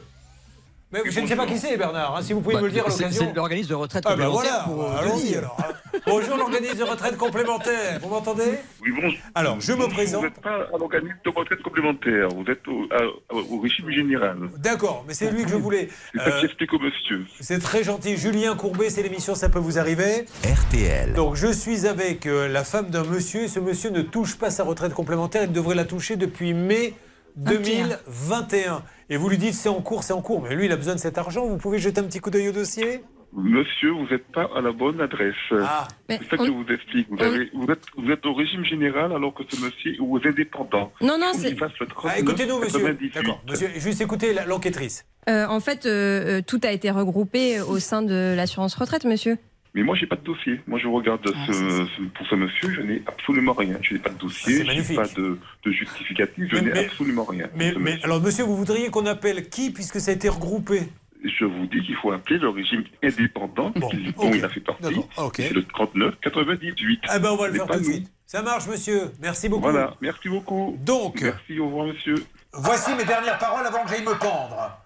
Mais 0.90 1.00
je 1.10 1.20
ne 1.20 1.26
sais 1.26 1.36
pas 1.36 1.44
qui 1.44 1.58
c'est, 1.58 1.76
Bernard. 1.76 2.16
hein, 2.16 2.22
si 2.22 2.32
vous 2.32 2.40
pouvez 2.40 2.54
Bah, 2.54 2.62
me 2.62 2.66
le 2.66 2.72
dire 2.72 2.86
à 2.86 2.90
c'est- 2.90 3.02
l'occasion. 3.02 3.26
C'est 3.28 3.36
l'organisme 3.36 3.68
de 3.68 3.74
retraite 3.74 4.04
Ah 4.06 4.16
ben 4.16 4.24
complémentaire. 4.30 4.64
voilà, 4.68 4.88
pour, 4.88 4.94
euh, 4.94 4.98
allons-y 5.02 5.22
Denis. 5.24 5.34
alors. 5.36 5.56
hein. 5.60 5.98
Bonjour 6.06 6.36
l'organisme 6.38 6.78
de 6.78 6.82
retraite 6.84 7.16
complémentaire, 7.18 7.98
vous 8.02 8.08
m'entendez 8.08 8.44
Oui, 8.82 8.90
bonjour. 8.94 9.18
Alors, 9.34 9.60
je 9.60 9.72
me 9.72 9.76
Bonjour, 9.76 9.92
présente. 9.92 10.20
Vous 10.22 10.28
n'êtes 10.28 10.40
pas 10.40 10.54
à 10.74 10.78
l'organisme 10.78 11.16
de 11.22 11.30
retraite 11.30 11.62
complémentaire, 11.62 12.28
vous 12.28 12.50
êtes 12.50 12.66
au, 12.68 12.86
à- 12.90 13.34
au 13.34 13.60
régime 13.60 13.90
général. 13.90 14.38
D'accord, 14.56 15.04
mais 15.06 15.12
c'est 15.12 15.30
lui 15.30 15.44
que 15.44 15.50
je 15.50 15.56
voulais. 15.56 15.88
C'est 16.14 16.20
ça 16.20 16.24
Euh, 16.28 16.66
au 16.72 16.78
monsieur. 16.78 17.26
C'est 17.40 17.58
très 17.58 17.84
gentil. 17.84 18.16
Julien 18.16 18.56
Courbet, 18.56 18.88
c'est 18.88 19.02
l'émission 19.02 19.34
Ça 19.34 19.50
peut 19.50 19.58
vous 19.58 19.78
arriver. 19.78 20.24
RTL. 20.44 21.12
Donc 21.12 21.34
je 21.34 21.52
suis 21.52 21.86
avec 21.86 22.24
euh, 22.26 22.48
la 22.48 22.64
femme 22.64 22.88
d'un 22.88 23.04
monsieur 23.04 23.46
ce 23.46 23.60
monsieur 23.60 23.90
ne 23.90 24.00
touche 24.00 24.36
pas 24.38 24.50
sa 24.50 24.64
retraite 24.64 24.94
complémentaire. 24.94 25.42
Il 25.44 25.52
devrait 25.52 25.74
la 25.74 25.84
toucher 25.84 26.16
depuis 26.16 26.54
mai 26.54 26.94
2021. 27.36 28.82
Et 29.10 29.16
vous 29.16 29.28
lui 29.28 29.38
dites 29.38 29.54
c'est 29.54 29.68
en 29.68 29.80
cours, 29.80 30.02
c'est 30.02 30.12
en 30.12 30.22
cours. 30.22 30.42
Mais 30.42 30.54
lui, 30.54 30.66
il 30.66 30.72
a 30.72 30.76
besoin 30.76 30.94
de 30.94 31.00
cet 31.00 31.18
argent. 31.18 31.46
Vous 31.46 31.56
pouvez 31.56 31.78
jeter 31.78 32.00
un 32.00 32.04
petit 32.04 32.20
coup 32.20 32.30
d'œil 32.30 32.48
au 32.48 32.52
dossier? 32.52 33.02
Monsieur, 33.34 33.90
vous 33.90 34.06
n'êtes 34.10 34.26
pas 34.32 34.48
à 34.56 34.62
la 34.62 34.72
bonne 34.72 35.02
adresse. 35.02 35.34
Ah. 35.52 35.86
c'est 36.08 36.16
ça 36.30 36.36
que 36.38 36.46
je 36.46 36.50
vous 36.50 36.64
explique. 36.72 37.08
Vous, 37.10 37.22
avez- 37.22 37.50
vous 37.54 37.66
êtes, 37.70 37.82
vous 37.96 38.10
êtes 38.10 38.24
au 38.24 38.32
régime 38.32 38.64
général 38.64 39.12
alors 39.12 39.34
que 39.34 39.42
ce 39.46 39.62
monsieur 39.62 39.92
est 39.94 39.98
aux 40.00 40.18
indépendants. 40.26 40.90
Non, 41.02 41.18
non, 41.18 41.32
c'est- 41.34 41.48
qu'il 41.48 41.58
fasse 41.58 41.72
le 41.78 41.86
39, 41.86 42.12
Ah, 42.16 42.20
Écoutez-nous, 42.20 42.58
monsieur. 42.58 42.78
98. 42.80 43.14
D'accord, 43.14 43.42
monsieur. 43.46 43.68
Juste 43.76 44.00
écoutez 44.00 44.34
l'enquêtrice. 44.46 45.04
Euh, 45.28 45.46
en 45.46 45.60
fait, 45.60 45.84
euh, 45.84 46.38
euh, 46.38 46.42
tout 46.46 46.60
a 46.64 46.72
été 46.72 46.90
regroupé 46.90 47.60
au 47.60 47.78
sein 47.78 48.00
de 48.00 48.32
l'assurance 48.34 48.74
retraite, 48.74 49.04
monsieur. 49.04 49.36
Mais 49.78 49.84
moi, 49.84 49.94
j'ai 49.94 50.06
pas 50.06 50.16
de 50.16 50.24
dossier. 50.24 50.60
Moi, 50.66 50.80
je 50.80 50.88
regarde 50.88 51.20
Ah, 51.32 51.46
ce, 51.46 51.52
ce- 51.52 52.02
pour 52.16 52.26
ce 52.26 52.34
monsieur, 52.34 52.70
je 52.74 52.80
n'ai 52.82 53.00
absolument 53.06 53.52
rien. 53.52 53.78
Je 53.80 53.94
n'ai 53.94 54.00
pas 54.00 54.10
de 54.10 54.18
dossier, 54.18 54.64
je 54.64 54.72
n'ai 54.92 54.96
pas 54.96 55.06
de, 55.06 55.38
de 55.64 55.70
justificatif, 55.70 56.46
je 56.50 56.56
n'ai 56.56 56.86
absolument 56.86 57.24
rien. 57.24 57.46
Mais, 57.54 57.72
monsieur. 57.74 58.00
alors, 58.02 58.20
monsieur, 58.20 58.42
vous 58.42 58.56
voudriez 58.56 58.88
qu'on 58.90 59.06
appelle 59.06 59.48
qui 59.48 59.70
puisque 59.70 60.00
ça 60.00 60.10
a 60.10 60.14
été 60.14 60.28
regroupé? 60.28 60.82
Je 61.24 61.44
vous 61.44 61.66
dis 61.66 61.80
qu'il 61.82 61.94
faut 61.96 62.10
appeler 62.10 62.38
le 62.40 62.48
régime 62.48 62.82
indépendant 63.04 63.70
dont 63.76 63.88
il 63.92 64.44
a 64.44 64.48
fait 64.48 64.60
partie. 64.60 65.00
C'est 65.34 65.52
le 65.52 65.62
39-98. 65.62 66.98
Ah 67.08 67.18
ben 67.18 67.30
on 67.32 67.36
va 67.36 67.48
le 67.48 67.54
faire 67.54 67.66
tout 67.66 67.78
de 67.78 67.84
suite. 67.84 68.10
Ça 68.26 68.42
marche, 68.42 68.66
monsieur. 68.68 69.12
Merci 69.20 69.48
beaucoup. 69.48 69.62
Voilà, 69.62 69.94
merci 70.00 70.28
beaucoup. 70.28 70.76
Donc, 70.80 71.22
Merci, 71.22 71.58
au 71.60 71.66
revoir, 71.66 71.86
monsieur. 71.86 72.16
Voici 72.52 72.94
mes 72.94 73.04
dernières 73.04 73.38
paroles 73.38 73.66
avant 73.66 73.84
que 73.84 73.90
j'aille 73.90 74.04
me 74.04 74.18
pendre. 74.18 74.78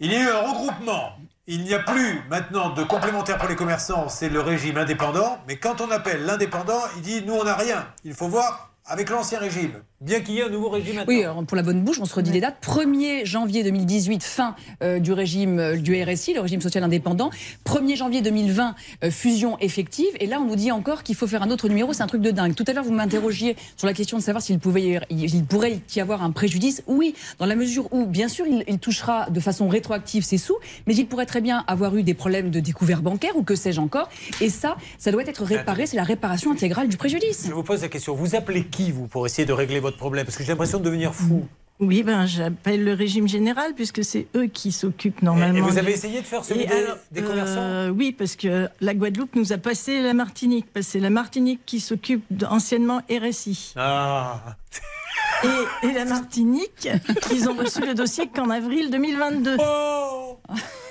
Il 0.00 0.12
y 0.12 0.16
a 0.16 0.24
eu 0.24 0.28
un 0.28 0.40
regroupement. 0.40 1.18
Il 1.46 1.62
n'y 1.64 1.74
a 1.74 1.78
plus 1.78 2.22
maintenant 2.30 2.70
de 2.70 2.82
complémentaires 2.84 3.36
pour 3.36 3.50
les 3.50 3.54
commerçants, 3.54 4.08
c'est 4.08 4.30
le 4.30 4.40
régime 4.40 4.78
indépendant. 4.78 5.38
Mais 5.46 5.56
quand 5.58 5.82
on 5.82 5.90
appelle 5.90 6.24
l'indépendant, 6.24 6.80
il 6.96 7.02
dit 7.02 7.22
nous 7.22 7.34
on 7.34 7.44
n'a 7.44 7.54
rien. 7.54 7.86
Il 8.02 8.14
faut 8.14 8.28
voir 8.28 8.72
avec 8.86 9.10
l'ancien 9.10 9.40
régime. 9.40 9.82
Bien 10.04 10.20
qu'il 10.20 10.34
y 10.34 10.40
ait 10.40 10.42
un 10.44 10.50
nouveau 10.50 10.68
régime 10.68 10.96
maintenant. 10.96 11.14
Oui, 11.14 11.22
alors 11.22 11.42
pour 11.44 11.56
la 11.56 11.62
bonne 11.62 11.80
bouche, 11.82 11.96
on 11.98 12.04
se 12.04 12.14
redit 12.14 12.30
les 12.30 12.40
dates. 12.42 12.56
1er 12.62 13.24
janvier 13.24 13.62
2018, 13.64 14.22
fin 14.22 14.54
euh, 14.82 14.98
du 14.98 15.12
régime 15.14 15.58
euh, 15.58 15.76
du 15.76 15.94
RSI, 16.02 16.34
le 16.34 16.40
régime 16.40 16.60
social 16.60 16.84
indépendant. 16.84 17.30
1er 17.64 17.96
janvier 17.96 18.20
2020, 18.20 18.74
euh, 19.02 19.10
fusion 19.10 19.58
effective. 19.60 20.10
Et 20.20 20.26
là, 20.26 20.40
on 20.40 20.44
nous 20.44 20.56
dit 20.56 20.70
encore 20.72 21.04
qu'il 21.04 21.14
faut 21.14 21.26
faire 21.26 21.42
un 21.42 21.50
autre 21.50 21.68
numéro. 21.70 21.94
C'est 21.94 22.02
un 22.02 22.06
truc 22.06 22.20
de 22.20 22.30
dingue. 22.30 22.54
Tout 22.54 22.64
à 22.66 22.74
l'heure, 22.74 22.84
vous 22.84 22.92
m'interrogiez 22.92 23.56
sur 23.78 23.86
la 23.86 23.94
question 23.94 24.18
de 24.18 24.22
savoir 24.22 24.42
s'il 24.42 24.58
pouvait, 24.58 24.82
y- 24.82 25.00
il 25.08 25.44
pourrait 25.46 25.80
y 25.96 26.00
avoir 26.00 26.22
un 26.22 26.32
préjudice. 26.32 26.82
Oui, 26.86 27.14
dans 27.38 27.46
la 27.46 27.56
mesure 27.56 27.90
où, 27.90 28.04
bien 28.04 28.28
sûr, 28.28 28.44
il, 28.46 28.62
il 28.68 28.78
touchera 28.78 29.30
de 29.30 29.40
façon 29.40 29.68
rétroactive 29.68 30.22
ses 30.22 30.36
sous, 30.36 30.56
mais 30.86 30.94
il 30.94 31.06
pourrait 31.06 31.24
très 31.24 31.40
bien 31.40 31.64
avoir 31.66 31.96
eu 31.96 32.02
des 32.02 32.12
problèmes 32.14 32.50
de 32.50 32.60
découvert 32.60 33.00
bancaire 33.00 33.36
ou 33.36 33.42
que 33.42 33.54
sais-je 33.54 33.80
encore. 33.80 34.10
Et 34.42 34.50
ça, 34.50 34.76
ça 34.98 35.10
doit 35.12 35.22
être 35.24 35.44
réparé. 35.44 35.86
C'est 35.86 35.96
la 35.96 36.04
réparation 36.04 36.52
intégrale 36.52 36.88
du 36.88 36.98
préjudice. 36.98 37.44
Je 37.48 37.52
vous 37.54 37.62
pose 37.62 37.80
la 37.80 37.88
question. 37.88 38.14
Vous 38.14 38.34
appelez 38.34 38.64
qui, 38.64 38.90
vous, 38.92 39.06
pour 39.06 39.24
essayer 39.24 39.46
de 39.46 39.52
régler 39.54 39.80
votre 39.80 39.93
problème 39.96 40.24
Parce 40.26 40.36
que 40.36 40.44
j'ai 40.44 40.52
l'impression 40.52 40.78
de 40.78 40.84
devenir 40.84 41.14
fou. 41.14 41.46
Oui, 41.80 42.04
ben 42.04 42.24
j'appelle 42.24 42.84
le 42.84 42.92
régime 42.92 43.26
général 43.26 43.74
puisque 43.74 44.04
c'est 44.04 44.28
eux 44.36 44.46
qui 44.46 44.70
s'occupent 44.70 45.22
normalement. 45.22 45.58
Et 45.58 45.60
vous 45.60 45.76
avez 45.76 45.92
essayé 45.92 46.20
de 46.20 46.24
faire 46.24 46.44
celui 46.44 46.62
Et 46.62 46.66
des, 46.66 46.72
alors, 46.72 46.96
des 47.10 47.20
euh, 47.22 47.26
commerçants 47.26 47.96
Oui, 47.98 48.12
parce 48.12 48.36
que 48.36 48.68
la 48.80 48.94
Guadeloupe 48.94 49.34
nous 49.34 49.52
a 49.52 49.58
passé 49.58 50.00
la 50.00 50.14
Martinique. 50.14 50.66
C'est 50.82 51.00
la 51.00 51.10
Martinique 51.10 51.60
qui 51.66 51.80
s'occupe 51.80 52.22
de- 52.30 52.46
anciennement 52.46 53.02
RSI. 53.10 53.72
Ah 53.76 54.40
Et, 55.82 55.92
la 55.92 56.04
Martinique, 56.04 56.88
ils 57.32 57.48
ont 57.48 57.54
reçu 57.54 57.80
le 57.80 57.94
dossier 57.94 58.28
qu'en 58.28 58.50
avril 58.50 58.90
2022. 58.90 59.56
Oh 59.58 60.38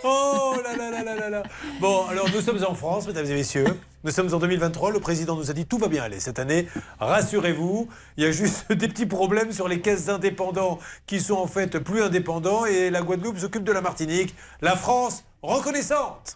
Oh 0.05 0.55
là 0.63 0.75
là 0.75 0.91
là 0.91 1.03
là 1.03 1.15
là 1.15 1.29
là 1.29 1.43
Bon, 1.79 2.05
alors 2.07 2.27
nous 2.33 2.41
sommes 2.41 2.61
en 2.67 2.73
France, 2.73 3.07
mesdames 3.07 3.25
et 3.25 3.33
messieurs. 3.33 3.65
Nous 4.03 4.11
sommes 4.11 4.33
en 4.33 4.37
2023. 4.37 4.91
Le 4.91 4.99
président 4.99 5.35
nous 5.35 5.49
a 5.49 5.53
dit 5.53 5.65
tout 5.65 5.77
va 5.77 5.87
bien 5.87 6.03
aller 6.03 6.19
cette 6.19 6.39
année. 6.39 6.67
Rassurez-vous. 6.99 7.87
Il 8.17 8.23
y 8.23 8.27
a 8.27 8.31
juste 8.31 8.69
des 8.71 8.89
petits 8.89 9.05
problèmes 9.05 9.53
sur 9.53 9.67
les 9.67 9.79
caisses 9.79 10.09
indépendants 10.09 10.79
qui 11.05 11.21
sont 11.21 11.35
en 11.35 11.47
fait 11.47 11.79
plus 11.79 12.01
indépendants 12.01 12.65
et 12.65 12.89
la 12.89 13.01
Guadeloupe 13.01 13.37
s'occupe 13.37 13.63
de 13.63 13.71
la 13.71 13.81
Martinique. 13.81 14.35
La 14.61 14.75
France 14.75 15.23
reconnaissante. 15.41 16.35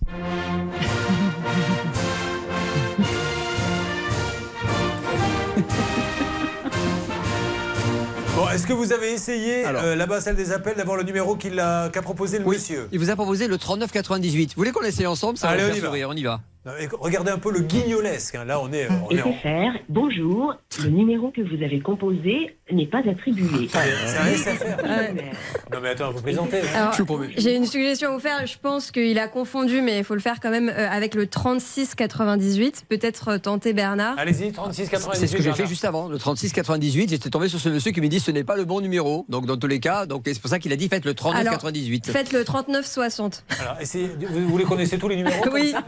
Est-ce 8.57 8.65
que 8.67 8.73
vous 8.73 8.91
avez 8.91 9.11
essayé 9.13 9.65
euh, 9.67 9.95
là-bas, 9.95 10.19
celle 10.19 10.35
des 10.35 10.51
appels, 10.51 10.75
d'avoir 10.75 10.97
le 10.97 11.03
numéro 11.03 11.35
qu'il 11.35 11.59
a- 11.59 11.89
qu'a 11.89 12.01
proposé 12.01 12.39
le 12.39 12.45
monsieur 12.45 12.87
Il 12.91 12.97
vous 12.99 13.11
a 13.11 13.15
proposé 13.15 13.47
le 13.47 13.57
3998. 13.57 14.49
Vous 14.49 14.53
voulez 14.57 14.71
qu'on 14.71 14.81
essaye 14.83 15.05
ensemble 15.05 15.37
Ça 15.37 15.49
Allez, 15.49 15.61
va 15.61 15.67
on 15.67 15.71
vous 15.71 15.77
y 15.77 15.79
faire 15.79 15.89
va. 15.91 15.95
sourire, 15.95 16.09
on 16.09 16.13
y 16.15 16.23
va. 16.23 16.39
Regardez 16.99 17.31
un 17.31 17.37
peu 17.37 17.51
le 17.51 17.59
guignolesque. 17.61 18.35
hein. 18.35 18.45
Là, 18.45 18.59
on 18.59 18.73
est, 18.73 18.87
on 19.09 19.11
est 19.15 19.21
en- 19.21 19.33
bonjour. 19.89 20.55
Le 20.83 20.89
numéro 20.89 21.29
que 21.31 21.41
vous 21.41 21.63
avez 21.63 21.79
composé 21.79 22.56
n'est 22.71 22.85
pas 22.87 22.99
attribué. 23.09 23.69
C'est 23.71 23.77
un 23.77 24.35
SFR. 24.35 24.83
Non 25.71 25.79
mais 25.81 25.89
attends, 25.89 26.11
vous 26.11 26.21
plaisantez. 26.21 26.61
hein. 26.75 26.91
Alors, 26.93 27.21
J'ai 27.37 27.55
une 27.55 27.65
suggestion 27.65 28.09
à 28.09 28.13
vous 28.13 28.19
faire. 28.19 28.45
Je 28.45 28.57
pense 28.61 28.91
qu'il 28.91 29.17
a 29.19 29.27
confondu, 29.27 29.81
mais 29.81 29.99
il 29.99 30.03
faut 30.03 30.13
le 30.15 30.19
faire 30.21 30.39
quand 30.41 30.49
même 30.49 30.69
euh, 30.69 30.89
avec 30.89 31.15
le 31.15 31.27
3698. 31.27 32.85
Peut-être 32.89 33.29
euh, 33.29 33.37
tenter 33.37 33.73
Bernard. 33.73 34.15
Allez-y, 34.17 34.51
36 34.51 34.89
98. 34.89 35.19
C'est 35.19 35.27
ce 35.27 35.35
que 35.37 35.43
j'ai 35.43 35.53
fait 35.53 35.67
juste 35.67 35.85
avant, 35.85 36.07
le 36.09 36.17
3698. 36.17 37.09
J'étais 37.09 37.29
tombé 37.29 37.47
sur 37.49 37.59
ce 37.59 37.69
monsieur 37.69 37.91
qui 37.91 38.01
me 38.01 38.07
dit 38.07 38.19
ce 38.19 38.31
n'est 38.31 38.43
pas 38.43 38.55
le 38.55 38.65
bon 38.65 38.81
numéro. 38.81 39.25
Donc 39.29 39.45
dans 39.45 39.57
tous 39.57 39.67
les 39.67 39.79
cas, 39.79 40.05
donc 40.05 40.23
c'est 40.25 40.39
pour 40.41 40.49
ça 40.49 40.59
qu'il 40.59 40.71
a 40.73 40.75
dit 40.75 40.87
faites 40.89 41.05
le 41.05 41.13
3998. 41.13 42.07
Faites 42.11 42.31
le 42.33 42.43
3960. 42.43 43.43
Alors, 43.61 43.75
essayez- 43.81 44.09
vous, 44.29 44.47
vous 44.47 44.57
les 44.57 44.65
connaissez 44.65 44.97
tous 44.97 45.07
les 45.07 45.15
numéros 45.17 45.41
comme 45.41 45.53
Oui. 45.53 45.71
ça 45.71 45.83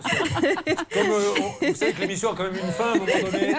Comme 0.93 1.09
euh, 1.09 1.29
on- 1.61 1.65
vous 1.67 1.75
savez 1.75 1.93
que 1.93 2.01
l'émission 2.01 2.31
a 2.31 2.35
quand 2.35 2.43
même 2.43 2.53
une 2.55 2.71
fin 2.71 2.85
à 2.85 2.91
un 2.91 2.95
moment 2.95 3.05
donné. 3.31 3.53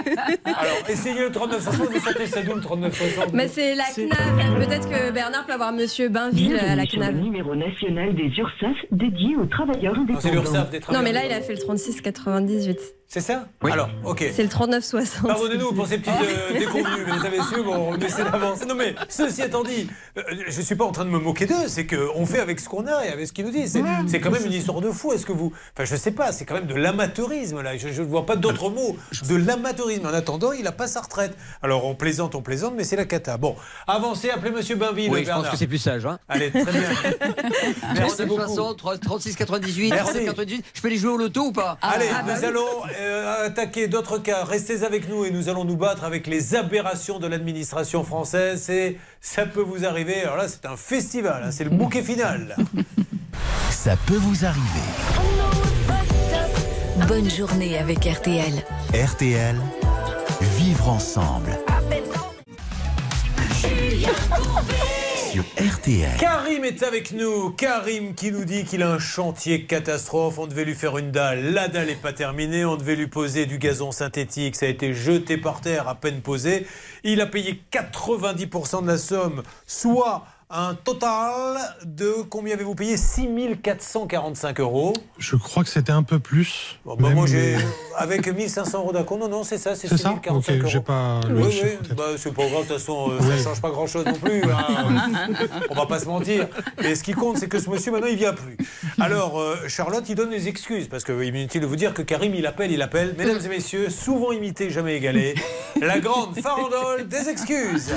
Alors, 0.44 0.76
essayez 0.88 1.20
le 1.20 1.30
3960, 1.32 1.88
vous 1.92 2.01
sortez 2.01 2.26
ça 2.26 2.42
d'où 2.42 2.55
le 2.55 2.60
3960 2.60 3.09
Mais 3.32 3.48
c'est 3.48 3.74
la 3.74 3.84
CNAV. 3.84 4.66
Peut-être 4.66 4.88
que 4.88 5.10
Bernard 5.10 5.46
peut 5.46 5.52
avoir 5.52 5.72
Monsieur 5.72 6.08
Bainville 6.08 6.56
à 6.56 6.76
la 6.76 6.84
sur 6.86 7.00
le 7.00 7.06
CNAV. 7.06 7.16
numéro 7.20 7.54
national 7.54 8.14
des 8.14 8.28
URSAF 8.38 8.76
dédié 8.90 9.36
aux 9.36 9.46
travailleurs 9.46 9.94
indépendants. 9.98 10.20
c'est 10.20 10.30
l'URSSAF 10.32 10.70
des 10.70 10.80
Non, 10.92 11.00
mais 11.02 11.12
là, 11.12 11.24
il 11.26 11.32
a 11.32 11.40
fait 11.40 11.54
le 11.54 11.58
3698. 11.60 12.78
C'est 13.12 13.20
ça 13.20 13.48
Alors, 13.68 13.88
ok. 14.04 14.24
C'est 14.32 14.44
le 14.44 14.48
3960. 14.48 15.26
Pardonnez-nous 15.26 15.72
pour 15.72 15.84
ces 15.88 15.98
petites 15.98 16.12
euh, 16.22 16.56
déconvenues, 16.56 17.04
mesdames 17.06 17.34
et 17.34 17.38
messieurs, 17.38 17.64
bon, 17.64 17.88
on 17.90 17.98
essaie 17.98 18.22
d'avancer. 18.22 18.66
Non 18.66 18.76
mais, 18.76 18.94
ceci 19.08 19.42
étant 19.42 19.64
dit, 19.64 19.88
euh, 20.16 20.22
je 20.46 20.56
ne 20.56 20.62
suis 20.64 20.76
pas 20.76 20.84
en 20.84 20.92
train 20.92 21.04
de 21.04 21.10
me 21.10 21.18
moquer 21.18 21.46
d'eux, 21.46 21.66
c'est 21.66 21.88
qu'on 21.88 22.24
fait 22.24 22.38
avec 22.38 22.60
ce 22.60 22.68
qu'on 22.68 22.86
a 22.86 23.04
et 23.04 23.08
avec 23.08 23.26
ce 23.26 23.32
qu'ils 23.32 23.44
nous 23.46 23.50
disent. 23.50 23.72
C'est 23.72 23.82
c'est 24.06 24.20
quand 24.20 24.30
même 24.30 24.46
une 24.46 24.52
histoire 24.52 24.80
de 24.80 24.92
fou. 24.92 25.12
Est-ce 25.12 25.26
que 25.26 25.32
vous... 25.32 25.52
Enfin, 25.74 25.84
je 25.84 25.96
sais 25.96 26.12
pas, 26.12 26.30
c'est 26.30 26.44
quand 26.44 26.54
même 26.54 26.68
de 26.68 26.74
l'amateurisme, 26.76 27.60
là. 27.62 27.76
Je 27.76 27.88
ne 27.88 28.06
vois 28.06 28.26
pas 28.26 28.36
d'autres 28.36 28.70
mots. 28.70 28.96
De 29.28 29.34
l'amateurisme. 29.34 30.06
En 30.06 30.14
attendant, 30.14 30.52
il 30.52 30.62
n'a 30.62 30.70
pas 30.70 30.86
sa 30.86 31.00
retraite. 31.00 31.36
Alors, 31.64 31.86
on 31.86 31.96
plaisante, 31.96 32.36
on 32.36 32.42
plaisante, 32.42 32.74
mais 32.76 32.84
c'est 32.84 32.94
la 32.94 33.06
cata. 33.06 33.38
Bon, 33.38 33.56
avancez, 33.88 34.30
appelez 34.30 34.52
Monsieur 34.52 34.76
Bainville, 34.76 35.10
Oui, 35.10 35.24
je 35.24 35.30
pense 35.32 35.48
que 35.48 35.56
c'est 35.56 35.66
plus 35.66 35.78
sage. 35.78 36.06
Hein. 36.06 36.20
Allez, 36.28 36.52
très 36.52 36.62
bien. 36.62 36.90
Merci 37.96 38.24
beaucoup. 38.24 38.42
3960, 38.44 38.78
3698, 38.78 39.90
Merci. 39.90 40.04
3998. 40.12 40.64
Je 40.74 40.80
peux 40.80 40.88
les 40.88 40.96
jouer 40.96 41.10
au 41.10 41.16
loto 41.16 41.46
ou 41.46 41.52
pas? 41.52 41.76
Allez, 41.82 42.06
Ah, 42.14 42.22
bah 42.22 42.34
nous 42.34 42.40
oui. 42.40 42.46
allons 42.46 42.66
euh, 43.01 43.47
attaquer 43.47 43.89
d'autres 43.89 44.18
cas. 44.18 44.44
Restez 44.44 44.85
avec 44.85 45.09
nous 45.09 45.24
et 45.24 45.31
nous 45.31 45.48
allons 45.48 45.64
nous 45.64 45.77
battre 45.77 46.05
avec 46.05 46.27
les 46.27 46.55
aberrations 46.55 47.18
de 47.18 47.27
l'administration 47.27 48.05
française. 48.05 48.68
Et 48.70 48.98
ça 49.20 49.47
peut 49.47 49.62
vous 49.62 49.85
arriver. 49.85 50.22
Alors 50.22 50.36
là, 50.36 50.48
c'est 50.48 50.66
un 50.66 50.77
festival. 50.77 51.43
hein, 51.44 51.51
c'est 51.51 51.64
le 51.64 51.70
bouquet 51.70 52.02
final. 52.02 52.56
Ça 53.70 53.97
peut 54.06 54.16
vous 54.16 54.44
arriver. 54.44 54.86
Bonne 57.09 57.31
journée 57.31 57.78
avec 57.78 58.05
RTL. 58.05 58.52
RTL, 58.93 59.56
vivre 60.59 60.89
ensemble. 60.90 61.56
Julien 63.62 64.09
Karim 66.19 66.65
est 66.65 66.82
avec 66.82 67.12
nous. 67.12 67.51
Karim 67.51 68.15
qui 68.15 68.32
nous 68.32 68.44
dit 68.44 68.65
qu'il 68.65 68.82
a 68.82 68.90
un 68.90 68.98
chantier 68.98 69.65
catastrophe. 69.65 70.39
On 70.39 70.48
devait 70.48 70.65
lui 70.65 70.74
faire 70.74 70.98
une 70.98 71.12
dalle. 71.12 71.52
La 71.52 71.69
dalle 71.69 71.86
n'est 71.86 71.94
pas 71.94 72.12
terminée. 72.12 72.65
On 72.65 72.74
devait 72.74 72.97
lui 72.97 73.07
poser 73.07 73.47
du 73.47 73.59
gazon 73.59 73.93
synthétique. 73.93 74.57
Ça 74.57 74.66
a 74.66 74.69
été 74.69 74.93
jeté 74.93 75.36
par 75.36 75.61
terre, 75.61 75.86
à 75.86 75.94
peine 75.94 76.20
posé. 76.20 76.66
Il 77.05 77.20
a 77.20 77.27
payé 77.27 77.62
90% 77.73 78.82
de 78.82 78.89
la 78.89 78.98
somme, 78.98 79.43
soit 79.66 80.27
un 80.52 80.74
total 80.74 81.59
de 81.85 82.22
combien 82.28 82.55
avez-vous 82.55 82.74
payé? 82.74 82.97
6445 82.97 84.59
euros. 84.60 84.93
Je 85.18 85.36
crois 85.36 85.62
que 85.62 85.68
c'était 85.68 85.93
un 85.93 86.02
peu 86.02 86.18
plus. 86.18 86.78
Bon, 86.85 86.97
bah, 86.98 87.10
moi, 87.10 87.27
j'ai 87.27 87.56
avec 87.97 88.27
1500 88.27 88.78
euros 88.78 88.93
d'accord. 88.93 89.18
Non, 89.18 89.28
non, 89.28 89.44
c'est 89.44 89.59
ça, 89.59 89.74
c'est 89.77 89.86
C'est 89.86 89.97
ça 89.97 90.09
6045 90.10 90.52
Ok, 90.55 90.59
euros. 90.60 90.68
j'ai 90.70 90.81
pas 90.81 91.20
Oui, 91.31 91.60
oui, 91.62 91.94
bah, 91.97 92.05
c'est 92.16 92.35
pas 92.35 92.47
grave, 92.48 92.62
de 92.64 92.68
toute 92.68 92.78
façon, 92.78 93.10
euh, 93.12 93.20
ça 93.20 93.27
Oui. 93.36 93.43
change 93.44 93.60
pas 93.60 93.70
grand-chose 93.70 94.05
non 94.05 94.14
plus. 94.14 94.43
hein. 94.44 95.09
On 95.70 95.74
va 95.74 95.86
pas 95.86 96.01
se 96.01 96.06
mentir. 96.06 96.48
Mais 96.82 96.94
ce 96.97 97.05
qui 97.05 97.12
compte, 97.12 97.39
c'est 97.39 97.48
que 97.48 97.59
ce 97.60 97.70
monsieur, 97.70 97.93
maintenant, 97.93 98.09
il 98.09 98.16
vient 98.16 98.35
plus. 98.35 98.56
Alors, 99.01 99.39
euh, 99.40 99.56
Charlotte, 99.68 100.05
il 100.09 100.14
donne 100.16 100.31
des 100.31 100.48
excuses, 100.48 100.89
parce 100.89 101.05
qu'il 101.05 101.14
est 101.20 101.28
inutile 101.28 101.60
de 101.60 101.66
vous 101.66 101.77
dire 101.77 101.94
que 101.94 102.02
Karim, 102.02 102.35
il 102.35 102.47
appelle, 102.47 102.72
il 102.72 102.82
appelle. 102.82 103.14
Mesdames 103.16 103.39
et 103.44 103.48
messieurs, 103.48 103.89
souvent 103.89 104.32
imité, 104.32 104.70
jamais 104.70 104.97
égalé, 104.97 105.35
la 105.81 106.01
grande 106.01 106.36
farandole 106.40 107.06
des 107.06 107.28
excuses. 107.28 107.93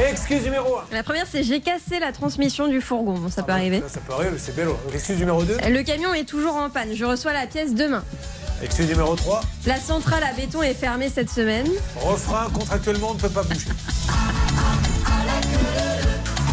Excuse 0.00 0.44
numéro 0.44 0.78
1. 0.78 0.84
La 0.92 1.02
première, 1.02 1.26
c'est 1.26 1.42
j'ai 1.42 1.60
cassé 1.60 1.98
la 2.00 2.12
transmission 2.12 2.66
du 2.66 2.80
fourgon. 2.80 3.14
Bon, 3.14 3.28
ça 3.28 3.42
peut 3.42 3.52
arriver. 3.52 3.80
Ça, 3.82 3.88
ça 3.88 4.00
peut 4.00 4.14
arriver, 4.14 4.36
c'est 4.38 4.56
bello. 4.56 4.76
Excuse 4.92 5.18
numéro 5.18 5.42
2. 5.44 5.58
Le 5.68 5.82
camion 5.82 6.14
est 6.14 6.24
toujours 6.24 6.56
en 6.56 6.70
panne. 6.70 6.94
Je 6.94 7.04
reçois 7.04 7.32
la 7.32 7.46
pièce 7.46 7.74
demain. 7.74 8.02
Excuse 8.62 8.88
numéro 8.88 9.14
3. 9.14 9.42
La 9.66 9.76
centrale 9.76 10.24
à 10.24 10.32
béton 10.32 10.62
est 10.62 10.74
fermée 10.74 11.10
cette 11.10 11.30
semaine. 11.30 11.68
Refrain, 11.96 12.48
contractuellement, 12.54 13.10
on 13.10 13.14
ne 13.14 13.20
peut 13.20 13.28
pas 13.28 13.42
bouger. 13.42 13.68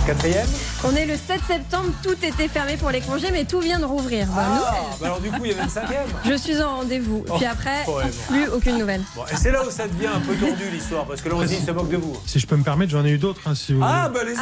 Quatrième. 0.09 0.47
On 0.85 0.95
est 0.95 1.05
le 1.05 1.13
7 1.13 1.39
septembre, 1.45 1.89
tout 2.01 2.15
était 2.25 2.47
fermé 2.47 2.77
pour 2.77 2.89
les 2.89 2.99
congés, 2.99 3.29
mais 3.31 3.45
tout 3.45 3.59
vient 3.59 3.77
de 3.77 3.85
rouvrir. 3.85 4.25
Bonne 4.25 4.35
Ah, 4.39 4.49
nouvelle. 4.55 4.97
bah 4.99 5.05
alors 5.05 5.19
du 5.21 5.29
coup, 5.29 5.41
il 5.45 5.51
y 5.51 5.53
avait 5.53 5.61
une 5.61 5.69
cinquième. 5.69 6.07
Je 6.25 6.33
suis 6.33 6.59
en 6.63 6.77
rendez-vous. 6.77 7.23
Oh, 7.29 7.35
Puis 7.37 7.45
après, 7.45 7.85
ouais, 7.85 8.05
bon. 8.05 8.33
plus 8.33 8.47
aucune 8.47 8.79
nouvelle. 8.79 9.01
Bon, 9.15 9.21
et 9.31 9.35
c'est 9.35 9.51
là 9.51 9.63
où 9.63 9.69
ça 9.69 9.87
devient 9.87 10.07
un 10.07 10.19
peu 10.19 10.33
tordu 10.33 10.63
l'histoire, 10.71 11.05
parce 11.05 11.21
que 11.21 11.29
là, 11.29 11.35
on 11.37 11.41
se 11.41 11.45
dit, 11.45 11.57
il 11.59 11.63
se 11.63 11.69
moque 11.69 11.89
de 11.91 11.97
vous. 11.97 12.17
Si 12.25 12.39
je 12.39 12.47
peux 12.47 12.55
me 12.55 12.63
permettre, 12.63 12.91
j'en 12.91 13.05
ai 13.05 13.11
eu 13.11 13.19
d'autres, 13.19 13.41
hein, 13.45 13.53
si 13.53 13.73
vous 13.73 13.81
Ah, 13.83 14.09
bah 14.11 14.21
allez-y. 14.23 14.37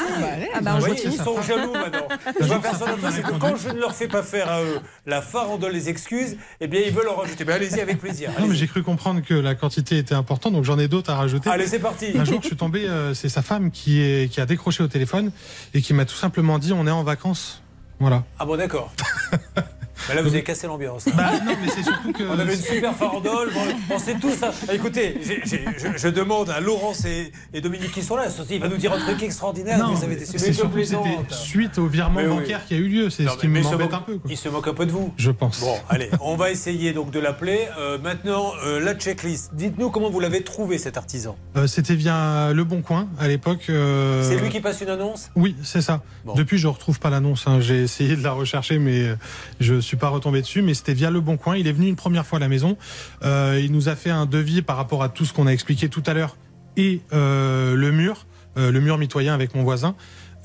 Ah, 0.55 0.61
bah, 0.61 0.71
Vous 0.71 0.77
on 0.77 0.79
voyez, 0.79 0.95
continue. 0.95 1.15
ils 1.19 1.21
sont 1.21 1.41
jaloux 1.41 1.73
maintenant. 1.73 2.07
Je 2.39 2.45
vois 2.45 2.61
personne 2.61 2.87
c'est 3.13 3.23
que 3.23 3.31
quand 3.37 3.55
je 3.57 3.67
ne 3.69 3.79
leur 3.81 3.93
fais 3.93 4.07
pas 4.07 4.23
faire 4.23 4.49
à 4.49 4.61
eux 4.63 4.79
la 5.05 5.21
farandole 5.21 5.73
les 5.73 5.89
excuses, 5.89 6.37
eh 6.61 6.67
bien, 6.67 6.79
ils 6.85 6.93
veulent 6.93 7.09
en 7.09 7.15
rajouter. 7.15 7.43
Ben 7.43 7.55
allez-y 7.57 7.81
avec 7.81 7.99
plaisir. 7.99 8.31
Non, 8.39 8.47
mais 8.47 8.55
j'ai 8.55 8.67
cru 8.67 8.83
comprendre 8.83 9.21
que 9.21 9.33
la 9.33 9.53
quantité 9.53 9.97
était 9.97 10.15
importante, 10.15 10.53
donc 10.53 10.63
j'en 10.63 10.79
ai 10.79 10.87
d'autres 10.87 11.09
à 11.11 11.15
rajouter. 11.15 11.49
Allez, 11.49 11.67
c'est 11.67 11.79
parti. 11.79 12.05
Un 12.17 12.23
jour, 12.23 12.39
je 12.41 12.47
suis 12.47 12.55
tombé, 12.55 12.87
euh, 12.87 13.13
c'est 13.13 13.27
sa 13.27 13.41
femme 13.41 13.69
qui, 13.69 14.01
est, 14.01 14.31
qui 14.31 14.39
a 14.39 14.45
décroché 14.45 14.81
au 14.81 14.87
téléphone 14.87 15.31
et 15.73 15.81
qui 15.81 15.93
m'a 15.93 16.05
tout 16.05 16.15
simplement 16.15 16.59
dit 16.59 16.73
on 16.73 16.87
est 16.87 16.91
en 16.91 17.03
vacances. 17.03 17.61
Voilà. 17.99 18.23
Ah 18.39 18.45
bon, 18.45 18.57
d'accord. 18.57 18.91
Là, 20.13 20.21
vous 20.21 20.29
avez 20.29 20.43
cassé 20.43 20.67
l'ambiance. 20.67 21.05
Bah, 21.15 21.31
non, 21.45 21.53
mais 21.61 21.69
c'est 21.69 21.83
surtout 21.83 22.11
que. 22.13 22.23
On 22.29 22.39
avait 22.39 22.55
une 22.55 22.61
super 22.61 22.95
farandole. 22.95 23.49
Bon, 23.53 23.95
on 23.95 23.99
sait 23.99 24.15
tous 24.15 24.33
ça. 24.35 24.51
Écoutez, 24.71 25.19
j'ai- 25.25 25.41
j'ai- 25.45 25.65
je, 25.77 25.97
je 25.97 26.07
demande 26.07 26.49
à 26.49 26.59
Laurence 26.59 27.05
et, 27.05 27.31
et 27.53 27.61
Dominique 27.61 27.91
qui 27.91 28.01
sont 28.03 28.15
là. 28.15 28.25
Il 28.49 28.59
va 28.59 28.67
nous 28.67 28.77
dire 28.77 28.93
un 28.93 28.99
truc 28.99 29.21
extraordinaire. 29.23 29.77
Non, 29.79 29.93
vous 29.93 30.03
avez 30.03 30.17
c'est 30.25 30.53
surtout 30.53 30.83
c'était 30.83 30.97
suite 31.29 31.77
au 31.77 31.87
virement 31.87 32.21
Mais 32.21 32.27
oui. 32.27 32.37
bancaire 32.41 32.65
qui 32.65 32.73
a 32.73 32.77
eu 32.77 32.87
lieu. 32.87 33.09
C'est 33.09 33.27
ce 33.27 33.37
qui 33.37 33.47
m'embête 33.47 33.79
moque- 33.79 33.93
un 33.93 33.99
peu. 34.01 34.17
quoi. 34.17 34.31
Il 34.31 34.37
se 34.37 34.49
moque 34.49 34.67
un 34.67 34.73
peu 34.73 34.85
de 34.85 34.91
vous. 34.91 35.13
Je 35.17 35.31
pense. 35.31 35.59
Bon, 35.61 35.75
allez, 35.89 36.09
on 36.21 36.35
va 36.35 36.51
essayer 36.51 36.93
donc 36.93 37.11
de 37.11 37.19
l'appeler. 37.19 37.67
Euh, 37.79 37.97
maintenant, 37.97 38.51
euh, 38.65 38.79
la 38.79 38.93
checklist. 38.95 39.51
Dites-nous 39.53 39.89
comment 39.89 40.09
vous 40.09 40.19
l'avez 40.19 40.43
trouvé 40.43 40.77
cet 40.77 40.97
artisan. 40.97 41.37
Euh, 41.55 41.67
C'était 41.67 41.95
via 41.95 42.51
Le 42.53 42.63
Bon 42.63 42.81
Coin 42.81 43.07
à 43.19 43.27
l'époque. 43.27 43.65
C'est 43.67 44.39
lui 44.41 44.49
qui 44.49 44.59
passe 44.59 44.81
une 44.81 44.89
annonce? 44.89 45.29
Oui, 45.35 45.55
c'est 45.63 45.81
ça. 45.81 46.01
Depuis, 46.35 46.57
je 46.57 46.67
retrouve 46.67 46.99
pas 46.99 47.09
l'annonce. 47.09 47.45
hein. 47.47 47.59
J'ai 47.61 47.83
essayé 47.83 48.15
de 48.15 48.23
la 48.23 48.31
rechercher, 48.31 48.79
mais 48.79 49.15
je 49.59 49.79
suis 49.87 49.97
pas 49.97 50.09
retombé 50.09 50.41
dessus. 50.41 50.61
Mais 50.61 50.73
c'était 50.73 50.93
via 50.93 51.09
Le 51.09 51.21
Bon 51.21 51.37
Coin. 51.37 51.55
Il 51.57 51.67
est 51.67 51.71
venu 51.71 51.87
une 51.87 51.95
première 51.95 52.25
fois 52.25 52.37
à 52.37 52.39
la 52.39 52.47
maison. 52.47 52.77
Euh, 53.23 53.59
il 53.63 53.71
nous 53.71 53.89
a 53.89 53.95
fait 53.95 54.09
un 54.09 54.25
devis 54.25 54.61
par 54.61 54.77
rapport 54.77 55.03
à 55.03 55.09
tout 55.09 55.25
ce 55.25 55.33
qu'on 55.33 55.47
a 55.47 55.51
expliqué 55.51 55.89
tout 55.89 56.03
à 56.05 56.13
l'heure 56.13 56.37
et 56.75 57.01
euh, 57.11 57.75
le 57.75 57.91
mur, 57.91 58.27
euh, 58.57 58.71
le 58.71 58.79
mur 58.79 58.97
mitoyen 58.97 59.33
avec 59.33 59.55
mon 59.55 59.63
voisin. 59.63 59.95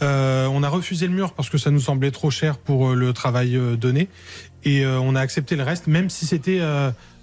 On 0.01 0.62
a 0.64 0.69
refusé 0.69 1.06
le 1.06 1.12
mur 1.12 1.32
parce 1.32 1.48
que 1.48 1.59
ça 1.59 1.70
nous 1.70 1.78
semblait 1.78 2.10
trop 2.10 2.31
cher 2.31 2.59
pour 2.59 2.97
le 2.97 3.12
travail 3.12 3.56
donné. 3.78 4.09
Et 4.64 4.85
on 4.85 5.14
a 5.14 5.20
accepté 5.20 5.55
le 5.55 5.62
reste, 5.62 5.86
même 5.86 6.10
si 6.10 6.27
c'était, 6.27 6.60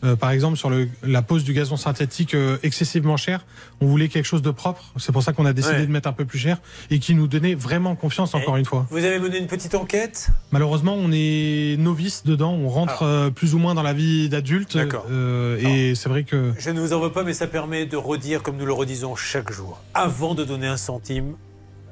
euh, 0.04 0.16
par 0.16 0.32
exemple, 0.32 0.58
sur 0.58 0.70
le, 0.70 0.88
la 1.04 1.22
pose 1.22 1.44
du 1.44 1.54
gazon 1.54 1.78
synthétique 1.78 2.34
euh, 2.34 2.58
excessivement 2.64 3.18
cher. 3.18 3.46
On 3.82 3.88
voulait 3.88 4.08
quelque 4.08 4.26
chose 4.26 4.42
de 4.42 4.52
propre. 4.52 4.94
C'est 4.98 5.12
pour 5.12 5.24
ça 5.24 5.34
qu'on 5.34 5.46
a 5.46 5.54
décidé 5.54 5.76
Ouais. 5.78 5.86
de 5.86 5.92
mettre 5.92 6.08
un 6.10 6.14
peu 6.14 6.26
plus 6.26 6.40
cher 6.40 6.58
et 6.90 7.00
qui 7.00 7.16
nous 7.16 7.28
donnait 7.28 7.54
vraiment 7.56 7.96
confiance, 7.96 8.34
encore 8.34 8.58
une 8.58 8.66
fois. 8.66 8.86
Vous 8.90 9.04
avez 9.04 9.20
mené 9.20 9.38
une 9.38 9.48
petite 9.48 9.76
enquête? 9.76 10.30
Malheureusement, 10.52 10.96
on 10.98 11.12
est 11.14 11.76
novice 11.80 12.24
dedans. 12.26 12.54
On 12.54 12.70
rentre 12.70 13.04
euh, 13.04 13.30
plus 13.30 13.56
ou 13.56 13.60
moins 13.60 13.76
dans 13.76 13.84
la 13.84 13.94
vie 13.94 14.30
d'adulte. 14.30 14.78
Euh, 15.10 15.58
et 15.60 15.96
c'est 15.96 16.10
vrai 16.10 16.24
que. 16.24 16.54
Je 16.58 16.70
ne 16.70 16.80
vous 16.80 16.94
en 16.94 17.00
veux 17.00 17.12
pas, 17.12 17.24
mais 17.24 17.34
ça 17.34 17.48
permet 17.48 17.86
de 17.86 17.98
redire, 17.98 18.42
comme 18.44 18.58
nous 18.58 18.66
le 18.66 18.74
redisons 18.74 19.16
chaque 19.16 19.52
jour, 19.52 19.80
avant 19.94 20.34
de 20.36 20.44
donner 20.44 20.68
un 20.68 20.78
centime. 20.78 21.34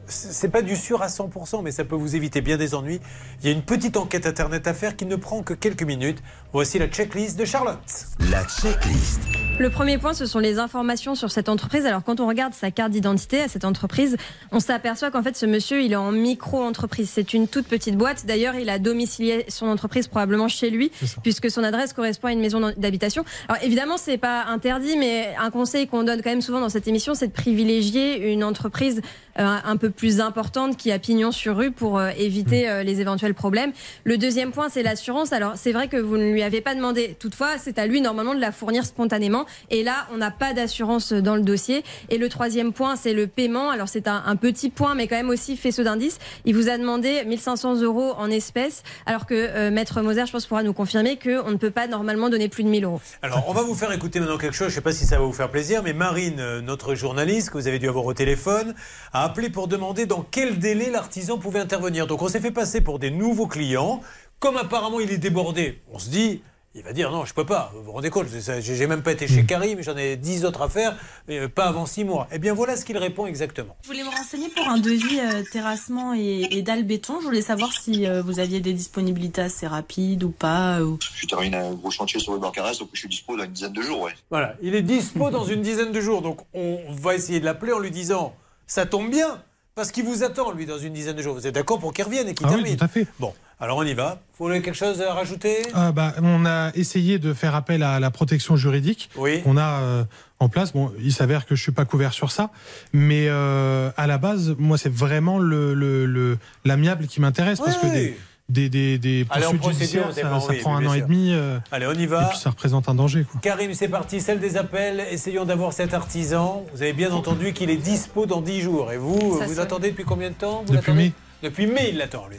C'est 0.07 0.49
pas 0.49 0.61
du 0.61 0.75
sûr 0.75 1.01
à 1.01 1.07
100%, 1.07 1.61
mais 1.63 1.71
ça 1.71 1.83
peut 1.83 1.95
vous 1.95 2.15
éviter 2.15 2.41
bien 2.41 2.57
des 2.57 2.75
ennuis. 2.75 3.01
Il 3.41 3.47
y 3.47 3.49
a 3.49 3.55
une 3.55 3.63
petite 3.63 3.97
enquête 3.97 4.25
internet 4.25 4.67
à 4.67 4.73
faire 4.73 4.95
qui 4.95 5.05
ne 5.05 5.15
prend 5.15 5.43
que 5.43 5.53
quelques 5.53 5.83
minutes. 5.83 6.23
Voici 6.53 6.79
la 6.79 6.87
checklist 6.87 7.37
de 7.37 7.45
Charlotte. 7.45 8.05
La 8.31 8.43
checklist. 8.45 9.46
Le 9.59 9.71
premier 9.71 9.97
point, 9.97 10.13
ce 10.13 10.27
sont 10.27 10.37
les 10.37 10.59
informations 10.59 11.15
sur 11.15 11.31
cette 11.31 11.49
entreprise. 11.49 11.87
Alors, 11.87 12.03
quand 12.03 12.19
on 12.19 12.27
regarde 12.27 12.53
sa 12.53 12.69
carte 12.69 12.91
d'identité 12.91 13.41
à 13.41 13.47
cette 13.47 13.65
entreprise, 13.65 14.15
on 14.51 14.59
s'aperçoit 14.59 15.09
qu'en 15.09 15.23
fait, 15.23 15.35
ce 15.35 15.47
monsieur, 15.47 15.81
il 15.81 15.93
est 15.93 15.95
en 15.95 16.11
micro-entreprise. 16.11 17.09
C'est 17.11 17.33
une 17.33 17.47
toute 17.47 17.65
petite 17.65 17.97
boîte. 17.97 18.27
D'ailleurs, 18.27 18.53
il 18.53 18.69
a 18.69 18.77
domicilié 18.77 19.45
son 19.47 19.65
entreprise 19.65 20.07
probablement 20.07 20.47
chez 20.47 20.69
lui, 20.69 20.91
puisque 21.23 21.49
son 21.49 21.63
adresse 21.63 21.93
correspond 21.93 22.27
à 22.27 22.33
une 22.33 22.39
maison 22.39 22.71
d'habitation. 22.77 23.25
Alors, 23.49 23.63
évidemment, 23.63 23.97
c'est 23.97 24.19
pas 24.19 24.45
interdit, 24.45 24.95
mais 24.95 25.33
un 25.39 25.49
conseil 25.49 25.87
qu'on 25.87 26.03
donne 26.03 26.21
quand 26.21 26.29
même 26.29 26.41
souvent 26.41 26.61
dans 26.61 26.69
cette 26.69 26.87
émission, 26.87 27.15
c'est 27.15 27.27
de 27.27 27.33
privilégier 27.33 28.31
une 28.31 28.43
entreprise 28.43 29.01
euh, 29.39 29.57
un 29.63 29.77
peu 29.77 29.89
plus 29.89 30.19
importante 30.19 30.77
qui 30.77 30.91
a 30.91 30.99
pignon 30.99 31.31
sur 31.31 31.57
rue 31.57 31.71
pour 31.71 31.97
euh, 31.97 32.09
éviter 32.17 32.69
euh, 32.69 32.83
les 32.83 33.01
éventuels 33.01 33.33
problèmes. 33.33 33.71
Le 34.03 34.17
deuxième 34.17 34.51
point, 34.51 34.69
c'est 34.69 34.83
l'assurance. 34.83 35.33
Alors, 35.33 35.53
c'est 35.55 35.71
vrai 35.71 35.87
que 35.87 35.97
vous 35.97 36.17
ne 36.17 36.31
lui 36.31 36.43
avez 36.43 36.61
pas 36.61 36.75
demandé. 36.75 37.15
Toutefois, 37.19 37.57
c'est 37.59 37.79
à 37.79 37.87
lui 37.87 38.01
normalement 38.01 38.35
de 38.35 38.39
la 38.39 38.51
fournir 38.51 38.85
spontanément. 38.85 39.46
Et 39.69 39.83
là, 39.83 40.07
on 40.13 40.17
n'a 40.17 40.31
pas 40.31 40.53
d'assurance 40.53 41.13
dans 41.13 41.35
le 41.35 41.41
dossier. 41.41 41.83
Et 42.09 42.17
le 42.17 42.29
troisième 42.29 42.73
point, 42.73 42.95
c'est 42.95 43.13
le 43.13 43.27
paiement. 43.27 43.69
Alors, 43.69 43.87
c'est 43.89 44.07
un, 44.07 44.35
petit 44.35 44.69
point, 44.69 44.95
mais 44.95 45.07
quand 45.07 45.15
même 45.15 45.29
aussi 45.29 45.57
faisceau 45.57 45.83
d'indices. 45.83 46.19
Il 46.45 46.55
vous 46.55 46.69
a 46.69 46.77
demandé 46.77 47.23
1500 47.25 47.81
euros 47.81 48.13
en 48.17 48.29
espèces, 48.29 48.83
alors 49.05 49.25
que 49.25 49.33
euh, 49.33 49.71
Maître 49.71 50.01
Moser, 50.01 50.25
je 50.25 50.31
pense, 50.31 50.45
pourra 50.45 50.63
nous 50.63 50.73
confirmer 50.73 51.17
qu'on 51.17 51.51
ne 51.51 51.57
peut 51.57 51.71
pas 51.71 51.87
normalement 51.87 52.29
donner 52.29 52.49
plus 52.49 52.63
de 52.63 52.69
1000 52.69 52.83
euros. 52.85 53.01
Alors, 53.21 53.45
on 53.47 53.53
va 53.53 53.63
vous 53.63 53.75
faire 53.75 53.91
écouter 53.91 54.19
maintenant 54.19 54.37
quelque 54.37 54.55
chose. 54.55 54.67
Je 54.67 54.73
ne 54.73 54.75
sais 54.75 54.81
pas 54.81 54.91
si 54.91 55.05
ça 55.05 55.17
va 55.17 55.25
vous 55.25 55.33
faire 55.33 55.49
plaisir, 55.49 55.81
mais 55.83 55.93
Marine, 55.93 56.39
euh, 56.39 56.61
notre 56.61 56.95
journaliste 56.95 57.49
que 57.49 57.57
vous 57.57 57.67
avez 57.67 57.79
dû 57.79 57.89
avoir 57.89 58.05
au 58.05 58.13
téléphone, 58.13 58.75
a 59.13 59.23
appelé 59.23 59.49
pour 59.49 59.67
demander 59.67 60.05
dans 60.05 60.25
quel 60.29 60.59
délai 60.59 60.89
l'artisan 60.89 61.37
pouvait 61.37 61.59
intervenir. 61.59 62.07
Donc, 62.07 62.21
on 62.21 62.27
s'est 62.27 62.39
fait 62.39 62.51
passer 62.51 62.81
pour 62.81 62.99
des 62.99 63.11
nouveaux 63.11 63.47
clients. 63.47 64.01
Comme 64.39 64.57
apparemment 64.57 64.99
il 64.99 65.11
est 65.11 65.17
débordé, 65.17 65.81
on 65.91 65.99
se 65.99 66.09
dit. 66.09 66.41
Il 66.77 66.83
va 66.83 66.93
dire 66.93 67.09
non, 67.09 67.25
je 67.25 67.33
peux 67.33 67.43
pas. 67.43 67.71
Vous 67.73 67.81
vous 67.81 67.91
rendez 67.91 68.11
compte, 68.11 68.27
j'ai 68.29 68.87
même 68.87 69.01
pas 69.01 69.11
été 69.11 69.27
chez 69.27 69.43
Karim, 69.45 69.81
j'en 69.81 69.97
ai 69.97 70.15
10 70.15 70.45
autres 70.45 70.61
à 70.61 70.69
faire, 70.69 70.95
mais 71.27 71.39
euh, 71.39 71.47
pas 71.47 71.65
avant 71.65 71.87
6 71.87 72.03
mois. 72.03 72.27
Eh 72.31 72.37
bien 72.37 72.53
voilà 72.53 72.77
ce 72.77 72.85
qu'il 72.85 72.99
répond 72.99 73.25
exactement. 73.25 73.75
Je 73.81 73.87
voulais 73.87 74.03
me 74.03 74.09
renseigner 74.09 74.47
pour 74.49 74.67
un 74.67 74.77
devis 74.77 75.19
euh, 75.19 75.41
terrassement 75.51 76.13
et, 76.13 76.47
et 76.51 76.61
dalle 76.61 76.83
béton. 76.83 77.15
Je 77.19 77.25
voulais 77.25 77.41
savoir 77.41 77.73
si 77.73 78.05
euh, 78.05 78.21
vous 78.21 78.37
aviez 78.39 78.59
des 78.59 78.73
disponibilités 78.73 79.41
assez 79.41 79.65
rapides 79.65 80.23
ou 80.23 80.29
pas. 80.29 80.81
Ou... 80.81 80.99
Je 81.15 81.25
termine 81.25 81.55
un 81.55 81.73
gros 81.73 81.89
chantier 81.89 82.19
sur 82.19 82.33
le 82.33 82.39
Barcarès, 82.39 82.77
donc 82.77 82.89
je 82.93 82.99
suis 82.99 83.09
dispo 83.09 83.35
dans 83.35 83.45
une 83.45 83.53
dizaine 83.53 83.73
de 83.73 83.81
jours, 83.81 84.01
ouais. 84.01 84.13
Voilà, 84.29 84.53
il 84.61 84.75
est 84.75 84.83
dispo 84.83 85.31
dans 85.31 85.45
une 85.45 85.63
dizaine 85.63 85.91
de 85.91 85.99
jours. 85.99 86.21
Donc 86.21 86.41
on 86.53 86.77
va 86.91 87.15
essayer 87.15 87.39
de 87.39 87.45
l'appeler 87.45 87.73
en 87.73 87.79
lui 87.79 87.89
disant 87.89 88.35
ça 88.67 88.85
tombe 88.85 89.09
bien 89.09 89.41
parce 89.77 89.91
qu'il 89.91 90.03
vous 90.03 90.23
attend 90.23 90.51
lui 90.51 90.65
dans 90.65 90.79
une 90.79 90.91
dizaine 90.91 91.15
de 91.15 91.21
jours. 91.21 91.35
Vous 91.35 91.45
êtes 91.47 91.53
d'accord 91.55 91.79
pour 91.79 91.93
qu'il 91.93 92.03
revienne 92.03 92.27
et 92.27 92.33
qu'il 92.33 92.47
Ah 92.47 92.49
oui, 92.49 92.55
termine 92.63 92.77
tout 92.77 92.83
à 92.83 92.87
fait. 92.87 93.05
Bon, 93.19 93.33
alors 93.59 93.77
on 93.77 93.83
y 93.83 93.93
va. 93.93 94.19
Vous 94.37 94.45
voulez 94.47 94.61
quelque 94.63 94.75
chose 94.75 95.01
à 95.03 95.13
rajouter? 95.13 95.57
Ah 95.73 95.91
bah, 95.91 96.15
on 96.21 96.45
a 96.47 96.71
essayé 96.75 97.19
de 97.19 97.31
faire 97.33 97.53
appel 97.55 97.83
à 97.83 97.99
la 97.99 98.09
protection 98.11 98.55
juridique 98.55 99.09
Oui. 99.15 99.41
qu'on 99.43 99.55
a 99.55 99.81
euh, 99.81 100.03
en 100.39 100.49
place. 100.49 100.73
Bon, 100.73 100.91
il 100.99 101.13
s'avère 101.13 101.45
que 101.45 101.55
je 101.55 101.61
suis 101.61 101.71
pas 101.71 101.85
couvert 101.85 102.11
sur 102.11 102.31
ça, 102.31 102.49
mais 102.91 103.27
euh, 103.29 103.91
à 103.97 104.07
la 104.07 104.17
base, 104.17 104.55
moi, 104.57 104.77
c'est 104.79 104.91
vraiment 104.93 105.37
le 105.37 105.73
le- 105.75 106.05
le- 106.07 106.37
l'amiable 106.65 107.05
qui 107.07 107.21
m'intéresse 107.21 107.59
parce 107.59 107.77
que 107.77 107.85
des. 107.87 108.17
Des, 108.49 108.69
des, 108.69 108.97
des 108.97 109.25
Allez, 109.29 109.45
en 109.45 109.51
poursuites 109.51 109.61
procédure, 109.77 110.03
judiciaires, 110.05 110.31
ça, 110.31 110.39
ça 110.39 110.47
oui, 110.53 110.59
prend 110.59 110.77
oui, 110.77 110.85
un 110.85 110.89
an 110.89 110.93
et 110.93 111.01
demi. 111.01 111.31
euh, 111.33 111.59
Allez, 111.71 111.85
on 111.87 111.93
y 111.93 112.03
et 112.03 112.07
va. 112.07 112.25
puis 112.29 112.37
ça 112.37 112.49
représente 112.49 112.87
un 112.87 112.95
danger. 112.95 113.25
Quoi. 113.29 113.41
Karim, 113.41 113.73
c'est 113.73 113.89
parti, 113.89 114.21
celle 114.21 114.39
des 114.39 114.55
appels. 114.57 115.03
Essayons 115.11 115.43
d'avoir 115.45 115.73
cet 115.73 115.93
artisan. 115.93 116.65
Vous 116.73 116.81
avez 116.81 116.93
bien 116.93 117.11
entendu 117.11 117.51
qu'il 117.53 117.69
est 117.69 117.75
dispo 117.77 118.25
dans 118.25 118.39
10 118.41 118.61
jours. 118.61 118.91
Et 118.93 118.97
vous, 118.97 119.37
Ça 119.39 119.45
vous 119.45 119.59
attendez 119.59 119.91
depuis 119.91 120.05
combien 120.05 120.29
de 120.29 120.35
temps 120.35 120.63
Vous 120.65 120.75
Depuis 120.75 120.93
mai. 120.93 121.11
Depuis 121.43 121.67
mai, 121.67 121.89
il 121.89 121.97
l'attend, 121.97 122.27
lui. 122.29 122.37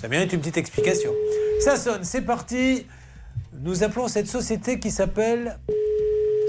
Ça 0.00 0.08
mérite 0.08 0.32
une 0.32 0.40
petite 0.40 0.56
explication. 0.56 1.10
Ça 1.60 1.76
sonne, 1.76 2.02
c'est 2.04 2.22
parti. 2.22 2.86
Nous 3.62 3.82
appelons 3.84 4.08
cette 4.08 4.28
société 4.28 4.78
qui 4.80 4.90
s'appelle. 4.90 5.58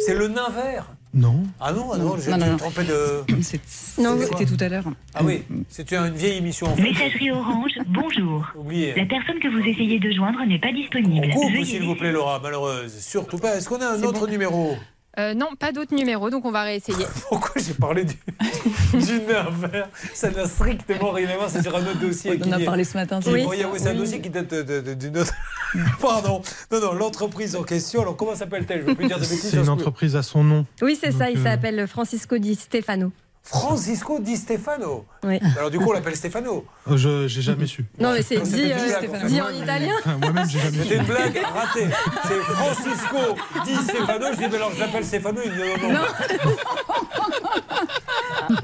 C'est 0.06 0.16
le 0.16 0.28
nain 0.30 0.50
vert. 0.50 0.88
Non. 1.16 1.44
Ah 1.62 1.72
non, 1.72 1.92
ah 1.94 1.98
non, 1.98 2.18
j'ai 2.18 2.30
Non, 2.30 2.38
non, 2.38 2.46
j'ai 2.46 2.52
non. 2.52 2.58
trompé 2.58 2.84
de. 2.84 3.24
C'était 3.42 4.46
tout 4.46 4.58
à 4.60 4.68
l'heure. 4.68 4.84
Ah 5.14 5.24
oui, 5.24 5.44
c'était 5.70 5.96
une 5.96 6.14
vieille 6.14 6.38
émission 6.40 6.68
en 6.68 6.76
fait. 6.76 6.82
Messagerie 6.84 7.32
Orange, 7.32 7.72
bonjour. 7.88 8.46
Oubliez. 8.56 8.94
La 8.96 9.06
personne 9.06 9.40
que 9.40 9.48
vous 9.48 9.66
essayez 9.66 9.98
de 9.98 10.12
joindre 10.12 10.44
n'est 10.46 10.60
pas 10.60 10.74
disponible. 10.74 11.28
On 11.34 11.40
coupe, 11.40 11.64
s'il 11.64 11.84
vous 11.84 11.96
plaît, 11.96 12.12
Laura, 12.12 12.40
malheureuse. 12.40 13.00
Surtout 13.00 13.38
pas. 13.38 13.56
Est-ce 13.56 13.70
qu'on 13.70 13.80
a 13.80 13.88
un 13.98 14.04
autre 14.04 14.28
numéro? 14.28 14.76
Euh, 15.18 15.34
non, 15.34 15.48
pas 15.58 15.72
d'autres 15.72 15.96
numéros, 15.96 16.30
donc 16.30 16.46
on 16.46 16.52
va 16.52 16.64
réessayer. 16.64 17.06
Pourquoi 17.30 17.62
j'ai 17.62 17.74
parlé 17.74 18.04
du, 18.04 18.16
du 18.94 19.20
nerf 19.22 19.52
vert? 19.52 19.90
Ça 20.14 20.30
n'a 20.30 20.46
strictement 20.48 21.12
rien 21.12 21.30
à 21.30 21.36
voir, 21.38 21.50
c'est 21.50 21.62
sur 21.62 21.76
un 21.76 21.82
autre 21.82 22.00
dossier. 22.00 22.40
On 22.44 22.50
en 22.50 22.52
a 22.52 22.60
parlé 22.60 22.84
ce 22.84 22.98
matin. 22.98 23.20
c'est- 23.22 23.32
oui, 23.32 23.46
oui, 23.48 23.58
c'est 23.78 23.90
un 23.90 23.94
dossier 23.96 24.20
qui 24.22 24.30
date 24.30 24.54
d'une 24.54 25.18
autre. 25.18 25.34
Pardon. 26.02 26.42
Non, 26.72 26.80
non, 26.82 26.94
l'entreprise 26.94 27.56
en 27.56 27.64
question. 27.64 28.02
Alors, 28.02 28.16
comment 28.16 28.36
s'appelle-t-elle? 28.36 28.80
Je 28.82 28.84
ne 28.86 28.90
veux 28.90 28.96
plus 28.96 29.08
dire 29.08 29.18
de 29.18 29.22
bêtises. 29.24 29.50
C'est 29.52 29.58
une 29.58 29.70
entreprise 29.70 30.16
à 30.16 30.24
son 30.24 30.44
nom. 30.44 30.66
Oui, 30.82 30.98
c'est 31.00 31.12
ça, 31.12 31.30
il 31.30 31.38
euh, 31.40 31.44
s'appelle 31.44 31.88
Francisco 31.88 32.38
Di 32.38 32.56
Stefano. 32.56 33.12
Francisco 33.48 34.18
Di 34.20 34.36
Stefano. 34.36 35.06
Oui. 35.24 35.40
Alors, 35.56 35.70
du 35.70 35.78
coup, 35.78 35.90
on 35.90 35.94
l'appelle 35.94 36.16
Stefano. 36.16 36.66
Euh, 36.90 36.98
Je 36.98 37.28
j'ai 37.28 37.44
jamais 37.44 37.68
su. 37.68 37.86
Non, 38.00 38.12
mais 38.14 38.24
c'est 38.24 38.38
Non, 38.38 38.44
dit, 38.44 38.72
euh, 38.72 39.28
dit 39.28 39.40
en 39.40 39.50
italien. 39.52 39.94
Enfin, 40.00 40.18
Moi-même, 40.20 40.50
j'ai 40.50 40.60
jamais 40.60 40.72
su. 40.78 40.84
C'était 40.84 40.96
une 40.98 41.04
blague 41.04 41.38
ratée. 41.54 41.88
C'est 42.28 42.40
Francisco 42.42 43.18
Di 43.64 43.76
Stefano. 43.76 44.26
Je 44.34 44.38
dis, 44.38 44.46
mais 44.50 44.56
alors, 44.56 44.72
je 44.74 44.80
l'appelle 44.80 45.06
Stefano. 45.06 45.42
Il 45.46 45.52
dit, 45.52 45.60
non, 45.84 45.94
non. 45.94 46.00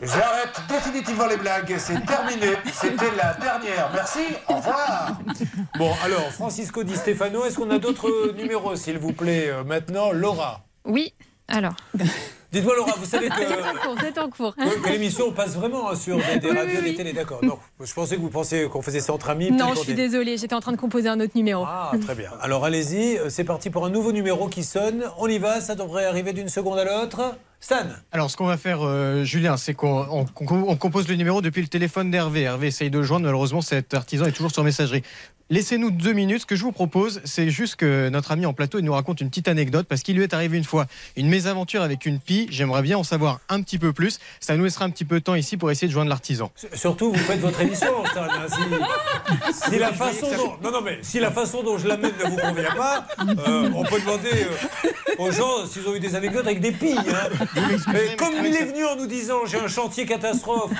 J'arrête 0.02 0.62
définitivement 0.68 1.28
les 1.28 1.38
blagues. 1.38 1.76
C'est 1.78 2.04
terminé. 2.06 2.48
C'était 2.74 3.16
la 3.16 3.34
dernière. 3.36 3.92
Merci. 3.94 4.20
Au 4.50 4.56
revoir. 4.56 5.20
Bon, 5.78 5.92
alors, 6.04 6.32
Francisco 6.32 6.84
Di 6.84 6.96
Stefano, 6.96 7.46
est-ce 7.46 7.56
qu'on 7.58 7.70
a 7.70 7.78
d'autres 7.78 8.34
numéros, 8.36 8.76
s'il 8.76 8.98
vous 8.98 9.14
plaît, 9.14 9.50
euh, 9.50 9.64
maintenant? 9.64 10.12
Laura. 10.12 10.66
Oui, 10.86 11.14
alors. 11.48 11.74
Dites-moi, 12.52 12.76
Laura, 12.76 12.94
vous 12.98 13.06
savez 13.06 13.30
que. 13.30 13.36
C'est 13.38 13.48
en 13.64 13.74
cours, 13.74 13.96
c'est 14.02 14.18
en 14.20 14.30
cours. 14.30 14.56
que- 14.56 14.90
l'émission 14.90 15.32
passe 15.32 15.56
vraiment 15.56 15.90
hein, 15.90 15.96
sur 15.96 16.18
des, 16.18 16.40
des 16.40 16.50
Oui, 16.50 16.58
radios 16.58 16.72
oui, 16.74 16.78
et 16.80 16.82
des 16.82 16.90
oui. 16.90 16.96
télés, 16.98 17.14
d'accord. 17.14 17.40
Non, 17.44 17.58
je 17.82 17.94
pensais 17.94 18.18
que 18.18 18.22
vous 18.22 18.30
pensiez 18.30 18.68
qu'on 18.68 18.82
faisait 18.82 19.00
ça 19.00 19.14
entre 19.14 19.30
amis. 19.30 19.52
Non, 19.52 19.74
je 19.74 19.80
suis 19.80 19.94
désolée, 19.94 20.38
j'étais 20.38 20.54
en 20.56 20.60
train 20.60 20.74
de 20.74 20.78
composer 20.78 21.08
un 21.08 21.20
autre 21.22 21.32
numéro. 21.36 21.64
Ah, 21.66 21.92
très 22.04 22.16
bien. 22.16 22.30
Alors 22.42 22.66
allez-y, 22.66 23.18
euh, 23.18 23.30
c'est 23.30 23.46
parti 23.46 23.70
pour 23.70 23.86
un 23.86 23.90
nouveau 23.90 24.12
numéro 24.12 24.48
qui 24.50 24.64
sonne. 24.64 25.06
On 25.18 25.28
y 25.28 25.38
va, 25.38 25.62
ça 25.62 25.76
devrait 25.76 26.06
arriver 26.06 26.34
d'une 26.34 26.50
seconde 26.50 26.78
à 26.80 26.84
l'autre. 26.84 27.22
Stan 27.64 27.86
Alors, 28.12 28.32
ce 28.32 28.36
qu'on 28.38 28.48
va 28.48 28.58
faire, 28.58 28.80
euh, 28.82 29.24
Julien, 29.24 29.56
c'est 29.56 29.76
qu'on 29.76 30.02
on- 30.10 30.26
on- 30.42 30.64
on 30.70 30.76
compose 30.76 31.08
le 31.08 31.16
numéro 31.16 31.42
depuis 31.42 31.62
le 31.62 31.68
téléphone 31.68 32.10
d'Hervé. 32.10 32.42
Hervé 32.42 32.68
essaye 32.68 32.90
de 32.90 32.98
le 32.98 33.04
joindre, 33.04 33.26
malheureusement, 33.26 33.62
cet 33.62 33.94
artisan 33.94 34.26
est 34.26 34.32
toujours 34.32 34.52
sur 34.52 34.64
messagerie. 34.64 35.04
Laissez-nous 35.52 35.92
deux 35.92 36.14
minutes. 36.14 36.42
Ce 36.44 36.46
que 36.46 36.56
je 36.56 36.64
vous 36.64 36.72
propose, 36.72 37.20
c'est 37.26 37.50
juste 37.50 37.76
que 37.76 38.08
notre 38.08 38.32
ami 38.32 38.46
en 38.46 38.54
plateau 38.54 38.80
il 38.80 38.86
nous 38.86 38.94
raconte 38.94 39.20
une 39.20 39.28
petite 39.28 39.50
anecdote 39.50 39.86
parce 39.86 40.02
qu'il 40.02 40.16
lui 40.16 40.24
est 40.24 40.34
arrivé 40.34 40.58
une 40.58 40.64
fois 40.64 40.86
une 41.18 41.28
mésaventure 41.28 41.82
avec 41.82 42.06
une 42.06 42.20
pie. 42.22 42.48
J'aimerais 42.50 42.82
bien 42.82 42.98
en 42.98 43.04
savoir 43.04 43.42
un 43.50 43.62
petit 43.62 43.78
peu 43.78 43.92
plus. 43.92 44.20
Ça 44.40 44.56
nous 44.56 44.64
laissera 44.64 44.86
un 44.86 44.90
petit 44.92 45.04
peu 45.04 45.16
de 45.20 45.24
temps 45.26 45.36
ici 45.36 45.58
pour 45.58 45.70
essayer 45.70 45.90
de 45.90 45.92
joindre 45.92 46.08
l'artisan. 46.10 46.54
Surtout, 46.74 47.12
vous 47.12 47.20
faites 47.20 47.42
votre 47.42 47.60
émission, 47.60 47.92
Stan. 48.12 48.24
hein, 48.24 48.48
Si, 49.52 49.72
si 49.72 49.78
la 49.78 49.92
façon 49.92 50.28
dont, 50.38 50.54
non, 50.64 50.72
non, 50.72 50.82
mais 50.86 51.00
si 51.02 51.20
la 51.20 51.32
façon 51.32 51.64
dont 51.64 51.78
je 51.78 51.86
l'amène 51.90 52.14
ne 52.18 52.30
vous 52.30 52.38
convient 52.38 52.74
pas, 52.78 53.06
euh, 53.20 53.70
on 53.76 53.84
peut 53.84 54.00
demander 54.00 54.30
euh, 54.32 54.92
aux 55.18 55.32
gens 55.32 55.66
s'ils 55.66 55.86
ont 55.86 55.94
eu 55.96 56.00
des 56.00 56.16
anecdotes 56.16 56.46
avec 56.46 56.62
des 56.62 56.72
pilles. 56.72 56.98
hein. 56.98 57.46
Et 57.56 58.16
comme 58.16 58.34
il 58.46 58.56
est 58.56 58.66
venu 58.66 58.86
en 58.86 58.96
nous 58.96 59.08
disant 59.08 59.46
j'ai 59.46 59.60
un 59.60 59.68
chantier 59.68 60.06
catastrophe, 60.06 60.72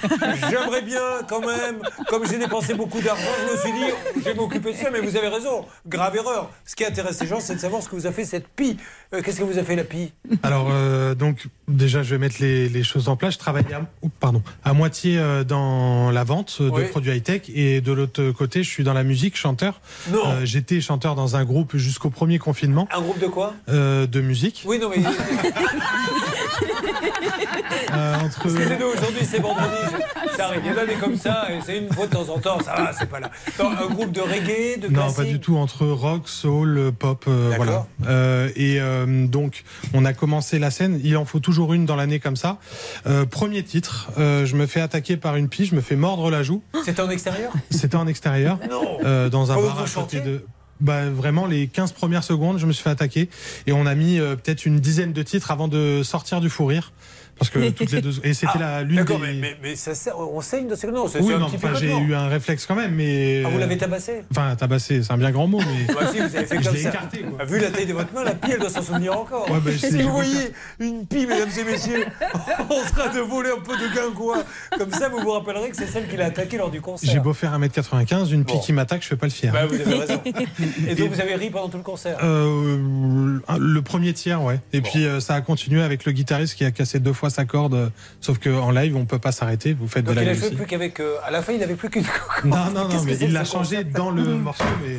j'aimerais 0.50 0.82
bien 0.82 1.22
quand 1.28 1.42
même, 1.42 1.82
comme 2.08 2.26
j'ai 2.28 2.38
dépensé 2.38 2.74
beaucoup 2.74 3.02
d'argent, 3.02 3.30
je 3.48 3.54
me 3.54 3.58
suis 3.58 3.72
dit 3.74 3.92
je 4.18 4.22
vais 4.22 4.34
m'occuper 4.34 4.72
de 4.74 4.78
ça, 4.78 4.90
mais 4.92 5.00
vous 5.00 5.16
avez 5.18 5.28
raison, 5.28 5.66
grave 5.88 6.16
erreur. 6.16 6.50
Ce 6.66 6.76
qui 6.76 6.86
intéresse 6.86 7.20
les 7.22 7.28
gens, 7.28 7.40
c'est 7.40 7.56
de 7.56 7.60
savoir 7.60 7.82
ce 7.82 7.90
que 7.90 7.96
vous 7.96 8.08
a 8.08 8.12
fait 8.12 8.26
cette 8.26 8.48
pie. 8.48 8.78
Euh, 9.14 9.22
Qu'est-ce 9.22 9.40
que 9.40 9.44
vous 9.44 9.60
a 9.60 9.64
fait 9.64 9.76
la 9.76 9.84
pie? 9.84 10.14
Alors, 10.44 10.70
euh, 10.72 11.14
donc, 11.16 11.46
déjà, 11.72 12.04
je 12.04 12.12
vais 12.12 12.18
mettre 12.20 12.36
les, 12.40 12.70
les 12.70 12.84
choses 12.84 13.10
en 13.10 13.16
place. 13.16 13.34
Je 13.34 13.40
travaille 13.40 13.66
à, 13.74 13.82
oups, 14.02 14.14
pardon, 14.20 14.42
à 14.64 14.74
moitié 14.74 15.18
euh, 15.18 15.44
dans 15.44 16.12
la 16.12 16.24
vente 16.24 16.62
de 16.62 16.70
Oui. 16.70 16.84
produits 16.90 17.12
high-tech 17.16 17.44
et 17.54 17.82
de 17.82 17.92
l'autre 17.92 18.32
côté, 18.32 18.64
je 18.64 18.70
suis 18.70 18.84
dans 18.84 18.94
la 18.94 19.04
musique, 19.04 19.36
chanteur. 19.38 19.80
Non. 20.12 20.20
Euh, 20.26 20.46
J'étais 20.46 20.82
chanteur 20.82 21.16
dans 21.16 21.36
un 21.36 21.46
groupe 21.46 21.78
jusqu'au 21.78 22.10
premier 22.10 22.40
confinement 22.40 22.88
Un 22.96 23.02
groupe 23.02 23.20
de 23.20 23.28
quoi? 23.28 23.54
Euh, 23.70 24.08
de 24.08 24.22
musique. 24.22 24.64
Oui, 24.66 24.80
non, 24.80 24.90
mais. 24.90 25.04
Euh, 27.94 28.16
entre... 28.16 28.46
Excusez-nous, 28.46 28.86
aujourd'hui 28.88 29.24
c'est 29.24 29.40
vendredi, 29.40 29.96
ça 30.36 30.46
arrive. 30.48 30.62
Il 30.66 30.72
y 30.72 30.74
en 30.74 30.78
a 30.78 30.86
des 30.86 30.94
comme 30.96 31.18
ça, 31.18 31.48
et 31.52 31.60
c'est 31.66 31.78
une 31.78 31.92
fois 31.92 32.08
de 32.08 32.12
temps 32.12 32.30
en 32.30 32.40
temps, 32.40 32.60
ça 32.64 32.74
va, 32.76 32.92
c'est 32.98 33.10
pas 33.10 33.20
là. 33.20 33.32
Un 33.60 33.88
groupe 33.88 34.12
de 34.12 34.22
reggae, 34.22 34.80
de 34.80 34.88
Non, 34.88 35.02
classique 35.02 35.18
pas 35.18 35.24
du 35.26 35.40
tout. 35.40 35.58
Entre 35.58 35.86
rock, 35.88 36.28
soul, 36.28 36.92
pop, 36.98 37.26
euh, 37.28 37.54
voilà. 37.56 37.86
Euh, 38.08 38.50
et 38.56 38.80
euh, 38.80 39.28
donc, 39.28 39.64
on 39.94 40.06
a 40.06 40.14
commencé 40.14 40.60
la 40.60 40.72
scène. 40.72 41.00
Il 41.04 41.18
en 41.18 41.26
faut 41.26 41.40
toujours 41.40 41.74
une 41.74 41.86
dans 41.86 41.96
l'année 41.96 42.20
comme 42.20 42.36
ça. 42.36 42.58
Euh, 43.08 43.26
premier 43.26 43.64
titre, 43.64 44.12
euh, 44.18 44.46
je 44.46 44.56
me 44.56 44.66
fais 44.68 44.82
attaquer 44.82 45.18
par 45.18 45.36
une 45.36 45.50
pie, 45.50 45.66
je 45.66 45.76
me 45.76 45.82
fais 45.82 45.96
mordre 45.96 46.30
la 46.30 46.44
joue. 46.44 46.62
C'était 46.86 47.02
en 47.02 47.10
extérieur 47.10 47.52
C'était 47.70 47.96
en 47.98 48.08
extérieur, 48.08 48.58
Non. 48.70 48.98
euh, 49.04 49.30
dans 49.30 49.52
un 49.52 49.56
bar 49.56 49.80
à 49.82 49.86
côté 49.90 50.20
de. 50.22 50.46
Bah, 50.80 51.10
vraiment, 51.12 51.46
les 51.46 51.68
15 51.68 51.92
premières 51.92 52.24
secondes, 52.24 52.58
je 52.58 52.66
me 52.66 52.72
suis 52.72 52.82
fait 52.84 52.90
attaquer. 52.90 53.30
Et 53.68 53.72
on 53.72 53.86
a 53.86 53.94
mis 53.94 54.20
euh, 54.20 54.36
peut-être 54.36 54.66
une 54.66 54.80
dizaine 54.80 55.14
de 55.14 55.22
titres 55.22 55.52
avant 55.52 55.68
de 55.68 56.02
sortir 56.04 56.42
du 56.42 56.50
fou 56.50 56.66
rire. 56.66 56.92
Parce 57.42 57.50
que 57.50 57.70
toutes 57.72 57.92
les 57.92 58.02
deux. 58.02 58.12
Et 58.24 58.34
c'était 58.36 58.60
la 58.60 58.84
l'une 58.84 58.92
des. 58.92 58.96
D'accord, 58.98 59.20
mais, 59.20 59.34
mais, 59.34 59.56
mais 59.64 59.76
ça 59.76 59.96
sert- 59.96 60.18
on 60.20 60.42
saigne 60.42 60.68
de 60.68 60.76
ce 60.76 60.86
Non, 60.86 61.08
c'est 61.08 61.20
oui, 61.22 61.34
un 61.34 61.40
non, 61.40 61.48
petit 61.48 61.56
enfin, 61.56 61.74
j'ai 61.74 61.92
eu 61.98 62.14
un 62.14 62.28
réflexe 62.28 62.68
quand 62.68 62.76
même, 62.76 62.94
mais. 62.94 63.42
Ah, 63.46 63.50
vous 63.50 63.58
l'avez 63.58 63.78
tabassé 63.78 64.22
Enfin, 64.30 64.56
tabassé, 64.56 65.02
c'est 65.02 65.12
un 65.12 65.18
bien 65.18 65.32
grand 65.32 65.48
mot, 65.48 65.60
mais. 65.60 65.94
Bah 65.96 66.02
si, 66.12 66.20
vous 66.20 66.36
avez 66.36 66.46
fait 66.46 66.56
comme 66.58 66.76
ça. 66.76 66.90
écarté, 66.90 67.22
quoi. 67.22 67.40
Ah, 67.42 67.46
Vu 67.46 67.60
la 67.60 67.72
taille 67.72 67.88
de 67.88 67.94
votre 67.94 68.14
main, 68.14 68.24
la 68.24 68.36
pie, 68.36 68.52
elle 68.54 68.60
doit 68.60 68.70
s'en 68.70 68.84
souvenir 68.84 69.18
encore. 69.18 69.50
Ouais, 69.50 69.60
bah, 69.64 69.72
si 69.78 70.02
vous 70.04 70.12
voyez 70.12 70.52
une 70.80 71.06
pie, 71.08 71.26
mesdames 71.26 71.50
et 71.60 71.64
messieurs, 71.64 72.06
en 72.70 72.84
train 72.92 73.12
de 73.14 73.20
voler 73.22 73.50
un 73.50 73.60
peu 73.62 73.76
de 73.76 73.94
guingois, 73.94 74.44
comme 74.78 74.92
ça, 74.92 75.10
vous 75.10 75.18
vous 75.20 75.32
rappellerez 75.32 75.70
que 75.72 75.76
c'est 75.78 75.88
celle 75.88 76.08
qui 76.08 76.18
l'a 76.18 76.26
attaqué 76.28 76.58
lors 76.58 76.70
du 76.70 76.80
concert. 76.82 77.10
J'ai 77.12 77.20
beau 77.20 77.34
faire 77.34 77.58
1m95, 77.60 78.32
une 78.32 78.46
pie 78.46 78.54
Bon. 78.54 78.60
qui 78.60 78.74
m'attaque, 78.74 79.02
je 79.02 79.08
fais 79.08 79.16
pas 79.16 79.26
le 79.26 79.32
fier. 79.32 79.52
Bah, 79.52 79.66
vous 79.66 79.74
avez 79.76 79.96
raison. 80.00 80.22
Et 80.88 80.94
donc, 80.96 81.10
vous 81.12 81.22
avez 81.22 81.36
ri 81.36 81.50
pendant 81.50 81.70
tout 81.70 81.78
le 81.78 81.84
concert 81.84 82.18
Euh, 82.24 83.40
le 83.60 83.82
premier 83.82 84.14
tiers, 84.14 84.44
ouais. 84.44 84.60
Et 84.74 84.82
puis 84.82 85.06
euh, 85.06 85.20
ça 85.20 85.34
a 85.36 85.42
continué 85.42 85.82
avec 85.82 86.06
le 86.06 86.12
guitariste 86.12 86.56
qui 86.56 86.66
a 86.66 86.72
cassé 86.72 87.00
deux 87.00 87.14
fois 87.14 87.30
sa 87.32 87.46
corde. 87.46 87.74
euh, 87.74 87.90
Sauf 88.20 88.38
qu'en 88.38 88.70
live, 88.70 88.96
on 88.96 89.06
peut 89.06 89.18
pas 89.18 89.32
s'arrêter. 89.32 89.74
Vous 89.74 89.88
faites 89.88 90.06
Donc, 90.06 90.16
de 90.16 90.22
il 90.22 90.26
la 90.26 90.32
a 90.32 90.34
musique. 90.36 90.50
joué 90.50 90.58
plus 90.58 90.66
qu'avec. 90.68 91.00
euh, 91.00 91.16
à 91.26 91.32
la 91.32 91.42
fin, 91.42 91.54
il 91.54 91.60
n'avait 91.60 91.74
plus 91.76 91.90
qu'une. 91.90 92.04
Non, 92.46 92.66
non, 92.74 92.88
non, 92.88 93.04
mais 93.04 93.18
il 93.18 93.34
l'a 93.34 93.44
changé 93.46 93.84
dans 93.84 94.12
le 94.12 94.24
morceau. 94.38 94.64
Mais, 94.84 94.98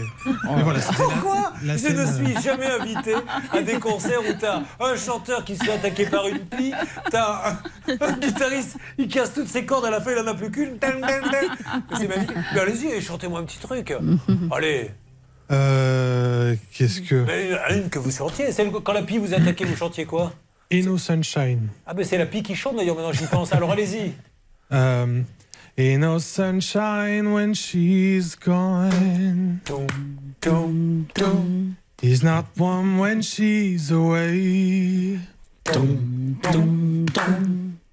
mais 0.56 0.62
voilà, 0.62 0.80
c'était 0.80 0.98
la- 0.98 1.04
Pourquoi 1.04 1.52
la 1.64 1.76
Je 1.76 1.88
ne 1.88 2.06
suis 2.06 2.42
jamais 2.42 2.66
invité 2.66 3.14
à 3.52 3.62
des 3.62 3.74
concerts 3.78 4.20
où 4.28 4.32
t'as 4.40 4.62
un 4.80 4.96
chanteur 4.96 5.44
qui 5.44 5.56
se 5.56 5.64
fait 5.64 5.72
attaquer 5.72 6.06
par 6.06 6.26
une 6.26 6.38
pie, 6.40 6.72
t'as 7.10 7.50
un, 7.88 7.92
un 8.00 8.12
guitariste, 8.18 8.76
il 8.98 9.09
casse 9.09 9.32
toutes 9.34 9.48
ses 9.48 9.64
cordes, 9.64 9.84
à 9.84 9.90
la 9.90 10.00
fin 10.00 10.12
il 10.12 10.18
en 10.18 10.26
a 10.26 10.34
plus 10.34 10.50
qu'une. 10.50 10.78
C'est 10.80 12.09
magnifique. 12.09 12.36
Mais 12.54 12.60
allez-y, 12.60 13.00
chantez-moi 13.00 13.40
un 13.40 13.44
petit 13.44 13.59
truc. 13.59 13.94
Allez, 14.50 14.90
Euh, 15.50 16.54
Qu'est-ce 16.72 17.00
que. 17.02 17.24
mais 17.26 17.50
une 17.76 17.90
que 17.90 17.98
vous 17.98 18.10
chantiez. 18.10 18.52
Celle 18.52 18.70
quand 18.70 18.92
la 18.92 19.02
pie 19.02 19.18
vous 19.18 19.34
attaquait, 19.34 19.64
vous 19.64 19.76
chantiez 19.76 20.04
quoi? 20.06 20.32
No 20.81 20.97
sunshine. 20.97 21.69
Ah 21.86 21.93
ben 21.94 22.05
c'est 22.05 22.19
la 22.19 22.27
pie 22.27 22.43
qui 22.43 22.55
chante 22.55 22.77
d'ailleurs, 22.77 22.97
maintenant 22.97 23.12
j'y 23.12 23.27
pense. 23.27 23.53
Alors 23.53 23.70
allez-y. 23.73 24.12
Euh, 24.73 25.23
Ain't 25.77 26.01
no 26.01 26.19
sunshine 26.19 27.32
when 27.32 27.53
she's 27.55 28.35
gone. 28.35 29.61
He's 32.01 32.23
not 32.23 32.47
warm 32.57 32.99
when 32.99 33.20
she's 33.20 33.90
away. 33.90 35.19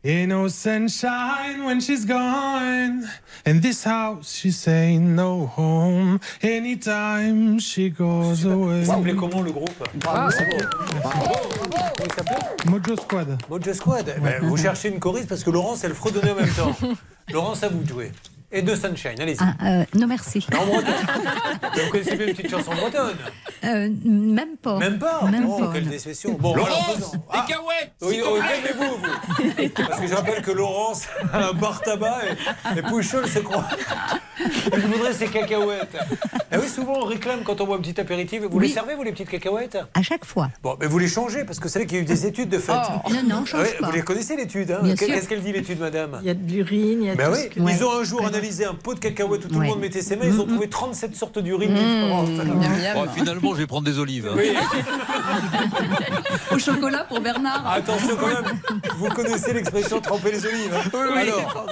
Ain't 0.02 0.30
no 0.30 0.48
sunshine 0.48 1.66
when 1.66 1.82
she's 1.82 2.06
gone. 2.06 3.04
And 3.46 3.62
this 3.62 3.84
house, 3.84 4.32
she's 4.32 4.58
saying 4.58 5.14
no 5.14 5.46
home. 5.48 6.22
Anytime 6.42 7.60
she 7.60 7.90
goes 7.90 8.46
away. 8.46 8.84
Vous 8.84 8.92
s'appelez 8.94 9.16
comment 9.18 9.42
le 9.42 9.52
groupe? 9.52 9.72
Bravo. 9.96 10.32
Bravo. 11.04 11.34
Comment 11.60 12.06
il 12.06 12.14
s'appelait 12.14 12.70
Mojo 12.70 12.96
Squad. 12.96 13.38
Mojo 13.50 13.74
Squad. 13.74 14.14
Eh 14.16 14.22
ben, 14.22 14.42
vous 14.44 14.56
cherchez 14.56 14.88
une 14.88 15.00
choriste 15.02 15.28
parce 15.28 15.44
que 15.44 15.50
Laurence, 15.50 15.84
elle 15.84 15.94
fredonnait 15.94 16.32
en 16.32 16.36
même 16.36 16.54
temps. 16.54 16.74
Laurence, 17.34 17.64
à 17.64 17.68
vous 17.68 17.84
de 17.84 17.90
jouer. 17.90 18.12
Et 18.52 18.64
de 18.64 18.74
Sunshine, 18.76 19.20
allez-y. 19.20 19.38
Ah, 19.40 19.54
euh, 19.64 19.86
non, 19.94 20.08
merci. 20.08 20.44
En 20.60 20.66
breton. 20.66 20.88
Vous 21.76 21.92
connaissez 21.92 22.16
bien 22.16 22.28
une 22.28 22.34
petite 22.34 22.50
chanson 22.50 22.72
bretonne 22.74 23.16
Euh, 23.64 23.90
même 24.04 24.58
pas. 24.62 24.78
Même 24.80 24.98
pas 24.98 25.24
Même 25.30 25.46
Oh, 25.48 25.60
pas, 25.60 25.72
quelle 25.74 25.84
non. 25.86 25.92
déception. 25.92 26.34
Bon, 26.34 26.56
Laurence, 26.56 26.72
alors, 26.72 26.96
faisons. 26.96 27.24
Ah, 27.32 27.46
oui, 28.02 28.22
oh, 28.26 28.38
calmez-vous, 28.40 28.98
vous. 28.98 29.70
Parce 29.88 30.00
que 30.02 30.08
je 30.08 30.14
rappelle 30.16 30.42
que 30.42 30.50
Laurence 30.52 31.04
a 31.32 31.50
un 31.50 31.54
bar 31.54 31.80
tabac 31.82 32.18
et, 32.76 32.80
et 32.80 32.82
Pouchol 32.82 33.28
se 33.28 33.38
croit. 33.40 33.68
Elle 34.72 34.82
voudrait 34.82 35.14
ses 35.14 35.28
cacahuètes. 35.28 35.98
Et 36.52 36.58
oui, 36.58 36.68
souvent 36.68 37.02
on 37.02 37.06
réclame 37.06 37.42
quand 37.44 37.62
on 37.62 37.66
boit 37.66 37.76
un 37.76 37.82
petit 37.82 38.00
apéritif. 38.02 38.42
Vous 38.50 38.60
les 38.60 38.70
servez, 38.70 38.96
vous, 38.96 39.04
les 39.04 39.12
petites 39.12 39.30
cacahuètes 39.30 39.78
À 39.94 40.02
chaque 40.02 40.26
fois. 40.26 40.50
Bon, 40.64 40.76
mais 40.80 40.88
vous 40.88 40.98
les 40.98 41.08
changez 41.08 41.44
parce 41.44 41.60
que 41.60 41.70
c'est 41.70 41.80
vrai 41.80 41.86
qu'il 41.86 41.98
y 41.98 42.00
a 42.00 42.04
eu 42.04 42.08
des 42.08 42.26
études 42.26 42.50
de 42.50 42.58
fait. 42.58 42.72
Oh. 43.06 43.10
Non, 43.12 43.22
non, 43.28 43.36
on 43.44 43.46
change 43.46 43.62
Ouais, 43.62 43.76
pas. 43.80 43.88
Vous 43.88 43.92
les 43.94 44.02
connaissez 44.02 44.36
l'étude 44.36 44.72
hein 44.72 44.80
Bien 44.82 44.96
Qu'est- 44.96 45.06
sûr. 45.06 45.14
Qu'est-ce 45.16 45.28
qu'elle 45.30 45.44
dit 45.44 45.52
l'étude, 45.52 45.80
madame 45.80 46.18
Il 46.22 46.28
y 46.28 46.32
a 46.32 46.34
de 46.34 46.52
l'urine, 46.52 47.00
il 47.04 47.08
y 47.08 47.10
a 47.12 47.16
Ben 47.16 47.28
tout 47.28 47.34
oui, 47.38 47.44
ce 47.44 47.48
que- 47.50 47.60
ils 47.78 47.84
ont 47.84 48.00
un 48.00 48.04
jour 48.04 48.26
un 48.26 48.32
analysé 48.40 48.66
un 48.66 48.74
pot 48.74 48.94
de 48.94 49.00
cacahuètes 49.00 49.46
où 49.46 49.50
tout 49.50 49.60
le 49.60 49.68
monde 49.68 49.80
mettait 49.80 50.02
ses 50.02 50.16
mains. 50.16 50.26
Ils 50.26 50.40
ont 50.40 50.46
trouvé 50.48 50.70
37 50.70 51.16
sortes 51.16 51.40
d'urine 51.40 51.74
différentes. 51.74 52.30
Oh, 52.98 53.06
finalement, 53.14 53.54
je 53.54 53.58
vais 53.60 53.68
prendre 53.68 53.84
des 53.86 54.00
olives. 54.00 54.28
hein. 54.32 54.36
Oui. 54.38 54.52
Au 56.52 56.58
chocolat 56.60 57.04
pour 57.06 57.20
Bernard. 57.20 57.68
Attention 57.70 58.16
quand 58.20 58.28
même, 58.28 58.60
vous 58.98 59.10
connaissez 59.10 59.54
l'expression 59.54 60.00
tremper 60.02 60.32
les 60.32 60.46
olives. 60.46 60.74
Alors, 61.16 61.66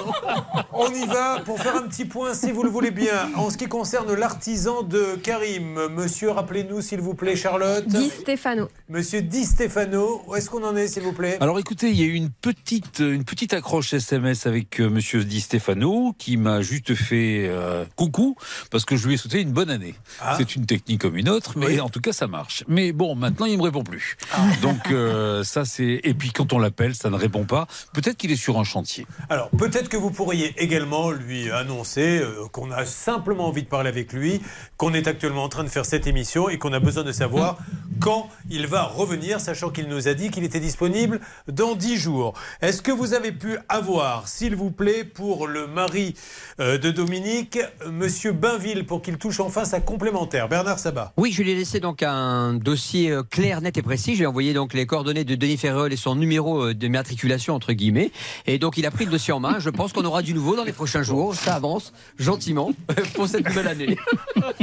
on 0.73 0.89
y 0.93 1.05
va 1.05 1.39
pour 1.45 1.59
faire 1.59 1.75
un 1.77 1.87
petit 1.87 2.05
point, 2.05 2.33
si 2.33 2.51
vous 2.51 2.63
le 2.63 2.69
voulez 2.69 2.91
bien, 2.91 3.29
en 3.35 3.49
ce 3.49 3.57
qui 3.57 3.67
concerne 3.67 4.13
l'artisan 4.13 4.83
de 4.83 5.15
Karim. 5.23 5.79
Monsieur, 5.95 6.31
rappelez-nous 6.31 6.81
s'il 6.81 7.01
vous 7.01 7.13
plaît, 7.13 7.35
Charlotte. 7.35 7.85
Di 7.87 8.09
Stefano. 8.09 8.67
Monsieur 8.89 9.21
Di 9.21 9.45
Stefano, 9.45 10.21
où 10.27 10.35
est-ce 10.35 10.49
qu'on 10.49 10.63
en 10.63 10.75
est, 10.75 10.87
s'il 10.87 11.03
vous 11.03 11.13
plaît? 11.13 11.37
Alors 11.39 11.59
écoutez, 11.59 11.89
il 11.89 11.99
y 11.99 12.03
a 12.03 12.07
eu 12.07 12.13
une 12.13 12.29
petite, 12.29 12.99
une 12.99 13.23
petite 13.23 13.53
accroche 13.53 13.93
SMS 13.93 14.45
avec 14.45 14.79
euh, 14.81 14.89
Monsieur 14.89 15.23
Di 15.23 15.39
Stefano 15.41 16.13
qui 16.17 16.37
m'a 16.37 16.56
juste 16.61 16.95
fait 16.95 17.47
euh, 17.47 17.85
coucou 17.95 18.35
parce 18.71 18.85
que 18.85 18.95
je 18.95 19.07
lui 19.07 19.15
ai 19.15 19.17
souhaité 19.17 19.41
une 19.41 19.51
bonne 19.51 19.69
année. 19.69 19.95
Ah. 20.21 20.35
C'est 20.37 20.55
une 20.55 20.65
technique 20.65 21.01
comme 21.01 21.17
une 21.17 21.29
autre, 21.29 21.53
mais 21.57 21.79
en 21.79 21.89
tout 21.89 22.01
cas 22.01 22.13
ça 22.13 22.27
marche. 22.27 22.63
Mais 22.67 22.91
bon, 22.91 23.15
maintenant 23.15 23.45
il 23.45 23.57
me 23.57 23.63
répond 23.63 23.83
plus. 23.83 24.17
Ah. 24.33 24.45
Donc 24.61 24.91
euh, 24.91 25.43
ça 25.43 25.65
c'est 25.65 26.01
et 26.03 26.13
puis 26.13 26.31
quand 26.31 26.53
on 26.53 26.59
l'appelle, 26.59 26.95
ça 26.95 27.09
ne 27.09 27.15
répond 27.15 27.45
pas. 27.45 27.67
Peut-être 27.93 28.17
qu'il 28.17 28.31
est 28.31 28.35
sur 28.35 28.59
un 28.59 28.63
chantier. 28.63 29.05
Alors, 29.29 29.49
peut-être 29.49 29.89
que 29.89 29.97
vous 29.97 30.11
pourriez 30.11 30.53
également 30.57 31.11
lui 31.11 31.51
annoncer 31.51 32.19
euh, 32.19 32.47
qu'on 32.51 32.71
a 32.71 32.85
simplement 32.85 33.47
envie 33.47 33.63
de 33.63 33.67
parler 33.67 33.89
avec 33.89 34.13
lui, 34.13 34.41
qu'on 34.77 34.93
est 34.93 35.07
actuellement 35.07 35.43
en 35.43 35.49
train 35.49 35.63
de 35.63 35.69
faire 35.69 35.85
cette 35.85 36.07
émission 36.07 36.49
et 36.49 36.57
qu'on 36.57 36.73
a 36.73 36.79
besoin 36.79 37.03
de 37.03 37.11
savoir 37.11 37.57
quand 37.99 38.29
il 38.49 38.67
va 38.67 38.83
revenir, 38.83 39.39
sachant 39.39 39.69
qu'il 39.69 39.87
nous 39.87 40.07
a 40.07 40.13
dit 40.13 40.29
qu'il 40.29 40.43
était 40.43 40.59
disponible 40.59 41.19
dans 41.47 41.75
10 41.75 41.97
jours. 41.97 42.33
Est-ce 42.61 42.81
que 42.81 42.91
vous 42.91 43.13
avez 43.13 43.31
pu 43.31 43.57
avoir, 43.69 44.27
s'il 44.27 44.55
vous 44.55 44.71
plaît, 44.71 45.03
pour 45.03 45.47
le 45.47 45.67
mari 45.67 46.15
de 46.59 46.89
Dominique, 46.91 47.57
euh, 47.85 47.91
Monsieur 47.91 48.31
Bainville, 48.31 48.85
pour 48.85 49.01
qu'il 49.03 49.17
touche 49.17 49.39
enfin 49.39 49.63
sa 49.63 49.79
complémentaire 49.79 50.49
Bernard 50.49 50.79
Sabat. 50.79 51.13
Oui, 51.15 51.31
je 51.31 51.43
lui 51.43 51.51
ai 51.51 51.55
laissé 51.55 51.79
donc 51.79 52.01
un 52.01 52.53
dossier 52.55 53.11
euh, 53.11 53.21
clair, 53.23 53.61
net 53.61 53.77
et 53.77 53.83
précis. 53.83 54.13
Je 54.13 54.17
lui 54.19 54.23
ai 54.23 54.27
envoyé 54.27 54.53
donc 54.53 54.73
les 54.73 54.87
coordonnées 54.87 55.23
de 55.23 55.35
Denis 55.35 55.57
Ferrol 55.57 55.93
et 55.93 55.97
son 55.97 56.15
numéro 56.15 56.63
euh, 56.69 56.73
de 56.73 56.87
matriculation 56.87 57.53
entre 57.53 57.73
guillemets. 57.73 58.11
Et 58.47 58.57
donc 58.57 58.77
il 58.77 58.85
a 58.87 58.91
pris 58.91 59.05
le 59.05 59.11
dossier 59.11 59.33
en 59.33 59.39
main. 59.39 59.59
Je 59.59 59.69
pense 59.69 59.93
qu'on 59.93 60.03
aura 60.05 60.23
du 60.23 60.33
nouveau 60.33 60.55
dans 60.55 60.63
les 60.63 60.73
prochains 60.73 61.03
jours. 61.03 61.35
Ça 61.35 61.53
avance 61.53 61.93
gentiment 62.17 62.71
pour 63.13 63.27
cette 63.27 63.45
nouvelle 63.47 63.67
année. 63.67 63.97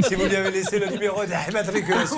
Si 0.03 0.15
vous 0.15 0.25
lui 0.25 0.35
avez 0.35 0.51
laissé 0.51 0.79
le 0.79 0.87
numéro 0.87 1.21
d'immatriculation, 1.25 2.17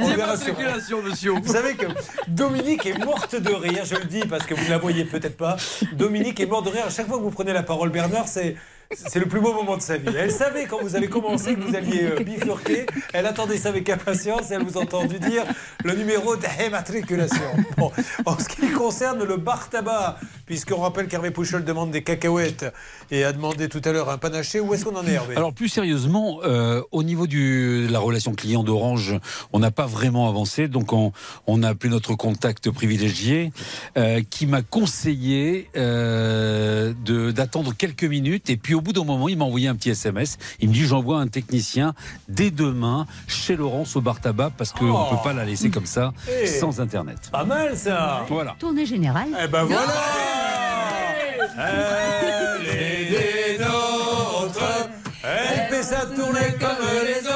on 0.00 0.08
verra 0.14 0.36
sur- 0.38 0.54
monsieur. 1.02 1.32
Vous 1.32 1.52
savez 1.52 1.74
que 1.74 1.86
Dominique 2.28 2.86
est 2.86 3.04
morte 3.04 3.34
de 3.36 3.52
rire, 3.52 3.84
je 3.84 3.96
le 3.96 4.04
dis 4.06 4.20
parce 4.20 4.46
que 4.46 4.54
vous 4.54 4.64
ne 4.64 4.70
la 4.70 4.78
voyez 4.78 5.04
peut-être 5.04 5.36
pas. 5.36 5.56
Dominique 5.92 6.40
est 6.40 6.46
morte 6.46 6.64
de 6.66 6.70
rire. 6.70 6.84
À 6.86 6.90
chaque 6.90 7.08
fois 7.08 7.18
que 7.18 7.22
vous 7.22 7.30
prenez 7.30 7.52
la 7.52 7.62
parole, 7.62 7.90
Bernard, 7.90 8.28
c'est. 8.28 8.53
C'est 8.92 9.18
le 9.18 9.26
plus 9.26 9.40
beau 9.40 9.52
moment 9.52 9.76
de 9.76 9.82
sa 9.82 9.96
vie. 9.96 10.14
Elle 10.16 10.30
savait 10.30 10.66
quand 10.66 10.80
vous 10.82 10.94
avez 10.96 11.08
commencé 11.08 11.54
que 11.54 11.60
vous 11.60 11.74
alliez 11.74 12.04
euh, 12.04 12.22
bifurquer. 12.22 12.86
Elle 13.12 13.26
attendait 13.26 13.56
ça 13.58 13.70
avec 13.70 13.88
impatience 13.88 14.50
et 14.50 14.54
elle 14.54 14.64
vous 14.64 14.78
a 14.78 14.82
entendu 14.82 15.18
dire 15.18 15.44
le 15.84 15.94
numéro 15.94 16.36
d'immatriculation. 16.36 17.40
Bon, 17.76 17.90
en 18.26 18.38
ce 18.38 18.48
qui 18.48 18.68
concerne 18.70 19.24
le 19.24 19.36
bar 19.36 19.68
tabac, 19.70 20.18
puisqu'on 20.46 20.80
rappelle 20.80 21.08
qu'Hervé 21.08 21.30
Pouchol 21.30 21.64
demande 21.64 21.90
des 21.90 22.02
cacahuètes 22.02 22.66
et 23.10 23.24
a 23.24 23.32
demandé 23.32 23.68
tout 23.68 23.80
à 23.84 23.92
l'heure 23.92 24.10
un 24.10 24.18
panaché, 24.18 24.60
où 24.60 24.74
est-ce 24.74 24.84
qu'on 24.84 24.96
en 24.96 25.06
est, 25.06 25.12
Hervé? 25.12 25.36
Alors 25.36 25.52
plus 25.52 25.68
sérieusement, 25.68 26.40
euh, 26.44 26.82
au 26.92 27.02
niveau 27.02 27.26
de 27.26 27.86
la 27.90 27.98
relation 27.98 28.32
client 28.34 28.62
d'Orange, 28.62 29.18
on 29.52 29.58
n'a 29.58 29.70
pas 29.70 29.86
vraiment 29.86 30.28
avancé, 30.28 30.68
donc 30.68 30.92
on, 30.92 31.12
on 31.46 31.62
a 31.62 31.70
appelé 31.70 31.90
notre 31.90 32.14
contact 32.14 32.70
privilégié 32.70 33.52
euh, 33.96 34.22
qui 34.28 34.46
m'a 34.46 34.62
conseillé 34.62 35.68
d'attendre 37.34 37.74
quelques 37.76 38.04
minutes 38.04 38.50
et 38.50 38.56
puis 38.56 38.73
au 38.74 38.80
bout 38.80 38.92
d'un 38.92 39.04
moment, 39.04 39.28
il 39.28 39.36
m'a 39.38 39.44
envoyé 39.44 39.68
un 39.68 39.74
petit 39.74 39.90
SMS. 39.90 40.36
Il 40.60 40.68
me 40.68 40.74
dit 40.74 40.84
j'envoie 40.86 41.18
un 41.18 41.26
technicien 41.28 41.94
dès 42.28 42.50
demain 42.50 43.06
chez 43.26 43.56
Laurence 43.56 43.96
au 43.96 44.00
bar 44.00 44.20
tabac 44.20 44.50
parce 44.56 44.72
qu'on 44.72 44.90
Oh. 44.90 45.04
ne 45.10 45.16
peut 45.16 45.22
pas 45.22 45.32
la 45.32 45.44
laisser 45.44 45.70
comme 45.70 45.86
ça 45.86 46.12
Eh. 46.42 46.46
sans 46.46 46.80
internet. 46.80 47.18
Pas 47.32 47.44
mal 47.44 47.76
ça 47.76 48.24
Voilà. 48.28 48.54
Tournée 48.58 48.86
générale. 48.86 49.28
Eh 49.42 49.48
ben 49.48 49.64
voilà 49.64 49.82
Elle 51.56 52.66
est 52.66 53.58
des 53.58 53.64
nôtres 53.64 54.88
Elle 55.22 55.68
fait 55.74 55.82
sa 55.82 56.06
tournée 56.06 56.54
comme 56.60 56.86
les 57.04 57.26
autres 57.26 57.33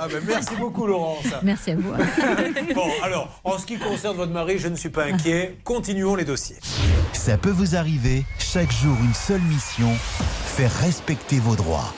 Ah 0.00 0.06
ben 0.06 0.22
merci 0.26 0.54
beaucoup 0.56 0.86
Laurence 0.86 1.24
Merci 1.42 1.72
à 1.72 1.76
vous. 1.76 1.92
Bon 2.74 2.88
alors, 3.02 3.40
en 3.42 3.58
ce 3.58 3.66
qui 3.66 3.78
concerne 3.78 4.16
votre 4.16 4.32
mari, 4.32 4.58
je 4.58 4.68
ne 4.68 4.76
suis 4.76 4.90
pas 4.90 5.04
inquiet. 5.04 5.58
Continuons 5.64 6.14
les 6.14 6.24
dossiers. 6.24 6.56
Ça 7.12 7.36
peut 7.36 7.50
vous 7.50 7.74
arriver, 7.74 8.24
chaque 8.38 8.70
jour 8.70 8.96
une 9.02 9.14
seule 9.14 9.40
mission, 9.42 9.88
faire 10.44 10.72
respecter 10.80 11.40
vos 11.40 11.56
droits. 11.56 11.92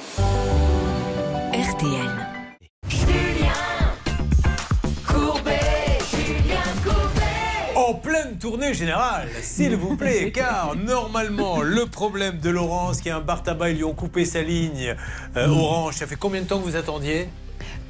RTL. 1.53 2.27
En 7.77 7.95
pleine 7.95 8.39
tournée 8.39 8.73
générale, 8.73 9.29
s'il 9.43 9.77
vous 9.77 9.97
plaît, 9.97 10.31
car 10.35 10.77
normalement, 10.77 11.61
le 11.61 11.87
problème 11.87 12.39
de 12.39 12.49
Laurence, 12.49 13.01
qui 13.01 13.11
a 13.11 13.17
un 13.17 13.21
bar 13.21 13.43
tabac, 13.43 13.71
ils 13.71 13.77
lui 13.77 13.85
ont 13.85 13.95
coupé 13.95 14.25
sa 14.25 14.43
ligne 14.43 14.95
euh, 15.37 15.49
orange. 15.49 15.95
Ça 15.97 16.07
fait 16.07 16.17
combien 16.17 16.41
de 16.41 16.47
temps 16.47 16.61
que 16.61 16.65
vous 16.65 16.77
attendiez? 16.77 17.29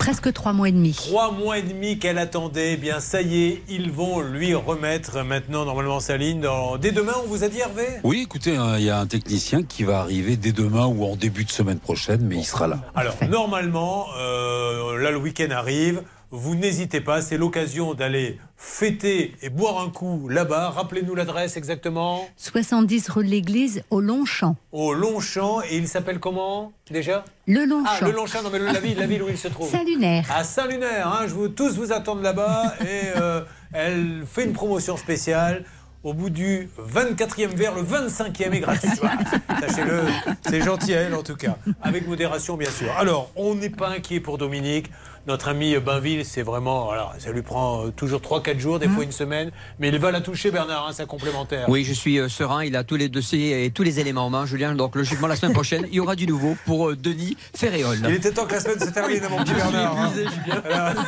Presque 0.01 0.33
trois 0.33 0.55
mois 0.55 0.71
et 0.71 0.73
demi. 0.73 0.95
Trois 0.95 1.31
mois 1.31 1.59
et 1.59 1.63
demi 1.63 1.99
qu'elle 1.99 2.17
attendait. 2.17 2.73
Eh 2.73 2.77
bien, 2.79 3.01
ça 3.01 3.21
y 3.21 3.45
est, 3.45 3.63
ils 3.69 3.93
vont 3.93 4.21
lui 4.21 4.55
remettre 4.55 5.23
maintenant 5.23 5.67
normalement 5.67 6.01
sa 6.01 6.17
ligne. 6.17 6.41
Dans... 6.41 6.79
Dès 6.79 6.91
demain, 6.91 7.13
on 7.23 7.29
vous 7.29 7.45
a 7.45 7.49
dit 7.49 7.59
Hervé? 7.59 7.87
Oui, 8.03 8.23
écoutez, 8.23 8.57
hein, 8.57 8.79
il 8.79 8.85
y 8.85 8.89
a 8.89 8.99
un 8.99 9.07
technicien 9.07 9.63
qui 9.63 9.85
va 9.85 10.01
arriver 10.01 10.39
dès 10.39 10.53
demain 10.53 10.87
ou 10.87 11.05
en 11.05 11.17
début 11.17 11.45
de 11.45 11.51
semaine 11.51 11.79
prochaine, 11.79 12.23
mais 12.23 12.37
il 12.37 12.45
sera 12.45 12.67
là. 12.67 12.79
Alors, 12.95 13.15
normalement, 13.29 14.07
euh, 14.19 14.97
là, 14.97 15.11
le 15.11 15.19
week-end 15.19 15.51
arrive. 15.51 16.03
Vous 16.33 16.55
n'hésitez 16.55 17.01
pas, 17.01 17.23
c'est 17.23 17.37
l'occasion 17.37 17.95
d'aller 17.95 18.39
fêter 18.57 19.35
et 19.43 19.49
boire 19.49 19.81
un 19.81 19.91
coup 19.91 20.29
là-bas. 20.29 20.71
Rappelez-nous 20.71 21.17
l'adresse 21.17 21.57
exactement. 21.57 22.29
70 22.37 23.09
rue 23.09 23.25
de 23.25 23.31
l'Église 23.31 23.83
au 23.91 24.01
Longchamp. 24.01 24.55
Au 24.71 24.93
Longchamp. 24.93 25.61
Et 25.63 25.77
il 25.77 25.89
s'appelle 25.89 26.21
comment 26.21 26.73
déjà? 26.89 27.25
Le 27.49 27.65
Longchamp. 27.65 27.91
Ah, 28.01 28.05
le 28.07 28.13
Longchamp, 28.13 28.43
non 28.45 28.51
mais 28.53 28.61
la 28.61 28.79
ville, 28.79 28.97
la 28.97 29.07
ville 29.07 29.25
où 29.25 29.29
il 29.29 29.39
se 29.39 29.49
trouve. 29.49 29.69
Saint-Lunaire. 29.69 30.25
À 30.33 30.45
Saint-Lunaire, 30.45 31.09
hein, 31.09 31.27
je 31.27 31.35
veux 31.35 31.49
tous 31.49 31.77
vous 31.77 31.91
attendre 31.91 32.23
là-bas. 32.23 32.75
Et 32.83 33.11
euh, 33.17 33.41
elle 33.73 34.23
fait 34.25 34.45
une 34.45 34.53
promotion 34.53 34.97
spéciale. 34.97 35.65
Au 36.03 36.15
bout 36.15 36.31
du 36.31 36.71
24e 36.79 37.49
verre, 37.49 37.75
le 37.75 37.83
25e 37.83 38.53
est 38.53 38.61
gratuit. 38.61 38.89
Voilà. 39.01 39.19
Sachez-le, 39.61 40.05
c'est 40.49 40.63
gentil 40.63 40.95
à 40.95 41.01
elle 41.01 41.15
en 41.15 41.23
tout 41.23 41.37
cas. 41.37 41.59
Avec 41.83 42.07
modération, 42.07 42.57
bien 42.57 42.71
sûr. 42.71 42.91
Alors, 42.97 43.31
on 43.37 43.55
n'est 43.57 43.69
pas 43.69 43.89
inquiet 43.89 44.21
pour 44.21 44.39
Dominique. 44.39 44.91
Notre 45.27 45.49
ami 45.49 45.77
Bainville, 45.79 46.25
c'est 46.25 46.43
vraiment. 46.43 46.91
Alors, 46.91 47.15
ça 47.19 47.31
lui 47.31 47.43
prend 47.43 47.85
euh, 47.87 47.91
toujours 47.91 48.21
3-4 48.21 48.59
jours, 48.59 48.79
des 48.79 48.89
fois 48.89 49.05
une 49.05 49.13
semaine. 49.13 49.51
Mais 49.79 49.89
il 49.89 49.99
va 49.99 50.11
la 50.11 50.21
toucher, 50.23 50.51
Bernard, 50.51 50.87
hein, 50.89 50.93
sa 50.93 51.05
complémentaire. 51.05 51.69
Oui, 51.69 51.85
je 51.85 51.93
suis 51.93 52.19
euh, 52.19 52.29
serein. 52.29 52.65
Il 52.65 52.75
a 52.75 52.85
tous 52.85 52.97
les 52.97 53.09
dossiers 53.09 53.65
et 53.67 53.71
tous 53.71 53.83
les 53.83 54.01
éléments 54.01 54.27
en 54.27 54.31
main, 54.31 54.47
Julien. 54.47 54.75
Donc 54.75 54.97
logiquement, 54.97 55.27
la 55.27 55.37
semaine 55.37 55.53
prochaine, 55.53 55.87
il 55.89 55.95
y 55.97 56.01
aura 56.01 56.17
du 56.17 56.27
nouveau 56.27 56.57
pour 56.65 56.89
euh, 56.89 56.97
Denis 56.97 57.37
Ferréol. 57.55 57.99
Il 58.09 58.15
était 58.15 58.33
temps 58.33 58.47
que 58.47 58.55
la 58.55 58.61
semaine 58.61 58.81
se 58.81 58.91
termine, 58.91 59.21
mon 59.31 59.39
petit 59.45 59.51
Je 59.53 59.57
Bernard. 59.57 59.99
hein. 59.99 60.11
épuisé, 60.11 60.29
Julien. 60.45 60.63
Alors, 60.65 61.05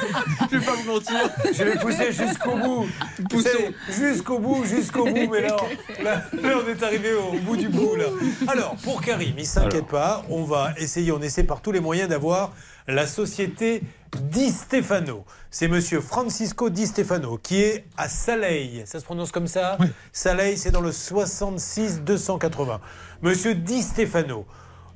Je 0.50 0.56
vais 0.58 0.64
pas 0.66 0.72
vous 0.72 0.92
mentir. 0.92 1.20
Je 1.54 1.64
vais 1.64 1.78
pousser 1.78 2.12
jusqu'au 2.12 2.56
bout. 2.56 2.86
Vous 3.30 3.40
savez, 3.40 3.74
Jusqu'au 3.90 4.38
bout, 4.38 4.64
jusqu'au 4.64 5.04
bout. 5.04 5.30
Mais 5.32 5.40
là, 5.40 5.56
là, 6.02 6.22
là, 6.42 6.58
on 6.64 6.68
est 6.68 6.82
arrivé 6.82 7.14
au 7.14 7.38
bout 7.38 7.56
du 7.56 7.68
bout. 7.68 7.96
Là. 7.96 8.04
Alors, 8.46 8.76
pour 8.84 9.00
Karim, 9.00 9.34
il 9.38 9.46
s'inquiète 9.46 9.86
pas. 9.86 10.22
On 10.28 10.44
va 10.44 10.74
essayer, 10.76 11.12
on 11.12 11.22
essaie 11.22 11.44
par 11.44 11.62
tous 11.62 11.72
les 11.72 11.80
moyens 11.80 12.08
d'avoir 12.10 12.52
la 12.86 13.06
société 13.06 13.82
Di 14.30 14.50
Stefano. 14.50 15.24
C'est 15.50 15.68
monsieur 15.68 16.00
Francisco 16.00 16.70
Di 16.70 16.86
Stefano 16.86 17.38
qui 17.42 17.60
est 17.60 17.84
à 17.96 18.08
Saleil. 18.08 18.82
Ça 18.86 19.00
se 19.00 19.04
prononce 19.04 19.32
comme 19.32 19.46
ça 19.46 19.78
Saleil, 20.12 20.56
c'est 20.56 20.70
dans 20.70 20.80
le 20.80 20.92
66 20.92 22.02
280. 22.02 22.80
Monsieur 23.22 23.54
Di 23.54 23.82
Stefano, 23.82 24.46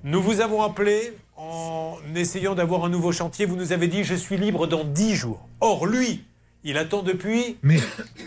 nous 0.04 0.22
vous 0.22 0.40
avons 0.40 0.62
appelé 0.62 1.16
en 1.36 1.96
essayant 2.14 2.54
d'avoir 2.54 2.84
un 2.84 2.88
nouveau 2.88 3.12
chantier. 3.12 3.46
Vous 3.46 3.56
nous 3.56 3.72
avez 3.72 3.88
dit 3.88 4.04
je 4.04 4.14
suis 4.14 4.36
libre 4.36 4.66
dans 4.66 4.84
10 4.84 5.14
jours. 5.14 5.48
Or, 5.60 5.86
lui, 5.86 6.24
il 6.64 6.78
attend 6.78 7.02
depuis 7.02 7.58
Mais 7.62 7.78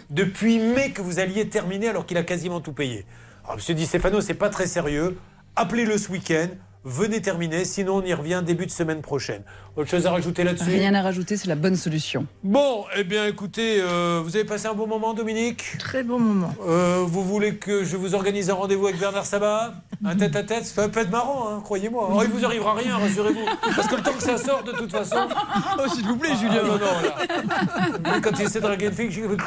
depuis 0.09 0.59
mai 0.59 0.91
que 0.91 1.01
vous 1.01 1.19
alliez 1.19 1.47
terminer 1.49 1.89
alors 1.89 2.05
qu'il 2.05 2.17
a 2.17 2.23
quasiment 2.23 2.61
tout 2.61 2.73
payé. 2.73 3.05
Alors, 3.43 3.57
monsieur 3.57 3.75
Di 3.75 3.85
Stefano, 3.85 4.21
c'est 4.21 4.33
pas 4.33 4.49
très 4.49 4.67
sérieux. 4.67 5.17
Appelez-le 5.55 5.97
ce 5.97 6.11
week-end. 6.11 6.49
Venez 6.83 7.21
terminer. 7.21 7.65
Sinon, 7.65 7.97
on 7.97 8.01
y 8.05 8.13
revient 8.13 8.43
début 8.45 8.65
de 8.65 8.71
semaine 8.71 9.01
prochaine. 9.01 9.43
Autre 9.79 9.91
chose 9.91 10.05
à 10.05 10.11
rajouter 10.11 10.43
là-dessus 10.43 10.65
Rien 10.69 10.93
à 10.93 11.01
rajouter, 11.01 11.37
c'est 11.37 11.47
la 11.47 11.55
bonne 11.55 11.77
solution. 11.77 12.25
Bon, 12.43 12.83
eh 12.97 13.05
bien, 13.05 13.25
écoutez, 13.27 13.79
euh, 13.79 14.19
vous 14.21 14.35
avez 14.35 14.43
passé 14.43 14.67
un 14.67 14.73
bon 14.73 14.87
moment, 14.87 15.13
Dominique 15.13 15.77
Très 15.79 16.03
bon 16.03 16.19
moment. 16.19 16.53
Euh, 16.67 17.05
vous 17.07 17.23
voulez 17.23 17.55
que 17.55 17.85
je 17.85 17.95
vous 17.95 18.13
organise 18.13 18.49
un 18.49 18.55
rendez-vous 18.55 18.87
avec 18.87 18.99
Bernard 18.99 19.25
Sabat 19.25 19.71
Un 20.03 20.17
tête-à-tête 20.17 20.65
Ça 20.65 20.89
peut 20.89 20.99
être 20.99 21.11
marrant, 21.11 21.47
hein, 21.49 21.61
croyez-moi. 21.63 22.09
Oh, 22.13 22.21
il 22.25 22.29
vous 22.29 22.43
arrivera 22.43 22.73
rien, 22.73 22.97
rassurez-vous. 22.97 23.45
Parce 23.73 23.87
que 23.87 23.95
le 23.95 24.01
temps 24.01 24.11
que 24.11 24.21
ça 24.23 24.37
sort, 24.37 24.63
de 24.65 24.73
toute 24.73 24.91
façon. 24.91 25.15
Oh, 25.77 25.87
s'il 25.95 26.05
vous 26.05 26.17
plaît, 26.17 26.35
Julien. 26.37 26.59
Ah, 26.61 26.67
non, 26.67 26.73
non, 26.77 28.11
là. 28.11 28.19
Quand 28.21 28.37
il 28.37 28.45
essaie 28.47 28.59
de 28.59 28.65
draguer 28.65 28.87
une 28.87 28.91
fille, 28.91 29.11
je- 29.11 29.21
Donc, 29.21 29.39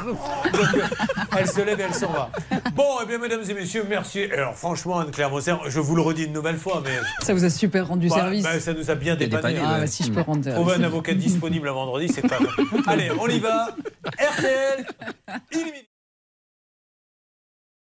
elle 1.39 1.47
se 1.47 1.61
lève 1.61 1.79
et 1.79 1.83
elle 1.83 1.95
s'en 1.95 2.11
va. 2.11 2.31
Bon, 2.75 2.85
eh 3.03 3.07
bien, 3.07 3.19
mesdames 3.19 3.43
et 3.47 3.53
messieurs, 3.55 3.85
merci. 3.87 4.23
Alors, 4.33 4.55
franchement, 4.55 5.01
Anne-Claire 5.01 5.29
Moser, 5.29 5.57
je 5.69 5.79
vous 5.79 5.95
le 5.95 6.01
redis 6.01 6.25
une 6.25 6.33
nouvelle 6.33 6.57
fois, 6.57 6.83
mais. 6.83 6.93
Ça 7.23 7.35
vous 7.35 7.45
a 7.45 7.51
super 7.51 7.87
rendu 7.89 8.09
Bah, 8.09 8.15
service. 8.17 8.43
bah, 8.45 8.59
ça 8.61 8.73
nous 8.73 8.91
a 8.91 8.95
bien 8.95 9.15
dépanné. 9.15 9.59
Ah, 9.63 9.81
bah, 9.81 9.87
si 9.87 10.05
je 10.05 10.11
peux 10.11 10.22
rendre. 10.23 10.53
Trouver 10.53 10.75
un 10.75 10.83
avocat 10.83 11.15
disponible 11.15 11.69
à 11.69 11.73
vendredi, 11.73 12.09
c'est 12.09 12.27
pas 12.27 12.41
mal. 12.41 12.51
Allez, 12.87 13.11
on 13.19 13.29
y 13.29 13.39
va. 13.39 13.75
RTL 14.19 14.87